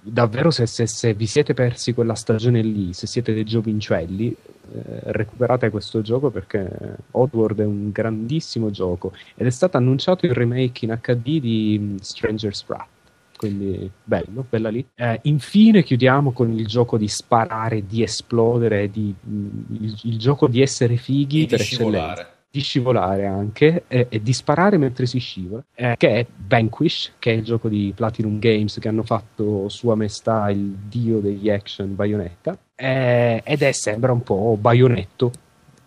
davvero 0.02 0.50
se, 0.50 0.66
se, 0.66 0.86
se, 0.86 1.14
vi 1.14 1.26
siete 1.26 1.54
persi 1.54 1.92
quella 1.92 2.14
stagione 2.14 2.60
lì, 2.60 2.92
se 2.92 3.06
siete 3.06 3.32
dei 3.32 3.44
giovincelli, 3.44 4.30
eh, 4.30 4.82
recuperate 5.12 5.70
questo 5.70 6.02
gioco 6.02 6.30
perché 6.30 6.68
Oddworld 7.12 7.60
è 7.60 7.64
un 7.64 7.90
grandissimo 7.90 8.70
gioco 8.70 9.12
ed 9.34 9.46
è 9.46 9.50
stato 9.50 9.76
annunciato 9.76 10.26
il 10.26 10.32
remake 10.32 10.84
in 10.84 10.98
HD 11.00 11.40
di 11.40 11.96
Stranger's 12.00 12.64
Wrath. 12.66 13.01
Quindi 13.42 13.90
bello, 14.04 14.46
bella 14.48 14.68
lì. 14.68 14.86
Eh, 14.94 15.18
infine 15.24 15.82
chiudiamo 15.82 16.30
con 16.30 16.52
il 16.52 16.64
gioco 16.64 16.96
di 16.96 17.08
sparare, 17.08 17.84
di 17.86 18.04
esplodere, 18.04 18.88
di, 18.88 19.12
mm, 19.28 19.48
il, 19.80 20.00
il, 20.04 20.18
gioco 20.18 20.46
di 20.46 20.62
essere 20.62 20.94
fighi 20.96 21.42
e 21.42 21.46
per 21.46 21.60
eccellenza. 21.60 22.28
di 22.48 22.60
scivolare 22.60 23.26
anche 23.26 23.82
e, 23.88 24.06
e, 24.08 24.22
di 24.22 24.32
sparare 24.32 24.76
mentre 24.76 25.06
si 25.06 25.18
scivola, 25.18 25.64
eh, 25.74 25.96
che 25.98 26.08
è 26.20 26.26
Vanquish, 26.46 27.14
che 27.18 27.32
è 27.32 27.34
il 27.34 27.42
gioco 27.42 27.68
di 27.68 27.92
Platinum 27.96 28.38
Games 28.38 28.78
che 28.78 28.86
hanno 28.86 29.02
fatto 29.02 29.68
Sua 29.68 29.96
Maestà 29.96 30.48
il 30.50 30.76
dio 30.88 31.18
degli 31.18 31.50
action 31.50 31.96
Bayonetta, 31.96 32.56
eh, 32.76 33.42
ed 33.44 33.62
è 33.62 33.72
sembra 33.72 34.12
un 34.12 34.22
po' 34.22 34.56
Bayonetto, 34.56 35.32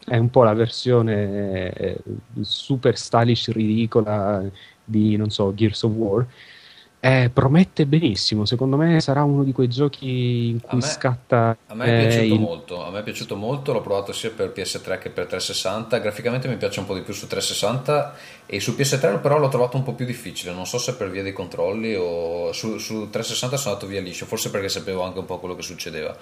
è 0.05 0.17
un 0.17 0.29
po' 0.29 0.43
la 0.43 0.53
versione 0.53 1.71
eh, 1.71 1.97
super 2.41 2.97
stylish 2.97 3.49
ridicola 3.51 4.43
di, 4.83 5.15
non 5.15 5.29
so, 5.29 5.53
Gears 5.53 5.83
of 5.83 5.93
War, 5.93 6.27
eh, 7.05 7.29
promette 7.29 7.85
benissimo, 7.85 8.45
secondo 8.45 8.77
me 8.77 8.99
sarà 8.99 9.21
uno 9.21 9.43
di 9.43 9.51
quei 9.51 9.67
giochi 9.67 10.47
in 10.47 10.59
cui 10.59 10.71
a 10.71 10.75
me, 10.77 10.81
scatta. 10.81 11.55
A 11.67 11.75
me 11.75 11.85
è 11.85 12.07
piaciuto 12.07 12.33
il... 12.33 12.39
molto, 12.39 12.83
a 12.83 12.89
me 12.89 13.01
è 13.01 13.03
piaciuto 13.03 13.35
molto, 13.35 13.73
l'ho 13.73 13.81
provato 13.81 14.11
sia 14.11 14.31
per 14.31 14.51
PS3 14.55 14.97
che 14.97 15.11
per 15.11 15.27
360. 15.27 15.99
Graficamente 15.99 16.47
mi 16.47 16.57
piace 16.57 16.79
un 16.79 16.87
po' 16.87 16.95
di 16.95 17.01
più 17.01 17.13
su 17.13 17.27
360 17.27 18.15
e 18.47 18.59
su 18.59 18.71
PS3 18.71 19.21
però 19.21 19.37
l'ho 19.37 19.49
trovato 19.49 19.77
un 19.77 19.83
po' 19.83 19.93
più 19.93 20.07
difficile. 20.07 20.51
Non 20.51 20.65
so 20.65 20.79
se 20.79 20.95
per 20.95 21.11
via 21.11 21.21
dei 21.21 21.31
controlli 21.31 21.93
o 21.93 22.51
su, 22.53 22.79
su 22.79 23.07
360 23.11 23.55
sono 23.55 23.75
andato 23.75 23.87
via 23.87 24.01
liscio, 24.01 24.25
forse 24.25 24.49
perché 24.49 24.67
sapevo 24.67 25.03
anche 25.03 25.19
un 25.19 25.25
po' 25.25 25.37
quello 25.37 25.53
che 25.53 25.61
succedeva. 25.61 26.17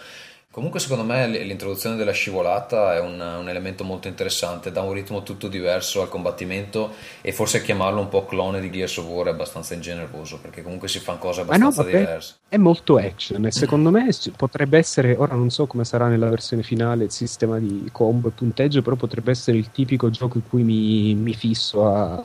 Comunque 0.53 0.79
secondo 0.79 1.03
me 1.03 1.27
l'introduzione 1.27 1.95
della 1.95 2.11
scivolata 2.11 2.93
è 2.93 2.99
un, 2.99 3.19
un, 3.19 3.49
elemento 3.49 3.83
molto 3.83 4.07
interessante, 4.07 4.71
dà 4.71 4.81
un 4.83 4.93
ritmo 4.93 5.23
tutto 5.23 5.47
diverso 5.47 6.03
al 6.03 6.09
combattimento 6.09 6.93
e 7.21 7.31
forse 7.31 7.63
chiamarlo 7.63 7.99
un 7.99 8.07
po' 8.07 8.23
clone 8.27 8.61
di 8.61 8.69
Gears 8.69 8.97
of 8.97 9.05
War 9.05 9.25
è 9.25 9.29
abbastanza 9.31 9.73
ingeneroso 9.73 10.37
perché 10.37 10.61
comunque 10.61 10.87
si 10.89 10.99
fanno 10.99 11.17
cose 11.17 11.41
abbastanza 11.41 11.81
no, 11.81 11.89
vabbè, 11.89 11.97
diverse. 11.97 12.35
È 12.47 12.57
molto 12.57 12.97
action 12.97 13.47
e 13.47 13.51
secondo 13.51 13.89
me 13.89 14.07
potrebbe 14.37 14.77
essere, 14.77 15.15
ora 15.15 15.33
non 15.33 15.49
so 15.49 15.65
come 15.65 15.85
sarà 15.85 16.07
nella 16.07 16.29
versione 16.29 16.61
finale 16.61 17.05
il 17.05 17.11
sistema 17.11 17.57
di 17.57 17.89
combo 17.91 18.27
e 18.27 18.31
punteggio, 18.31 18.83
però 18.83 18.95
potrebbe 18.95 19.31
essere 19.31 19.57
il 19.57 19.71
tipico 19.71 20.11
gioco 20.11 20.37
in 20.37 20.47
cui 20.47 20.61
mi, 20.61 21.15
mi 21.15 21.33
fisso 21.33 21.87
a, 21.87 22.23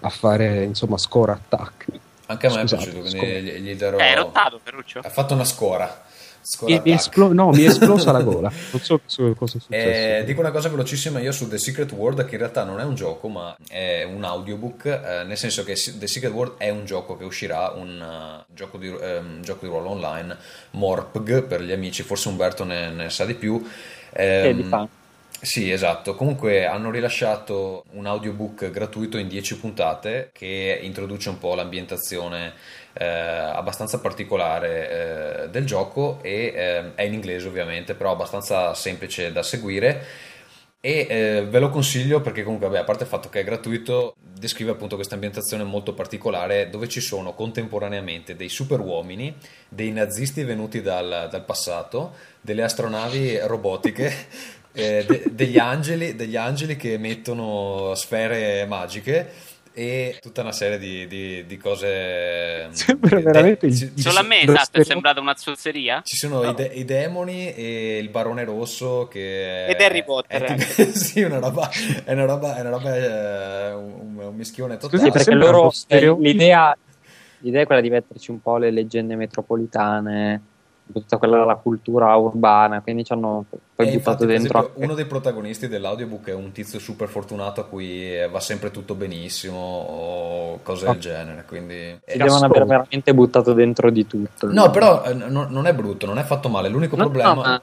a, 0.00 0.08
fare 0.10 0.64
insomma 0.64 0.98
score 0.98 1.32
attack. 1.32 1.86
Anche 2.26 2.46
a 2.46 2.50
me 2.50 2.60
Scusate, 2.60 2.82
è 2.82 2.92
piaciuto, 2.92 3.08
quindi 3.08 3.40
gli, 3.40 3.70
gli 3.70 3.74
darò... 3.74 3.96
È 3.96 4.14
rottato 4.14 4.60
Ferruccio. 4.62 4.98
Ha 4.98 5.08
fatto 5.08 5.32
una 5.32 5.44
scora. 5.44 6.08
Mi, 6.62 6.80
mi, 6.84 6.92
esplo- 6.92 7.32
no, 7.32 7.50
mi 7.50 7.62
è 7.62 7.68
esplosa 7.68 8.12
la 8.12 8.22
gola. 8.22 8.50
Non 8.70 8.80
so 8.80 9.00
cosa 9.36 9.58
è 9.58 9.60
successo. 9.60 9.68
Eh, 9.70 10.24
dico 10.24 10.40
una 10.40 10.50
cosa 10.50 10.68
velocissima 10.68 11.20
io 11.20 11.32
su 11.32 11.48
The 11.48 11.58
Secret 11.58 11.92
World, 11.92 12.24
che 12.24 12.34
in 12.34 12.40
realtà 12.40 12.64
non 12.64 12.80
è 12.80 12.84
un 12.84 12.94
gioco, 12.94 13.28
ma 13.28 13.56
è 13.68 14.04
un 14.04 14.24
audiobook. 14.24 14.84
Eh, 14.86 15.24
nel 15.24 15.36
senso 15.36 15.64
che 15.64 15.74
The 15.74 16.06
Secret 16.06 16.32
World 16.32 16.54
è 16.56 16.70
un 16.70 16.84
gioco 16.84 17.16
che 17.16 17.24
uscirà, 17.24 17.72
un, 17.76 18.00
uh, 18.00 18.52
gioco, 18.54 18.78
di, 18.78 18.88
um, 18.88 19.42
gioco, 19.42 19.66
di, 19.66 19.70
ruolo 19.70 19.90
online, 19.90 20.36
Morpg 20.72 21.42
per 21.42 21.62
gli 21.62 21.72
amici, 21.72 22.02
forse 22.02 22.28
Umberto 22.28 22.64
ne, 22.64 22.90
ne 22.90 23.10
sa 23.10 23.24
di 23.24 23.34
più. 23.34 23.62
Eh, 24.12 24.52
di 24.54 24.62
fa. 24.62 24.88
Sì, 25.42 25.70
esatto. 25.70 26.14
Comunque 26.16 26.66
hanno 26.66 26.90
rilasciato 26.90 27.84
un 27.92 28.04
audiobook 28.04 28.70
gratuito 28.70 29.16
in 29.16 29.26
10 29.26 29.56
puntate 29.58 30.30
che 30.34 30.78
introduce 30.82 31.30
un 31.30 31.38
po' 31.38 31.54
l'ambientazione 31.54 32.52
eh, 32.92 33.04
abbastanza 33.04 34.00
particolare 34.00 35.44
eh, 35.44 35.48
del 35.50 35.64
gioco 35.64 36.18
e 36.22 36.52
eh, 36.54 36.94
è 36.94 37.02
in 37.02 37.14
inglese 37.14 37.48
ovviamente, 37.48 37.94
però 37.94 38.12
abbastanza 38.12 38.74
semplice 38.74 39.32
da 39.32 39.42
seguire. 39.42 40.28
E 40.82 41.06
eh, 41.10 41.46
ve 41.46 41.58
lo 41.58 41.68
consiglio 41.68 42.22
perché 42.22 42.42
comunque 42.42 42.66
vabbè, 42.68 42.80
a 42.80 42.84
parte 42.84 43.02
il 43.02 43.08
fatto 43.10 43.28
che 43.28 43.40
è 43.40 43.44
gratuito 43.44 44.14
descrive 44.16 44.70
appunto 44.70 44.94
questa 44.94 45.12
ambientazione 45.12 45.62
molto 45.62 45.92
particolare 45.92 46.70
dove 46.70 46.88
ci 46.88 47.02
sono 47.02 47.34
contemporaneamente 47.34 48.34
dei 48.34 48.48
super 48.48 48.80
uomini 48.80 49.36
dei 49.68 49.92
nazisti 49.92 50.42
venuti 50.42 50.80
dal, 50.80 51.28
dal 51.30 51.44
passato 51.44 52.14
delle 52.40 52.62
astronavi 52.62 53.40
robotiche 53.40 54.10
eh, 54.72 55.04
de, 55.06 55.24
degli, 55.30 55.58
angeli, 55.58 56.16
degli 56.16 56.36
angeli 56.36 56.76
che 56.76 56.94
emettono 56.94 57.94
sfere 57.94 58.64
magiche 58.64 59.49
e 59.80 60.18
tutta 60.20 60.42
una 60.42 60.52
serie 60.52 60.78
di, 60.78 61.06
di, 61.06 61.46
di 61.46 61.56
cose. 61.56 62.68
Sembra 62.72 63.16
de- 63.16 63.22
veramente 63.22 63.66
de- 63.66 63.72
il, 63.72 63.92
Solo 63.98 64.18
a 64.18 64.22
me 64.22 64.42
esatto, 64.42 64.78
è 64.78 64.84
sembrata 64.84 65.20
una 65.20 65.34
zozzeria. 65.34 66.02
Ci 66.04 66.16
sono 66.16 66.42
no. 66.42 66.50
i, 66.50 66.54
de- 66.54 66.70
i, 66.74 66.84
demoni 66.84 67.54
e 67.54 67.96
il 67.96 68.10
barone 68.10 68.44
rosso 68.44 69.08
che. 69.10 69.64
Ed 69.68 69.80
Harry 69.80 70.04
Potter. 70.04 70.42
È, 70.42 70.54
è, 70.54 70.84
sì, 70.92 71.22
una 71.22 71.38
roba, 71.38 71.70
è 72.04 72.12
una 72.12 72.26
roba, 72.26 72.56
è 72.56 72.60
una 72.60 72.68
roba 72.68 72.94
eh, 72.94 73.72
un, 73.72 74.18
un, 74.18 74.34
mischione 74.34 74.76
totale. 74.76 74.98
Scusi, 74.98 75.10
perché 75.12 75.32
loro 75.32 75.72
l'idea, 76.18 76.76
l'idea 77.38 77.62
è 77.62 77.66
quella 77.66 77.80
di 77.80 77.88
metterci 77.88 78.30
un 78.30 78.42
po' 78.42 78.58
le 78.58 78.70
leggende 78.70 79.16
metropolitane 79.16 80.42
tutta 80.92 81.16
quella 81.16 81.44
la 81.44 81.54
cultura 81.54 82.14
urbana, 82.16 82.80
quindi 82.80 83.04
ci 83.04 83.12
hanno 83.12 83.44
poi 83.74 83.88
e 83.88 83.92
buttato 83.92 84.24
dentro. 84.26 84.58
Esempio, 84.58 84.82
uno 84.84 84.94
dei 84.94 85.06
protagonisti 85.06 85.68
dell'audiobook 85.68 86.28
è 86.28 86.34
un 86.34 86.52
tizio 86.52 86.78
super 86.78 87.08
fortunato 87.08 87.60
a 87.60 87.64
cui 87.64 88.14
va 88.30 88.40
sempre 88.40 88.70
tutto 88.70 88.94
benissimo 88.94 89.58
o 89.58 90.60
cose 90.62 90.86
oh. 90.86 90.92
del 90.92 91.00
genere. 91.00 91.44
Quindi 91.46 91.98
si 92.04 92.18
devono 92.18 92.44
aver 92.44 92.66
veramente 92.66 93.14
buttato 93.14 93.52
dentro 93.52 93.90
di 93.90 94.06
tutto. 94.06 94.52
No, 94.52 94.70
però 94.70 95.04
eh, 95.04 95.14
no, 95.14 95.46
non 95.48 95.66
è 95.66 95.74
brutto, 95.74 96.06
non 96.06 96.18
è 96.18 96.22
fatto 96.22 96.48
male. 96.48 96.68
L'unico 96.68 96.96
no, 96.96 97.04
problema. 97.04 97.34
No, 97.34 97.40
ma... 97.40 97.62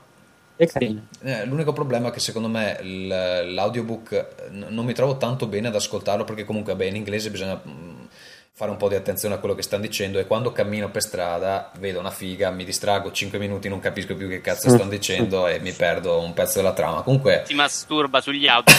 Eh, 0.59 1.45
l'unico 1.45 1.71
problema 1.71 2.07
è 2.07 2.11
che 2.11 2.19
secondo 2.19 2.47
me 2.47 2.79
l'audiobook 2.81 4.47
non 4.69 4.85
mi 4.85 4.93
trovo 4.93 5.17
tanto 5.17 5.45
bene 5.45 5.67
ad 5.67 5.75
ascoltarlo 5.75 6.23
perché 6.23 6.45
comunque 6.45 6.73
vabbè, 6.73 6.85
in 6.85 6.95
inglese 6.95 7.29
bisogna 7.29 7.61
fare 8.57 8.71
un 8.71 8.77
po' 8.77 8.89
di 8.89 8.95
attenzione 8.95 9.35
a 9.35 9.37
quello 9.37 9.53
che 9.53 9.61
stanno 9.61 9.83
dicendo 9.83 10.17
e 10.17 10.25
quando 10.25 10.51
cammino 10.51 10.89
per 10.89 11.03
strada 11.03 11.69
vedo 11.77 11.99
una 11.99 12.09
figa, 12.09 12.49
mi 12.49 12.65
distrago 12.65 13.11
5 13.11 13.37
minuti, 13.37 13.69
non 13.69 13.79
capisco 13.79 14.15
più 14.15 14.27
che 14.27 14.41
cazzo 14.41 14.71
stanno 14.71 14.89
dicendo 14.89 15.45
e 15.45 15.59
mi 15.59 15.73
perdo 15.73 16.21
un 16.21 16.33
pezzo 16.33 16.57
della 16.57 16.73
trama. 16.73 17.03
Comunque 17.03 17.43
si 17.45 17.53
masturba 17.53 18.19
sugli 18.19 18.47
auto. 18.49 18.71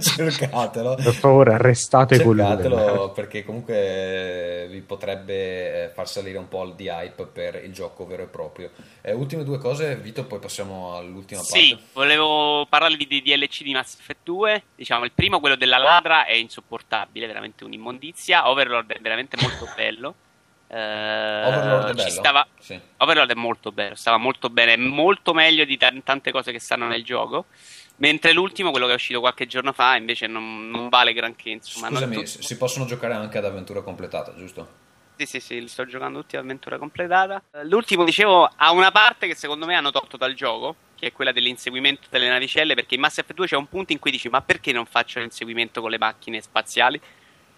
Cercatelo. 0.00 0.94
Per 0.94 1.12
favore, 1.12 1.52
arrestate 1.52 2.16
Cercatelo 2.16 2.76
quello. 2.76 3.10
perché 3.10 3.44
comunque 3.44 4.68
vi 4.70 4.80
potrebbe 4.80 5.90
far 5.92 6.08
salire 6.08 6.38
un 6.38 6.48
po' 6.48 6.72
di 6.74 6.86
hype 6.88 7.26
per 7.26 7.62
il 7.62 7.74
gioco 7.74 8.06
vero 8.06 8.22
e 8.22 8.26
proprio. 8.28 8.70
Eh, 9.02 9.12
ultime 9.12 9.44
due 9.44 9.58
cose, 9.58 9.96
Vito, 9.96 10.24
poi 10.24 10.38
passiamo 10.38 10.96
all'ultima 10.96 11.42
sì, 11.42 11.50
parte. 11.50 11.66
Sì, 11.66 11.78
volevo 11.92 12.64
parlarvi 12.70 13.06
di 13.06 13.20
DLC 13.20 13.64
di 13.64 13.72
Mass 13.72 13.98
Effect 13.98 14.20
2. 14.22 14.62
Diciamo, 14.76 15.04
il 15.04 15.12
primo, 15.12 15.40
quello 15.40 15.56
della 15.56 15.76
ladra, 15.76 16.24
è 16.24 16.32
insopportabile, 16.32 17.26
veramente 17.26 17.64
un'immondizia. 17.64 18.48
Over 18.48 18.60
Overlord 18.62 18.92
è 18.92 19.00
veramente 19.00 19.36
molto 19.40 19.68
bello. 19.74 20.14
Uh, 20.68 20.74
Overlord 21.48 21.88
è 21.90 21.94
bello. 21.94 22.10
Stava... 22.10 22.46
Sì. 22.58 22.80
Overlord 22.98 23.30
è 23.30 23.34
molto 23.34 23.72
bello, 23.72 23.94
stava 23.94 24.16
molto 24.16 24.48
bene, 24.48 24.76
molto 24.76 25.34
meglio 25.34 25.64
di 25.64 25.76
t- 25.76 26.02
tante 26.02 26.30
cose 26.30 26.52
che 26.52 26.60
stanno 26.60 26.86
nel 26.86 27.04
gioco. 27.04 27.46
Mentre 27.96 28.32
l'ultimo, 28.32 28.70
quello 28.70 28.86
che 28.86 28.92
è 28.92 28.96
uscito 28.96 29.20
qualche 29.20 29.46
giorno 29.46 29.72
fa, 29.72 29.96
invece 29.96 30.26
non, 30.26 30.70
non 30.70 30.88
vale 30.88 31.12
granché. 31.12 31.50
Insomma, 31.50 31.88
Scusami, 31.88 32.16
tu... 32.16 32.24
si 32.24 32.56
possono 32.56 32.84
giocare 32.86 33.14
anche 33.14 33.38
ad 33.38 33.44
avventura 33.44 33.82
completata, 33.82 34.34
giusto? 34.34 34.80
Sì, 35.16 35.26
sì, 35.26 35.40
sì, 35.40 35.60
li 35.60 35.68
sto 35.68 35.86
giocando 35.86 36.20
tutti 36.20 36.36
ad 36.36 36.42
avventura 36.42 36.78
completata. 36.78 37.42
L'ultimo, 37.64 38.02
dicevo, 38.02 38.50
ha 38.56 38.72
una 38.72 38.90
parte 38.90 39.26
che 39.28 39.34
secondo 39.34 39.66
me 39.66 39.74
hanno 39.74 39.92
tolto 39.92 40.16
dal 40.16 40.34
gioco, 40.34 40.74
che 40.98 41.08
è 41.08 41.12
quella 41.12 41.32
dell'inseguimento 41.32 42.08
delle 42.10 42.28
navicelle, 42.28 42.74
perché 42.74 42.94
in 42.94 43.02
Mass 43.02 43.18
Effect 43.18 43.34
2 43.34 43.46
c'è 43.46 43.56
un 43.56 43.68
punto 43.68 43.92
in 43.92 43.98
cui 44.00 44.10
dici, 44.10 44.28
ma 44.28 44.40
perché 44.40 44.72
non 44.72 44.86
faccio 44.86 45.20
l'inseguimento 45.20 45.80
con 45.80 45.90
le 45.90 45.98
macchine 45.98 46.40
spaziali? 46.40 47.00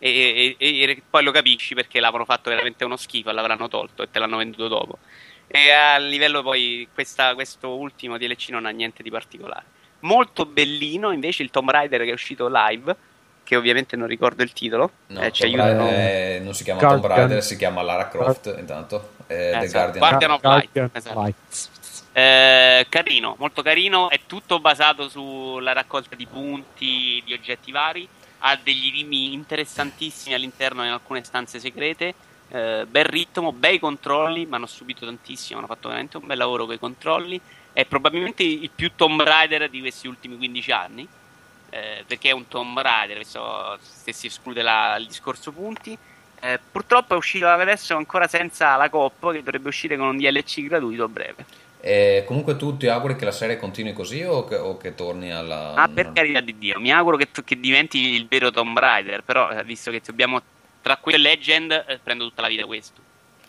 E, 0.06 0.56
e, 0.58 0.82
e, 0.82 1.02
poi 1.08 1.24
lo 1.24 1.30
capisci 1.30 1.74
perché 1.74 1.98
l'avevano 1.98 2.26
fatto 2.26 2.50
veramente 2.50 2.84
uno 2.84 2.96
schifo 2.96 3.30
e 3.30 3.32
l'avranno 3.32 3.68
tolto 3.68 4.02
e 4.02 4.10
te 4.10 4.18
l'hanno 4.18 4.36
venduto 4.36 4.68
dopo. 4.68 4.98
E 5.46 5.70
a 5.70 5.96
livello 5.96 6.42
poi 6.42 6.86
questa, 6.92 7.32
questo 7.32 7.74
ultimo 7.74 8.18
DLC 8.18 8.50
non 8.50 8.66
ha 8.66 8.70
niente 8.70 9.02
di 9.02 9.10
particolare. 9.10 9.64
Molto 10.00 10.44
bellino 10.44 11.10
invece 11.10 11.42
il 11.42 11.50
Tomb 11.50 11.70
Raider 11.70 12.02
che 12.02 12.10
è 12.10 12.12
uscito 12.12 12.50
live, 12.52 12.94
che 13.44 13.56
ovviamente 13.56 13.96
non 13.96 14.06
ricordo 14.06 14.42
il 14.42 14.52
titolo. 14.52 14.90
No, 15.06 15.22
eh, 15.22 15.32
ci 15.32 15.44
aiutano. 15.44 15.88
Eh, 15.88 16.40
non 16.42 16.52
si 16.52 16.64
chiama 16.64 16.80
Guardian. 16.80 17.00
Tomb 17.00 17.16
Raider, 17.16 17.42
si 17.42 17.56
chiama 17.56 17.80
Lara 17.80 18.08
Croft 18.08 18.54
intanto. 18.58 19.12
Eh, 19.26 19.56
esatto. 19.62 19.98
Guardian 19.98 20.30
of 20.32 20.42
Light. 20.42 20.90
Esatto. 20.92 21.34
Eh, 22.12 22.86
carino, 22.90 23.36
molto 23.38 23.62
carino, 23.62 24.10
è 24.10 24.20
tutto 24.26 24.60
basato 24.60 25.08
sulla 25.08 25.72
raccolta 25.72 26.14
di 26.14 26.26
punti, 26.26 27.22
di 27.24 27.32
oggetti 27.32 27.72
vari 27.72 28.06
ha 28.46 28.58
degli 28.62 28.92
rimi 28.92 29.32
interessantissimi 29.32 30.34
all'interno 30.34 30.84
in 30.84 30.90
alcune 30.90 31.24
stanze 31.24 31.58
segrete. 31.58 32.14
Eh, 32.48 32.86
bel 32.86 33.04
ritmo, 33.04 33.52
bei 33.52 33.78
controlli, 33.78 34.44
ma 34.44 34.56
hanno 34.56 34.66
subito 34.66 35.06
tantissimo, 35.06 35.58
hanno 35.58 35.66
fatto 35.66 35.88
veramente 35.88 36.18
un 36.18 36.26
bel 36.26 36.36
lavoro 36.36 36.66
con 36.66 36.74
i 36.74 36.78
controlli. 36.78 37.40
È 37.72 37.86
probabilmente 37.86 38.42
il 38.42 38.70
più 38.70 38.92
Tomb 38.94 39.22
Raider 39.22 39.70
di 39.70 39.80
questi 39.80 40.06
ultimi 40.08 40.36
15 40.36 40.72
anni. 40.72 41.08
Eh, 41.70 42.04
perché 42.06 42.28
è 42.28 42.32
un 42.32 42.46
Tomb 42.46 42.78
Raider, 42.78 43.16
questo, 43.16 43.78
se 43.80 44.12
si 44.12 44.26
esclude 44.26 44.60
la, 44.60 44.96
il 44.96 45.06
discorso 45.06 45.50
punti. 45.50 45.96
Eh, 46.40 46.60
purtroppo 46.70 47.14
è 47.14 47.16
uscito 47.16 47.48
adesso 47.48 47.96
ancora 47.96 48.28
senza 48.28 48.76
la 48.76 48.90
coppa, 48.90 49.32
che 49.32 49.42
dovrebbe 49.42 49.68
uscire 49.68 49.96
con 49.96 50.08
un 50.08 50.18
DLC 50.18 50.64
gratuito 50.64 51.04
a 51.04 51.08
breve. 51.08 51.46
E 51.86 52.24
comunque 52.26 52.56
tu 52.56 52.78
ti 52.78 52.88
auguri 52.88 53.14
che 53.14 53.26
la 53.26 53.30
serie 53.30 53.58
continui 53.58 53.92
così 53.92 54.22
o 54.22 54.44
che, 54.44 54.56
o 54.56 54.78
che 54.78 54.94
torni 54.94 55.30
alla... 55.30 55.74
Ah, 55.74 55.86
per 55.86 56.12
carità 56.14 56.40
di 56.40 56.56
Dio, 56.56 56.80
mi 56.80 56.90
auguro 56.90 57.18
che, 57.18 57.28
che 57.44 57.60
diventi 57.60 58.14
il 58.14 58.26
vero 58.26 58.50
Tomb 58.50 58.78
Raider, 58.78 59.22
però 59.22 59.50
eh, 59.50 59.62
visto 59.64 59.90
che 59.90 60.00
dobbiamo 60.02 60.40
tra 60.80 60.96
quello 60.96 61.18
e 61.18 61.20
Legend, 61.20 61.72
eh, 61.72 62.00
prendo 62.02 62.26
tutta 62.26 62.40
la 62.40 62.48
vita 62.48 62.64
questo. 62.64 63.02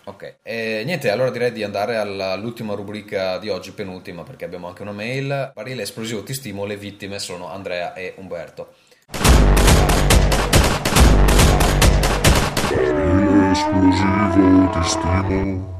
Ok, 0.03 0.39
e 0.43 0.81
niente, 0.83 1.09
allora 1.11 1.29
direi 1.29 1.53
di 1.53 1.63
andare 1.63 1.95
all'ultima 1.95 2.73
rubrica 2.73 3.37
di 3.37 3.47
oggi, 3.47 3.71
penultima, 3.71 4.23
perché 4.23 4.43
abbiamo 4.43 4.67
anche 4.67 4.81
una 4.81 4.91
mail. 4.91 5.51
Barile 5.55 5.83
esplosivo 5.83 6.21
ti 6.23 6.33
stimo, 6.33 6.65
le 6.65 6.75
vittime 6.75 7.19
sono 7.19 7.49
Andrea 7.49 7.93
e 7.93 8.15
Umberto. 8.17 8.73
Barile 12.67 13.51
esplosivo 13.51 14.69
ti 14.71 14.83
stimo. 14.83 15.73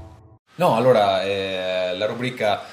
No, 0.58 0.78
allora 0.78 1.22
eh, 1.22 1.75
la 1.98 2.06
rubrica 2.06 2.64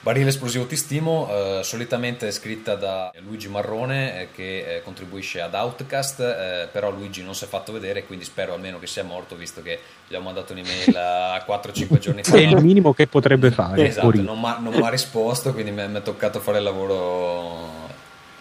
Barile 0.00 0.28
esplosivo 0.28 0.64
ti 0.64 0.76
stimo, 0.76 1.28
eh, 1.28 1.60
solitamente 1.64 2.28
è 2.28 2.30
scritta 2.30 2.76
da 2.76 3.12
Luigi 3.18 3.48
Marrone 3.48 4.22
eh, 4.22 4.28
che 4.32 4.76
eh, 4.76 4.82
contribuisce 4.82 5.40
ad 5.40 5.54
Outcast, 5.54 6.20
eh, 6.20 6.68
però 6.70 6.90
Luigi 6.92 7.24
non 7.24 7.34
si 7.34 7.44
è 7.44 7.46
fatto 7.48 7.72
vedere, 7.72 8.04
quindi 8.04 8.24
spero 8.24 8.54
almeno 8.54 8.78
che 8.78 8.86
sia 8.86 9.02
morto, 9.02 9.34
visto 9.34 9.60
che 9.60 9.80
gli 10.06 10.14
ho 10.14 10.20
mandato 10.20 10.52
un'email 10.52 10.96
a 10.96 11.42
4-5 11.44 11.98
giorni 11.98 12.22
fa. 12.22 12.36
È 12.36 12.40
il 12.40 12.56
minimo 12.62 12.94
che 12.94 13.08
potrebbe 13.08 13.50
fare. 13.50 13.88
Esatto, 13.88 14.22
non 14.22 14.38
mi 14.40 14.80
ha 14.80 14.88
risposto, 14.88 15.52
quindi 15.52 15.72
mi 15.72 15.82
è 15.82 16.02
toccato 16.02 16.38
fare 16.38 16.58
il 16.58 16.64
lavoro 16.64 17.77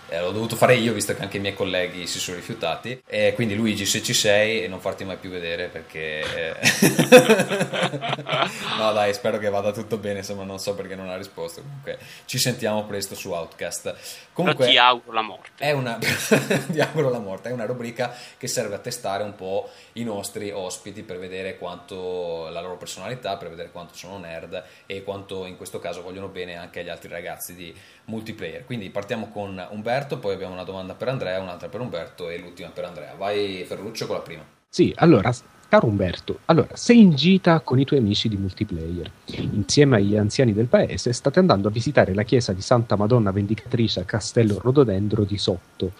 eh, 0.09 0.19
l'ho 0.19 0.31
dovuto 0.31 0.55
fare 0.55 0.75
io 0.75 0.93
visto 0.93 1.13
che 1.13 1.21
anche 1.21 1.37
i 1.37 1.39
miei 1.39 1.53
colleghi 1.53 2.07
si 2.07 2.19
sono 2.19 2.37
rifiutati. 2.37 3.01
E 3.05 3.33
quindi 3.35 3.55
Luigi 3.55 3.85
se 3.85 4.01
ci 4.01 4.13
sei 4.13 4.67
non 4.67 4.79
farti 4.79 5.03
mai 5.03 5.17
più 5.17 5.29
vedere 5.29 5.67
perché 5.67 6.19
eh... 6.19 6.55
no 8.77 8.93
dai 8.93 9.13
spero 9.13 9.37
che 9.37 9.49
vada 9.49 9.71
tutto 9.71 9.97
bene. 9.97 10.19
Insomma 10.19 10.43
non 10.43 10.59
so 10.59 10.75
perché 10.75 10.95
non 10.95 11.09
ha 11.09 11.17
risposto. 11.17 11.61
Comunque 11.61 11.97
ci 12.25 12.37
sentiamo 12.37 12.85
presto 12.85 13.15
su 13.15 13.31
Outcast 13.31 13.95
comunque 14.37 14.65
Però 14.65 14.69
ti 14.69 14.77
auguro 14.77 15.13
la 15.13 15.21
morte 15.21 15.49
è 15.57 15.71
una 15.71 15.97
ti 16.71 16.79
auguro 16.79 17.09
la 17.09 17.19
morte 17.19 17.49
è 17.49 17.51
una 17.51 17.65
rubrica 17.65 18.13
che 18.37 18.47
serve 18.47 18.75
a 18.75 18.79
testare 18.79 19.23
un 19.23 19.35
po' 19.35 19.69
i 19.93 20.03
nostri 20.03 20.51
ospiti 20.51 21.03
per 21.03 21.19
vedere 21.19 21.57
quanto 21.57 22.47
la 22.49 22.61
loro 22.61 22.77
personalità 22.77 23.35
per 23.37 23.49
vedere 23.49 23.71
quanto 23.71 23.95
sono 23.95 24.17
nerd 24.17 24.63
e 24.85 25.03
quanto 25.03 25.45
in 25.45 25.57
questo 25.57 25.79
caso 25.79 26.01
vogliono 26.01 26.27
bene 26.27 26.55
anche 26.55 26.79
agli 26.79 26.89
altri 26.89 27.09
ragazzi 27.09 27.55
di 27.55 27.75
multiplayer 28.05 28.63
quindi 28.63 28.89
partiamo 28.89 29.29
con 29.29 29.67
Umberto 29.71 29.95
Umberto, 29.97 30.19
poi 30.19 30.33
abbiamo 30.33 30.53
una 30.53 30.63
domanda 30.63 30.93
per 30.93 31.07
Andrea, 31.07 31.39
un'altra 31.39 31.69
per 31.69 31.79
Umberto 31.79 32.29
e 32.29 32.37
l'ultima 32.37 32.69
per 32.69 32.83
Andrea. 32.83 33.15
Vai 33.15 33.63
Ferruccio 33.65 34.05
con 34.05 34.17
la 34.17 34.21
prima. 34.21 34.43
Sì, 34.69 34.93
allora, 34.97 35.31
caro 35.69 35.87
Umberto, 35.87 36.39
allora, 36.45 36.75
sei 36.75 36.99
in 36.99 37.13
gita 37.13 37.59
con 37.59 37.79
i 37.79 37.85
tuoi 37.85 37.99
amici 37.99 38.29
di 38.29 38.37
multiplayer. 38.37 39.11
Insieme 39.51 39.97
agli 39.97 40.15
anziani 40.15 40.53
del 40.53 40.67
paese 40.67 41.13
state 41.13 41.39
andando 41.39 41.67
a 41.67 41.71
visitare 41.71 42.13
la 42.13 42.23
chiesa 42.23 42.53
di 42.53 42.61
Santa 42.61 42.95
Madonna 42.95 43.31
Vendicatrice 43.31 43.99
a 43.99 44.05
Castello 44.05 44.59
Rododendro 44.61 45.23
di 45.23 45.37
Sotto. 45.37 45.93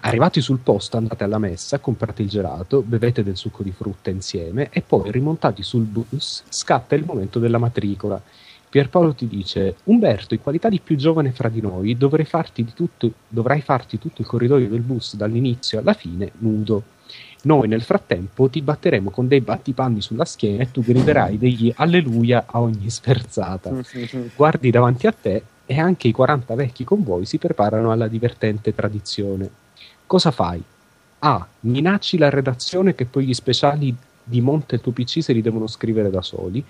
Arrivati 0.00 0.40
sul 0.40 0.58
posto 0.58 0.96
andate 0.96 1.24
alla 1.24 1.38
messa, 1.38 1.78
comprate 1.78 2.22
il 2.22 2.28
gelato, 2.28 2.82
bevete 2.82 3.22
del 3.22 3.36
succo 3.36 3.62
di 3.62 3.72
frutta 3.72 4.10
insieme 4.10 4.68
e 4.70 4.80
poi 4.80 5.10
rimontati 5.10 5.62
sul 5.62 5.84
bus 5.84 6.42
scatta 6.48 6.94
il 6.94 7.04
momento 7.04 7.38
della 7.38 7.58
matricola 7.58 8.22
Pierpaolo 8.70 9.14
ti 9.14 9.26
dice: 9.26 9.78
Umberto, 9.84 10.34
in 10.34 10.40
qualità 10.40 10.68
di 10.68 10.78
più 10.78 10.94
giovane 10.94 11.32
fra 11.32 11.48
di 11.48 11.60
noi, 11.60 11.98
farti 12.24 12.62
di 12.62 12.72
tutto, 12.72 13.12
dovrai 13.26 13.62
farti 13.62 13.98
tutto 13.98 14.22
il 14.22 14.28
corridoio 14.28 14.68
del 14.68 14.80
bus 14.82 15.16
dall'inizio 15.16 15.80
alla 15.80 15.92
fine 15.92 16.30
nudo. 16.38 16.84
Noi 17.42 17.68
nel 17.68 17.82
frattempo 17.82 18.48
ti 18.48 18.60
batteremo 18.60 19.10
con 19.10 19.26
dei 19.26 19.40
battipanni 19.40 20.02
sulla 20.02 20.24
schiena 20.24 20.62
e 20.62 20.70
tu 20.70 20.82
griderai 20.82 21.38
degli 21.38 21.72
alleluia 21.74 22.44
a 22.46 22.60
ogni 22.60 22.90
sferzata. 22.90 23.72
Guardi 24.36 24.70
davanti 24.70 25.06
a 25.06 25.12
te 25.12 25.42
e 25.64 25.78
anche 25.78 26.08
i 26.08 26.12
40 26.12 26.54
vecchi 26.54 26.84
con 26.84 27.02
voi 27.02 27.24
si 27.24 27.38
preparano 27.38 27.92
alla 27.92 28.08
divertente 28.08 28.74
tradizione. 28.74 29.48
Cosa 30.06 30.30
fai? 30.30 30.62
A. 31.20 31.46
Minacci 31.60 32.18
la 32.18 32.28
redazione 32.28 32.94
che 32.94 33.06
poi 33.06 33.26
gli 33.26 33.34
speciali 33.34 33.94
di 34.22 34.40
monte 34.40 34.80
tuo 34.80 34.92
PC 34.92 35.22
se 35.22 35.32
li 35.32 35.42
devono 35.42 35.66
scrivere 35.66 36.10
da 36.10 36.22
soli. 36.22 36.64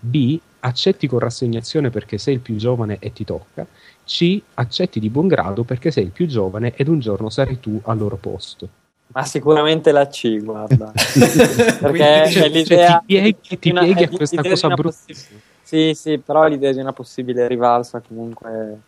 B. 0.00 0.38
Accetti 0.60 1.06
con 1.06 1.18
rassegnazione 1.18 1.90
perché 1.90 2.16
sei 2.16 2.34
il 2.34 2.40
più 2.40 2.56
giovane 2.56 2.96
e 2.98 3.12
ti 3.12 3.24
tocca. 3.24 3.66
C. 4.04 4.40
Accetti 4.54 5.00
di 5.00 5.10
buon 5.10 5.26
grado 5.26 5.64
perché 5.64 5.90
sei 5.90 6.04
il 6.04 6.10
più 6.10 6.26
giovane 6.26 6.74
ed 6.74 6.88
un 6.88 7.00
giorno 7.00 7.28
sarai 7.28 7.60
tu 7.60 7.78
al 7.84 7.98
loro 7.98 8.16
posto. 8.16 8.68
Ma 9.14 9.24
sicuramente 9.24 9.92
la 9.92 10.08
C, 10.08 10.42
guarda. 10.42 10.90
Perché 11.80 12.30
cioè, 12.30 12.48
l'idea... 12.48 12.88
Cioè, 12.88 12.98
ti 12.98 13.06
pieghi, 13.06 13.36
ti 13.40 13.56
pieghi 13.58 14.02
a 14.02 14.08
questa 14.08 14.42
cosa 14.42 14.68
brutta. 14.68 14.96
Possib- 15.06 15.40
sì, 15.62 15.94
sì, 15.94 16.18
però 16.18 16.46
l'idea 16.46 16.72
di 16.72 16.80
una 16.80 16.92
possibile 16.92 17.46
rivalsa 17.46 18.02
comunque... 18.06 18.78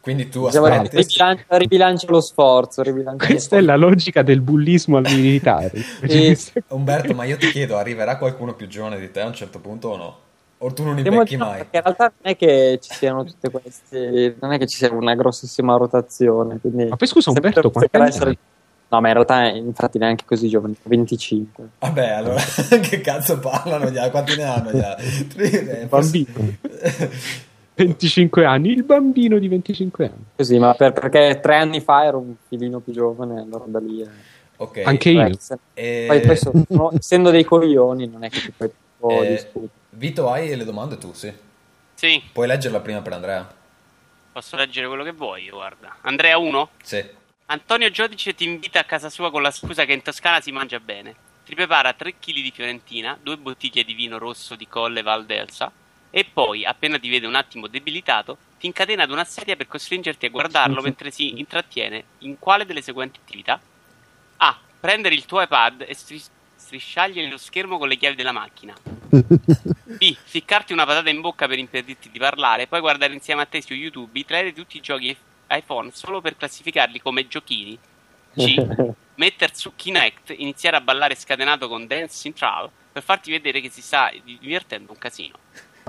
Quindi 0.00 0.28
tu 0.28 0.46
diciamo, 0.46 0.66
aspetti... 0.66 0.96
Ribilancia, 0.96 1.44
ribilancia 1.48 2.06
lo 2.10 2.20
sforzo. 2.20 2.82
Ribilancia 2.82 3.26
Questa 3.26 3.34
lo 3.34 3.38
sforzo. 3.38 3.56
è 3.56 3.60
la 3.60 3.76
logica 3.76 4.22
del 4.22 4.40
bullismo 4.40 4.98
al 4.98 5.04
militare. 5.04 5.72
sì. 6.06 6.62
Umberto, 6.68 7.12
ma 7.14 7.24
io 7.24 7.36
ti 7.36 7.50
chiedo, 7.50 7.76
arriverà 7.76 8.18
qualcuno 8.18 8.54
più 8.54 8.68
giovane 8.68 9.00
di 9.00 9.10
te 9.10 9.20
a 9.20 9.26
un 9.26 9.34
certo 9.34 9.58
punto 9.58 9.88
o 9.88 9.96
no? 9.96 10.18
O 10.58 10.72
tu 10.72 10.84
non 10.84 10.96
invecchi 10.96 11.36
mai? 11.36 11.58
Perché 11.58 11.76
in 11.76 11.82
realtà 11.82 12.12
non 12.20 12.32
è 12.32 12.36
che 12.36 12.78
ci 12.80 12.94
siano 12.94 13.24
tutte 13.24 13.50
queste... 13.50 14.36
Non 14.40 14.52
è 14.52 14.58
che 14.58 14.68
ci 14.68 14.76
sia 14.78 14.92
una 14.92 15.16
grossissima 15.16 15.76
rotazione. 15.76 16.58
Quindi 16.60 16.84
ma 16.84 16.94
poi 16.94 17.08
scusa 17.08 17.30
Umberto, 17.30 17.68
quanti 17.70 17.96
anni 17.96 18.08
essere... 18.08 18.38
No, 18.92 19.00
ma 19.00 19.08
in 19.08 19.14
realtà 19.14 19.48
infatti 19.48 19.96
neanche 19.96 20.24
così 20.26 20.50
giovani, 20.50 20.76
25. 20.82 21.68
Vabbè, 21.78 22.10
allora 22.10 22.42
che 22.82 23.00
cazzo 23.00 23.38
parlano 23.38 23.88
gli 23.88 23.98
Quanti 24.10 24.36
ne 24.36 24.42
hanno 24.42 24.70
gli 24.70 25.86
Bambino. 25.88 26.28
25 27.74 28.44
anni, 28.44 28.68
il 28.72 28.84
bambino 28.84 29.38
di 29.38 29.48
25 29.48 30.04
anni. 30.04 30.24
Così, 30.36 30.58
ma 30.58 30.74
per, 30.74 30.92
perché 30.92 31.40
tre 31.40 31.56
anni 31.56 31.80
fa 31.80 32.04
ero 32.04 32.18
un 32.18 32.34
filino 32.46 32.80
più 32.80 32.92
giovane, 32.92 33.40
allora 33.40 33.64
da 33.66 33.78
lì... 33.78 34.06
Okay. 34.56 34.84
Anche 34.84 35.08
io. 35.08 35.38
E... 35.72 36.04
Poi, 36.06 36.20
poi 36.20 36.36
sono, 36.36 36.92
essendo 36.94 37.30
dei 37.30 37.44
coglioni, 37.44 38.06
non 38.06 38.24
è 38.24 38.28
che 38.28 38.40
ti 38.40 38.52
puoi 38.52 39.26
e... 39.26 39.28
discutere. 39.30 39.70
Vito, 39.88 40.30
hai 40.30 40.54
le 40.54 40.64
domande 40.64 40.98
tu, 40.98 41.14
sì? 41.14 41.32
Sì. 41.94 42.22
Puoi 42.30 42.46
leggerla 42.46 42.80
prima 42.80 43.00
per 43.00 43.14
Andrea? 43.14 43.54
Posso 44.32 44.54
leggere 44.56 44.86
quello 44.86 45.02
che 45.02 45.12
vuoi, 45.12 45.48
guarda. 45.48 45.96
Andrea 46.02 46.36
1? 46.36 46.68
Sì. 46.82 47.20
Antonio 47.52 47.90
Giodice 47.90 48.34
ti 48.34 48.44
invita 48.44 48.80
a 48.80 48.84
casa 48.84 49.10
sua 49.10 49.30
con 49.30 49.42
la 49.42 49.50
scusa 49.50 49.84
che 49.84 49.92
in 49.92 50.00
Toscana 50.00 50.40
si 50.40 50.50
mangia 50.52 50.80
bene. 50.80 51.14
Ti 51.44 51.54
prepara 51.54 51.92
3 51.92 52.14
kg 52.18 52.32
di 52.32 52.50
fiorentina, 52.50 53.18
2 53.20 53.36
bottiglie 53.36 53.84
di 53.84 53.92
vino 53.92 54.16
rosso 54.16 54.54
di 54.54 54.66
Colle 54.66 55.02
Val 55.02 55.26
d'Elsa 55.26 55.70
e 56.08 56.24
poi, 56.24 56.64
appena 56.64 56.98
ti 56.98 57.10
vede 57.10 57.26
un 57.26 57.34
attimo 57.34 57.66
debilitato, 57.66 58.38
ti 58.58 58.64
incatena 58.64 59.02
ad 59.02 59.10
una 59.10 59.24
sedia 59.24 59.54
per 59.54 59.68
costringerti 59.68 60.24
a 60.24 60.30
guardarlo 60.30 60.80
mentre 60.80 61.10
si 61.10 61.38
intrattiene 61.40 62.04
in 62.20 62.38
quale 62.38 62.64
delle 62.64 62.80
seguenti 62.80 63.20
attività? 63.22 63.60
A. 64.38 64.58
Prendere 64.80 65.14
il 65.14 65.26
tuo 65.26 65.42
iPad 65.42 65.84
e 65.86 65.94
stris- 65.94 66.30
strisciargli 66.56 67.28
lo 67.28 67.36
schermo 67.36 67.76
con 67.76 67.88
le 67.88 67.98
chiavi 67.98 68.16
della 68.16 68.32
macchina. 68.32 68.72
B. 69.12 70.16
Ficcarti 70.24 70.72
una 70.72 70.86
patata 70.86 71.10
in 71.10 71.20
bocca 71.20 71.46
per 71.46 71.58
impedirti 71.58 72.08
di 72.10 72.18
parlare, 72.18 72.66
poi 72.66 72.80
guardare 72.80 73.12
insieme 73.12 73.42
a 73.42 73.46
te 73.46 73.60
su 73.60 73.74
YouTube 73.74 74.18
i 74.18 74.24
trailer 74.24 74.54
di 74.54 74.58
tutti 74.58 74.78
i 74.78 74.80
giochi 74.80 75.14
iPhone 75.56 75.90
solo 75.92 76.20
per 76.20 76.36
classificarli 76.36 77.00
come 77.00 77.28
giochini. 77.28 77.78
C. 78.34 78.54
Metter 79.14 79.54
su 79.54 79.72
Kinect, 79.76 80.34
iniziare 80.36 80.76
a 80.76 80.80
ballare 80.80 81.14
scatenato 81.14 81.68
con 81.68 81.86
Dance 81.86 82.16
Central 82.16 82.70
per 82.92 83.02
farti 83.02 83.30
vedere 83.30 83.60
che 83.60 83.70
si 83.70 83.82
sta 83.82 84.10
divertendo 84.24 84.92
un 84.92 84.98
casino. 84.98 85.34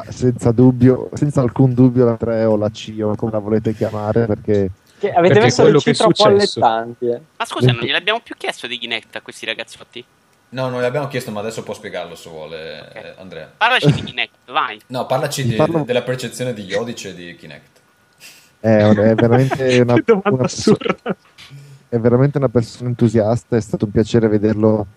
Senza 0.10 0.52
dubbio, 0.52 1.10
senza 1.14 1.41
alcun 1.41 1.73
dubbio 1.73 2.06
la 2.06 2.18
3 2.18 2.45
o 2.45 2.57
la 2.57 2.69
C 2.69 2.98
o 3.02 3.15
come 3.15 3.31
la 3.31 3.40
volete 3.40 3.73
chiamare 3.73 4.26
perché... 4.26 4.72
Che 4.99 5.11
avete 5.11 5.34
perché 5.34 5.40
messo 5.40 5.68
le 5.68 5.80
C 5.80 5.91
troppo 5.91 6.23
allettanti. 6.23 7.07
Eh. 7.07 7.22
Ma 7.38 7.45
scusa, 7.45 7.72
non 7.72 7.84
gliel'abbiamo 7.84 8.19
più 8.22 8.35
chiesto 8.38 8.68
di 8.68 8.77
Kinect 8.77 9.15
a 9.18 9.22
questi 9.22 9.45
ragazzotti? 9.45 10.03
No, 10.49 10.69
non 10.69 10.81
l'abbiamo 10.81 11.07
chiesto, 11.07 11.31
ma 11.31 11.40
adesso 11.40 11.64
può 11.64 11.73
spiegarlo 11.73 12.15
se 12.15 12.30
vuole, 12.30 12.80
okay. 12.80 13.03
eh, 13.03 13.14
Andrea. 13.18 13.52
Parlaci 13.57 13.91
di 13.91 14.03
Kinect, 14.03 14.35
vai. 14.45 14.80
No, 14.88 15.06
parlaci 15.06 15.44
di, 15.44 15.56
parlo... 15.56 15.84
della 15.84 16.03
percezione 16.03 16.53
di 16.53 16.64
Iodice 16.65 17.10
e 17.10 17.15
di 17.15 17.35
Kinect. 17.35 17.81
È, 18.64 18.77
è 18.77 19.15
veramente 19.15 19.80
una, 19.84 19.95
una 20.06 20.38
persona, 20.38 20.95
è 21.90 21.99
veramente 21.99 22.38
una 22.38 22.48
persona 22.48 22.88
entusiasta, 22.88 23.57
è 23.57 23.60
stato 23.60 23.84
un 23.84 23.91
piacere 23.91 24.30
vederlo 24.30 24.88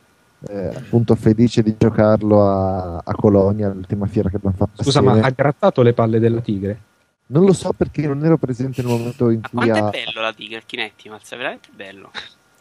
eh, 0.49 0.71
appunto 0.73 1.17
felice 1.17 1.65
di 1.65 1.75
giocarlo 1.77 2.49
a, 2.49 2.99
a, 2.99 3.15
Colonia, 3.17 3.73
l'ultima 3.73 4.07
fiera 4.07 4.29
che 4.31 4.37
abbiamo 4.37 4.55
fatto. 4.57 4.85
Scusa, 4.85 5.01
assieme. 5.01 5.21
ma 5.21 5.27
ha 5.27 5.31
grattato 5.31 5.83
le 5.83 5.95
palle 5.95 6.21
della 6.21 6.41
tigre? 6.41 6.81
Non 7.27 7.45
lo 7.45 7.53
so 7.53 7.73
perché 7.73 8.07
non 8.07 8.25
ero 8.25 8.37
presente 8.37 8.83
nel 8.83 8.93
momento 8.93 9.31
in 9.31 9.41
cui. 9.41 9.67
Ma 9.67 9.75
ha... 9.75 9.91
è 9.91 10.05
bello 10.05 10.21
la 10.21 10.33
tigre, 10.33 10.59
il 10.59 10.63
Kinectimals, 10.65 11.33
è 11.33 11.37
veramente 11.37 11.69
bello. 11.75 12.13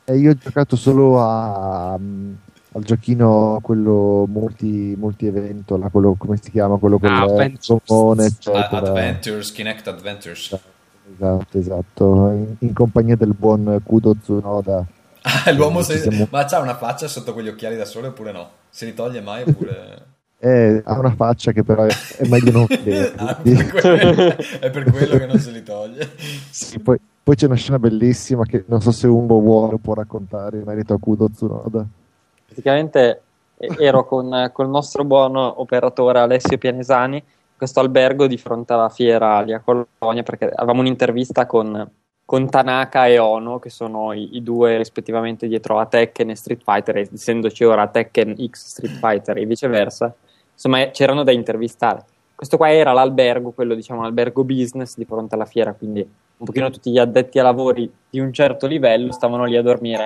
E 0.06 0.18
io 0.18 0.32
ho 0.32 0.36
giocato 0.36 0.76
solo 0.76 1.22
a, 1.22 1.92
al 1.94 2.84
giochino 2.84 3.60
quello 3.62 4.26
multi, 4.28 4.96
multi 4.98 5.28
evento, 5.28 5.78
là, 5.78 5.90
quello, 5.90 6.16
come 6.18 6.40
si 6.42 6.50
chiama? 6.50 6.78
Quello 6.78 6.98
con 6.98 7.14
ah, 7.14 7.22
Adventures. 7.22 8.48
Adventures, 8.48 9.52
Kinect 9.52 9.88
Adventures. 9.88 10.74
Esatto, 11.14 11.58
esatto, 11.58 12.30
in, 12.32 12.56
in 12.60 12.74
compagnia 12.74 13.16
del 13.16 13.34
buon 13.34 13.82
Kudo 13.84 14.16
Tsunoda. 14.16 14.86
Ah, 15.28 15.50
l'uomo 15.52 15.82
se... 15.82 15.98
siamo... 15.98 16.28
Ma 16.30 16.46
c'ha 16.46 16.60
una 16.60 16.76
faccia 16.76 17.08
sotto 17.08 17.34
quegli 17.34 17.48
occhiali 17.48 17.76
da 17.76 17.86
sole 17.86 18.10
oppure 18.10 18.32
no? 18.32 18.48
Se 18.70 18.86
li 18.86 18.94
toglie 18.94 19.22
mai 19.22 19.44
oppure... 19.48 20.14
Eh, 20.38 20.84
ha 20.86 21.00
una 21.00 21.16
faccia 21.16 21.52
che 21.54 21.64
però 21.64 21.86
è, 21.86 22.28
meglio 22.28 22.52
non 22.52 22.66
vedere. 22.70 23.14
ah, 23.16 23.42
è 23.42 24.70
per 24.70 24.84
quello 24.92 25.18
che 25.18 25.26
non 25.26 25.40
se 25.40 25.50
li 25.50 25.64
toglie. 25.64 26.12
Sì, 26.52 26.78
poi, 26.78 27.00
poi, 27.24 27.36
c'è 27.36 27.48
una 27.48 27.56
scena 27.56 27.80
bellissima 27.80 28.46
che 28.46 28.66
non 28.68 28.80
so 28.80 28.92
se 28.92 29.08
Umbo 29.08 29.40
vuole 29.40 29.78
può 29.80 29.96
raccontare 29.96 30.58
in 30.58 30.64
merito 30.64 30.94
a 30.94 31.00
Kudo 31.00 31.30
Tsunoda. 31.30 31.84
Praticamente 32.46 33.22
ero 33.58 34.06
con, 34.06 34.28
il 34.28 34.68
nostro 34.68 35.04
buon 35.04 35.36
operatore 35.36 36.20
Alessio 36.20 36.58
Pianesani 36.58 37.24
questo 37.58 37.80
albergo 37.80 38.28
di 38.28 38.38
fronte 38.38 38.74
alla 38.74 38.90
fiera 38.90 39.42
lì 39.42 39.54
a 39.54 39.62
Colonia 39.62 40.24
perché 40.24 40.46
avevamo 40.46 40.82
un'intervista 40.82 41.46
con, 41.46 41.90
con 42.26 42.50
Tanaka 42.50 43.08
e 43.08 43.18
Ono 43.18 43.60
che 43.60 43.70
sono 43.70 44.12
i, 44.14 44.36
i, 44.36 44.44
due 44.44 44.78
rispettivamente 44.78 45.48
dietro 45.48 45.80
a 45.80 45.86
Tekken 45.86 46.30
e 46.30 46.36
Street 46.36 46.62
Fighter 46.64 46.98
essendoci 46.98 47.64
ora 47.64 47.88
Tekken 47.88 48.36
X 48.50 48.66
Street 48.68 48.98
Fighter 48.98 49.38
e 49.38 49.46
viceversa. 49.46 50.14
Insomma 50.52 50.90
c'erano 50.90 51.24
da 51.24 51.32
intervistare. 51.32 52.04
Questo 52.36 52.58
qua 52.58 52.72
era 52.72 52.92
l'albergo 52.92 53.52
quello 53.52 53.76
diciamo 53.76 54.02
l'albergo 54.02 54.44
business 54.44 54.98
di 54.98 55.06
fronte 55.06 55.36
alla 55.36 55.46
fiera 55.46 55.74
quindi 55.74 56.02
un 56.02 56.46
pochino 56.46 56.70
tutti 56.70 56.92
gli 56.92 56.98
addetti 56.98 57.38
ai 57.38 57.46
lavori 57.46 57.90
di 58.10 58.20
un 58.20 58.34
certo 58.34 58.68
livello 58.68 59.14
stavano 59.14 59.46
lì 59.46 59.56
a 59.56 59.62
dormire. 59.62 60.04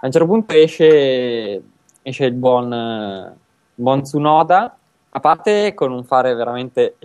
A 0.00 0.06
un 0.06 0.10
certo 0.10 0.26
punto 0.26 0.54
esce, 0.54 1.62
esce 2.02 2.24
il 2.24 2.32
buon, 2.32 3.36
buon 3.74 4.02
Tsunoda 4.02 4.76
a 5.10 5.20
parte 5.20 5.74
con 5.74 5.92
un 5.92 6.04
fare 6.04 6.34
veramente, 6.34 6.96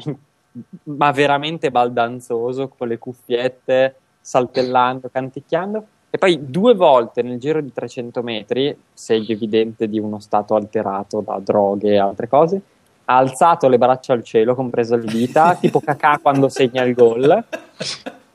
ma 0.84 1.12
veramente 1.12 1.72
baldanzoso, 1.72 2.70
con 2.70 2.88
le 2.88 2.98
cuffiette, 2.98 3.96
saltellando, 4.20 5.10
canticchiando, 5.10 5.86
e 6.10 6.18
poi 6.18 6.50
due 6.50 6.76
volte 6.76 7.24
nel 7.24 7.40
giro 7.40 7.60
di 7.60 7.74
300 7.74 8.22
metri, 8.22 8.78
segno 8.94 9.30
evidente 9.30 9.88
di 9.88 10.00
uno 10.00 10.20
stato 10.20 10.54
alterato 10.54 11.22
da 11.22 11.40
droghe 11.40 11.94
e 11.94 11.98
altre 11.98 12.28
cose, 12.28 12.62
ha 13.06 13.18
alzato 13.18 13.68
le 13.68 13.78
braccia 13.78 14.14
al 14.14 14.24
cielo, 14.24 14.56
compreso 14.56 14.96
le 14.96 15.06
dita, 15.06 15.56
tipo 15.60 15.80
cacà 15.80 16.20
quando 16.22 16.50
segna 16.50 16.84
il 16.84 16.94
gol, 16.94 17.44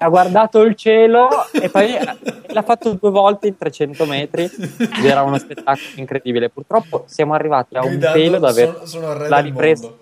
ha 0.00 0.08
guardato 0.08 0.62
il 0.62 0.74
cielo 0.76 1.28
e 1.52 1.68
poi 1.70 1.96
l'ha 2.46 2.62
fatto 2.62 2.92
due 2.92 3.10
volte 3.10 3.48
in 3.48 3.56
300 3.56 4.04
metri 4.04 4.44
ed 4.44 5.04
era 5.04 5.22
uno 5.22 5.38
spettacolo 5.38 5.86
incredibile. 5.96 6.50
Purtroppo 6.50 7.04
siamo 7.06 7.34
arrivati 7.34 7.76
a 7.76 7.84
un 7.84 7.98
pelo 7.98 8.38
da 8.38 8.48
aver 8.48 8.82
la 9.28 9.38
ripresa. 9.38 9.92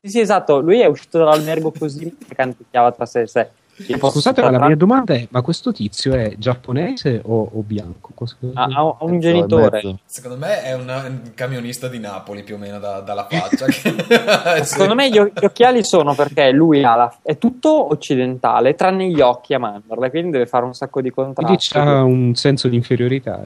Sì, 0.00 0.10
sì, 0.10 0.20
esatto. 0.20 0.60
Lui 0.60 0.80
è 0.80 0.86
uscito 0.86 1.18
dall'albergo 1.18 1.72
così 1.76 2.16
che 2.26 2.34
canticchiava 2.34 2.92
tra 2.92 3.06
sé 3.06 3.20
e 3.22 3.26
sé. 3.26 3.50
Scusate, 3.74 4.42
la 4.42 4.66
mia 4.66 4.76
domanda 4.76 5.14
è: 5.14 5.26
ma 5.30 5.40
questo 5.40 5.72
tizio 5.72 6.12
è 6.14 6.34
giapponese 6.36 7.22
o, 7.24 7.50
o 7.54 7.62
bianco? 7.62 8.10
Ha, 8.52 8.64
ha, 8.64 8.96
un 9.00 9.18
genitore. 9.18 9.98
Secondo 10.04 10.36
me 10.36 10.62
è 10.62 10.74
un, 10.74 10.88
un, 10.88 11.32
camionista 11.34 11.88
di 11.88 11.98
Napoli, 11.98 12.42
più 12.42 12.56
o 12.56 12.58
meno 12.58 12.78
da, 12.78 13.00
dalla 13.00 13.26
faccia. 13.30 13.66
Secondo 14.62 14.94
me 14.94 15.08
gli, 15.08 15.18
gli, 15.18 15.44
occhiali 15.44 15.82
sono 15.84 16.14
perché 16.14 16.50
lui 16.50 16.80
la, 16.80 17.12
è 17.22 17.38
tutto 17.38 17.90
occidentale, 17.90 18.74
tranne 18.74 19.08
gli 19.08 19.20
occhi 19.20 19.54
a 19.54 19.58
mandorla, 19.58 20.10
quindi 20.10 20.32
deve 20.32 20.46
fare 20.46 20.66
un 20.66 20.74
sacco 20.74 21.00
di 21.00 21.10
contrasti. 21.10 21.70
Quindi 21.70 21.90
ha 21.90 22.02
un 22.02 22.34
senso 22.34 22.68
di 22.68 22.76
inferiorità. 22.76 23.42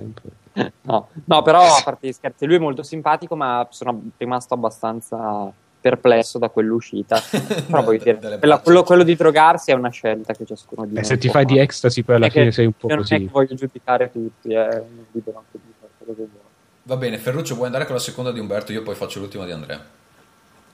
no, 0.83 1.09
no, 1.25 1.43
però 1.43 1.61
a 1.61 1.83
parte 1.85 2.09
gli 2.09 2.13
scherzi, 2.13 2.47
lui 2.47 2.57
è 2.57 2.61
molto 2.61 2.83
simpatico, 2.83 3.37
ma 3.37 3.65
sono 3.71 4.03
rimasto 4.17 4.55
abbastanza 4.55 5.53
perplesso 5.87 6.39
da 6.39 6.49
quell'uscita. 6.49 7.21
Però 7.71 7.83
voglio 7.83 8.03
dire, 8.03 8.39
quella, 8.39 8.59
quello, 8.59 8.83
quello, 8.83 9.05
di 9.05 9.15
drogarsi 9.15 9.71
è 9.71 9.75
una 9.75 9.91
scelta 9.91 10.35
che 10.35 10.45
ciascuno 10.45 10.85
di 10.85 10.95
noi. 10.95 11.05
Se 11.05 11.17
ti 11.17 11.29
fai 11.29 11.45
fare. 11.45 11.55
di 11.55 11.61
ecstasy, 11.61 12.03
poi 12.03 12.17
alla 12.17 12.29
fine 12.29 12.51
sei 12.51 12.67
un 12.67 12.73
po' 12.73 12.89
così. 12.89 13.13
Non 13.13 13.23
è 13.23 13.25
che 13.25 13.31
voglio 13.31 13.55
giudicare 13.55 14.11
tutti, 14.11 14.53
è 14.53 14.59
eh, 14.59 14.83
libero 15.13 15.39
anche 15.39 15.59
di 15.65 15.73
fare 15.79 15.93
quello 15.97 16.15
che 16.15 16.27
vuole. 16.29 16.45
Va 16.83 16.97
bene, 16.97 17.19
Ferruccio, 17.19 17.55
vuoi 17.55 17.67
andare 17.67 17.85
con 17.85 17.95
la 17.95 18.01
seconda 18.01 18.33
di 18.33 18.41
Umberto? 18.41 18.73
Io 18.73 18.83
poi 18.83 18.97
faccio 18.97 19.21
l'ultima 19.21 19.45
di 19.45 19.53
Andrea. 19.53 19.81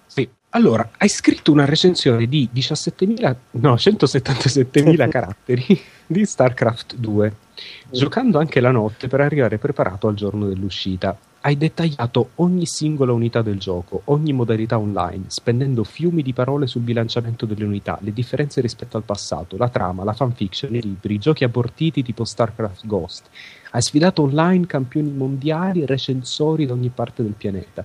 Sì. 0.06 0.28
Allora, 0.54 0.90
hai 0.98 1.08
scritto 1.08 1.50
una 1.50 1.64
recensione 1.64 2.26
di 2.26 2.48
17.000, 2.54 3.36
no, 3.52 3.74
177.000 3.74 5.08
caratteri 5.10 5.80
di 6.06 6.26
StarCraft 6.26 6.96
2, 6.96 7.34
giocando 7.90 8.38
anche 8.38 8.60
la 8.60 8.70
notte 8.70 9.08
per 9.08 9.20
arrivare 9.20 9.56
preparato 9.56 10.08
al 10.08 10.14
giorno 10.14 10.46
dell'uscita 10.46 11.16
hai 11.44 11.56
dettagliato 11.56 12.30
ogni 12.36 12.66
singola 12.66 13.12
unità 13.12 13.42
del 13.42 13.58
gioco, 13.58 14.02
ogni 14.04 14.32
modalità 14.32 14.78
online, 14.78 15.24
spendendo 15.26 15.82
fiumi 15.82 16.22
di 16.22 16.32
parole 16.32 16.68
sul 16.68 16.82
bilanciamento 16.82 17.46
delle 17.46 17.64
unità, 17.64 17.98
le 18.00 18.12
differenze 18.12 18.60
rispetto 18.60 18.96
al 18.96 19.02
passato, 19.02 19.56
la 19.56 19.68
trama, 19.68 20.04
la 20.04 20.12
fanfiction, 20.12 20.74
i 20.74 20.80
libri, 20.80 21.14
i 21.14 21.18
giochi 21.18 21.42
abortiti 21.42 22.04
tipo 22.04 22.24
StarCraft 22.24 22.86
Ghost. 22.86 23.28
Hai 23.72 23.82
sfidato 23.82 24.22
online 24.22 24.66
campioni 24.66 25.10
mondiali 25.10 25.82
e 25.82 25.86
recensori 25.86 26.64
da 26.64 26.74
ogni 26.74 26.90
parte 26.90 27.24
del 27.24 27.34
pianeta, 27.36 27.84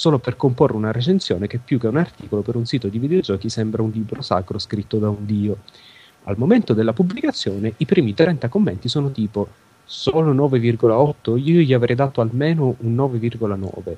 solo 0.00 0.18
per 0.18 0.34
comporre 0.34 0.76
una 0.76 0.92
recensione 0.92 1.46
che 1.46 1.58
più 1.58 1.78
che 1.78 1.86
un 1.86 1.98
articolo 1.98 2.40
per 2.40 2.56
un 2.56 2.64
sito 2.64 2.88
di 2.88 2.98
videogiochi 2.98 3.50
sembra 3.50 3.82
un 3.82 3.90
libro 3.90 4.22
sacro 4.22 4.58
scritto 4.58 4.96
da 4.96 5.10
un 5.10 5.26
dio. 5.26 5.58
Al 6.24 6.38
momento 6.38 6.72
della 6.72 6.94
pubblicazione 6.94 7.74
i 7.76 7.84
primi 7.84 8.14
30 8.14 8.48
commenti 8.48 8.88
sono 8.88 9.12
tipo 9.12 9.46
solo 9.84 10.32
9,8, 10.32 11.36
io 11.36 11.60
gli 11.60 11.74
avrei 11.74 11.94
dato 11.94 12.22
almeno 12.22 12.76
un 12.78 12.94
9,9, 12.94 13.96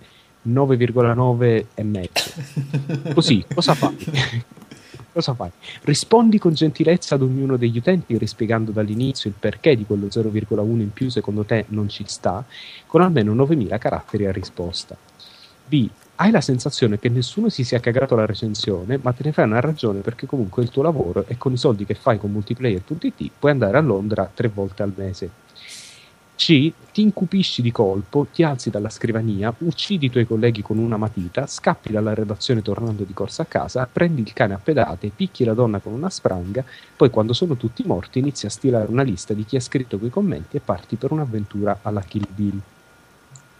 9,9 0.49 1.65
e 1.73 1.83
mezzo. 1.85 2.33
Così, 3.15 3.45
cosa 3.55 3.75
fai? 3.75 3.97
cosa 5.13 5.35
fai? 5.35 5.51
Rispondi 5.83 6.41
con 6.41 6.53
gentilezza 6.53 7.15
ad 7.15 7.23
ognuno 7.23 7.57
degli 7.57 7.79
utenti 7.79 8.19
rispiegando 8.19 8.73
dall'inizio 8.73 9.31
il 9.31 9.37
perché 9.39 9.77
di 9.77 9.85
quello 9.85 10.07
0,1 10.07 10.81
in 10.81 10.93
più 10.93 11.11
secondo 11.11 11.45
te 11.45 11.67
non 11.69 11.89
ci 11.89 12.03
sta, 12.09 12.45
con 12.89 13.03
almeno 13.03 13.33
9000 13.35 13.79
caratteri 13.79 14.27
a 14.27 14.33
risposta. 14.33 14.97
B 15.67 15.89
hai 16.17 16.31
la 16.31 16.41
sensazione 16.41 17.01
che 17.01 17.09
nessuno 17.09 17.49
si 17.49 17.65
sia 17.65 17.81
cagato 17.81 18.15
la 18.15 18.27
recensione, 18.27 18.99
ma 19.03 19.13
te 19.13 19.25
ne 19.25 19.33
fai 19.33 19.45
una 19.45 19.59
ragione 19.59 20.01
perché 20.01 20.27
comunque 20.27 20.63
il 20.63 20.69
tuo 20.69 20.83
lavoro 20.83 21.25
e 21.27 21.37
con 21.37 21.53
i 21.53 21.57
soldi 21.57 21.85
che 21.85 21.95
fai 21.95 22.19
con 22.19 22.31
multiplayer.it 22.31 23.31
puoi 23.39 23.51
andare 23.51 23.77
a 23.77 23.81
Londra 23.81 24.31
tre 24.33 24.47
volte 24.49 24.85
al 24.85 24.93
mese. 24.95 25.31
C. 26.37 26.73
Ti 26.93 27.01
incupisci 27.01 27.63
di 27.63 27.73
colpo, 27.73 28.27
ti 28.33 28.43
alzi 28.43 28.69
dalla 28.69 28.91
scrivania, 28.91 29.53
uccidi 29.59 30.07
i 30.07 30.11
tuoi 30.11 30.27
colleghi 30.27 30.63
con 30.63 30.79
una 30.79 30.97
matita, 30.97 31.47
scappi 31.47 31.91
dalla 31.91 32.15
redazione 32.15 32.63
tornando 32.63 33.05
di 33.05 33.15
corsa 33.15 33.43
a 33.43 33.47
casa, 33.47 33.89
prendi 33.91 34.21
il 34.21 34.33
cane 34.33 34.55
a 34.55 34.61
pedate, 34.63 35.11
picchi 35.15 35.45
la 35.45 35.55
donna 35.55 35.79
con 35.79 35.93
una 35.93 36.11
spranga, 36.11 36.65
poi 36.97 37.11
quando 37.11 37.33
sono 37.33 37.57
tutti 37.57 37.83
morti 37.85 38.19
inizi 38.19 38.47
a 38.47 38.51
stilare 38.51 38.91
una 38.91 39.03
lista 39.03 39.35
di 39.35 39.45
chi 39.45 39.57
ha 39.57 39.61
scritto 39.61 39.99
quei 39.99 40.11
commenti 40.11 40.57
e 40.57 40.61
parti 40.61 40.97
per 40.97 41.13
un'avventura 41.13 41.79
alla 41.83 42.03
Kill 42.03 42.27
Bill. 42.29 42.61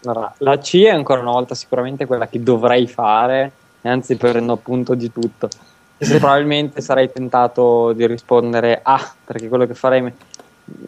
Allora, 0.05 0.33
la 0.39 0.57
C 0.57 0.83
è 0.83 0.89
ancora 0.89 1.21
una 1.21 1.31
volta 1.31 1.55
sicuramente 1.55 2.05
quella 2.05 2.27
che 2.27 2.41
dovrei 2.41 2.87
fare, 2.87 3.51
anzi 3.83 4.15
prendo 4.15 4.53
appunto 4.53 4.95
di 4.95 5.11
tutto. 5.11 5.49
Se 5.97 6.17
probabilmente 6.19 6.81
sarei 6.81 7.11
tentato 7.11 7.93
di 7.93 8.05
rispondere 8.05 8.79
A, 8.81 8.93
ah, 8.93 9.13
perché 9.25 9.47
quello 9.47 9.65
che 9.65 9.73
farei 9.73 10.13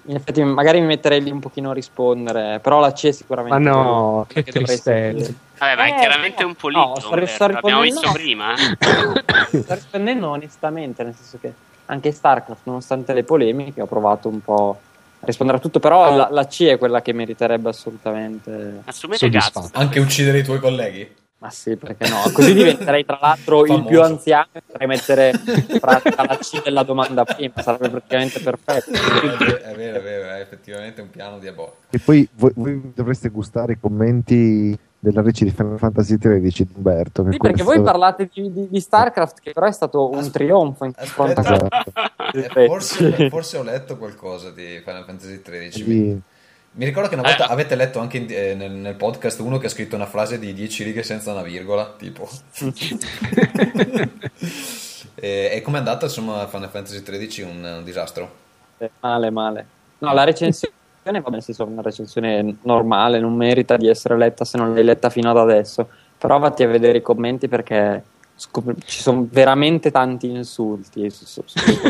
in 0.05 0.15
effetti 0.15 0.41
magari 0.41 0.79
mi 0.79 0.87
metterei 0.87 1.21
lì 1.21 1.29
un 1.29 1.39
pochino 1.39 1.71
a 1.71 1.73
rispondere 1.73 2.59
però 2.59 2.79
la 2.79 2.93
C 2.93 3.07
è 3.07 3.11
sicuramente 3.11 3.69
ma 3.69 3.81
no 3.81 4.25
che 4.27 4.43
tristezza. 4.43 5.33
vabbè 5.57 5.75
ma 5.75 5.85
è 5.85 5.89
eh, 5.89 5.99
chiaramente 5.99 6.43
un 6.45 6.55
polito 6.55 6.79
no, 6.79 6.95
sto, 6.95 7.25
sto 7.25 7.47
l'abbiamo 7.47 7.81
visto 7.81 8.09
prima 8.13 8.53
sto 8.55 9.73
rispondendo 9.73 10.29
onestamente 10.29 11.03
nel 11.03 11.13
senso 11.13 11.37
che 11.41 11.53
anche 11.87 12.11
Starcraft 12.13 12.61
nonostante 12.63 13.13
le 13.13 13.23
polemiche 13.25 13.81
ho 13.81 13.85
provato 13.85 14.29
un 14.29 14.41
po' 14.41 14.79
rispondere 15.25 15.57
a 15.57 15.61
tutto, 15.61 15.79
però 15.79 16.15
la, 16.15 16.27
la, 16.31 16.45
C 16.47 16.63
è 16.63 16.77
quella 16.77 17.01
che 17.01 17.13
meriterebbe 17.13 17.69
assolutamente. 17.69 18.81
Assumete 18.85 19.29
cazzo. 19.29 19.69
Anche 19.73 19.99
uccidere 19.99 20.39
i 20.39 20.43
tuoi 20.43 20.59
colleghi? 20.59 21.23
Ma 21.37 21.49
sì, 21.49 21.75
perché 21.75 22.07
no? 22.09 22.21
Così 22.33 22.53
diventerei 22.53 23.05
tra 23.05 23.19
l'altro 23.21 23.65
il 23.65 23.83
più 23.85 24.01
anziano 24.01 24.47
e 24.53 24.61
potrei 24.65 24.87
mettere 24.87 25.31
la 25.79 26.37
C 26.39 26.63
della 26.63 26.83
domanda 26.83 27.23
prima, 27.23 27.61
sarebbe 27.61 27.89
praticamente 27.89 28.39
perfetto. 28.39 28.91
È 28.91 29.75
vero, 29.75 29.99
è 29.99 30.01
vero, 30.01 30.29
è 30.29 30.39
effettivamente 30.39 31.01
un 31.01 31.09
piano 31.11 31.37
diabolico. 31.37 31.75
E 31.89 31.99
poi 31.99 32.27
voi, 32.35 32.51
voi 32.55 32.91
dovreste 32.95 33.29
gustare 33.29 33.73
i 33.73 33.79
commenti 33.79 34.75
della 34.97 35.21
ricci 35.21 35.43
di 35.43 35.51
Final 35.51 35.77
Fantasy 35.77 36.17
XIII 36.17 36.39
di 36.39 36.67
Umberto. 36.73 37.25
Sì, 37.29 37.37
perché 37.37 37.61
voi 37.61 37.79
parlate 37.81 38.27
di, 38.33 38.51
di, 38.51 38.67
di, 38.67 38.79
StarCraft, 38.79 39.39
che 39.39 39.51
però 39.51 39.67
è 39.67 39.71
stato 39.71 40.09
un 40.09 40.17
Aspetta, 40.17 40.39
trionfo 40.39 40.85
in 40.85 40.93
fronte 40.93 41.41
a 41.41 42.13
forse, 42.43 43.29
forse 43.29 43.57
ho 43.57 43.63
letto 43.63 43.97
qualcosa 43.97 44.51
di 44.51 44.81
Final 44.83 45.05
Fantasy 45.05 45.41
XIII. 45.41 45.71
Sì. 45.71 46.21
Mi 46.77 46.83
ricordo 46.83 47.07
che 47.07 47.15
una 47.15 47.23
volta 47.23 47.47
eh. 47.47 47.51
avete 47.53 47.75
letto 47.75 47.99
anche 47.99 48.17
in, 48.17 48.27
eh, 48.29 48.53
nel, 48.53 48.71
nel, 48.71 48.95
podcast 48.95 49.39
uno 49.39 49.57
che 49.57 49.67
ha 49.67 49.69
scritto 49.69 49.95
una 49.95 50.07
frase 50.07 50.37
di 50.39 50.53
10 50.53 50.83
righe 50.83 51.03
senza 51.03 51.31
una 51.31 51.41
virgola, 51.41 51.93
tipo. 51.97 52.27
e, 55.15 55.49
e 55.53 55.61
com'è 55.61 55.77
andata 55.77 56.05
insomma 56.05 56.45
Final 56.47 56.69
Fantasy 56.69 57.01
XIII? 57.01 57.45
Un, 57.45 57.63
un 57.77 57.83
disastro? 57.85 58.29
Eh, 58.77 58.91
male, 58.99 59.29
male. 59.29 59.65
No, 59.99 60.13
la 60.13 60.25
recensione 60.25 60.73
va 61.11 61.21
bene, 61.29 61.41
senso, 61.41 61.65
una 61.65 61.81
recensione 61.81 62.57
normale, 62.63 63.19
non 63.19 63.35
merita 63.35 63.77
di 63.77 63.87
essere 63.87 64.17
letta 64.17 64.43
se 64.43 64.57
non 64.57 64.73
l'hai 64.73 64.83
letta 64.83 65.09
fino 65.09 65.29
ad 65.29 65.37
adesso. 65.37 65.87
Però 66.17 66.39
vatti 66.39 66.63
a 66.63 66.67
vedere 66.67 66.97
i 66.97 67.01
commenti 67.01 67.47
perché 67.47 68.03
scop- 68.35 68.83
ci 68.85 69.01
sono 69.01 69.27
veramente 69.29 69.91
tanti 69.91 70.29
insulti. 70.29 71.11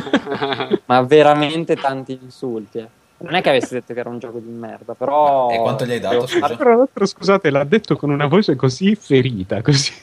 ma 0.86 1.02
veramente 1.02 1.76
tanti 1.76 2.18
insulti. 2.22 2.78
Eh. 2.80 2.90
Non 3.18 3.34
è 3.34 3.42
che 3.42 3.50
avessi 3.50 3.74
detto 3.74 3.94
che 3.94 4.00
era 4.02 4.10
un 4.10 4.20
gioco 4.20 4.40
di 4.40 4.52
merda, 4.52 4.94
però. 4.94 5.50
E 5.50 5.58
quanto 5.58 5.86
gli 5.86 5.92
hai 5.92 6.00
dato? 6.02 6.28
Scusa? 6.28 6.56
Tra 6.56 6.76
l'altro, 6.76 7.06
scusate, 7.06 7.50
l'ha 7.50 7.64
detto 7.64 7.96
con 7.96 8.10
una 8.10 8.28
voce 8.28 8.58
così 8.58 8.94
ferita, 8.96 9.62
così 9.62 9.94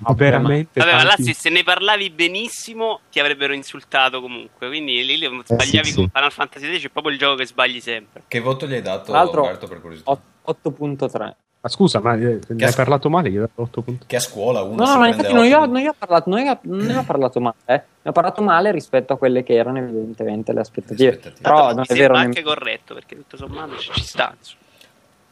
Vabbè, 0.00 0.16
veramente. 0.16 0.78
Vabbè, 0.78 0.92
ma 0.92 1.02
là, 1.02 1.14
se, 1.16 1.32
se 1.32 1.48
ne 1.48 1.62
parlavi 1.62 2.10
benissimo, 2.10 3.00
ti 3.10 3.20
avrebbero 3.20 3.54
insultato 3.54 4.20
comunque. 4.20 4.68
Quindi 4.68 5.02
lì 5.04 5.16
sbagliavi 5.16 5.78
eh, 5.78 5.84
sì, 5.84 5.94
con 5.94 6.04
sì. 6.04 6.10
Final 6.12 6.32
Fantasy 6.32 6.78
X, 6.78 6.84
è 6.84 6.88
proprio 6.90 7.12
il 7.12 7.18
gioco 7.18 7.36
che 7.36 7.46
sbagli 7.46 7.80
sempre. 7.80 8.24
Che 8.28 8.40
voto 8.40 8.66
gli 8.66 8.74
hai 8.74 8.82
dato, 8.82 9.12
Roberto, 9.12 9.66
per 9.66 9.80
curiosità? 9.80 10.20
8.3. 10.46 11.34
Ma 11.60 11.68
scusa, 11.68 12.00
ma 12.00 12.14
eh, 12.14 12.38
ne 12.46 12.64
hai 12.64 12.72
parlato 12.72 13.10
male? 13.10 13.30
Io 13.30 13.42
ho 13.42 13.46
dato 13.46 13.62
8 13.62 13.80
punti. 13.82 14.06
Che 14.06 14.16
a 14.16 14.20
scuola 14.20 14.62
uno 14.62 14.84
No, 14.84 14.96
no, 14.96 15.06
infatti 15.06 15.32
non 15.32 15.44
io, 15.44 15.66
non 15.66 15.80
io 15.80 15.90
ho 15.90 15.94
parlato, 15.98 16.30
non 16.30 16.38
io, 16.38 16.58
non 16.62 16.96
ho 16.96 17.02
parlato 17.02 17.40
male, 17.40 17.56
eh. 17.64 17.82
ne 18.02 18.10
ho 18.10 18.12
parlato 18.12 18.42
male 18.42 18.70
rispetto 18.70 19.14
a 19.14 19.18
quelle 19.18 19.42
che 19.42 19.54
erano 19.54 19.78
evidentemente 19.78 20.52
le 20.52 20.60
aspettative. 20.60 21.10
Le 21.10 21.16
aspettative. 21.16 21.42
Però 21.42 21.74
non 21.74 21.84
è 21.86 21.94
vero. 21.94 22.14
Ma 22.14 22.20
anche 22.20 22.42
corretto, 22.42 22.94
perché 22.94 23.16
tutto 23.16 23.36
sommato 23.36 23.76
ci, 23.76 23.90
ci 23.92 24.04
sta. 24.04 24.36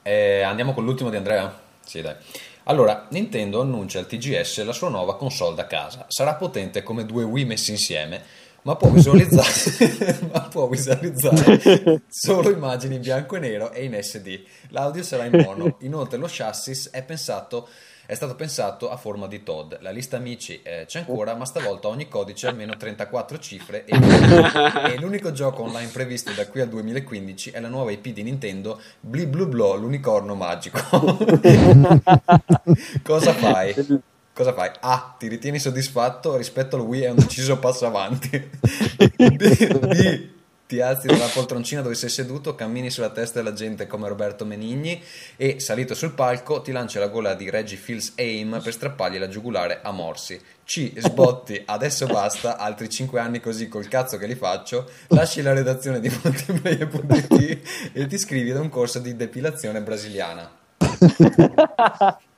Eh, 0.03 0.43
andiamo 0.43 0.73
con 0.73 0.85
l'ultimo 0.85 1.11
di 1.11 1.17
Andrea? 1.17 1.61
Sì, 1.85 2.01
dai. 2.01 2.15
Allora, 2.65 3.07
Nintendo 3.11 3.61
annuncia 3.61 4.01
al 4.01 4.09
TGS 4.09 4.65
la 4.65 4.73
sua 4.73 4.89
nuova 4.89 5.17
console 5.17 5.55
da 5.55 5.67
casa. 5.69 6.07
Sarà 6.09 6.35
potente 6.35 6.83
come 6.83 7.07
due 7.07 7.23
Wii 7.23 7.45
messi 7.45 7.71
insieme 7.71 8.21
ma 8.67 8.75
può 8.75 8.91
visualizzare, 8.91 10.19
ma 10.33 10.41
può 10.41 10.67
visualizzare 10.67 12.03
solo 12.09 12.51
immagini 12.51 12.97
in 12.97 13.01
bianco 13.01 13.37
e 13.37 13.39
nero 13.39 13.71
e 13.71 13.85
in 13.85 13.97
SD. 13.99 14.41
L'audio 14.71 15.05
sarà 15.05 15.25
in 15.25 15.41
mono. 15.41 15.77
Inoltre 15.83 16.19
lo 16.19 16.27
chassis 16.29 16.91
è 16.91 17.05
pensato 17.05 17.69
è 18.07 18.15
stato 18.15 18.37
pensato 18.37 18.89
a 18.89 18.97
forma 18.97 19.27
di 19.27 19.43
Todd. 19.43 19.75
La 19.81 19.91
lista 19.91 20.17
amici 20.17 20.61
eh, 20.63 20.85
c'è 20.87 21.01
ancora, 21.01 21.35
ma 21.35 21.45
stavolta 21.45 21.89
ogni 21.89 22.07
codice 22.07 22.47
ha 22.47 22.51
almeno 22.51 22.77
34 22.77 23.39
cifre 23.41 23.85
e, 23.85 23.99
e, 24.93 24.99
l'unico 25.01 25.33
gioco 25.33 25.65
online 25.65 25.91
previsto 25.91 26.31
da 26.31 26.47
qui 26.47 26.61
al 26.61 26.69
2015 26.69 27.51
è 27.51 27.59
la 27.59 27.67
nuova 27.67 27.91
IP 27.91 28.11
di 28.11 28.23
Nintendo 28.23 28.81
Bli 29.01 29.27
Blue 29.27 29.47
Blow, 29.47 29.77
l'unicorno 29.77 30.37
magico. 30.37 30.79
Cosa 33.03 33.33
fai? 33.33 33.75
Cosa 34.37 34.53
fai? 34.53 34.71
A. 34.81 35.17
Ti 35.19 35.29
ritieni 35.29 35.59
soddisfatto 35.59 36.37
rispetto 36.37 36.77
al 36.77 36.83
Wii 36.83 37.03
è 37.03 37.11
un 37.11 37.17
deciso 37.17 37.57
passo 37.59 37.87
avanti. 37.87 38.31
B. 39.17 39.35
B 39.37 40.35
ti 40.67 40.81
alzi 40.81 41.07
dalla 41.07 41.29
poltroncina 41.33 41.81
dove 41.81 41.95
sei 41.95 42.09
seduto, 42.09 42.57
cammini 42.57 42.91
sulla 42.91 43.11
testa 43.11 43.39
della 43.41 43.55
gente 43.55 43.87
come 43.87 44.09
Roberto 44.09 44.45
Menigni 44.45 45.01
e, 45.37 45.61
salito 45.61 45.95
sul 45.95 46.13
palco, 46.13 46.61
ti 46.61 46.73
lanci 46.73 46.99
la 46.99 47.07
gola 47.07 47.35
di 47.35 47.49
Reggie 47.49 47.77
Fils 47.77 48.15
Aim 48.17 48.61
per 48.63 48.73
strappargli 48.73 49.19
la 49.19 49.29
giugulare 49.29 49.81
a 49.83 49.93
morsi. 49.93 50.41
C. 50.65 50.93
Sbotti, 50.97 51.63
adesso 51.65 52.07
basta, 52.07 52.57
altri 52.57 52.89
5 52.89 53.21
anni 53.21 53.39
così 53.39 53.69
col 53.69 53.87
cazzo 53.87 54.19
che 54.19 54.27
li 54.27 54.35
faccio, 54.35 54.91
lasci 55.09 55.41
la 55.41 55.53
redazione 55.53 56.01
di 56.01 56.11
multiplayer.it 56.11 57.93
e 57.93 58.07
ti 58.09 58.15
iscrivi 58.17 58.51
ad 58.51 58.59
un 58.59 58.69
corso 58.69 58.99
di 58.99 59.15
depilazione 59.15 59.81
brasiliana. 59.81 60.51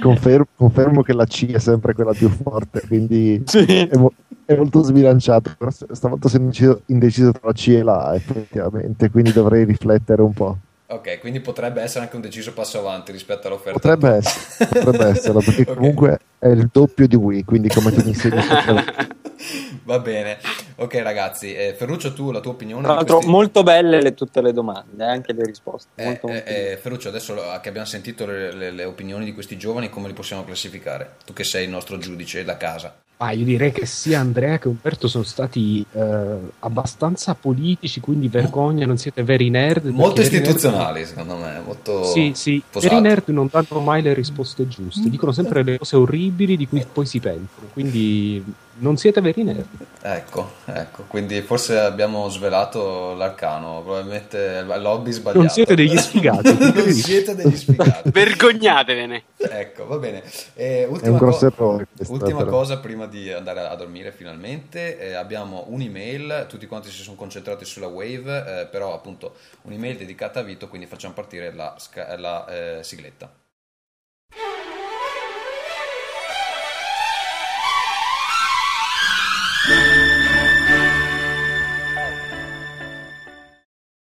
Confermo, 0.00 0.46
confermo, 0.54 1.02
che 1.02 1.12
la 1.12 1.26
C 1.26 1.50
è 1.52 1.58
sempre 1.58 1.94
quella 1.94 2.12
più 2.12 2.28
forte, 2.28 2.82
quindi 2.86 3.42
sì. 3.46 3.64
è, 3.64 3.96
mo- 3.96 4.12
è, 4.44 4.54
molto 4.54 4.82
sbilanciato. 4.82 5.54
Però 5.58 5.70
stavolta 5.70 6.28
sono 6.28 6.44
indeciso, 6.44 6.82
indeciso 6.86 7.32
tra 7.32 7.40
la 7.44 7.52
C 7.52 7.68
e 7.68 7.82
la 7.82 8.04
A, 8.06 8.14
effettivamente, 8.14 9.10
quindi 9.10 9.32
dovrei 9.32 9.64
riflettere 9.64 10.22
un 10.22 10.32
po'. 10.32 10.58
Ok, 10.86 11.20
quindi 11.20 11.40
potrebbe 11.40 11.80
essere 11.80 12.04
anche 12.04 12.16
un 12.16 12.22
deciso 12.22 12.52
passo 12.52 12.78
avanti 12.78 13.12
rispetto 13.12 13.46
all'offerta. 13.46 13.78
Potrebbe 13.78 14.10
essere, 14.16 14.68
potrebbe 14.68 15.06
essere 15.06 15.38
perché 15.38 15.62
okay. 15.62 15.74
comunque 15.74 16.18
è 16.38 16.48
il 16.48 16.68
doppio 16.70 17.06
di 17.06 17.16
Wii, 17.16 17.44
quindi 17.44 17.68
come 17.68 17.90
tu 17.92 18.02
mi 18.02 18.08
insegni 18.08 18.40
Va 19.84 19.98
bene, 19.98 20.38
ok 20.76 20.94
ragazzi, 21.02 21.54
eh, 21.54 21.74
Ferruccio 21.76 22.12
tu 22.12 22.30
la 22.30 22.40
tua 22.40 22.52
opinione? 22.52 22.84
Tra 22.84 22.94
l'altro 22.94 23.16
questi... 23.16 23.32
molto 23.32 23.62
belle 23.62 24.00
le, 24.00 24.14
tutte 24.14 24.40
le 24.40 24.52
domande, 24.52 25.04
anche 25.04 25.32
le 25.32 25.44
risposte. 25.44 25.90
Eh, 25.96 26.04
molto, 26.04 26.28
molto 26.28 26.48
eh, 26.48 26.78
Ferruccio, 26.80 27.08
adesso 27.08 27.34
che 27.60 27.68
abbiamo 27.68 27.86
sentito 27.86 28.24
le, 28.24 28.52
le, 28.52 28.70
le 28.70 28.84
opinioni 28.84 29.24
di 29.24 29.34
questi 29.34 29.56
giovani, 29.56 29.90
come 29.90 30.06
li 30.06 30.14
possiamo 30.14 30.44
classificare? 30.44 31.16
Tu 31.24 31.32
che 31.32 31.44
sei 31.44 31.64
il 31.64 31.70
nostro 31.70 31.98
giudice 31.98 32.44
da 32.44 32.56
casa. 32.56 32.94
Ah, 33.18 33.30
io 33.30 33.44
direi 33.44 33.70
che 33.70 33.86
sia 33.86 34.18
Andrea 34.18 34.58
che 34.58 34.66
Umberto 34.66 35.06
sono 35.06 35.22
stati 35.22 35.86
eh, 35.92 36.36
abbastanza 36.58 37.36
politici, 37.36 38.00
quindi 38.00 38.26
vergogna, 38.26 38.84
non 38.84 38.98
siete 38.98 39.22
veri 39.22 39.48
nerd. 39.48 39.86
Molto 39.86 40.22
istituzionali, 40.22 41.00
nerd... 41.00 41.08
secondo 41.08 41.36
me. 41.36 41.60
Molto 41.64 42.02
sì, 42.02 42.32
sì. 42.34 42.60
Veri 42.72 43.00
nerd 43.00 43.28
non 43.28 43.48
danno 43.48 43.80
mai 43.80 44.02
le 44.02 44.12
risposte 44.12 44.66
giuste, 44.66 45.08
dicono 45.08 45.30
sempre 45.30 45.62
le 45.62 45.78
cose 45.78 45.94
orribili 45.94 46.56
di 46.56 46.66
cui 46.66 46.84
poi 46.92 47.06
si 47.06 47.20
pensano. 47.20 47.68
Quindi 47.72 48.44
non 48.78 48.96
siete 48.96 49.20
veri 49.20 49.42
nerd. 49.42 49.66
Ecco, 50.00 50.52
ecco, 50.64 51.04
quindi 51.06 51.40
forse 51.42 51.78
abbiamo 51.78 52.28
svelato 52.28 53.14
l'arcano, 53.14 53.82
probabilmente 53.82 54.62
l'hobby 54.62 55.10
sbagliato. 55.12 55.38
Non 55.40 55.48
siete 55.48 55.74
degli 55.74 55.96
sfigati. 55.98 56.56
non 56.58 56.92
siete 56.92 57.34
degli 57.34 57.56
sfigati. 57.56 58.10
Vergognatevene. 58.10 59.22
Ecco, 59.36 59.86
va 59.86 59.98
bene. 59.98 60.22
Eh, 60.54 60.86
ultima, 60.88 61.18
co- 61.18 61.46
errore, 61.46 61.86
ultima 62.08 62.44
cosa 62.44 62.78
prima 62.78 63.06
di 63.06 63.30
andare 63.30 63.60
a 63.60 63.74
dormire 63.74 64.12
finalmente, 64.12 64.98
eh, 64.98 65.14
abbiamo 65.14 65.64
un'email, 65.68 66.46
tutti 66.48 66.66
quanti 66.66 66.90
si 66.90 67.02
sono 67.02 67.16
concentrati 67.16 67.64
sulla 67.64 67.86
Wave, 67.88 68.60
eh, 68.62 68.66
però 68.66 68.94
appunto 68.94 69.36
un'email 69.62 69.96
dedicata 69.96 70.40
a 70.40 70.42
Vito, 70.42 70.68
quindi 70.68 70.86
facciamo 70.86 71.14
partire 71.14 71.52
la, 71.52 71.76
la 72.16 72.46
eh, 72.78 72.82
sigletta. 72.82 73.30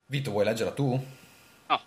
Vito, 0.08 0.30
vuoi 0.30 0.46
leggerla 0.46 0.72
tu? 0.72 1.04
No. 1.68 1.82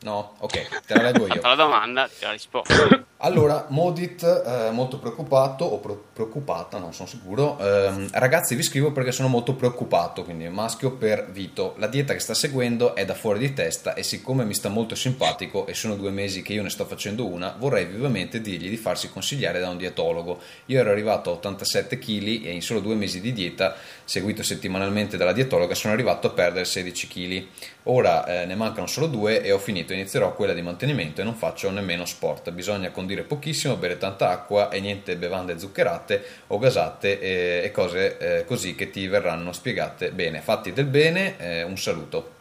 No? 0.00 0.34
Ok, 0.40 0.84
te 0.86 0.94
la 0.94 1.02
leggo 1.02 1.28
io. 1.28 1.38
la 1.46 1.54
domanda, 1.54 2.08
te 2.08 2.24
la 2.24 2.32
rispondo. 2.32 3.04
Allora, 3.18 3.66
Modit, 3.70 4.22
eh, 4.22 4.70
molto 4.70 4.98
preoccupato, 4.98 5.64
o 5.64 5.78
pro- 5.78 6.08
preoccupata, 6.12 6.78
non 6.78 6.92
sono 6.92 7.08
sicuro. 7.08 7.56
Eh, 7.58 8.08
ragazzi, 8.10 8.54
vi 8.54 8.62
scrivo 8.62 8.92
perché 8.92 9.12
sono 9.12 9.28
molto 9.28 9.54
preoccupato, 9.54 10.24
quindi 10.24 10.46
maschio 10.48 10.90
per 10.90 11.30
Vito. 11.30 11.74
La 11.78 11.86
dieta 11.86 12.12
che 12.12 12.18
sta 12.18 12.34
seguendo 12.34 12.94
è 12.94 13.06
da 13.06 13.14
fuori 13.14 13.38
di 13.38 13.54
testa 13.54 13.94
e 13.94 14.02
siccome 14.02 14.44
mi 14.44 14.52
sta 14.52 14.68
molto 14.68 14.94
simpatico 14.94 15.66
e 15.66 15.72
sono 15.72 15.94
due 15.94 16.10
mesi 16.10 16.42
che 16.42 16.52
io 16.52 16.62
ne 16.62 16.68
sto 16.68 16.84
facendo 16.84 17.26
una, 17.26 17.54
vorrei 17.56 17.86
vivamente 17.86 18.42
dirgli 18.42 18.68
di 18.68 18.76
farsi 18.76 19.08
consigliare 19.08 19.58
da 19.58 19.70
un 19.70 19.78
dietologo. 19.78 20.40
Io 20.66 20.80
ero 20.80 20.90
arrivato 20.90 21.30
a 21.30 21.34
87 21.34 21.98
kg 21.98 22.44
e 22.44 22.52
in 22.52 22.62
solo 22.62 22.80
due 22.80 22.94
mesi 22.94 23.22
di 23.22 23.32
dieta, 23.32 23.74
seguito 24.04 24.42
settimanalmente 24.42 25.16
dalla 25.16 25.32
dietologa, 25.32 25.74
sono 25.74 25.92
arrivato 25.92 26.28
a 26.28 26.30
perdere 26.30 26.64
16 26.64 27.08
kg. 27.08 27.46
Ora 27.84 28.24
eh, 28.26 28.46
ne 28.46 28.54
mancano 28.54 28.86
solo 28.86 29.06
due 29.06 29.42
e 29.42 29.52
ho 29.52 29.58
finito, 29.58 29.92
inizierò 29.92 30.34
quella 30.34 30.52
di 30.52 30.62
mantenimento 30.62 31.20
e 31.20 31.24
non 31.24 31.34
faccio 31.34 31.70
nemmeno 31.70 32.04
sport. 32.04 32.50
Bisogna 32.50 32.90
condire 32.90 33.22
pochissimo, 33.22 33.76
bere 33.76 33.98
tanta 33.98 34.30
acqua 34.30 34.70
e 34.70 34.80
niente 34.80 35.16
bevande 35.16 35.58
zuccherate 35.58 36.24
o 36.48 36.58
gasate 36.58 37.20
e, 37.20 37.64
e 37.64 37.70
cose 37.70 38.18
eh, 38.18 38.44
così 38.44 38.74
che 38.74 38.90
ti 38.90 39.06
verranno 39.06 39.52
spiegate 39.52 40.10
bene. 40.12 40.40
Fatti 40.40 40.72
del 40.72 40.86
bene, 40.86 41.36
eh, 41.38 41.62
un 41.62 41.76
saluto. 41.76 42.32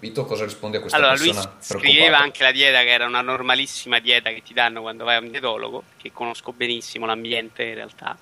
Vito, 0.00 0.24
cosa 0.24 0.44
risponde 0.44 0.78
a 0.78 0.80
questa 0.80 0.96
allora, 0.96 1.12
persona? 1.12 1.42
Lui 1.42 1.52
scriveva 1.58 2.18
anche 2.18 2.42
la 2.42 2.52
dieta 2.52 2.80
che 2.80 2.88
era 2.88 3.04
una 3.04 3.20
normalissima 3.20 3.98
dieta 3.98 4.30
che 4.30 4.42
ti 4.42 4.54
danno 4.54 4.80
quando 4.80 5.04
vai 5.04 5.16
a 5.16 5.20
un 5.20 5.30
dietologo, 5.30 5.84
che 5.98 6.10
conosco 6.10 6.52
benissimo 6.52 7.04
l'ambiente 7.04 7.64
in 7.64 7.74
realtà. 7.74 8.16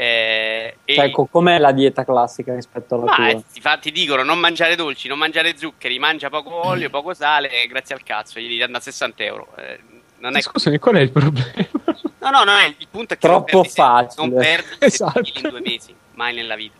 Eh, 0.00 0.76
cioè, 0.84 1.06
ecco, 1.06 1.26
com'è 1.26 1.58
la 1.58 1.72
dieta 1.72 2.04
classica 2.04 2.54
rispetto 2.54 2.94
alla 2.94 3.04
ma, 3.06 3.14
tua? 3.16 3.28
Eh, 3.30 3.42
ti, 3.52 3.60
ti 3.80 3.90
dicono 3.90 4.22
non 4.22 4.38
mangiare 4.38 4.76
dolci, 4.76 5.08
non 5.08 5.18
mangiare 5.18 5.56
zuccheri, 5.56 5.98
mangia 5.98 6.30
poco 6.30 6.68
olio, 6.68 6.88
poco 6.88 7.14
sale, 7.14 7.50
grazie 7.66 7.96
al 7.96 8.04
cazzo, 8.04 8.38
gli 8.38 8.56
danno 8.56 8.78
60 8.78 9.24
euro. 9.24 9.48
Eh, 9.56 9.80
non 10.18 10.36
è... 10.36 10.40
Scusami, 10.40 10.78
qual 10.78 10.94
è 10.94 11.00
il 11.00 11.10
problema? 11.10 11.66
No, 12.20 12.30
no, 12.30 12.44
no, 12.44 12.52
il 12.66 12.88
punto 12.90 13.14
è 13.14 13.18
che 13.18 13.26
Troppo 13.26 13.56
non 13.56 13.62
perdi, 13.62 13.74
facile. 13.74 14.26
Non 14.28 14.40
perdi 14.40 14.76
esatto. 14.80 15.20
in 15.34 15.48
due 15.48 15.60
mesi, 15.60 15.94
mai 16.14 16.34
nella 16.34 16.56
vita. 16.56 16.76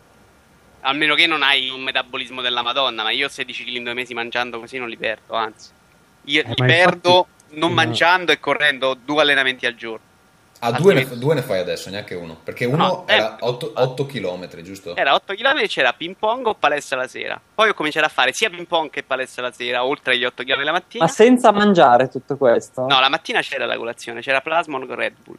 Almeno 0.81 1.15
che 1.15 1.27
non 1.27 1.43
hai 1.43 1.69
un 1.69 1.81
metabolismo 1.81 2.41
della 2.41 2.61
Madonna, 2.61 3.03
ma 3.03 3.11
io 3.11 3.27
16 3.27 3.63
kg 3.63 3.75
in 3.75 3.83
due 3.83 3.93
mesi 3.93 4.13
mangiando 4.13 4.59
così 4.59 4.77
non 4.77 4.89
li 4.89 4.97
perdo, 4.97 5.33
anzi. 5.33 5.71
Io 6.25 6.41
eh, 6.41 6.47
li 6.47 6.53
perdo 6.55 7.27
infatti... 7.27 7.59
non 7.59 7.71
mangiando 7.73 8.31
e 8.31 8.39
correndo 8.39 8.93
due 8.93 9.21
allenamenti 9.21 9.65
al 9.65 9.75
giorno. 9.75 10.07
Ah, 10.61 10.71
due 10.73 10.93
ne, 10.93 11.07
due 11.17 11.35
ne, 11.35 11.41
fai 11.41 11.59
adesso, 11.59 11.89
neanche 11.89 12.15
uno. 12.15 12.37
Perché 12.43 12.65
uno 12.65 12.77
no, 12.77 13.03
era 13.07 13.37
8, 13.39 13.71
8 13.75 14.05
km, 14.05 14.61
giusto? 14.61 14.95
Era 14.95 15.13
8 15.13 15.33
km, 15.33 15.65
c'era 15.67 15.93
ping 15.93 16.15
pong 16.19 16.47
o 16.47 16.53
palestra 16.53 16.97
la 16.97 17.07
sera. 17.07 17.39
Poi 17.53 17.69
ho 17.69 17.73
cominciato 17.73 18.05
a 18.05 18.09
fare 18.09 18.33
sia 18.33 18.49
ping 18.49 18.67
pong 18.67 18.89
che 18.89 19.03
palestra 19.03 19.43
la 19.43 19.51
sera, 19.51 19.85
oltre 19.85 20.15
agli 20.15 20.25
8 20.25 20.43
km 20.43 20.63
la 20.63 20.71
mattina. 20.73 21.05
Ma 21.05 21.09
senza 21.09 21.51
mangiare 21.51 22.09
tutto 22.09 22.35
questo? 22.35 22.81
No, 22.81 22.99
la 22.99 23.07
mattina 23.07 23.39
c'era 23.39 23.65
la 23.65 23.77
colazione, 23.77 24.19
c'era 24.19 24.41
Plasmon 24.41 24.85
con 24.85 24.95
Red 24.95 25.13
Bull. 25.23 25.37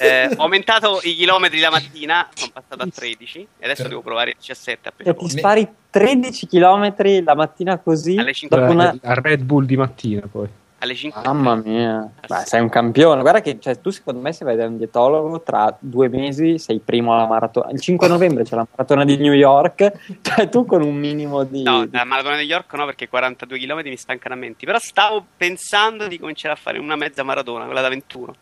Eh, 0.00 0.34
ho 0.36 0.42
aumentato 0.42 0.98
i 1.02 1.14
chilometri 1.14 1.60
la 1.60 1.70
mattina, 1.70 2.28
sono 2.34 2.50
passato 2.52 2.82
a 2.82 2.88
13 2.92 3.46
e 3.58 3.64
adesso 3.64 3.86
devo 3.86 4.00
provare 4.00 4.34
17 4.36 4.88
a 4.88 4.92
Cioè, 5.04 5.14
ti 5.14 5.28
spari 5.28 5.68
13 5.90 6.46
km 6.46 7.22
la 7.22 7.34
mattina 7.34 7.78
così? 7.78 8.16
Alle 8.16 8.32
5 8.32 8.58
una... 8.62 8.96
A 9.02 9.14
Red 9.14 9.42
Bull 9.42 9.64
di 9.64 9.76
mattina 9.76 10.26
poi 10.26 10.48
alle 10.80 10.94
5 10.94 11.22
Mamma 11.24 11.54
mia, 11.56 12.10
Beh, 12.26 12.42
sei 12.44 12.60
un 12.60 12.68
campione. 12.68 13.20
Guarda 13.20 13.40
che 13.40 13.58
cioè, 13.60 13.80
tu, 13.80 13.90
secondo 13.90 14.20
me, 14.20 14.32
se 14.32 14.44
vai 14.44 14.56
da 14.56 14.66
un 14.66 14.78
dietologo 14.78 15.42
tra 15.42 15.74
due 15.78 16.08
mesi 16.08 16.58
sei 16.58 16.80
primo 16.80 17.14
alla 17.14 17.26
maratona. 17.26 17.70
Il 17.70 17.80
5 17.80 18.08
novembre 18.08 18.44
c'è 18.44 18.56
la 18.56 18.66
maratona 18.68 19.04
di 19.04 19.16
New 19.16 19.32
York. 19.32 19.92
Cioè, 20.30 20.48
tu 20.48 20.64
con 20.64 20.82
un 20.82 20.94
minimo 20.94 21.44
di. 21.44 21.62
No, 21.62 21.86
la 21.90 22.04
maratona 22.04 22.36
di 22.36 22.46
New 22.46 22.50
York 22.50 22.72
no, 22.74 22.84
perché 22.86 23.08
42 23.08 23.58
km 23.58 23.80
mi 23.84 23.96
stancano 23.96 24.34
a 24.34 24.38
menti. 24.38 24.64
Però 24.64 24.78
stavo 24.78 25.24
pensando 25.36 26.06
di 26.06 26.18
cominciare 26.18 26.54
a 26.54 26.56
fare 26.56 26.78
una 26.78 26.96
mezza 26.96 27.22
maratona, 27.22 27.64
quella 27.64 27.80
da 27.80 27.88
21. 27.88 28.34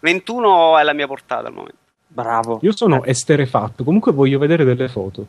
21 0.00 0.78
è 0.78 0.82
la 0.82 0.92
mia 0.92 1.06
portata 1.06 1.48
al 1.48 1.52
momento. 1.52 1.78
Bravo. 2.06 2.58
Io 2.62 2.72
sono 2.74 3.04
esterefatto. 3.04 3.84
Comunque 3.84 4.12
voglio 4.12 4.38
vedere 4.38 4.64
delle 4.64 4.88
foto. 4.88 5.26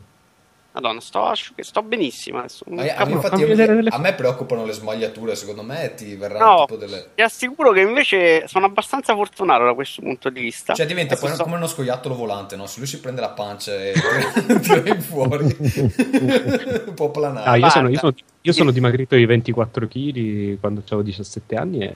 Madonna, 0.74 1.00
sto, 1.00 1.32
sto 1.58 1.82
benissimo 1.82 2.38
adesso. 2.38 2.64
A, 2.70 2.80
a, 2.80 3.06
infatti, 3.06 3.42
a, 3.42 3.94
a, 3.94 3.98
me 3.98 4.14
preoccupano 4.14 4.64
le 4.64 4.72
smagliature, 4.72 5.36
secondo 5.36 5.62
me 5.62 5.92
ti 5.94 6.14
verranno 6.16 6.44
no, 6.44 6.64
tipo 6.64 6.76
delle. 6.76 7.10
Ti 7.14 7.20
assicuro 7.20 7.72
che 7.72 7.80
invece 7.80 8.48
sono 8.48 8.64
abbastanza 8.64 9.14
fortunato 9.14 9.64
da 9.64 9.74
questo 9.74 10.00
punto 10.00 10.30
di 10.30 10.40
vista. 10.40 10.72
Cioè, 10.72 10.86
diventa 10.86 11.16
poi 11.16 11.34
sto... 11.34 11.42
come 11.42 11.56
uno 11.56 11.66
scoiattolo 11.66 12.14
volante, 12.14 12.56
no? 12.56 12.66
Se 12.66 12.78
lui 12.78 12.88
si 12.88 13.00
prende 13.00 13.20
la 13.20 13.30
pancia 13.30 13.74
e 13.74 13.92
tira 14.62 14.98
fuori, 14.98 15.54
può 16.94 17.10
planare. 17.10 17.50
Ah, 17.50 17.56
io, 17.56 17.68
sono, 17.68 17.90
io, 17.90 17.98
sono, 17.98 18.14
io 18.44 18.52
sono 18.52 18.72
dimagrito 18.72 19.14
di 19.14 19.24
24 19.24 19.86
kg 19.86 20.58
quando 20.58 20.82
avevo 20.84 21.02
17 21.02 21.54
anni 21.54 21.84
e 21.84 21.92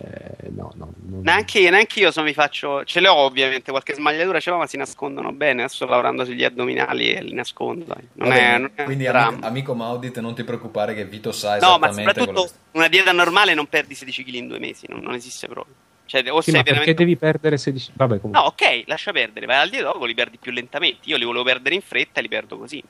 no, 0.51 0.73
no. 0.77 0.93
Non... 1.07 1.23
Neanche, 1.23 1.69
neanche, 1.71 1.99
io 1.99 2.13
so, 2.13 2.23
mi 2.23 2.33
faccio. 2.33 2.85
Ce 2.85 3.01
le 3.01 3.09
ho 3.09 3.17
ovviamente, 3.17 3.73
qualche 3.73 3.95
smagliatura 3.95 4.39
ce 4.39 4.51
l'ho, 4.51 4.59
ma 4.59 4.67
si 4.67 4.77
nascondono 4.77 5.33
bene. 5.33 5.63
Adesso 5.63 5.75
sto 5.75 5.87
lavorando 5.87 6.25
sugli 6.25 6.45
addominali 6.45 7.13
e 7.13 7.23
li 7.23 7.35
nascondo. 7.35 7.97
Non 8.13 8.29
Vabbè, 8.29 8.55
è, 8.55 8.59
non 8.59 8.71
è 8.75 8.85
quindi, 8.85 9.07
amico, 9.09 9.45
amico 9.45 9.75
Maudit, 9.75 10.21
non 10.21 10.35
ti 10.35 10.45
preoccupare 10.45 10.95
che 10.95 11.05
Vito 11.05 11.33
sa 11.33 11.57
esattamente. 11.57 11.89
No, 11.89 12.03
ma 12.03 12.13
soprattutto 12.13 12.51
una 12.73 12.89
dieta 12.89 13.11
normale 13.11 13.53
non 13.55 13.67
perdi 13.67 13.95
16 13.95 14.23
kg 14.23 14.35
in 14.35 14.47
due 14.47 14.59
mesi, 14.61 14.87
non, 14.89 15.01
non 15.01 15.15
esiste 15.15 15.49
proprio. 15.49 15.75
Cioè, 16.07 16.21
o 16.31 16.41
sì, 16.41 16.53
sei 16.53 16.63
veramente... 16.63 16.73
perché 16.85 16.95
devi 16.95 17.17
perdere 17.17 17.59
16 17.59 17.91
Vabbè, 17.95 18.21
comunque. 18.21 18.41
No, 18.41 18.47
ok, 18.47 18.85
lascia 18.87 19.11
perdere, 19.11 19.47
vai 19.47 19.57
al 19.57 19.69
dietologo, 19.69 20.05
li 20.05 20.15
perdi 20.15 20.39
più 20.39 20.53
lentamente. 20.53 21.01
Io 21.05 21.17
li 21.17 21.25
volevo 21.25 21.43
perdere 21.43 21.75
in 21.75 21.81
fretta 21.81 22.21
e 22.21 22.23
li 22.23 22.29
perdo 22.29 22.57
così. 22.57 22.81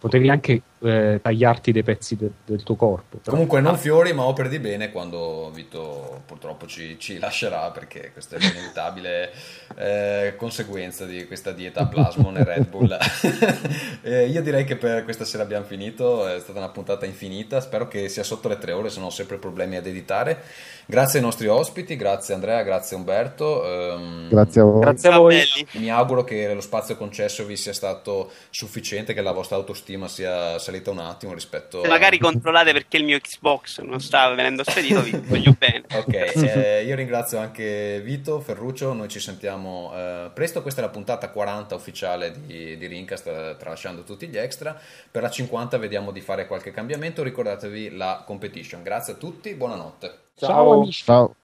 Potevi 0.00 0.28
anche 0.28 0.62
eh, 0.80 1.20
tagliarti 1.22 1.72
dei 1.72 1.82
pezzi 1.82 2.16
de- 2.16 2.30
del 2.44 2.62
tuo 2.62 2.76
corpo. 2.76 3.18
Però. 3.18 3.30
Comunque 3.30 3.60
non 3.60 3.78
fiori, 3.78 4.12
ma 4.12 4.24
opere 4.24 4.48
di 4.48 4.58
bene 4.58 4.90
quando 4.90 5.50
Vito 5.52 6.22
purtroppo 6.26 6.66
ci, 6.66 6.98
ci 6.98 7.18
lascerà 7.18 7.70
perché 7.70 8.10
questa 8.12 8.36
è 8.36 8.38
l'inevitabile 8.38 9.32
eh, 9.76 10.34
conseguenza 10.36 11.04
di 11.04 11.26
questa 11.26 11.52
dieta 11.52 11.86
Plasmon 11.86 12.36
e 12.36 12.44
Red 12.44 12.68
Bull. 12.68 12.96
eh, 14.02 14.26
io 14.26 14.42
direi 14.42 14.64
che 14.64 14.76
per 14.76 15.04
questa 15.04 15.24
sera 15.24 15.42
abbiamo 15.42 15.64
finito, 15.64 16.26
è 16.26 16.38
stata 16.40 16.58
una 16.58 16.68
puntata 16.70 17.06
infinita, 17.06 17.60
spero 17.60 17.88
che 17.88 18.08
sia 18.08 18.22
sotto 18.22 18.48
le 18.48 18.58
tre 18.58 18.72
ore, 18.72 18.90
se 18.90 18.98
non 18.98 19.08
ho 19.08 19.10
sempre 19.10 19.38
problemi 19.38 19.76
ad 19.76 19.86
editare. 19.86 20.42
Grazie 20.84 21.20
ai 21.20 21.24
nostri 21.24 21.46
ospiti, 21.46 21.96
grazie 21.96 22.34
Andrea, 22.34 22.62
grazie 22.62 22.96
Umberto. 22.96 23.62
Um, 23.62 24.28
grazie 24.28 24.60
a 24.60 24.64
voi. 24.64 24.80
Grazie 24.80 25.08
a 25.10 25.18
voi. 25.18 25.42
Mi 25.72 25.90
auguro 25.90 26.24
che 26.24 26.52
lo 26.52 26.60
spazio 26.60 26.96
concesso 26.96 27.44
vi 27.44 27.56
sia 27.56 27.72
stato 27.72 28.30
sufficiente, 28.50 29.14
che 29.14 29.22
la 29.22 29.32
vostra 29.32 29.56
autostima 29.56 30.08
sia 30.08 30.58
salita 30.58 30.90
un 30.90 30.98
attimo 30.98 31.34
rispetto 31.34 31.82
Se 31.82 31.88
magari 31.88 32.16
a... 32.16 32.20
controllate 32.20 32.72
perché 32.72 32.96
il 32.96 33.04
mio 33.04 33.18
Xbox 33.18 33.80
non 33.80 34.00
sta 34.00 34.28
venendo 34.34 34.64
spedito, 34.64 35.02
vi 35.02 35.12
voglio 35.24 35.54
bene. 35.56 35.84
Ok, 35.92 36.14
eh, 36.14 36.84
io 36.84 36.94
ringrazio 36.96 37.38
anche 37.38 38.00
Vito, 38.02 38.40
Ferruccio, 38.40 38.92
noi 38.92 39.08
ci 39.08 39.20
sentiamo 39.20 39.92
eh, 39.94 40.30
presto, 40.34 40.62
questa 40.62 40.80
è 40.80 40.84
la 40.84 40.90
puntata 40.90 41.30
40 41.30 41.74
ufficiale 41.74 42.32
di, 42.44 42.76
di 42.76 42.86
Rincast, 42.86 43.26
eh, 43.26 43.56
tralasciando 43.58 44.02
tutti 44.02 44.26
gli 44.26 44.36
extra. 44.36 44.78
Per 45.10 45.22
la 45.22 45.30
50 45.30 45.78
vediamo 45.78 46.10
di 46.10 46.20
fare 46.20 46.46
qualche 46.46 46.72
cambiamento, 46.72 47.22
ricordatevi 47.22 47.96
la 47.96 48.22
competition. 48.26 48.82
Grazie 48.82 49.14
a 49.14 49.16
tutti, 49.16 49.54
buonanotte. 49.54 50.30
Ciao, 50.34 50.72
amici. 50.72 51.04
Ciao. 51.04 51.34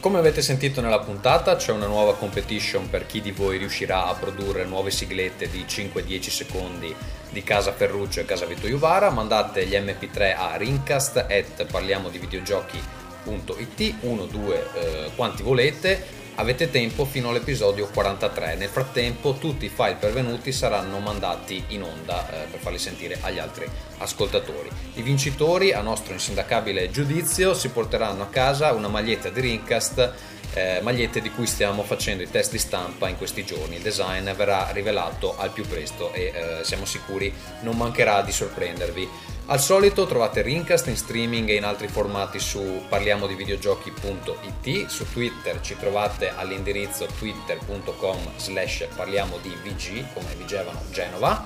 Come 0.00 0.18
avete 0.18 0.40
sentito 0.40 0.80
nella 0.80 1.00
puntata 1.00 1.56
c'è 1.56 1.72
una 1.72 1.86
nuova 1.86 2.16
competition 2.16 2.88
per 2.88 3.04
chi 3.04 3.20
di 3.20 3.32
voi 3.32 3.58
riuscirà 3.58 4.06
a 4.06 4.14
produrre 4.14 4.64
nuove 4.64 4.90
siglette 4.90 5.50
di 5.50 5.66
5-10 5.68 6.20
secondi 6.30 6.94
di 7.28 7.42
Casa 7.42 7.72
Ferruccio 7.72 8.20
e 8.20 8.24
Casa 8.24 8.46
Vito 8.46 8.66
Juvara. 8.66 9.10
Mandate 9.10 9.66
gli 9.66 9.74
mp3 9.74 10.36
a 10.36 10.56
rincast 10.56 11.18
at 11.18 11.66
parliamo 11.66 12.08
di 12.08 12.18
videogiochi.it 12.18 13.94
1, 14.00 14.24
2, 14.24 14.70
eh, 14.74 15.10
quanti 15.14 15.42
volete 15.42 16.18
avete 16.40 16.70
tempo 16.70 17.04
fino 17.04 17.28
all'episodio 17.28 17.86
43. 17.86 18.54
Nel 18.56 18.70
frattempo 18.70 19.34
tutti 19.34 19.66
i 19.66 19.68
file 19.68 19.96
pervenuti 20.00 20.52
saranno 20.52 20.98
mandati 20.98 21.62
in 21.68 21.82
onda 21.82 22.28
eh, 22.28 22.46
per 22.50 22.58
farli 22.60 22.78
sentire 22.78 23.18
agli 23.20 23.38
altri 23.38 23.68
ascoltatori. 23.98 24.70
I 24.94 25.02
vincitori, 25.02 25.72
a 25.72 25.82
nostro 25.82 26.14
insindacabile 26.14 26.90
giudizio, 26.90 27.52
si 27.52 27.68
porteranno 27.68 28.22
a 28.22 28.28
casa 28.28 28.72
una 28.72 28.88
maglietta 28.88 29.28
di 29.28 29.40
Rincast 29.40 30.12
eh, 30.54 30.80
magliette 30.82 31.20
di 31.20 31.30
cui 31.30 31.46
stiamo 31.46 31.82
facendo 31.82 32.22
i 32.22 32.30
test 32.30 32.52
di 32.52 32.58
stampa 32.58 33.08
in 33.08 33.16
questi 33.16 33.44
giorni. 33.44 33.76
Il 33.76 33.82
design 33.82 34.28
verrà 34.32 34.70
rivelato 34.72 35.36
al 35.38 35.50
più 35.50 35.66
presto 35.66 36.12
e 36.12 36.32
eh, 36.34 36.64
siamo 36.64 36.84
sicuri 36.84 37.32
non 37.60 37.76
mancherà 37.76 38.22
di 38.22 38.32
sorprendervi. 38.32 39.08
Al 39.50 39.60
solito 39.60 40.06
trovate 40.06 40.42
Rincast 40.42 40.86
in 40.86 40.96
streaming 40.96 41.48
e 41.48 41.56
in 41.56 41.64
altri 41.64 41.88
formati 41.88 42.38
su 42.38 42.84
parliamodivideogiochi.it, 42.88 44.86
su 44.86 45.10
Twitter 45.10 45.60
ci 45.60 45.76
trovate 45.76 46.32
all'indirizzo 46.32 47.08
twitter.com 47.18 48.34
slash 48.36 48.86
parliamodivg 48.94 50.12
come 50.14 50.36
dicevano 50.36 50.80
Genova. 50.92 51.44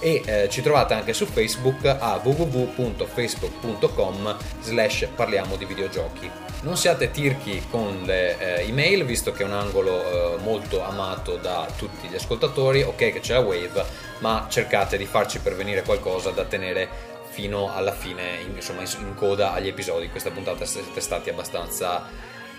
E 0.00 0.22
eh, 0.24 0.48
ci 0.48 0.62
trovate 0.62 0.94
anche 0.94 1.12
su 1.12 1.26
Facebook 1.26 1.84
a 1.84 2.18
www.facebook.com 2.22 4.36
slash 4.62 5.08
parliamo 5.14 5.56
di 5.56 5.66
videogiochi. 5.66 6.30
Non 6.62 6.78
siate 6.78 7.10
tirchi 7.10 7.62
con 7.68 8.04
le 8.06 8.38
eh, 8.38 8.62
email 8.66 9.04
visto 9.04 9.32
che 9.32 9.42
è 9.42 9.46
un 9.46 9.52
angolo 9.52 10.02
eh, 10.02 10.36
molto 10.40 10.82
amato 10.82 11.36
da 11.36 11.68
tutti 11.76 12.08
gli 12.08 12.14
ascoltatori, 12.14 12.80
ok 12.82 12.96
che 12.96 13.20
c'è 13.20 13.34
la 13.34 13.40
Wave, 13.40 13.84
ma 14.20 14.46
cercate 14.48 14.96
di 14.96 15.04
farci 15.04 15.40
pervenire 15.40 15.82
qualcosa 15.82 16.30
da 16.30 16.44
tenere 16.44 17.12
fino 17.34 17.74
alla 17.74 17.92
fine, 17.92 18.38
in, 18.46 18.54
insomma 18.54 18.82
in 18.98 19.14
coda 19.16 19.52
agli 19.52 19.66
episodi. 19.66 20.08
Questa 20.08 20.30
puntata 20.30 20.64
siete 20.64 21.00
stati 21.00 21.30
abbastanza 21.30 22.08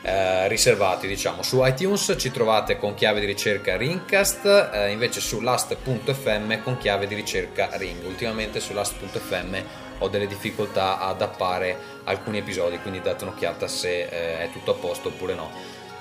eh, 0.01 0.47
riservati 0.49 1.07
diciamo. 1.07 1.41
Su 1.41 1.65
iTunes 1.65 2.13
ci 2.17 2.29
trovate 2.29 2.77
con 2.77 2.93
chiave 2.93 3.21
di 3.21 3.25
ricerca 3.25 3.77
Ringcast 3.77 4.69
eh, 4.73 4.91
invece 4.91 5.21
su 5.21 5.39
last.fm 5.39 6.61
con 6.61 6.77
chiave 6.77 7.07
di 7.07 7.15
ricerca 7.15 7.69
Ring. 7.73 8.03
Ultimamente 8.03 8.59
su 8.59 8.73
last.fm 8.73 9.55
ho 9.99 10.09
delle 10.09 10.27
difficoltà 10.27 10.99
ad 10.99 11.21
appare 11.21 11.77
alcuni 12.03 12.39
episodi 12.39 12.77
quindi 12.79 12.99
date 12.99 13.23
un'occhiata 13.23 13.65
se 13.67 14.01
eh, 14.01 14.39
è 14.39 14.49
tutto 14.51 14.71
a 14.71 14.75
posto 14.75 15.07
oppure 15.07 15.33
no. 15.33 15.49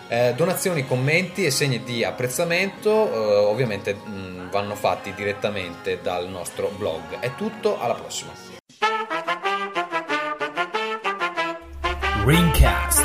Eh, 0.08 0.34
donazioni, 0.36 0.84
commenti 0.84 1.46
e 1.46 1.50
segni 1.50 1.82
di 1.82 2.04
apprezzamento 2.04 2.90
eh, 2.90 3.36
ovviamente 3.46 3.94
mh, 3.94 4.50
vanno 4.50 4.74
fatti 4.74 5.14
direttamente 5.14 6.00
dal 6.02 6.28
nostro 6.28 6.70
blog. 6.76 7.20
È 7.20 7.34
tutto 7.36 7.80
alla 7.80 7.94
prossima 7.94 8.43
Ringcast 12.24 13.03